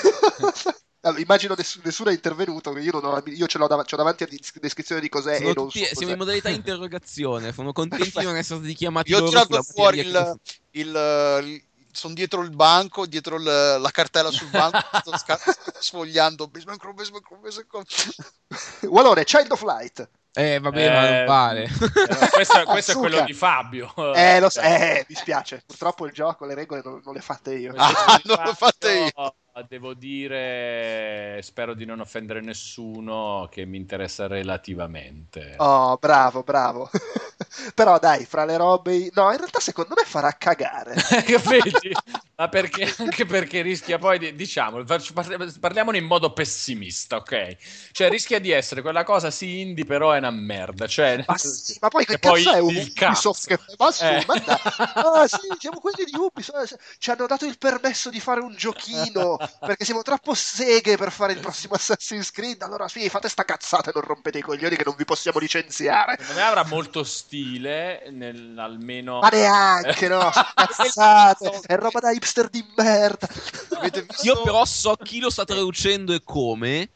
Allora, 1.06 1.20
immagino 1.20 1.54
ness- 1.56 1.78
nessuno 1.84 2.10
è 2.10 2.12
intervenuto, 2.12 2.76
io, 2.78 2.98
non 3.00 3.04
ho, 3.14 3.22
io 3.26 3.46
ce 3.46 3.58
l'ho 3.58 3.68
dav- 3.68 3.88
davanti 3.88 4.24
a 4.24 4.26
dis- 4.26 4.58
descrizione 4.58 5.00
di 5.00 5.08
cos'è 5.08 5.36
Sono 5.36 5.50
e 5.50 5.52
non 5.54 5.66
tutti- 5.66 5.78
so 5.78 5.84
siamo 5.84 6.00
cos'è. 6.00 6.12
in 6.12 6.18
modalità 6.18 6.48
interrogazione. 6.48 7.52
Sono 7.52 7.72
contenti 7.72 8.10
di 8.18 8.24
non 8.24 8.34
essere 8.34 8.58
stati 8.58 8.74
chiamati 8.74 9.10
Io 9.12 9.18
ho 9.22 9.28
tirato 9.28 9.62
fuori 9.62 10.00
il, 10.00 10.40
il, 10.72 11.62
sono 11.96 12.14
dietro 12.14 12.42
il 12.42 12.50
banco, 12.50 13.06
dietro 13.06 13.36
il- 13.36 13.42
la 13.42 13.90
cartella 13.90 14.30
sul 14.30 14.48
banco, 14.48 14.78
sto 15.00 15.16
sca- 15.16 15.38
sfogliando 15.80 16.46
Basement 16.46 16.78
Crew, 16.78 16.92
Basement 16.92 17.24
Crew, 17.24 17.40
Basement 17.40 17.68
Crew. 17.68 18.12
Walone, 18.92 19.24
Child 19.24 19.50
of 19.52 19.62
Light. 19.62 20.08
Eh, 20.32 20.58
vabbè, 20.60 20.88
ma 20.92 21.00
non 21.00 21.14
Eh, 21.14 21.24
vale. 21.24 21.62
eh, 21.64 22.28
questo, 22.30 22.62
questo 22.64 22.92
è 22.92 22.96
quello 22.96 23.22
di 23.22 23.32
Fabio. 23.32 23.92
Eh, 24.14 24.38
lo 24.38 24.50
so, 24.50 24.60
eh, 24.60 25.06
mi 25.08 25.14
spiace. 25.14 25.62
Purtroppo 25.66 26.04
il 26.04 26.12
gioco, 26.12 26.44
le 26.44 26.54
regole 26.54 26.82
non, 26.84 27.00
non 27.02 27.14
le 27.14 27.22
fate 27.22 27.54
io. 27.54 27.72
Ah, 27.74 28.20
non 28.24 28.44
l'ho 28.44 28.52
fatta 28.52 28.92
io. 28.92 29.34
Devo 29.62 29.94
dire, 29.94 31.40
spero 31.42 31.72
di 31.74 31.86
non 31.86 32.00
offendere 32.00 32.40
nessuno 32.42 33.48
che 33.50 33.64
mi 33.64 33.78
interessa 33.78 34.26
relativamente. 34.26 35.54
Oh, 35.58 35.96
bravo, 35.96 36.42
bravo. 36.42 36.90
Però 37.74 37.98
dai, 37.98 38.26
fra 38.26 38.44
le 38.44 38.56
robe... 38.58 39.10
No, 39.14 39.30
in 39.30 39.38
realtà 39.38 39.58
secondo 39.60 39.94
me 39.96 40.04
farà 40.04 40.32
cagare. 40.32 40.94
Vedi? 41.48 41.90
Ma 42.36 42.48
perché, 42.50 42.94
anche 42.98 43.24
perché 43.24 43.62
rischia 43.62 43.96
poi 43.96 44.18
di, 44.18 44.34
diciamo, 44.34 44.84
parli- 44.84 45.58
parliamone 45.58 45.96
in 45.96 46.04
modo 46.04 46.34
pessimista, 46.34 47.16
ok? 47.16 47.56
Cioè 47.92 48.10
rischia 48.10 48.38
di 48.38 48.50
essere 48.50 48.82
quella 48.82 49.04
cosa 49.04 49.30
sì 49.30 49.60
indie, 49.60 49.86
però 49.86 50.10
è 50.12 50.18
una 50.18 50.30
merda. 50.30 50.86
Cioè, 50.86 51.24
Ma, 51.26 51.38
sì, 51.38 51.78
ma 51.80 51.88
poi 51.88 52.04
che 52.04 52.18
poi 52.18 52.42
cazzo 52.42 52.56
è 52.56 52.60
Ubisoft 52.60 53.46
che... 53.46 53.58
Ma 53.78 53.90
su, 53.90 54.04
Eh. 54.04 54.22
ma 54.26 54.34
dai. 54.38 54.58
Ah 54.76 55.26
sì, 55.26 55.38
siamo 55.58 55.80
quelli 55.80 56.04
di 56.04 56.14
Ubisoft. 56.14 56.76
Ci 56.98 57.10
hanno 57.10 57.26
dato 57.26 57.46
il 57.46 57.56
permesso 57.56 58.10
di 58.10 58.20
fare 58.20 58.40
un 58.40 58.54
giochino 58.54 59.38
perché 59.60 59.84
siamo 59.84 60.02
troppo 60.02 60.34
seghe 60.34 60.96
per 60.96 61.10
fare 61.10 61.32
il 61.32 61.40
prossimo 61.40 61.74
Assassin's 61.74 62.30
Creed. 62.30 62.62
Allora 62.62 62.88
sì, 62.88 63.08
fate 63.08 63.28
sta 63.28 63.44
cazzata 63.44 63.90
e 63.90 63.92
non 63.94 64.02
rompete 64.02 64.38
i 64.38 64.42
coglioni 64.42 64.76
che 64.76 64.84
non 64.84 64.94
vi 64.96 65.04
possiamo 65.04 65.38
licenziare. 65.38 66.16
secondo 66.18 66.40
me 66.40 66.46
avrà 66.46 66.64
molto 66.64 67.04
stile, 67.04 68.08
nel, 68.10 68.58
almeno... 68.58 69.20
Ma 69.20 69.28
neanche, 69.28 70.08
no, 70.08 70.30
cazzate, 70.54 71.60
è 71.66 71.76
roba 71.76 72.00
da 72.00 72.10
hipster 72.10 72.48
di 72.48 72.64
merda. 72.76 73.28
Avete 73.76 74.02
visto? 74.02 74.26
Io 74.26 74.42
però 74.42 74.64
so 74.64 74.96
chi 74.96 75.20
lo 75.20 75.30
sta 75.30 75.44
traducendo 75.44 76.12
e 76.12 76.22
come 76.24 76.88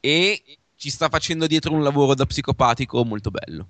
e 0.00 0.58
ci 0.76 0.90
sta 0.90 1.08
facendo 1.08 1.46
dietro 1.46 1.72
un 1.72 1.82
lavoro 1.82 2.14
da 2.14 2.26
psicopatico 2.26 3.04
molto 3.04 3.30
bello. 3.30 3.68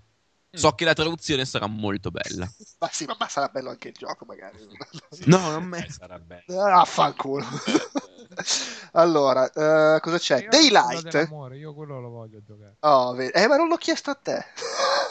So 0.57 0.73
che 0.73 0.85
la 0.85 0.95
traduzione 0.95 1.45
sarà 1.45 1.67
molto 1.67 2.11
bella. 2.11 2.51
Ma 2.79 2.89
sì, 2.91 3.05
ma, 3.05 3.17
ma 3.19 3.29
sarà 3.29 3.49
bello 3.49 3.71
anche 3.71 3.89
il 3.89 3.95
gioco, 3.95 4.25
magari. 4.25 4.59
No, 5.27 5.51
non 5.51 5.65
me. 5.65 5.85
Eh, 5.85 5.91
sarà 5.91 6.19
bello. 6.19 6.63
Ah, 6.63 6.85
fanculo. 6.85 7.45
allora, 8.93 9.51
eh, 9.51 10.01
cosa 10.01 10.19
c'è? 10.19 10.43
Io 10.43 10.49
Daylight. 10.49 11.29
io 11.55 11.75
quello 11.75 12.01
lo 12.01 12.09
voglio 12.09 12.43
giocare. 12.43 12.77
Oh, 12.81 13.21
eh, 13.21 13.47
ma 13.47 13.57
non 13.57 13.69
l'ho 13.69 13.77
chiesto 13.77 14.11
a 14.11 14.15
te. 14.15 14.45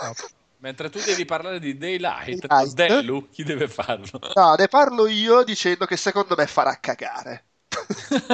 No, 0.01 0.13
Mentre 0.57 0.89
tu 0.89 0.99
devi 0.99 1.25
parlare 1.25 1.59
di 1.59 1.77
Daylight, 1.77 2.47
Daylight. 2.47 2.73
Delu, 2.73 3.29
chi 3.29 3.43
deve 3.43 3.67
farlo? 3.67 4.19
No, 4.33 4.55
ne 4.55 4.67
parlo 4.67 5.05
io 5.07 5.43
dicendo 5.43 5.85
che 5.85 5.97
secondo 5.97 6.35
me 6.35 6.47
farà 6.47 6.79
cagare. 6.79 7.45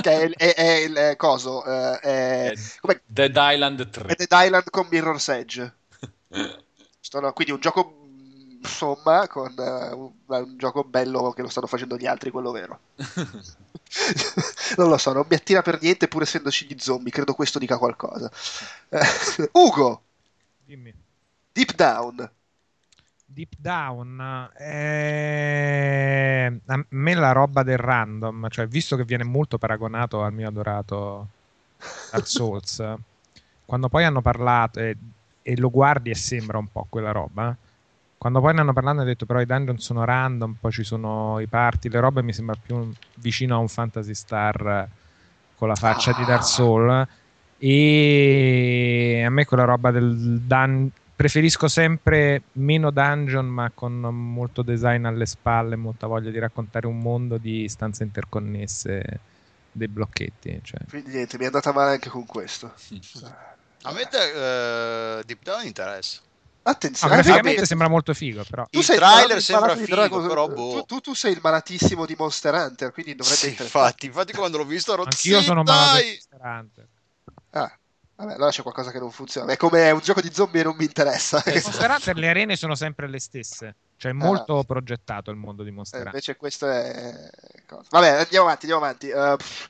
che 0.02 0.22
è, 0.22 0.30
è, 0.30 0.54
è 0.54 0.72
il 0.84 0.94
è 0.96 1.16
coso. 1.18 1.66
eh, 1.66 2.00
è, 2.00 2.52
È? 2.52 3.02
Dead 3.06 3.36
Island 3.36 3.90
3. 3.90 4.06
è 4.08 4.16
Dead 4.16 4.44
Island 4.46 4.70
con 4.70 4.88
Mirror's 4.90 5.28
Edge. 5.30 5.74
Sto- 7.02 7.34
quindi 7.34 7.54
un 7.54 7.60
gioco 7.60 7.98
insomma 8.62 9.28
con 9.28 9.54
eh, 9.58 9.92
un, 9.94 10.12
un 10.28 10.58
gioco 10.58 10.84
bello 10.84 11.32
che 11.32 11.42
lo 11.42 11.50
stanno 11.50 11.68
facendo 11.68 11.98
gli 11.98 12.06
altri 12.06 12.30
quello 12.32 12.52
vero. 12.52 12.80
Non 14.78 14.88
lo 14.90 14.98
so 14.98 15.12
non 15.14 15.26
mi 15.30 15.36
attira 15.36 15.62
per 15.62 15.80
niente 15.82 16.08
pur 16.08 16.22
essendoci 16.22 16.66
gli 16.66 16.76
zombie. 16.80 17.12
Credo 17.12 17.34
questo 17.34 17.60
dica 17.60 17.78
qualcosa. 17.78 18.32
Eh, 18.90 19.50
Ugo! 19.54 20.04
Dimmi. 20.68 20.94
Deep 21.54 21.76
Down. 21.76 22.32
Deep 23.26 23.54
Down, 23.58 24.50
eh, 24.58 26.60
a 26.66 26.86
me 26.90 27.14
la 27.14 27.32
roba 27.32 27.64
del 27.64 27.78
random, 27.78 28.50
cioè 28.50 28.68
visto 28.68 28.98
che 28.98 29.06
viene 29.06 29.24
molto 29.24 29.58
paragonato 29.58 30.22
al 30.22 30.34
mio 30.34 30.50
adorato 30.50 31.28
Dark 32.10 32.26
Souls, 32.28 32.84
quando 33.66 33.88
poi 33.90 34.04
hanno 34.04 34.22
parlato 34.22 34.80
e, 34.82 34.98
e 35.42 35.58
lo 35.58 35.70
guardi 35.70 36.10
e 36.10 36.16
sembra 36.16 36.58
un 36.58 36.70
po' 36.70 36.88
quella 36.90 37.12
roba, 37.12 37.58
quando 38.18 38.40
poi 38.40 38.54
ne 38.54 38.62
hanno 38.62 38.74
parlato 38.74 38.98
hanno 38.98 39.08
detto 39.08 39.26
però 39.26 39.42
i 39.42 39.46
dungeon 39.46 39.80
sono 39.80 40.04
random, 40.04 40.58
poi 40.60 40.72
ci 40.72 40.84
sono 40.84 41.40
i 41.40 41.48
party, 41.48 41.90
le 41.90 42.00
robe 42.00 42.22
mi 42.22 42.34
sembra 42.34 42.56
più 42.56 42.94
vicino 43.16 43.56
a 43.56 43.58
un 43.58 43.68
Fantasy 43.68 44.14
Star 44.14 44.88
con 45.56 45.68
la 45.68 45.76
faccia 45.76 46.14
di 46.14 46.24
Dark 46.26 46.44
Souls 46.44 47.08
e 47.58 49.24
a 49.26 49.30
me 49.30 49.46
quella 49.46 49.64
roba 49.64 49.92
del 49.92 50.42
dun- 50.42 50.92
preferisco 51.16 51.68
sempre 51.68 52.46
meno 52.54 52.90
dungeon 52.90 53.46
ma 53.46 53.72
con 53.74 53.94
molto 53.94 54.64
design 54.64 55.06
alle 55.06 55.28
spalle 55.28 55.76
molta 55.76 56.08
voglia 56.08 56.32
di 56.32 56.40
raccontare 56.40 56.88
un 56.88 56.98
mondo 56.98 57.38
di 57.38 57.68
stanze 57.70 58.04
interconnesse 58.04 59.22
dei 59.72 59.88
blocchetti 59.88 60.60
cioè. 60.64 60.80
quindi 60.90 61.12
niente 61.12 61.38
mi 61.38 61.44
è 61.44 61.48
andata 61.48 61.72
male 61.72 61.92
anche 61.92 62.10
con 62.10 62.26
questo 62.26 62.74
A 63.84 63.92
me 63.94 64.02
eh, 64.02 65.24
Deep 65.26 65.44
Down 65.44 65.66
interessa. 65.66 66.22
No, 66.64 66.72
attenzione 66.72 67.14
graficamente 67.16 67.56
vabbè, 67.56 67.66
sembra 67.66 67.88
molto 67.88 68.14
figo 68.14 68.44
però 68.48 68.68
tu 68.70 68.78
Il 68.78 68.86
sei 68.86 68.98
trailer 68.98 69.38
il 69.38 69.44
sembra 69.44 69.76
figo, 69.76 69.96
Dragon- 69.96 70.28
però 70.28 70.48
boh. 70.48 70.72
tu, 70.74 70.86
tu, 70.86 71.00
tu 71.00 71.14
sei 71.16 71.34
il 71.34 71.40
malatissimo 71.42 72.06
di 72.06 72.14
Monster 72.16 72.54
Hunter 72.54 72.92
quindi 72.92 73.16
dovrebbe 73.16 73.36
Sì, 73.40 73.64
infatti, 73.64 74.06
infatti 74.06 74.32
quando 74.34 74.58
l'ho 74.58 74.66
visto 74.66 74.94
ero 74.94 75.02
anch'io 75.02 75.40
"Sì, 75.40 75.44
sono 75.44 75.64
malato 75.64 75.96
di 75.96 76.02
dai!" 76.04 76.10
Monster 76.12 76.40
Hunter 76.40 76.88
ah, 77.50 77.80
vabbè 78.18 78.34
allora 78.34 78.52
c'è 78.52 78.62
qualcosa 78.62 78.92
che 78.92 79.00
non 79.00 79.10
funziona 79.10 79.52
è 79.52 79.58
come 79.58 79.90
un 79.90 80.00
gioco 80.02 80.22
di 80.22 80.32
zombie 80.32 80.62
e 80.62 80.64
non 80.66 80.76
mi 80.78 80.86
interessa 80.86 81.42
Monster 81.44 81.90
Hunter 81.90 82.16
le 82.18 82.30
arene 82.30 82.56
sono 82.56 82.76
sempre 82.76 83.08
le 83.10 83.20
stesse 83.20 83.76
cioè 83.98 84.12
è 84.12 84.14
molto 84.14 84.64
progettato 84.64 85.32
il 85.32 85.38
mondo 85.38 85.64
di 85.64 85.70
Eh, 85.70 85.74
Monster 85.74 86.00
Hunter 86.02 86.14
invece 86.14 86.36
questo 86.36 86.70
è. 86.70 87.30
Vabbè, 87.90 88.10
andiamo 88.10 88.46
avanti, 88.46 88.66
andiamo 88.72 88.84
avanti. 88.86 89.10
Uh, 89.10 89.36
pff, 89.38 89.68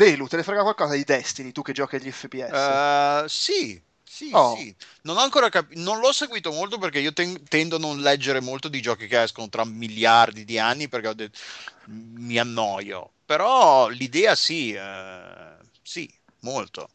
Delu, 0.00 0.26
te 0.28 0.36
ne 0.36 0.42
frega 0.42 0.62
qualcosa 0.62 0.94
di 0.94 1.04
Destiny, 1.04 1.52
tu 1.52 1.62
che 1.62 1.72
giochi 1.72 1.96
agli 1.96 2.10
FPS? 2.10 2.52
Eh, 2.52 3.24
sì, 3.28 3.82
sì, 4.02 4.30
Oh. 4.36 4.56
sì. 4.56 4.76
Non 5.02 5.16
ho 5.16 5.20
ancora 5.20 5.48
capito, 5.48 5.80
non 5.80 6.00
l'ho 6.00 6.12
seguito 6.12 6.50
molto 6.52 6.78
perché 6.78 6.98
io 6.98 7.12
ten- 7.12 7.42
tendo 7.48 7.76
a 7.76 7.78
non 7.78 8.00
leggere 8.00 8.40
molto 8.40 8.68
di 8.68 8.80
giochi 8.82 9.06
che 9.06 9.22
escono 9.22 9.48
tra 9.48 9.64
miliardi 9.64 10.44
di 10.44 10.58
anni 10.58 10.88
perché 10.88 11.14
detto 11.14 11.38
mi 11.84 12.38
annoio. 12.38 13.12
Però 13.24 13.88
l'idea 13.88 14.34
sì, 14.34 14.72
eh, 14.72 15.56
sì, 15.82 16.12
molto. 16.40 16.88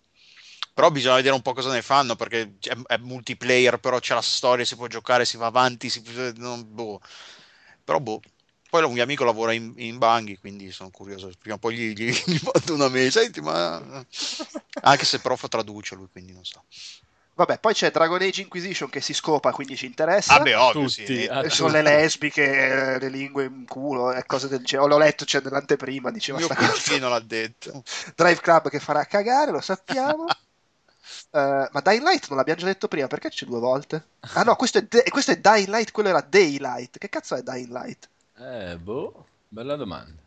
Però 0.74 0.92
bisogna 0.92 1.16
vedere 1.16 1.36
un 1.36 1.42
po' 1.42 1.54
cosa 1.54 1.72
ne 1.72 1.82
fanno 1.82 2.16
perché 2.16 2.56
è, 2.62 2.76
è 2.88 2.98
multiplayer, 2.98 3.80
però 3.80 4.00
c'è 4.00 4.14
la 4.14 4.22
storia, 4.22 4.66
si 4.66 4.76
può 4.76 4.88
giocare, 4.88 5.26
si 5.26 5.38
va 5.38 5.48
avanti, 5.48 5.90
si, 5.90 6.02
non- 6.38 6.64
boh. 6.74 7.00
Però 7.84 8.00
boh. 8.00 8.22
Poi 8.70 8.84
un 8.84 8.94
mio 8.94 9.04
amico 9.04 9.24
lavora 9.24 9.52
in, 9.54 9.74
in 9.78 9.98
Banghi, 9.98 10.38
quindi 10.38 10.72
sono 10.72 10.92
curioso. 10.92 11.32
Prima 11.40 11.56
o 11.56 11.60
poi 11.60 11.76
gli, 11.76 11.94
gli, 11.94 12.12
gli 12.26 12.40
mando 12.44 12.74
una 12.76 12.88
mail. 12.90 13.12
Senti, 13.12 13.42
ma... 13.42 13.82
Anche 14.84 15.06
se 15.06 15.20
prof 15.20 15.48
traduce 15.48 15.96
lui, 15.96 16.08
quindi 16.12 16.34
non 16.34 16.44
so. 16.46 16.64
Vabbè, 17.34 17.58
poi 17.60 17.74
c'è 17.74 17.90
Dragon 17.90 18.22
Age 18.22 18.42
Inquisition 18.42 18.90
che 18.90 19.00
si 19.00 19.14
scopa, 19.14 19.52
quindi 19.54 19.78
ci 19.78 19.86
interessa. 19.86 20.38
Vabbè, 20.38 20.58
ovvio, 20.58 20.82
Tutti, 20.88 21.06
sì. 21.06 21.26
ah, 21.26 21.46
E 21.46 21.50
sono 21.50 21.72
le 21.72 21.82
lesbiche, 21.82 22.44
eh, 22.96 23.00
le 23.00 23.10
lingue 23.10 23.46
in 23.46 23.66
culo 23.66 24.12
e 24.12 24.26
cose 24.26 24.50
del 24.50 24.64
genere. 24.64 24.90
L'ho 24.90 24.98
letto 24.98 25.24
c'è 25.26 25.42
nell'anteprima, 25.42 26.10
Il 26.10 26.14
diceva 26.16 26.38
mio 26.38 26.48
sta 26.48 26.56
cosa. 26.56 26.72
cugino 26.74 27.08
l'ha 27.10 27.20
detto. 27.22 27.82
Drive 28.14 28.42
Club 28.42 28.70
che 28.70 28.80
farà 28.80 29.06
cagare, 29.06 29.52
lo 29.52 29.62
sappiamo. 29.62 30.26
Eh, 31.32 31.70
ma 31.72 31.82
Dying 31.82 32.04
Light 32.04 32.28
non 32.28 32.38
l'abbiamo 32.38 32.60
già 32.60 32.66
detto 32.66 32.88
prima, 32.88 33.08
perché 33.08 33.30
c'è 33.30 33.46
due 33.46 33.60
volte? 33.60 34.04
Ah 34.34 34.44
no, 34.44 34.56
questo 34.56 34.80
è, 34.80 34.84
De- 34.84 35.04
questo 35.10 35.32
è 35.32 35.38
Dying 35.38 35.68
Light, 35.68 35.92
quello 35.92 36.10
era 36.10 36.22
Daylight. 36.22 36.98
Che 36.98 37.10
cazzo 37.10 37.36
è 37.36 37.42
Dying 37.44 37.70
Light? 37.72 38.10
Eh, 38.40 38.78
boh, 38.78 39.26
bella 39.50 39.76
domanda. 39.76 40.22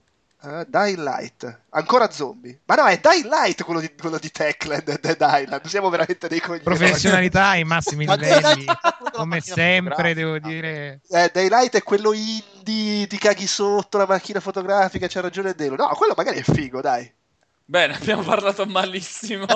Eh, 0.44 0.66
Dying 0.68 0.99
Light, 0.99 1.60
ancora 1.70 2.10
zombie. 2.10 2.60
Ma 2.66 2.74
no, 2.74 2.86
è 2.86 2.99
Dying 3.00 3.24
Light 3.24 3.62
quello 3.62 3.81
di, 3.81 3.94
quello 3.94 4.18
di 4.18 4.31
Techland, 4.31 4.82
Dead 5.00 5.16
Island. 5.18 5.65
Siamo 5.66 5.89
veramente 5.89 6.28
dei 6.28 6.41
coglioni. 6.41 6.62
Professionalità 6.62 7.47
ai 7.47 7.65
massimi 7.65 8.05
Ma 8.07 8.15
livelli, 8.15 8.66
come 9.12 9.41
sempre, 9.41 10.12
devo 10.15 10.39
dire. 10.39 11.00
Eh, 11.08 11.31
Daylight 11.32 11.76
è 11.76 11.82
quello 11.82 12.12
indie, 12.12 13.07
ti 13.07 13.18
caghi 13.18 13.47
sotto 13.47 13.97
la 13.97 14.07
macchina 14.07 14.41
fotografica, 14.41 15.07
c'ha 15.07 15.20
ragione 15.20 15.55
Delo. 15.55 15.76
No, 15.76 15.89
quello 15.94 16.15
magari 16.16 16.39
è 16.39 16.42
figo, 16.42 16.81
dai. 16.81 17.10
Bene, 17.65 17.94
abbiamo 17.94 18.23
parlato 18.23 18.66
malissimo 18.66 19.47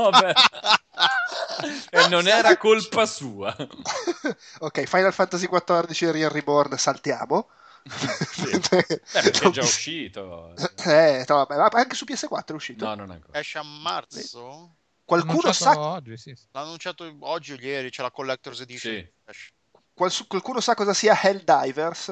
e 1.91 2.09
non 2.09 2.27
era 2.27 2.57
colpa 2.57 3.05
sua. 3.05 3.55
ok, 4.61 4.85
Final 4.85 5.13
Fantasy 5.13 5.49
XIV 5.49 6.11
Real 6.13 6.31
Reborn, 6.31 6.79
saltiamo. 6.79 7.49
Sì. 7.89 8.59
Beh, 8.59 9.01
perché 9.13 9.47
è 9.49 9.51
già 9.51 9.63
uscito. 9.63 10.53
Eh, 10.85 11.25
no, 11.29 11.47
anche 11.47 11.95
su 11.95 12.05
PS4 12.05 12.45
è 12.47 12.53
uscito. 12.53 12.85
No, 12.85 12.95
non 12.95 13.11
ancora. 13.11 13.39
Esce 13.39 13.59
a 13.59 13.63
marzo? 13.63 14.77
Qualcuno 15.05 15.33
Annunciato 15.39 15.55
sa, 15.73 15.79
oggi, 15.79 16.17
sì, 16.17 16.35
sì. 16.35 16.45
L'ha 16.51 16.61
annunciato 16.63 17.17
oggi 17.21 17.53
o 17.53 17.57
ieri, 17.61 17.91
c'è 17.91 18.03
la 18.03 18.11
Collector's 18.11 18.61
Edition. 18.61 18.93
Sì. 18.95 19.13
Esce. 19.25 19.51
qual- 19.95 20.27
qualcuno 20.27 20.61
sa 20.61 20.75
cosa 20.75 20.93
sia 20.93 21.17
Helldivers? 21.21 22.09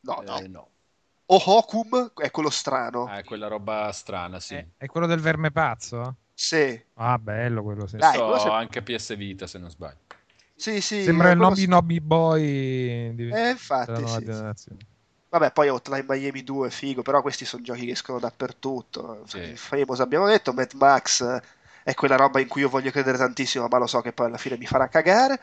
No, 0.00 0.22
no. 0.24 0.38
Eh, 0.38 0.48
no. 0.48 0.68
Ohokum 1.26 2.12
è 2.16 2.30
quello 2.30 2.50
strano. 2.50 3.06
Ah, 3.06 3.18
è 3.18 3.24
quella 3.24 3.48
roba 3.48 3.90
strana, 3.92 4.40
sì. 4.40 4.54
È, 4.56 4.66
è 4.76 4.86
quello 4.86 5.06
del 5.06 5.20
verme 5.20 5.50
pazzo? 5.50 6.16
Sì, 6.34 6.82
Ah, 6.94 7.18
bello 7.18 7.62
quello, 7.62 7.86
sì. 7.86 7.96
Dai, 7.96 8.14
So, 8.16 8.24
quello 8.24 8.38
se- 8.40 8.48
anche 8.48 8.82
PS 8.82 9.16
Vita, 9.16 9.46
se 9.46 9.58
non 9.58 9.70
sbaglio. 9.70 10.00
sì, 10.54 10.80
sì. 10.82 11.02
Sembra 11.02 11.30
il 11.30 11.38
Nobby 11.38 11.60
sì. 11.62 11.66
Nobby 11.68 12.00
Boy 12.00 13.14
di, 13.14 13.28
Eh, 13.30 13.50
infatti, 13.50 14.06
sì, 14.06 14.32
sì. 14.54 14.76
Vabbè, 15.34 15.50
poi 15.50 15.68
Hotline 15.68 16.04
Miami 16.06 16.44
2 16.44 16.68
è 16.68 16.70
figo, 16.70 17.02
però 17.02 17.20
questi 17.20 17.44
sono 17.44 17.64
giochi 17.64 17.86
che 17.86 17.90
escono 17.92 18.20
dappertutto. 18.20 19.24
Sì. 19.26 19.56
Famous 19.56 19.98
abbiamo 19.98 20.26
detto, 20.28 20.52
Mad 20.52 20.70
Max 20.74 21.22
eh, 21.22 21.42
è 21.82 21.92
quella 21.94 22.14
roba 22.14 22.38
in 22.38 22.46
cui 22.46 22.60
io 22.60 22.68
voglio 22.68 22.92
credere 22.92 23.18
tantissimo, 23.18 23.66
ma 23.66 23.78
lo 23.78 23.88
so 23.88 24.00
che 24.00 24.12
poi 24.12 24.26
alla 24.26 24.36
fine 24.38 24.56
mi 24.56 24.66
farà 24.66 24.86
cagare. 24.86 25.40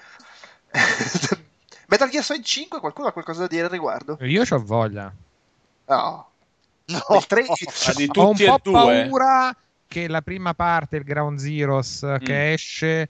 Metal 1.87 2.09
Gear 2.09 2.23
Solid 2.23 2.41
5, 2.45 2.79
qualcuno 2.79 3.07
ha 3.07 3.11
qualcosa 3.11 3.41
da 3.41 3.47
dire 3.47 3.65
al 3.65 3.69
riguardo? 3.69 4.17
Io 4.21 4.43
ho 4.49 4.63
voglia. 4.63 5.11
No. 5.87 6.29
No, 6.85 7.03
Il 7.17 7.27
13 7.27 7.65
di 7.95 8.09
Ho 8.15 8.29
un 8.29 8.35
e 8.39 8.45
po' 8.45 8.59
due. 8.63 9.03
paura 9.03 9.55
che 9.89 10.07
la 10.07 10.21
prima 10.21 10.53
parte, 10.53 10.95
il 10.95 11.03
Ground 11.03 11.37
Zeroes 11.37 12.03
Mm. 12.05 12.15
che 12.15 12.53
esce, 12.53 13.09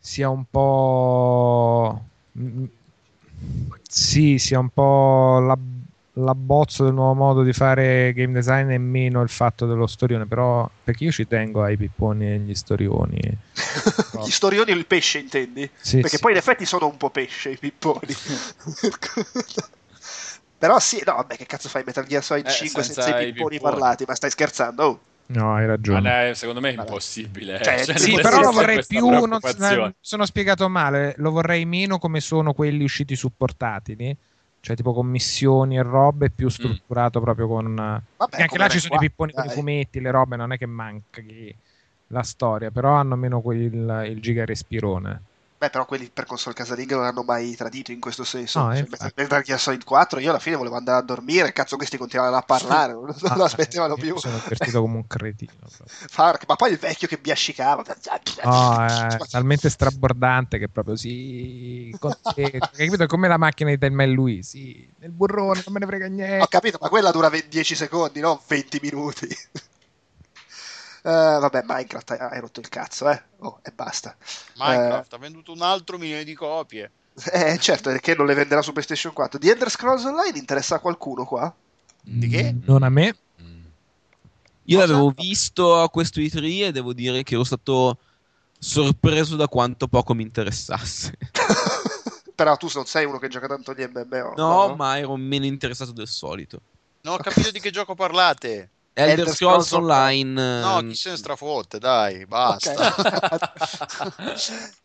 sia 0.00 0.30
un 0.30 0.44
po'. 0.50 2.02
Sì, 3.88 4.38
sia 4.38 4.58
un 4.58 4.70
po' 4.70 5.38
la- 5.40 5.58
l'abbozzo 6.16 6.84
del 6.84 6.92
nuovo 6.94 7.14
modo 7.14 7.42
di 7.42 7.52
fare 7.52 8.12
game 8.14 8.32
design 8.32 8.70
e 8.70 8.78
meno 8.78 9.20
il 9.22 9.28
fatto 9.28 9.66
dello 9.66 9.86
storione. 9.86 10.26
Però, 10.26 10.68
perché 10.82 11.04
io 11.04 11.10
ci 11.10 11.26
tengo 11.26 11.62
ai 11.62 11.76
pipponi 11.76 12.26
e 12.26 12.34
agli 12.34 12.54
storioni. 12.54 13.20
Gli 14.26 14.30
storioni 14.30 14.70
e 14.70 14.74
il 14.74 14.86
pesce, 14.86 15.18
intendi? 15.18 15.68
Sì, 15.80 16.00
Perché 16.00 16.16
sì. 16.16 16.22
poi 16.22 16.32
in 16.32 16.38
effetti 16.38 16.64
sono 16.64 16.86
un 16.86 16.96
po' 16.96 17.10
pesce 17.10 17.50
i 17.50 17.58
pipponi. 17.58 18.14
Però 20.58 20.78
sì, 20.78 21.02
no, 21.04 21.14
vabbè, 21.16 21.36
che 21.36 21.46
cazzo 21.46 21.68
fai 21.68 21.82
Metal 21.84 22.06
Gear 22.06 22.22
Solid 22.22 22.46
Eh, 22.46 22.50
5 22.50 22.82
senza 22.84 23.02
senza, 23.02 23.20
i 23.20 23.28
i 23.28 23.32
pipponi, 23.32 23.56
pipponi. 23.56 23.72
parlati? 23.72 24.04
Ma 24.06 24.14
stai 24.14 24.30
scherzando? 24.30 24.84
Oh. 24.84 25.00
No, 25.26 25.54
hai 25.54 25.62
Ma 25.62 25.72
ragione. 25.72 26.00
dai, 26.00 26.34
secondo 26.34 26.60
me 26.60 26.70
è 26.70 26.78
impossibile. 26.78 27.60
eh. 27.60 27.64
Cioè, 27.64 27.84
Cioè, 27.84 27.98
sì, 27.98 28.14
però 28.14 28.40
lo 28.42 28.52
vorrei 28.52 28.84
più. 28.86 29.08
Non, 29.08 29.38
sono 30.00 30.26
spiegato 30.26 30.68
male. 30.68 31.14
Lo 31.18 31.30
vorrei 31.30 31.64
meno 31.64 31.98
come 31.98 32.20
sono 32.20 32.52
quelli 32.52 32.84
usciti 32.84 33.16
su 33.16 33.30
portatili. 33.36 34.14
Cioè, 34.60 34.76
tipo 34.76 34.92
con 34.92 35.06
missioni 35.06 35.76
e 35.76 35.82
robe, 35.82 36.30
più 36.30 36.48
strutturato 36.48 37.20
proprio 37.20 37.48
con. 37.48 37.74
Vabbè, 37.74 38.40
anche 38.42 38.58
là 38.58 38.68
ci 38.68 38.78
sono 38.78 38.94
i 38.94 38.98
qua, 38.98 39.06
pipponi 39.06 39.32
con 39.32 39.44
i 39.44 39.48
fumetti, 39.48 40.00
le 40.00 40.10
robe, 40.10 40.36
non 40.36 40.52
è 40.52 40.58
che 40.58 40.66
manca 40.66 41.20
la 42.08 42.22
storia, 42.22 42.70
però 42.70 42.92
hanno 42.94 43.16
meno 43.16 43.40
quel, 43.40 44.06
il 44.08 44.20
giga 44.20 44.44
respirone. 44.44 45.22
Beh, 45.62 45.70
però 45.70 45.86
quelli 45.86 46.10
per 46.12 46.26
console 46.26 46.56
casalinghe 46.56 46.96
non 46.96 47.04
hanno 47.04 47.22
mai 47.22 47.54
tradito 47.54 47.92
in 47.92 48.00
questo 48.00 48.24
senso. 48.24 48.58
No, 48.58 48.72
Cioè, 48.72 48.80
infatti. 48.80 49.12
Metal 49.14 49.42
Gear 49.42 49.60
Solid 49.60 49.84
4, 49.84 50.18
io 50.18 50.30
alla 50.30 50.40
fine 50.40 50.56
volevo 50.56 50.74
andare 50.74 50.98
a 50.98 51.02
dormire, 51.02 51.52
cazzo 51.52 51.76
questi 51.76 51.96
continuavano 51.96 52.36
a 52.36 52.42
parlare, 52.42 52.94
non, 52.94 53.14
Ah, 53.22 53.44
aspettavano 53.44 53.94
eh, 53.94 54.00
più. 54.00 54.14
Mi 54.14 54.18
sono 54.18 54.38
divertito 54.38 54.80
come 54.80 54.96
un 54.96 55.06
cretino. 55.06 55.52
ma 56.48 56.56
poi 56.56 56.72
il 56.72 56.78
vecchio 56.78 57.06
che 57.06 57.16
biascicava. 57.16 57.84
No, 58.42 58.84
è 58.84 59.18
talmente 59.30 59.70
strabordante 59.70 60.58
che 60.58 60.68
proprio 60.68 60.96
si. 60.96 61.94
con- 62.00 62.10
eh, 62.34 62.58
capito? 62.58 63.06
Come 63.06 63.28
la 63.28 63.36
macchina 63.38 63.70
di 63.70 63.78
Telma 63.78 64.02
e 64.02 64.08
lui, 64.08 64.42
sì, 64.42 64.92
nel 64.98 65.12
burrone, 65.12 65.62
non 65.64 65.74
me 65.74 65.78
ne 65.78 65.86
frega 65.86 66.06
Ho 66.06 66.08
niente. 66.08 66.46
capito, 66.48 66.78
ma 66.80 66.88
quella 66.88 67.12
dura 67.12 67.28
20 67.28 67.46
10 67.46 67.76
secondi, 67.76 68.18
non 68.18 68.36
20 68.48 68.80
minuti. 68.82 69.28
Eh, 71.04 71.10
vabbè, 71.10 71.62
Minecraft 71.66 72.10
hai, 72.12 72.18
hai 72.18 72.40
rotto 72.40 72.60
il 72.60 72.68
cazzo, 72.68 73.08
eh? 73.10 73.22
Oh, 73.38 73.58
e 73.62 73.72
basta. 73.72 74.16
Minecraft 74.56 75.12
ha 75.12 75.18
venduto 75.18 75.52
un 75.52 75.62
altro 75.62 75.98
milione 75.98 76.24
di 76.24 76.34
copie. 76.34 76.90
Eh, 77.32 77.58
certo, 77.58 77.90
perché 77.90 78.14
non 78.14 78.26
le 78.26 78.34
venderà 78.34 78.62
su 78.62 78.72
PlayStation 78.72 79.12
4. 79.12 79.38
The 79.38 79.50
Elder 79.50 79.70
Scrolls 79.70 80.04
Online 80.04 80.38
interessa 80.38 80.76
a 80.76 80.78
qualcuno 80.78 81.24
qua? 81.24 81.52
Di 82.00 82.28
che? 82.28 82.52
Mm, 82.52 82.60
Non 82.64 82.82
a 82.84 82.88
me. 82.88 83.16
Mm. 83.42 83.60
Io 84.64 84.78
Cosa? 84.78 84.92
l'avevo 84.92 85.10
visto 85.10 85.80
a 85.80 85.90
questo 85.90 86.20
E3 86.20 86.66
e 86.66 86.72
devo 86.72 86.92
dire 86.92 87.22
che 87.22 87.34
ero 87.34 87.44
stato 87.44 87.98
sorpreso 88.58 89.34
da 89.36 89.48
quanto 89.48 89.88
poco 89.88 90.14
mi 90.14 90.22
interessasse. 90.22 91.18
Però 92.34 92.56
tu 92.56 92.68
non 92.74 92.86
sei 92.86 93.04
uno 93.04 93.18
che 93.18 93.28
gioca 93.28 93.46
tanto 93.48 93.74
di 93.74 93.86
MMO. 93.86 94.34
No, 94.36 94.74
ma 94.76 94.98
ero 94.98 95.16
meno 95.16 95.44
interessato 95.44 95.92
del 95.92 96.08
solito. 96.08 96.60
Non 97.02 97.14
ho 97.14 97.16
capito 97.18 97.50
di 97.50 97.60
che 97.60 97.70
gioco 97.70 97.94
parlate. 97.94 98.70
Elder 98.94 99.18
Elder 99.20 99.34
Scrolls 99.34 99.66
Scrolls 99.68 99.72
Online. 99.72 100.60
No, 100.60 100.78
ehm, 100.78 100.88
chi 100.90 100.96
se 100.96 101.10
ne 101.10 101.16
strafotte, 101.16 101.78
dai, 101.78 102.26
basta. 102.26 102.94
Ok. 102.94 104.10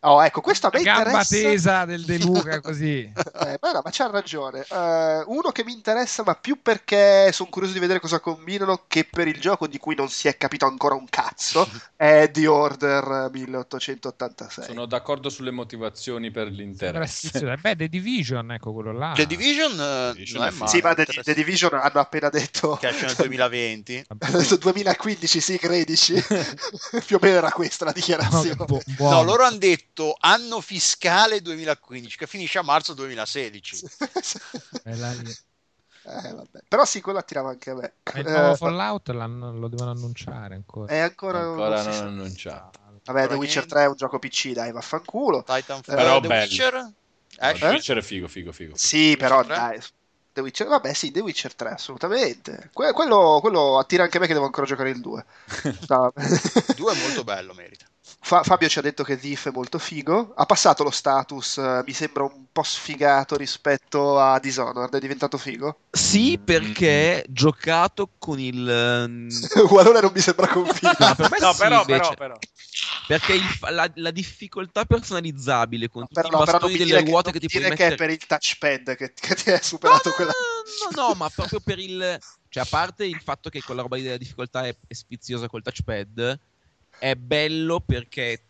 oh, 0.00 0.24
ecco, 0.24 0.40
questo 0.40 0.68
a 0.68 0.70
me 0.72 0.82
La 0.82 0.84
gamba 0.84 1.08
interessa. 1.10 1.36
tesa 1.36 1.84
del 1.84 2.04
De 2.04 2.18
Luca 2.18 2.60
così. 2.62 3.00
Eh, 3.00 3.58
ma 3.60 3.72
no, 3.72 3.80
ma 3.84 3.90
c'ha 3.90 4.10
ragione. 4.10 4.64
Eh, 4.68 5.22
uno 5.26 5.50
che 5.52 5.64
mi 5.64 5.72
interessa, 5.72 6.22
ma 6.24 6.34
più 6.34 6.60
perché 6.62 7.30
sono 7.32 7.50
curioso 7.50 7.74
di 7.74 7.80
vedere 7.80 8.00
cosa 8.00 8.20
combinano 8.20 8.84
che 8.86 9.04
per 9.04 9.28
il 9.28 9.40
gioco 9.40 9.66
di 9.66 9.78
cui 9.78 9.94
non 9.94 10.08
si 10.08 10.28
è 10.28 10.36
capito 10.36 10.66
ancora 10.66 10.94
un 10.94 11.08
cazzo, 11.08 11.68
è 11.96 12.30
The 12.32 12.46
Order 12.46 13.30
1886. 13.32 14.64
Sono 14.64 14.86
d'accordo 14.86 15.28
sulle 15.28 15.50
motivazioni 15.50 16.30
per 16.30 16.48
l'interesse. 16.48 17.56
Beh, 17.60 17.76
The 17.76 17.88
Division, 17.88 18.52
ecco 18.52 18.72
quello 18.72 18.92
là. 18.92 19.12
The 19.14 19.26
Division 19.26 19.78
eh, 19.78 20.12
Division 20.14 20.38
non 20.40 20.48
è 20.48 20.50
è 20.50 20.54
male. 20.54 20.70
Sì, 20.70 20.80
ma 20.80 20.94
The, 20.94 21.04
The 21.04 21.34
Division 21.34 21.74
hanno 21.74 22.00
appena 22.00 22.28
detto 22.28 22.76
che 22.76 22.88
esce 22.88 23.06
nel 23.06 23.14
2020. 23.14 23.97
2015, 24.58 25.40
sì, 25.40 25.58
13. 25.58 26.14
più 27.06 27.16
o 27.16 27.18
meno 27.20 27.36
era 27.38 27.50
questa 27.50 27.84
la 27.84 27.90
No, 27.90 27.96
dichiarazione. 27.96 28.64
bu- 28.64 28.80
No, 28.98 29.22
loro 29.22 29.44
hanno 29.44 29.58
detto 29.58 30.16
anno 30.18 30.60
fiscale 30.60 31.40
2015 31.40 32.16
che 32.16 32.26
finisce 32.26 32.58
a 32.58 32.62
marzo 32.62 32.94
2016. 32.94 33.88
Bella 34.82 35.12
lì. 35.12 35.30
Eh, 35.30 36.32
vabbè. 36.32 36.60
Però 36.68 36.84
sì, 36.86 37.00
quello 37.02 37.18
attirava 37.18 37.50
anche 37.50 37.70
a 37.70 37.74
me. 37.74 37.92
Ma 38.14 38.20
il 38.20 38.26
nuovo 38.30 38.52
Eh, 38.52 38.56
Fallout 38.56 39.08
l'hanno- 39.10 39.52
lo 39.52 39.68
devono 39.68 39.90
annunciare 39.90 40.54
ancora. 40.54 40.90
è 40.92 40.98
ancora, 40.98 41.40
Ancora 41.40 41.82
non 41.82 41.94
non 41.96 42.06
annunciato. 42.08 42.78
Vabbè, 42.80 43.00
The 43.04 43.10
Ancora 43.20 43.36
Witcher 43.38 43.56
niente. 43.56 43.74
3 43.74 43.82
è 43.84 43.88
un 43.88 43.94
gioco 43.96 44.18
PC, 44.18 44.52
dai, 44.52 44.72
vaffanculo. 44.72 45.42
Titanfall 45.44 45.94
Però 45.96 46.20
The 46.20 46.26
bello. 46.28 46.42
Witcher 46.44 46.74
No, 46.74 46.92
esce? 47.50 47.58
The 47.58 47.66
Witcher 47.72 47.98
è 47.98 48.02
figo, 48.02 48.26
figo, 48.28 48.52
figo. 48.52 48.74
Sì, 48.76 49.16
però 49.18 49.42
dai. 49.44 49.78
The 50.38 50.44
Witcher, 50.44 50.68
vabbè, 50.68 50.92
sì, 50.92 51.10
The 51.10 51.18
Witcher 51.20 51.54
3, 51.54 51.70
assolutamente. 51.70 52.70
Que- 52.72 52.92
quello, 52.92 53.38
quello 53.40 53.76
attira 53.78 54.04
anche 54.04 54.20
me 54.20 54.28
che 54.28 54.34
devo 54.34 54.44
ancora 54.44 54.66
giocare 54.66 54.90
il 54.90 55.00
2. 55.00 55.24
No. 55.88 56.12
2 56.76 56.92
è 56.92 57.00
molto 57.00 57.24
bello, 57.24 57.54
merita. 57.54 57.86
Fa- 58.20 58.42
Fabio 58.42 58.68
ci 58.68 58.78
ha 58.78 58.82
detto 58.82 59.02
che 59.04 59.16
Thief 59.18 59.48
è 59.48 59.52
molto 59.52 59.78
figo. 59.78 60.32
Ha 60.36 60.46
passato 60.46 60.82
lo 60.82 60.90
status, 60.90 61.58
eh, 61.58 61.82
mi 61.86 61.92
sembra 61.92 62.24
un 62.24 62.46
po' 62.52 62.62
sfigato 62.62 63.36
rispetto 63.36 64.18
a 64.18 64.38
Dishonored. 64.38 64.94
È 64.94 64.98
diventato 65.00 65.38
figo. 65.38 65.78
Sì, 65.90 66.38
perché 66.38 67.24
giocato 67.28 68.10
con 68.18 68.38
il. 68.38 68.68
ehm, 68.68 69.28
Walone 69.70 70.00
non 70.00 70.12
mi 70.14 70.20
sembra 70.20 70.46
convinto. 70.48 71.04
No, 71.04 71.14
per 71.14 71.30
me 71.30 71.38
No, 71.40 71.52
sì, 71.52 71.58
però, 71.58 71.84
però, 71.84 72.14
però. 72.14 72.38
Perché 73.06 73.32
il- 73.34 73.56
la, 73.70 73.90
la 73.94 74.10
difficoltà 74.10 74.84
personalizzabile 74.84 75.88
con 75.88 76.06
tutti 76.06 76.14
Però, 76.14 76.28
i 76.28 76.30
no, 76.30 76.38
non 76.38 76.44
bastoni 76.44 76.76
delle 76.76 76.98
che, 76.98 77.04
ruote 77.04 77.30
non 77.30 77.32
che 77.32 77.40
ti 77.40 77.48
puoi 77.48 77.62
dire 77.62 77.74
che 77.74 77.86
è 77.86 77.88
mettere. 77.88 77.96
per 77.96 78.10
il 78.10 78.26
touchpad 78.26 78.96
che, 78.96 79.12
che 79.12 79.34
ti 79.34 79.50
No, 79.50 79.58
superato 79.62 80.10
no, 80.10 80.14
quella. 80.14 80.32
no, 80.92 81.08
no, 81.08 81.14
ma 81.14 81.30
proprio 81.30 81.60
per 81.60 81.78
il. 81.78 82.18
Cioè, 82.50 82.62
a 82.62 82.66
parte 82.66 83.04
il 83.04 83.20
fatto 83.20 83.48
che 83.50 83.62
quella 83.62 83.82
roba 83.82 83.96
lì 83.96 84.02
della 84.02 84.16
difficoltà 84.16 84.66
è, 84.66 84.76
è 84.86 84.94
sfiziosa 84.94 85.48
col 85.48 85.62
touchpad, 85.62 86.38
è 86.98 87.14
bello 87.14 87.80
perché 87.80 88.40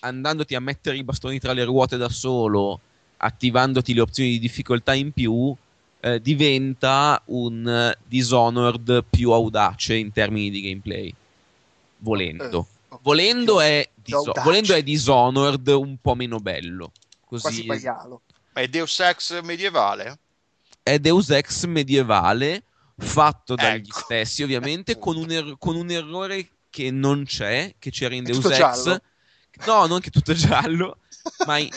andandoti 0.00 0.54
a 0.54 0.60
mettere 0.60 0.96
i 0.96 1.04
bastoni 1.04 1.38
tra 1.38 1.52
le 1.52 1.64
ruote 1.64 1.96
da 1.96 2.08
solo, 2.08 2.80
attivandoti 3.18 3.94
le 3.94 4.00
opzioni 4.00 4.30
di 4.30 4.38
difficoltà 4.38 4.94
in 4.94 5.12
più, 5.12 5.54
eh, 6.00 6.20
diventa 6.20 7.20
un 7.26 7.66
eh, 7.68 7.98
Dishonored 8.06 9.04
più 9.08 9.32
audace 9.32 9.94
in 9.94 10.12
termini 10.12 10.50
di 10.50 10.60
gameplay. 10.62 11.14
Volendo. 11.98 12.60
Eh, 12.60 12.76
Volendo 13.02 13.60
è, 13.60 13.88
Diso- 13.94 14.32
volendo 14.42 14.74
è 14.74 14.82
Dishonored 14.82 15.66
un 15.68 15.96
po' 16.00 16.14
meno 16.14 16.38
bello. 16.38 16.92
Quasi 17.24 17.46
Così 17.46 17.66
maialo. 17.66 18.22
Ma 18.54 18.60
è 18.62 18.68
Deus 18.68 18.98
Ex 19.00 19.40
medievale? 19.42 20.18
è 20.82 20.98
Deus 20.98 21.28
Ex 21.30 21.66
medievale 21.66 22.62
fatto 22.96 23.54
dagli 23.54 23.86
Ecco. 23.86 24.00
stessi 24.00 24.42
ovviamente 24.42 24.98
con 24.98 25.16
un, 25.16 25.30
er- 25.30 25.56
con 25.58 25.76
un 25.76 25.90
errore 25.90 26.48
che 26.70 26.90
non 26.90 27.24
c'è 27.24 27.74
che 27.78 27.90
c'era 27.90 28.14
in 28.14 28.24
Deus 28.24 28.44
Ex 28.44 28.56
giallo? 28.56 29.00
no 29.66 29.86
non 29.86 30.00
che 30.00 30.10
tutto 30.10 30.32
giallo 30.32 30.98
ma 31.46 31.58
in, 31.58 31.68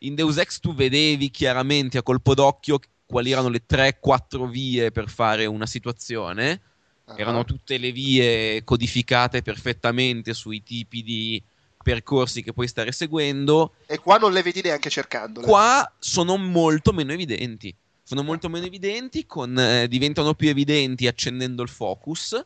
in 0.00 0.14
Deus 0.14 0.36
Ex 0.38 0.58
tu 0.60 0.74
vedevi 0.74 1.30
chiaramente 1.30 1.98
a 1.98 2.02
colpo 2.02 2.34
d'occhio 2.34 2.78
quali 3.04 3.30
erano 3.30 3.48
le 3.48 3.64
3-4 3.68 4.48
vie 4.48 4.90
per 4.90 5.08
fare 5.08 5.46
una 5.46 5.66
situazione 5.66 6.60
Ah. 7.08 7.14
erano 7.18 7.44
tutte 7.44 7.78
le 7.78 7.92
vie 7.92 8.64
codificate 8.64 9.40
perfettamente 9.40 10.34
sui 10.34 10.64
tipi 10.64 11.04
di 11.04 11.40
percorsi 11.80 12.42
che 12.42 12.52
puoi 12.52 12.66
stare 12.66 12.90
seguendo 12.90 13.74
E 13.86 14.00
qua 14.00 14.18
non 14.18 14.32
le 14.32 14.42
vedi 14.42 14.60
neanche 14.60 14.90
cercandole. 14.90 15.46
Qua 15.46 15.94
sono 16.00 16.36
molto 16.36 16.92
meno 16.92 17.12
evidenti. 17.12 17.72
Sono 18.02 18.24
molto 18.24 18.48
meno 18.48 18.66
evidenti, 18.66 19.24
con, 19.24 19.56
eh, 19.56 19.86
diventano 19.86 20.34
più 20.34 20.48
evidenti 20.48 21.06
accendendo 21.06 21.62
il 21.62 21.68
focus, 21.68 22.44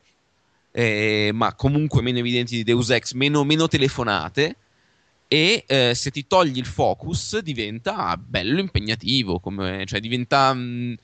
eh, 0.72 1.30
ma 1.32 1.54
comunque 1.54 2.02
meno 2.02 2.18
evidenti 2.18 2.56
di 2.56 2.62
Deus 2.64 2.90
Ex, 2.90 3.12
meno, 3.14 3.44
meno 3.44 3.68
telefonate. 3.68 4.56
E 5.28 5.64
eh, 5.66 5.94
se 5.94 6.10
ti 6.10 6.26
togli 6.26 6.58
il 6.58 6.66
focus 6.66 7.38
diventa 7.38 8.16
bello 8.16 8.58
impegnativo, 8.60 9.38
come- 9.40 9.84
cioè 9.86 10.00
diventa. 10.00 10.52
mh, 10.54 10.94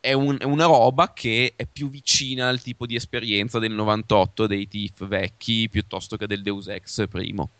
è, 0.00 0.12
un- 0.12 0.36
è 0.38 0.44
una 0.44 0.64
roba 0.66 1.12
che 1.12 1.52
è 1.56 1.66
più 1.66 1.90
vicina 1.90 2.48
al 2.48 2.60
tipo 2.62 2.86
di 2.86 2.94
esperienza 2.94 3.58
del 3.58 3.72
98 3.72 4.46
dei 4.46 4.66
TIF 4.68 5.06
vecchi 5.06 5.68
piuttosto 5.68 6.16
che 6.16 6.26
del 6.26 6.42
Deus 6.42 6.68
Ex 6.68 7.06
primo. 7.08 7.50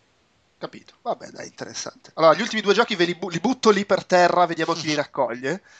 Capito. 0.62 0.94
Vabbè, 1.02 1.31
dai, 1.31 1.49
interessante. 1.49 2.12
Allora, 2.15 2.34
gli 2.34 2.41
ultimi 2.41 2.60
due 2.60 2.73
giochi 2.73 2.94
ve 2.94 3.05
li, 3.05 3.16
bu- 3.16 3.31
li 3.31 3.41
butto 3.41 3.70
lì 3.70 3.84
per 3.84 4.05
terra, 4.05 4.47
vediamo 4.47 4.74
chi 4.74 4.86
li 4.86 4.94
raccoglie. 4.94 5.60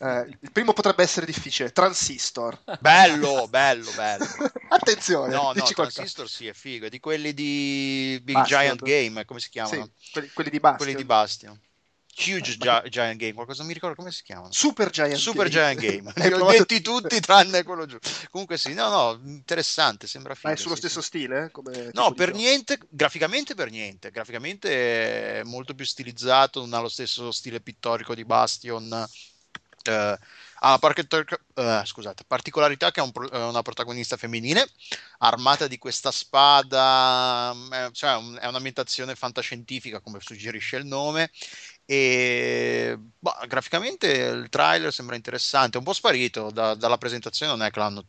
Eh, 0.00 0.28
il 0.42 0.52
primo 0.52 0.72
potrebbe 0.72 1.02
essere 1.02 1.26
difficile. 1.26 1.72
Transistor. 1.72 2.56
Bello, 2.78 3.48
bello, 3.48 3.90
bello. 3.96 4.24
Attenzione, 4.70 5.34
No, 5.34 5.42
no, 5.46 5.52
dici 5.54 5.74
qualcosa. 5.74 6.02
Transistor 6.02 6.28
sì, 6.28 6.46
è 6.46 6.52
figo. 6.52 6.86
È 6.86 6.88
di 6.88 7.00
quelli 7.00 7.34
di 7.34 8.20
Big 8.22 8.36
Bastion. 8.36 8.60
Giant 8.60 8.82
Game, 8.84 9.24
come 9.24 9.40
si 9.40 9.48
chiamano? 9.48 9.90
Sì, 9.98 10.10
quelli, 10.12 10.30
quelli 10.32 10.50
di 10.50 10.60
Bastion. 10.60 10.76
Quelli 10.76 10.94
di 10.94 11.04
Bastion. 11.04 11.60
Huge 12.18 12.56
Gi- 12.56 12.88
Giant 12.90 13.16
Game, 13.16 13.34
qualcosa 13.34 13.58
non 13.58 13.68
mi 13.68 13.74
ricordo 13.74 13.94
come 13.94 14.10
si 14.10 14.22
chiamano. 14.24 14.52
Super 14.52 14.90
Giant 14.90 15.14
Super 15.14 15.48
Game. 15.48 15.76
Giant 15.76 15.80
Game. 15.80 16.12
Li 16.28 16.32
ho 16.32 16.50
detti 16.50 16.80
tutti 16.80 17.20
tranne 17.20 17.62
quello 17.62 17.86
giù. 17.86 17.96
Comunque 18.30 18.58
sì, 18.58 18.74
no, 18.74 18.88
no, 18.88 19.20
interessante, 19.24 20.06
sembra 20.08 20.34
figo. 20.34 20.48
Ma 20.48 20.54
è 20.54 20.56
sullo 20.56 20.74
sì, 20.74 20.80
stesso 20.80 21.00
sì. 21.00 21.06
stile? 21.06 21.52
eh, 21.72 21.90
No, 21.92 22.12
per 22.12 22.28
gioco? 22.28 22.38
niente, 22.38 22.78
graficamente 22.88 23.54
per 23.54 23.70
niente. 23.70 24.10
Graficamente 24.10 25.40
è 25.40 25.42
molto 25.44 25.74
più 25.74 25.84
stilizzato, 25.84 26.60
non 26.60 26.74
ha 26.74 26.80
lo 26.80 26.88
stesso 26.88 27.30
stile 27.30 27.60
pittorico 27.60 28.14
di 28.14 28.24
Bastion. 28.24 29.06
Eh, 29.84 30.18
ha 30.60 30.70
la 30.70 30.78
parche- 30.78 31.06
eh, 31.54 31.82
scusate, 31.84 32.24
particolarità 32.26 32.90
che 32.90 33.00
ha 33.00 33.04
un 33.04 33.12
pro- 33.12 33.30
eh, 33.30 33.42
una 33.44 33.62
protagonista 33.62 34.16
femminile 34.16 34.68
armata 35.18 35.66
di 35.68 35.78
questa 35.78 36.10
spada, 36.10 37.52
mm, 37.54 37.72
eh, 37.72 37.88
cioè 37.92 38.16
un- 38.16 38.36
è 38.40 38.46
un'ambientazione 38.46 39.14
fantascientifica 39.14 40.00
come 40.00 40.18
suggerisce 40.20 40.76
il 40.76 40.84
nome 40.86 41.30
e 41.90 42.98
boh, 43.18 43.34
graficamente 43.46 44.06
il 44.12 44.48
trailer 44.50 44.92
sembra 44.92 45.16
interessante, 45.16 45.76
è 45.76 45.80
un 45.80 45.86
po' 45.86 45.94
sparito 45.94 46.50
da- 46.50 46.74
dalla 46.74 46.98
presentazione, 46.98 47.52
non 47.52 47.62
è 47.62 47.70
che 47.70 47.78
l'hanno 47.78 48.04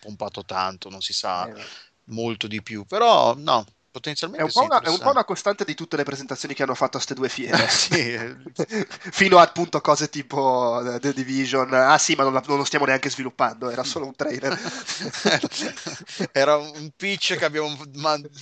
pompato 0.00 0.44
tanto, 0.44 0.88
non 0.90 1.00
si 1.02 1.12
sa 1.12 1.48
Eh, 1.48 1.62
molto 2.06 2.46
di 2.48 2.62
più, 2.62 2.84
però 2.84 3.34
no, 3.36 3.64
È 3.92 3.98
potenzialmente 3.98 4.42
un, 4.42 4.50
po 4.50 4.60
sì, 4.60 4.64
una, 4.64 4.80
è 4.80 4.88
un 4.88 4.98
po' 4.98 5.10
una 5.10 5.24
costante 5.24 5.64
di 5.64 5.74
tutte 5.74 5.96
le 5.96 6.04
presentazioni 6.04 6.54
che 6.54 6.62
hanno 6.62 6.74
fatto 6.74 6.96
a 6.96 7.00
ste 7.00 7.12
due 7.12 7.28
fiere. 7.28 7.68
Sì, 7.68 8.14
eh, 8.14 8.36
Fino 9.12 9.36
a 9.36 9.42
appunto 9.42 9.82
cose 9.82 10.08
tipo 10.08 10.82
eh, 10.94 10.98
The 10.98 11.12
Division. 11.12 11.74
Ah 11.74 11.98
sì, 11.98 12.14
ma 12.14 12.22
non, 12.22 12.32
la- 12.32 12.42
non 12.46 12.56
lo 12.56 12.64
stiamo 12.64 12.86
neanche 12.86 13.10
sviluppando, 13.10 13.68
era 13.68 13.84
solo 13.84 14.06
un 14.06 14.16
trailer. 14.16 14.58
Era 16.32 16.56
un 16.56 16.90
pitch 16.96 17.36
che 17.36 17.44
abbiamo 17.44 17.76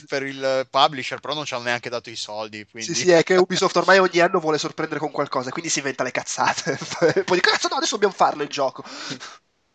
per 0.06 0.22
il 0.22 0.66
publisher, 0.70 1.18
però 1.18 1.34
non 1.34 1.44
ci 1.44 1.54
hanno 1.54 1.64
neanche 1.64 1.90
dato 1.90 2.10
i 2.10 2.16
soldi. 2.16 2.64
Quindi... 2.70 2.94
Sì, 2.94 3.00
sì, 3.02 3.10
è 3.10 3.24
che 3.24 3.36
Ubisoft 3.36 3.74
ormai 3.76 3.98
ogni 3.98 4.20
anno 4.20 4.38
vuole 4.38 4.58
sorprendere 4.58 5.00
con 5.00 5.10
qualcosa, 5.10 5.50
quindi 5.50 5.70
si 5.70 5.78
inventa 5.78 6.04
le 6.04 6.12
cazzate. 6.12 6.78
Poi 6.98 7.36
dico, 7.36 7.50
cazzo 7.50 7.68
no, 7.68 7.76
adesso 7.76 7.94
dobbiamo 7.94 8.14
farlo 8.14 8.42
il 8.42 8.48
gioco. 8.48 8.84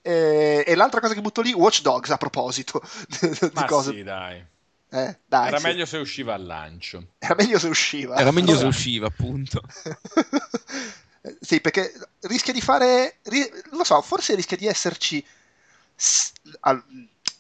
E, 0.01 0.63
e 0.65 0.75
l'altra 0.75 0.99
cosa 0.99 1.13
che 1.13 1.21
butto 1.21 1.41
lì, 1.41 1.51
Watch 1.51 1.81
Dogs 1.81 2.11
a 2.11 2.17
proposito 2.17 2.81
di 3.09 3.51
Ma 3.53 3.65
cose. 3.65 3.91
sì, 3.91 4.03
dai. 4.03 4.53
Eh, 4.95 5.19
dai, 5.25 5.47
Era 5.49 5.57
sì. 5.59 5.65
meglio 5.65 5.85
se 5.85 5.97
usciva 5.97 6.33
al 6.35 6.45
lancio. 6.45 7.07
Era 7.17 7.35
meglio 7.35 7.59
se 7.59 7.67
usciva. 7.67 8.15
Era 8.15 8.31
meglio 8.31 8.51
se 8.51 8.53
Allora- 8.53 8.67
usciva, 8.69 9.07
appunto. 9.07 9.61
sì, 11.41 11.59
perché 11.59 11.91
rischia 12.21 12.53
di 12.53 12.61
fare. 12.61 13.17
lo 13.71 13.83
so, 13.83 14.01
forse 14.01 14.35
rischia 14.35 14.55
di 14.57 14.67
esserci. 14.67 15.25
al- 16.61 16.83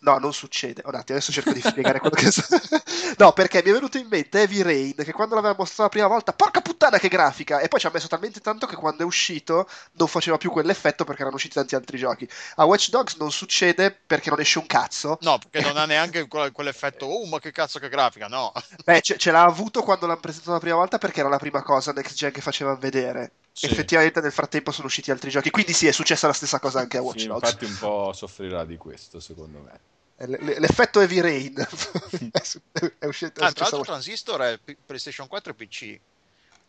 no, 0.05 0.19
non 0.19 0.33
succede. 0.33 0.83
Un 0.85 0.93
attimo, 0.93 1.17
adesso 1.17 1.31
cerco 1.31 1.51
di 1.51 1.61
spiegare 1.61 1.99
quello 1.99 2.15
che. 2.15 2.29
no, 3.17 3.33
perché 3.33 3.61
mi 3.63 3.71
è 3.71 3.73
venuto 3.73 3.97
in 3.97 4.07
mente 4.07 4.39
Heavy 4.39 4.61
Rain 4.61 4.93
che 4.95 5.11
quando 5.11 5.33
l'aveva 5.33 5.55
mostrato 5.57 5.81
la 5.83 5.89
prima 5.89 6.07
volta, 6.07 6.31
porca 6.31 6.61
puttana 6.61 6.99
che 6.99 7.07
grafica! 7.07 7.59
E 7.59 7.67
poi 7.67 7.79
ci 7.79 7.87
ha 7.87 7.91
messo 7.91 8.07
talmente 8.07 8.39
tanto 8.39 8.67
che 8.67 8.75
quando 8.75 9.01
è 9.01 9.05
uscito 9.05 9.67
non 9.93 10.07
faceva 10.07 10.37
più 10.37 10.51
quell'effetto 10.51 11.03
perché 11.03 11.21
erano 11.21 11.35
usciti 11.35 11.55
tanti 11.55 11.73
altri 11.75 11.97
giochi. 11.97 12.29
A 12.57 12.65
Watch 12.65 12.89
Dogs 12.89 13.15
non 13.15 13.31
succede 13.31 13.91
perché 14.05 14.29
non 14.29 14.39
esce 14.39 14.59
un 14.59 14.67
cazzo. 14.67 15.17
No, 15.21 15.39
perché 15.49 15.67
non 15.67 15.77
ha 15.77 15.85
neanche 15.85 16.27
quel- 16.27 16.51
quell'effetto, 16.51 17.05
oh, 17.05 17.25
ma 17.25 17.39
che 17.39 17.51
cazzo 17.51 17.79
che 17.79 17.89
grafica, 17.89 18.27
no. 18.27 18.53
Beh, 18.85 19.01
ce, 19.01 19.17
ce 19.17 19.31
l'ha 19.31 19.43
avuto 19.43 19.81
quando 19.81 20.05
l'hanno 20.05 20.19
presentato 20.19 20.51
la 20.53 20.59
prima 20.59 20.75
volta 20.75 20.97
perché 20.99 21.19
era 21.21 21.29
la 21.29 21.37
prima 21.39 21.63
cosa 21.63 21.91
next 21.91 22.15
gen 22.15 22.31
che 22.31 22.41
facevano 22.41 22.77
vedere. 22.77 23.31
Sì. 23.57 23.67
Effettivamente 23.67 24.19
nel 24.19 24.33
frattempo 24.33 24.71
sono 24.71 24.87
usciti 24.87 25.11
altri 25.11 25.29
giochi, 25.29 25.49
quindi 25.49 25.71
sì, 25.71 25.87
è 25.87 25.93
successa 25.93 26.27
la 26.27 26.33
stessa 26.33 26.59
cosa 26.59 26.79
anche 26.81 26.97
a 26.97 27.01
Watch 27.01 27.21
Sì, 27.21 27.27
Dogs. 27.27 27.41
infatti 27.41 27.63
un 27.63 27.77
po' 27.77 28.11
soffrirà 28.11 28.65
di 28.65 28.75
questo, 28.75 29.21
secondo 29.21 29.59
me. 29.59 29.79
L- 30.27 30.55
L'effetto 30.59 30.99
Heavy 30.99 31.21
Rain 31.21 31.53
è 32.99 33.05
uscito. 33.05 33.41
Ah, 33.43 33.51
tra 33.53 33.61
l'altro 33.63 33.77
Watch- 33.77 33.83
Transistor 33.85 34.41
è 34.41 34.59
PlayStation 34.85 35.27
4 35.27 35.53
e 35.53 35.55
PC. 35.55 35.99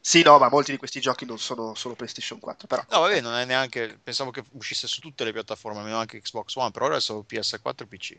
Sì, 0.01 0.23
no, 0.23 0.39
ma 0.39 0.49
molti 0.49 0.71
di 0.71 0.77
questi 0.77 1.01
giochi 1.01 1.25
non 1.25 1.41
sono 1.41 1.75
solo 1.75 1.97
PlayStation 1.97 2.39
4, 2.39 2.69
però. 2.69 2.85
No, 2.89 3.01
vabbè, 3.01 3.21
non 3.21 3.35
è 3.35 3.45
neanche. 3.45 3.99
Pensavo 4.01 4.31
che 4.31 4.45
uscisse 4.53 4.87
su 4.87 5.01
tutte 5.01 5.25
le 5.25 5.33
piattaforme, 5.33 5.79
almeno 5.81 5.99
anche 5.99 6.21
Xbox 6.21 6.55
One, 6.55 6.71
però 6.71 6.85
ora 6.87 6.97
è 6.97 7.01
solo 7.01 7.25
PS4 7.29 7.83
e 7.83 7.87
PC. 7.87 8.17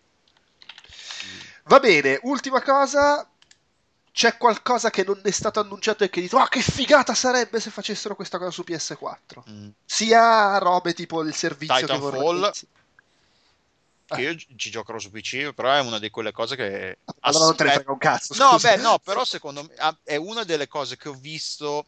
Va 1.64 1.80
bene, 1.80 2.20
ultima 2.24 2.62
cosa. 2.62 3.30
C'è 4.18 4.36
qualcosa 4.36 4.90
che 4.90 5.04
non 5.04 5.22
è 5.22 5.30
stato 5.30 5.60
annunciato 5.60 6.04
e 6.04 6.10
che 6.10 6.22
dite, 6.22 6.36
oh, 6.36 6.48
che 6.48 6.60
figata 6.60 7.14
sarebbe 7.14 7.60
se 7.60 7.70
facessero 7.70 8.16
questa 8.16 8.40
cosa 8.40 8.50
su 8.50 8.64
PS4. 8.66 9.44
Mm. 9.48 9.70
Sia 9.86 10.58
robe 10.58 10.96
tipo 10.96 11.22
il 11.22 11.36
servizio 11.36 11.76
che 11.76 11.82
Titanfall. 11.82 12.20
vorrei. 12.20 12.52
Che 14.08 14.22
io 14.22 14.34
gi- 14.34 14.48
ci 14.56 14.72
giocherò 14.72 14.98
su 14.98 15.12
PC, 15.12 15.54
però 15.54 15.72
è 15.72 15.82
una 15.82 16.00
di 16.00 16.10
quelle 16.10 16.32
cose 16.32 16.56
che. 16.56 16.98
Allora 17.20 17.46
non 17.46 17.56
te 17.56 17.64
ne 17.66 17.72
frega 17.74 17.92
un 17.92 17.98
cazzo. 18.00 18.34
No, 18.44 18.54
scusa. 18.54 18.76
beh, 18.76 18.82
no, 18.82 18.98
però 18.98 19.22
secondo 19.24 19.62
me 19.62 19.76
ah, 19.78 19.96
è 20.04 20.16
una 20.16 20.44
delle 20.44 20.68
cose 20.68 20.98
che 20.98 21.10
ho 21.10 21.14
visto 21.14 21.86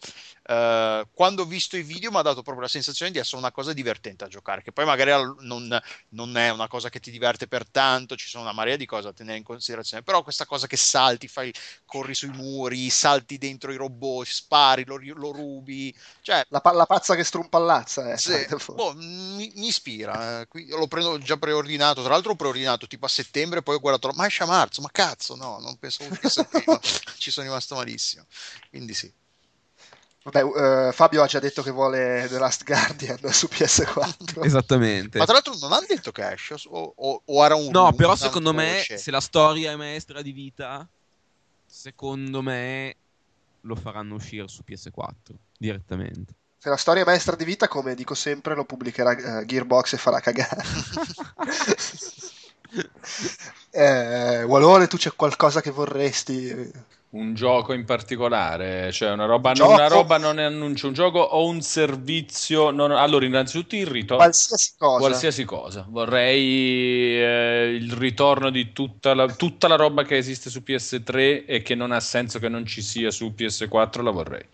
eh, 0.50 1.08
quando 1.14 1.44
ho 1.44 1.46
visto 1.46 1.78
i 1.78 1.84
video 1.84 2.10
mi 2.12 2.18
ha 2.18 2.22
dato 2.22 2.42
proprio 2.42 2.64
la 2.64 2.68
sensazione 2.70 3.12
di 3.12 3.20
essere 3.20 3.38
una 3.38 3.52
cosa 3.52 3.74
divertente 3.74 4.24
a 4.24 4.28
giocare, 4.28 4.62
che 4.64 4.72
poi 4.72 4.86
magari 4.86 5.12
non, 5.42 5.80
non 6.10 6.38
è 6.38 6.50
una 6.50 6.68
cosa 6.68 6.90
che 6.90 7.00
ti 7.00 7.12
diverte 7.12 7.48
per 7.48 7.70
tanto, 7.70 8.16
ci 8.16 8.28
sono 8.28 8.44
una 8.44 8.54
marea 8.54 8.76
di 8.76 8.86
cose 8.86 9.04
da 9.04 9.14
tenere 9.14 9.38
in 9.38 9.44
considerazione, 9.44 10.04
però 10.04 10.24
questa 10.24 10.46
cosa 10.46 10.68
che 10.68 10.78
salti, 10.78 11.28
fai, 11.28 11.54
corri 11.86 12.16
sui 12.16 12.30
muri, 12.30 12.90
salti 12.90 13.38
dentro 13.38 13.72
i 13.72 13.76
robot, 13.78 14.26
spari, 14.26 14.86
lo, 14.86 14.98
lo 15.00 15.32
rubi, 15.32 15.96
cioè 16.22 16.44
La, 16.50 16.62
pa- 16.62 16.74
la 16.74 16.86
pazza 16.86 17.16
che 17.16 17.24
strumpallazza, 17.24 18.14
eh. 18.14 18.18
Titanfall. 18.18 18.76
boh, 18.76 18.94
mi, 18.96 19.52
mi 19.56 19.68
ispira. 19.68 20.42
eh, 20.42 20.48
qui- 20.48 20.68
Lo 20.68 20.88
prendo 20.88 21.18
già 21.20 21.38
preordinato. 21.38 22.02
Tra 22.02 22.12
l'altro, 22.14 22.32
ho 22.32 22.36
preordinato 22.36 22.88
tipo 22.88 23.06
a 23.06 23.10
settembre. 23.10 23.62
Poi 23.62 23.76
ho 23.76 23.80
guardato, 23.80 24.12
ma 24.16 24.26
esce 24.26 24.44
a 24.44 24.46
marzo. 24.48 24.82
Ma 24.82 24.90
cazzo, 24.92 25.36
no, 25.36 25.60
non 25.60 25.78
pensavo 25.78 26.10
uscisse 26.10 26.46
prima. 26.46 26.80
Ci 27.18 27.32
sono 27.32 27.48
rimasto 27.48 27.76
malissimo. 27.76 28.26
Quindi 28.70 28.94
sì. 28.94 29.12
Vabbè, 30.22 30.88
eh, 30.88 30.92
Fabio 30.92 31.24
ha 31.24 31.28
già 31.28 31.40
detto 31.40 31.64
che 31.64 31.72
vuole 31.72 32.28
The 32.30 32.38
Last 32.38 32.66
Guardian 32.66 33.18
su 33.32 33.48
PS4. 33.50 34.44
Esattamente. 34.44 35.18
Ma 35.18 35.24
tra 35.24 35.34
l'altro, 35.34 35.56
non 35.60 35.72
hanno 35.72 35.86
detto 35.88 36.12
che 36.12 36.30
esce. 36.32 36.56
O, 36.68 36.94
o- 36.96 37.22
o 37.26 37.46
era 37.46 37.56
un. 37.56 37.70
No, 37.72 37.94
però 37.94 38.16
secondo 38.16 38.54
me, 38.54 38.78
voce? 38.78 38.98
se 38.98 39.12
la 39.12 39.22
storia 39.22 39.72
è 39.72 39.76
maestra 39.76 40.22
di 40.22 40.32
vita, 40.32 40.88
secondo 41.66 42.42
me 42.42 42.96
lo 43.62 43.76
faranno 43.76 44.16
uscire 44.16 44.48
su 44.48 44.62
PS4 44.68 45.36
direttamente. 45.58 46.34
Se 46.58 46.68
la 46.68 46.78
storia 46.78 47.04
è 47.04 47.06
maestra 47.06 47.38
di 47.38 47.46
vita, 47.46 47.70
come 47.70 47.96
dico 47.96 48.14
sempre, 48.14 48.54
lo 48.54 48.66
pubblicherà 48.66 49.40
eh, 49.40 49.46
Gearbox 49.46 49.94
e 49.94 49.98
farà 49.98 50.20
cagare. 50.20 50.62
eh, 53.72 54.44
Walone, 54.44 54.88
tu 54.88 54.98
c'è 54.98 55.14
qualcosa 55.16 55.62
che 55.62 55.72
vorresti? 55.72 56.72
Un 57.12 57.34
gioco 57.34 57.74
in 57.74 57.86
particolare, 57.86 58.92
cioè 58.92 59.10
una 59.10 59.26
roba, 59.26 59.54
Gioco? 59.54 59.74
una 59.74 59.88
roba 59.88 60.20
non 60.20 60.36
ne 60.36 60.46
annuncio, 60.46 60.86
un 60.86 60.94
gioco 60.94 61.18
o 61.20 61.48
un 61.48 61.60
servizio. 61.62 62.70
non- 62.70 62.92
allora, 62.92 63.26
innanzitutto 63.26 63.76
il 63.76 63.88
ritorno. 63.88 64.18
Qualsiasi 64.18 64.74
cosa. 64.78 65.00
Qualsiasi 65.00 65.44
cosa. 65.44 65.86
Vorrei 65.90 67.18
eh, 67.20 67.78
il 67.82 67.92
ritorno 67.94 68.52
di 68.52 68.74
tutta 68.74 69.16
la, 69.16 69.28
tutta 69.28 69.68
la 69.68 69.76
roba 69.76 70.04
che 70.04 70.18
esiste 70.18 70.52
su 70.52 70.62
PS3 70.64 71.46
e 71.48 71.64
che 71.64 71.74
non 71.74 71.92
ha 71.92 72.00
senso 72.00 72.38
che 72.38 72.48
non 72.48 72.66
ci 72.68 72.84
sia 72.84 73.10
su 73.10 73.34
PS4, 73.36 74.04
la 74.04 74.12
vorrei. 74.12 74.46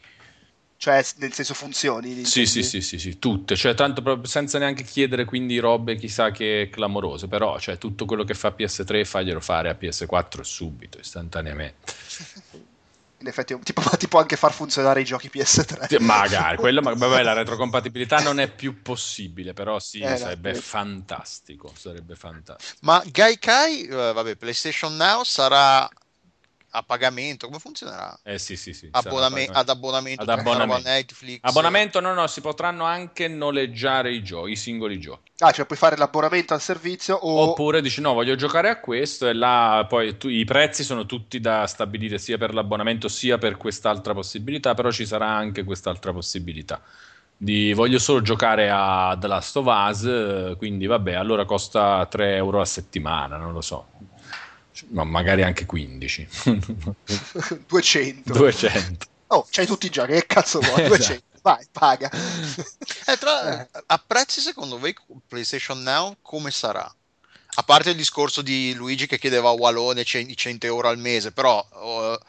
Cioè, 0.86 1.04
nel 1.16 1.34
senso 1.34 1.56
funzioni. 1.56 2.24
Sì, 2.26 2.46
sì, 2.46 2.62
sì, 2.62 2.80
sì, 2.80 3.00
sì, 3.00 3.18
tutte, 3.18 3.56
cioè 3.56 3.74
tanto 3.74 4.04
proprio 4.04 4.28
senza 4.30 4.60
neanche 4.60 4.84
chiedere 4.84 5.26
quindi 5.26 5.58
robe 5.58 5.96
chissà 5.96 6.30
che 6.30 6.70
clamorose, 6.72 7.28
però 7.28 7.58
cioè, 7.58 7.80
tutto 7.80 8.06
quello 8.06 8.24
che 8.24 8.36
fa 8.36 8.54
PS3 8.56 9.04
faglielo 9.04 9.40
fare 9.40 9.70
a 9.70 9.74
PS4 9.74 10.42
subito, 10.42 11.00
istantaneamente. 11.00 11.92
In 13.18 13.28
effetti, 13.28 13.58
ti 13.64 13.74
può, 13.74 13.84
ti 13.98 14.08
può 14.08 14.20
anche 14.20 14.36
far 14.36 14.54
funzionare 14.54 15.02
i 15.02 15.06
giochi 15.06 15.28
PS3. 15.34 15.88
Sì, 15.88 15.98
Magari, 16.04 16.58
quello, 16.58 16.82
ma 16.82 16.94
vabbè, 16.94 17.24
la 17.24 17.34
retrocompatibilità 17.34 18.20
non 18.20 18.40
è 18.40 18.48
più 18.48 18.84
possibile, 18.84 19.54
però 19.54 19.80
sì, 19.80 20.02
Eh, 20.02 20.10
no, 20.10 20.18
sarebbe 20.18 20.54
sì. 20.54 20.62
fantastico, 20.62 21.74
sarebbe 21.76 22.14
fantastico. 22.16 22.78
Ma 22.82 23.02
Gaikai, 23.04 23.88
eh, 23.88 23.96
vabbè, 24.14 24.36
PlayStation 24.36 24.96
Now 24.96 25.24
sarà 25.24 25.90
a 26.76 26.84
pagamento, 26.84 27.48
come 27.48 27.60
funzionerà? 27.60 28.20
Eh 28.24 28.38
sì, 28.38 28.56
sì, 28.58 28.74
sì. 28.74 28.90
Abboname- 28.92 29.46
sarà 29.46 29.60
ad 29.60 29.70
abbonamento, 29.70 30.22
Ad 30.22 30.30
abbonamento. 30.30 30.88
a 30.88 30.92
Netflix. 30.92 31.40
Abbonamento 31.42 32.00
no, 32.02 32.14
no, 32.14 32.28
si 32.28 32.42
potranno 32.42 32.84
anche 32.84 33.28
noleggiare 33.28 34.12
i 34.14 34.22
giochi, 34.22 34.52
i 34.52 34.56
singoli 34.56 35.00
giochi. 35.00 35.32
Ah, 35.40 35.52
cioè 35.52 35.66
puoi 35.66 35.78
fare 35.78 35.96
l'abbonamento 35.98 36.54
al 36.54 36.62
servizio 36.62 37.16
o... 37.16 37.50
Oppure 37.50 37.82
dici 37.82 38.02
no, 38.02 38.14
voglio 38.14 38.36
giocare 38.36 38.70
a 38.70 38.80
questo 38.80 39.28
e 39.28 39.34
là 39.34 39.86
poi 39.88 40.18
tu- 40.18 40.30
i 40.30 40.44
prezzi 40.46 40.84
sono 40.84 41.06
tutti 41.06 41.40
da 41.40 41.66
stabilire 41.68 42.18
sia 42.18 42.38
per 42.38 42.54
l'abbonamento 42.54 43.08
sia 43.08 43.38
per 43.38 43.58
quest'altra 43.58 44.14
possibilità, 44.14 44.74
però 44.74 44.92
ci 44.92 45.06
sarà 45.06 45.28
anche 45.30 45.64
quest'altra 45.64 46.12
possibilità. 46.14 46.82
Di 47.38 47.74
voglio 47.74 48.00
solo 48.00 48.22
giocare 48.22 48.70
a 48.72 49.18
The 49.20 49.28
Last 49.28 49.58
of 49.58 49.66
Us, 49.68 50.56
quindi 50.58 50.86
vabbè, 50.86 51.14
allora 51.14 51.44
costa 51.44 52.06
3 52.06 52.36
euro 52.36 52.62
a 52.62 52.66
settimana, 52.66 53.36
non 53.36 53.52
lo 53.52 53.60
so. 53.60 53.88
Ma 54.90 55.04
magari 55.04 55.44
anche 55.44 55.66
15. 55.66 56.28
200. 57.68 58.34
200. 58.34 59.06
Oh, 59.28 59.48
c'hai 59.50 59.66
tutti 59.66 59.86
i 59.88 59.90
giochi, 59.90 60.14
che 60.14 60.26
cazzo 60.26 60.60
vuoi? 60.60 60.84
Esatto. 60.86 60.96
200. 60.96 61.24
Vai, 61.42 61.66
paga. 61.72 62.10
Eh, 63.06 63.18
tra- 63.18 63.68
A 63.86 64.04
prezzi 64.06 64.42
secondo 64.42 64.80
voi 64.80 64.96
PlayStation 65.28 65.82
Now 65.84 66.18
come 66.22 66.50
sarà? 66.52 66.92
A 67.58 67.64
parte 67.64 67.92
il 67.92 67.96
discorso 67.96 68.42
di 68.42 68.74
Luigi 68.74 69.08
che 69.08 69.18
chiedeva 69.20 69.50
a 69.50 69.54
Walone 69.54 70.04
ce- 70.04 70.20
i 70.20 70.36
100 70.36 70.66
euro 70.66 70.88
al 70.90 70.98
mese, 70.98 71.32
però... 71.32 71.66
eh, 71.72 72.20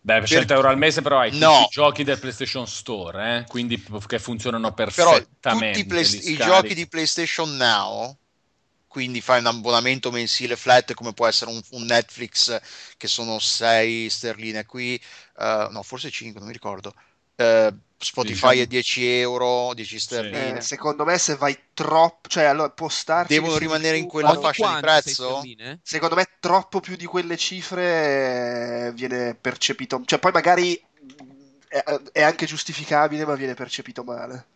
Beh, 0.00 0.18
per 0.20 0.28
100 0.28 0.54
euro 0.54 0.68
al 0.68 0.78
mese 0.78 1.02
però 1.02 1.18
hai 1.18 1.36
No. 1.36 1.52
tutti 1.52 1.64
i 1.64 1.68
giochi 1.70 2.04
del 2.04 2.18
PlayStation 2.18 2.66
Store, 2.66 3.38
eh? 3.38 3.44
quindi 3.48 3.78
p- 3.78 4.06
che 4.06 4.18
funzionano 4.18 4.72
però 4.72 4.90
perfettamente. 4.90 5.80
tutti 5.80 5.80
i, 5.80 5.84
play- 5.86 6.28
i 6.32 6.36
giochi 6.36 6.74
di 6.74 6.86
PlayStation 6.86 7.56
Now, 7.56 8.16
quindi 8.94 9.20
fai 9.20 9.40
un 9.40 9.46
abbonamento 9.46 10.12
mensile 10.12 10.54
flat 10.54 10.94
come 10.94 11.12
può 11.12 11.26
essere 11.26 11.50
un, 11.50 11.60
un 11.70 11.82
Netflix 11.82 12.60
che 12.96 13.08
sono 13.08 13.40
6 13.40 14.08
sterline 14.08 14.64
qui, 14.66 14.94
eh, 14.94 15.68
no 15.68 15.82
forse 15.82 16.12
5, 16.12 16.38
non 16.38 16.46
mi 16.46 16.54
ricordo. 16.54 16.94
Eh, 17.34 17.74
Spotify 17.98 18.60
è 18.60 18.66
10 18.66 19.04
euro, 19.18 19.74
10 19.74 19.98
sterline. 19.98 20.58
Eh, 20.58 20.60
secondo 20.60 21.04
me 21.04 21.18
se 21.18 21.34
vai 21.34 21.58
troppo... 21.74 22.28
Cioè, 22.28 22.44
allora, 22.44 22.70
postarci... 22.70 23.32
Devono 23.32 23.54
su- 23.54 23.58
rimanere 23.58 23.96
in 23.96 24.06
quella 24.06 24.38
fascia 24.38 24.50
di 24.50 24.58
quanto, 24.58 24.80
prezzo? 24.80 25.42
Secondo 25.82 26.14
me 26.14 26.28
troppo 26.38 26.78
più 26.78 26.94
di 26.94 27.06
quelle 27.06 27.36
cifre 27.36 28.86
eh, 28.86 28.92
viene 28.92 29.34
percepito... 29.34 30.02
Cioè, 30.04 30.20
poi 30.20 30.30
magari 30.30 30.80
è, 31.66 31.82
è 32.12 32.22
anche 32.22 32.46
giustificabile, 32.46 33.26
ma 33.26 33.34
viene 33.34 33.54
percepito 33.54 34.04
male. 34.04 34.46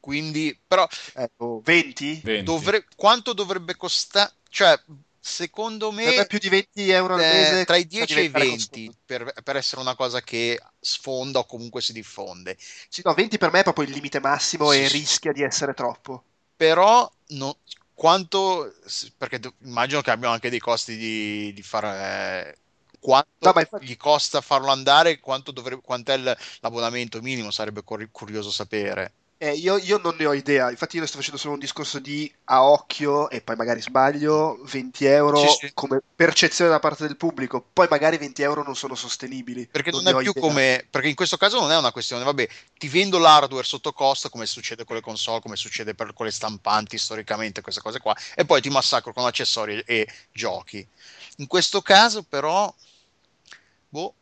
Quindi, 0.00 0.58
però... 0.66 0.88
Ecco, 1.14 1.60
20? 1.62 2.22
Dovre- 2.42 2.86
quanto 2.96 3.32
dovrebbe 3.32 3.76
costare? 3.76 4.32
Cioè, 4.48 4.80
secondo 5.20 5.92
me... 5.92 6.14
Per 6.14 6.26
più 6.26 6.38
di 6.38 6.48
20 6.48 6.90
euro 6.90 7.14
al 7.14 7.20
eh, 7.20 7.24
mese 7.30 7.64
tra 7.64 7.76
i 7.76 7.86
comincia 7.86 8.02
a 8.02 8.06
10 8.06 8.18
e 8.18 8.22
i 8.22 8.28
diventare 8.28 8.44
20 8.46 8.94
per, 9.04 9.32
per 9.44 9.56
essere 9.56 9.80
una 9.80 9.94
cosa 9.94 10.20
che 10.22 10.60
sfonda 10.80 11.40
o 11.40 11.46
comunque 11.46 11.82
si 11.82 11.92
diffonde. 11.92 12.56
Sì, 12.88 13.02
no, 13.04 13.14
20 13.14 13.38
per 13.38 13.52
me 13.52 13.60
è 13.60 13.62
proprio 13.62 13.84
il 13.84 13.92
limite 13.92 14.20
massimo 14.20 14.72
e 14.72 14.80
Sì, 14.80 14.86
sì. 14.86 14.98
rischia 14.98 15.32
di 15.32 15.42
essere 15.42 15.74
troppo. 15.74 16.24
Però 16.56 17.10
no- 17.28 17.58
quanto 17.94 18.72
perché 19.16 19.38
do- 19.38 19.54
immagino 19.64 20.00
che 20.00 20.10
abbiano 20.10 20.34
anche 20.34 20.50
dei 20.50 20.58
costi 20.58 20.96
di, 20.96 21.52
di 21.52 21.62
fare 21.62 22.56
quanto 22.98 23.52
gli 23.80 23.96
costa 23.96 24.40
farlo 24.42 24.70
andare 24.70 25.20
quanto 25.20 25.52
dovrebbe 25.52 25.80
quant'è 25.82 26.16
l'abbonamento 26.60 27.20
minimo 27.22 27.50
sarebbe 27.50 27.82
cur- 27.82 28.08
curioso 28.10 28.50
sapere 28.50 29.12
Eh, 29.42 29.54
io, 29.54 29.78
io 29.78 29.96
non 29.96 30.16
ne 30.18 30.26
ho 30.26 30.34
idea, 30.34 30.68
infatti 30.70 30.98
io 30.98 31.06
sto 31.06 31.16
facendo 31.16 31.38
solo 31.38 31.54
un 31.54 31.60
discorso 31.60 31.98
di 31.98 32.30
a 32.44 32.62
occhio 32.62 33.30
e 33.30 33.40
poi 33.40 33.56
magari 33.56 33.80
sbaglio, 33.80 34.60
20 34.64 35.06
euro 35.06 35.38
Sì, 35.38 35.66
sì. 35.66 35.70
come 35.72 36.02
percezione 36.14 36.70
da 36.70 36.78
parte 36.78 37.06
del 37.06 37.16
pubblico, 37.16 37.64
poi 37.72 37.86
magari 37.88 38.18
20 38.18 38.42
euro 38.42 38.62
non 38.62 38.76
sono 38.76 38.94
sostenibili. 38.94 39.66
perché 39.66 39.92
non, 39.92 40.02
ne 40.02 40.10
è 40.10 40.16
più 40.16 40.32
idea. 40.32 40.42
come 40.42 40.86
perché 40.90 41.08
in 41.08 41.14
questo 41.14 41.38
caso 41.38 41.58
non 41.58 41.70
è 41.70 41.76
una 41.78 41.90
questione 41.90 42.22
vabbè 42.22 42.46
ti 42.76 42.88
vendo 42.88 43.16
l'hardware 43.16 43.64
sotto 43.64 43.94
costo 43.94 44.28
come 44.28 44.44
succede 44.44 44.84
con 44.84 44.96
le 44.96 45.00
console 45.00 45.40
come 45.40 45.56
succede 45.56 45.94
per, 45.94 46.12
con 46.12 46.26
le 46.26 46.32
stampanti 46.32 46.98
storicamente 46.98 47.62
queste 47.62 47.80
cose 47.80 47.98
qua 47.98 48.14
e 48.34 48.44
poi 48.44 48.60
ti 48.60 48.68
massacro 48.68 49.14
con 49.14 49.24
accessori 49.24 49.82
e, 49.86 50.06
giochi 50.32 50.86
in 51.36 51.46
questo 51.46 51.80
caso 51.80 52.24
però 52.24 52.70
boh 53.88 54.14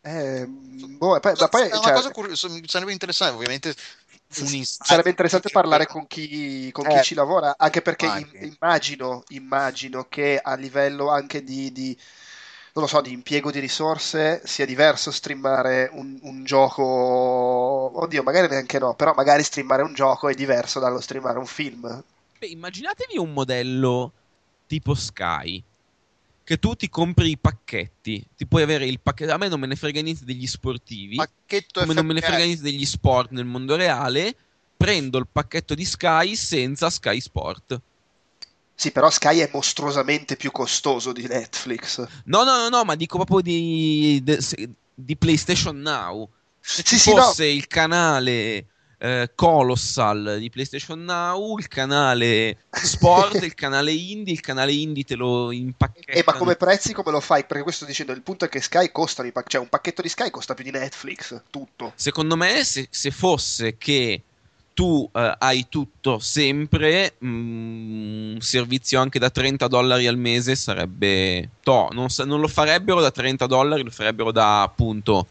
Eh, 0.00 0.46
boh, 0.46 1.18
poi- 1.20 1.34
poi, 1.34 1.68
è 1.68 1.74
una 1.74 1.82
cioè, 1.82 1.92
cosa 1.92 2.10
curiosa 2.10 2.48
sarebbe 2.66 2.92
interessante 2.92 3.34
ovviamente 3.34 3.74
sarebbe 4.28 5.10
interessante 5.10 5.50
parlare 5.50 5.86
con 5.86 6.06
chi, 6.06 6.70
con 6.72 6.86
chi 6.86 6.98
Eh, 6.98 7.00
ci 7.00 7.14
lavora, 7.14 7.54
anche 7.58 7.82
perché 7.82 8.06
immagino, 8.40 9.22
immagino 9.28 10.08
che 10.08 10.38
a 10.42 10.54
livello 10.54 11.10
anche 11.10 11.42
di, 11.42 11.72
di- 11.72 11.98
non 12.74 12.84
lo 12.84 12.86
so, 12.86 13.00
di 13.00 13.12
impiego 13.12 13.50
di 13.50 13.58
risorse 13.60 14.42
sia 14.44 14.66
diverso 14.66 15.10
streamare 15.10 15.88
un, 15.92 16.18
un 16.22 16.44
gioco, 16.44 16.82
oddio, 16.82 18.22
magari 18.22 18.48
neanche 18.48 18.78
no, 18.78 18.94
però 18.94 19.14
magari 19.14 19.42
streamare 19.42 19.82
un 19.82 19.94
gioco 19.94 20.28
è 20.28 20.34
diverso 20.34 20.78
dallo 20.80 21.00
streamare 21.00 21.38
un 21.38 21.46
film. 21.46 22.04
Beh, 22.38 22.46
immaginatevi 22.48 23.18
un 23.18 23.32
modello 23.32 24.12
tipo 24.66 24.94
Sky. 24.94 25.64
Che 26.46 26.58
tu 26.60 26.76
ti 26.76 26.88
compri 26.88 27.30
i 27.30 27.38
pacchetti. 27.38 28.24
Ti 28.36 28.46
puoi 28.46 28.62
avere 28.62 28.86
il 28.86 29.00
pacchetto. 29.00 29.32
A 29.32 29.36
me 29.36 29.48
non 29.48 29.58
me 29.58 29.66
ne 29.66 29.74
frega 29.74 30.00
niente 30.00 30.24
degli 30.24 30.46
sportivi. 30.46 31.16
Pacchetto 31.16 31.80
come 31.80 31.92
non 31.92 32.06
me 32.06 32.12
ne 32.12 32.20
frega 32.20 32.44
niente 32.44 32.62
degli 32.62 32.86
sport 32.86 33.32
nel 33.32 33.46
mondo 33.46 33.74
reale. 33.74 34.32
Prendo 34.76 35.18
il 35.18 35.26
pacchetto 35.26 35.74
di 35.74 35.84
Sky 35.84 36.36
senza 36.36 36.88
Sky 36.88 37.20
Sport. 37.20 37.80
Sì, 38.76 38.92
però 38.92 39.10
Sky 39.10 39.38
è 39.38 39.50
mostruosamente 39.52 40.36
più 40.36 40.52
costoso 40.52 41.10
di 41.10 41.26
Netflix. 41.26 42.06
No, 42.26 42.44
no, 42.44 42.56
no, 42.56 42.68
no, 42.68 42.84
ma 42.84 42.94
dico 42.94 43.16
proprio 43.16 43.40
di, 43.40 44.22
di 44.94 45.16
PlayStation 45.16 45.80
Now. 45.80 46.28
Se 46.60 46.84
ci 46.84 46.96
sì, 46.96 47.12
no. 47.12 47.22
fosse 47.22 47.46
il 47.46 47.66
canale 47.66 48.66
eh, 48.98 49.30
Colossal 49.34 50.36
di 50.38 50.48
PlayStation 50.50 51.04
Now, 51.04 51.58
il 51.58 51.68
canale 51.68 52.58
Sport, 52.70 53.42
il 53.42 53.54
canale 53.54 53.92
Indie, 53.92 54.32
il 54.32 54.40
canale 54.40 54.72
Indie 54.72 55.04
te 55.04 55.16
lo 55.16 55.52
impacchettano. 55.52 56.18
Eh, 56.18 56.22
ma 56.26 56.32
come 56.34 56.56
prezzi 56.56 56.92
come 56.92 57.10
lo 57.10 57.20
fai? 57.20 57.44
Perché 57.44 57.62
questo 57.62 57.84
sto 57.84 57.90
dicendo, 57.90 58.12
il 58.12 58.22
punto 58.22 58.46
è 58.46 58.48
che 58.48 58.60
Sky 58.60 58.90
pack- 58.90 59.48
cioè 59.48 59.60
un 59.60 59.68
pacchetto 59.68 60.02
di 60.02 60.08
Sky 60.08 60.30
costa 60.30 60.54
più 60.54 60.64
di 60.64 60.70
Netflix, 60.70 61.40
tutto. 61.50 61.92
Secondo 61.94 62.36
me, 62.36 62.64
se, 62.64 62.88
se 62.90 63.10
fosse 63.10 63.76
che 63.76 64.22
tu 64.72 65.08
eh, 65.12 65.34
hai 65.38 65.68
tutto 65.68 66.18
sempre, 66.18 67.14
mm, 67.24 68.34
un 68.34 68.40
servizio 68.40 69.00
anche 69.00 69.18
da 69.18 69.30
30 69.30 69.68
dollari 69.68 70.06
al 70.06 70.18
mese 70.18 70.54
sarebbe... 70.54 71.48
To, 71.62 71.88
non, 71.92 72.08
non 72.24 72.40
lo 72.40 72.48
farebbero 72.48 73.00
da 73.00 73.10
30 73.10 73.46
dollari, 73.46 73.82
lo 73.82 73.90
farebbero 73.90 74.32
da 74.32 74.62
appunto 74.62 75.26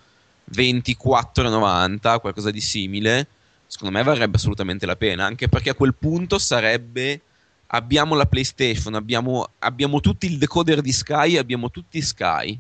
24,90, 0.52 2.20
qualcosa 2.20 2.52
di 2.52 2.62
simile. 2.62 3.28
Secondo 3.76 3.98
me 3.98 4.06
varrebbe 4.06 4.38
assolutamente 4.38 4.86
la 4.86 4.96
pena, 4.96 5.26
anche 5.26 5.50
perché 5.50 5.72
a 5.72 5.76
quel 5.76 5.94
punto 5.94 6.40
sarebbe... 6.40 7.22
Abbiamo 7.68 8.16
la 8.16 8.26
PlayStation, 8.28 8.94
abbiamo, 8.94 9.50
abbiamo 9.60 10.00
tutti 10.00 10.28
il 10.28 10.38
decoder 10.38 10.80
di 10.82 10.94
Sky, 10.94 11.36
abbiamo 11.36 11.72
tutti 11.72 12.00
Sky. 12.02 12.58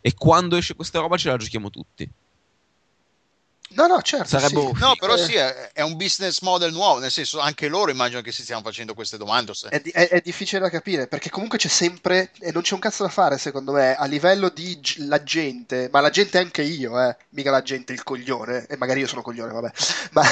E 0.00 0.14
quando 0.14 0.56
esce 0.56 0.74
questa 0.74 1.00
roba 1.00 1.18
ce 1.18 1.28
la 1.28 1.36
giochiamo 1.36 1.68
tutti. 1.68 2.08
No, 3.72 3.86
no, 3.86 4.02
certo. 4.02 4.26
Sarebbe 4.26 4.60
sì. 4.60 4.72
No, 4.78 4.96
però 4.96 5.14
Eh, 5.14 5.18
sì, 5.18 5.34
è, 5.34 5.70
è 5.72 5.80
un 5.82 5.96
business 5.96 6.40
model 6.40 6.72
nuovo, 6.72 6.98
nel 6.98 7.10
senso 7.10 7.38
anche 7.38 7.68
loro 7.68 7.90
immagino 7.90 8.20
che 8.20 8.32
si 8.32 8.42
stiano 8.42 8.62
facendo 8.62 8.94
queste 8.94 9.16
domande. 9.16 9.54
se- 9.54 9.68
È, 9.68 9.78
di- 9.80 9.90
è- 9.90 10.08
è 10.08 10.20
difficile 10.20 10.60
da 10.60 10.68
capire 10.70 11.06
perché 11.06 11.30
comunque 11.30 11.56
c'è 11.58 11.68
sempre 11.68 12.32
e 12.40 12.50
non 12.50 12.62
c'è 12.62 12.74
un 12.74 12.80
cazzo 12.80 13.04
da 13.04 13.08
fare 13.08 13.38
secondo 13.38 13.72
me 13.72 13.94
a 13.94 14.04
livello 14.06 14.48
di 14.48 14.78
g- 14.80 14.98
la 15.06 15.22
gente, 15.22 15.88
ma 15.92 16.00
la 16.00 16.10
gente 16.10 16.38
anche 16.38 16.62
io, 16.62 17.00
eh, 17.00 17.16
mica 17.30 17.50
la 17.52 17.62
gente 17.62 17.92
il 17.92 18.02
coglione, 18.02 18.66
e 18.66 18.76
magari 18.76 19.00
io 19.00 19.06
sono 19.06 19.22
coglione, 19.22 19.52
vabbè, 19.52 19.70
ma 20.12 20.22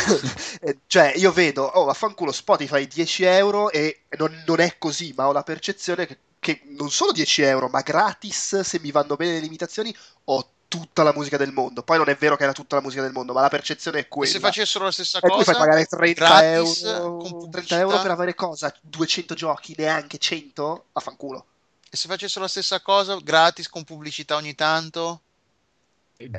eh, 0.61 0.79
cioè 0.87 1.13
io 1.17 1.33
vedo, 1.33 1.63
oh 1.65 1.85
vaffanculo 1.85 2.33
Spotify 2.33 2.87
10 2.87 3.23
euro 3.25 3.71
e 3.71 4.03
non, 4.19 4.43
non 4.47 4.61
è 4.61 4.77
così, 4.79 5.13
ma 5.17 5.29
ho 5.29 5.33
la 5.33 5.43
percezione 5.43 6.07
che, 6.07 6.19
che 6.39 6.61
non 6.77 6.91
solo 6.91 7.13
10 7.13 7.43
euro, 7.43 7.69
ma 7.69 7.81
gratis, 7.83 8.61
se 8.61 8.79
mi 8.81 8.91
vanno 8.91 9.17
bene 9.17 9.35
le 9.35 9.41
limitazioni, 9.41 9.95
ho 10.25 10.51
tutta 10.69 11.03
la 11.03 11.13
musica 11.15 11.37
del 11.37 11.53
mondo. 11.53 11.83
Poi 11.83 11.97
non 11.99 12.09
è 12.09 12.17
vero 12.17 12.37
che 12.37 12.43
era 12.45 12.53
tutta 12.53 12.77
la 12.77 12.83
musica 12.83 13.03
del 13.03 13.13
mondo, 13.13 13.33
ma 13.33 13.41
la 13.41 13.49
percezione 13.49 14.01
è 14.01 14.09
E 14.09 14.09
quella. 14.09 14.27
se 14.27 14.39
facessero 14.41 14.85
la 14.85 14.91
stessa 14.93 15.21
E 15.21 15.31
tu 15.31 15.43
cosa, 15.43 15.43
fai 15.43 15.57
pagare 15.57 15.87
30 15.87 16.25
gratis, 16.25 16.83
euro, 16.83 17.17
con 17.17 17.49
30 17.51 17.77
pubblicità? 17.79 17.79
euro 17.79 17.99
per 18.01 18.11
avere 18.11 18.35
cosa? 18.35 18.75
200 18.81 19.35
giochi, 19.35 19.75
neanche 19.77 20.19
100? 20.19 20.89
Affanculo. 20.93 21.47
E 21.91 21.97
se 21.97 22.09
facessero 22.09 22.43
la 22.43 22.49
stessa 22.49 22.81
cosa 22.81 23.17
gratis 23.21 23.69
con 23.69 23.85
pubblicità 23.85 24.37
ogni 24.37 24.55
tanto? 24.55 25.23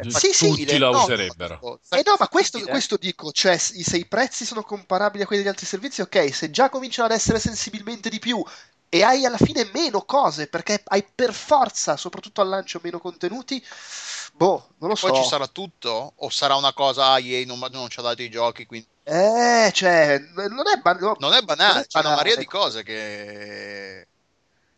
sì, 0.07 0.33
sì, 0.33 0.55
tutti 0.55 0.77
la 0.77 0.89
no, 0.89 1.03
userebbero. 1.03 1.63
Eh 1.89 2.01
no, 2.05 2.15
ma 2.19 2.27
questo, 2.27 2.59
fattibile. 2.59 2.69
questo 2.69 2.97
dico, 2.97 3.31
cioè 3.31 3.57
se 3.57 3.97
i 3.97 4.05
prezzi 4.07 4.45
sono 4.45 4.61
comparabili 4.63 5.23
a 5.23 5.25
quelli 5.25 5.41
degli 5.41 5.51
altri 5.51 5.65
servizi, 5.65 6.01
ok, 6.01 6.33
se 6.33 6.51
già 6.51 6.69
cominciano 6.69 7.07
ad 7.07 7.13
essere 7.13 7.39
sensibilmente 7.39 8.09
di 8.09 8.19
più 8.19 8.43
e 8.89 9.03
hai 9.03 9.23
alla 9.23 9.37
fine 9.37 9.69
meno 9.71 10.01
cose, 10.01 10.47
perché 10.47 10.81
hai 10.87 11.05
per 11.13 11.31
forza, 11.33 11.95
soprattutto 11.95 12.41
al 12.41 12.49
lancio, 12.49 12.79
meno 12.81 12.99
contenuti, 12.99 13.63
boh, 14.33 14.69
non 14.79 14.89
lo 14.89 14.95
so. 14.95 15.07
Poi 15.09 15.21
ci 15.21 15.27
sarà 15.29 15.47
tutto? 15.47 16.13
O 16.15 16.29
sarà 16.29 16.55
una 16.55 16.73
cosa, 16.73 17.11
ah, 17.11 17.19
EA 17.19 17.45
non, 17.45 17.59
non 17.71 17.89
ci 17.89 17.99
ha 17.99 18.03
dato 18.03 18.21
i 18.23 18.29
giochi, 18.29 18.65
quindi... 18.65 18.87
Eh, 19.03 19.71
cioè, 19.73 20.19
non 20.35 20.67
è, 20.67 20.79
ban- 20.81 20.97
no, 20.99 21.15
Non 21.19 21.33
è 21.33 21.41
banale, 21.41 21.73
non 21.73 21.81
è 21.81 21.87
c'è 21.87 21.99
una 21.99 22.15
marea 22.15 22.35
di 22.35 22.45
cose 22.45 22.83
che... 22.83 24.07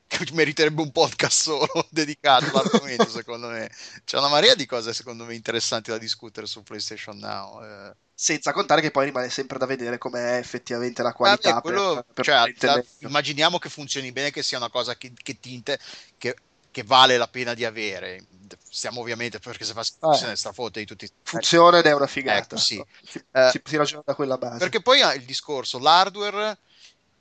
che 0.08 0.28
meriterebbe 0.34 0.82
un 0.82 0.92
podcast 0.92 1.42
solo 1.42 1.88
dedicato 1.90 2.46
all'argomento, 2.50 3.08
secondo 3.10 3.48
me. 3.48 3.70
C'è 4.04 4.18
una 4.18 4.30
marea 4.30 4.56
di 4.56 4.66
cose, 4.66 4.94
secondo 4.94 5.24
me, 5.24 5.36
interessanti 5.36 5.90
da 5.90 5.98
discutere 5.98 6.48
su 6.48 6.64
PlayStation 6.64 7.18
Now. 7.18 7.64
eh. 7.64 7.96
Senza 8.24 8.54
contare 8.54 8.82
che 8.82 8.92
poi 8.92 9.06
rimane 9.06 9.32
sempre 9.32 9.58
da 9.58 9.66
vedere 9.66 9.98
com'è 9.98 10.36
effettivamente 10.38 11.02
la 11.02 11.12
qualità. 11.12 11.54
Vabbè, 11.54 11.62
quello- 11.62 12.06
per- 12.14 12.14
per 12.14 12.26
cioè, 12.26 12.54
la- 12.68 12.84
immaginiamo 13.00 13.58
che 13.58 13.68
funzioni 13.68 14.12
bene, 14.12 14.30
che 14.30 14.44
sia 14.44 14.60
una 14.60 14.70
cosa 14.70 14.96
che, 14.96 15.12
che 15.24 15.40
ti 15.40 15.56
inter- 15.56 15.82
che, 16.20 16.36
che 16.70 16.84
vale 16.84 17.18
la 17.18 17.28
pena 17.28 17.56
di 17.56 17.66
avere. 17.66 18.24
Stiamo 18.70 19.00
ovviamente 19.02 19.40
perché 19.40 19.66
se 19.66 19.74
fa 19.74 19.82
Eh. 19.82 20.18
se 20.18 20.28
ne 20.28 20.36
strafotte 20.36 20.80
di 20.80 20.86
tutti. 20.86 21.10
Funziona 21.24 21.80
ed 21.80 21.88
è 21.88 21.96
una 21.96 22.06
figata. 22.06 22.38
Ecco, 22.54 22.58
sì. 22.58 22.86
Si, 23.04 23.18
Eh, 23.32 23.50
si- 23.54 23.62
si 23.66 23.76
ragiona 23.78 24.04
da 24.06 24.14
quella 24.14 24.38
base. 24.38 24.60
Perché 24.60 24.84
poi 24.84 25.02
ha 25.02 25.16
il 25.16 25.24
discorso, 25.24 25.80
l'hardware, 25.80 26.60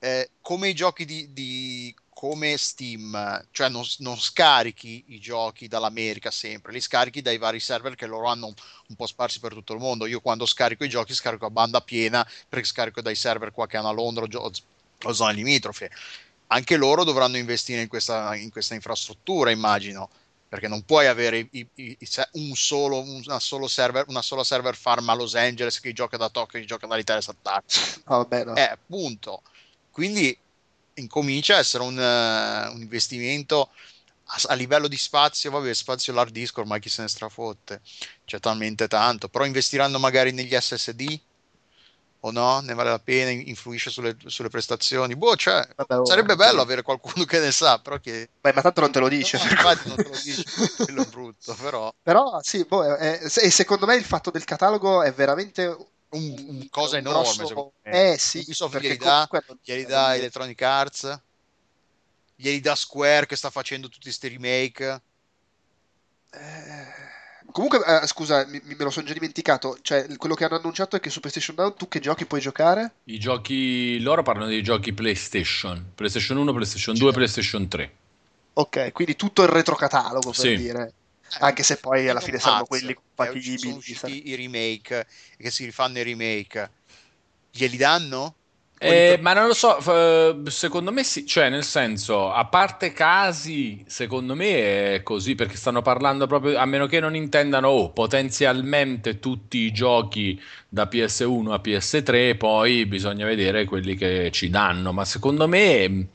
eh, 0.01 0.29
come 0.43 0.69
i 0.69 0.75
giochi 0.75 1.07
di, 1.07 1.33
di- 1.33 1.95
come 2.21 2.59
Steam, 2.59 3.47
cioè 3.51 3.71
non, 3.71 3.83
non 4.01 4.19
scarichi 4.19 5.05
i 5.07 5.19
giochi 5.19 5.69
dall'America 5.69 6.31
sempre, 6.31 6.71
li 6.71 6.81
scarichi 6.83 7.23
dai 7.23 7.39
vari 7.39 7.61
server 7.61 7.95
che 7.95 8.05
loro 8.05 8.27
hanno 8.27 8.45
un, 8.45 8.53
un 8.89 8.95
po' 8.95 9.07
sparsi 9.07 9.41
per 9.41 9.55
tutto 9.55 9.73
il 9.73 9.79
mondo. 9.79 10.05
Io 10.05 10.21
quando 10.21 10.45
scarico 10.45 10.85
i 10.85 10.89
giochi 10.91 11.15
scarico 11.15 11.47
a 11.47 11.51
banda 11.51 11.81
piena 11.81 12.23
perché 12.47 12.67
scarico 12.67 13.01
dai 13.01 13.15
server 13.15 13.53
qua 13.53 13.67
che 13.67 13.79
hanno 13.79 13.89
a 13.89 13.93
Londra 13.93 14.27
o, 14.35 14.51
zone 15.15 15.33
limitrofe. 15.33 15.91
Anche 16.49 16.77
loro 16.77 17.05
dovranno 17.05 17.39
investire 17.39 17.81
in 17.81 17.89
questa, 17.89 18.35
in 18.35 18.51
questa 18.51 18.75
infrastruttura, 18.75 19.51
immagino 19.51 20.11
perché 20.47 20.69
non 20.69 20.85
puoi 20.85 21.07
avere 21.07 21.49
i- 21.53 21.67
i- 21.77 21.97
un 22.33 22.55
solo, 22.55 23.01
una, 23.01 23.41
solo 23.41 23.67
server, 23.67 24.05
una 24.09 24.21
sola 24.21 24.45
server 24.45 24.77
farm 24.77 25.09
a 25.09 25.15
Los 25.15 25.35
Angeles 25.37 25.81
che 25.81 25.95
gioca 25.95 26.19
da 26.19 26.29
Tokyo 26.29 26.59
e 26.59 26.67
gioca 26.67 26.87
dall'Italia 26.87 27.23
Sattari. 27.23 27.65
No, 28.05 28.17
vabbè, 28.19 28.45
no. 28.45 28.55
Eh, 28.57 28.61
appunto. 28.61 29.41
Quindi 29.91 30.37
incomincia 31.01 31.57
a 31.57 31.59
essere 31.59 31.83
un, 31.85 31.99
eh, 31.99 32.69
un 32.69 32.81
investimento 32.81 33.71
a, 34.27 34.41
a 34.49 34.55
livello 34.55 34.89
di 34.89 34.97
spazio, 34.97 35.51
vabbè, 35.51 35.73
spazio 35.75 36.13
l'hard 36.13 36.33
disk 36.33 36.59
ormai 36.59 36.81
chi 36.81 36.89
se 36.89 37.03
ne 37.03 37.09
strafotte, 37.09 37.81
c'è 38.25 38.39
talmente 38.41 38.89
tanto, 38.89 39.29
però 39.29 39.45
investiranno 39.45 39.99
magari 39.99 40.33
negli 40.33 40.55
SSD 40.55 41.21
o 42.21 42.31
no? 42.31 42.61
Ne 42.61 42.75
vale 42.75 42.91
la 42.91 42.99
pena? 42.99 43.31
Influisce 43.31 43.91
sulle, 43.91 44.17
sulle 44.27 44.49
prestazioni? 44.49 45.17
Boh, 45.17 45.37
cioè, 45.37 45.67
Vabbè, 45.75 45.99
oh, 45.99 46.05
sarebbe 46.05 46.37
bello 46.37 46.59
sì. 46.59 46.65
avere 46.65 46.83
qualcuno 46.83 47.25
che 47.25 47.41
ne 47.41 47.51
sa, 47.53 47.79
però 47.79 47.99
che... 47.99 48.29
Beh, 48.41 48.53
ma 48.53 48.61
tanto 48.63 48.81
non 48.81 48.93
te 48.93 48.99
lo 49.01 49.09
dice. 49.09 49.39
No, 49.39 49.45
infatti 49.45 49.89
non 49.89 49.97
te 49.97 50.09
lo 50.09 50.19
dice, 50.23 50.45
quello 50.77 51.03
è 51.03 51.07
brutto, 51.07 51.55
però... 51.55 51.93
Però 52.03 52.41
sì, 52.43 52.65
boh, 52.65 52.85
è- 52.97 53.19
è- 53.19 53.25
e 53.25 53.51
secondo 53.51 53.87
me 53.87 53.95
il 53.95 54.05
fatto 54.05 54.31
del 54.31 54.45
catalogo 54.45 55.03
è 55.03 55.13
veramente 55.13 55.77
un, 56.11 56.35
un 56.49 56.69
cosa 56.69 56.97
un 56.97 57.07
enorme 57.07 57.45
grosso-. 57.45 57.75
Eh 57.83 58.17
sì, 58.19 58.39
Ubisoft 58.41 58.73
perché 58.73 58.89
glieli 58.89 58.99
dà, 58.99 59.29
glieli 59.63 59.85
dà 59.85 60.17
Electronic 60.17 60.63
Arts, 60.63 61.23
glieli 62.35 62.61
dà 62.61 62.75
Square 62.75 63.27
che 63.27 63.37
sta 63.37 63.51
facendo 63.51 63.89
tutti 63.89 64.05
questi 64.05 64.29
remake. 64.29 65.03
Eh, 66.33 67.09
Comunque, 67.53 67.81
eh, 67.85 68.07
scusa, 68.07 68.47
mi- 68.47 68.61
me 68.63 68.77
lo 68.79 68.91
sono 68.91 69.07
già 69.07 69.13
dimenticato. 69.13 69.79
Cioè, 69.83 70.07
quello 70.17 70.35
che 70.35 70.45
hanno 70.45 70.57
annunciato 70.57 70.95
è 70.97 71.01
che 71.01 71.11
su 71.11 71.19
PlayStation 71.21 71.57
Now 71.57 71.75
tu 71.75 71.89
che 71.89 71.99
giochi 72.01 72.25
puoi 72.27 72.41
giocare? 72.41 72.93
I 73.05 73.19
giochi, 73.19 74.01
loro 74.01 74.23
parlano 74.23 74.49
dei 74.49 74.63
giochi 74.63 74.93
PlayStation, 74.95 75.93
PlayStation 75.95 76.39
1, 76.39 76.53
PlayStation 76.53 76.97
2, 76.97 77.13
PlayStation 77.13 77.69
3. 77.69 77.97
Ok, 78.53 78.93
quindi 78.93 79.17
tutto 79.17 79.43
il 79.43 79.49
retrocatalogo 79.49 80.33
per 80.33 80.47
Sì. 80.47 80.55
dire. 80.55 80.95
Anche 81.39 81.63
se 81.63 81.79
poi 81.79 82.09
alla 82.09 82.21
fine 82.21 82.39
saranno 82.39 82.65
quelli 82.65 82.91
eh, 82.91 82.95
compatibili. 82.95 83.81
sono 83.81 84.13
i 84.13 84.35
remake 84.35 85.07
e 85.37 85.43
che 85.43 85.51
si 85.51 85.65
rifanno 85.65 85.99
i 85.99 86.03
remake. 86.03 86.71
Glieli 87.51 87.77
danno? 87.77 88.35
Eh, 88.83 89.19
ma 89.21 89.35
non 89.35 89.47
lo 89.47 89.53
so, 89.53 89.79
f- 89.79 90.49
secondo 90.49 90.91
me 90.91 91.05
sì, 91.05 91.27
cioè 91.27 91.51
nel 91.51 91.65
senso, 91.65 92.33
a 92.33 92.47
parte 92.47 92.95
casi, 92.95 93.85
secondo 93.87 94.35
me 94.35 94.95
è 94.95 95.03
così 95.03 95.35
perché 95.35 95.57
stanno 95.57 95.83
parlando 95.83 96.27
proprio, 96.27 96.57
a 96.57 96.65
meno 96.65 96.87
che 96.87 96.99
non 96.99 97.15
intendano 97.15 97.69
oh, 97.69 97.91
potenzialmente 97.93 99.19
tutti 99.19 99.59
i 99.59 99.73
giochi 99.73 100.41
da 100.67 100.87
PS1 100.87 101.53
a 101.53 101.59
PS3, 101.59 102.37
poi 102.37 102.87
bisogna 102.87 103.27
vedere 103.27 103.67
quelli 103.67 103.97
che 103.97 104.31
ci 104.33 104.49
danno, 104.49 104.95
ma 104.95 105.05
secondo 105.05 105.47
me, 105.47 106.09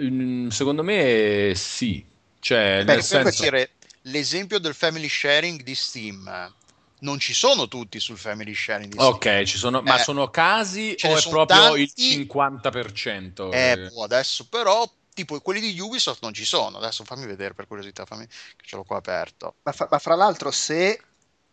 mm, 0.00 0.48
secondo 0.48 0.82
me 0.82 1.52
sì, 1.54 2.02
cioè 2.40 2.84
Beh, 2.84 2.84
nel 2.84 2.94
per 2.94 3.04
senso... 3.04 3.42
dire, 3.42 3.70
l'esempio 4.10 4.58
del 4.58 4.74
family 4.74 5.08
sharing 5.08 5.62
di 5.62 5.74
Steam. 5.74 6.54
Non 7.00 7.18
ci 7.20 7.32
sono 7.32 7.68
tutti 7.68 8.00
sul 8.00 8.18
family 8.18 8.54
sharing 8.54 8.90
di 8.90 8.98
Steam. 8.98 9.12
Ok, 9.14 9.42
ci 9.44 9.56
sono, 9.56 9.82
ma 9.82 9.96
Eh, 9.96 10.02
sono 10.02 10.28
casi 10.30 10.96
o 11.02 11.16
è 11.16 11.20
sono 11.20 11.44
proprio 11.46 11.76
il 11.76 11.86
tanti. 11.94 12.26
50%? 12.26 13.52
Eh, 13.52 13.70
Eh, 13.72 13.88
boh, 13.90 14.02
adesso 14.02 14.46
però, 14.48 14.90
tipo 15.14 15.40
quelli 15.40 15.60
di 15.60 15.78
Ubisoft 15.78 16.22
non 16.22 16.34
ci 16.34 16.44
sono. 16.44 16.78
Adesso 16.78 17.04
fammi 17.04 17.26
vedere 17.26 17.54
per 17.54 17.66
curiosità, 17.68 18.04
fammi, 18.04 18.26
che 18.26 18.64
ce 18.66 18.76
l'ho 18.76 18.82
qua 18.84 18.96
aperto. 18.96 19.54
Ma, 19.62 19.72
fa- 19.72 19.88
ma 19.90 19.98
fra 19.98 20.14
l'altro, 20.16 20.50
se 20.50 21.00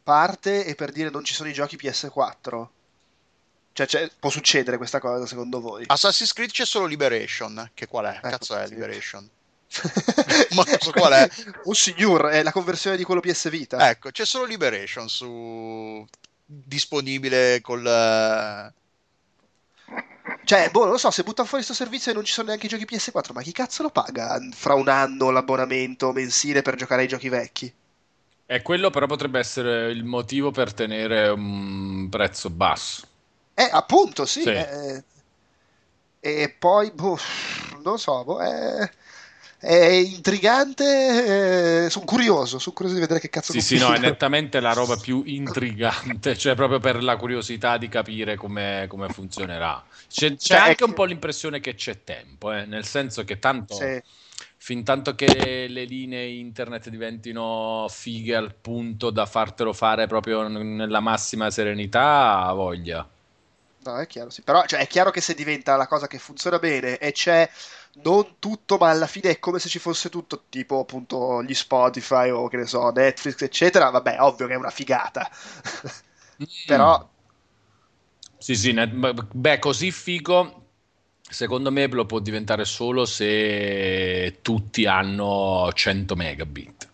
parte 0.03 0.65
e 0.65 0.75
per 0.75 0.91
dire 0.91 1.09
non 1.09 1.23
ci 1.23 1.33
sono 1.33 1.49
i 1.49 1.53
giochi 1.53 1.77
PS4, 1.77 2.71
cioè, 3.73 3.85
cioè, 3.87 4.09
può 4.19 4.29
succedere 4.29 4.77
questa 4.77 4.99
cosa 4.99 5.25
secondo 5.25 5.59
voi? 5.59 5.83
Assassin's 5.87 6.33
Creed 6.33 6.51
c'è 6.51 6.65
solo 6.65 6.85
Liberation. 6.85 7.71
Che 7.73 7.87
qual 7.87 8.05
è? 8.05 8.21
Ecco, 8.23 8.29
Cazzo 8.29 8.55
è 8.55 8.65
sì. 8.65 8.73
Liberation? 8.73 9.29
Ma 10.51 10.63
non 10.67 10.77
so 10.79 10.91
qual 10.91 11.13
è. 11.13 11.29
Un 11.63 11.75
signor, 11.75 12.27
è 12.27 12.43
la 12.43 12.51
conversione 12.51 12.97
di 12.97 13.03
quello 13.03 13.21
PS 13.21 13.49
Vita. 13.49 13.89
Ecco, 13.89 14.11
c'è 14.11 14.25
solo 14.25 14.45
Liberation 14.45 15.09
su 15.09 16.05
disponibile 16.45 17.59
col 17.61 17.85
eh, 17.85 18.73
Cioè, 20.43 20.69
boh, 20.69 20.83
non 20.83 20.91
lo 20.91 20.97
so, 20.97 21.09
se 21.11 21.23
buttano 21.23 21.47
fuori 21.47 21.63
questo 21.63 21.83
servizio 21.83 22.11
e 22.11 22.13
non 22.13 22.23
ci 22.23 22.33
sono 22.33 22.47
neanche 22.47 22.67
i 22.67 22.69
giochi 22.69 22.85
PS4, 22.85 23.33
ma 23.33 23.41
chi 23.41 23.51
cazzo 23.51 23.83
lo 23.83 23.89
paga 23.89 24.39
fra 24.51 24.75
un 24.75 24.87
anno 24.87 25.31
l'abbonamento 25.31 26.11
mensile 26.11 26.61
per 26.61 26.75
giocare 26.75 27.01
ai 27.01 27.07
giochi 27.07 27.29
vecchi? 27.29 27.73
E 28.47 28.61
quello 28.61 28.91
però 28.91 29.07
potrebbe 29.07 29.39
essere 29.39 29.91
il 29.91 30.03
motivo 30.03 30.51
per 30.51 30.73
tenere 30.73 31.29
un 31.29 32.07
prezzo 32.09 32.51
basso. 32.51 33.07
Eh, 33.55 33.69
appunto, 33.71 34.25
sì. 34.25 34.41
Sì. 34.43 34.49
eh, 34.49 35.03
e 36.19 36.49
poi, 36.57 36.91
boh, 36.91 37.17
non 37.71 37.81
lo 37.83 37.97
so, 37.97 38.23
boh, 38.23 38.39
è, 38.39 38.89
è 39.59 39.73
intrigante. 39.75 41.89
sono 41.89 42.05
curioso, 42.05 42.59
sono 42.59 42.75
curioso 42.75 42.95
di 42.95 43.01
vedere 43.01 43.19
che 43.19 43.29
cazzo 43.29 43.47
Sì, 43.47 43.61
sì, 43.61 43.77
no, 43.77 43.93
è 43.93 43.99
nettamente 43.99 44.59
la 44.59 44.73
roba 44.73 44.97
più 44.97 45.21
intrigante, 45.25 46.35
cioè 46.37 46.55
proprio 46.55 46.79
per 46.79 47.03
la 47.03 47.15
curiosità 47.15 47.77
di 47.77 47.87
capire 47.89 48.35
come, 48.35 48.85
come 48.89 49.07
funzionerà. 49.09 49.83
C'è, 50.07 50.35
c'è 50.35 50.51
Cioè, 50.51 50.57
anche 50.57 50.83
che- 50.83 50.83
un 50.83 50.93
po' 50.93 51.03
l'impressione 51.05 51.59
che 51.59 51.75
c'è 51.75 52.03
tempo, 52.03 52.51
eh, 52.51 52.65
nel 52.65 52.85
senso 52.85 53.23
che 53.23 53.37
tanto, 53.37 53.69
Sì. 53.69 54.01
fin 54.57 54.83
tanto 54.83 55.13
che 55.15 55.67
le 55.69 55.83
linee 55.85 56.25
internet 56.27 56.89
diventino 56.89 57.85
fighe 57.89 58.35
al 58.35 58.53
punto 58.55 59.11
da 59.11 59.25
fartelo 59.27 59.73
fare 59.73 60.07
proprio 60.07 60.47
nella 60.47 60.99
massima 61.01 61.49
serenità, 61.51 62.41
ha 62.45 62.53
voglia. 62.53 63.07
No, 63.79 63.97
è 63.99 64.07
chiaro, 64.07 64.31
sì. 64.31 64.41
Però 64.41 64.65
cioè, 64.65 64.79
è 64.79 64.87
chiaro 64.87 65.11
che 65.11 65.21
se 65.21 65.35
diventa 65.35 65.75
la 65.75 65.85
cosa 65.87 66.07
che 66.07 66.17
funziona 66.17 66.57
bene 66.57 66.97
e 66.97 67.11
c'è 67.11 67.47
non 68.03 68.35
tutto, 68.39 68.77
ma 68.77 68.89
alla 68.89 69.07
fine 69.07 69.31
è 69.31 69.39
come 69.39 69.59
se 69.59 69.69
ci 69.69 69.79
fosse 69.79 70.09
tutto, 70.09 70.45
tipo 70.49 70.79
appunto 70.79 71.43
gli 71.43 71.53
Spotify 71.53 72.29
o 72.29 72.47
che 72.47 72.57
ne 72.57 72.65
so, 72.65 72.89
Netflix, 72.91 73.41
eccetera. 73.41 73.89
Vabbè, 73.89 74.17
ovvio 74.21 74.47
che 74.47 74.53
è 74.53 74.57
una 74.57 74.69
figata. 74.69 75.29
Però, 76.65 77.09
Sì, 78.37 78.55
sì, 78.55 78.71
net- 78.73 78.91
beh, 79.33 79.59
così 79.59 79.91
figo, 79.91 80.63
secondo 81.21 81.71
me 81.71 81.87
lo 81.87 82.05
può 82.05 82.19
diventare 82.19 82.65
solo 82.65 83.05
se 83.05 84.39
tutti 84.41 84.85
hanno 84.85 85.71
100 85.73 86.15
megabit. 86.15 86.89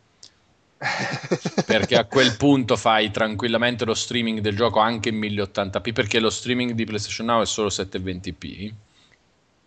perché 1.66 1.96
a 1.96 2.06
quel 2.06 2.36
punto 2.38 2.76
fai 2.76 3.12
tranquillamente 3.12 3.86
lo 3.86 3.94
streaming 3.94 4.40
del 4.40 4.56
gioco 4.56 4.80
anche 4.80 5.10
in 5.10 5.20
1080p 5.20 5.94
perché 5.94 6.20
lo 6.20 6.32
streaming 6.32 6.72
di 6.72 6.86
PlayStation 6.86 7.28
Now 7.28 7.42
è 7.42 7.46
solo 7.46 7.70
720p 7.70 8.74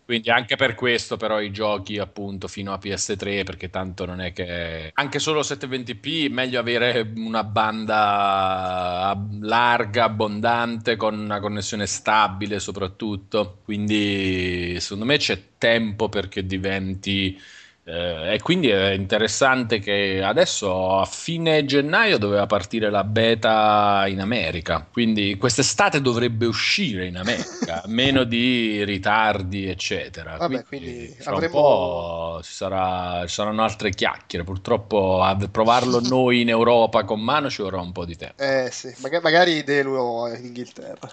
Quindi 0.04 0.30
anche 0.30 0.56
per 0.56 0.74
questo 0.74 1.16
però 1.16 1.40
i 1.40 1.50
giochi 1.50 1.98
appunto 1.98 2.46
fino 2.46 2.74
a 2.74 2.78
PS3 2.82 3.42
perché 3.42 3.70
tanto 3.70 4.04
non 4.04 4.20
è 4.20 4.32
che 4.34 4.90
anche 4.92 5.18
solo 5.18 5.40
720p 5.40 6.30
meglio 6.30 6.60
avere 6.60 7.10
una 7.16 7.42
banda 7.42 9.18
larga, 9.40 10.04
abbondante 10.04 10.96
con 10.96 11.18
una 11.18 11.40
connessione 11.40 11.86
stabile 11.86 12.58
soprattutto. 12.58 13.60
Quindi 13.64 14.78
secondo 14.78 15.06
me 15.06 15.16
c'è 15.16 15.40
tempo 15.56 16.10
perché 16.10 16.44
diventi 16.44 17.40
eh, 17.86 18.34
e 18.34 18.40
quindi 18.40 18.68
è 18.68 18.90
interessante 18.92 19.78
che 19.78 20.22
adesso 20.22 20.98
a 20.98 21.04
fine 21.04 21.64
gennaio 21.64 22.18
doveva 22.18 22.46
partire 22.46 22.90
la 22.90 23.04
beta 23.04 24.04
in 24.08 24.20
America, 24.20 24.86
quindi 24.90 25.36
quest'estate 25.36 26.00
dovrebbe 26.00 26.46
uscire 26.46 27.06
in 27.06 27.16
America, 27.16 27.82
meno 27.88 28.24
di 28.24 28.82
ritardi, 28.84 29.66
eccetera. 29.68 30.36
Vabbè, 30.38 30.64
quindi, 30.64 30.92
quindi 30.92 31.14
fra 31.18 31.34
avremo- 31.34 31.56
un 31.56 31.62
po' 31.62 32.40
ci, 32.42 32.52
sarà- 32.52 33.26
ci 33.26 33.34
saranno 33.34 33.62
altre 33.62 33.90
chiacchiere. 33.90 34.44
Purtroppo 34.44 35.22
a 35.22 35.36
provarlo 35.36 36.00
noi 36.00 36.40
in 36.40 36.48
Europa 36.48 37.04
con 37.04 37.20
mano 37.20 37.50
ci 37.50 37.62
vorrà 37.62 37.80
un 37.80 37.92
po' 37.92 38.04
di 38.04 38.16
tempo. 38.16 38.42
Eh 38.42 38.68
sì, 38.70 38.92
maga- 38.98 39.20
magari 39.20 39.62
Delu 39.62 40.26
in 40.34 40.44
Inghilterra. 40.46 41.08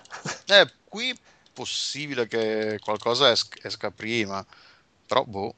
Eh, 0.48 0.66
qui 0.86 1.16
possibile 1.54 2.28
che 2.28 2.78
qualcosa 2.80 3.30
es- 3.32 3.48
esca 3.62 3.92
prima, 3.92 4.44
però 5.06 5.24
boh. 5.26 5.56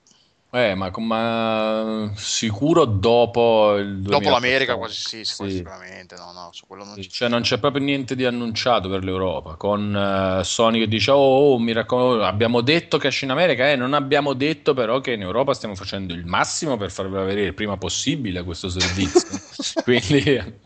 Eh, 0.56 0.76
ma, 0.76 0.92
ma 0.98 2.12
sicuro 2.16 2.86
dopo 2.86 3.76
il 3.78 4.02
Dopo 4.06 4.30
2014. 4.30 4.30
l'America 4.30 4.76
quasi 4.78 4.96
sì, 5.26 5.26
Sì. 5.26 5.50
sicuramente, 5.50 6.16
no, 6.16 6.32
no, 6.32 6.50
su 6.54 6.66
quello 6.68 6.84
non 6.86 6.94
Sì, 6.94 7.02
c'è. 7.02 7.10
Cioè 7.10 7.28
non 7.30 7.42
c'è 7.42 7.58
proprio 7.58 7.84
niente 7.84 8.16
di 8.16 8.24
annunciato 8.24 8.88
per 8.88 9.04
l'Europa, 9.04 9.56
con 9.56 9.96
eh, 10.40 10.44
Sony 10.44 10.80
che 10.80 10.88
dice 10.88 11.10
oh, 11.12 11.54
oh, 11.54 11.60
mi 11.60 11.74
raccomando, 11.74 12.24
abbiamo 12.24 12.62
detto 12.62 12.98
che 13.00 13.08
esce 13.08 13.26
in 13.26 13.32
America, 13.32 13.70
eh, 13.72 13.76
non 13.76 13.94
abbiamo 13.94 14.34
detto 14.34 14.74
però 14.76 15.00
che 15.02 15.14
in 15.14 15.22
Europa 15.22 15.54
stiamo 15.56 15.74
facendo 15.76 16.14
il 16.14 16.26
massimo 16.26 16.78
per 16.78 16.92
farvelo 16.92 17.26
vedere 17.26 17.48
il 17.48 17.54
prima 17.56 17.78
possibile 17.78 18.44
questo 18.44 18.70
servizio. 18.70 19.40
Quindi 19.82 20.62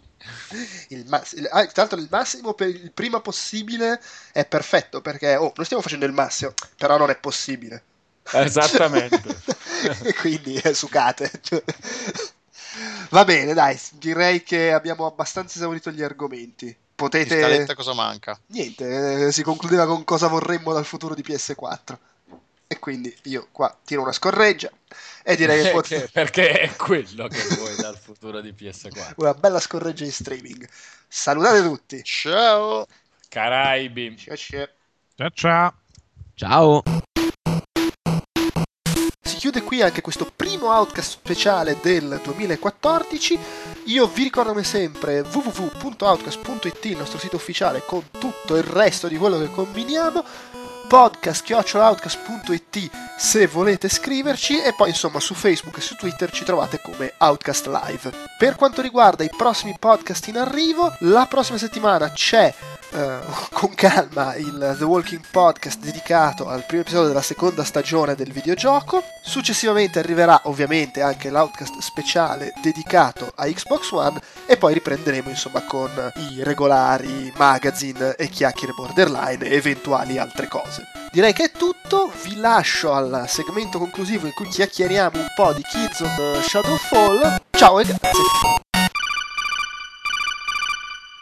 Il 0.90 1.06
mass- 1.07 1.33
il- 1.33 1.48
ah, 1.51 1.66
tra 1.67 1.83
l'altro 1.83 1.99
il 1.99 2.07
massimo 2.09 2.53
per 2.53 2.69
il 2.69 2.91
prima 2.91 3.19
possibile 3.22 3.99
è 4.32 4.45
perfetto 4.45 5.01
perché 5.01 5.35
oh, 5.35 5.51
noi 5.56 5.66
stiamo 5.66 5.83
facendo 5.83 6.06
il 6.06 6.11
massimo, 6.14 6.53
però 6.77 6.98
non 6.98 7.09
è 7.09 7.17
possibile. 7.17 7.83
Esattamente. 8.44 9.22
e 10.04 10.14
quindi 10.14 10.56
eh, 10.56 10.74
sucate. 10.74 11.32
Va 13.10 13.24
bene, 13.26 13.54
dai, 13.54 13.80
direi 13.94 14.44
che 14.44 14.72
abbiamo 14.74 15.06
abbastanza 15.06 15.58
esaurito 15.58 15.92
gli 15.92 16.02
argomenti. 16.04 16.66
In 16.68 16.76
Potete... 16.96 17.40
scaletta 17.40 17.76
cosa 17.76 17.94
manca? 17.94 18.40
Niente, 18.48 19.28
eh, 19.28 19.32
si 19.32 19.44
concludeva 19.44 19.86
con 19.86 20.04
cosa 20.04 20.28
vorremmo 20.28 20.74
dal 20.74 20.86
futuro 20.86 21.14
di 21.16 21.24
PS4. 21.26 21.98
E 22.70 22.80
quindi 22.80 23.16
io 23.24 23.48
qua 23.52 23.76
tiro 23.86 24.02
una 24.02 24.12
scorreggia 24.12 24.70
e 25.24 25.36
direi 25.38 25.64
che, 25.64 25.72
pot- 25.72 25.88
Perché- 25.88 26.10
perché 26.12 26.50
è 26.60 26.76
quello 26.76 27.28
che 27.28 27.42
vuoi 27.56 27.76
dal 27.78 27.98
futuro 27.98 28.42
di 28.42 28.54
PS4. 28.58 29.14
una 29.18 29.34
bella 29.34 29.60
scorreggia 29.60 30.04
in 30.04 30.12
streaming. 30.12 30.68
Salutate 31.08 31.62
tutti. 31.62 32.04
Ciao! 32.04 32.86
Caraibi. 33.30 34.18
Ciao, 34.18 34.36
ciao. 34.36 34.68
Ciao 35.16 35.30
ciao. 35.34 35.74
Ciao. 36.36 36.84
Chiude 39.38 39.61
qui 39.61 39.83
anche 39.83 40.01
questo 40.01 40.27
primo 40.35 40.72
Outcast 40.72 41.11
speciale 41.11 41.77
del 41.80 42.19
2014. 42.24 43.38
Io 43.85 44.07
vi 44.07 44.24
ricordo 44.24 44.49
come 44.49 44.64
sempre 44.64 45.19
www.outcast.it, 45.19 46.85
il 46.85 46.98
nostro 46.98 47.19
sito 47.19 47.35
ufficiale 47.35 47.83
con 47.85 48.03
tutto 48.09 48.56
il 48.56 48.64
resto 48.64 49.07
di 49.07 49.16
quello 49.16 49.38
che 49.38 49.51
combiniamo. 49.51 50.24
podcast.outcast.it 50.88 52.90
se 53.17 53.48
volete 53.48 53.90
scriverci 53.90 54.61
e 54.61 54.74
poi 54.74 54.90
insomma 54.90 55.19
su 55.19 55.33
Facebook 55.33 55.77
e 55.77 55.82
su 55.82 55.95
Twitter 55.95 56.32
ci 56.32 56.43
trovate 56.43 56.80
come 56.82 57.14
Outcast 57.17 57.67
Live. 57.67 58.11
Per 58.38 58.56
quanto 58.56 58.82
riguarda 58.82 59.24
i 59.24 59.30
prossimi 59.35 59.75
podcast 59.77 60.27
in 60.27 60.38
arrivo, 60.38 60.95
la 60.99 61.25
prossima 61.27 61.57
settimana 61.57 62.11
c'è 62.11 62.53
eh, 62.91 63.19
con 63.51 63.74
calma 63.74 64.35
il 64.35 64.75
The 64.77 64.85
Walking 64.85 65.24
Podcast 65.30 65.80
dedicato 65.80 66.48
al 66.48 66.66
primo 66.66 66.83
episodio 66.83 67.07
della 67.07 67.22
seconda 67.22 67.64
stagione 67.64 68.16
del 68.16 68.32
videogioco. 68.32 69.03
Successivamente 69.24 69.99
arriverà 69.99 70.41
ovviamente 70.43 71.01
anche 71.01 71.30
l'Outcast 71.30 71.80
speciale 71.80 72.53
dedicato 72.61 73.32
a 73.35 73.45
Xbox 73.45 73.91
One 73.91 74.22
e 74.45 74.57
poi 74.57 74.75
riprenderemo 74.75 75.30
insomma 75.30 75.64
con 75.64 75.90
i 76.32 76.43
regolari 76.43 77.32
magazine 77.35 78.16
e 78.16 78.30
chiacchiere 78.30 78.74
borderline 78.74 79.45
e 79.45 79.56
eventuali 79.56 80.17
altre 80.17 80.48
cose. 80.48 80.77
Direi 81.12 81.34
che 81.34 81.46
è 81.46 81.52
tutto, 81.52 82.12
vi 82.24 82.36
lascio 82.36 82.94
al 82.94 83.26
segmento 83.28 83.80
conclusivo 83.80 84.28
in 84.28 84.34
cui 84.34 84.48
chiacchieriamo 84.48 85.20
un 85.20 85.28
po' 85.36 85.54
di 85.54 85.62
Kids 85.64 86.00
on 86.02 86.42
Shadowfall. 86.42 87.42
Ciao 87.52 87.80
e 87.80 87.86
grazie. 87.86 88.66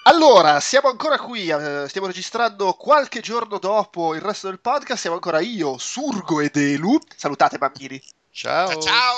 Allora, 0.07 0.59
siamo 0.59 0.89
ancora 0.89 1.17
qui, 1.17 1.49
eh, 1.49 1.85
stiamo 1.87 2.05
registrando 2.05 2.73
qualche 2.73 3.21
giorno 3.21 3.57
dopo 3.57 4.13
il 4.13 4.21
resto 4.21 4.47
del 4.47 4.59
podcast, 4.59 4.99
siamo 5.01 5.15
ancora 5.15 5.39
io, 5.39 5.79
Surgo 5.79 6.41
ed 6.41 6.55
Elu. 6.55 6.99
Salutate 7.15 7.57
bambini. 7.57 7.99
Ciao! 8.29 8.79
Ciao! 8.79 9.15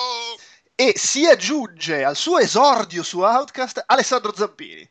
E 0.73 0.93
si 0.95 1.25
aggiunge 1.25 2.05
al 2.05 2.15
suo 2.15 2.37
esordio 2.37 3.03
su 3.03 3.19
Outcast 3.19 3.83
Alessandro 3.85 4.33
Zampini. 4.33 4.87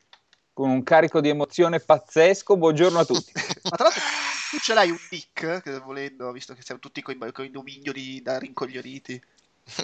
con 0.52 0.68
un 0.68 0.82
carico 0.82 1.20
di 1.20 1.30
emozione 1.30 1.80
pazzesco. 1.80 2.56
Buongiorno 2.56 2.98
a 2.98 3.04
tutti. 3.04 3.32
Ma 3.64 3.76
tra 3.76 3.84
l'altro 3.84 4.02
tu 4.48 4.58
ce 4.58 4.74
l'hai 4.74 4.90
un 4.90 4.98
nick, 5.10 5.62
che 5.62 5.78
volendo, 5.80 6.30
visto 6.32 6.54
che 6.54 6.62
siamo 6.62 6.80
tutti 6.80 7.02
con 7.02 7.14
i 7.14 7.50
nomignoli 7.50 8.22
da 8.22 8.38
rincoglioniti. 8.38 9.20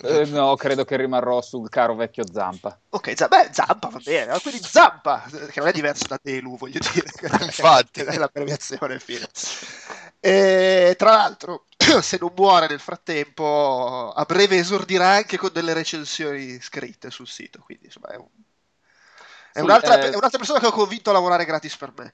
Eh, 0.02 0.26
no, 0.26 0.54
credo 0.56 0.84
che 0.84 0.96
rimarrò 0.96 1.40
sul 1.40 1.68
caro 1.70 1.94
vecchio 1.94 2.30
Zampa. 2.30 2.78
Ok, 2.94 3.14
Z- 3.16 3.28
beh, 3.28 3.50
Zampa 3.52 3.88
va 3.88 4.00
bene, 4.00 4.38
quindi 4.40 4.60
Zampa, 4.62 5.24
che 5.50 5.60
non 5.60 5.68
è 5.68 5.72
diverso 5.72 6.06
da 6.06 6.20
Delu, 6.22 6.58
voglio 6.58 6.78
dire. 6.92 7.10
Infatti. 7.42 8.02
è 8.04 8.18
l'abbreviazione, 8.18 8.98
fine. 8.98 9.26
E 10.20 10.94
tra 10.98 11.10
l'altro, 11.12 11.66
se 12.02 12.18
non 12.20 12.32
muore 12.36 12.68
nel 12.68 12.80
frattempo, 12.80 14.12
a 14.12 14.24
breve 14.24 14.58
esordirà 14.58 15.08
anche 15.08 15.38
con 15.38 15.50
delle 15.52 15.72
recensioni 15.72 16.60
scritte 16.60 17.10
sul 17.10 17.26
sito, 17.28 17.60
quindi 17.60 17.86
insomma 17.86 18.08
è, 18.08 18.16
un- 18.16 18.28
è 19.52 19.60
Sì, 19.60 19.60
un'altra, 19.60 19.98
eh, 19.98 20.10
è 20.10 20.16
un'altra 20.16 20.38
persona 20.38 20.58
che 20.58 20.66
ho 20.66 20.72
convinto 20.72 21.10
a 21.10 21.12
lavorare 21.12 21.44
gratis 21.44 21.76
per 21.76 21.92
me. 21.96 22.12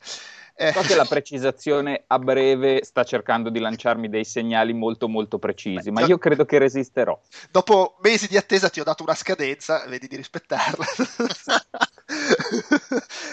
Eh, 0.60 0.72
So 0.72 0.80
che 0.80 0.96
la 0.96 1.04
precisazione 1.04 2.02
a 2.08 2.18
breve 2.18 2.82
sta 2.82 3.04
cercando 3.04 3.48
di 3.48 3.60
lanciarmi 3.60 4.08
dei 4.08 4.24
segnali 4.24 4.72
molto 4.72 5.06
molto 5.06 5.38
precisi, 5.38 5.92
ma 5.92 6.04
io 6.04 6.18
credo 6.18 6.44
che 6.44 6.58
resisterò. 6.58 7.16
dopo 7.52 7.96
mesi 8.02 8.26
di 8.26 8.36
attesa 8.36 8.68
ti 8.68 8.80
ho 8.80 8.84
dato 8.84 9.04
una 9.04 9.14
scadenza, 9.14 9.84
vedi 9.86 10.08
di 10.08 10.16
rispettarla. 10.16 10.84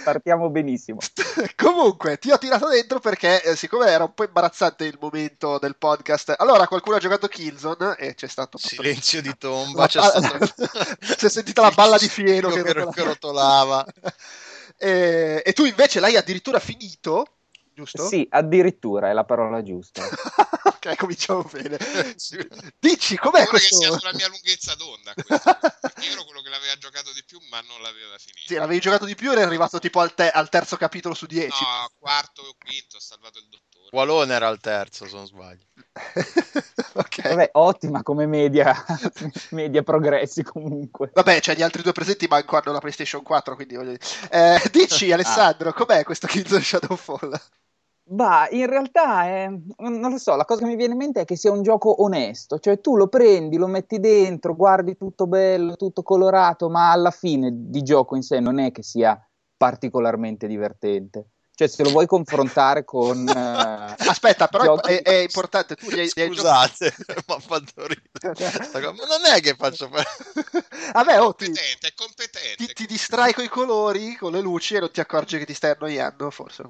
Partiamo 0.04 0.50
benissimo. 0.50 1.00
Comunque, 1.56 2.18
ti 2.20 2.30
ho 2.32 2.38
tirato 2.38 2.68
dentro 2.68 3.00
perché, 3.00 3.42
eh, 3.42 3.56
siccome 3.56 3.88
era 3.88 4.04
un 4.04 4.14
po' 4.14 4.26
imbarazzante 4.26 4.86
il 4.86 4.98
momento 5.00 5.58
del 5.58 5.78
podcast, 5.78 6.36
allora 6.38 6.68
qualcuno 6.68 6.98
ha 6.98 7.00
giocato 7.00 7.28
Killzone 7.28 7.96
e 7.98 8.14
c'è 8.14 8.28
stato 8.28 8.58
Silenzio 8.60 9.22
di 9.24 9.34
tomba, 9.38 9.82
la 9.82 9.88
c'è 9.88 10.00
balla- 10.00 10.46
stato- 10.46 10.80
si 11.18 11.26
è 11.26 11.30
sentita 11.30 11.62
la 11.62 11.72
balla 11.72 11.98
di 11.98 12.08
fieno 12.08 12.50
che, 12.50 12.62
che 12.64 13.04
rotolava. 13.04 13.84
E, 14.78 15.42
e 15.46 15.54
tu 15.54 15.66
invece 15.66 16.00
l'hai 16.00 16.18
addirittura 16.18 16.60
finito, 16.60 17.38
giusto? 17.74 18.08
Sì, 18.08 18.28
addirittura 18.30 19.10
è 19.10 19.14
la 19.14 19.24
parola 19.24 19.62
giusta. 19.64 20.04
ok, 20.64 20.96
cominciamo 20.96 21.44
bene. 21.44 21.78
Dici, 22.80 23.18
com'è 23.18 23.38
Ora 23.38 23.44
che 23.44 23.50
questo? 23.50 23.78
sia 23.78 23.98
sulla 23.98 24.14
mia 24.14 24.28
lunghezza 24.28 24.76
d'onda 24.76 25.14
questo. 25.14 25.58
Perché 25.82 26.06
io 26.06 26.12
ero 26.12 26.24
quello 26.26 26.42
che 26.42 26.50
l'aveva 26.50 26.78
giocato 26.78 27.12
di 27.14 27.24
più, 27.24 27.40
ma 27.50 27.62
non 27.62 27.82
l'aveva 27.82 28.18
finito. 28.18 28.48
Sì, 28.48 28.56
l'avevi 28.56 28.80
giocato 28.80 29.06
di 29.06 29.16
più 29.16 29.32
ed 29.32 29.38
eri 29.38 29.48
arrivato 29.48 29.80
tipo 29.80 30.00
al, 30.00 30.14
te- 30.14 30.30
al 30.30 30.50
terzo 30.50 30.78
capitolo 30.78 31.14
su 31.14 31.26
dieci. 31.26 31.64
No, 31.64 31.90
quarto 32.00 32.42
o 32.42 32.56
quinto, 32.58 32.98
ho 32.98 33.00
salvato 33.00 33.40
il 33.40 33.48
dottore. 33.50 33.90
Walone 33.92 34.34
era 34.34 34.48
al 34.48 34.60
terzo, 34.60 35.06
se 35.08 35.16
non 35.16 35.26
sbaglio. 35.26 35.66
ok. 36.96 37.30
Vabbè, 37.30 37.50
ottima 37.54 38.04
come 38.04 38.26
media, 38.26 38.74
media 39.52 39.82
progressi 39.82 40.44
comunque. 40.44 41.12
Vabbè, 41.14 41.40
cioè 41.40 41.56
gli 41.56 41.62
altri 41.62 41.82
due 41.82 41.94
presenti 41.94 42.28
manco 42.28 42.58
hanno 42.58 42.74
la 42.74 42.80
PlayStation 42.80 43.24
4, 43.24 43.56
quindi 43.56 43.76
voglio 43.76 43.92
dire. 43.92 44.04
Eh, 44.30 44.70
dici, 44.72 45.12
Alessandro, 45.14 45.72
com'è 45.74 46.04
questo 46.04 46.28
Killzone 46.28 46.62
Shadowfall? 46.62 47.40
Bah, 48.08 48.48
in 48.52 48.68
realtà 48.68 49.26
è- 49.26 49.48
non 49.48 50.12
lo 50.12 50.18
so, 50.20 50.36
la 50.36 50.46
cosa 50.46 50.62
che 50.62 50.68
mi 50.68 50.76
viene 50.76 50.92
in 50.94 51.00
mente 51.00 51.22
è 51.22 51.26
che 51.26 51.36
sia 51.36 51.52
un 51.52 51.64
gioco 51.64 52.04
onesto, 52.04 52.60
cioè 52.60 52.80
tu 52.80 52.96
lo 52.96 53.08
prendi, 53.08 53.58
lo 53.58 53.66
metti 53.66 54.00
dentro, 54.00 54.56
guardi 54.56 54.96
tutto 54.96 55.26
bello, 55.26 55.76
tutto 55.76 56.04
colorato, 56.04 56.70
ma 56.70 56.92
alla 56.92 57.10
fine 57.10 57.50
di 57.52 57.82
gioco 57.82 58.16
in 58.16 58.22
sé 58.22 58.40
non 58.40 58.60
è 58.60 58.72
che 58.72 58.84
sia 58.84 59.20
particolarmente 59.58 60.46
divertente. 60.46 61.30
Cioè, 61.56 61.68
se 61.68 61.84
lo 61.84 61.90
vuoi 61.90 62.06
confrontare 62.06 62.84
con... 62.84 63.28
eh, 63.28 63.96
Aspetta, 64.08 64.48
però 64.48 64.76
giochi- 64.76 64.94
è, 64.94 65.02
è 65.02 65.16
importante. 65.22 65.76
Tu 65.76 65.90
li 65.90 66.02
hai, 66.02 66.12
hai 66.16 66.28
Scusate, 66.28 66.94
mi 67.08 67.34
ha 67.34 67.40
fatto 67.40 67.88
ridere. 67.88 68.52
Ma 68.74 69.06
non 69.06 69.26
è 69.34 69.40
che 69.40 69.56
faccio. 69.56 69.90
Vabbè, 69.90 71.22
oh, 71.22 71.34
ti, 71.34 71.46
Competente, 71.46 71.88
è 71.88 71.94
competente. 71.96 72.66
ti, 72.66 72.74
ti 72.74 72.86
distrai 72.86 73.34
con 73.34 73.44
i 73.44 73.48
colori, 73.48 74.16
con 74.16 74.32
le 74.32 74.42
luci 74.42 74.76
e 74.76 74.80
non 74.80 74.92
ti 74.92 75.00
accorgi 75.00 75.38
che 75.38 75.46
ti 75.46 75.54
stai 75.54 75.72
annoiando, 75.72 76.30
forse. 76.30 76.64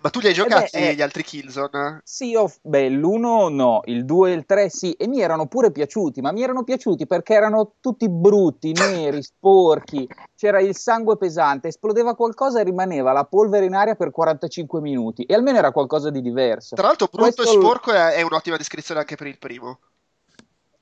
Ma 0.00 0.10
tu 0.10 0.20
li 0.20 0.28
hai 0.28 0.34
giocati 0.34 0.70
beh, 0.78 0.88
eh. 0.88 0.94
gli 0.94 1.02
altri 1.02 1.22
Killzone? 1.22 2.00
Sì, 2.04 2.30
io, 2.30 2.50
beh, 2.62 2.88
l'uno 2.88 3.48
no, 3.48 3.82
il 3.84 4.04
2 4.04 4.30
e 4.30 4.34
il 4.34 4.46
3 4.46 4.70
sì, 4.70 4.92
e 4.92 5.06
mi 5.06 5.20
erano 5.20 5.46
pure 5.46 5.70
piaciuti, 5.70 6.20
ma 6.20 6.32
mi 6.32 6.42
erano 6.42 6.64
piaciuti 6.64 7.06
perché 7.06 7.34
erano 7.34 7.74
tutti 7.80 8.08
brutti, 8.08 8.72
neri, 8.72 9.22
sporchi, 9.22 10.08
c'era 10.36 10.60
il 10.60 10.76
sangue 10.76 11.16
pesante, 11.16 11.68
esplodeva 11.68 12.14
qualcosa 12.14 12.60
e 12.60 12.64
rimaneva 12.64 13.12
la 13.12 13.24
polvere 13.24 13.66
in 13.66 13.74
aria 13.74 13.94
per 13.94 14.10
45 14.14 14.80
minuti, 14.80 15.24
e 15.24 15.34
almeno 15.34 15.58
era 15.58 15.72
qualcosa 15.72 16.08
di 16.10 16.22
diverso. 16.22 16.76
Tra 16.76 16.86
l'altro, 16.86 17.08
brutto 17.10 17.32
Questo- 17.32 17.42
e 17.42 17.60
sporco 17.60 17.90
è, 17.90 18.12
è 18.14 18.22
un'ottima 18.22 18.56
descrizione 18.56 19.00
anche 19.00 19.16
per 19.16 19.26
il 19.26 19.38
primo. 19.38 19.80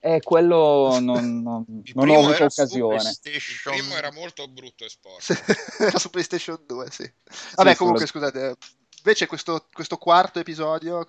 Eh, 0.05 0.20
quello 0.20 0.99
non, 1.01 1.41
non- 1.43 1.65
non 1.94 2.09
ho 2.11 2.19
avuto 2.19 2.44
occasione. 2.44 2.97
Il 3.23 3.41
primo 3.65 3.94
era 3.94 4.12
molto 4.12 4.47
brutto 4.49 4.85
e 4.85 4.89
sporco. 4.89 5.23
Era 5.78 5.99
su 5.99 6.11
PlayStation 6.11 6.59
2, 6.67 6.91
sì. 6.91 7.11
Vabbè, 7.55 7.70
Sì, 7.70 7.77
comunque, 7.77 8.07
sulla- 8.07 8.27
scusate. 8.28 8.57
Invece, 9.05 9.27
questo, 9.27 9.67
questo 9.73 9.97
quarto 9.97 10.39
episodio. 10.41 11.05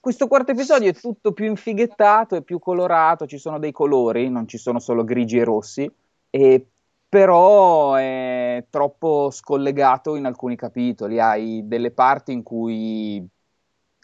Questo 0.00 0.26
quarto 0.26 0.52
episodio 0.52 0.88
è 0.90 0.94
tutto 0.94 1.32
più 1.32 1.44
infighettato 1.46 2.34
e 2.36 2.42
più 2.42 2.58
colorato, 2.58 3.26
ci 3.26 3.38
sono 3.38 3.58
dei 3.60 3.70
colori, 3.72 4.28
non 4.28 4.48
ci 4.48 4.58
sono 4.58 4.80
solo 4.80 5.04
grigi 5.04 5.38
e 5.38 5.44
rossi, 5.44 5.88
e 6.30 6.66
però 7.14 7.94
è 7.94 8.66
troppo 8.68 9.30
scollegato 9.30 10.16
in 10.16 10.24
alcuni 10.24 10.56
capitoli, 10.56 11.20
hai 11.20 11.62
delle 11.64 11.92
parti 11.92 12.32
in 12.32 12.42
cui 12.42 13.24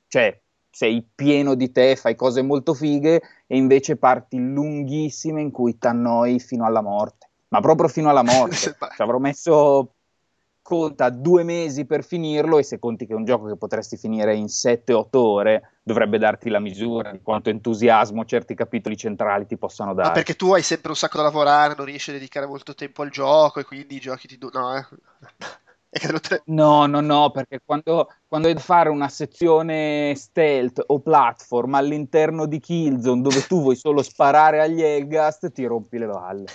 cioè, 0.07 0.41
sei 0.71 1.05
pieno 1.13 1.57
di 1.57 1.73
te, 1.73 1.97
fai 1.97 2.15
cose 2.15 2.41
molto 2.43 2.73
fighe 2.73 3.21
e 3.49 3.57
invece 3.57 3.97
parti 3.97 4.39
lunghissime 4.39 5.41
in 5.41 5.51
cui 5.51 5.77
t'annoi 5.77 6.39
fino 6.39 6.65
alla 6.65 6.83
morte, 6.83 7.31
ma 7.49 7.59
proprio 7.59 7.89
fino 7.89 8.11
alla 8.11 8.23
morte. 8.23 8.55
Ci 8.55 9.03
avrò 9.03 9.19
messo 9.19 9.95
conta 10.71 11.11
due 11.11 11.43
mesi 11.43 11.85
per 11.85 12.05
finirlo 12.05 12.59
e 12.59 12.63
se 12.63 12.79
conti 12.79 13.05
che 13.05 13.13
è 13.13 13.17
un 13.17 13.25
gioco 13.25 13.47
che 13.47 13.57
potresti 13.57 13.97
finire 13.97 14.37
in 14.37 14.47
7-8 14.47 15.19
ore 15.19 15.79
dovrebbe 15.83 16.17
darti 16.19 16.49
la 16.49 16.61
misura 16.61 17.11
di 17.11 17.21
quanto 17.21 17.51
entusiasmo 17.51 18.25
certi 18.25 18.55
capitoli 18.55 18.97
centrali 18.97 19.47
ti 19.47 19.57
possano 19.57 19.91
Ma 19.93 20.03
dare. 20.03 20.13
perché 20.13 20.37
tu 20.37 20.53
hai 20.53 20.63
sempre 20.63 20.91
un 20.91 20.97
sacco 20.97 21.17
da 21.17 21.25
lavorare, 21.25 21.75
non 21.77 21.87
riesci 21.87 22.11
a 22.11 22.13
dedicare 22.13 22.47
molto 22.47 22.75
tempo 22.75 23.03
al 23.03 23.11
gioco 23.11 23.59
e 23.59 23.65
quindi 23.65 23.97
i 23.97 24.01
giochi 24.01 24.29
ti. 24.29 24.39
du- 24.39 24.51
No, 24.53 24.77
eh. 24.77 24.87
Te- 26.29 26.43
No, 26.47 26.87
no, 26.87 27.01
no, 27.01 27.31
perché 27.31 27.61
quando, 27.65 28.09
quando 28.27 28.47
hai 28.49 28.55
da 28.55 28.61
fare 28.61 28.89
una 28.91 29.09
sezione 29.09 30.15
stealth 30.17 30.83
o 30.87 31.01
platform 31.01 31.75
all'interno 31.75 32.47
di 32.47 32.61
Killzone 32.61 33.23
dove 33.23 33.45
tu 33.47 33.61
vuoi 33.61 33.77
solo 33.77 34.03
sparare 34.03 34.61
agli 34.61 34.83
Elgast, 34.83 35.51
ti 35.53 35.65
rompi 35.67 35.99
le 35.99 36.07
balle. 36.07 36.47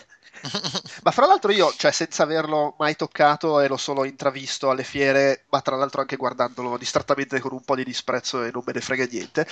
Ma 1.03 1.11
fra 1.11 1.25
l'altro 1.25 1.51
io, 1.51 1.71
cioè, 1.77 1.91
senza 1.91 2.23
averlo 2.23 2.75
mai 2.77 2.95
toccato 2.95 3.59
e 3.59 3.67
l'ho 3.67 3.77
solo 3.77 4.03
intravisto 4.05 4.69
alle 4.69 4.83
fiere, 4.83 5.45
ma 5.49 5.61
tra 5.61 5.75
l'altro 5.75 6.01
anche 6.01 6.15
guardandolo 6.17 6.77
distrattamente 6.77 7.39
con 7.39 7.53
un 7.53 7.63
po' 7.63 7.75
di 7.75 7.83
disprezzo 7.83 8.43
e 8.43 8.51
non 8.51 8.63
me 8.65 8.73
ne 8.73 8.81
frega 8.81 9.05
niente, 9.09 9.47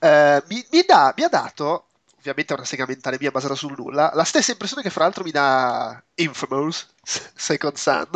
eh, 0.00 0.42
mi, 0.48 0.66
mi 0.70 0.82
dà- 0.86 1.14
mi 1.16 1.22
ha 1.24 1.28
dato, 1.28 1.86
ovviamente 2.30 2.54
è 2.54 2.56
una 2.56 2.66
sega 2.66 2.86
mentale 2.86 3.16
mia 3.20 3.30
basata 3.30 3.54
sul 3.54 3.74
nulla, 3.76 4.10
la 4.14 4.24
stessa 4.24 4.52
impressione 4.52 4.82
che 4.82 4.90
fra 4.90 5.04
l'altro 5.04 5.24
mi 5.24 5.30
dà 5.30 6.02
Infamous 6.16 6.86
Second 7.34 7.76
Son, 7.76 8.08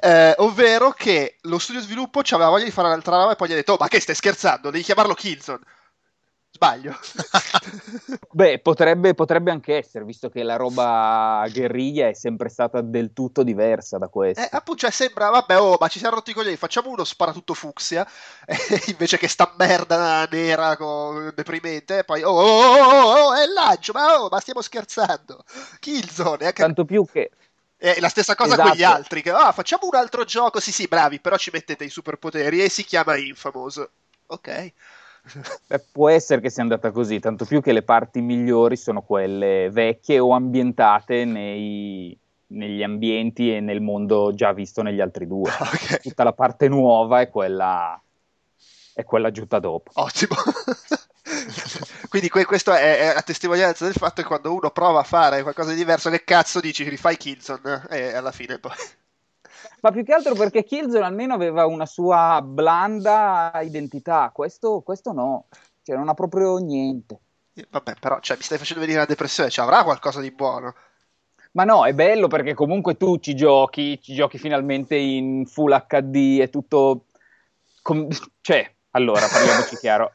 eh, 0.00 0.34
ovvero 0.38 0.92
che 0.92 1.38
lo 1.42 1.58
studio 1.58 1.80
di 1.80 1.86
sviluppo 1.86 2.20
aveva 2.20 2.48
voglia 2.50 2.64
di 2.64 2.70
fare 2.70 2.88
un'altra 2.88 3.16
roba 3.16 3.32
e 3.32 3.36
poi 3.36 3.48
gli 3.48 3.52
ha 3.52 3.56
detto, 3.56 3.74
oh, 3.74 3.76
ma 3.78 3.88
che 3.88 4.00
stai 4.00 4.14
scherzando, 4.14 4.70
devi 4.70 4.84
chiamarlo 4.84 5.14
Killzone. 5.14 5.60
Sbaglio. 6.54 6.94
Beh, 8.30 8.58
potrebbe, 8.60 9.14
potrebbe 9.14 9.50
anche 9.50 9.74
essere, 9.76 10.04
visto 10.04 10.28
che 10.28 10.42
la 10.42 10.56
roba 10.56 11.46
guerriglia 11.50 12.08
è 12.08 12.12
sempre 12.12 12.50
stata 12.50 12.82
del 12.82 13.14
tutto 13.14 13.42
diversa 13.42 13.96
da 13.96 14.08
questa. 14.08 14.44
Eh, 14.44 14.48
appunto, 14.52 14.82
cioè, 14.82 14.90
sembra, 14.90 15.30
vabbè, 15.30 15.58
oh, 15.58 15.78
ma 15.80 15.88
ci 15.88 15.98
siamo 15.98 16.16
rotti 16.16 16.32
i 16.32 16.34
coglioni, 16.34 16.56
facciamo 16.56 16.90
uno 16.90 17.04
sparatutto 17.04 17.54
fucsia, 17.54 18.06
eh, 18.44 18.56
invece 18.88 19.16
che 19.16 19.28
sta 19.28 19.52
merda 19.56 20.26
nera 20.30 20.76
co- 20.76 21.32
deprimente, 21.34 21.98
e 22.00 22.04
poi, 22.04 22.22
oh, 22.22 22.30
oh, 22.30 22.76
oh, 22.76 22.84
oh, 22.84 23.26
oh, 23.28 23.34
è 23.34 23.44
il 23.44 23.52
lancio, 23.54 23.92
ma, 23.94 24.20
oh, 24.20 24.28
ma 24.30 24.38
stiamo 24.38 24.60
scherzando. 24.60 25.44
Killzone, 25.80 26.48
eh, 26.48 26.52
che- 26.52 26.62
Tanto 26.62 26.84
più 26.84 27.06
che 27.10 27.30
è 27.76 27.98
la 27.98 28.08
stessa 28.10 28.34
cosa 28.34 28.52
Esatto. 28.52 28.68
con 28.68 28.76
gli 28.76 28.82
altri, 28.84 29.22
che, 29.22 29.30
ah, 29.30 29.52
facciamo 29.52 29.86
un 29.90 29.96
altro 29.96 30.24
gioco, 30.24 30.60
sì, 30.60 30.70
sì, 30.70 30.86
bravi, 30.86 31.18
però 31.18 31.36
ci 31.38 31.50
mettete 31.50 31.84
i 31.84 31.88
superpoteri 31.90 32.62
e 32.62 32.68
si 32.68 32.84
chiama 32.84 33.16
Infamous. 33.16 33.82
Ok. 34.26 34.72
Beh, 35.66 35.84
può 35.92 36.08
essere 36.08 36.40
che 36.40 36.50
sia 36.50 36.62
andata 36.62 36.90
così, 36.90 37.20
tanto 37.20 37.44
più 37.44 37.60
che 37.60 37.72
le 37.72 37.82
parti 37.82 38.20
migliori 38.20 38.76
sono 38.76 39.02
quelle 39.02 39.70
vecchie 39.70 40.18
o 40.18 40.32
ambientate 40.32 41.24
nei- 41.24 42.16
negli 42.48 42.82
ambienti 42.82 43.54
e 43.54 43.60
nel 43.60 43.80
mondo 43.80 44.32
già 44.34 44.52
visto 44.52 44.82
negli 44.82 45.00
altri 45.00 45.26
due. 45.26 45.50
Ok. 45.50 46.00
Tutta 46.00 46.24
la 46.24 46.32
parte 46.32 46.68
nuova 46.68 47.20
è 47.20 47.28
quella, 47.28 48.00
è 48.94 49.04
quella 49.04 49.30
giusta 49.30 49.58
dopo. 49.58 49.90
Ottimo. 49.94 50.34
Quindi 52.08 52.28
que- 52.28 52.44
questo 52.44 52.72
è, 52.72 53.12
la 53.14 53.22
testimonianza 53.22 53.84
del 53.84 53.94
fatto 53.94 54.20
che 54.20 54.28
quando 54.28 54.52
uno 54.52 54.70
prova 54.70 55.00
a 55.00 55.04
fare 55.04 55.42
qualcosa 55.42 55.70
di 55.70 55.76
diverso, 55.76 56.10
che 56.10 56.24
cazzo 56.24 56.60
dici, 56.60 56.86
rifai 56.88 57.16
Killzone 57.16 57.86
e 57.88 58.14
alla 58.14 58.32
fine 58.32 58.58
poi... 58.58 58.72
Ma 59.82 59.90
più 59.90 60.04
che 60.04 60.12
altro 60.12 60.34
perché 60.34 60.62
Killzone 60.62 61.04
almeno 61.04 61.34
aveva 61.34 61.66
una 61.66 61.86
sua 61.86 62.40
blanda 62.40 63.50
identità, 63.64 64.30
questo, 64.32 64.80
questo 64.82 65.12
no, 65.12 65.48
cioè 65.82 65.96
non 65.96 66.08
ha 66.08 66.14
proprio 66.14 66.56
niente. 66.58 67.18
Vabbè, 67.68 67.94
però 67.98 68.20
cioè, 68.20 68.36
mi 68.36 68.44
stai 68.44 68.58
facendo 68.58 68.80
venire 68.80 69.00
la 69.00 69.06
depressione, 69.06 69.50
ci 69.50 69.58
avrà 69.58 69.82
qualcosa 69.82 70.20
di 70.20 70.30
buono. 70.30 70.72
Ma 71.52 71.64
no, 71.64 71.84
è 71.84 71.92
bello 71.94 72.28
perché 72.28 72.54
comunque 72.54 72.96
tu 72.96 73.18
ci 73.18 73.34
giochi, 73.34 74.00
ci 74.00 74.14
giochi 74.14 74.38
finalmente 74.38 74.94
in 74.94 75.46
Full 75.46 75.86
HD, 75.88 76.38
è 76.38 76.48
tutto... 76.48 77.06
com- 77.82 78.08
cioè, 78.40 78.72
allora, 78.90 79.26
parliamoci 79.26 79.76
chiaro, 79.82 80.12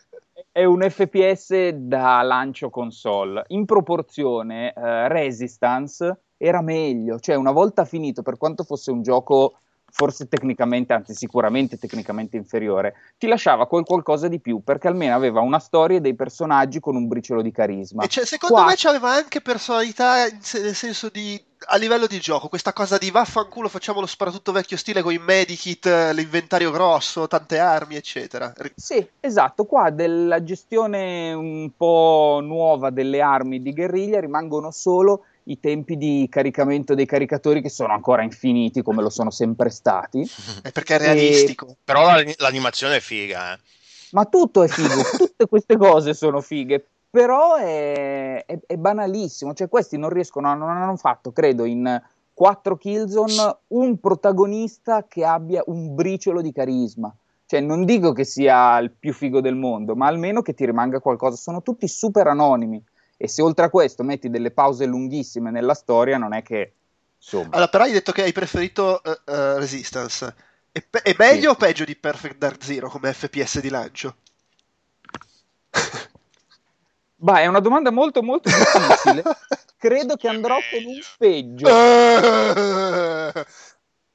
è 0.49 0.63
un 0.63 0.81
FPS 0.81 1.71
da 1.71 2.21
lancio 2.21 2.69
console. 2.69 3.43
In 3.47 3.65
proporzione, 3.65 4.73
eh, 4.73 5.07
Resistance 5.09 6.21
era 6.37 6.61
meglio, 6.61 7.19
cioè 7.19 7.35
una 7.35 7.51
volta 7.51 7.85
finito, 7.85 8.21
per 8.21 8.37
quanto 8.37 8.63
fosse 8.63 8.91
un 8.91 9.01
gioco 9.01 9.59
forse 9.89 10.27
tecnicamente, 10.27 10.93
anzi 10.93 11.13
sicuramente 11.13 11.77
tecnicamente 11.77 12.37
inferiore, 12.37 12.93
ti 13.17 13.27
lasciava 13.27 13.67
quel 13.67 13.83
qualcosa 13.83 14.27
di 14.27 14.39
più, 14.39 14.61
perché 14.63 14.87
almeno 14.87 15.15
aveva 15.15 15.39
una 15.41 15.59
storia 15.59 15.97
e 15.97 16.01
dei 16.01 16.15
personaggi 16.15 16.79
con 16.79 16.95
un 16.95 17.07
briciolo 17.07 17.41
di 17.41 17.51
carisma. 17.51 18.03
E 18.03 18.07
cioè, 18.07 18.25
secondo 18.25 18.55
Qua- 18.55 18.65
me 18.65 18.73
c'aveva 18.75 19.11
anche 19.11 19.41
personalità 19.41 20.27
se- 20.39 20.61
nel 20.61 20.75
senso 20.75 21.09
di 21.09 21.41
a 21.69 21.77
livello 21.77 22.05
di 22.05 22.19
gioco, 22.19 22.49
questa 22.49 22.71
cosa 22.71 22.99
di 22.99 23.09
vaffanculo, 23.09 23.67
facciamo 23.67 23.99
lo 23.99 24.05
sparatutto 24.05 24.51
vecchio 24.51 24.77
stile 24.77 25.01
con 25.01 25.11
i 25.11 25.17
medikit, 25.17 25.87
l'inventario 26.13 26.69
grosso, 26.69 27.27
tante 27.27 27.57
armi, 27.57 27.95
eccetera. 27.95 28.53
Sì, 28.75 29.05
esatto, 29.19 29.65
qua 29.65 29.89
della 29.89 30.43
gestione 30.43 31.33
un 31.33 31.71
po' 31.75 32.39
nuova 32.43 32.91
delle 32.91 33.21
armi 33.21 33.59
di 33.63 33.73
guerriglia 33.73 34.19
rimangono 34.19 34.69
solo 34.69 35.23
i 35.47 35.59
tempi 35.59 35.97
di 35.97 36.27
caricamento 36.29 36.93
dei 36.95 37.05
caricatori 37.05 37.61
che 37.61 37.69
sono 37.69 37.93
ancora 37.93 38.23
infiniti 38.23 38.81
come 38.81 39.01
lo 39.01 39.09
sono 39.09 39.29
sempre 39.31 39.69
stati, 39.69 40.21
È 40.61 40.71
perché 40.71 40.95
è 40.95 40.99
realistico. 40.99 41.75
Però 41.83 42.05
la- 42.05 42.23
l'animazione 42.37 42.97
è 42.97 42.99
figa, 42.99 43.53
eh. 43.53 43.59
ma 44.11 44.25
tutto 44.25 44.63
è 44.63 44.67
figo, 44.67 45.01
tutte 45.17 45.47
queste 45.47 45.77
cose 45.77 46.13
sono 46.13 46.41
fighe, 46.41 46.85
però 47.09 47.55
è, 47.55 48.43
è- 48.45 48.59
è 48.65 48.75
banalissimo, 48.75 49.53
cioè 49.53 49.69
questi 49.69 49.97
non 49.97 50.09
riescono, 50.09 50.53
non 50.55 50.69
hanno 50.69 50.97
fatto, 50.97 51.31
credo, 51.31 51.65
in 51.65 52.01
4 52.33 52.77
Killzone 52.77 53.57
un 53.69 53.99
protagonista 53.99 55.05
che 55.07 55.25
abbia 55.25 55.63
un 55.67 55.95
briciolo 55.95 56.41
di 56.41 56.51
carisma. 56.51 57.13
Cioè, 57.47 57.61
non 57.61 57.85
dico 57.85 58.11
che 58.11 58.25
sia 58.25 58.77
il 58.79 58.91
più 58.91 59.13
figo 59.13 59.39
del 59.39 59.55
mondo, 59.55 59.95
ma 59.95 60.05
almeno 60.07 60.41
che 60.41 60.53
ti 60.53 60.65
rimanga 60.65 60.99
qualcosa. 60.99 61.37
Sono 61.37 61.63
tutti 61.63 61.87
super 61.87 62.27
anonimi. 62.27 62.83
E 63.17 63.27
se 63.27 63.41
oltre 63.41 63.65
a 63.65 63.69
questo 63.69 64.03
metti 64.03 64.29
delle 64.29 64.51
pause 64.51 64.85
lunghissime 64.85 65.49
nella 65.49 65.73
storia, 65.73 66.17
non 66.17 66.33
è 66.33 66.43
che. 66.43 66.73
Insomma, 67.17 67.49
Allora, 67.51 67.67
però 67.67 67.83
hai 67.85 67.91
detto 67.91 68.11
che 68.11 68.21
hai 68.21 68.31
preferito 68.31 69.03
eh, 69.03 69.19
eh, 69.25 69.57
Resistance. 69.59 70.35
È, 70.71 70.81
pe- 70.83 71.01
è 71.01 71.15
meglio 71.17 71.41
Sì. 71.41 71.47
o 71.47 71.55
peggio 71.55 71.83
di 71.83 71.95
Perfect 71.95 72.37
Dark 72.37 72.63
Zero 72.63 72.89
come 72.89 73.11
FPS 73.11 73.59
di 73.59 73.69
lancio? 73.69 74.17
Bah, 77.19 77.39
è 77.39 77.47
una 77.47 77.59
domanda 77.59 77.89
molto, 77.89 78.21
molto 78.21 78.47
difficile. 78.49 79.23
Credo 79.77 80.15
che 80.17 80.27
andrò 80.27 80.59
con 80.69 80.83
un 80.85 80.99
peggio. 81.17 81.65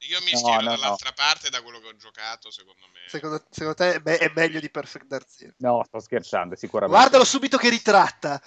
Io 0.07 0.19
mi 0.23 0.31
No, 0.31 0.37
schiero 0.37 0.61
no, 0.61 0.69
no. 0.69 0.75
dall'altra 0.75 1.11
parte 1.13 1.49
da 1.49 1.61
quello 1.61 1.79
che 1.79 1.87
ho 1.87 1.95
giocato, 1.97 2.49
secondo 2.51 2.85
me. 2.93 2.99
secondo, 3.07 3.43
secondo 3.49 3.75
te 3.75 3.95
è, 3.95 4.01
me- 4.03 4.17
è 4.17 4.31
meglio 4.33 4.61
di 4.61 4.69
Perfect 4.69 5.05
Dark 5.07 5.25
Zero? 5.29 5.53
No, 5.57 5.83
sto 5.85 5.99
scherzando, 5.99 6.55
sicuramente. 6.55 6.97
Guardalo 6.97 7.25
subito 7.25 7.57
che 7.57 7.69
ritratta. 7.69 8.41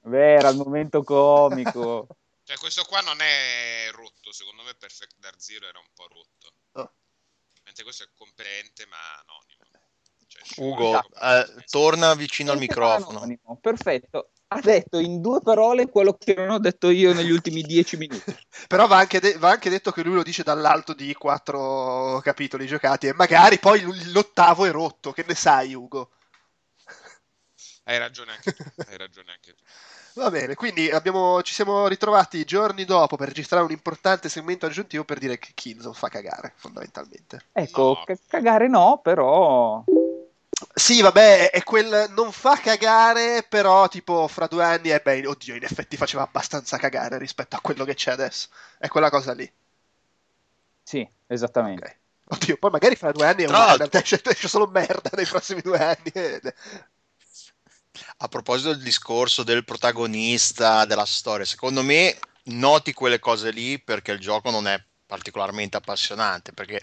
Beh, 0.00 0.34
era 0.34 0.48
il 0.48 0.56
momento 0.56 1.02
comico. 1.02 2.06
Cioè, 2.44 2.58
questo 2.58 2.84
qua 2.84 3.00
non 3.00 3.22
è 3.22 3.88
rotto, 3.92 4.30
secondo 4.30 4.62
me 4.64 4.74
Perfect 4.74 5.14
Dark 5.18 5.40
Zero 5.40 5.66
era 5.66 5.78
un 5.78 5.86
po' 5.94 6.06
rotto. 6.08 6.52
competente, 7.54 7.82
questo 7.82 8.02
è 8.04 8.08
competente 8.14 8.84
ma 8.86 8.96
anonimo. 9.24 9.64
Cioè, 10.26 10.42
Ugo, 10.56 11.00
eh, 11.22 11.64
torna 11.70 12.14
vicino 12.14 12.52
al 12.52 12.58
microfono. 12.58 13.18
Anonimo, 13.18 13.58
Perfetto. 13.62 14.32
Ha 14.48 14.60
detto 14.60 14.98
in 14.98 15.22
due 15.22 15.40
parole 15.40 15.88
quello 15.88 16.18
che 16.18 16.34
non 16.34 16.50
ho 16.50 16.58
detto 16.58 16.90
io 16.90 17.14
negli 17.14 17.30
ultimi 17.30 17.62
dieci 17.62 17.96
minuti. 17.96 18.36
Però 18.68 18.86
va 18.86 18.98
anche, 18.98 19.20
de- 19.20 19.38
va 19.38 19.50
anche 19.50 19.70
detto 19.70 19.90
che 19.90 20.02
lui 20.02 20.14
lo 20.14 20.22
dice 20.22 20.42
dall'alto 20.42 20.92
di 20.92 21.14
quattro 21.14 22.20
capitoli 22.22 22.66
giocati 22.66 23.06
e 23.06 23.14
magari 23.14 23.58
poi 23.58 23.80
l- 23.80 24.12
l'ottavo 24.12 24.66
è 24.66 24.70
rotto, 24.70 25.12
che 25.12 25.24
ne 25.26 25.34
sai 25.34 25.72
Ugo? 25.74 26.10
Hai 27.84 27.98
ragione 27.98 28.32
anche 28.32 28.52
tu, 28.54 28.62
hai 28.88 28.96
ragione 28.96 29.32
anche 29.32 29.54
tu. 29.54 29.62
Va 30.14 30.30
bene, 30.30 30.54
quindi 30.54 30.90
abbiamo- 30.90 31.42
ci 31.42 31.52
siamo 31.54 31.86
ritrovati 31.88 32.44
giorni 32.44 32.84
dopo 32.84 33.16
per 33.16 33.28
registrare 33.28 33.64
un 33.64 33.72
importante 33.72 34.28
segmento 34.28 34.66
aggiuntivo 34.66 35.04
per 35.04 35.18
dire 35.18 35.38
che 35.38 35.50
Killzone 35.54 35.94
fa 35.94 36.08
cagare, 36.08 36.52
fondamentalmente. 36.56 37.46
Ecco, 37.52 38.02
ca- 38.04 38.16
cagare 38.26 38.68
no, 38.68 39.00
però... 39.02 39.82
Sì, 40.72 41.02
vabbè, 41.02 41.50
è 41.50 41.62
quel 41.64 42.10
non 42.10 42.32
fa 42.32 42.56
cagare, 42.56 43.44
però 43.48 43.88
tipo 43.88 44.28
fra 44.28 44.46
due 44.46 44.64
anni, 44.64 44.90
e 44.90 45.00
beh, 45.00 45.26
oddio, 45.26 45.56
in 45.56 45.64
effetti 45.64 45.96
faceva 45.96 46.22
abbastanza 46.22 46.78
cagare 46.78 47.18
rispetto 47.18 47.56
a 47.56 47.60
quello 47.60 47.84
che 47.84 47.94
c'è 47.94 48.12
adesso. 48.12 48.48
È 48.78 48.88
quella 48.88 49.10
cosa 49.10 49.32
lì. 49.34 49.50
Sì, 50.82 51.06
esattamente. 51.26 51.98
Oddio, 52.26 52.56
poi 52.56 52.70
magari 52.70 52.96
fra 52.96 53.12
due 53.12 53.26
anni 53.26 53.44
è 53.44 53.48
merda, 53.48 53.88
esce, 53.90 54.20
esce 54.24 54.48
solo 54.48 54.66
merda 54.66 55.10
nei 55.14 55.26
prossimi 55.26 55.60
due 55.60 55.78
anni. 55.78 56.40
A 58.18 58.28
proposito 58.28 58.72
del 58.72 58.82
discorso 58.82 59.42
del 59.42 59.64
protagonista 59.64 60.84
della 60.84 61.04
storia, 61.04 61.44
secondo 61.44 61.82
me 61.82 62.16
noti 62.44 62.92
quelle 62.92 63.18
cose 63.18 63.50
lì 63.50 63.80
perché 63.80 64.12
il 64.12 64.20
gioco 64.20 64.50
non 64.50 64.66
è 64.66 64.82
particolarmente 65.06 65.76
appassionante, 65.76 66.52
perché 66.52 66.80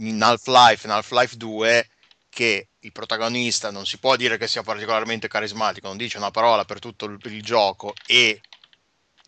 in 0.00 0.20
Half-Life, 0.22 0.86
in 0.86 0.92
Half-Life 0.92 1.36
2, 1.36 1.88
che 2.28 2.68
il 2.80 2.92
protagonista 2.92 3.70
non 3.70 3.86
si 3.86 3.98
può 3.98 4.16
dire 4.16 4.36
che 4.38 4.48
sia 4.48 4.62
particolarmente 4.62 5.28
carismatico, 5.28 5.86
non 5.86 5.96
dice 5.96 6.18
una 6.18 6.30
parola 6.30 6.64
per 6.64 6.78
tutto 6.78 7.06
il, 7.06 7.18
il 7.24 7.42
gioco 7.42 7.94
e 8.06 8.40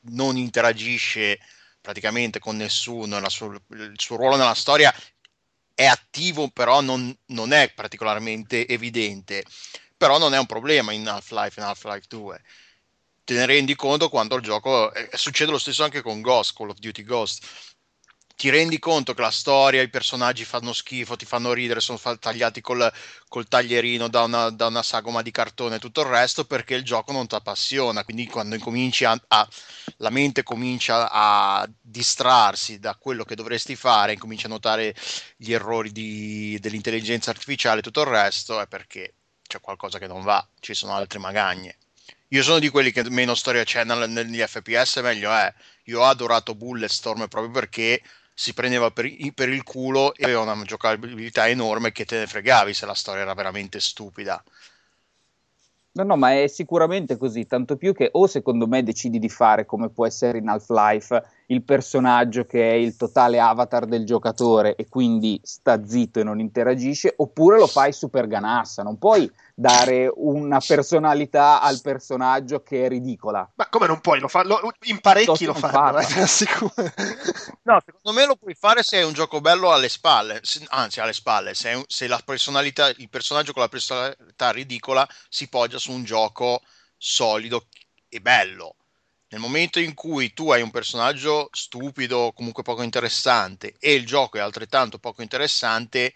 non 0.07 0.37
interagisce 0.37 1.39
praticamente 1.81 2.39
con 2.39 2.57
nessuno, 2.57 3.27
sua- 3.29 3.61
il 3.71 3.95
suo 3.97 4.17
ruolo 4.17 4.37
nella 4.37 4.55
storia 4.55 4.95
è 5.75 5.87
attivo, 5.87 6.49
però 6.51 6.81
non, 6.81 7.15
non 7.27 7.53
è 7.53 7.73
particolarmente 7.75 8.67
evidente. 8.69 9.45
Però 10.05 10.19
non 10.19 10.35
è 10.35 10.39
un 10.39 10.45
problema 10.45 10.93
in 10.93 11.09
Half-Life, 11.09 11.59
in 11.59 11.65
Half-Life 11.65 12.05
2. 12.09 12.43
Te 13.25 13.33
ne 13.33 13.47
rendi 13.47 13.75
conto 13.75 14.11
quando 14.11 14.37
il 14.37 14.43
gioco. 14.43 14.93
eh, 14.93 15.09
succede 15.17 15.51
lo 15.51 15.57
stesso 15.59 15.83
anche 15.83 16.03
con 16.03 16.21
Ghost, 16.21 16.55
Call 16.55 16.69
of 16.69 16.77
Duty 16.79 17.03
Ghost. 17.05 17.43
Ti 18.37 18.51
rendi 18.51 18.79
conto 18.79 19.15
che 19.15 19.23
la 19.23 19.31
storia, 19.31 19.81
i 19.81 19.89
personaggi 19.89 20.45
fanno 20.45 20.75
schifo, 20.75 21.17
ti 21.17 21.25
fanno 21.25 21.55
ridere, 21.55 21.81
sono 21.81 21.99
tagliati 22.19 22.61
col, 22.61 22.93
col 23.29 23.49
taglierino 23.49 24.09
da 24.09 24.25
una, 24.25 24.51
da 24.51 24.67
una 24.67 24.83
sagoma 24.83 25.23
di 25.23 25.31
cartone 25.31 25.77
e 25.77 25.79
tutto 25.79 26.03
il 26.03 26.09
resto 26.09 26.45
perché 26.45 26.75
il 26.75 26.85
gioco 26.85 27.13
non 27.13 27.27
ti 27.27 27.35
appassiona. 27.37 28.05
Quindi 28.05 28.27
quando 28.27 28.57
incominci 28.57 29.05
a, 29.07 29.19
a- 29.29 29.49
la 29.99 30.11
mente 30.11 30.43
comincia 30.43 31.09
a 31.11 31.67
distrarsi 31.81 32.79
da 32.79 32.95
quello 32.97 33.25
che 33.25 33.37
dovresti 33.37 33.75
fare, 33.75 34.13
incominci 34.13 34.45
a 34.47 34.49
notare 34.51 34.95
gli 35.39 35.53
errori 35.53 35.93
di- 35.93 36.59
dell'intelligenza 36.61 37.31
artificiale 37.31 37.79
e 37.79 37.83
tutto 37.83 38.03
il 38.03 38.09
resto, 38.09 38.61
è 38.61 38.67
perché 38.67 39.15
c'è 39.55 39.61
qualcosa 39.61 39.99
che 39.99 40.09
non 40.09 40.23
va, 40.23 40.45
ci 40.59 40.75
sono 40.75 40.95
altre 40.95 41.21
magagne. 41.21 41.77
Io 42.29 42.43
sono 42.43 42.59
di 42.59 42.69
quelli 42.69 42.91
che 42.91 43.09
meno 43.11 43.35
storia 43.35 43.63
c'è 43.63 43.85
negli 43.85 44.41
FPS, 44.41 44.97
meglio 44.97 45.31
è. 45.31 45.53
Io 45.85 46.01
ho 46.01 46.05
adorato 46.05 46.57
Bulletstorm 46.57 47.29
proprio 47.29 47.53
perché 47.53 48.03
si 48.33 48.53
prendeva 48.53 48.91
per, 48.91 49.09
per 49.33 49.49
il 49.51 49.63
culo 49.63 50.13
e 50.15 50.25
aveva 50.25 50.41
una 50.41 50.61
giocabilità 50.65 51.49
enorme 51.49 51.93
che 51.93 52.05
te 52.05 52.19
ne 52.19 52.27
fregavi 52.27 52.75
se 52.75 52.87
la 52.87 52.95
storia 52.95 53.23
era 53.23 53.35
veramente 53.35 53.79
stupida. 53.79 54.43
No, 55.93 56.03
no, 56.03 56.17
ma 56.17 56.33
è 56.33 56.49
sicuramente 56.49 57.17
così, 57.17 57.47
tanto 57.47 57.77
più 57.77 57.95
che 57.95 58.09
o 58.11 58.27
secondo 58.27 58.67
me 58.67 58.83
decidi 58.83 59.21
di 59.21 59.29
fare 59.29 59.65
come 59.65 59.91
può 59.91 60.05
essere 60.05 60.39
in 60.39 60.49
Half-Life 60.49 61.23
il 61.47 61.63
personaggio 61.63 62.45
che 62.45 62.71
è 62.71 62.75
il 62.75 62.97
totale 62.97 63.39
avatar 63.39 63.87
del 63.87 64.05
giocatore 64.05 64.75
e 64.77 64.89
quindi 64.89 65.41
sta 65.43 65.85
zitto 65.87 66.21
e 66.21 66.25
non 66.25 66.41
interagisce, 66.41 67.13
oppure 67.17 67.59
lo 67.59 67.67
fai 67.67 67.93
super 67.93 68.27
ganassa, 68.27 68.83
non 68.83 68.99
puoi 68.99 69.31
dare 69.55 70.11
una 70.15 70.59
personalità 70.61 71.61
al 71.61 71.81
personaggio 71.81 72.63
che 72.63 72.87
è 72.87 72.89
ridicola. 72.89 73.49
Ma 73.55 73.69
come 73.69 73.87
non 73.87 74.01
puoi? 74.01 74.21
Lo 74.21 74.29
fa- 74.29 74.45
lo- 74.45 74.61
in 74.83 75.01
parecchi 75.01 75.45
lo 75.45 75.55
fanno, 75.55 75.99
eh. 75.99 76.05
No, 77.63 77.81
secondo 77.85 78.19
me 78.19 78.27
lo 78.27 78.37
puoi 78.37 78.55
fare 78.55 78.83
se 78.83 78.99
è 78.99 79.05
un 79.05 79.13
gioco 79.13 79.41
bello 79.41 79.73
alle 79.73 79.89
spalle, 79.89 80.41
se- 80.43 80.65
anzi 80.69 81.01
alle 81.01 81.13
spalle, 81.13 81.55
se, 81.55 81.73
un- 81.73 81.85
se 81.87 82.07
la 82.07 82.21
personalità, 82.25 82.89
il 82.89 83.09
personaggio 83.09 83.53
con 83.53 83.63
la 83.63 83.69
personalità 83.69 84.51
ridicola 84.51 85.07
si 85.29 85.49
poggia 85.49 85.79
su 85.79 85.93
un 85.93 86.05
gioco 86.05 86.61
solido 86.97 87.67
e 88.09 88.21
bello. 88.21 88.77
Nel 89.29 89.41
momento 89.41 89.81
in 89.81 89.93
cui 89.93 90.33
tu 90.33 90.51
hai 90.51 90.63
un 90.63 90.71
personaggio 90.71 91.49
stupido, 91.53 92.33
comunque 92.35 92.63
poco 92.63 92.83
interessante, 92.83 93.75
e 93.79 93.93
il 93.95 94.07
gioco 94.07 94.39
è 94.39 94.41
altrettanto 94.41 94.99
poco 94.99 95.21
interessante, 95.21 96.15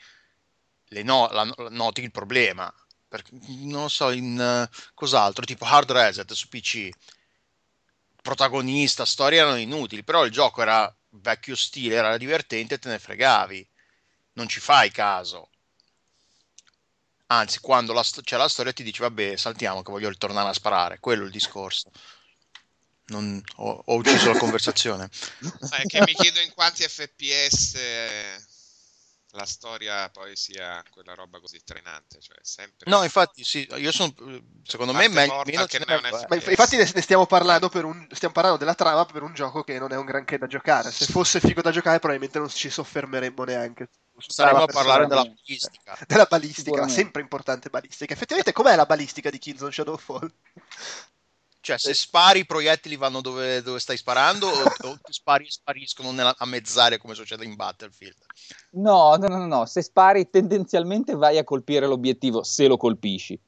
no- 1.05 1.29
la- 1.31 1.45
noti 1.71 2.03
il 2.03 2.11
problema. 2.11 2.73
Perché, 3.09 3.31
non 3.65 3.89
so, 3.91 4.11
in 4.11 4.39
eh, 4.41 4.69
cos'altro, 4.95 5.45
tipo 5.45 5.65
Hard 5.65 5.91
Reset 5.91 6.31
su 6.33 6.49
PC, 6.49 6.91
protagonista, 8.23 9.05
storia 9.07 9.41
erano 9.43 9.57
inutili, 9.57 10.05
però 10.05 10.25
il 10.25 10.31
gioco 10.33 10.63
era 10.63 10.95
vecchio 11.11 11.57
stile, 11.57 11.97
era 11.97 12.17
divertente 12.19 12.75
e 12.75 12.79
te 12.79 12.89
ne 12.91 12.99
fregavi. 12.99 13.67
Non 14.35 14.49
ci 14.49 14.61
fai 14.61 14.91
caso. 14.91 15.51
Anzi, 17.31 17.61
quando 17.61 17.93
la 17.93 18.03
sto- 18.03 18.23
c'è 18.23 18.37
la 18.37 18.49
storia 18.49 18.73
ti 18.73 18.83
dici, 18.83 19.01
vabbè, 19.03 19.37
saltiamo 19.37 19.83
che 19.83 19.91
voglio 19.93 20.09
ritornare 20.09 20.49
a 20.49 20.53
sparare. 20.53 20.99
Quello 20.99 21.23
è 21.23 21.27
il 21.27 21.31
discorso. 21.33 21.91
Non- 23.09 23.43
ho, 23.57 23.83
ho 23.87 23.95
ucciso 23.95 24.33
la 24.33 24.39
conversazione. 24.39 25.09
È 25.71 25.83
che 25.87 26.01
mi 26.01 26.15
chiedo 26.15 26.41
in 26.41 26.53
quanti 26.55 26.87
FPS 26.87 27.75
eh, 27.77 28.45
la 29.33 29.45
storia 29.45 30.09
poi 30.09 30.35
sia 30.37 30.83
quella 30.91 31.15
roba 31.15 31.39
così 31.39 31.61
trainante, 31.63 32.19
cioè 32.21 32.37
sempre 32.41 32.91
No, 32.91 33.03
infatti, 33.03 33.45
sì, 33.45 33.69
io 33.77 33.93
sono, 33.93 34.15
secondo 34.65 34.93
me, 34.93 35.11
Parte 35.11 35.15
meglio, 35.15 35.43
meno 35.45 35.67
che 35.67 35.79
ce 35.79 35.85
non 35.85 35.97
è 35.97 36.01
n'è, 36.01 36.09
un 36.09 36.19
eh. 36.19 36.27
Ma 36.29 36.35
inf- 36.37 36.49
infatti 36.49 36.77
ne, 36.77 36.91
ne 36.95 37.01
stiamo 37.03 37.27
parlando 37.27 37.69
per 37.69 37.85
un 37.85 38.07
stiamo 38.11 38.33
parlando 38.33 38.59
della 38.59 38.75
trama 38.75 39.05
per 39.05 39.23
un 39.23 39.35
gioco 39.35 39.63
che 39.63 39.79
non 39.79 39.93
è 39.93 39.97
un 39.97 40.07
granché 40.07 40.39
da 40.39 40.47
giocare. 40.47 40.91
Se 40.91 41.07
fosse 41.07 41.41
figo 41.41 41.61
da 41.61 41.71
giocare, 41.71 41.99
probabilmente 41.99 42.39
non 42.39 42.49
ci 42.49 42.71
soffermeremmo 42.71 43.45
neanche. 43.45 43.91
su 44.17 44.31
Staremo 44.31 44.63
a 44.63 44.67
parlare 44.67 45.07
della 45.07 45.25
balistica. 45.25 45.99
Della 46.07 46.27
balistica, 46.29 46.81
la 46.81 46.89
sempre 46.89 47.21
importante 47.21 47.69
balistica. 47.69 48.15
Effettivamente, 48.15 48.53
com'è 48.53 48.77
la 48.77 48.87
balistica 48.87 49.29
di 49.29 49.39
Killzone 49.39 49.73
Shadowfall? 49.73 50.33
Cioè, 51.61 51.79
se 51.79 51.93
spari 51.93 52.41
i 52.41 52.47
proiettili 52.47 52.97
vanno 52.97 53.21
dove, 53.21 53.63
dove 53.63 53.79
stai 53.81 53.97
sparando 53.97 54.47
o, 54.47 54.51
o 54.89 54.99
ti 55.03 55.13
spari 55.13 55.47
e 55.47 55.51
spariscono 55.51 56.13
nella, 56.13 56.35
a 56.37 56.47
mezz'aria 56.47 56.99
come 56.99 57.15
succede 57.15 57.45
in 57.45 57.57
Battlefield? 57.57 58.17
No, 58.71 59.17
no, 59.17 59.27
no, 59.29 59.47
no, 59.47 59.67
se 59.67 59.83
spari 59.83 60.31
tendenzialmente 60.31 61.15
vai 61.15 61.39
a 61.39 61.45
colpire 61.45 61.87
l'obiettivo 61.87 62.43
se 62.43 62.67
lo 62.67 62.77
colpisci. 62.77 63.39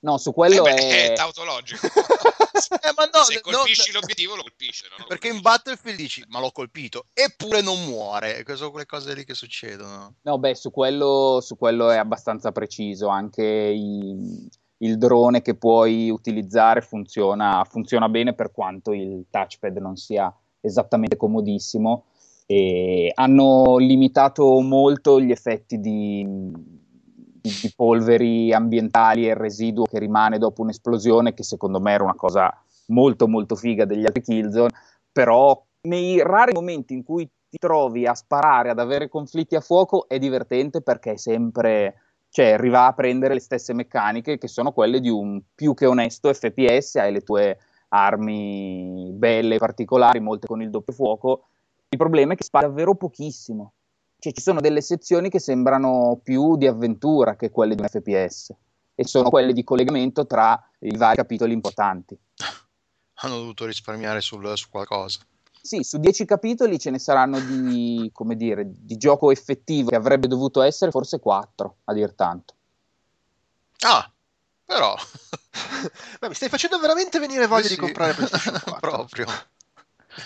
No, 0.00 0.16
su 0.16 0.32
quello 0.32 0.64
Eh 0.64 0.74
beh, 0.74 0.80
è... 0.80 1.12
è 1.12 1.14
tautologico. 1.14 1.86
Eh, 2.70 2.92
ma 2.94 3.04
no, 3.06 3.24
Se 3.24 3.40
colpisci 3.40 3.90
no, 3.90 4.00
l'obiettivo 4.00 4.36
lo 4.36 4.42
colpisce, 4.42 4.86
no? 4.90 4.96
Lo 4.98 5.06
perché 5.06 5.28
in 5.28 5.40
colpisci. 5.40 5.56
Battlefield 5.56 5.98
dici, 5.98 6.24
ma 6.28 6.40
l'ho 6.40 6.52
colpito, 6.52 7.06
eppure 7.12 7.62
non 7.62 7.84
muore. 7.84 8.44
Sono 8.54 8.70
quelle 8.70 8.86
cose 8.86 9.14
lì 9.14 9.24
che 9.24 9.34
succedono. 9.34 10.16
No, 10.22 10.38
beh, 10.38 10.54
su 10.54 10.70
quello, 10.70 11.40
su 11.40 11.56
quello 11.56 11.90
è 11.90 11.96
abbastanza 11.96 12.52
preciso. 12.52 13.08
Anche 13.08 13.42
i- 13.42 14.48
il 14.82 14.98
drone 14.98 15.42
che 15.42 15.54
puoi 15.56 16.10
utilizzare 16.10 16.80
funziona, 16.80 17.64
funziona 17.68 18.08
bene 18.08 18.34
per 18.34 18.50
quanto 18.52 18.92
il 18.92 19.26
touchpad 19.30 19.76
non 19.78 19.96
sia 19.96 20.34
esattamente 20.60 21.16
comodissimo. 21.16 22.04
E 22.46 23.12
hanno 23.14 23.76
limitato 23.76 24.60
molto 24.60 25.20
gli 25.20 25.30
effetti 25.30 25.78
di, 25.78 26.26
di- 26.26 27.58
di 27.62 27.72
polveri 27.74 28.52
ambientali 28.52 29.26
e 29.26 29.30
il 29.30 29.36
residuo 29.36 29.84
che 29.84 29.98
rimane 29.98 30.38
dopo 30.38 30.62
un'esplosione, 30.62 31.34
che 31.34 31.44
secondo 31.44 31.80
me 31.80 31.92
era 31.92 32.04
una 32.04 32.16
cosa 32.16 32.52
molto 32.86 33.28
molto 33.28 33.54
figa 33.54 33.84
degli 33.84 34.04
altri 34.04 34.22
Killzone, 34.22 34.70
però 35.12 35.64
nei 35.82 36.22
rari 36.22 36.52
momenti 36.52 36.92
in 36.94 37.02
cui 37.02 37.28
ti 37.48 37.58
trovi 37.58 38.06
a 38.06 38.14
sparare, 38.14 38.70
ad 38.70 38.78
avere 38.78 39.08
conflitti 39.08 39.56
a 39.56 39.60
fuoco, 39.60 40.08
è 40.08 40.18
divertente 40.18 40.82
perché 40.82 41.12
è 41.12 41.16
sempre, 41.16 41.94
cioè 42.30 42.52
arriva 42.52 42.86
a 42.86 42.92
prendere 42.92 43.34
le 43.34 43.40
stesse 43.40 43.74
meccaniche 43.74 44.38
che 44.38 44.48
sono 44.48 44.72
quelle 44.72 45.00
di 45.00 45.08
un 45.08 45.42
più 45.54 45.74
che 45.74 45.86
onesto 45.86 46.32
FPS, 46.32 46.96
hai 46.96 47.12
le 47.12 47.22
tue 47.22 47.58
armi 47.88 49.10
belle, 49.12 49.58
particolari, 49.58 50.20
molte 50.20 50.46
con 50.46 50.62
il 50.62 50.70
doppio 50.70 50.92
fuoco. 50.92 51.48
Il 51.88 51.98
problema 51.98 52.32
è 52.32 52.36
che 52.36 52.44
spara 52.44 52.68
davvero 52.68 52.94
pochissimo. 52.94 53.72
Cioè, 54.16 54.32
ci 54.32 54.42
sono 54.42 54.60
delle 54.60 54.80
sezioni 54.80 55.28
che 55.28 55.40
sembrano 55.40 56.20
più 56.22 56.56
di 56.56 56.66
avventura 56.66 57.34
che 57.34 57.50
quelle 57.50 57.74
di 57.74 57.82
un 57.82 57.88
FPS 57.88 58.54
e 58.94 59.04
sono 59.04 59.28
quelle 59.28 59.52
di 59.52 59.64
collegamento 59.64 60.26
tra 60.26 60.62
i 60.80 60.96
vari 60.96 61.16
capitoli 61.16 61.52
importanti. 61.52 62.16
Hanno 63.22 63.36
dovuto 63.36 63.66
risparmiare 63.66 64.20
sul- 64.20 64.56
su 64.56 64.68
qualcosa. 64.70 65.20
Sì, 65.62 65.82
su 65.82 65.98
10 65.98 66.24
capitoli 66.24 66.78
ce 66.78 66.90
ne 66.90 66.98
saranno 66.98 67.38
di, 67.40 68.10
come 68.12 68.36
dire, 68.36 68.64
di 68.66 68.96
gioco 68.96 69.30
effettivo 69.30 69.90
che 69.90 69.96
avrebbe 69.96 70.26
dovuto 70.26 70.62
essere 70.62 70.90
forse 70.90 71.18
4, 71.20 71.76
a 71.84 71.92
dir 71.92 72.14
tanto. 72.14 72.54
Ah, 73.80 74.10
però... 74.64 74.94
Beh, 76.20 76.28
mi 76.28 76.34
stai 76.34 76.48
facendo 76.48 76.78
veramente 76.78 77.18
venire 77.18 77.46
voglia 77.46 77.66
Sì, 77.68 77.74
di 77.74 77.80
comprare 77.80 78.14
PlayStation 78.14 78.58
4. 78.64 78.90
Proprio. 78.90 79.26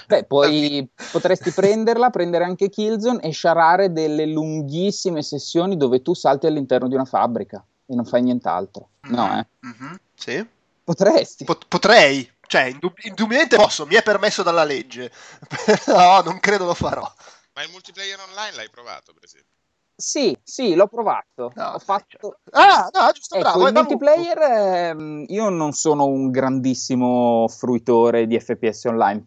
Beh, 0.06 0.24
poi 0.24 0.88
potresti 1.12 1.50
prenderla, 1.50 2.10
prendere 2.10 2.44
anche 2.44 2.68
Killzone 2.68 3.20
e 3.20 3.30
sciarare 3.30 3.92
delle 3.92 4.26
lunghissime 4.26 5.22
sessioni 5.22 5.76
dove 5.76 6.00
tu 6.02 6.14
salti 6.14 6.46
all'interno 6.46 6.88
di 6.88 6.94
una 6.94 7.04
fabbrica 7.04 7.64
e 7.86 7.94
non 7.94 8.04
fai 8.04 8.22
nient'altro. 8.22 8.88
No, 9.02 9.38
eh? 9.38 9.46
Mhm, 9.60 9.98
Sì. 10.14 10.46
Potresti. 10.84 11.44
Pot- 11.44 11.66
potrei, 11.66 12.28
cioè, 12.46 12.62
indub- 12.64 13.04
indubbiamente 13.04 13.56
posso, 13.56 13.86
mi 13.86 13.94
è 13.94 14.02
permesso 14.02 14.42
dalla 14.42 14.64
legge, 14.64 15.10
però 15.48 16.22
non 16.22 16.40
credo 16.40 16.64
lo 16.64 16.74
farò. 16.74 17.10
Ma 17.54 17.62
il 17.62 17.70
multiplayer 17.70 18.18
online 18.20 18.56
l'hai 18.56 18.70
provato, 18.70 19.12
per 19.12 19.24
esempio? 19.24 19.52
Sì, 19.96 20.36
sì, 20.42 20.74
l'ho 20.74 20.88
provato. 20.88 21.52
Ho 21.54 21.78
fatto... 21.78 22.40
Ah, 22.50 22.90
no, 22.92 23.12
giusto, 23.12 23.36
Ecco, 23.36 23.58
bravo. 23.58 23.68
il 23.68 23.74
multiplayer, 23.74 24.38
ehm, 24.38 25.24
io 25.28 25.48
non 25.50 25.72
sono 25.72 26.06
un 26.06 26.30
grandissimo 26.30 27.46
fruitore 27.48 28.26
di 28.26 28.38
FPS 28.40 28.84
online. 28.84 29.26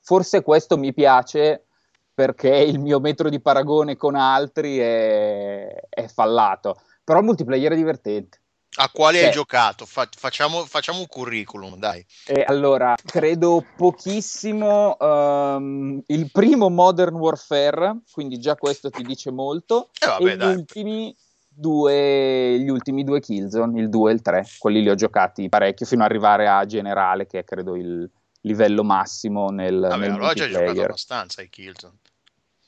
Forse 0.00 0.42
questo 0.42 0.76
mi 0.76 0.92
piace 0.92 1.66
perché 2.12 2.48
il 2.48 2.80
mio 2.80 2.98
metro 2.98 3.28
di 3.28 3.40
paragone 3.40 3.96
con 3.96 4.16
altri 4.16 4.78
è, 4.78 5.68
è 5.88 6.08
fallato. 6.08 6.80
Però 7.04 7.20
il 7.20 7.24
multiplayer 7.24 7.72
è 7.72 7.76
divertente. 7.76 8.40
A 8.76 8.90
quali 8.90 9.16
hai 9.16 9.24
Cioè- 9.24 9.32
giocato? 9.32 9.86
Fa- 9.86 10.08
facciamo, 10.14 10.64
facciamo 10.64 11.00
un 11.00 11.06
curriculum, 11.06 11.76
dai. 11.76 12.04
E 12.26 12.44
allora, 12.46 12.94
credo 13.04 13.64
pochissimo 13.76 14.96
ehm, 14.98 16.02
il 16.06 16.30
primo 16.30 16.68
Modern 16.68 17.14
Warfare, 17.16 18.00
quindi 18.12 18.38
già 18.38 18.54
questo 18.54 18.90
ti 18.90 19.02
dice 19.02 19.30
molto, 19.30 19.90
Eh, 20.00 20.06
vabbè, 20.06 20.30
e 20.30 20.36
gli 20.36 20.54
ultimi, 20.56 21.16
due, 21.48 22.58
gli 22.58 22.68
ultimi 22.68 23.02
due 23.04 23.20
Killzone, 23.20 23.80
il 23.80 23.88
2 23.88 24.10
e 24.10 24.14
il 24.14 24.22
3, 24.22 24.46
quelli 24.58 24.82
li 24.82 24.90
ho 24.90 24.94
giocati 24.94 25.48
parecchio 25.48 25.86
fino 25.86 26.04
ad 26.04 26.10
arrivare 26.10 26.46
a 26.46 26.64
Generale, 26.64 27.26
che 27.26 27.40
è 27.40 27.44
credo 27.44 27.74
il 27.74 28.08
livello 28.42 28.84
massimo 28.84 29.50
nel, 29.50 29.80
Vabbè, 29.80 29.96
nel 29.96 30.10
allora 30.12 30.28
hai 30.28 30.34
già 30.36 30.48
giocato 30.48 30.82
abbastanza 30.82 31.40
ai 31.40 31.48
Killzone. 31.48 31.98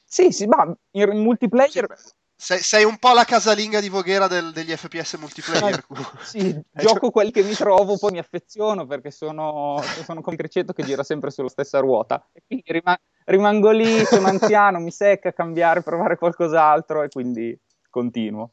Sì, 0.05 0.33
sì, 0.33 0.47
ma 0.47 0.65
in 0.93 1.19
multiplayer... 1.23 1.87
Sei, 2.43 2.59
sei 2.61 2.85
un 2.85 2.97
po' 2.97 3.13
la 3.13 3.25
casalinga 3.25 3.81
di 3.81 3.91
Voghera 3.91 4.27
del- 4.27 4.53
degli 4.53 4.71
FPS 4.75 5.15
multiplayer. 5.21 5.85
Sì, 6.23 6.59
gioco 6.73 7.11
quelli 7.11 7.31
che 7.31 7.43
mi 7.43 7.53
trovo, 7.53 7.99
poi 7.99 8.13
mi 8.13 8.19
affeziono 8.19 8.87
perché 8.87 9.11
sono, 9.11 9.79
sono 10.05 10.23
come 10.23 10.37
Criceto 10.37 10.73
che 10.73 10.83
gira 10.83 11.03
sempre 11.03 11.31
sulla 11.31 11.51
stessa 11.51 11.81
ruota. 11.81 12.27
E 12.33 12.43
quindi 12.47 12.65
rima- 12.73 12.99
rimango 13.27 13.71
lì, 13.73 14.07
sono 14.07 14.29
anziano, 14.29 14.79
mi 14.81 14.91
secca 14.91 15.35
cambiare, 15.35 15.83
provare 15.83 16.17
qualcos'altro 16.17 17.03
e 17.03 17.09
quindi 17.11 17.55
continuo. 17.91 18.53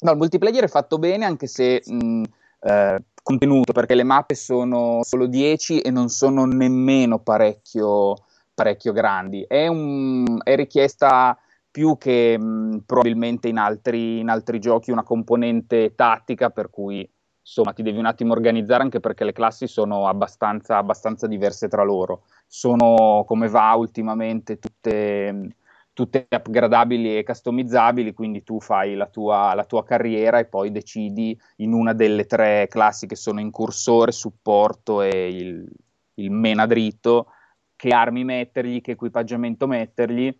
No, 0.00 0.12
il 0.12 0.16
multiplayer 0.16 0.64
è 0.64 0.68
fatto 0.68 0.96
bene 0.98 1.26
anche 1.26 1.48
se 1.48 1.82
mh, 1.84 2.22
eh, 2.60 3.02
contenuto, 3.22 3.72
perché 3.72 3.94
le 3.94 4.04
mappe 4.04 4.34
sono 4.36 5.00
solo 5.02 5.26
10 5.26 5.80
e 5.82 5.90
non 5.90 6.08
sono 6.08 6.46
nemmeno 6.46 7.18
parecchio, 7.18 8.14
parecchio 8.54 8.92
grandi. 8.92 9.44
È, 9.46 9.66
un- 9.66 10.38
è 10.42 10.56
richiesta 10.56 11.36
più 11.70 11.96
che 11.98 12.38
mh, 12.38 12.82
probabilmente 12.86 13.48
in 13.48 13.58
altri, 13.58 14.18
in 14.20 14.28
altri 14.28 14.58
giochi 14.58 14.90
una 14.90 15.02
componente 15.02 15.94
tattica 15.94 16.50
per 16.50 16.70
cui 16.70 17.08
insomma 17.40 17.72
ti 17.72 17.82
devi 17.82 17.98
un 17.98 18.04
attimo 18.04 18.32
organizzare 18.32 18.82
anche 18.82 19.00
perché 19.00 19.24
le 19.24 19.32
classi 19.32 19.66
sono 19.66 20.06
abbastanza, 20.06 20.76
abbastanza 20.76 21.26
diverse 21.26 21.68
tra 21.68 21.82
loro. 21.82 22.24
Sono 22.46 23.24
come 23.26 23.48
va 23.48 23.74
ultimamente 23.74 24.58
tutte, 24.58 25.56
tutte 25.94 26.26
upgradabili 26.30 27.16
e 27.16 27.24
customizzabili 27.24 28.12
quindi 28.12 28.42
tu 28.42 28.60
fai 28.60 28.94
la 28.94 29.06
tua, 29.06 29.54
la 29.54 29.64
tua 29.64 29.82
carriera 29.84 30.38
e 30.38 30.44
poi 30.46 30.70
decidi 30.70 31.38
in 31.56 31.72
una 31.72 31.94
delle 31.94 32.26
tre 32.26 32.66
classi 32.68 33.06
che 33.06 33.16
sono 33.16 33.40
incursore, 33.40 34.12
supporto 34.12 35.00
e 35.00 35.28
il, 35.28 35.66
il 36.14 36.30
mena 36.30 36.66
dritto 36.66 37.28
che 37.76 37.90
armi 37.90 38.24
mettergli, 38.24 38.80
che 38.80 38.92
equipaggiamento 38.92 39.66
mettergli 39.66 40.36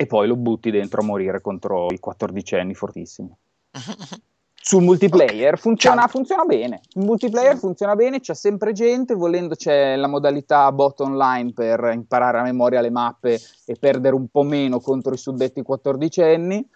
e 0.00 0.06
poi 0.06 0.28
lo 0.28 0.36
butti 0.36 0.70
dentro 0.70 1.00
a 1.00 1.04
morire 1.04 1.40
contro 1.40 1.88
i 1.90 1.98
quattordicenni 1.98 2.72
fortissimi. 2.72 3.36
Sul 4.54 4.84
multiplayer 4.84 5.58
funziona, 5.58 6.06
funziona 6.06 6.44
bene. 6.44 6.82
Il 6.94 7.04
multiplayer 7.04 7.56
funziona 7.56 7.96
bene, 7.96 8.20
c'è 8.20 8.34
sempre 8.34 8.72
gente, 8.72 9.14
volendo 9.14 9.56
c'è 9.56 9.96
la 9.96 10.06
modalità 10.06 10.70
bot 10.70 11.00
online 11.00 11.52
per 11.52 11.90
imparare 11.92 12.38
a 12.38 12.42
memoria 12.42 12.80
le 12.80 12.90
mappe 12.90 13.40
e 13.64 13.74
perdere 13.74 14.14
un 14.14 14.28
po' 14.28 14.44
meno 14.44 14.78
contro 14.78 15.12
i 15.14 15.16
suddetti 15.16 15.62
quattordicenni. 15.62 16.68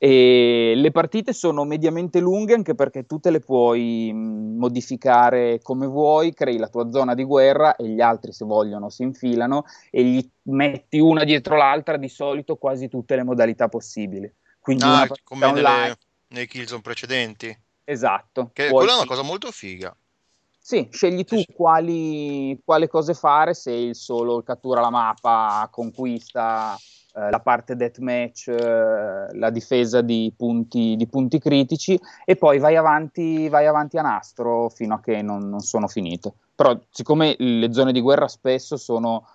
E 0.00 0.74
le 0.76 0.92
partite 0.92 1.32
sono 1.32 1.64
mediamente 1.64 2.20
lunghe 2.20 2.54
anche 2.54 2.76
perché 2.76 3.04
tu 3.04 3.18
te 3.18 3.30
le 3.30 3.40
puoi 3.40 4.12
modificare 4.14 5.58
come 5.60 5.88
vuoi, 5.88 6.32
crei 6.32 6.56
la 6.56 6.68
tua 6.68 6.88
zona 6.92 7.14
di 7.14 7.24
guerra 7.24 7.74
e 7.74 7.88
gli 7.88 8.00
altri 8.00 8.32
se 8.32 8.44
vogliono 8.44 8.90
si 8.90 9.02
infilano 9.02 9.64
e 9.90 10.04
gli 10.04 10.30
metti 10.42 11.00
una 11.00 11.24
dietro 11.24 11.56
l'altra 11.56 11.96
di 11.96 12.08
solito 12.08 12.54
quasi 12.54 12.88
tutte 12.88 13.16
le 13.16 13.24
modalità 13.24 13.66
possibili. 13.66 14.32
Quindi 14.60 14.84
Ah, 14.84 15.08
come 15.24 15.46
online, 15.46 15.80
nelle- 15.80 15.98
nei 16.28 16.46
Killzone 16.46 16.80
precedenti. 16.80 17.58
esatto. 17.82 18.50
Che 18.52 18.70
quella 18.70 18.92
è 18.92 18.96
una 18.96 19.04
cosa 19.06 19.22
molto 19.22 19.50
figa. 19.50 19.94
sì, 20.60 20.86
scegli 20.92 21.24
tu 21.24 21.42
quali, 21.54 22.60
quale 22.64 22.86
cose 22.88 23.14
fare, 23.14 23.54
se 23.54 23.72
il 23.72 23.96
solo 23.96 24.42
cattura 24.42 24.80
la 24.80 24.90
mappa, 24.90 25.66
conquista 25.72 26.76
eh, 27.14 27.30
la 27.30 27.40
parte 27.40 27.74
deathmatch, 27.74 28.48
eh, 28.48 29.36
la 29.36 29.50
difesa 29.50 30.00
di 30.02 30.32
punti, 30.36 30.94
di 30.96 31.06
punti 31.06 31.38
critici 31.38 31.98
e 32.24 32.36
poi 32.36 32.58
vai 32.58 32.76
avanti, 32.76 33.48
vai 33.48 33.66
avanti 33.66 33.98
a 33.98 34.02
nastro 34.02 34.68
fino 34.68 34.94
a 34.94 35.00
che 35.00 35.22
non, 35.22 35.48
non 35.48 35.60
sono 35.60 35.88
finite. 35.88 36.32
Però 36.54 36.78
siccome 36.90 37.34
le 37.38 37.72
zone 37.72 37.92
di 37.92 38.00
guerra 38.00 38.28
spesso 38.28 38.76
sono 38.76 39.26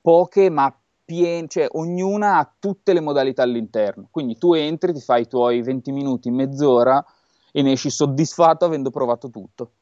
poche 0.00 0.50
ma 0.50 0.74
piene, 1.04 1.48
cioè 1.48 1.66
ognuna 1.70 2.38
ha 2.38 2.52
tutte 2.58 2.92
le 2.92 3.00
modalità 3.00 3.42
all'interno, 3.42 4.08
quindi 4.10 4.38
tu 4.38 4.54
entri, 4.54 4.92
ti 4.92 5.00
fai 5.00 5.22
i 5.22 5.28
tuoi 5.28 5.62
20 5.62 5.92
minuti, 5.92 6.30
mezz'ora 6.30 7.04
e 7.52 7.62
ne 7.62 7.72
esci 7.72 7.90
soddisfatto 7.90 8.64
avendo 8.64 8.90
provato 8.90 9.28
tutto. 9.30 9.72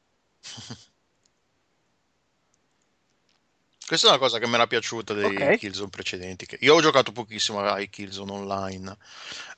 Questa 3.89 4.05
è 4.05 4.11
una 4.11 4.19
cosa 4.19 4.37
che 4.37 4.45
mi 4.45 4.53
era 4.53 4.67
piaciuta 4.67 5.15
dei 5.15 5.35
Ok. 5.35 5.57
Killzone 5.57 5.89
precedenti. 5.89 6.45
che 6.45 6.59
io 6.61 6.75
ho 6.75 6.79
giocato 6.79 7.11
pochissimo 7.11 7.59
ai 7.59 7.89
Killzone 7.89 8.31
online. 8.31 8.95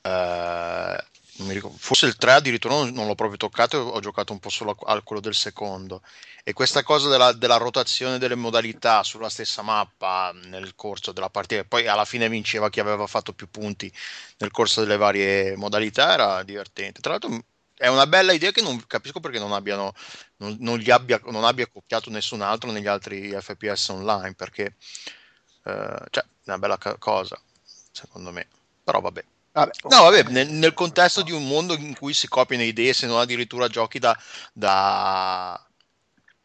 Eh, 0.03 1.06
ricordo- 1.50 1.76
forse 1.77 2.06
il 2.06 2.16
3 2.16 2.32
addirittura 2.32 2.76
non, 2.76 2.93
non 2.93 3.08
l'ho 3.08 3.16
proprio 3.16 3.35
toccato, 3.35 3.77
ho 3.77 4.00
giocato 4.00 4.32
un 4.32 4.40
po' 4.40 4.48
solo 4.48 4.72
a, 4.85 5.01
quello 5.01 5.22
del 5.22 5.35
secondo. 5.35 6.01
E 6.45 6.53
questa 6.53 6.82
cosa 6.82 7.10
della, 7.10 7.34
della 7.34 7.58
rotazione 7.58 8.19
delle 8.19 8.35
modalità 8.35 9.03
sulla 9.03 9.27
stessa 9.27 9.64
mappa 9.64 10.32
nel 10.45 10.76
corso 10.76 11.11
della 11.11 11.30
partita, 11.30 11.66
poi 11.66 11.88
alla 11.90 12.06
fine 12.06 12.30
vinceva 12.30 12.69
chi 12.69 12.80
aveva 12.80 13.08
fatto 13.08 13.34
più 13.34 13.50
punti 13.50 13.92
nel 14.38 14.51
corso 14.51 14.80
delle 14.80 14.95
varie 14.95 15.58
modalità, 15.58 16.14
era 16.14 16.43
divertente. 16.43 17.01
Tra 17.01 17.11
l'altro 17.11 17.43
è 17.82 17.88
una 17.88 18.06
bella 18.06 18.32
idea 18.32 18.51
che 18.51 18.61
non 18.61 18.85
capisco 18.85 19.19
perché 19.19 19.40
non 19.40 19.53
abbiano 19.53 19.93
non, 20.38 20.56
non 20.60 20.77
gli 20.77 20.92
abbia, 20.92 21.19
non 21.26 21.43
abbia 21.43 21.66
copiato 21.66 22.11
nessun 22.11 22.42
altro 22.42 22.69
negli 22.69 22.85
altri 22.85 23.32
FPS 23.32 23.88
online 23.90 24.35
perché 24.35 24.76
eh, 25.64 26.01
cioè, 26.11 26.24
è 26.24 26.27
una 26.45 26.60
bella 26.60 26.77
ca- 26.77 26.98
cosa 26.98 27.42
secondo 27.92 28.32
me. 28.32 28.48
Però 28.84 29.01
vabbè. 29.01 29.24
Vabbè, 29.53 29.72
no 29.90 30.03
vabbè 30.03 30.30
nel, 30.30 30.50
nel 30.50 30.74
contesto 30.76 31.24
di 31.24 31.32
un 31.32 31.48
mondo 31.48 31.74
in 31.74 31.98
cui 31.98 32.14
si 32.14 32.27
copiano 32.27 32.64
idee 32.64 32.93
se 32.93 33.08
non 33.08 33.19
addirittura 33.19 33.68
giochi 33.68 33.98
da, 33.98 34.18
da 34.53 35.60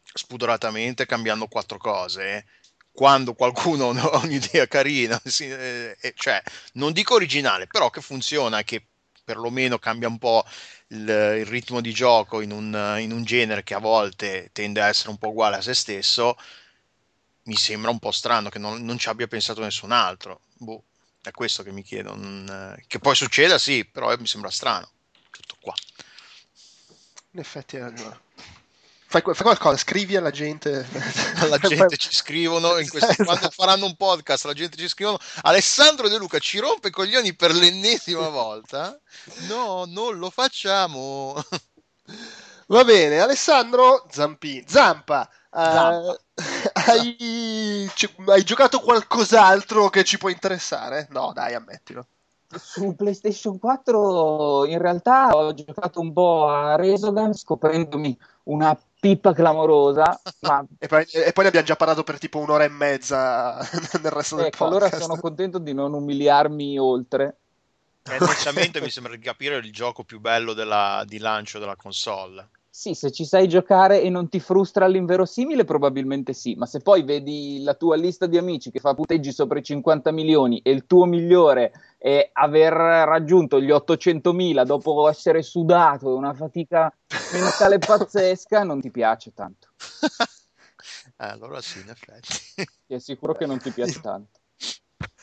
spudoratamente 0.03 1.05
cambiando 1.05 1.47
quattro 1.47 1.77
cose 1.77 2.47
quando 2.91 3.33
qualcuno 3.33 3.91
ha 3.95 4.17
un'idea 4.17 4.67
carina 4.67 5.21
sì, 5.23 5.47
eh, 5.47 5.95
eh, 6.01 6.13
cioè 6.17 6.41
non 6.73 6.91
dico 6.91 7.13
originale 7.13 7.67
però 7.67 7.89
che 7.89 8.01
funziona 8.01 8.63
che 8.63 8.87
perlomeno 9.27 9.77
cambia 9.77 10.07
un 10.07 10.17
po' 10.17 10.45
il, 10.87 10.99
il 11.01 11.45
ritmo 11.45 11.81
di 11.81 11.91
gioco 11.91 12.39
in 12.39 12.51
un, 12.51 12.95
in 12.99 13.11
un 13.11 13.25
genere 13.25 13.61
che 13.61 13.73
a 13.73 13.79
volte 13.79 14.51
tende 14.53 14.81
a 14.81 14.87
essere 14.87 15.09
un 15.09 15.17
po' 15.17 15.27
uguale 15.29 15.57
a 15.57 15.61
se 15.61 15.73
stesso, 15.73 16.37
mi 17.43 17.55
sembra 17.57 17.91
un 17.91 17.99
po' 17.99 18.11
strano 18.11 18.47
che 18.47 18.57
non, 18.57 18.85
non 18.85 18.97
ci 18.97 19.09
abbia 19.09 19.27
pensato 19.27 19.61
nessun 19.61 19.91
altro. 19.91 20.43
Boh, 20.53 20.81
è 21.21 21.31
questo 21.31 21.61
che 21.61 21.73
mi 21.73 21.83
chiedo. 21.83 22.15
non- 22.15 22.81
che 22.87 22.99
poi 22.99 23.15
succeda, 23.15 23.57
sì, 23.57 23.83
però 23.83 24.13
eh, 24.13 24.17
mi 24.17 24.27
sembra 24.27 24.49
strano. 24.49 24.89
Tutto 25.29 25.57
qua. 25.59 25.73
In 27.31 27.39
effetti 27.39 27.75
hai 27.75 27.81
ragione. 27.81 28.19
Fai, 29.09 29.21
fai 29.21 29.35
qualcosa, 29.35 29.77
scrivi 29.77 30.15
alla 30.17 30.31
gente. 30.31 30.85
La 31.49 31.57
gente 31.59 31.95
ci 31.95 32.13
scrivono 32.13 32.77
in 32.77 32.89
questi- 32.89 33.11
Esatto. 33.11 33.23
quando 33.23 33.49
faranno 33.51 33.85
un 33.85 33.95
podcast, 33.95 34.43
la 34.45 34.53
gente 34.53 34.75
ci 34.75 34.87
scrivono 34.89 35.17
Alessandro 35.43 36.09
De 36.09 36.17
Luca 36.17 36.39
ci 36.39 36.59
rompe 36.59 36.89
i 36.89 36.91
coglioni 36.91 37.33
per 37.33 37.53
l'ennesima 37.53 38.27
volta. 38.29 38.99
No, 39.47 39.85
non 39.87 40.17
lo 40.17 40.29
facciamo. 40.29 41.35
Va 42.67 42.83
bene, 42.83 43.19
Alessandro 43.21 44.05
Zampi, 44.11 44.65
Zampa. 44.67 45.25
eh, 45.25 45.29
Zampa. 45.51 46.17
hai, 46.73 47.89
ci- 47.95 48.13
hai 48.25 48.43
giocato 48.43 48.81
qualcos'altro 48.81 49.89
che 49.89 50.03
ci 50.03 50.17
può 50.17 50.27
interessare? 50.27 51.07
No, 51.11 51.31
dai, 51.33 51.53
ammettilo. 51.53 52.05
Su 52.57 52.93
PlayStation 52.95 53.57
4 53.59 54.65
in 54.65 54.77
realtà 54.79 55.29
ho 55.33 55.53
giocato 55.53 55.99
un 56.01 56.11
po' 56.13 56.47
a 56.49 56.75
Resogun 56.75 57.33
scoprendomi 57.33 58.17
una 58.43 58.77
pippa 58.99 59.33
clamorosa, 59.33 60.19
ma 60.41 60.65
E 60.79 60.87
poi, 60.87 61.03
e 61.03 61.31
poi 61.31 61.43
ne 61.43 61.49
abbiamo 61.49 61.65
già 61.65 61.75
parlato 61.75 62.03
per 62.03 62.17
tipo 62.19 62.39
un'ora 62.39 62.63
e 62.63 62.69
mezza 62.69 63.57
nel 64.01 64.11
resto 64.11 64.35
del 64.35 64.45
ecco, 64.45 64.65
allora 64.65 64.85
podcast. 64.85 65.03
sono 65.03 65.19
contento 65.19 65.59
di 65.59 65.73
non 65.73 65.93
umiliarmi 65.93 66.77
oltre. 66.77 67.37
Tendenzialmente 68.01 68.79
mi 68.81 68.89
sembra 68.89 69.15
di 69.15 69.21
capire 69.21 69.57
il 69.57 69.71
gioco 69.71 70.03
più 70.03 70.19
bello 70.19 70.53
della- 70.53 71.03
di 71.05 71.17
lancio 71.19 71.59
della 71.59 71.75
console. 71.75 72.49
Sì, 72.77 72.93
se 72.93 73.09
ci 73.09 73.25
sai 73.25 73.47
giocare 73.47 74.03
e 74.03 74.11
non 74.11 74.29
ti 74.29 74.39
frustra 74.39 74.85
all'inverosimile, 74.85 75.63
probabilmente 75.63 76.31
sì, 76.33 76.53
ma 76.53 76.67
se 76.67 76.79
poi 76.79 77.01
vedi 77.01 77.63
la 77.63 77.73
tua 77.73 77.95
lista 77.95 78.27
di 78.27 78.37
amici 78.37 78.69
che 78.69 78.79
fa 78.79 78.93
punteggi 78.93 79.31
sopra 79.31 79.57
i 79.57 79.63
50 79.63 80.11
milioni 80.11 80.59
e 80.59 80.69
il 80.69 80.85
tuo 80.85 81.05
migliore 81.05 81.71
è 81.97 82.29
aver 82.33 82.73
raggiunto 82.73 83.59
gli 83.59 83.71
800.000 83.71 84.63
dopo 84.63 85.09
essere 85.09 85.41
sudato 85.41 86.11
e 86.11 86.13
una 86.13 86.35
fatica 86.35 86.95
mentale 87.33 87.79
pazzesca, 87.83 88.63
non 88.63 88.79
ti 88.79 88.91
piace 88.91 89.33
tanto. 89.33 89.69
Allora 91.17 91.59
sì, 91.61 91.79
in 91.79 91.89
effetti. 91.89 92.63
Ti 92.85 92.93
assicuro 92.93 93.33
che 93.33 93.47
non 93.47 93.57
ti 93.57 93.71
piace 93.71 93.99
tanto. 93.99 94.39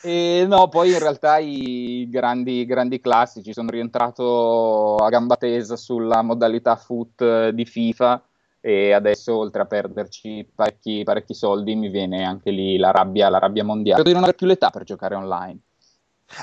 E 0.01 0.45
no, 0.47 0.67
poi 0.67 0.91
in 0.91 0.99
realtà 0.99 1.37
i 1.39 2.07
grandi, 2.09 2.65
grandi 2.65 2.99
classici 2.99 3.53
sono 3.53 3.69
rientrato 3.71 4.97
a 4.97 5.09
gamba 5.09 5.35
tesa 5.35 5.75
sulla 5.75 6.21
modalità 6.21 6.75
foot 6.75 7.21
eh, 7.21 7.51
di 7.53 7.65
FIFA 7.65 8.23
e 8.59 8.91
adesso 8.93 9.35
oltre 9.35 9.63
a 9.63 9.65
perderci 9.65 10.47
parecchi, 10.53 11.01
parecchi 11.03 11.33
soldi 11.33 11.75
mi 11.75 11.89
viene 11.89 12.23
anche 12.23 12.51
lì 12.51 12.77
la 12.77 12.91
rabbia, 12.91 13.29
la 13.29 13.39
rabbia 13.39 13.63
mondiale. 13.63 14.01
Credo 14.01 14.09
di 14.09 14.13
non 14.15 14.23
avere 14.23 14.37
più 14.37 14.47
l'età 14.47 14.69
per 14.69 14.83
giocare 14.83 15.15
online. 15.15 15.59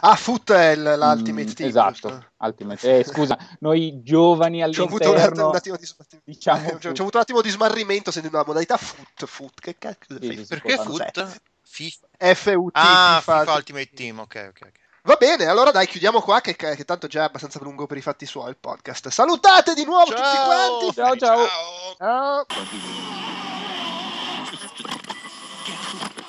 Ah, 0.00 0.14
Foot 0.14 0.52
è 0.52 0.76
l- 0.76 0.96
l'Ultimate 0.98 1.50
Mm, 1.50 1.54
Team. 1.54 1.68
esatto? 1.68 2.26
Ultimate. 2.38 2.98
Eh, 2.98 3.04
scusa, 3.04 3.36
noi 3.60 4.02
giovani 4.02 4.62
avuto 4.62 5.10
un, 5.10 5.16
all'interno 5.16 5.48
un 5.48 5.54
attimo 5.56 5.76
di 5.76 5.86
diciamo 6.24 6.78
ci 6.78 6.86
ho 6.86 6.92
avuto 6.92 7.16
un 7.16 7.22
attimo 7.22 7.40
di 7.40 7.50
smarrimento 7.50 8.10
sentendo 8.10 8.38
la 8.38 8.44
modalità 8.46 8.76
Foot. 8.76 9.26
Foot. 9.26 9.60
Che 9.60 9.76
cacchio 9.78 10.16
Sì, 10.20 10.44
Perché. 10.48 10.76
Foot? 10.76 11.40
FIFA. 11.72 12.06
FUT. 12.34 12.70
Ah, 12.74 13.16
FIFA. 13.20 13.40
FIFA 13.40 13.54
Ultimate 13.54 13.90
Team, 13.94 14.18
ok, 14.18 14.46
ok. 14.50 14.60
ok. 14.66 14.80
Va 15.04 15.16
bene, 15.18 15.46
allora 15.46 15.70
dai, 15.70 15.86
chiudiamo 15.86 16.20
qua 16.20 16.40
che, 16.40 16.54
che 16.54 16.84
tanto 16.84 17.06
già 17.08 17.22
è 17.22 17.24
abbastanza 17.24 17.58
lungo 17.62 17.86
per 17.86 17.96
i 17.96 18.02
fatti 18.02 18.26
suoi 18.26 18.50
il 18.50 18.58
podcast. 18.58 19.08
Salutate 19.08 19.72
di 19.74 19.84
nuovo 19.84 20.04
tutti 20.04 20.20
Ciao! 20.20 20.44
quanti. 20.44 20.92
Ciao 20.94 21.16
ciao. 21.16 21.46
Ciao! 21.96 22.46
Ciao. 25.96 26.21